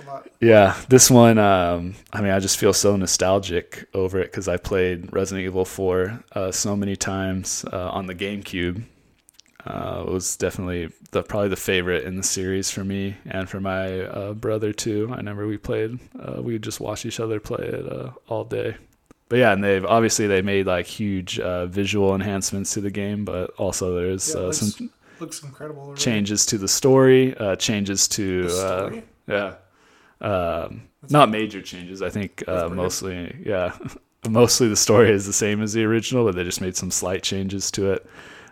a 0.00 0.02
lot. 0.10 0.28
yeah, 0.40 0.74
this 0.88 1.10
one, 1.10 1.36
um, 1.38 1.94
I 2.12 2.22
mean, 2.22 2.30
I 2.30 2.40
just 2.40 2.56
feel 2.56 2.72
so 2.72 2.96
nostalgic 2.96 3.86
over 3.92 4.18
it 4.18 4.30
because 4.30 4.48
I 4.48 4.56
played 4.56 5.12
Resident 5.12 5.44
Evil 5.44 5.66
4 5.66 6.24
uh, 6.32 6.50
so 6.52 6.74
many 6.74 6.96
times 6.96 7.66
uh, 7.70 7.90
on 7.90 8.06
the 8.06 8.14
GameCube. 8.14 8.82
Uh, 9.66 10.04
it 10.06 10.10
was 10.10 10.36
definitely 10.36 10.90
the 11.10 11.22
probably 11.22 11.48
the 11.50 11.56
favorite 11.56 12.04
in 12.04 12.16
the 12.16 12.22
series 12.22 12.70
for 12.70 12.84
me 12.84 13.16
and 13.26 13.48
for 13.48 13.60
my 13.60 14.00
uh, 14.00 14.32
brother 14.32 14.72
too. 14.72 15.08
I 15.12 15.16
remember 15.16 15.46
we 15.46 15.58
played, 15.58 15.98
uh, 16.18 16.40
we 16.42 16.54
would 16.54 16.62
just 16.62 16.80
watch 16.80 17.04
each 17.04 17.20
other 17.20 17.40
play 17.40 17.66
it 17.66 17.92
uh, 17.92 18.10
all 18.28 18.44
day. 18.44 18.76
But 19.34 19.40
yeah, 19.40 19.52
and 19.52 19.64
they've 19.64 19.84
obviously 19.84 20.28
they 20.28 20.42
made 20.42 20.64
like 20.68 20.86
huge 20.86 21.40
uh, 21.40 21.66
visual 21.66 22.14
enhancements 22.14 22.72
to 22.74 22.80
the 22.80 22.92
game, 22.92 23.24
but 23.24 23.50
also 23.58 23.96
there's 23.96 24.32
Yeah, 24.32 24.42
uh, 24.42 24.44
looks, 24.44 24.58
some 24.58 24.90
looks 25.18 25.42
incredible. 25.42 25.82
already. 25.82 26.00
changes 26.00 26.46
to 26.46 26.56
the 26.56 26.68
story, 26.68 27.36
uh, 27.36 27.56
changes 27.56 28.06
to 28.10 28.44
The 28.44 28.48
story? 28.50 29.02
Uh, 29.28 29.56
yeah, 30.22 30.66
um, 30.68 30.82
not 31.10 31.30
major 31.30 31.60
changes. 31.62 32.00
I 32.00 32.10
think 32.10 32.44
uh, 32.46 32.68
mostly 32.68 33.34
yeah, 33.44 33.76
mostly 34.30 34.68
the 34.68 34.76
story 34.76 35.10
is 35.10 35.26
the 35.26 35.32
same 35.32 35.62
as 35.62 35.72
the 35.72 35.82
original, 35.82 36.24
but 36.26 36.36
they 36.36 36.44
just 36.44 36.60
made 36.60 36.76
some 36.76 36.92
slight 36.92 37.24
changes 37.24 37.72
to 37.72 37.90
it. 37.90 38.06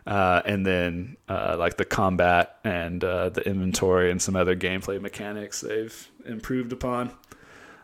Uh, 0.04 0.42
and 0.44 0.66
then 0.66 1.16
uh, 1.28 1.54
like 1.60 1.76
the 1.76 1.84
combat 1.84 2.56
and 2.64 3.04
uh, 3.04 3.28
the 3.28 3.42
inventory 3.42 4.10
and 4.10 4.20
some 4.20 4.34
other 4.34 4.56
gameplay 4.56 5.00
mechanics 5.00 5.60
they've 5.60 6.10
improved 6.26 6.72
upon. 6.72 7.12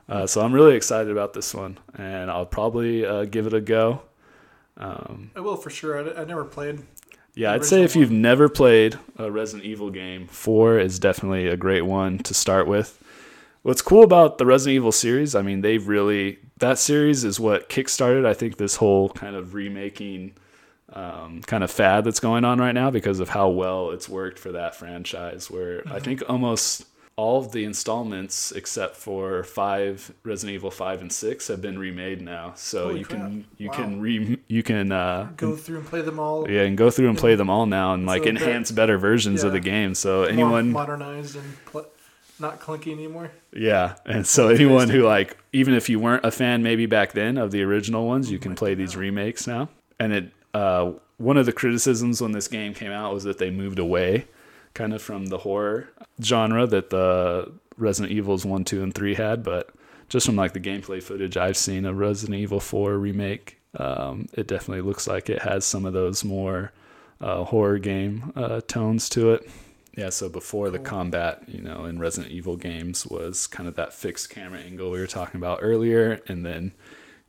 Uh, 0.09 0.27
so 0.27 0.41
I'm 0.41 0.53
really 0.53 0.75
excited 0.75 1.11
about 1.13 1.35
this 1.35 1.55
one, 1.55 1.79
and 1.97 2.31
I'll 2.31 2.47
probably 2.47 3.05
uh, 3.05 3.25
give 3.25 3.47
it 3.47 3.53
a 3.53 3.61
go. 3.61 4.03
Um, 4.77 5.31
I 5.37 5.41
will 5.41 5.57
for 5.57 5.71
sure. 5.71 5.99
I, 5.99 6.23
I 6.23 6.25
never 6.25 6.45
played. 6.45 6.81
yeah, 7.35 7.53
I'd 7.53 7.65
say 7.65 7.83
if 7.83 7.91
original 7.91 8.03
you've 8.03 8.11
never 8.13 8.49
played 8.49 8.99
a 9.17 9.31
Resident 9.31 9.67
Evil 9.67 9.91
game, 9.91 10.27
4 10.29 10.79
is 10.79 10.99
definitely 10.99 11.47
a 11.49 11.57
great 11.57 11.83
one 11.83 12.19
to 12.21 12.33
start 12.33 12.67
with. 12.67 13.03
What's 13.63 13.83
cool 13.83 14.03
about 14.03 14.39
the 14.39 14.47
Resident 14.47 14.77
Evil 14.77 14.93
series, 14.93 15.35
I 15.35 15.43
mean, 15.43 15.61
they've 15.61 15.87
really, 15.87 16.39
that 16.59 16.79
series 16.79 17.25
is 17.25 17.39
what 17.39 17.69
kickstarted, 17.69 18.25
I 18.25 18.33
think, 18.33 18.57
this 18.57 18.77
whole 18.77 19.11
kind 19.11 19.37
of 19.37 19.53
remaking 19.53 20.35
um, 20.93 21.43
kind 21.43 21.63
of 21.63 21.71
fad 21.71 22.05
that's 22.05 22.21
going 22.21 22.45
on 22.45 22.59
right 22.59 22.73
now 22.73 22.91
because 22.91 23.21
of 23.21 23.29
how 23.29 23.49
well 23.49 23.91
it's 23.91 24.09
worked 24.09 24.39
for 24.39 24.53
that 24.53 24.75
franchise. 24.75 25.51
Where 25.51 25.81
Mm-hmm. 25.81 25.93
I 25.93 25.99
think 26.01 26.23
almost 26.29 26.87
all 27.19 27.41
of 27.41 27.51
the 27.51 27.65
installments, 27.65 28.53
except 28.53 28.95
for 28.95 29.43
five, 29.43 30.13
Resident 30.23 30.55
Evil 30.55 30.71
5 30.71 31.01
and 31.01 31.13
6, 31.13 31.49
have 31.49 31.61
been 31.61 31.77
remade 31.77 32.23
now. 32.23 32.53
So 32.55 32.85
Holy 32.85 33.01
you 33.01 33.05
can, 33.05 33.45
you 33.59 33.69
Wow. 33.71 33.75
can, 33.75 34.01
re, 34.01 34.39
you 34.47 34.63
can, 34.63 34.93
uh, 34.93 35.29
Go 35.37 35.57
through 35.57 35.79
and 35.79 35.87
play 35.87 36.01
them 36.03 36.21
all. 36.21 36.49
yeah, 36.49 36.63
and 36.63 36.79
go 36.79 36.91
through 36.91 37.09
and 37.09 37.19
play 37.19 37.35
them 37.35 37.51
all 37.51 37.67
now 37.67 37.93
and 37.93 38.07
like 38.07 38.23
So 38.23 38.29
enhance 38.31 38.71
better 38.71 38.99
versions 38.99 39.43
of 39.43 39.51
the 39.51 39.59
game. 39.59 39.97
So 39.97 40.21
More 40.21 40.29
anyone, 40.29 40.71
modernized 40.71 41.35
and 41.35 41.65
pl- 41.67 41.87
not 42.39 42.61
clunky 42.61 42.93
anymore. 42.93 43.33
yeah, 43.53 43.97
and 44.07 44.25
so 44.25 44.47
anyone 44.49 44.89
who 44.89 45.03
like, 45.03 45.37
even 45.53 45.75
if 45.75 45.89
you 45.89 45.99
weren't 45.99 46.25
a 46.25 46.31
fan 46.31 46.63
maybe 46.63 46.87
back 46.87 47.15
then 47.15 47.37
of 47.37 47.51
the 47.51 47.63
original 47.65 48.07
ones, 48.07 48.31
you 48.31 48.39
can 48.39 48.55
play 48.55 48.75
these 48.75 48.95
remakes 48.97 49.45
now. 49.45 49.69
And 49.99 50.13
it, 50.13 50.31
uh, 50.55 50.93
one 51.17 51.37
of 51.37 51.47
the 51.47 51.53
criticisms 51.53 52.21
when 52.23 52.31
this 52.31 52.47
game 52.47 52.75
came 52.75 52.93
out 52.93 53.13
was 53.13 53.25
that 53.25 53.39
they 53.39 53.51
moved 53.51 53.81
away, 53.81 54.27
kind 54.75 54.93
of 54.93 55.03
from 55.03 55.27
the 55.27 55.39
horror 55.39 55.89
genre 56.23 56.67
that 56.67 56.91
the 56.91 57.53
Resident 57.77 58.13
Evils 58.13 58.45
one, 58.45 58.65
two, 58.65 58.83
and 58.83 58.95
three 58.95 59.15
had, 59.15 59.43
but 59.43 59.71
just 60.09 60.27
from 60.27 60.37
like 60.37 60.53
the 60.53 60.61
gameplay 60.61 61.03
footage 61.03 61.37
I've 61.37 61.57
seen 61.57 61.85
of 61.85 61.99
Resident 61.99 62.39
Evil 62.39 62.61
4 62.61 62.97
remake, 62.97 63.59
um, 63.77 64.27
it 64.33 64.47
definitely 64.47 64.81
looks 64.81 65.07
like 65.07 65.29
it 65.29 65.43
has 65.43 65.65
some 65.65 65.85
of 65.85 65.93
those 65.93 66.25
more 66.25 66.73
uh, 67.21 67.45
horror 67.45 67.79
game 67.79 68.33
uh, 68.35 68.61
tones 68.67 69.09
to 69.11 69.33
it. 69.33 69.49
Yeah, 69.97 70.11
so 70.11 70.29
before 70.29 70.71
the 70.71 70.79
combat, 70.79 71.43
you 71.49 71.61
know, 71.61 71.85
in 71.85 71.99
Resident 71.99 72.33
Evil 72.33 72.57
games 72.57 73.05
was 73.05 73.49
kind 73.49 73.69
of 73.69 73.75
that 73.75 73.93
fixed 73.93 74.31
camera 74.31 74.61
angle 74.61 74.93
we 74.93 75.01
were 75.01 75.09
talking 75.09 75.39
about 75.39 75.59
earlier, 75.61 76.21
and 76.29 76.47
then 76.47 76.73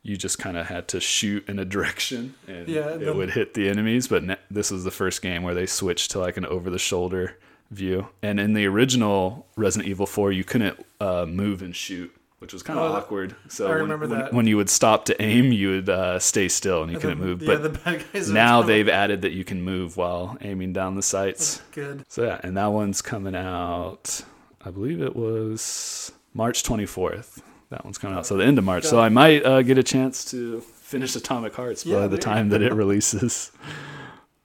you 0.02 0.16
just 0.16 0.38
kind 0.38 0.56
of 0.56 0.66
had 0.66 0.88
to 0.88 1.00
shoot 1.00 1.48
in 1.48 1.58
a 1.58 1.64
direction 1.64 2.34
and 2.48 2.68
Yeah, 2.68 2.88
it 2.90 2.98
the- 3.00 3.12
would 3.14 3.30
hit 3.30 3.54
the 3.54 3.68
enemies. 3.68 4.08
But 4.08 4.24
ne- 4.24 4.36
this 4.50 4.70
was 4.70 4.84
the 4.84 4.90
first 4.90 5.20
game 5.22 5.42
where 5.42 5.54
they 5.54 5.66
switched 5.66 6.10
to 6.12 6.18
like 6.18 6.36
an 6.36 6.46
over 6.46 6.70
the 6.70 6.78
shoulder 6.78 7.36
view. 7.70 8.08
And 8.22 8.40
in 8.40 8.54
the 8.54 8.66
original 8.66 9.46
Resident 9.56 9.88
Evil 9.88 10.06
4, 10.06 10.32
you 10.32 10.42
couldn't 10.44 10.84
uh, 11.00 11.24
move 11.26 11.62
and 11.62 11.76
shoot, 11.76 12.12
which 12.40 12.52
was 12.52 12.62
kind 12.64 12.78
of 12.78 12.90
Oh, 12.90 12.94
awkward. 12.96 13.36
So 13.48 13.68
I 13.68 13.72
remember 13.72 14.08
when, 14.08 14.18
that. 14.18 14.32
when 14.32 14.46
you 14.46 14.56
would 14.56 14.70
stop 14.70 15.04
to 15.04 15.22
aim, 15.22 15.52
you 15.52 15.68
would 15.70 15.88
uh, 15.88 16.18
stay 16.18 16.48
still 16.48 16.82
and 16.82 16.90
you 16.90 16.98
couldn't 16.98 17.20
The- 17.20 17.26
move. 17.26 17.42
Yeah, 17.42 17.54
But 17.56 17.62
the 17.62 17.68
bad 17.78 18.04
guys. 18.12 18.30
now 18.30 18.62
they've 18.62 18.88
added 18.88 19.22
that 19.22 19.32
you 19.32 19.44
can 19.44 19.62
move 19.62 19.96
while 19.96 20.36
aiming 20.40 20.72
down 20.72 20.96
the 20.96 21.02
sights. 21.02 21.60
good. 21.72 22.04
So 22.08 22.24
yeah, 22.24 22.40
and 22.42 22.56
that 22.56 22.66
one's 22.72 23.02
coming 23.02 23.34
out. 23.36 24.22
I 24.64 24.70
believe 24.70 25.00
it 25.00 25.14
was 25.14 26.10
March 26.34 26.62
24th. 26.64 27.40
That 27.70 27.84
one's 27.84 27.98
coming 27.98 28.16
out, 28.16 28.26
so 28.26 28.36
the 28.36 28.44
end 28.44 28.58
of 28.58 28.64
March. 28.64 28.84
So 28.84 28.98
I 29.00 29.08
might 29.08 29.44
uh, 29.44 29.62
get 29.62 29.78
a 29.78 29.82
chance 29.82 30.24
to 30.32 30.60
finish 30.60 31.14
Atomic 31.14 31.54
Hearts 31.54 31.84
by 31.84 31.90
Yeah, 31.92 32.06
the 32.08 32.18
time 32.18 32.48
that 32.50 32.62
it 32.62 32.72
releases. 32.74 33.52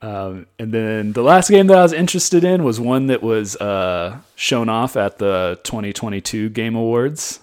Um, 0.02 0.46
and 0.58 0.72
then 0.72 1.12
the 1.12 1.22
last 1.22 1.50
game 1.50 1.66
that 1.68 1.78
I 1.78 1.82
was 1.82 1.92
interested 1.92 2.44
in 2.44 2.62
was 2.62 2.78
one 2.78 3.06
that 3.08 3.22
was 3.22 3.56
uh, 3.56 4.18
shown 4.36 4.68
off 4.68 4.96
at 4.96 5.18
the 5.18 5.58
2022 5.64 6.50
Game 6.50 6.76
Awards. 6.76 7.40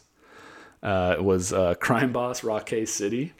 Uh, 0.82 1.16
it 1.18 1.24
was 1.24 1.52
uh, 1.52 1.74
Crime 1.76 2.14
Boss 2.14 2.44
Rockay 2.44 2.86
City, 2.86 3.34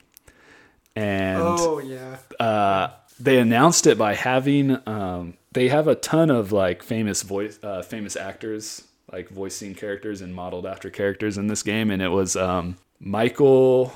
and 0.96 1.42
Oh 1.42 1.80
yeah. 1.80 2.18
uh, 2.40 2.90
they 3.20 3.38
announced 3.40 3.86
it 3.88 3.98
by 3.98 4.16
having 4.16 4.78
um, 4.88 5.36
they 5.52 5.70
have 5.70 5.88
a 5.88 5.96
ton 5.96 6.30
of 6.30 6.52
like 6.52 6.82
famous 6.84 7.22
voice 7.22 7.60
uh, 7.64 7.82
famous 7.84 8.16
actors 8.16 8.88
like 9.14 9.30
voicing 9.30 9.74
characters 9.76 10.22
and 10.22 10.36
modeled 10.36 10.66
after 10.66 10.90
characters 10.90 11.38
in 11.38 11.48
this 11.48 11.64
game 11.64 11.92
and 11.92 12.02
it 12.02 12.10
was 12.10 12.36
um, 12.36 12.76
michael 13.00 13.94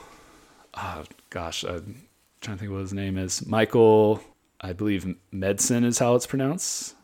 oh, 0.75 1.03
gosh 1.29 1.63
i'm 1.65 2.03
trying 2.39 2.55
to 2.55 2.61
think 2.61 2.71
what 2.71 2.79
his 2.81 2.93
name 2.93 3.17
is 3.17 3.45
michael 3.45 4.21
i 4.61 4.71
believe 4.71 5.15
medicine 5.31 5.83
is 5.83 5.99
how 5.99 6.15
it's 6.15 6.27
pronounced 6.27 6.95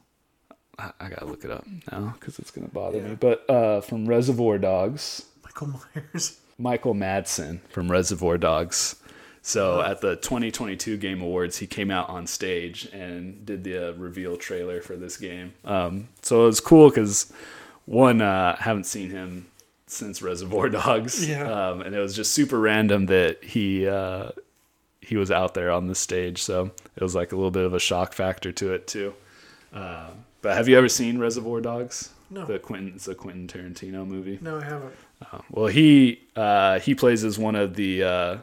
i, 0.80 0.91
I 0.99 1.10
gotta 1.10 1.26
look 1.26 1.44
it 1.44 1.52
up 1.52 1.65
now 1.91 2.15
because 2.19 2.40
it's 2.40 2.52
gonna 2.52 2.69
bother 2.69 3.02
me 3.02 3.15
but 3.15 3.49
uh, 3.49 3.81
from 3.81 4.06
reservoir 4.07 4.57
dogs 4.57 5.26
Michael 5.44 5.81
Myers. 5.95 6.40
Michael 6.57 6.94
Madsen 6.94 7.60
from 7.69 7.91
Reservoir 7.91 8.38
Dogs. 8.38 8.95
So 9.41 9.81
at 9.81 9.99
the 9.99 10.15
2022 10.15 10.98
Game 10.98 11.22
Awards, 11.22 11.57
he 11.57 11.68
came 11.68 11.91
out 11.91 12.07
on 12.10 12.27
stage 12.27 12.88
and 12.94 13.45
did 13.45 13.64
the 13.64 13.90
uh, 13.90 13.94
reveal 13.94 14.38
trailer 14.38 14.81
for 14.81 14.95
this 14.95 15.18
game. 15.18 15.53
Um, 15.65 16.07
so 16.22 16.44
it 16.44 16.45
was 16.45 16.60
cool 16.61 16.90
because 16.90 17.31
one, 17.85 18.22
uh, 18.22 18.55
haven't 18.57 18.85
seen 18.85 19.10
him 19.10 19.47
since 19.88 20.22
Reservoir 20.22 20.69
Dogs, 20.69 21.27
Yeah. 21.27 21.69
um, 21.69 21.81
and 21.81 21.93
it 21.95 21.99
was 21.99 22.15
just 22.15 22.31
super 22.34 22.60
random 22.60 23.07
that 23.07 23.43
he 23.43 23.88
uh, 23.88 24.30
he 25.01 25.18
was 25.18 25.30
out 25.31 25.53
there 25.53 25.72
on 25.72 25.88
the 25.88 25.95
stage. 25.95 26.41
So 26.41 26.72
it 26.95 27.03
was 27.03 27.14
like 27.15 27.31
a 27.31 27.35
little 27.35 27.51
bit 27.51 27.65
of 27.65 27.73
a 27.73 27.80
shock 27.80 28.14
factor 28.14 28.51
to 28.53 28.73
it 28.73 28.88
too. 28.88 29.14
Uh, 29.73 30.10
but 30.41 30.55
have 30.55 30.68
you 30.68 30.77
ever 30.77 30.89
seen 30.89 31.19
Reservoir 31.19 31.61
Dogs? 31.61 32.10
No. 32.30 32.45
The 32.45 32.57
Quentin, 32.57 32.93
it's 32.95 33.07
a 33.07 33.14
Quentin 33.15 33.47
Tarantino 33.47 34.07
movie. 34.07 34.39
No, 34.41 34.57
I 34.60 34.64
haven't. 34.64 34.93
Well, 35.51 35.68
he 35.68 36.22
uh, 36.35 36.80
he 36.80 36.95
plays 36.95 37.23
as 37.23 37.38
one 37.39 37.55
of 37.55 37.76
the. 37.76 38.03
Uh, 38.03 38.38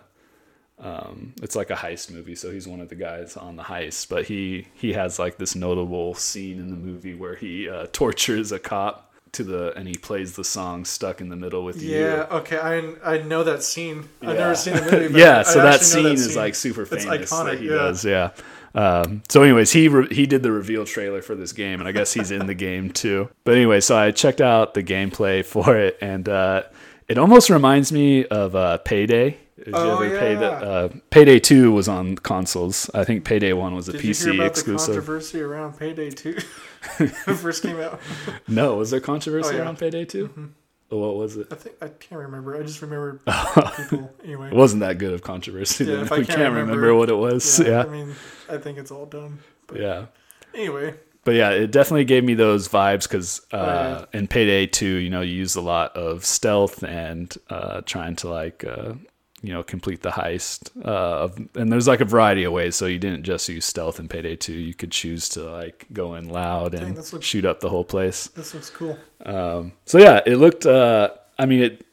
um, 0.79 1.35
it's 1.43 1.55
like 1.57 1.69
a 1.71 1.75
heist 1.75 2.11
movie, 2.11 2.35
so 2.35 2.51
he's 2.51 2.67
one 2.67 2.81
of 2.81 2.89
the 2.89 2.95
guys 2.95 3.37
on 3.37 3.57
the 3.57 3.63
heist. 3.65 4.09
But 4.09 4.25
he 4.27 4.67
he 4.75 4.93
has 4.95 5.19
like 5.19 5.37
this 5.37 5.55
notable 5.55 6.15
scene 6.15 6.59
in 6.59 6.71
the 6.71 6.77
movie 6.77 7.15
where 7.15 7.35
he 7.35 7.69
uh, 7.69 7.87
tortures 7.93 8.51
a 8.53 8.59
cop 8.59 9.10
to 9.33 9.45
the 9.45 9.73
and 9.77 9.87
he 9.87 9.95
plays 9.95 10.35
the 10.35 10.45
song 10.45 10.85
"Stuck 10.85 11.21
in 11.21 11.29
the 11.29 11.37
Middle 11.37 11.65
with 11.65 11.83
You." 11.83 11.99
Yeah. 12.01 12.27
Okay. 12.31 12.59
I 12.59 12.95
I 13.05 13.19
know 13.23 13.45
that 13.45 13.63
scene. 13.63 14.09
I've 14.23 14.37
never 14.37 14.55
seen 14.55 14.75
the 14.75 14.83
movie. 14.83 15.09
But 15.09 15.19
yeah, 15.19 15.43
so 15.43 15.59
that 15.59 15.75
actually 15.81 16.03
know 16.03 16.09
scene 16.17 16.27
is 16.27 16.37
like 16.37 16.55
super 16.55 16.83
It's 16.83 17.05
famous 17.05 17.33
iconic, 17.33 17.45
that 17.45 17.59
he 17.61 17.67
yeah. 17.67 17.75
does. 17.75 18.05
Yeah. 18.05 18.31
Um, 18.75 19.23
so, 19.29 19.43
anyways, 19.43 19.73
he 19.73 19.89
re- 19.89 20.15
he 20.15 20.27
did 20.27 20.43
the 20.43 20.53
reveal 20.53 20.85
trailer 20.85 21.23
for 21.23 21.35
this 21.35 21.53
game, 21.53 21.81
and 21.81 21.89
I 21.89 21.93
guess 21.93 22.13
he's 22.13 22.31
in 22.31 22.47
the 22.47 22.55
game 22.55 22.91
too. 22.91 23.29
But 23.45 23.57
anyway, 23.57 23.81
so 23.81 23.97
I 23.97 24.11
checked 24.13 24.41
out 24.41 24.75
the 24.75 24.83
gameplay 24.83 25.45
for 25.45 25.77
it, 25.77 25.99
and 26.01 26.29
uh, 26.29 26.63
it 27.09 27.19
almost 27.19 27.51
reminds 27.51 27.93
me 27.93 28.25
of 28.27 28.55
uh, 28.55 28.79
Payday. 28.79 29.39
Did 29.65 29.75
Oh, 29.75 30.01
you 30.01 30.07
ever 30.07 30.19
pay 30.19 30.35
the 30.35 30.41
yeah. 30.41 30.49
uh, 30.49 30.89
Payday 31.11 31.39
Two 31.41 31.73
was 31.73 31.89
on 31.89 32.17
consoles. 32.17 32.91
I 32.95 33.05
think 33.05 33.25
Payday 33.25 33.53
One 33.53 33.75
was 33.75 33.89
a 33.89 33.93
Did 33.93 34.05
you 34.05 34.11
PC 34.13 34.33
hear 34.33 34.43
about 34.43 34.55
the 34.55 34.63
controversy 34.77 35.41
around 35.41 35.79
Payday 35.79 36.11
2 36.11 36.33
when 36.97 37.09
it 37.09 37.13
first 37.37 37.63
came 37.63 37.79
out? 37.81 38.01
No, 38.49 38.77
was 38.77 38.91
there 38.91 39.01
controversy 39.01 39.55
Oh, 39.55 39.57
yeah. 39.59 39.63
around 39.65 39.79
Payday 39.79 40.05
2 40.07 40.29
Mhm. 40.29 40.49
What 40.89 41.15
was 41.17 41.37
it? 41.37 41.47
I 41.53 41.55
think 41.55 41.77
I 41.81 41.87
can't 41.89 42.21
remember. 42.23 42.57
I 42.57 42.63
just 42.63 42.83
remember 42.83 43.21
people 43.77 44.13
anyway. 44.25 44.49
It 44.49 44.55
wasn't 44.55 44.81
that 44.81 44.99
good 44.99 45.13
of 45.15 45.23
controversy. 45.23 45.85
Yeah, 45.85 45.97
then. 45.97 46.05
if 46.07 46.11
I 46.13 46.19
we 46.19 46.25
can't 46.25 46.39
can't 46.39 46.53
remember, 46.55 46.73
remember- 46.81 46.95
what 46.97 47.11
it 47.11 47.15
was. 47.15 47.61
yeah, 47.61 47.69
Yeah, 47.69 47.83
I 47.83 47.87
mean, 47.87 48.15
I 48.49 48.57
think 48.57 48.77
it's 48.79 48.91
all 48.91 49.07
done. 49.07 49.39
But 49.69 49.79
yeah. 49.81 50.07
anyway, 50.53 50.95
But 51.23 51.35
yeah, 51.37 51.51
it 51.51 51.71
definitely 51.71 52.07
gave 52.07 52.25
me 52.25 52.35
those 52.35 52.67
vibes 52.69 53.03
because 53.05 53.41
uh, 53.53 54.05
Oh, 54.05 54.19
in 54.19 54.27
Payday 54.27 54.67
2, 54.67 54.85
you 54.87 55.11
know, 55.11 55.21
you 55.21 55.35
use 55.35 55.55
a 55.55 55.61
lot 55.61 55.95
of 55.97 56.25
stealth 56.25 56.83
and 56.83 57.33
uh, 57.51 57.83
trying 57.83 58.17
to 58.17 58.29
like, 58.29 58.65
uh, 58.65 58.95
you 59.43 59.53
know, 59.53 59.63
complete 59.63 60.03
the 60.03 60.11
heist. 60.11 60.71
Uh, 60.85 61.29
and 61.55 61.73
there's 61.73 61.89
like 61.89 62.01
a 62.01 62.05
variety 62.05 62.45
of 62.45 62.53
ways. 62.53 62.77
So 62.77 62.87
you 62.87 62.99
didn't 62.99 63.23
just 63.25 63.49
use 63.49 63.65
stealth 63.65 63.99
in 63.99 64.07
Payday 64.09 64.37
2. 64.37 64.53
You 64.53 64.75
could 64.75 64.91
choose 64.91 65.29
to 65.31 65.43
like 65.51 65.87
go 65.93 66.15
in 66.15 66.29
loud 66.29 66.75
and 66.75 66.97
this 66.97 67.13
looks- 67.13 67.25
shoot 67.27 67.45
up 67.45 67.61
the 67.61 67.69
whole 67.71 67.85
place. 67.85 68.27
this 68.29 68.53
looks 68.55 68.71
cool. 68.71 68.99
Um, 69.25 69.73
so 69.87 69.99
yeah, 69.99 70.21
it 70.27 70.37
looked. 70.37 70.67
Uh, 70.67 71.11
I 71.39 71.47
mean, 71.47 71.63
it 71.63 71.87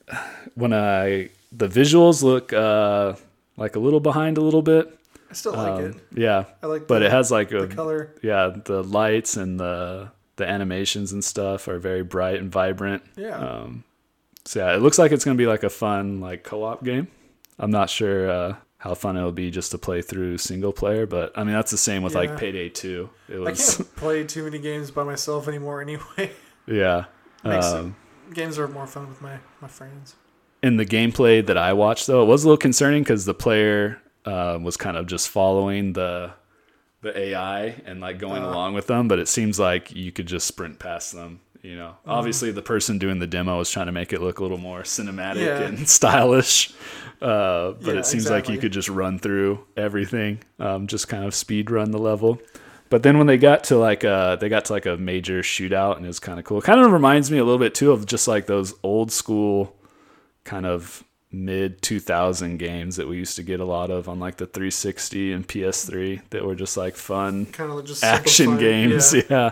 when 0.55 0.73
I 0.73 1.29
the 1.51 1.67
visuals 1.67 2.21
look 2.23 2.51
uh, 2.53 3.13
like 3.55 3.75
a 3.75 3.79
little 3.79 3.99
behind 4.01 4.37
a 4.37 4.41
little 4.41 4.61
bit. 4.61 4.93
I 5.29 5.33
still 5.33 5.53
like 5.53 5.71
Um, 5.71 5.83
it. 5.85 5.95
Yeah, 6.15 6.45
I 6.63 6.67
like, 6.67 6.87
but 6.87 6.99
the, 6.99 7.05
it 7.07 7.11
has 7.11 7.31
like 7.31 7.49
the 7.49 7.63
a 7.63 7.67
color. 7.67 8.13
yeah 8.21 8.55
the 8.63 8.81
lights 8.83 9.35
and 9.37 9.59
the 9.59 10.09
the 10.37 10.47
animations 10.47 11.11
and 11.13 11.23
stuff 11.23 11.67
are 11.67 11.79
very 11.79 12.03
bright 12.03 12.39
and 12.39 12.51
vibrant. 12.51 13.03
Yeah, 13.17 13.37
Um, 13.37 13.83
so 14.45 14.59
yeah, 14.65 14.75
it 14.75 14.81
looks 14.81 14.97
like 14.99 15.11
it's 15.11 15.25
gonna 15.25 15.35
be 15.37 15.47
like 15.47 15.63
a 15.63 15.69
fun 15.69 16.21
like 16.21 16.43
co-op 16.43 16.83
game. 16.83 17.07
I'm 17.59 17.71
not 17.71 17.89
sure 17.89 18.29
uh, 18.29 18.55
how 18.77 18.93
fun 18.93 19.17
it'll 19.17 19.31
be 19.31 19.49
just 19.51 19.71
to 19.71 19.77
play 19.77 20.01
through 20.01 20.37
single 20.37 20.71
player, 20.73 21.05
but 21.07 21.31
I 21.35 21.43
mean 21.43 21.53
that's 21.53 21.71
the 21.71 21.77
same 21.77 22.03
with 22.03 22.13
Yeah. 22.13 22.19
like 22.19 22.37
Payday 22.37 22.69
2. 22.69 23.09
It 23.29 23.35
I 23.35 23.39
was 23.39 23.77
can't 23.77 23.95
play 23.95 24.23
too 24.23 24.43
many 24.43 24.59
games 24.59 24.91
by 24.91 25.03
myself 25.03 25.47
anymore. 25.47 25.81
Anyway, 25.81 26.31
yeah. 26.67 27.05
Um, 27.43 27.95
games 28.33 28.59
are 28.59 28.67
more 28.67 28.87
fun 28.87 29.07
with 29.07 29.21
my 29.21 29.39
my 29.61 29.67
friends. 29.67 30.15
in 30.61 30.77
the 30.77 30.85
gameplay 30.85 31.45
that 31.45 31.57
I 31.57 31.73
watched, 31.73 32.07
though, 32.07 32.21
it 32.23 32.25
was 32.25 32.43
a 32.43 32.47
little 32.47 32.57
concerning 32.57 33.03
because 33.03 33.25
the 33.25 33.33
player 33.33 34.01
uh, 34.25 34.59
was 34.61 34.75
kind 34.77 34.97
of 34.97 35.07
just 35.07 35.29
following 35.29 35.93
the 35.93 36.31
the 37.01 37.17
AI 37.17 37.81
and 37.85 38.01
like 38.01 38.17
going 38.19 38.43
Uh. 38.43 38.49
along 38.49 38.73
with 38.73 38.87
them. 38.87 39.07
But 39.07 39.19
it 39.19 39.27
seems 39.27 39.59
like 39.59 39.95
you 39.95 40.11
could 40.11 40.25
just 40.27 40.45
sprint 40.47 40.77
past 40.79 41.13
them. 41.13 41.39
You 41.63 41.75
know, 41.75 41.87
Mm-hmm. 42.01 42.09
obviously 42.11 42.51
the 42.51 42.61
person 42.61 42.97
doing 42.99 43.19
the 43.19 43.27
demo 43.27 43.59
is 43.59 43.69
trying 43.69 43.87
to 43.87 43.91
make 43.91 44.13
it 44.13 44.21
look 44.21 44.39
a 44.39 44.41
little 44.43 44.57
more 44.57 44.81
cinematic 44.83 45.45
Yeah. 45.45 45.61
and 45.61 45.87
stylish. 45.99 46.71
Uh, 47.21 47.71
but 47.71 47.93
Yeah, 47.93 47.99
it 47.99 48.05
seems 48.05 48.29
like 48.29 48.47
you 48.49 48.57
could 48.57 48.71
just 48.71 48.89
run 48.89 49.17
through 49.19 49.65
everything, 49.75 50.39
um, 50.59 50.87
just 50.87 51.07
kind 51.07 51.25
of 51.25 51.33
speed 51.33 51.71
run 51.71 51.91
the 51.91 51.97
level. 51.97 52.39
But 52.89 53.03
then 53.03 53.17
when 53.17 53.27
they 53.27 53.37
got 53.37 53.65
to 53.65 53.77
like 53.77 54.05
uh 54.05 54.37
they 54.37 54.47
got 54.49 54.65
to 54.65 54.73
like 54.73 54.85
a 54.85 54.95
major 54.95 55.41
shootout 55.41 55.97
and 55.97 56.05
it 56.05 56.07
was 56.07 56.19
kind 56.19 56.39
of 56.39 56.45
cool. 56.45 56.61
Kind 56.61 56.79
of 56.79 56.91
reminds 56.91 57.29
me 57.29 57.37
a 57.37 57.43
little 57.43 57.59
bit 57.59 57.75
too 57.75 57.91
of 57.91 58.05
just 58.05 58.27
like 58.29 58.45
those 58.45 58.73
old 58.81 59.11
school 59.11 59.75
kind 60.45 60.65
of 60.65 61.03
mid 61.29 61.81
2000 61.81 62.57
games 62.57 62.95
that 62.95 63.05
we 63.09 63.17
used 63.17 63.35
to 63.35 63.43
get 63.43 63.59
a 63.59 63.65
lot 63.65 63.91
of 63.91 64.07
on 64.07 64.17
like 64.21 64.37
the 64.37 64.45
360 64.45 65.33
and 65.33 65.45
PS3 65.45 66.21
that 66.29 66.45
were 66.45 66.55
just 66.55 66.77
like 66.77 66.95
fun 66.95 67.47
Kind 67.47 67.69
of 67.71 67.83
just 67.83 68.03
action 68.05 68.57
games. 68.57 69.13
Yeah. 69.13 69.23
Yeah. 69.29 69.51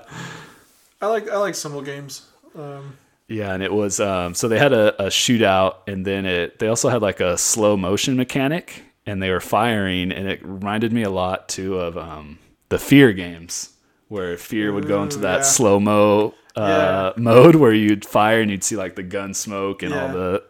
I 1.01 1.07
like 1.07 1.29
I 1.29 1.37
like 1.37 1.55
simple 1.55 1.81
games. 1.81 2.27
Um, 2.55 2.97
Yeah, 3.27 3.53
and 3.53 3.61
it 3.63 3.71
was 3.73 3.99
um 3.99 4.33
so 4.33 4.47
they 4.47 4.59
had 4.59 4.73
a, 4.73 4.99
a 5.03 5.07
shootout 5.07 5.75
and 5.87 6.05
then 6.05 6.25
it 6.25 6.59
they 6.59 6.67
also 6.67 6.89
had 6.89 7.01
like 7.01 7.19
a 7.19 7.37
slow 7.37 7.75
motion 7.77 8.15
mechanic 8.15 8.83
and 9.05 9.21
they 9.21 9.29
were 9.29 9.39
firing 9.41 10.11
and 10.11 10.27
it 10.27 10.43
reminded 10.45 10.91
me 10.93 11.03
a 11.03 11.09
lot 11.09 11.49
too 11.49 11.79
of 11.79 11.97
um 11.97 12.39
the 12.69 12.77
fear 12.79 13.13
games 13.13 13.71
where 14.07 14.37
fear 14.37 14.71
would 14.73 14.87
go 14.87 15.03
into 15.03 15.17
that 15.19 15.37
yeah. 15.37 15.41
slow 15.41 15.79
mo 15.79 16.33
uh 16.55 17.11
mode 17.17 17.55
where 17.55 17.73
you'd 17.73 18.05
fire 18.05 18.41
and 18.41 18.49
you'd 18.51 18.63
see 18.63 18.75
like 18.77 18.95
the 18.95 19.03
gun 19.03 19.33
smoke 19.33 19.83
and 19.83 19.93
all 19.93 20.09
the 20.09 20.43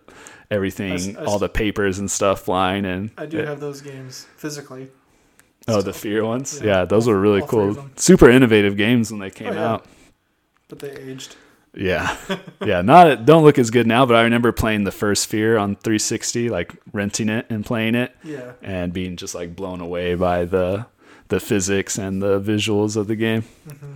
everything 0.52 1.18
I 1.18 1.22
I 1.22 1.26
all 1.26 1.40
the 1.40 1.50
papers 1.50 1.98
and 2.00 2.10
stuff 2.12 2.42
flying 2.42 2.86
and 2.86 3.10
I 3.18 3.26
do 3.26 3.40
it- 3.40 3.48
have 3.48 3.60
those 3.60 3.82
games 3.82 4.28
physically. 4.38 4.90
Oh, 5.68 5.82
the 5.82 5.94
fear 5.94 6.24
ones. 6.24 6.60
Yeah. 6.62 6.68
Yeah, 6.82 6.86
those 6.86 7.08
were 7.08 7.20
really 7.20 7.42
All 7.42 7.48
cool. 7.48 7.90
Super 7.96 8.30
innovative 8.30 8.78
games 8.78 9.10
when 9.10 9.20
they 9.20 9.32
came 9.32 9.48
Oh, 9.48 9.54
yeah. 9.54 9.72
out. 9.72 9.86
But 10.68 10.80
they 10.80 10.92
aged. 10.92 11.36
Yeah, 11.74 12.16
yeah. 12.66 12.82
Not 12.82 13.26
don't 13.26 13.44
look 13.44 13.60
as 13.60 13.70
good 13.70 13.86
now, 13.88 14.06
but 14.06 14.16
I 14.16 14.22
remember 14.24 14.52
playing 14.52 14.86
the 14.86 14.92
first 14.92 15.28
Fear 15.28 15.58
on 15.58 15.76
360, 15.76 16.50
like 16.50 16.74
renting 16.94 17.30
it 17.30 17.46
and 17.50 17.66
playing 17.66 17.96
it, 17.96 18.16
Yeah, 18.24 18.54
and 18.62 18.94
being 18.94 19.18
just 19.18 19.36
like 19.36 19.56
blown 19.56 19.82
away 19.82 20.16
by 20.16 20.46
the 20.46 20.86
the 21.28 21.40
physics 21.40 21.98
and 21.98 22.22
the 22.22 22.40
visuals 22.40 22.96
of 22.96 23.08
the 23.08 23.16
game. 23.16 23.44
Mm-hmm. 23.68 23.94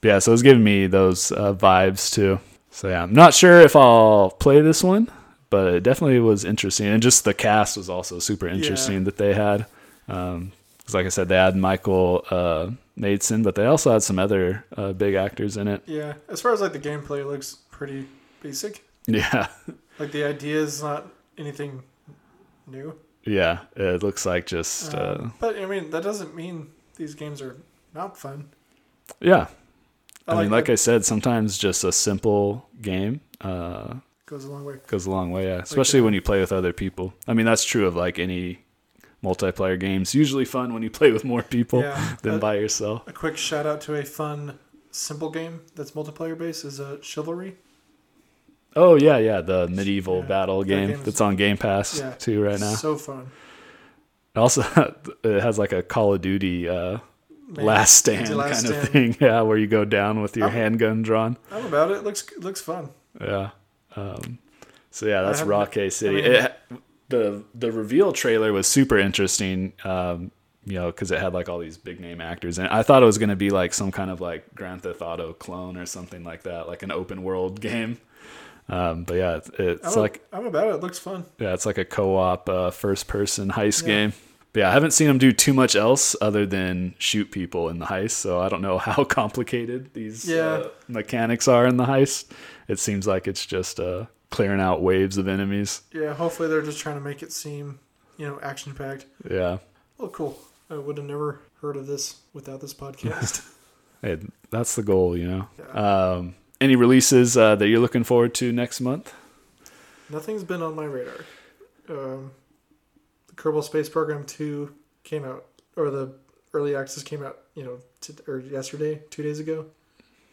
But 0.00 0.08
yeah, 0.08 0.18
so 0.18 0.30
it 0.30 0.34
was 0.34 0.42
giving 0.42 0.64
me 0.64 0.86
those 0.86 1.30
uh, 1.30 1.52
vibes 1.54 2.12
too. 2.12 2.40
So 2.70 2.88
yeah, 2.88 3.02
I'm 3.02 3.12
not 3.12 3.34
sure 3.34 3.60
if 3.60 3.76
I'll 3.76 4.30
play 4.30 4.60
this 4.60 4.82
one, 4.82 5.10
but 5.50 5.74
it 5.74 5.82
definitely 5.82 6.20
was 6.20 6.44
interesting, 6.44 6.86
and 6.86 7.02
just 7.02 7.24
the 7.24 7.34
cast 7.34 7.76
was 7.76 7.90
also 7.90 8.18
super 8.18 8.48
interesting 8.48 9.04
that 9.04 9.16
they 9.18 9.34
had. 9.34 9.66
Um 10.08 10.52
'cause 10.90 10.94
like 10.94 11.06
I 11.06 11.10
said, 11.10 11.28
they 11.28 11.36
had 11.36 11.56
Michael 11.56 12.24
uh, 12.30 12.70
Madsen, 12.98 13.42
but 13.42 13.54
they 13.54 13.64
also 13.66 13.92
had 13.92 14.02
some 14.02 14.18
other 14.18 14.64
uh, 14.76 14.92
big 14.92 15.14
actors 15.14 15.56
in 15.56 15.68
it. 15.68 15.82
yeah. 15.86 16.14
As 16.28 16.40
far 16.40 16.52
as 16.52 16.60
like 16.60 16.72
the 16.72 16.78
gameplay, 16.80 17.20
it 17.20 17.26
looks 17.26 17.58
pretty 17.70 18.06
basic. 18.42 18.84
Yeah, 19.06 19.46
Like 19.98 20.12
the 20.12 20.24
idea 20.24 20.56
is 20.60 20.82
not 20.82 21.06
anything 21.38 21.82
new. 22.66 22.94
yeah. 23.24 23.60
It 23.76 24.02
looks 24.02 24.24
like 24.26 24.46
just 24.46 24.94
uh, 24.94 25.16
Um, 25.20 25.32
but 25.40 25.56
I 25.58 25.66
mean, 25.66 25.90
that 25.90 26.02
doesn't 26.02 26.34
mean 26.34 26.68
these 26.96 27.14
games 27.14 27.40
are 27.42 27.56
not 27.94 28.16
fun. 28.18 28.48
yeah. 29.20 29.46
I, 30.28 30.42
mean, 30.42 30.50
like 30.50 30.68
I 30.70 30.76
said, 30.76 31.04
sometimes 31.04 31.58
just 31.58 31.82
a 31.82 31.90
simple 31.90 32.68
game 32.80 33.20
uh, 33.40 33.94
goes 34.26 34.44
a 34.44 34.50
long 34.50 34.64
way. 34.64 34.76
goes 34.86 35.06
a 35.06 35.10
long 35.10 35.32
way. 35.32 35.46
Yeah, 35.46 35.58
especially 35.58 36.00
uh, 36.00 36.04
when 36.04 36.14
you 36.14 36.22
play 36.22 36.38
with 36.40 36.52
other 36.52 36.72
people. 36.72 37.14
I 37.26 37.34
mean, 37.34 37.46
that's 37.46 37.64
true 37.64 37.86
of 37.86 37.96
like 37.96 38.18
any 38.20 38.60
multiplayer 39.22 39.78
games. 39.78 40.14
Usually 40.14 40.44
fun 40.44 40.72
when 40.72 40.82
you 40.82 40.90
play 40.90 41.12
with 41.12 41.24
more 41.24 41.42
people 41.42 41.80
Yeah. 41.80 42.16
than 42.22 42.34
Uh, 42.34 42.38
by 42.38 42.54
yourself. 42.56 43.06
A 43.06 43.12
quick 43.12 43.36
shout 43.36 43.66
out 43.66 43.80
to 43.82 43.94
a 43.94 44.04
fun, 44.04 44.58
simple 44.90 45.30
game 45.30 45.60
that's 45.74 45.92
multiplayer 45.92 46.36
based 46.38 46.64
is 46.64 46.80
uh, 46.80 46.98
Chivalry. 47.02 47.56
Oh 48.76 48.94
yeah, 48.94 49.18
yeah. 49.18 49.40
The 49.40 49.68
medieval 49.68 50.18
Yeah, 50.20 50.26
battle 50.26 50.60
that 50.60 50.68
game 50.68 50.88
game 50.90 51.02
that's 51.02 51.20
on 51.20 51.36
Game 51.36 51.56
Pass 51.56 51.98
Yeah. 51.98 52.12
too 52.12 52.42
right 52.42 52.60
now. 52.60 52.74
So 52.74 52.96
fun. 52.96 53.30
Also, 54.36 54.62
it 55.24 55.42
has 55.42 55.58
like 55.58 55.72
a 55.72 55.82
Call 55.82 56.14
of 56.14 56.20
Duty 56.20 56.68
uh, 56.68 56.98
Man, 57.48 57.66
last 57.66 57.94
stand 57.96 58.34
last 58.36 58.62
kind 58.62 58.74
of 58.76 58.86
stand. 58.88 58.88
thing. 58.92 59.16
Yeah, 59.26 59.42
where 59.42 59.58
you 59.58 59.66
go 59.66 59.84
down 59.84 60.22
with 60.22 60.36
your 60.36 60.46
I'm- 60.46 60.54
handgun 60.54 61.02
drawn. 61.02 61.36
I'm 61.50 61.66
about 61.66 61.90
it. 61.90 62.04
Looks 62.04 62.24
looks 62.38 62.60
fun. 62.60 62.90
Yeah. 63.20 63.50
Um, 63.96 64.38
so 64.92 65.06
yeah, 65.06 65.22
that's 65.22 65.42
Rockay 65.42 65.90
City. 65.90 66.18
I 66.18 66.22
mean- 66.22 66.32
it, 66.44 66.62
the 67.10 67.44
the 67.54 67.70
reveal 67.70 68.12
trailer 68.12 68.52
was 68.52 68.66
super 68.66 68.98
interesting. 68.98 69.74
Um, 69.84 70.30
you 70.66 70.74
know, 70.74 70.86
because 70.90 71.10
it 71.10 71.18
had 71.18 71.32
like 71.32 71.48
all 71.48 71.58
these 71.58 71.76
big 71.78 72.00
name 72.00 72.20
actors, 72.20 72.58
and 72.58 72.68
I 72.68 72.82
thought 72.82 73.02
it 73.02 73.06
was 73.06 73.16
going 73.18 73.30
to 73.30 73.36
be 73.36 73.48
like 73.50 73.72
some 73.74 73.90
kind 73.90 74.10
of 74.10 74.20
like 74.20 74.54
Grand 74.54 74.82
Theft 74.82 75.00
Auto 75.00 75.32
clone 75.32 75.76
or 75.76 75.86
something 75.86 76.22
like 76.22 76.42
that, 76.42 76.68
like 76.68 76.82
an 76.82 76.90
open 76.90 77.22
world 77.22 77.60
game. 77.70 77.98
Um, 78.68 79.04
but 79.04 79.14
yeah, 79.14 79.36
it's, 79.36 79.50
it's 79.58 79.96
I'm, 79.96 80.02
like 80.02 80.26
I'm 80.32 80.46
about 80.46 80.68
it. 80.68 80.74
It 80.74 80.80
looks 80.80 80.98
fun. 80.98 81.24
yeah, 81.38 81.54
it's 81.54 81.66
like 81.66 81.78
a 81.78 81.84
co-op 81.84 82.48
uh, 82.48 82.70
first-person 82.70 83.50
heist 83.50 83.82
Yeah. 83.82 83.88
game. 83.88 84.12
But 84.52 84.60
yeah, 84.60 84.68
I 84.68 84.72
haven't 84.72 84.90
seen 84.92 85.06
them 85.08 85.18
do 85.18 85.32
too 85.32 85.54
much 85.54 85.74
else 85.76 86.14
other 86.20 86.44
than 86.44 86.94
shoot 86.98 87.30
people 87.30 87.68
in 87.68 87.78
the 87.78 87.86
heist. 87.86 88.12
So 88.12 88.38
I 88.40 88.48
don't 88.48 88.62
know 88.62 88.78
how 88.88 89.02
complicated 89.04 89.94
these 89.94 90.28
Yeah. 90.28 90.44
uh, 90.46 90.68
mechanics 90.88 91.48
are 91.48 91.66
in 91.66 91.78
the 91.78 91.86
heist. 91.86 92.30
It 92.68 92.78
seems 92.78 93.06
like 93.06 93.26
it's 93.26 93.46
just 93.46 93.80
uh, 93.80 94.06
clearing 94.30 94.60
out 94.60 94.82
waves 94.82 95.16
of 95.18 95.28
enemies. 95.28 95.82
Yeah. 95.92 96.14
Hopefully 96.14 96.48
they're 96.48 96.62
just 96.62 96.78
trying 96.78 96.96
to 96.96 97.00
make 97.00 97.22
it 97.22 97.32
seem, 97.32 97.78
you 98.16 98.26
know, 98.26 98.38
action 98.42 98.74
packed. 98.74 99.06
Yeah, 99.28 99.58
Oh, 99.98 100.08
cool. 100.08 100.38
I 100.70 100.76
would 100.78 100.96
have 100.96 101.06
never 101.06 101.40
heard 101.60 101.76
of 101.76 101.86
this 101.86 102.20
without 102.32 102.60
this 102.60 102.72
podcast. 102.72 103.46
hey, 104.02 104.18
that's 104.50 104.76
the 104.76 104.82
goal, 104.82 105.16
you 105.16 105.28
know. 105.28 105.48
Yeah. 105.58 106.12
Um, 106.14 106.34
any 106.60 106.76
releases 106.76 107.36
uh, 107.36 107.56
that 107.56 107.68
you're 107.68 107.80
looking 107.80 108.04
forward 108.04 108.34
to 108.36 108.52
next 108.52 108.80
month? 108.80 109.12
Nothing's 110.08 110.44
been 110.44 110.62
on 110.62 110.74
my 110.74 110.84
radar. 110.84 111.24
Um, 111.88 112.30
the 113.26 113.34
Kerbal 113.34 113.62
Space 113.64 113.88
Program 113.88 114.24
2 114.24 114.74
came 115.04 115.24
out, 115.24 115.44
or 115.76 115.90
the 115.90 116.12
early 116.52 116.74
access 116.74 117.02
came 117.02 117.22
out, 117.22 117.38
you 117.54 117.62
know, 117.62 117.78
t- 118.00 118.14
or 118.26 118.38
yesterday, 118.38 119.02
two 119.10 119.22
days 119.22 119.38
ago. 119.40 119.66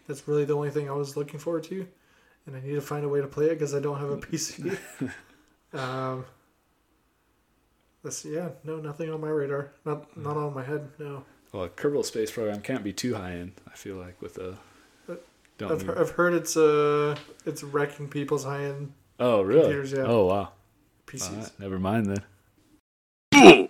That's 0.08 0.28
really 0.28 0.46
the 0.46 0.56
only 0.56 0.70
thing 0.70 0.90
I 0.90 0.94
was 0.94 1.18
looking 1.18 1.40
forward 1.40 1.64
to 1.66 1.88
and 2.48 2.56
I 2.56 2.62
need 2.62 2.74
to 2.74 2.82
find 2.82 3.06
a 3.06 3.10
way 3.10 3.22
to 3.22 3.28
play 3.28 3.48
it 3.48 3.56
because 3.56 3.76
I 3.76 3.80
don't 3.80 4.00
have 4.00 4.10
a 4.10 4.18
PC. 4.18 4.78
um, 5.74 6.26
that's 8.04 8.26
yeah, 8.26 8.50
no, 8.64 8.78
nothing 8.78 9.12
on 9.12 9.22
my 9.22 9.28
radar. 9.28 9.74
Not 9.86 10.10
mm. 10.16 10.24
not 10.24 10.38
on 10.38 10.54
my 10.56 10.64
head. 10.64 10.90
No. 10.98 11.24
Well, 11.52 11.66
a 11.66 11.70
Kerbal 11.70 12.04
Space 12.04 12.32
Program 12.32 12.62
can't 12.62 12.84
be 12.84 12.94
too 12.94 13.16
high 13.16 13.34
end. 13.34 13.54
I 13.72 13.76
feel 13.76 13.98
like 13.98 14.22
with 14.22 14.38
a. 14.38 14.52
Uh, 14.52 15.16
don't 15.58 15.72
I've, 15.72 15.82
heard, 15.82 15.98
I've 15.98 16.12
heard 16.12 16.34
it's 16.34 16.56
uh 16.56 17.16
it's 17.46 17.64
wrecking 17.64 18.08
people's 18.10 18.44
high 18.44 18.66
end. 18.66 18.94
Oh 19.20 19.42
really? 19.42 19.62
Computers, 19.62 19.92
yeah. 19.92 20.04
Oh 20.06 20.26
wow. 20.26 20.52
PCs. 21.08 21.52
Never 21.60 21.80
mind 21.80 22.18
then. 23.32 23.70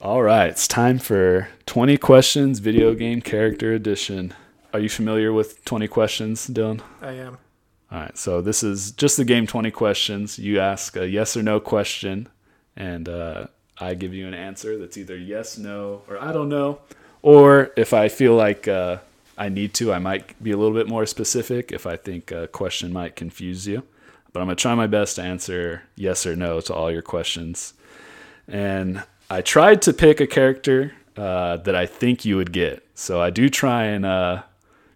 All 0.00 0.22
right, 0.22 0.50
it's 0.50 0.68
time 0.68 0.98
for 0.98 1.48
20 1.64 1.96
questions 1.96 2.58
video 2.58 2.94
game 2.94 3.22
character 3.22 3.72
edition. 3.72 4.34
Are 4.74 4.80
you 4.80 4.88
familiar 4.88 5.32
with 5.32 5.64
20 5.64 5.86
questions, 5.86 6.48
Dillon? 6.48 6.82
I 7.00 7.12
am. 7.12 7.38
All 7.92 8.00
right, 8.00 8.18
so 8.18 8.40
this 8.40 8.64
is 8.64 8.90
just 8.90 9.16
the 9.16 9.24
game 9.24 9.46
20 9.46 9.70
questions. 9.70 10.36
You 10.36 10.58
ask 10.58 10.96
a 10.96 11.08
yes 11.08 11.36
or 11.36 11.44
no 11.44 11.60
question, 11.60 12.28
and 12.74 13.08
uh, 13.08 13.46
I 13.78 13.94
give 13.94 14.12
you 14.12 14.26
an 14.26 14.34
answer 14.34 14.76
that's 14.76 14.96
either 14.96 15.16
yes, 15.16 15.56
no, 15.56 16.02
or 16.08 16.20
I 16.20 16.32
don't 16.32 16.48
know. 16.48 16.80
Or 17.22 17.70
if 17.76 17.94
I 17.94 18.08
feel 18.08 18.34
like 18.34 18.66
uh, 18.66 18.98
I 19.38 19.48
need 19.48 19.74
to, 19.74 19.92
I 19.92 20.00
might 20.00 20.42
be 20.42 20.50
a 20.50 20.56
little 20.56 20.74
bit 20.74 20.88
more 20.88 21.06
specific 21.06 21.70
if 21.70 21.86
I 21.86 21.94
think 21.96 22.32
a 22.32 22.48
question 22.48 22.92
might 22.92 23.14
confuse 23.14 23.68
you. 23.68 23.84
But 24.32 24.40
I'm 24.40 24.46
going 24.46 24.56
to 24.56 24.60
try 24.60 24.74
my 24.74 24.88
best 24.88 25.14
to 25.16 25.22
answer 25.22 25.84
yes 25.94 26.26
or 26.26 26.34
no 26.34 26.60
to 26.62 26.74
all 26.74 26.90
your 26.90 27.00
questions. 27.00 27.74
And 28.48 29.04
I 29.30 29.40
tried 29.40 29.82
to 29.82 29.92
pick 29.92 30.20
a 30.20 30.26
character 30.26 30.94
uh, 31.16 31.58
that 31.58 31.76
I 31.76 31.86
think 31.86 32.24
you 32.24 32.36
would 32.38 32.52
get. 32.52 32.84
So 32.96 33.22
I 33.22 33.30
do 33.30 33.48
try 33.48 33.84
and, 33.84 34.04
uh, 34.04 34.42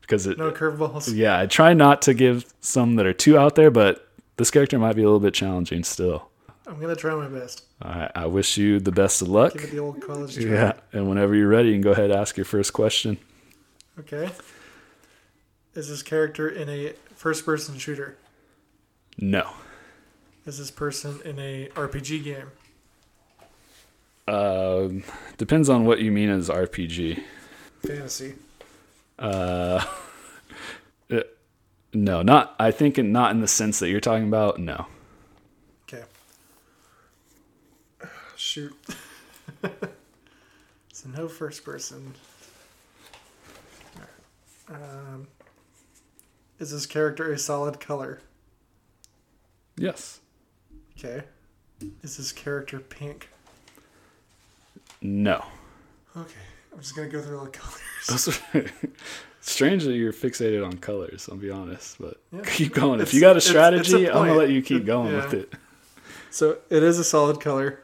because 0.08 0.26
it, 0.26 0.38
No 0.38 0.50
curveballs. 0.50 1.14
yeah, 1.14 1.38
I 1.38 1.46
try 1.46 1.74
not 1.74 2.00
to 2.02 2.14
give 2.14 2.46
some 2.60 2.96
that 2.96 3.04
are 3.04 3.12
too 3.12 3.36
out 3.36 3.54
there, 3.54 3.70
but 3.70 4.08
this 4.38 4.50
character 4.50 4.78
might 4.78 4.96
be 4.96 5.02
a 5.02 5.04
little 5.04 5.20
bit 5.20 5.34
challenging 5.34 5.84
still. 5.84 6.30
I'm 6.66 6.80
gonna 6.80 6.96
try 6.96 7.14
my 7.14 7.28
best. 7.28 7.64
Right, 7.84 8.10
I 8.14 8.26
wish 8.26 8.56
you 8.56 8.80
the 8.80 8.92
best 8.92 9.22
of 9.22 9.28
luck. 9.28 9.52
Give 9.52 9.64
it 9.64 9.70
the 9.70 9.78
old 9.78 10.00
college 10.00 10.34
try. 10.34 10.44
Yeah, 10.44 10.72
and 10.92 11.08
whenever 11.08 11.34
you're 11.34 11.48
ready, 11.48 11.68
you 11.68 11.74
can 11.74 11.82
go 11.82 11.92
ahead 11.92 12.10
and 12.10 12.14
ask 12.14 12.36
your 12.36 12.44
first 12.46 12.72
question. 12.72 13.18
Okay. 13.98 14.30
Is 15.74 15.88
this 15.88 16.02
character 16.02 16.48
in 16.48 16.68
a 16.68 16.94
first-person 17.14 17.78
shooter? 17.78 18.16
No. 19.18 19.50
Is 20.46 20.58
this 20.58 20.70
person 20.70 21.20
in 21.24 21.38
a 21.38 21.68
RPG 21.74 22.24
game? 22.24 22.50
Um, 24.26 25.04
depends 25.36 25.68
on 25.68 25.84
what 25.84 26.00
you 26.00 26.10
mean 26.10 26.30
as 26.30 26.48
RPG. 26.48 27.22
Fantasy. 27.86 28.34
Uh, 29.18 29.84
no, 31.92 32.22
not. 32.22 32.54
I 32.58 32.70
think 32.70 32.98
not 32.98 33.30
in 33.32 33.40
the 33.40 33.48
sense 33.48 33.78
that 33.80 33.88
you're 33.88 34.00
talking 34.00 34.28
about. 34.28 34.58
No. 34.58 34.86
Okay. 35.84 36.04
Shoot. 38.36 38.76
so 40.92 41.08
no 41.16 41.28
first 41.28 41.64
person. 41.64 42.14
Um, 44.70 45.28
is 46.58 46.72
this 46.72 46.86
character 46.86 47.32
a 47.32 47.38
solid 47.38 47.80
color? 47.80 48.20
Yes. 49.76 50.20
Okay. 50.98 51.22
Is 52.02 52.16
this 52.16 52.32
character 52.32 52.80
pink? 52.80 53.28
No. 55.00 55.44
Okay. 56.16 56.47
I'm 56.72 56.78
just 56.80 56.94
gonna 56.96 57.08
go 57.08 57.20
through 57.22 57.38
all 57.38 57.44
the 57.44 57.50
colors. 57.50 58.40
Strange 59.40 59.84
that 59.84 59.92
you're 59.94 60.12
fixated 60.12 60.64
on 60.66 60.76
colors. 60.78 61.28
I'll 61.30 61.36
be 61.38 61.50
honest, 61.50 61.98
but 62.00 62.20
Yeah. 62.32 62.40
keep 62.46 62.74
going. 62.74 63.00
If 63.00 63.14
you 63.14 63.20
got 63.20 63.36
a 63.36 63.38
it's- 63.38 63.46
it's 63.46 63.46
a 63.46 63.50
strategy, 63.50 64.08
I'm 64.10 64.26
gonna 64.26 64.34
let 64.34 64.50
you 64.50 64.62
keep 64.62 64.84
going 64.84 65.12
Yeah. 65.12 65.24
with 65.24 65.34
it. 65.34 65.54
So 66.30 66.58
it 66.70 66.82
is 66.82 66.98
a 66.98 67.04
solid 67.04 67.40
color. 67.40 67.80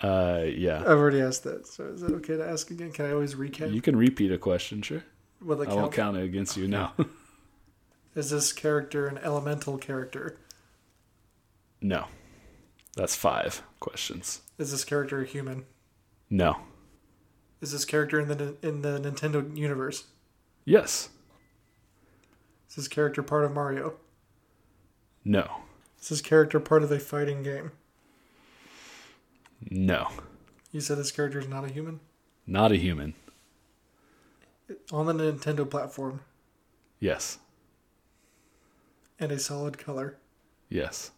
Uh, 0.00 0.42
yeah. 0.46 0.80
I've 0.80 0.98
already 0.98 1.20
asked 1.20 1.44
that. 1.44 1.66
So 1.66 1.84
is 1.88 2.02
it 2.02 2.10
okay 2.12 2.36
to 2.36 2.46
ask 2.48 2.70
again? 2.70 2.92
Can 2.92 3.06
I 3.06 3.12
always 3.12 3.34
recap? 3.34 3.72
You 3.72 3.80
can 3.80 3.96
repeat 3.96 4.30
a 4.32 4.38
question, 4.38 4.82
sure. 4.82 5.02
Will 5.40 5.60
I 5.62 5.66
won't 5.66 5.92
count? 5.92 5.92
count 5.92 6.16
it 6.18 6.24
against 6.24 6.56
you 6.56 6.68
now. 6.68 6.94
Is 8.14 8.30
this 8.30 8.52
character 8.52 9.06
an 9.08 9.18
elemental 9.18 9.76
character? 9.78 10.38
no. 11.80 12.06
That's 12.96 13.16
five 13.16 13.62
questions. 13.80 14.40
Is 14.56 14.70
this 14.70 14.84
character 14.84 15.20
a 15.20 15.26
human? 15.26 15.64
No. 16.30 16.58
Is 17.64 17.72
this 17.72 17.86
character 17.86 18.20
in 18.20 18.28
the 18.28 18.56
in 18.60 18.82
the 18.82 19.00
Nintendo 19.00 19.56
universe? 19.56 20.04
Yes. 20.66 21.08
Is 22.68 22.76
this 22.76 22.88
character 22.88 23.22
part 23.22 23.46
of 23.46 23.52
Mario? 23.54 23.94
No. 25.24 25.62
Is 25.98 26.10
this 26.10 26.20
character 26.20 26.60
part 26.60 26.82
of 26.82 26.92
a 26.92 26.98
fighting 26.98 27.42
game? 27.42 27.72
No. 29.70 30.08
You 30.72 30.82
said 30.82 30.98
this 30.98 31.10
character 31.10 31.38
is 31.38 31.48
not 31.48 31.64
a 31.64 31.68
human? 31.72 32.00
Not 32.46 32.70
a 32.70 32.76
human. 32.76 33.14
On 34.92 35.06
the 35.06 35.14
Nintendo 35.14 35.68
platform 35.68 36.20
Yes. 37.00 37.38
and 39.18 39.32
a 39.32 39.38
solid 39.38 39.78
color, 39.78 40.18
Yes. 40.68 41.12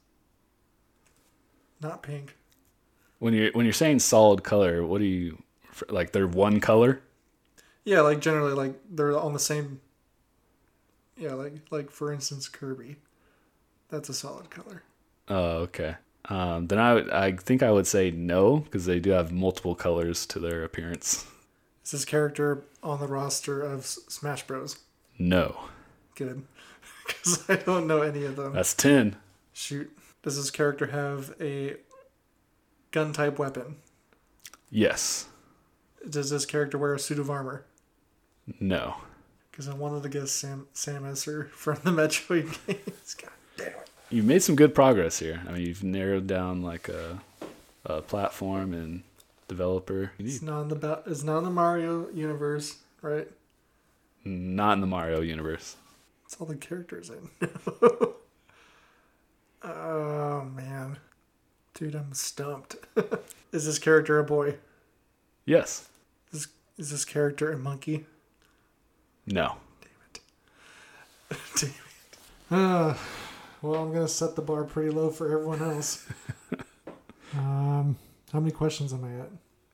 not 1.80 2.04
pink. 2.04 2.36
When 3.18 3.34
you're 3.34 3.50
when 3.50 3.66
you're 3.66 3.72
saying 3.72 3.98
solid 3.98 4.44
color, 4.44 4.86
what 4.86 4.98
do 5.00 5.06
you 5.06 5.42
like? 5.88 6.12
They're 6.12 6.26
one 6.26 6.60
color. 6.60 7.00
Yeah, 7.84 8.00
like 8.00 8.20
generally 8.20 8.52
like 8.54 8.74
they're 8.90 9.16
on 9.16 9.32
the 9.32 9.38
same 9.38 9.80
Yeah, 11.16 11.34
like 11.34 11.54
like 11.70 11.90
for 11.90 12.12
instance 12.12 12.48
Kirby. 12.48 12.96
That's 13.88 14.08
a 14.08 14.14
solid 14.14 14.50
color. 14.50 14.82
Oh, 15.28 15.58
okay. 15.68 15.96
Um, 16.28 16.66
then 16.66 16.78
I 16.80 16.94
would- 16.94 17.10
I 17.10 17.32
think 17.36 17.62
I 17.62 17.70
would 17.70 17.86
say 17.86 18.10
no 18.10 18.58
because 18.58 18.84
they 18.86 18.98
do 18.98 19.10
have 19.10 19.30
multiple 19.30 19.74
colors 19.76 20.26
to 20.26 20.40
their 20.40 20.64
appearance. 20.64 21.24
Is 21.84 21.92
this 21.92 22.04
character 22.04 22.64
on 22.82 22.98
the 22.98 23.06
roster 23.06 23.62
of 23.62 23.80
S- 23.80 24.00
Smash 24.08 24.44
Bros? 24.46 24.78
No. 25.18 25.56
Good. 26.16 26.42
Because 27.06 27.48
I 27.48 27.54
don't 27.54 27.86
know 27.86 28.02
any 28.02 28.24
of 28.24 28.34
them. 28.34 28.52
That's 28.54 28.74
ten. 28.74 29.14
Shoot. 29.52 29.96
Does 30.24 30.36
this 30.36 30.50
character 30.50 30.86
have 30.86 31.32
a 31.40 31.76
gun 32.90 33.12
type 33.12 33.38
weapon? 33.38 33.76
Yes. 34.70 35.26
Does 36.08 36.30
this 36.30 36.46
character 36.46 36.78
wear 36.78 36.94
a 36.94 36.98
suit 36.98 37.18
of 37.18 37.30
armor? 37.30 37.64
No. 38.60 38.96
Because 39.50 39.68
I 39.68 39.74
wanted 39.74 40.02
to 40.04 40.08
guess 40.08 40.30
Sam 40.30 40.68
Samus 40.74 41.48
from 41.50 41.78
the 41.82 41.90
Metroid 41.90 42.56
games. 42.66 43.14
God 43.20 43.30
damn 43.56 43.66
it. 43.68 43.90
You've 44.10 44.24
made 44.24 44.42
some 44.42 44.54
good 44.54 44.74
progress 44.74 45.18
here. 45.18 45.42
I 45.48 45.52
mean, 45.52 45.66
you've 45.66 45.82
narrowed 45.82 46.26
down 46.26 46.62
like 46.62 46.88
a, 46.88 47.18
a 47.84 48.02
platform 48.02 48.72
and 48.72 49.02
developer. 49.48 50.12
It's 50.18 50.42
not 50.42 50.62
in 50.62 50.68
the 50.68 51.02
it's 51.06 51.24
not 51.24 51.38
in 51.38 51.44
the 51.44 51.50
Mario 51.50 52.08
universe, 52.10 52.76
right? 53.02 53.28
Not 54.24 54.74
in 54.74 54.80
the 54.80 54.86
Mario 54.86 55.22
universe. 55.22 55.76
It's 56.24 56.36
all 56.40 56.46
the 56.46 56.56
characters 56.56 57.10
in. 57.10 57.30
oh 59.62 60.44
man, 60.54 60.98
dude, 61.74 61.96
I'm 61.96 62.14
stumped. 62.14 62.76
is 63.52 63.66
this 63.66 63.78
character 63.80 64.20
a 64.20 64.24
boy? 64.24 64.56
Yes. 65.44 65.88
Is 66.78 66.86
is 66.86 66.90
this 66.90 67.04
character 67.04 67.52
a 67.52 67.58
monkey? 67.58 68.06
No. 69.26 69.56
Damn 71.30 71.70
it. 71.70 71.70
Uh, 72.50 72.94
well, 73.62 73.82
I'm 73.82 73.92
gonna 73.92 74.08
set 74.08 74.36
the 74.36 74.42
bar 74.42 74.64
pretty 74.64 74.90
low 74.90 75.10
for 75.10 75.32
everyone 75.32 75.62
else. 75.62 76.06
um, 77.34 77.96
how 78.32 78.40
many 78.40 78.52
questions 78.52 78.92
am 78.92 79.04
I 79.04 79.20
at? 79.22 79.30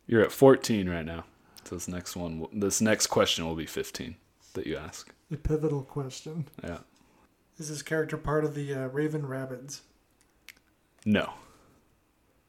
You're 0.07 0.23
at 0.23 0.33
14 0.33 0.89
right 0.89 1.05
now. 1.05 1.25
So 1.65 1.77
this 1.77 1.89
next 1.89 2.17
one, 2.17 2.41
will- 2.41 2.51
this 2.53 2.81
next 2.81 3.09
question 3.09 3.47
will 3.47 3.55
be 3.55 3.67
15 3.67 4.17
that 4.55 4.67
you 4.67 4.77
ask. 4.77 5.13
A 5.31 5.37
pivotal 5.37 5.83
question. 5.83 6.47
Yeah. 6.63 6.79
Is 7.59 7.69
this 7.69 7.83
character 7.83 8.17
part 8.17 8.45
of 8.45 8.55
the 8.55 8.75
uh, 8.75 8.87
Raving 8.89 9.23
Rabbids? 9.23 9.81
No. 11.05 11.35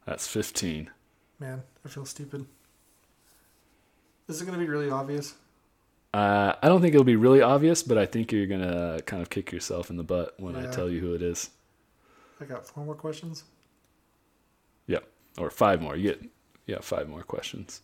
That's 0.05 0.27
15. 0.27 0.89
Man, 1.39 1.63
I 1.85 1.89
feel 1.89 2.05
stupid. 2.05 2.45
Is 4.33 4.41
it 4.41 4.45
gonna 4.45 4.57
be 4.57 4.67
really 4.67 4.89
obvious? 4.89 5.35
Uh, 6.11 6.53
I 6.59 6.67
don't 6.67 6.81
think 6.81 6.95
it'll 6.95 7.03
be 7.03 7.15
really 7.15 7.43
obvious, 7.43 7.83
but 7.83 7.99
I 7.99 8.07
think 8.07 8.31
you're 8.31 8.47
gonna 8.47 8.99
kind 9.05 9.21
of 9.21 9.29
kick 9.29 9.51
yourself 9.51 9.91
in 9.91 9.97
the 9.97 10.03
butt 10.03 10.33
when 10.39 10.55
I 10.55 10.71
tell 10.71 10.89
you 10.89 10.99
who 10.99 11.13
it 11.13 11.21
is. 11.21 11.51
I 12.41 12.45
got 12.45 12.65
four 12.65 12.83
more 12.83 12.95
questions. 12.95 13.43
Yep, 14.87 15.07
or 15.37 15.51
five 15.51 15.83
more. 15.83 15.95
You 15.95 16.09
get 16.09 16.23
yeah, 16.65 16.79
five 16.81 17.07
more 17.07 17.21
questions, 17.21 17.81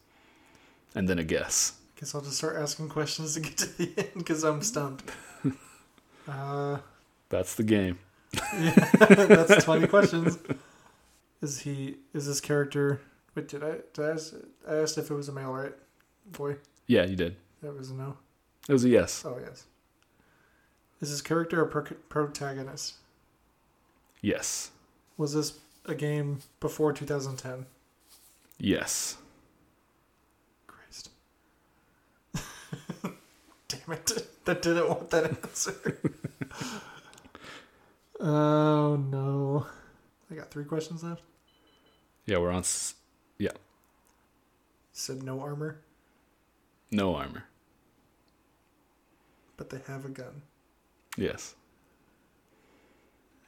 and 0.95 1.07
then 1.07 1.19
a 1.19 1.23
guess. 1.23 1.73
Guess 1.99 2.15
I'll 2.15 2.21
just 2.21 2.37
start 2.37 2.55
asking 2.55 2.89
questions 2.89 3.35
to 3.35 3.41
get 3.41 3.57
to 3.57 3.77
the 3.77 3.93
end 3.97 4.13
because 4.15 4.43
I'm 4.43 4.63
stumped. 4.63 5.11
uh, 6.27 6.79
That's 7.29 7.53
the 7.53 7.63
game. 7.63 7.99
yeah, 8.59 8.89
that's 8.99 9.63
20 9.65 9.85
questions. 9.85 10.39
Is 11.43 11.59
he? 11.59 11.97
Is 12.15 12.25
this 12.25 12.41
character? 12.41 13.01
Wait, 13.35 13.47
did 13.47 13.63
I? 13.63 13.81
Did 13.93 14.05
I, 14.05 14.09
ask, 14.13 14.33
I 14.67 14.75
asked 14.77 14.97
if 14.97 15.11
it 15.11 15.13
was 15.13 15.29
a 15.29 15.31
male, 15.31 15.53
right? 15.53 15.73
Boy, 16.31 16.55
Yeah, 16.87 17.05
you 17.05 17.15
did. 17.15 17.35
that 17.61 17.75
was 17.77 17.89
a 17.91 17.93
no. 17.95 18.17
It 18.67 18.73
was 18.73 18.85
a 18.85 18.89
yes. 18.89 19.23
Oh 19.25 19.37
yes. 19.43 19.65
Is 21.01 21.09
this 21.11 21.21
character 21.21 21.61
a 21.61 21.67
pro- 21.67 21.95
protagonist? 22.09 22.95
Yes. 24.21 24.71
Was 25.17 25.33
this 25.33 25.53
a 25.85 25.95
game 25.95 26.39
before 26.59 26.91
2010? 26.93 27.65
Yes. 28.57 29.17
Christ. 30.67 31.09
Damn 33.67 33.93
it. 33.93 34.11
That 34.45 34.63
didn't 34.63 34.89
want 34.89 35.11
that 35.11 35.25
answer. 35.25 35.99
oh 38.19 38.95
no. 38.95 39.67
I 40.31 40.35
got 40.35 40.49
three 40.49 40.63
questions 40.65 41.03
left. 41.03 41.21
Yeah, 42.25 42.39
we're 42.39 42.49
on. 42.49 42.59
S- 42.59 42.95
yeah. 43.37 43.51
said 44.91 45.21
no 45.21 45.39
armor, 45.41 45.77
No 46.91 47.15
armor. 47.15 47.43
but 49.57 49.69
they 49.69 49.79
have 49.87 50.05
a 50.05 50.09
gun, 50.09 50.41
Yes. 51.17 51.53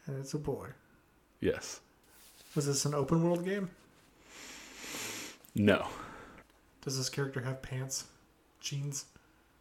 and 0.05 0.17
it's 0.19 0.33
a 0.33 0.37
boy. 0.37 0.67
Yes. 1.39 1.79
Was 2.53 2.65
this 2.65 2.83
an 2.83 2.93
open 2.93 3.23
world 3.23 3.45
game? 3.45 3.69
No. 5.55 5.87
Does 6.81 6.97
this 6.97 7.07
character 7.09 7.41
have 7.41 7.61
pants, 7.61 8.05
jeans? 8.59 9.05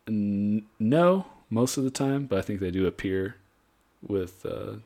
N- 0.09 0.66
no, 0.81 1.27
most 1.51 1.77
of 1.77 1.85
the 1.85 1.90
time, 1.90 2.27
but 2.27 2.39
I 2.39 2.43
think 2.43 2.59
they 2.59 2.70
do 2.73 2.86
appear 2.86 3.36
with 4.02 4.44
uh, 4.44 4.77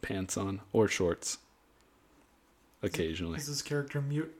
pants 0.00 0.36
on 0.38 0.60
or 0.72 0.88
shorts. 0.88 1.38
Occasionally. 2.82 3.38
Is 3.38 3.46
this 3.48 3.60
character 3.62 4.00
mute? 4.00 4.34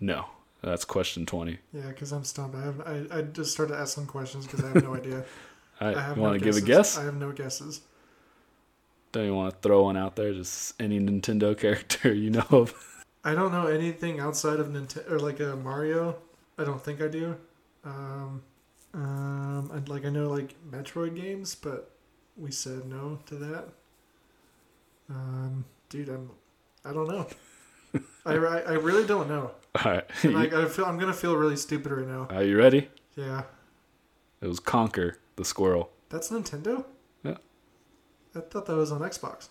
No. 0.00 0.26
That's 0.62 0.84
question 0.84 1.26
20. 1.26 1.58
Yeah, 1.72 1.88
because 1.88 2.12
I'm 2.12 2.24
stumped. 2.24 2.56
I 2.56 2.62
have 2.62 2.80
I, 2.80 3.18
I 3.18 3.22
just 3.22 3.52
started 3.52 3.76
asking 3.76 4.06
questions 4.06 4.46
because 4.46 4.64
I 4.64 4.68
have 4.68 4.82
no 4.82 4.94
idea. 5.02 5.24
I, 5.80 5.94
I 5.94 6.00
have 6.00 6.18
want 6.18 6.38
to 6.38 6.44
give 6.44 6.56
a 6.56 6.60
guess? 6.60 6.96
I 6.98 7.04
have 7.04 7.16
no 7.16 7.32
guesses. 7.32 7.82
Don't 9.12 9.26
you 9.26 9.34
want 9.34 9.52
to 9.52 9.58
throw 9.60 9.84
one 9.84 9.96
out 9.96 10.16
there? 10.16 10.32
Just 10.32 10.80
any 10.80 10.98
Nintendo 10.98 11.56
character 11.58 12.12
you 12.12 12.30
know 12.30 12.46
of? 12.50 12.74
I 13.24 13.34
don't 13.34 13.52
know 13.52 13.66
anything 13.66 14.20
outside 14.20 14.60
of 14.60 14.68
Nintendo 14.68 15.10
or 15.10 15.18
like 15.18 15.40
a 15.40 15.56
Mario. 15.56 16.16
I 16.58 16.64
don't 16.64 16.82
think 16.82 17.02
I 17.02 17.08
do. 17.08 17.36
Um, 17.84 18.42
um, 18.94 19.70
I'd 19.74 19.88
like 19.88 20.04
I 20.04 20.10
know 20.10 20.28
like 20.28 20.54
Metroid 20.70 21.16
games, 21.16 21.54
but 21.54 21.90
we 22.36 22.50
said 22.50 22.86
no 22.86 23.18
to 23.26 23.34
that. 23.36 23.68
Um, 25.10 25.64
dude, 25.88 26.08
I'm 26.08 26.30
I 26.84 26.92
don't 26.92 27.08
know. 27.08 27.26
I, 28.24 28.34
I, 28.34 28.58
I 28.58 28.72
really 28.74 29.06
don't 29.06 29.28
know. 29.28 29.50
All 29.84 29.92
right. 29.92 30.04
And 30.22 30.34
like 30.34 30.52
I 30.52 30.66
feel 30.68 30.84
I'm 30.84 30.98
gonna 30.98 31.12
feel 31.12 31.36
really 31.36 31.56
stupid 31.56 31.92
right 31.92 32.06
now. 32.08 32.26
Are 32.30 32.42
you 32.42 32.56
ready? 32.58 32.88
Yeah, 33.14 33.42
It 34.42 34.46
was 34.46 34.60
Conker 34.60 35.16
the 35.36 35.44
squirrel. 35.44 35.90
that's 36.10 36.30
Nintendo. 36.30 36.84
Yeah. 37.24 37.36
I 38.34 38.40
thought 38.40 38.66
that 38.66 38.76
was 38.76 38.92
on 38.92 39.00
Xbox. 39.00 39.48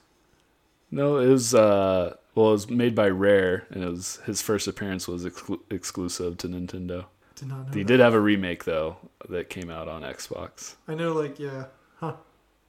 No, 0.91 1.17
it 1.17 1.27
was 1.27 1.53
uh 1.55 2.15
well, 2.35 2.49
it 2.49 2.51
was 2.51 2.69
made 2.69 2.95
by 2.95 3.07
Rare, 3.09 3.65
and 3.71 3.83
it 3.83 3.89
was 3.89 4.17
his 4.25 4.41
first 4.41 4.67
appearance 4.67 5.07
was 5.07 5.25
exclu- 5.25 5.59
exclusive 5.71 6.37
to 6.39 6.47
Nintendo. 6.47 7.05
Did 7.35 7.47
not 7.49 7.67
know. 7.67 7.73
He 7.73 7.83
that. 7.83 7.87
did 7.87 7.99
have 8.01 8.13
a 8.13 8.19
remake 8.19 8.65
though 8.65 8.97
that 9.29 9.49
came 9.49 9.69
out 9.69 9.87
on 9.87 10.01
Xbox. 10.03 10.75
I 10.87 10.95
know, 10.95 11.13
like 11.13 11.39
yeah, 11.39 11.65
huh? 11.99 12.13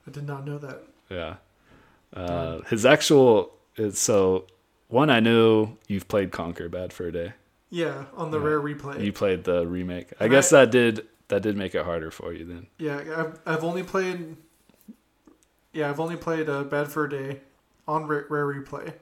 I 0.07 0.11
did 0.11 0.27
not 0.27 0.47
know 0.47 0.59
that. 0.59 0.83
Yeah, 1.11 1.37
uh, 2.15 2.61
his 2.63 2.87
actual 2.87 3.53
so 3.93 4.47
one 4.97 5.11
I 5.11 5.21
know 5.21 5.77
you've 5.87 6.09
played 6.09 6.31
Conker 6.33 6.71
Bad 6.71 6.93
for 6.93 7.07
a 7.07 7.13
Day. 7.13 7.33
Yeah, 7.71 8.05
on 8.17 8.31
the 8.31 8.39
Yeah. 8.41 8.47
rare 8.47 8.61
replay. 8.61 9.05
You 9.05 9.13
played 9.13 9.45
the 9.45 9.67
remake. 9.67 10.09
I 10.19 10.25
And 10.25 10.31
guess 10.33 10.53
I- 10.53 10.65
that 10.65 10.71
did 10.73 11.07
that 11.29 11.43
did 11.43 11.57
make 11.57 11.75
it 11.75 11.85
harder 11.85 12.11
for 12.11 12.33
you 12.33 12.45
then. 12.45 12.67
Yeah, 12.79 12.99
I've, 13.17 13.39
I've 13.45 13.65
only 13.65 13.83
played. 13.83 14.37
Yeah, 15.73 15.91
I've 15.91 16.01
only 16.01 16.17
played 16.17 16.49
uh, 16.49 16.63
Bad 16.65 16.89
for 16.89 17.05
a 17.05 17.11
Day 17.11 17.41
on 17.87 18.07
Rare, 18.07 18.27
rare 18.31 18.47
Replay, 18.47 18.95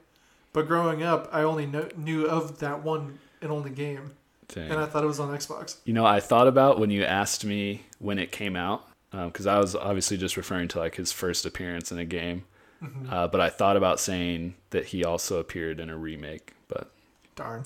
but 0.53 0.67
growing 0.67 1.01
up, 1.03 1.29
I 1.31 1.43
only 1.43 1.65
kno- 1.65 1.89
knew 1.95 2.25
of 2.27 2.59
that 2.59 2.83
one 2.83 3.19
and 3.41 3.51
only 3.51 3.69
game, 3.69 4.11
Dang. 4.53 4.71
and 4.71 4.79
I 4.81 4.85
thought 4.85 5.03
it 5.03 5.07
was 5.07 5.19
on 5.19 5.29
Xbox. 5.35 5.77
You 5.85 5.93
know, 5.93 6.05
I 6.05 6.19
thought 6.19 6.47
about 6.47 6.79
when 6.79 6.89
you 6.89 7.03
asked 7.03 7.45
me 7.45 7.83
when 7.99 8.19
it 8.19 8.31
came 8.31 8.55
out, 8.55 8.85
because 9.11 9.45
I 9.47 9.57
was 9.59 9.75
obviously 9.75 10.17
just 10.17 10.35
referring 10.35 10.67
to 10.69 10.79
like 10.79 10.95
his 10.95 11.11
first 11.11 11.45
appearance 11.45 11.91
in 11.91 11.97
a 11.99 12.05
game. 12.05 12.43
Mm-hmm. 12.85 13.13
Uh, 13.13 13.27
but 13.27 13.41
I 13.41 13.49
thought 13.49 13.77
about 13.77 13.99
saying 13.99 14.55
that 14.69 14.85
he 14.85 15.03
also 15.03 15.39
appeared 15.39 15.79
in 15.79 15.89
a 15.89 15.97
remake, 15.97 16.53
but 16.67 16.91
Darn, 17.35 17.63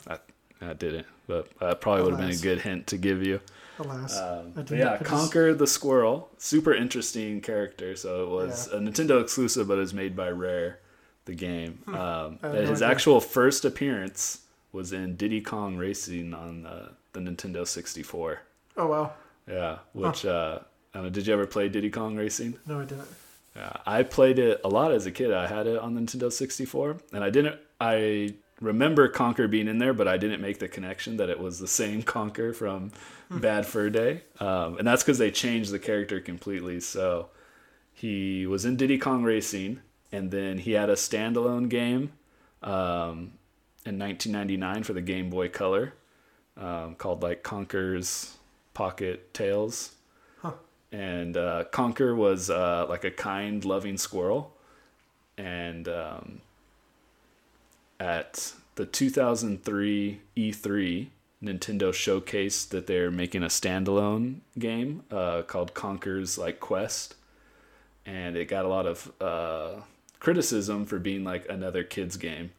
I 0.62 0.74
didn't. 0.74 1.08
But 1.28 1.48
that 1.60 1.82
probably 1.82 2.04
would 2.04 2.12
have 2.14 2.20
been 2.22 2.38
a 2.38 2.42
good 2.42 2.62
hint 2.62 2.88
to 2.88 2.98
give 2.98 3.24
you. 3.26 3.40
alas. 3.80 4.18
Um, 4.20 4.54
I 4.58 4.74
yeah, 4.76 4.94
I 4.94 4.98
just- 4.98 5.10
Conker 5.10 5.58
the 5.58 5.68
Squirrel, 5.68 6.30
super 6.38 6.74
interesting 6.74 7.40
character. 7.42 7.96
So 7.96 8.24
it 8.24 8.30
was 8.30 8.68
Yeah. 8.72 8.78
a 8.78 8.82
Nintendo 8.82 9.22
exclusive, 9.22 9.68
but 9.68 9.76
it 9.76 9.82
was 9.82 9.94
made 9.94 10.16
by 10.16 10.30
Rare, 10.30 10.80
the 11.26 11.36
game. 11.36 11.80
Um, 11.88 11.94
Hmm. 11.94 11.96
I 11.98 12.00
and 12.02 12.42
no 12.42 12.62
his 12.62 12.82
idea. 12.82 12.88
actual 12.92 13.22
first 13.22 13.64
appearance 13.66 14.42
was 14.72 14.92
in 14.92 15.16
Diddy 15.16 15.42
Kong 15.42 15.78
Racing 15.78 16.34
on 16.34 16.66
uh, 16.66 16.90
the 17.14 17.20
Nintendo 17.20 17.66
64. 17.68 18.42
oh 18.78 18.88
wow, 18.88 19.14
Yeah, 19.48 19.80
which 19.94 20.26
uh, 20.26 20.60
I 20.94 20.98
don't 20.98 21.04
know, 21.06 21.10
did 21.10 21.28
you 21.28 21.34
ever 21.34 21.46
play 21.46 21.70
Diddy 21.70 21.90
Kong 21.90 22.16
Racing? 22.18 22.58
no, 22.66 22.80
I 22.82 22.86
didn't. 22.86 23.08
Yeah, 23.56 23.74
I 23.86 24.04
played 24.04 24.40
it 24.40 24.62
a 24.64 24.70
lot 24.70 24.92
as 24.92 25.06
a 25.06 25.12
kid. 25.12 25.34
I 25.34 25.48
had 25.48 25.68
it 25.68 25.80
on 25.80 25.96
the 25.96 26.02
Nintendo 26.02 26.32
64, 26.32 26.98
and 27.14 27.24
I 27.24 27.30
didn't. 27.30 27.60
I 27.82 28.36
remember 28.62 29.10
Conker 29.10 29.50
being 29.50 29.68
in 29.68 29.78
there, 29.80 29.94
but 29.94 30.08
I 30.08 30.18
didn't 30.18 30.42
make 30.42 30.60
the 30.60 30.68
connection 30.68 31.18
that 31.18 31.30
it 31.30 31.40
was 31.40 31.60
the 31.60 31.68
same 31.68 32.04
Conker 32.04 32.56
from 32.56 32.92
Bad 33.30 33.66
Fur 33.66 33.90
Day, 33.90 34.24
um, 34.40 34.78
and 34.78 34.88
that's 34.88 35.04
because 35.04 35.18
they 35.18 35.32
changed 35.32 35.72
the 35.72 35.80
character 35.80 36.20
completely. 36.20 36.80
So 36.80 37.30
he 37.94 38.46
was 38.46 38.66
in 38.66 38.78
Diddy 38.78 38.98
Kong 38.98 39.24
Racing, 39.24 39.82
and 40.12 40.32
then 40.32 40.58
he 40.60 40.72
had 40.72 40.90
a 40.90 40.96
standalone 40.96 41.70
game 41.70 42.12
um, 42.64 43.34
in 43.86 43.98
1999 43.98 44.84
for 44.84 44.94
the 44.94 45.02
Game 45.02 45.30
Boy 45.30 45.50
Color 45.50 45.94
um, 46.58 46.96
called 46.96 47.24
like 47.24 47.44
Conker's 47.44 48.38
Pocket 48.74 49.34
Tales 49.34 49.96
and 50.92 51.38
uh, 51.38 51.66
Conker 51.72 52.16
was 52.16 52.50
uh, 52.50 52.86
like 52.90 53.04
a 53.04 53.12
kind, 53.12 53.64
loving 53.64 53.98
squirrel. 53.98 54.54
And 55.38 55.88
um, 55.88 56.42
at 58.00 58.54
the 58.76 58.86
2003 58.86 60.22
E3, 60.36 61.08
Nintendo 61.44 61.92
showcased 61.92 62.70
that 62.70 62.88
they're 62.88 63.12
making 63.12 63.44
a 63.44 63.48
standalone 63.48 64.40
game 64.58 65.04
uh, 65.10 65.44
called 65.44 65.74
Conker's 65.74 66.38
like 66.38 66.60
Quest, 66.60 67.16
and 68.06 68.36
it 68.36 68.46
got 68.50 68.66
a 68.66 68.68
lot 68.68 68.86
of 68.86 69.12
uh, 69.22 69.82
criticism 70.20 70.86
for 70.86 71.00
being 71.00 71.24
like 71.24 71.48
another 71.50 71.84
kids 71.84 72.18
game. 72.18 72.52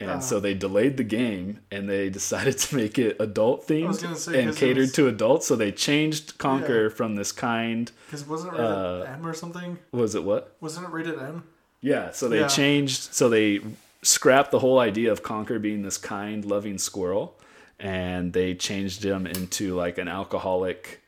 And 0.00 0.10
Ah. 0.10 0.18
so 0.20 0.40
they 0.40 0.54
delayed 0.54 0.96
the 0.96 1.04
game, 1.04 1.58
and 1.70 1.86
they 1.88 2.08
decided 2.08 2.56
to 2.58 2.74
make 2.76 2.98
it 2.98 3.16
adult 3.20 3.68
themed 3.68 3.88
was 3.88 4.02
gonna 4.02 4.16
say, 4.16 4.42
and 4.42 4.56
catered 4.56 4.78
was- 4.84 4.92
to 4.92 5.08
adults. 5.08 5.46
So 5.46 5.56
they 5.56 5.70
changed 5.72 6.38
Conker 6.38 6.84
Yeah. 6.88 6.94
from 6.96 7.16
this 7.16 7.32
kind. 7.32 7.92
Because 8.06 8.26
wasn't 8.26 8.54
it 8.54 8.56
rated 8.60 8.74
Uh, 8.74 9.02
M 9.12 9.26
or 9.26 9.34
something? 9.34 9.78
Was 9.92 10.14
it 10.14 10.24
what? 10.24 10.56
Wasn't 10.60 10.86
it 10.86 10.90
rated 10.90 11.18
M? 11.18 11.42
Yeah. 11.82 12.12
So 12.12 12.28
they 12.28 12.40
Yeah. 12.40 12.48
changed. 12.48 13.12
So 13.14 13.28
they 13.28 13.60
scrapped 14.02 14.50
the 14.52 14.60
whole 14.60 14.78
idea 14.78 15.12
of 15.12 15.22
Conker 15.22 15.60
being 15.60 15.82
this 15.82 15.98
kind, 15.98 16.46
loving 16.46 16.78
squirrel, 16.78 17.36
and 17.78 18.32
they 18.32 18.54
changed 18.54 19.04
him 19.04 19.26
into 19.26 19.74
like 19.74 19.98
an 19.98 20.08
alcoholic. 20.08 21.02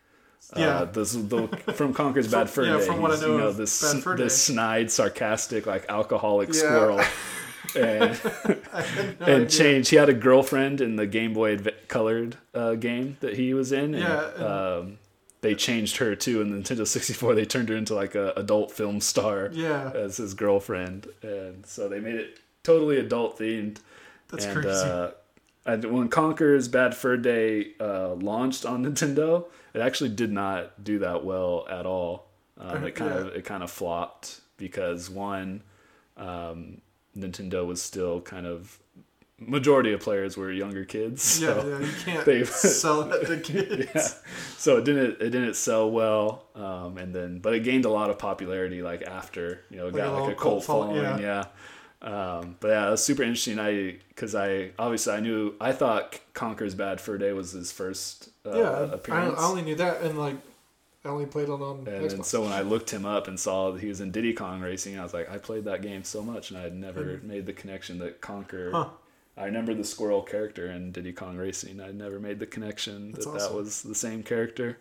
Yeah. 0.55 0.81
Uh, 0.81 0.85
this 0.85 1.13
the 1.15 1.49
from 1.73 1.95
Conker's 1.95 2.29
Bad 2.31 2.51
Fur 2.51 2.65
yeah, 2.67 2.77
Day. 2.77 2.85
from 2.87 3.01
what 3.01 3.11
I 3.11 3.19
know 3.23 3.33
you 3.33 3.39
know 3.39 3.53
this 3.53 3.81
this 4.19 4.43
snide, 4.43 4.91
sarcastic, 4.91 5.65
like 5.67 5.87
alcoholic 5.89 6.49
Yeah. 6.49 6.55
squirrel. 6.61 7.01
and 7.77 8.21
I 8.73 8.83
had 8.83 9.21
no 9.21 9.27
and 9.27 9.35
idea. 9.45 9.47
changed. 9.47 9.91
He 9.91 9.97
had 9.97 10.09
a 10.09 10.15
girlfriend 10.15 10.81
in 10.81 10.97
the 10.97 11.07
Game 11.07 11.33
Boy 11.33 11.55
Adv- 11.55 11.89
Colored 11.89 12.37
uh, 12.55 12.75
game 12.75 13.17
that 13.21 13.37
he 13.37 13.55
was 13.55 13.73
in. 13.73 13.95
And, 13.95 13.99
Yeah, 13.99 14.31
and- 14.35 14.43
um, 14.45 14.99
they 15.41 15.55
changed 15.57 15.97
her 15.97 16.15
too 16.15 16.41
in 16.41 16.51
the 16.51 16.57
Nintendo 16.57 16.87
64. 16.87 17.35
They 17.35 17.45
turned 17.45 17.69
her 17.69 17.77
into 17.77 17.95
like 17.95 18.15
a 18.15 18.33
adult 18.37 18.71
film 18.71 19.01
star 19.01 19.51
Yeah, 19.53 19.91
as 19.95 20.17
his 20.19 20.35
girlfriend, 20.35 21.09
and 21.23 21.67
so 21.67 21.89
they 21.89 21.99
made 21.99 22.15
it 22.15 22.39
totally 22.63 22.99
adult 22.99 23.39
themed. 23.41 23.79
that's 24.29 24.45
and, 24.45 24.55
crazy. 24.55 24.69
Uh, 24.89 25.11
and 25.67 25.85
when 25.85 26.09
Conker's 26.09 26.69
Bad 26.69 26.95
Fur 26.95 27.17
Day 27.17 27.73
uh, 27.81 28.15
launched 28.15 28.65
on 28.65 28.85
Nintendo, 28.87 29.47
it 29.75 29.81
actually 29.81 30.11
did 30.11 30.31
not 30.33 30.85
do 30.85 30.99
that 31.01 31.25
well 31.25 31.67
at 31.71 31.87
all. 31.87 32.27
Um, 32.59 32.85
Uh, 32.85 32.87
it 32.87 32.95
kind 32.95 33.13
yeah. 33.15 33.21
of 33.23 33.27
it 33.35 33.45
kind 33.45 33.63
of 33.65 33.71
flopped 33.71 34.43
because 34.59 35.09
one, 35.11 35.63
um, 36.17 36.82
Nintendo 37.17 37.67
was 37.67 37.83
still 37.83 38.21
kind 38.21 38.47
of 38.47 38.79
majority 39.39 39.93
of 39.93 39.99
players 40.01 40.37
were 40.37 40.53
younger 40.53 40.85
kids. 40.85 41.41
yeah, 41.41 41.55
so- 41.55 41.69
yeah, 41.69 41.79
you 41.87 41.93
can't 42.05 42.25
they- 42.27 42.45
sell 42.45 43.03
that 43.05 43.27
to 43.27 43.37
kids. 43.53 43.87
yeah. 43.95 44.09
So 44.57 44.79
it 44.79 44.85
didn't 44.85 45.21
it 45.21 45.31
didn't 45.31 45.55
sell 45.55 45.91
well, 45.91 46.45
um, 46.55 46.97
and 46.99 47.15
then 47.15 47.39
but 47.41 47.55
it 47.55 47.61
gained 47.61 47.85
a 47.85 47.91
lot 47.91 48.11
of 48.11 48.19
popularity 48.19 48.83
like 48.83 49.03
after 49.03 49.63
you 49.71 49.79
know 49.79 49.89
it 49.89 49.95
Like 49.95 50.03
a 50.03 50.07
got 50.07 50.13
like 50.21 50.23
a 50.23 50.27
cult 50.35 50.39
cult 50.39 50.65
follow- 50.65 50.95
following, 50.95 51.21
yeah. 51.23 51.45
Um, 52.03 52.57
but 52.59 52.69
yeah, 52.69 52.89
it 52.89 52.91
was 52.91 53.05
super 53.05 53.23
interesting. 53.23 53.61
I 53.61 53.99
because 54.09 54.35
I 54.35 54.71
obviously 54.79 55.13
I 55.15 55.21
knew 55.21 55.55
I 55.61 55.71
thought 55.73 56.19
Conker's 56.35 56.75
Bad 56.75 57.01
Fur 57.01 57.17
Day 57.17 57.33
was 57.33 57.53
his 57.53 57.71
first 57.71 58.29
uh, 58.45 58.57
yeah, 58.57 58.71
I, 58.71 58.95
appearance. 58.95 59.39
I 59.39 59.45
only 59.45 59.63
knew 59.63 59.77
that, 59.77 60.01
and 60.03 60.19
like, 60.19 60.35
I 61.05 61.09
only 61.09 61.27
played 61.27 61.49
it 61.49 61.51
on 61.51 61.79
and 61.79 61.87
Xbox. 61.87 62.27
so 62.27 62.43
when 62.43 62.53
I 62.53 62.61
looked 62.63 62.91
him 62.91 63.05
up 63.05 63.27
and 63.27 63.39
saw 63.39 63.73
that 63.73 63.81
he 63.81 63.89
was 63.89 64.01
in 64.01 64.13
Diddy 64.13 64.33
Kong 64.33 64.61
Racing, 64.61 64.99
I 64.99 65.03
was 65.03 65.13
like, 65.13 65.29
I 65.31 65.39
played 65.39 65.65
that 65.65 65.83
game 65.83 66.05
so 66.05 66.23
much, 66.23 66.51
and 66.51 66.59
I 66.59 66.63
had 66.63 66.75
never 66.75 67.19
made 67.25 67.47
the 67.47 67.53
connection 67.53 67.99
that 67.99 68.21
Conker. 68.21 68.71
Huh. 68.73 68.89
I 69.37 69.47
remember 69.47 69.75
the 69.75 69.83
squirrel 69.85 70.23
character 70.23 70.71
in 70.71 70.93
Diddy 70.93 71.13
Kong 71.13 71.37
Racing. 71.37 71.81
I 71.81 71.91
never 71.91 72.21
made 72.21 72.39
the 72.39 72.47
connection 72.47 73.13
That's 73.13 73.25
that 73.27 73.39
that 73.41 73.55
was 73.55 73.83
the 73.83 73.95
same 73.95 74.23
character. 74.23 74.79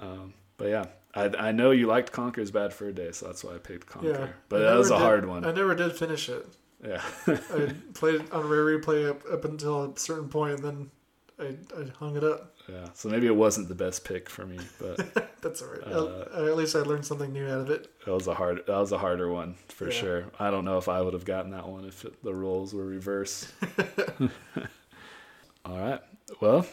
Um, 0.00 0.34
but 0.58 0.68
yeah, 0.68 0.86
I, 1.14 1.24
I 1.38 1.52
know 1.52 1.70
you 1.70 1.86
liked 1.86 2.12
Conker's 2.12 2.50
Bad 2.50 2.72
Fur 2.74 2.92
Day, 2.92 3.12
so 3.12 3.26
that's 3.26 3.44
why 3.44 3.54
I 3.54 3.58
picked 3.58 3.88
Conker. 3.88 4.12
yeah, 4.18 4.26
But 4.48 4.62
I 4.62 4.70
that 4.72 4.78
was 4.78 4.90
a 4.90 4.94
did- 4.94 5.00
hard 5.02 5.26
one. 5.26 5.44
I 5.44 5.52
never 5.52 5.74
did 5.74 5.92
finish 5.96 6.28
it. 6.28 6.46
yeah. 6.84 7.00
I 7.26 7.72
played 7.94 8.16
it 8.22 8.32
on 8.32 8.48
rare 8.48 8.64
replay 8.64 9.08
up, 9.08 9.22
up 9.32 9.44
until 9.44 9.84
a 9.84 9.98
certain 9.98 10.28
point, 10.28 10.60
and 10.60 10.64
then 10.64 10.90
I, 11.38 11.80
I 11.80 11.84
hung 11.98 12.16
it 12.16 12.24
up. 12.24 12.51
Yeah. 12.68 12.86
So 12.94 13.08
maybe 13.08 13.26
it 13.26 13.34
wasn't 13.34 13.68
the 13.68 13.74
best 13.74 14.04
pick 14.04 14.28
for 14.30 14.46
me, 14.46 14.58
but 14.78 15.32
That's 15.42 15.62
all 15.62 15.68
right. 15.68 15.82
Uh, 15.84 16.46
at 16.48 16.56
least 16.56 16.76
I 16.76 16.80
learned 16.80 17.04
something 17.04 17.32
new 17.32 17.46
out 17.46 17.60
of 17.60 17.70
it. 17.70 17.90
that 18.04 18.12
was 18.12 18.28
a 18.28 18.34
hard 18.34 18.58
that 18.66 18.76
was 18.76 18.92
a 18.92 18.98
harder 18.98 19.30
one 19.30 19.56
for 19.68 19.86
Yeah. 19.86 19.90
sure. 20.00 20.24
I 20.38 20.50
don't 20.50 20.64
know 20.64 20.78
if 20.78 20.88
I 20.88 21.00
would 21.00 21.14
have 21.14 21.24
gotten 21.24 21.50
that 21.50 21.68
one 21.68 21.84
if 21.84 22.04
it, 22.04 22.22
the 22.22 22.34
roles 22.34 22.72
were 22.72 22.84
reversed. 22.86 23.48
All 25.64 25.78
right. 25.78 26.00
Well, 26.40 26.66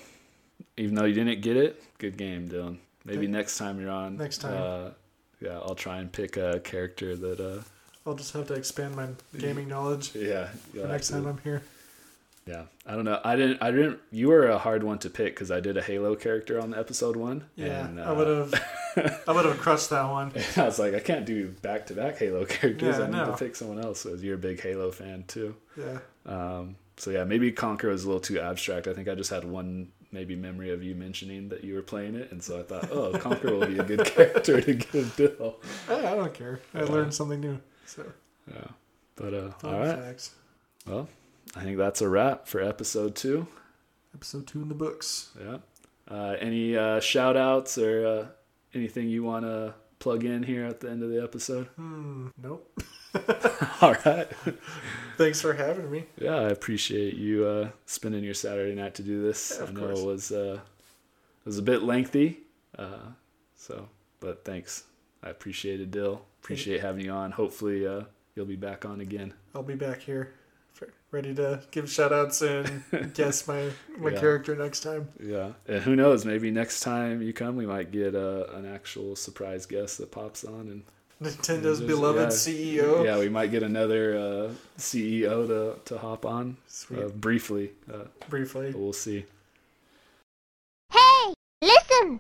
even 0.78 0.95
though 0.95 1.06
you 1.06 1.14
didn't 1.14 1.41
get 1.41 1.57
it, 1.57 1.84
good 1.98 2.18
game, 2.18 2.48
Dillon. 2.48 2.80
Maybe 3.06 3.22
Thank- 3.22 3.32
next 3.32 3.57
time 3.57 3.80
you're 3.80 3.90
on. 3.91 4.18
Next 4.18 4.40
time. 4.40 4.53
Uh, 4.61 4.90
yeah, 5.41 5.57
I'll 5.60 5.76
try 5.76 5.98
and 5.98 6.11
pick 6.11 6.38
a 6.38 6.60
character 6.60 7.16
that. 7.16 7.40
Uh, 7.40 7.61
I'll 8.06 8.16
just 8.16 8.34
have 8.34 8.48
to 8.48 8.53
expand 8.53 8.95
my 8.95 9.07
gaming 9.38 9.68
knowledge 9.68 10.16
yeah. 10.16 10.49
next 10.74 11.10
time 11.10 11.26
I'm 11.28 11.38
here. 11.44 11.61
Yeah, 12.49 12.63
I 12.84 12.95
don't 12.95 13.05
know. 13.05 13.19
I 13.23 13.35
didn't. 13.35 13.61
I 13.61 13.69
didn't. 13.69 13.99
You 14.11 14.30
were 14.30 14.47
a 14.47 14.57
hard 14.57 14.81
one 14.81 14.97
to 14.99 15.09
pick 15.09 15.35
because 15.35 15.51
I 15.51 15.59
did 15.59 15.77
a 15.77 15.84
Halo 15.84 16.15
character 16.15 16.59
on 16.59 16.73
episode 16.73 17.15
one. 17.15 17.45
Yeah, 17.55 17.85
and, 17.85 18.01
I 18.01 18.05
uh, 18.05 18.15
would 18.15 18.27
have. 18.27 19.21
I 19.27 19.31
would 19.34 19.45
have 19.45 19.59
crushed 19.59 19.91
that 19.91 20.09
one. 20.09 20.31
I 20.57 20.65
was 20.65 20.80
like, 20.80 20.95
I 20.95 20.99
can't 20.99 21.27
do 21.27 21.49
back 21.61 21.85
to 21.88 21.93
back 21.93 22.17
Halo 22.17 22.45
characters. 22.55 22.97
Yeah, 22.97 23.03
I 23.03 23.07
need 23.07 23.17
no. 23.17 23.26
to 23.27 23.38
pick 23.38 23.55
someone 23.55 23.80
else. 23.80 24.01
So 24.01 24.15
you're 24.15 24.34
a 24.34 24.39
big 24.39 24.59
Halo 24.61 24.89
fan 24.89 25.26
too. 25.27 25.55
Yeah. 25.77 25.99
Um, 26.26 26.76
so 26.97 27.11
yeah, 27.11 27.23
maybe 27.23 27.51
Conker 27.51 27.89
was 27.89 28.03
a 28.03 28.07
little 28.07 28.19
too 28.19 28.39
abstract. 28.39 28.88
I 28.88 28.93
think 28.93 29.07
I 29.07 29.13
just 29.13 29.30
had 29.30 29.43
one 29.43 29.89
maybe 30.11 30.35
memory 30.35 30.71
of 30.71 30.81
you 30.81 30.95
mentioning 30.95 31.49
that 31.49 31.63
you 31.63 31.76
were 31.76 31.84
playing 31.84 32.15
it, 32.15 32.31
and 32.31 32.41
so 32.41 32.59
I 32.59 32.63
thought, 32.63 32.89
oh, 32.91 33.11
Conker 33.11 33.51
will 33.51 33.67
be 33.67 33.77
a 33.77 33.84
good 33.84 34.05
character 34.05 34.59
to 34.59 34.73
give 34.73 35.15
Bill. 35.15 35.57
I, 35.88 35.97
I 35.99 36.15
don't 36.15 36.34
care. 36.34 36.59
I 36.73 36.81
learned 36.81 37.13
something 37.13 37.39
new. 37.39 37.59
So, 37.85 38.11
Yeah, 38.51 38.67
but 39.15 39.34
uh, 39.35 39.51
fun 39.51 39.73
all 39.76 39.80
right. 39.81 39.99
facts. 39.99 40.31
Well, 40.88 41.07
I 41.55 41.63
think 41.63 41.77
that's 41.77 42.01
a 42.01 42.09
wrap 42.09 42.47
for 42.47 42.61
episode 42.61 43.15
two. 43.15 43.47
Episode 44.13 44.47
two 44.47 44.61
in 44.61 44.69
the 44.69 44.76
books. 44.76 45.31
Yeah. 45.39 45.57
Uh, 46.09 46.35
any 46.39 46.76
uh, 46.76 46.99
shout 46.99 47.38
outs 47.38 47.77
or 47.77 48.05
uh, 48.05 48.27
anything 48.73 49.09
you 49.09 49.23
want 49.23 49.45
to 49.45 49.73
plug 49.99 50.23
in 50.23 50.43
here 50.43 50.65
at 50.65 50.80
the 50.80 50.89
end 50.89 51.03
of 51.03 51.09
the 51.09 51.21
episode? 51.21 51.67
Hmm. 51.76 52.27
Nope. 52.41 52.81
All 53.81 53.95
right. 54.05 54.27
Thanks 55.17 55.41
for 55.41 55.53
having 55.53 55.91
me. 55.91 56.05
Yeah, 56.19 56.35
I 56.35 56.49
appreciate 56.49 57.15
you 57.15 57.45
uh, 57.45 57.69
spending 57.85 58.23
your 58.23 58.34
Saturday 58.34 58.76
night 58.76 58.95
to 58.95 59.03
do 59.03 59.21
this. 59.21 59.57
Yeah, 59.59 59.67
I 59.67 59.71
know 59.71 59.80
course. 59.81 59.99
it 59.99 60.05
was 60.05 60.31
uh, 60.31 60.59
it 61.39 61.45
was 61.45 61.57
a 61.57 61.63
bit 61.63 61.84
lengthy, 61.84 62.39
uh, 62.77 63.09
so 63.55 63.89
but 64.19 64.45
thanks. 64.45 64.84
I 65.21 65.30
appreciate 65.30 65.81
it, 65.81 65.91
Dill. 65.91 66.21
Appreciate 66.41 66.80
having 66.81 67.03
you 67.03 67.11
on. 67.11 67.31
Hopefully, 67.31 67.85
uh, 67.85 68.03
you'll 68.35 68.45
be 68.45 68.55
back 68.55 68.85
on 68.85 69.01
again. 69.01 69.34
I'll 69.53 69.63
be 69.63 69.76
back 69.76 69.99
here, 69.99 70.34
ready 71.11 71.34
to 71.36 71.61
give 71.72 71.90
shout 71.90 72.11
outs 72.14 72.41
and 72.41 72.84
guess 73.14 73.48
my 73.48 73.69
my 73.98 74.11
Yeah. 74.11 74.19
character 74.19 74.56
next 74.56 74.81
time. 74.81 75.10
Yeah, 75.23 75.52
and 75.68 75.81
who 75.84 75.95
knows? 75.95 76.26
Maybe 76.26 76.52
next 76.52 76.81
time 76.81 77.22
you 77.22 77.34
come, 77.34 77.56
we 77.56 77.65
might 77.65 77.91
get 77.91 78.15
uh, 78.15 78.45
an 78.53 78.65
actual 78.72 79.15
surprise 79.15 79.65
guest 79.65 79.98
that 79.98 80.11
pops 80.11 80.44
on, 80.44 80.68
and 80.68 80.84
Nintendo's 81.22 81.80
Just- 81.80 81.88
beloved 81.88 82.22
yeah. 82.22 82.27
CEO. 82.27 83.03
yeah, 83.06 83.18
we 83.19 83.30
might 83.30 83.52
get 83.52 83.64
another 83.64 84.18
uh, 84.18 84.53
CEO 84.77 85.48
to 85.48 85.80
to 85.86 85.98
hop 85.99 86.26
on 86.26 86.57
Sweet. 86.68 86.99
uh, 87.03 87.07
briefly. 87.10 87.72
Uh, 87.91 88.06
Briefly. 88.30 88.72
but 88.72 88.80
we'll 88.80 88.94
see. 88.94 89.26
Hey, 90.91 91.34
listen! 91.61 92.19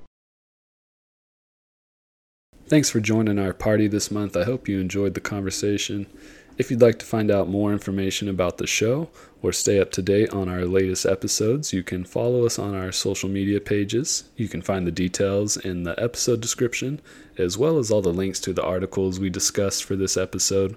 Thanks 2.67 2.89
for 2.89 2.99
joining 2.99 3.39
our 3.39 3.53
party 3.53 3.87
this 3.87 4.11
month. 4.11 4.37
I 4.37 4.43
hope 4.43 4.67
you 4.67 4.79
enjoyed 4.79 5.15
the 5.15 5.21
conversation. 5.21 6.05
If 6.59 6.69
you'd 6.69 6.81
like 6.81 6.99
to 6.99 7.05
find 7.05 7.31
out 7.31 7.47
more 7.47 7.71
information 7.71 8.27
about 8.27 8.57
the 8.57 8.67
show 8.67 9.09
or 9.41 9.53
stay 9.53 9.79
up 9.79 9.91
to 9.91 10.01
date 10.01 10.31
on 10.31 10.49
our 10.49 10.65
latest 10.65 11.05
episodes, 11.05 11.71
you 11.71 11.83
can 11.83 12.03
follow 12.03 12.45
us 12.45 12.59
on 12.59 12.75
our 12.75 12.91
social 12.91 13.29
media 13.29 13.61
pages. 13.61 14.25
You 14.35 14.49
can 14.49 14.61
find 14.61 14.85
the 14.85 14.91
details 14.91 15.55
in 15.55 15.83
the 15.83 15.97
episode 15.97 16.41
description, 16.41 16.99
as 17.37 17.57
well 17.57 17.77
as 17.77 17.91
all 17.91 18.01
the 18.01 18.11
links 18.11 18.41
to 18.41 18.51
the 18.51 18.61
articles 18.61 19.21
we 19.21 19.29
discussed 19.29 19.85
for 19.85 19.95
this 19.95 20.17
episode. 20.17 20.75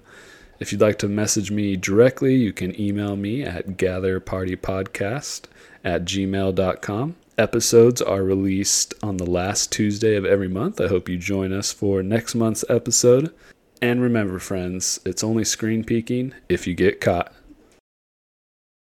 If 0.61 0.71
you'd 0.71 0.81
like 0.81 1.01
to 1.01 1.09
message 1.09 1.51
me 1.51 1.75
directly, 1.77 2.37
you 2.37 2.53
can 2.53 2.81
email 2.81 3.17
me 3.17 3.43
at 3.43 3.77
gatherpartypodcast 3.77 5.47
at 5.83 6.05
gmail.com. 6.05 7.17
Episodes 7.37 8.01
are 8.01 8.23
released 8.23 8.95
on 9.03 9.17
the 9.17 9.29
last 9.29 9.73
Tuesday 9.73 10.15
of 10.15 10.25
every 10.25 10.47
month. 10.47 10.81
I 10.81 10.87
hope 10.87 11.09
you 11.09 11.19
join 11.19 11.53
us 11.53 11.73
for 11.73 12.05
next 12.05 12.37
month's 12.37 12.65
episode. 12.69 13.35
And 13.83 14.01
remember, 14.01 14.39
friends, 14.39 15.01
it's 15.05 15.25
only 15.25 15.43
screen 15.45 15.83
peeking 15.83 16.35
if 16.49 16.69
you 16.69 16.75
get 16.75 17.01
caught. 17.01 17.35